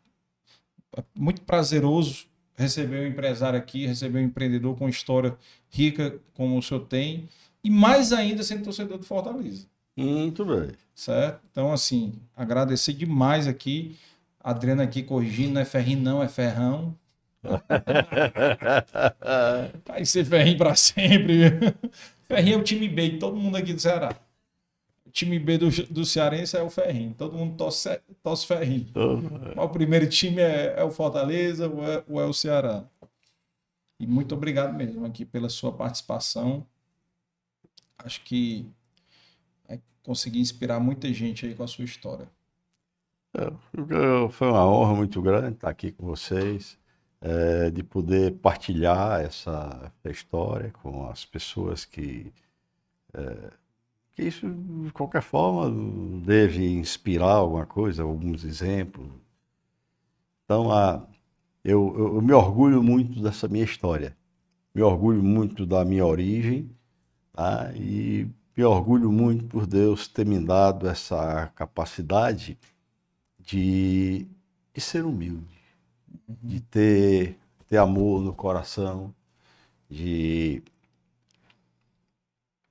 Muito 1.14 1.40
prazeroso 1.42 2.26
receber 2.56 3.04
um 3.04 3.06
empresário 3.06 3.58
aqui, 3.58 3.86
receber 3.86 4.20
um 4.20 4.22
empreendedor 4.22 4.76
com 4.76 4.88
história 4.88 5.36
rica 5.70 6.18
como 6.34 6.56
o 6.56 6.62
senhor 6.62 6.86
tem. 6.86 7.28
E 7.64 7.70
mais 7.70 8.12
ainda 8.12 8.42
sendo 8.42 8.64
torcedor 8.64 8.98
do 8.98 9.04
Fortaleza 9.04 9.66
Muito 9.96 10.44
bem. 10.44 10.72
certo? 10.94 11.40
Então, 11.50 11.72
assim, 11.72 12.12
agradecer 12.36 12.92
demais 12.92 13.48
aqui. 13.48 13.96
A 14.38 14.50
Adriana 14.50 14.82
aqui 14.82 15.02
corrigindo, 15.02 15.54
não 15.54 15.62
é 15.62 15.64
ferrinho, 15.64 16.02
não, 16.02 16.22
é 16.22 16.28
ferrão. 16.28 16.94
Vai 19.86 20.04
ser 20.04 20.24
ferrinho 20.24 20.58
pra 20.58 20.74
sempre. 20.74 21.44
Ferrinho 22.22 22.56
é 22.56 22.58
o 22.58 22.62
time 22.62 22.88
B 22.88 23.10
de 23.10 23.18
todo 23.18 23.36
mundo 23.36 23.56
aqui 23.56 23.72
do 23.72 23.80
Ceará. 23.80 24.14
O 25.06 25.10
time 25.10 25.38
B 25.38 25.58
do, 25.58 25.70
do 25.70 26.04
Cearense 26.04 26.56
é 26.56 26.62
o 26.62 26.70
ferrinho. 26.70 27.14
Todo 27.16 27.36
mundo 27.36 27.56
torce, 27.56 28.00
torce 28.22 28.46
ferrinho. 28.46 28.86
Mas 29.54 29.64
o 29.64 29.68
primeiro 29.68 30.08
time 30.08 30.42
é, 30.42 30.74
é 30.76 30.84
o 30.84 30.90
Fortaleza 30.90 31.68
ou 31.68 31.86
é, 31.86 32.02
ou 32.08 32.20
é 32.20 32.24
o 32.24 32.32
Ceará. 32.32 32.84
E 34.00 34.06
muito 34.06 34.34
obrigado 34.34 34.74
mesmo 34.74 35.06
aqui 35.06 35.24
pela 35.24 35.48
sua 35.48 35.72
participação. 35.72 36.66
Acho 37.98 38.22
que 38.22 38.66
vai 39.68 39.82
conseguir 40.02 40.40
inspirar 40.40 40.80
muita 40.80 41.12
gente 41.12 41.44
aí 41.46 41.54
com 41.54 41.64
a 41.64 41.68
sua 41.68 41.84
história. 41.84 42.30
Eu- 43.90 44.28
Foi 44.30 44.48
uma 44.48 44.66
honra 44.66 44.94
muito 44.94 45.20
grande 45.22 45.54
estar 45.56 45.68
aqui 45.70 45.92
com 45.92 46.06
vocês, 46.06 46.78
eh, 47.20 47.70
de 47.70 47.82
poder 47.82 48.32
partilhar 48.38 49.20
essa, 49.20 49.92
história 50.06 50.70
com 50.82 51.08
as 51.08 51.24
pessoas 51.24 51.84
que, 51.84 52.32
eh, 53.14 53.50
que 54.14 54.24
isso, 54.24 54.48
de 54.84 54.92
qualquer 54.92 55.22
forma, 55.22 55.70
deve 56.26 56.66
inspirar 56.78 57.34
alguma 57.36 57.66
coisa, 57.66 58.02
alguns 58.04 58.44
exemplos. 58.44 59.10
Então, 60.44 60.70
a, 60.70 61.06
eu, 61.64 61.94
eu- 61.98 62.14
eu 62.16 62.22
me 62.22 62.32
orgulho 62.32 62.82
muito 62.82 63.20
dessa 63.22 63.48
minha 63.48 63.64
história, 63.64 64.16
me 64.74 64.82
orgulho 64.82 65.22
muito 65.22 65.66
da 65.66 65.84
minha 65.84 66.06
origem, 66.06 66.70
tá? 67.34 67.70
E 67.74 68.26
me 68.56 68.64
orgulho 68.64 69.12
muito 69.12 69.44
por 69.44 69.66
Deus 69.66 70.08
ter 70.08 70.24
me 70.24 70.38
dado 70.38 70.88
essa 70.88 71.52
capacidade 71.54 72.56
de, 73.38 74.26
de 74.72 74.80
ser 74.80 75.04
humilde, 75.04 75.58
de 76.42 76.60
ter, 76.60 77.38
ter 77.68 77.76
amor 77.76 78.22
no 78.22 78.32
coração, 78.32 79.12
de. 79.90 80.62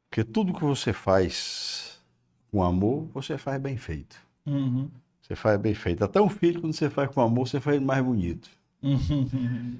Porque 0.09 0.23
tudo 0.23 0.53
que 0.53 0.63
você 0.63 0.93
faz 0.93 1.99
com 2.51 2.63
amor, 2.63 3.07
você 3.13 3.37
faz 3.37 3.59
bem 3.59 3.77
feito. 3.77 4.15
Uhum. 4.45 4.89
Você 5.21 5.35
faz 5.35 5.59
bem 5.59 5.73
feito. 5.73 6.03
Até 6.03 6.21
um 6.21 6.29
filho, 6.29 6.61
quando 6.61 6.73
você 6.73 6.89
faz 6.89 7.09
com 7.09 7.21
amor, 7.21 7.47
você 7.47 7.59
faz 7.59 7.77
ele 7.77 7.85
mais 7.85 8.03
bonito. 8.03 8.49
Uhum. 8.81 9.79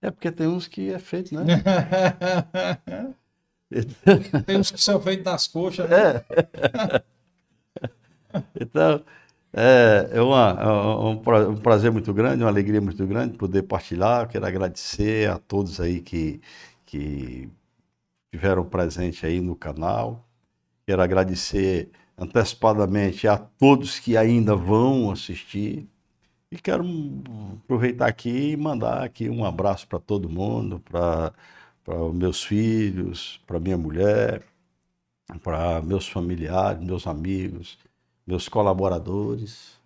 É 0.00 0.10
porque 0.10 0.32
tem 0.32 0.46
uns 0.46 0.66
que 0.66 0.90
é 0.90 0.98
feito, 0.98 1.34
né? 1.34 1.44
Tem 4.46 4.58
uns 4.58 4.70
que 4.70 4.80
são 4.80 5.00
feitos 5.00 5.24
das 5.24 5.46
coxas, 5.46 5.88
né? 5.88 6.24
Então, 8.60 9.04
é, 9.52 10.08
é 10.12 10.20
uma- 10.22 10.56
é 10.60 10.68
um, 11.04 11.16
pra- 11.18 11.52
prazer 11.56 11.90
muito 11.92 12.12
grande, 12.14 12.42
uma 12.44 12.48
alegria 12.50 12.80
muito 12.80 13.04
grande 13.06 13.36
poder 13.36 13.62
partilhar. 13.64 14.28
Quero 14.28 14.46
agradecer 14.46 15.28
a 15.30 15.38
todos 15.38 15.80
aí 15.80 16.00
que, 16.00 16.40
que 16.86 17.48
tiveram 18.32 18.64
presente 18.64 19.26
aí 19.26 19.40
no 19.40 19.56
canal. 19.56 20.26
Quero 20.86 21.02
agradecer 21.02 21.90
antecipadamente 22.18 23.28
a 23.28 23.38
todos 23.38 23.98
que 24.00 24.16
ainda 24.16 24.56
vão 24.56 25.10
assistir. 25.12 25.88
E 26.50 26.58
quero 26.58 26.84
aproveitar 27.64 28.06
aqui 28.08 28.52
e 28.52 28.56
mandar 28.56 29.02
aqui 29.04 29.28
um 29.28 29.44
abraço 29.44 29.86
para 29.88 29.98
todo 30.00 30.28
mundo, 30.28 30.80
para 30.80 31.32
os 31.86 32.14
meus 32.14 32.44
filhos, 32.44 33.40
para 33.46 33.60
minha 33.60 33.78
mulher, 33.78 34.44
para 35.42 35.80
meus 35.82 36.08
familiares, 36.08 36.82
meus 36.82 37.06
amigos, 37.06 37.78
meus 38.26 38.48
colaboradores. 38.48 39.78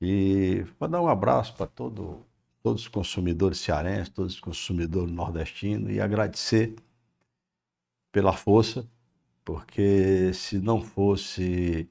E 0.00 0.64
para 0.78 0.88
dar 0.88 1.02
um 1.02 1.08
abraço 1.08 1.54
para 1.54 1.66
todo, 1.66 2.24
todos 2.62 2.82
os 2.82 2.88
consumidores 2.88 3.58
cearenses, 3.58 4.08
todos 4.10 4.34
os 4.34 4.40
consumidores 4.40 5.12
nordestinos 5.12 5.90
e 5.90 6.00
agradecer 6.00 6.76
pela 8.12 8.32
força, 8.32 8.88
porque 9.44 10.32
se 10.34 10.58
não 10.58 10.80
fosse 10.82 11.88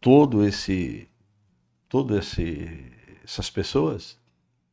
todo 0.00 0.44
esse 0.44 1.08
todo 1.88 2.16
esse 2.16 2.92
essas 3.24 3.50
pessoas, 3.50 4.18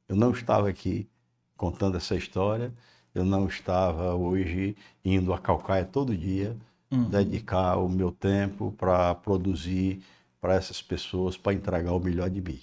eu 0.08 0.16
não 0.16 0.32
estava 0.32 0.70
aqui 0.70 1.10
contando 1.58 1.98
essa 1.98 2.16
história, 2.16 2.74
eu 3.16 3.26
não 3.26 3.48
estava 3.48 4.14
hoje 4.16 4.76
indo 5.04 5.34
a 5.34 5.40
Calcaia 5.40 5.86
todo 5.86 6.16
dia 6.18 6.56
Uhum. 6.92 7.08
dedicar 7.08 7.78
o 7.78 7.90
meu 7.90 8.12
tempo 8.12 8.72
para 8.74 9.16
produzir 9.16 10.04
para 10.42 10.56
essas 10.56 10.82
pessoas, 10.82 11.38
para 11.38 11.54
entregar 11.54 11.94
o 11.94 12.00
melhor 12.00 12.30
de 12.30 12.42
mim. 12.42 12.62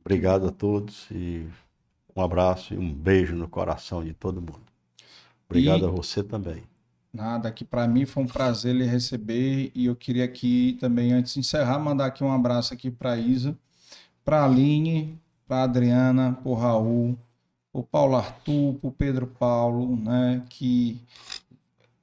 Obrigado 0.00 0.46
a 0.46 0.52
todos 0.52 1.10
e 1.10 1.48
um 2.16 2.22
abraço 2.22 2.74
e 2.74 2.78
um 2.78 2.92
beijo 2.94 3.34
no 3.36 3.48
coração 3.48 4.04
de 4.04 4.14
todo 4.14 4.40
mundo. 4.42 4.62
Obrigado 5.48 5.84
E- 5.84 5.88
a 5.88 5.90
você 5.90 6.24
também. 6.24 6.64
Nada, 7.12 7.52
que 7.52 7.64
para 7.64 7.86
mim 7.86 8.06
foi 8.06 8.22
um 8.22 8.26
prazer 8.26 8.74
lhe 8.74 8.86
receber 8.86 9.70
e 9.74 9.84
eu 9.86 9.94
queria 9.94 10.24
aqui 10.24 10.76
também, 10.80 11.12
antes 11.12 11.34
de 11.34 11.40
encerrar, 11.40 11.78
mandar 11.78 12.06
aqui 12.06 12.24
um 12.24 12.32
abraço 12.32 12.72
aqui 12.72 12.90
para 12.90 13.18
Isa, 13.18 13.56
para 14.24 14.44
Aline, 14.44 15.20
para 15.48 15.64
Adriana, 15.64 16.34
para 16.34 16.50
o 16.50 16.54
Raul, 16.54 17.18
o 17.72 17.82
Paulo 17.82 18.16
Arthur, 18.16 18.78
o 18.82 18.90
Pedro 18.90 19.26
Paulo, 19.26 19.96
né, 19.96 20.44
que 20.50 21.00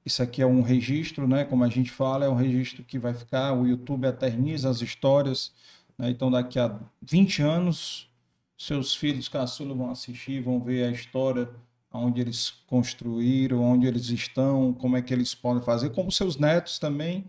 isso 0.04 0.22
aqui 0.22 0.42
é 0.42 0.46
um 0.46 0.62
registro, 0.62 1.28
né, 1.28 1.44
como 1.44 1.62
a 1.62 1.68
gente 1.68 1.90
fala, 1.90 2.24
é 2.24 2.28
um 2.28 2.34
registro 2.34 2.82
que 2.82 2.98
vai 2.98 3.14
ficar, 3.14 3.52
o 3.52 3.66
YouTube 3.66 4.06
eterniza 4.06 4.68
as 4.68 4.82
histórias, 4.82 5.52
né, 5.96 6.10
então 6.10 6.30
daqui 6.30 6.58
a 6.58 6.76
20 7.02 7.42
anos, 7.42 8.10
seus 8.58 8.94
filhos 8.94 9.28
caçulos 9.28 9.76
vão 9.76 9.90
assistir, 9.90 10.42
vão 10.42 10.60
ver 10.60 10.84
a 10.84 10.90
história 10.90 11.48
onde 11.92 12.20
eles 12.20 12.50
construíram, 12.66 13.62
onde 13.62 13.86
eles 13.86 14.10
estão, 14.10 14.72
como 14.72 14.96
é 14.96 15.02
que 15.02 15.14
eles 15.14 15.34
podem 15.34 15.62
fazer, 15.62 15.90
como 15.90 16.10
seus 16.10 16.36
netos 16.36 16.78
também, 16.78 17.24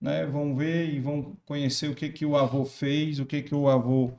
né, 0.00 0.26
vão 0.26 0.54
ver 0.56 0.92
e 0.92 0.98
vão 0.98 1.36
conhecer 1.46 1.88
o 1.88 1.94
que 1.94 2.08
que 2.08 2.26
o 2.26 2.36
avô 2.36 2.64
fez, 2.64 3.20
o 3.20 3.26
que 3.26 3.40
que 3.40 3.54
o 3.54 3.68
avô, 3.68 4.10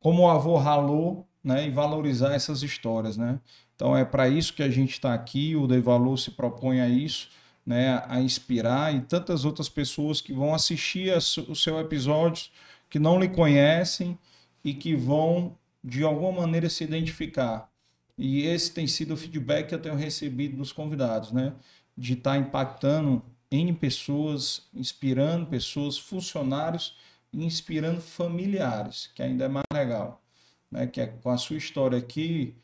como 0.00 0.22
o 0.22 0.30
avô 0.30 0.56
ralou, 0.56 1.26
né, 1.42 1.66
e 1.66 1.70
valorizar 1.70 2.34
essas 2.34 2.62
histórias, 2.62 3.16
né? 3.16 3.40
Então 3.74 3.96
é 3.96 4.04
para 4.04 4.28
isso 4.28 4.52
que 4.52 4.62
a 4.62 4.68
gente 4.68 4.92
está 4.92 5.14
aqui, 5.14 5.56
o 5.56 5.66
Dei 5.66 5.80
Valor 5.80 6.18
se 6.18 6.30
propõe 6.32 6.80
a 6.80 6.88
isso, 6.88 7.30
né, 7.64 8.02
a 8.06 8.20
inspirar 8.20 8.94
e 8.94 9.00
tantas 9.00 9.44
outras 9.44 9.68
pessoas 9.68 10.20
que 10.20 10.32
vão 10.32 10.54
assistir 10.54 11.12
o 11.48 11.54
seu 11.54 11.78
episódio, 11.80 12.50
que 12.88 12.98
não 12.98 13.18
lhe 13.18 13.28
conhecem 13.28 14.18
e 14.62 14.74
que 14.74 14.94
vão 14.94 15.56
de 15.82 16.04
alguma 16.04 16.42
maneira 16.42 16.68
se 16.68 16.84
identificar. 16.84 17.70
E 18.18 18.42
esse 18.42 18.72
tem 18.72 18.86
sido 18.86 19.14
o 19.14 19.16
feedback 19.16 19.68
que 19.68 19.74
eu 19.74 19.80
tenho 19.80 19.94
recebido 19.94 20.56
dos 20.56 20.72
convidados, 20.72 21.32
né? 21.32 21.54
De 21.96 22.12
estar 22.12 22.36
impactando 22.36 23.22
N 23.50 23.72
pessoas, 23.72 24.68
inspirando 24.74 25.46
pessoas, 25.46 25.96
funcionários 25.96 26.96
inspirando 27.32 28.00
familiares, 28.00 29.08
que 29.14 29.22
ainda 29.22 29.44
é 29.44 29.48
mais 29.48 29.64
legal. 29.72 30.22
Né? 30.70 30.86
Que 30.86 31.00
é 31.00 31.06
com 31.06 31.30
a 31.30 31.36
sua 31.36 31.56
história 31.56 31.98
aqui, 31.98 32.54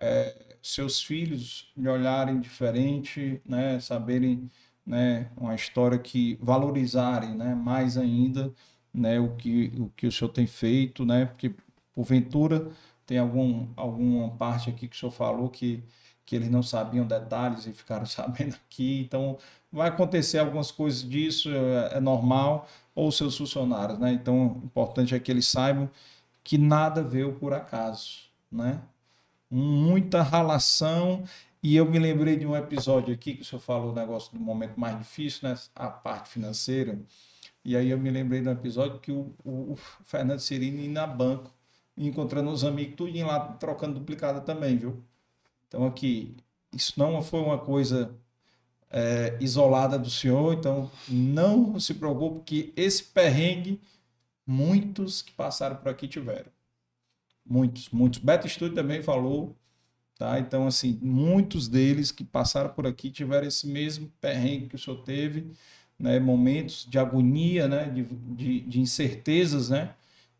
é, 0.00 0.56
seus 0.62 1.02
filhos 1.02 1.72
lhe 1.76 1.88
olharem 1.88 2.40
diferente, 2.40 3.40
né? 3.46 3.80
Saberem 3.80 4.50
né, 4.86 5.30
uma 5.36 5.54
história 5.54 5.98
que 5.98 6.38
valorizarem, 6.40 7.34
né, 7.34 7.54
mais 7.54 7.96
ainda, 7.98 8.52
né, 8.94 9.18
o 9.18 9.34
que 9.36 9.72
o 9.78 9.90
que 9.96 10.06
o 10.06 10.12
senhor 10.12 10.30
tem 10.30 10.46
feito, 10.46 11.04
né, 11.04 11.26
porque 11.26 11.54
porventura 11.94 12.70
tem 13.04 13.18
algum 13.18 13.68
alguma 13.76 14.30
parte 14.36 14.70
aqui 14.70 14.86
que 14.88 14.96
o 14.96 14.98
senhor 14.98 15.12
falou 15.12 15.50
que 15.50 15.82
que 16.24 16.34
eles 16.36 16.50
não 16.50 16.62
sabiam 16.62 17.06
detalhes 17.06 17.66
e 17.66 17.72
ficaram 17.72 18.06
sabendo 18.06 18.56
aqui, 18.66 19.00
então 19.00 19.38
vai 19.72 19.88
acontecer 19.88 20.38
algumas 20.38 20.70
coisas 20.70 21.08
disso, 21.08 21.50
é, 21.50 21.98
é 21.98 22.00
normal, 22.00 22.68
ou 22.94 23.12
seus 23.12 23.36
funcionários, 23.36 23.98
né? 23.98 24.12
Então, 24.12 24.58
o 24.62 24.64
importante 24.64 25.14
é 25.14 25.20
que 25.20 25.30
eles 25.30 25.46
saibam 25.46 25.88
que 26.46 26.56
nada 26.56 27.02
veio 27.02 27.32
por 27.32 27.52
acaso, 27.52 28.20
né? 28.50 28.80
Muita 29.50 30.22
relação 30.22 31.24
e 31.60 31.74
eu 31.74 31.84
me 31.84 31.98
lembrei 31.98 32.36
de 32.36 32.46
um 32.46 32.54
episódio 32.54 33.12
aqui 33.12 33.34
que 33.34 33.42
o 33.42 33.44
senhor 33.44 33.60
falou 33.60 33.90
o 33.90 33.94
negócio 33.94 34.32
do 34.32 34.38
momento 34.38 34.78
mais 34.78 34.96
difícil, 34.96 35.48
né? 35.48 35.58
A 35.74 35.88
parte 35.88 36.28
financeira. 36.28 37.00
E 37.64 37.76
aí 37.76 37.90
eu 37.90 37.98
me 37.98 38.10
lembrei 38.10 38.40
de 38.40 38.48
um 38.48 38.52
episódio 38.52 39.00
que 39.00 39.10
o, 39.10 39.34
o, 39.44 39.74
Fernando 40.04 40.38
Cirini 40.38 40.84
ia 40.84 40.92
na 40.92 41.04
banco, 41.04 41.50
encontrando 41.98 42.48
os 42.50 42.62
amigos, 42.62 42.94
tudo 42.96 43.26
lá 43.26 43.40
trocando 43.54 43.98
duplicada 43.98 44.40
também, 44.40 44.76
viu? 44.76 45.02
Então 45.66 45.84
aqui, 45.84 46.36
isso 46.72 46.92
não 46.96 47.20
foi 47.22 47.40
uma 47.40 47.58
coisa 47.58 48.14
é, 48.88 49.36
isolada 49.40 49.98
do 49.98 50.08
senhor, 50.08 50.54
então 50.54 50.88
não 51.08 51.80
se 51.80 51.94
preocupe 51.94 52.44
que 52.44 52.72
esse 52.76 53.02
perrengue, 53.02 53.80
muitos 54.46 55.22
que 55.22 55.32
passaram 55.32 55.76
por 55.76 55.88
aqui 55.88 56.08
tiveram. 56.08 56.50
Muitos, 57.44 57.90
muitos. 57.90 58.20
Beto 58.20 58.48
Studio 58.48 58.74
também 58.74 59.02
falou, 59.02 59.56
tá? 60.18 60.38
Então, 60.38 60.66
assim, 60.66 60.98
muitos 61.02 61.68
deles 61.68 62.10
que 62.12 62.24
passaram 62.24 62.70
por 62.70 62.86
aqui 62.86 63.10
tiveram 63.10 63.46
esse 63.46 63.66
mesmo 63.66 64.12
perrengue 64.20 64.68
que 64.68 64.76
o 64.76 64.78
senhor 64.78 65.02
teve, 65.04 65.52
né? 65.98 66.18
Momentos 66.20 66.86
de 66.88 66.98
agonia, 66.98 67.68
né? 67.68 67.88
De, 67.90 68.04
de, 68.04 68.60
de 68.60 68.80
incertezas, 68.80 69.70
né? 69.70 69.94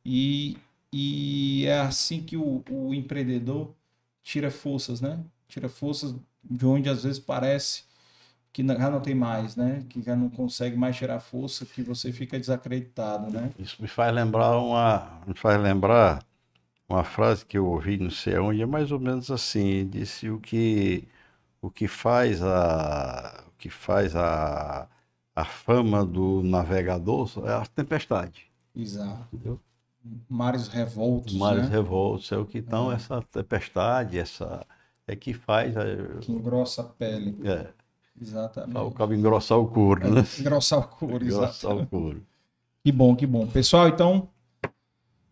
E, 0.04 0.56
e 0.92 1.64
é 1.66 1.80
assim 1.80 2.22
que 2.22 2.36
o, 2.36 2.62
o 2.70 2.94
empreendedor 2.94 3.74
tira 4.22 4.50
forças, 4.50 5.00
né? 5.00 5.20
Tira 5.48 5.68
forças 5.68 6.14
de 6.44 6.66
onde 6.66 6.88
às 6.88 7.04
vezes 7.04 7.18
parece 7.18 7.84
que 8.56 8.66
já 8.66 8.88
não 8.88 9.00
tem 9.00 9.14
mais, 9.14 9.54
né? 9.54 9.84
Que 9.86 10.00
já 10.00 10.16
não 10.16 10.30
consegue 10.30 10.78
mais 10.78 10.96
tirar 10.96 11.20
força, 11.20 11.66
que 11.66 11.82
você 11.82 12.10
fica 12.10 12.38
desacreditado, 12.38 13.30
né? 13.30 13.50
Isso 13.58 13.76
me 13.82 13.86
faz 13.86 14.14
lembrar 14.14 14.56
uma, 14.58 15.20
me 15.26 15.34
faz 15.34 15.60
lembrar 15.60 16.24
uma 16.88 17.04
frase 17.04 17.44
que 17.44 17.58
eu 17.58 17.66
ouvi 17.66 17.98
não 17.98 18.08
sei 18.08 18.38
onde, 18.38 18.62
é 18.62 18.66
mais 18.66 18.90
ou 18.90 18.98
menos 18.98 19.30
assim, 19.30 19.86
disse 19.86 20.30
o 20.30 20.40
que 20.40 21.06
o 21.60 21.70
que 21.70 21.86
faz 21.86 22.42
a 22.42 23.44
o 23.46 23.50
que 23.58 23.68
faz 23.68 24.16
a, 24.16 24.88
a 25.34 25.44
fama 25.44 26.02
do 26.02 26.42
navegador 26.42 27.30
é 27.44 27.52
a 27.52 27.66
tempestade. 27.66 28.50
Exato. 28.74 29.28
Entendeu? 29.34 29.60
mares 30.30 30.68
revoltos. 30.68 31.34
Mares 31.34 31.64
né? 31.64 31.76
revoltos 31.76 32.32
é 32.32 32.38
o 32.38 32.46
que 32.46 32.58
estão, 32.58 32.90
é. 32.90 32.94
essa 32.94 33.20
tempestade, 33.20 34.18
essa 34.18 34.66
é 35.06 35.14
que 35.14 35.34
faz. 35.34 35.76
A... 35.76 35.84
Que 36.22 36.32
engrossa 36.32 36.80
a 36.80 36.84
pele. 36.84 37.36
É. 37.44 37.85
Exatamente. 38.20 38.78
O 38.78 38.90
cabo 38.90 39.14
engrossar 39.14 39.58
o 39.58 39.66
couro, 39.66 40.06
é, 40.06 40.10
né? 40.10 40.26
Engrossar 40.38 40.78
o 40.78 40.88
couro, 40.88 41.24
Engrossar 41.24 41.76
o 41.76 41.86
couro. 41.86 42.22
Que 42.84 42.92
bom, 42.92 43.14
que 43.14 43.26
bom. 43.26 43.46
Pessoal, 43.46 43.88
então, 43.88 44.28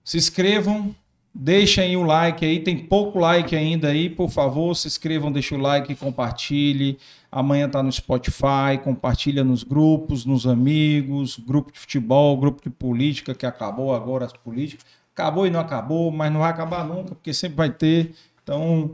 se 0.03 0.19
inscrevam, 0.19 0.95
deixem 1.33 1.97
o 1.97 2.03
like 2.03 2.45
aí, 2.45 2.61
tem 2.61 2.79
pouco 2.79 3.19
like 3.19 3.57
ainda 3.57 3.89
aí, 3.89 4.11
por 4.11 4.29
favor, 4.29 4.75
se 4.75 4.87
inscrevam, 4.87 5.33
deixem 5.33 5.57
o 5.57 5.61
like, 5.61 5.95
compartilhe. 5.95 6.99
Amanhã 7.33 7.69
tá 7.69 7.83
no 7.83 7.91
Spotify, 7.91 8.79
compartilha 8.83 9.43
nos 9.43 9.63
grupos, 9.65 10.25
nos 10.25 10.47
amigos, 10.47 11.39
grupo 11.39 11.73
de 11.73 11.79
futebol, 11.79 12.37
grupo 12.37 12.63
de 12.63 12.71
política, 12.71 13.35
que 13.35 13.47
acabou 13.47 13.95
agora 13.95 14.27
as 14.27 14.33
políticas. 14.33 14.85
Acabou 15.13 15.47
e 15.47 15.51
não 15.51 15.61
acabou, 15.61 16.11
mas 16.11 16.33
não 16.33 16.41
vai 16.41 16.51
acabar 16.51 16.85
nunca, 16.85 17.15
porque 17.15 17.33
sempre 17.33 17.57
vai 17.57 17.71
ter. 17.71 18.15
Então, 18.43 18.93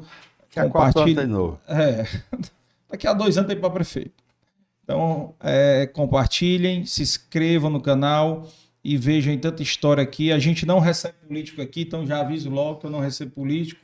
compartilha. 0.54 1.28
É, 1.66 2.06
daqui 2.90 3.06
a 3.06 3.12
dois 3.12 3.38
anos 3.38 3.48
tem 3.48 3.58
para 3.58 3.70
prefeito. 3.70 4.22
Então, 4.82 5.34
é, 5.40 5.86
compartilhem, 5.86 6.84
se 6.84 7.02
inscrevam 7.02 7.70
no 7.70 7.80
canal 7.80 8.48
e 8.82 8.96
vejam 8.96 9.36
tanta 9.38 9.62
história 9.62 10.02
aqui. 10.02 10.32
A 10.32 10.38
gente 10.38 10.66
não 10.66 10.80
recebe 10.80 11.14
político 11.26 11.62
aqui, 11.62 11.82
então 11.82 12.04
já 12.04 12.20
aviso 12.20 12.50
logo 12.50 12.80
que 12.80 12.86
eu 12.86 12.90
não 12.90 12.98
recebo 12.98 13.30
político, 13.30 13.80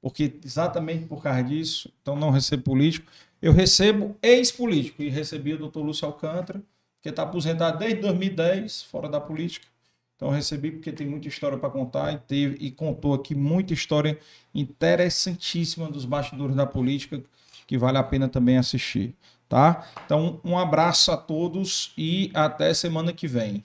porque 0.00 0.38
exatamente 0.44 1.06
por 1.06 1.22
causa 1.22 1.42
disso, 1.42 1.92
então 2.00 2.14
não 2.14 2.30
recebo 2.30 2.62
político. 2.62 3.10
Eu 3.42 3.52
recebo 3.52 4.16
ex-político 4.22 5.02
e 5.02 5.08
recebi 5.08 5.52
o 5.54 5.58
doutor 5.58 5.82
Lúcio 5.82 6.06
Alcântara, 6.06 6.62
que 7.02 7.08
está 7.08 7.22
aposentado 7.22 7.78
desde 7.78 8.00
2010, 8.00 8.82
fora 8.82 9.08
da 9.08 9.20
política. 9.20 9.66
Então 10.14 10.30
recebi 10.30 10.70
porque 10.70 10.92
tem 10.92 11.06
muita 11.06 11.28
história 11.28 11.58
para 11.58 11.68
contar 11.68 12.12
e, 12.12 12.18
teve, 12.18 12.56
e 12.64 12.70
contou 12.70 13.12
aqui 13.12 13.34
muita 13.34 13.74
história 13.74 14.18
interessantíssima 14.54 15.90
dos 15.90 16.04
bastidores 16.04 16.56
da 16.56 16.66
política 16.66 17.22
que 17.66 17.76
vale 17.76 17.98
a 17.98 18.02
pena 18.02 18.28
também 18.28 18.58
assistir, 18.58 19.14
tá? 19.48 19.86
Então 20.04 20.40
um 20.44 20.58
abraço 20.58 21.10
a 21.10 21.16
todos 21.16 21.92
e 21.96 22.30
até 22.34 22.72
semana 22.72 23.12
que 23.12 23.26
vem. 23.26 23.64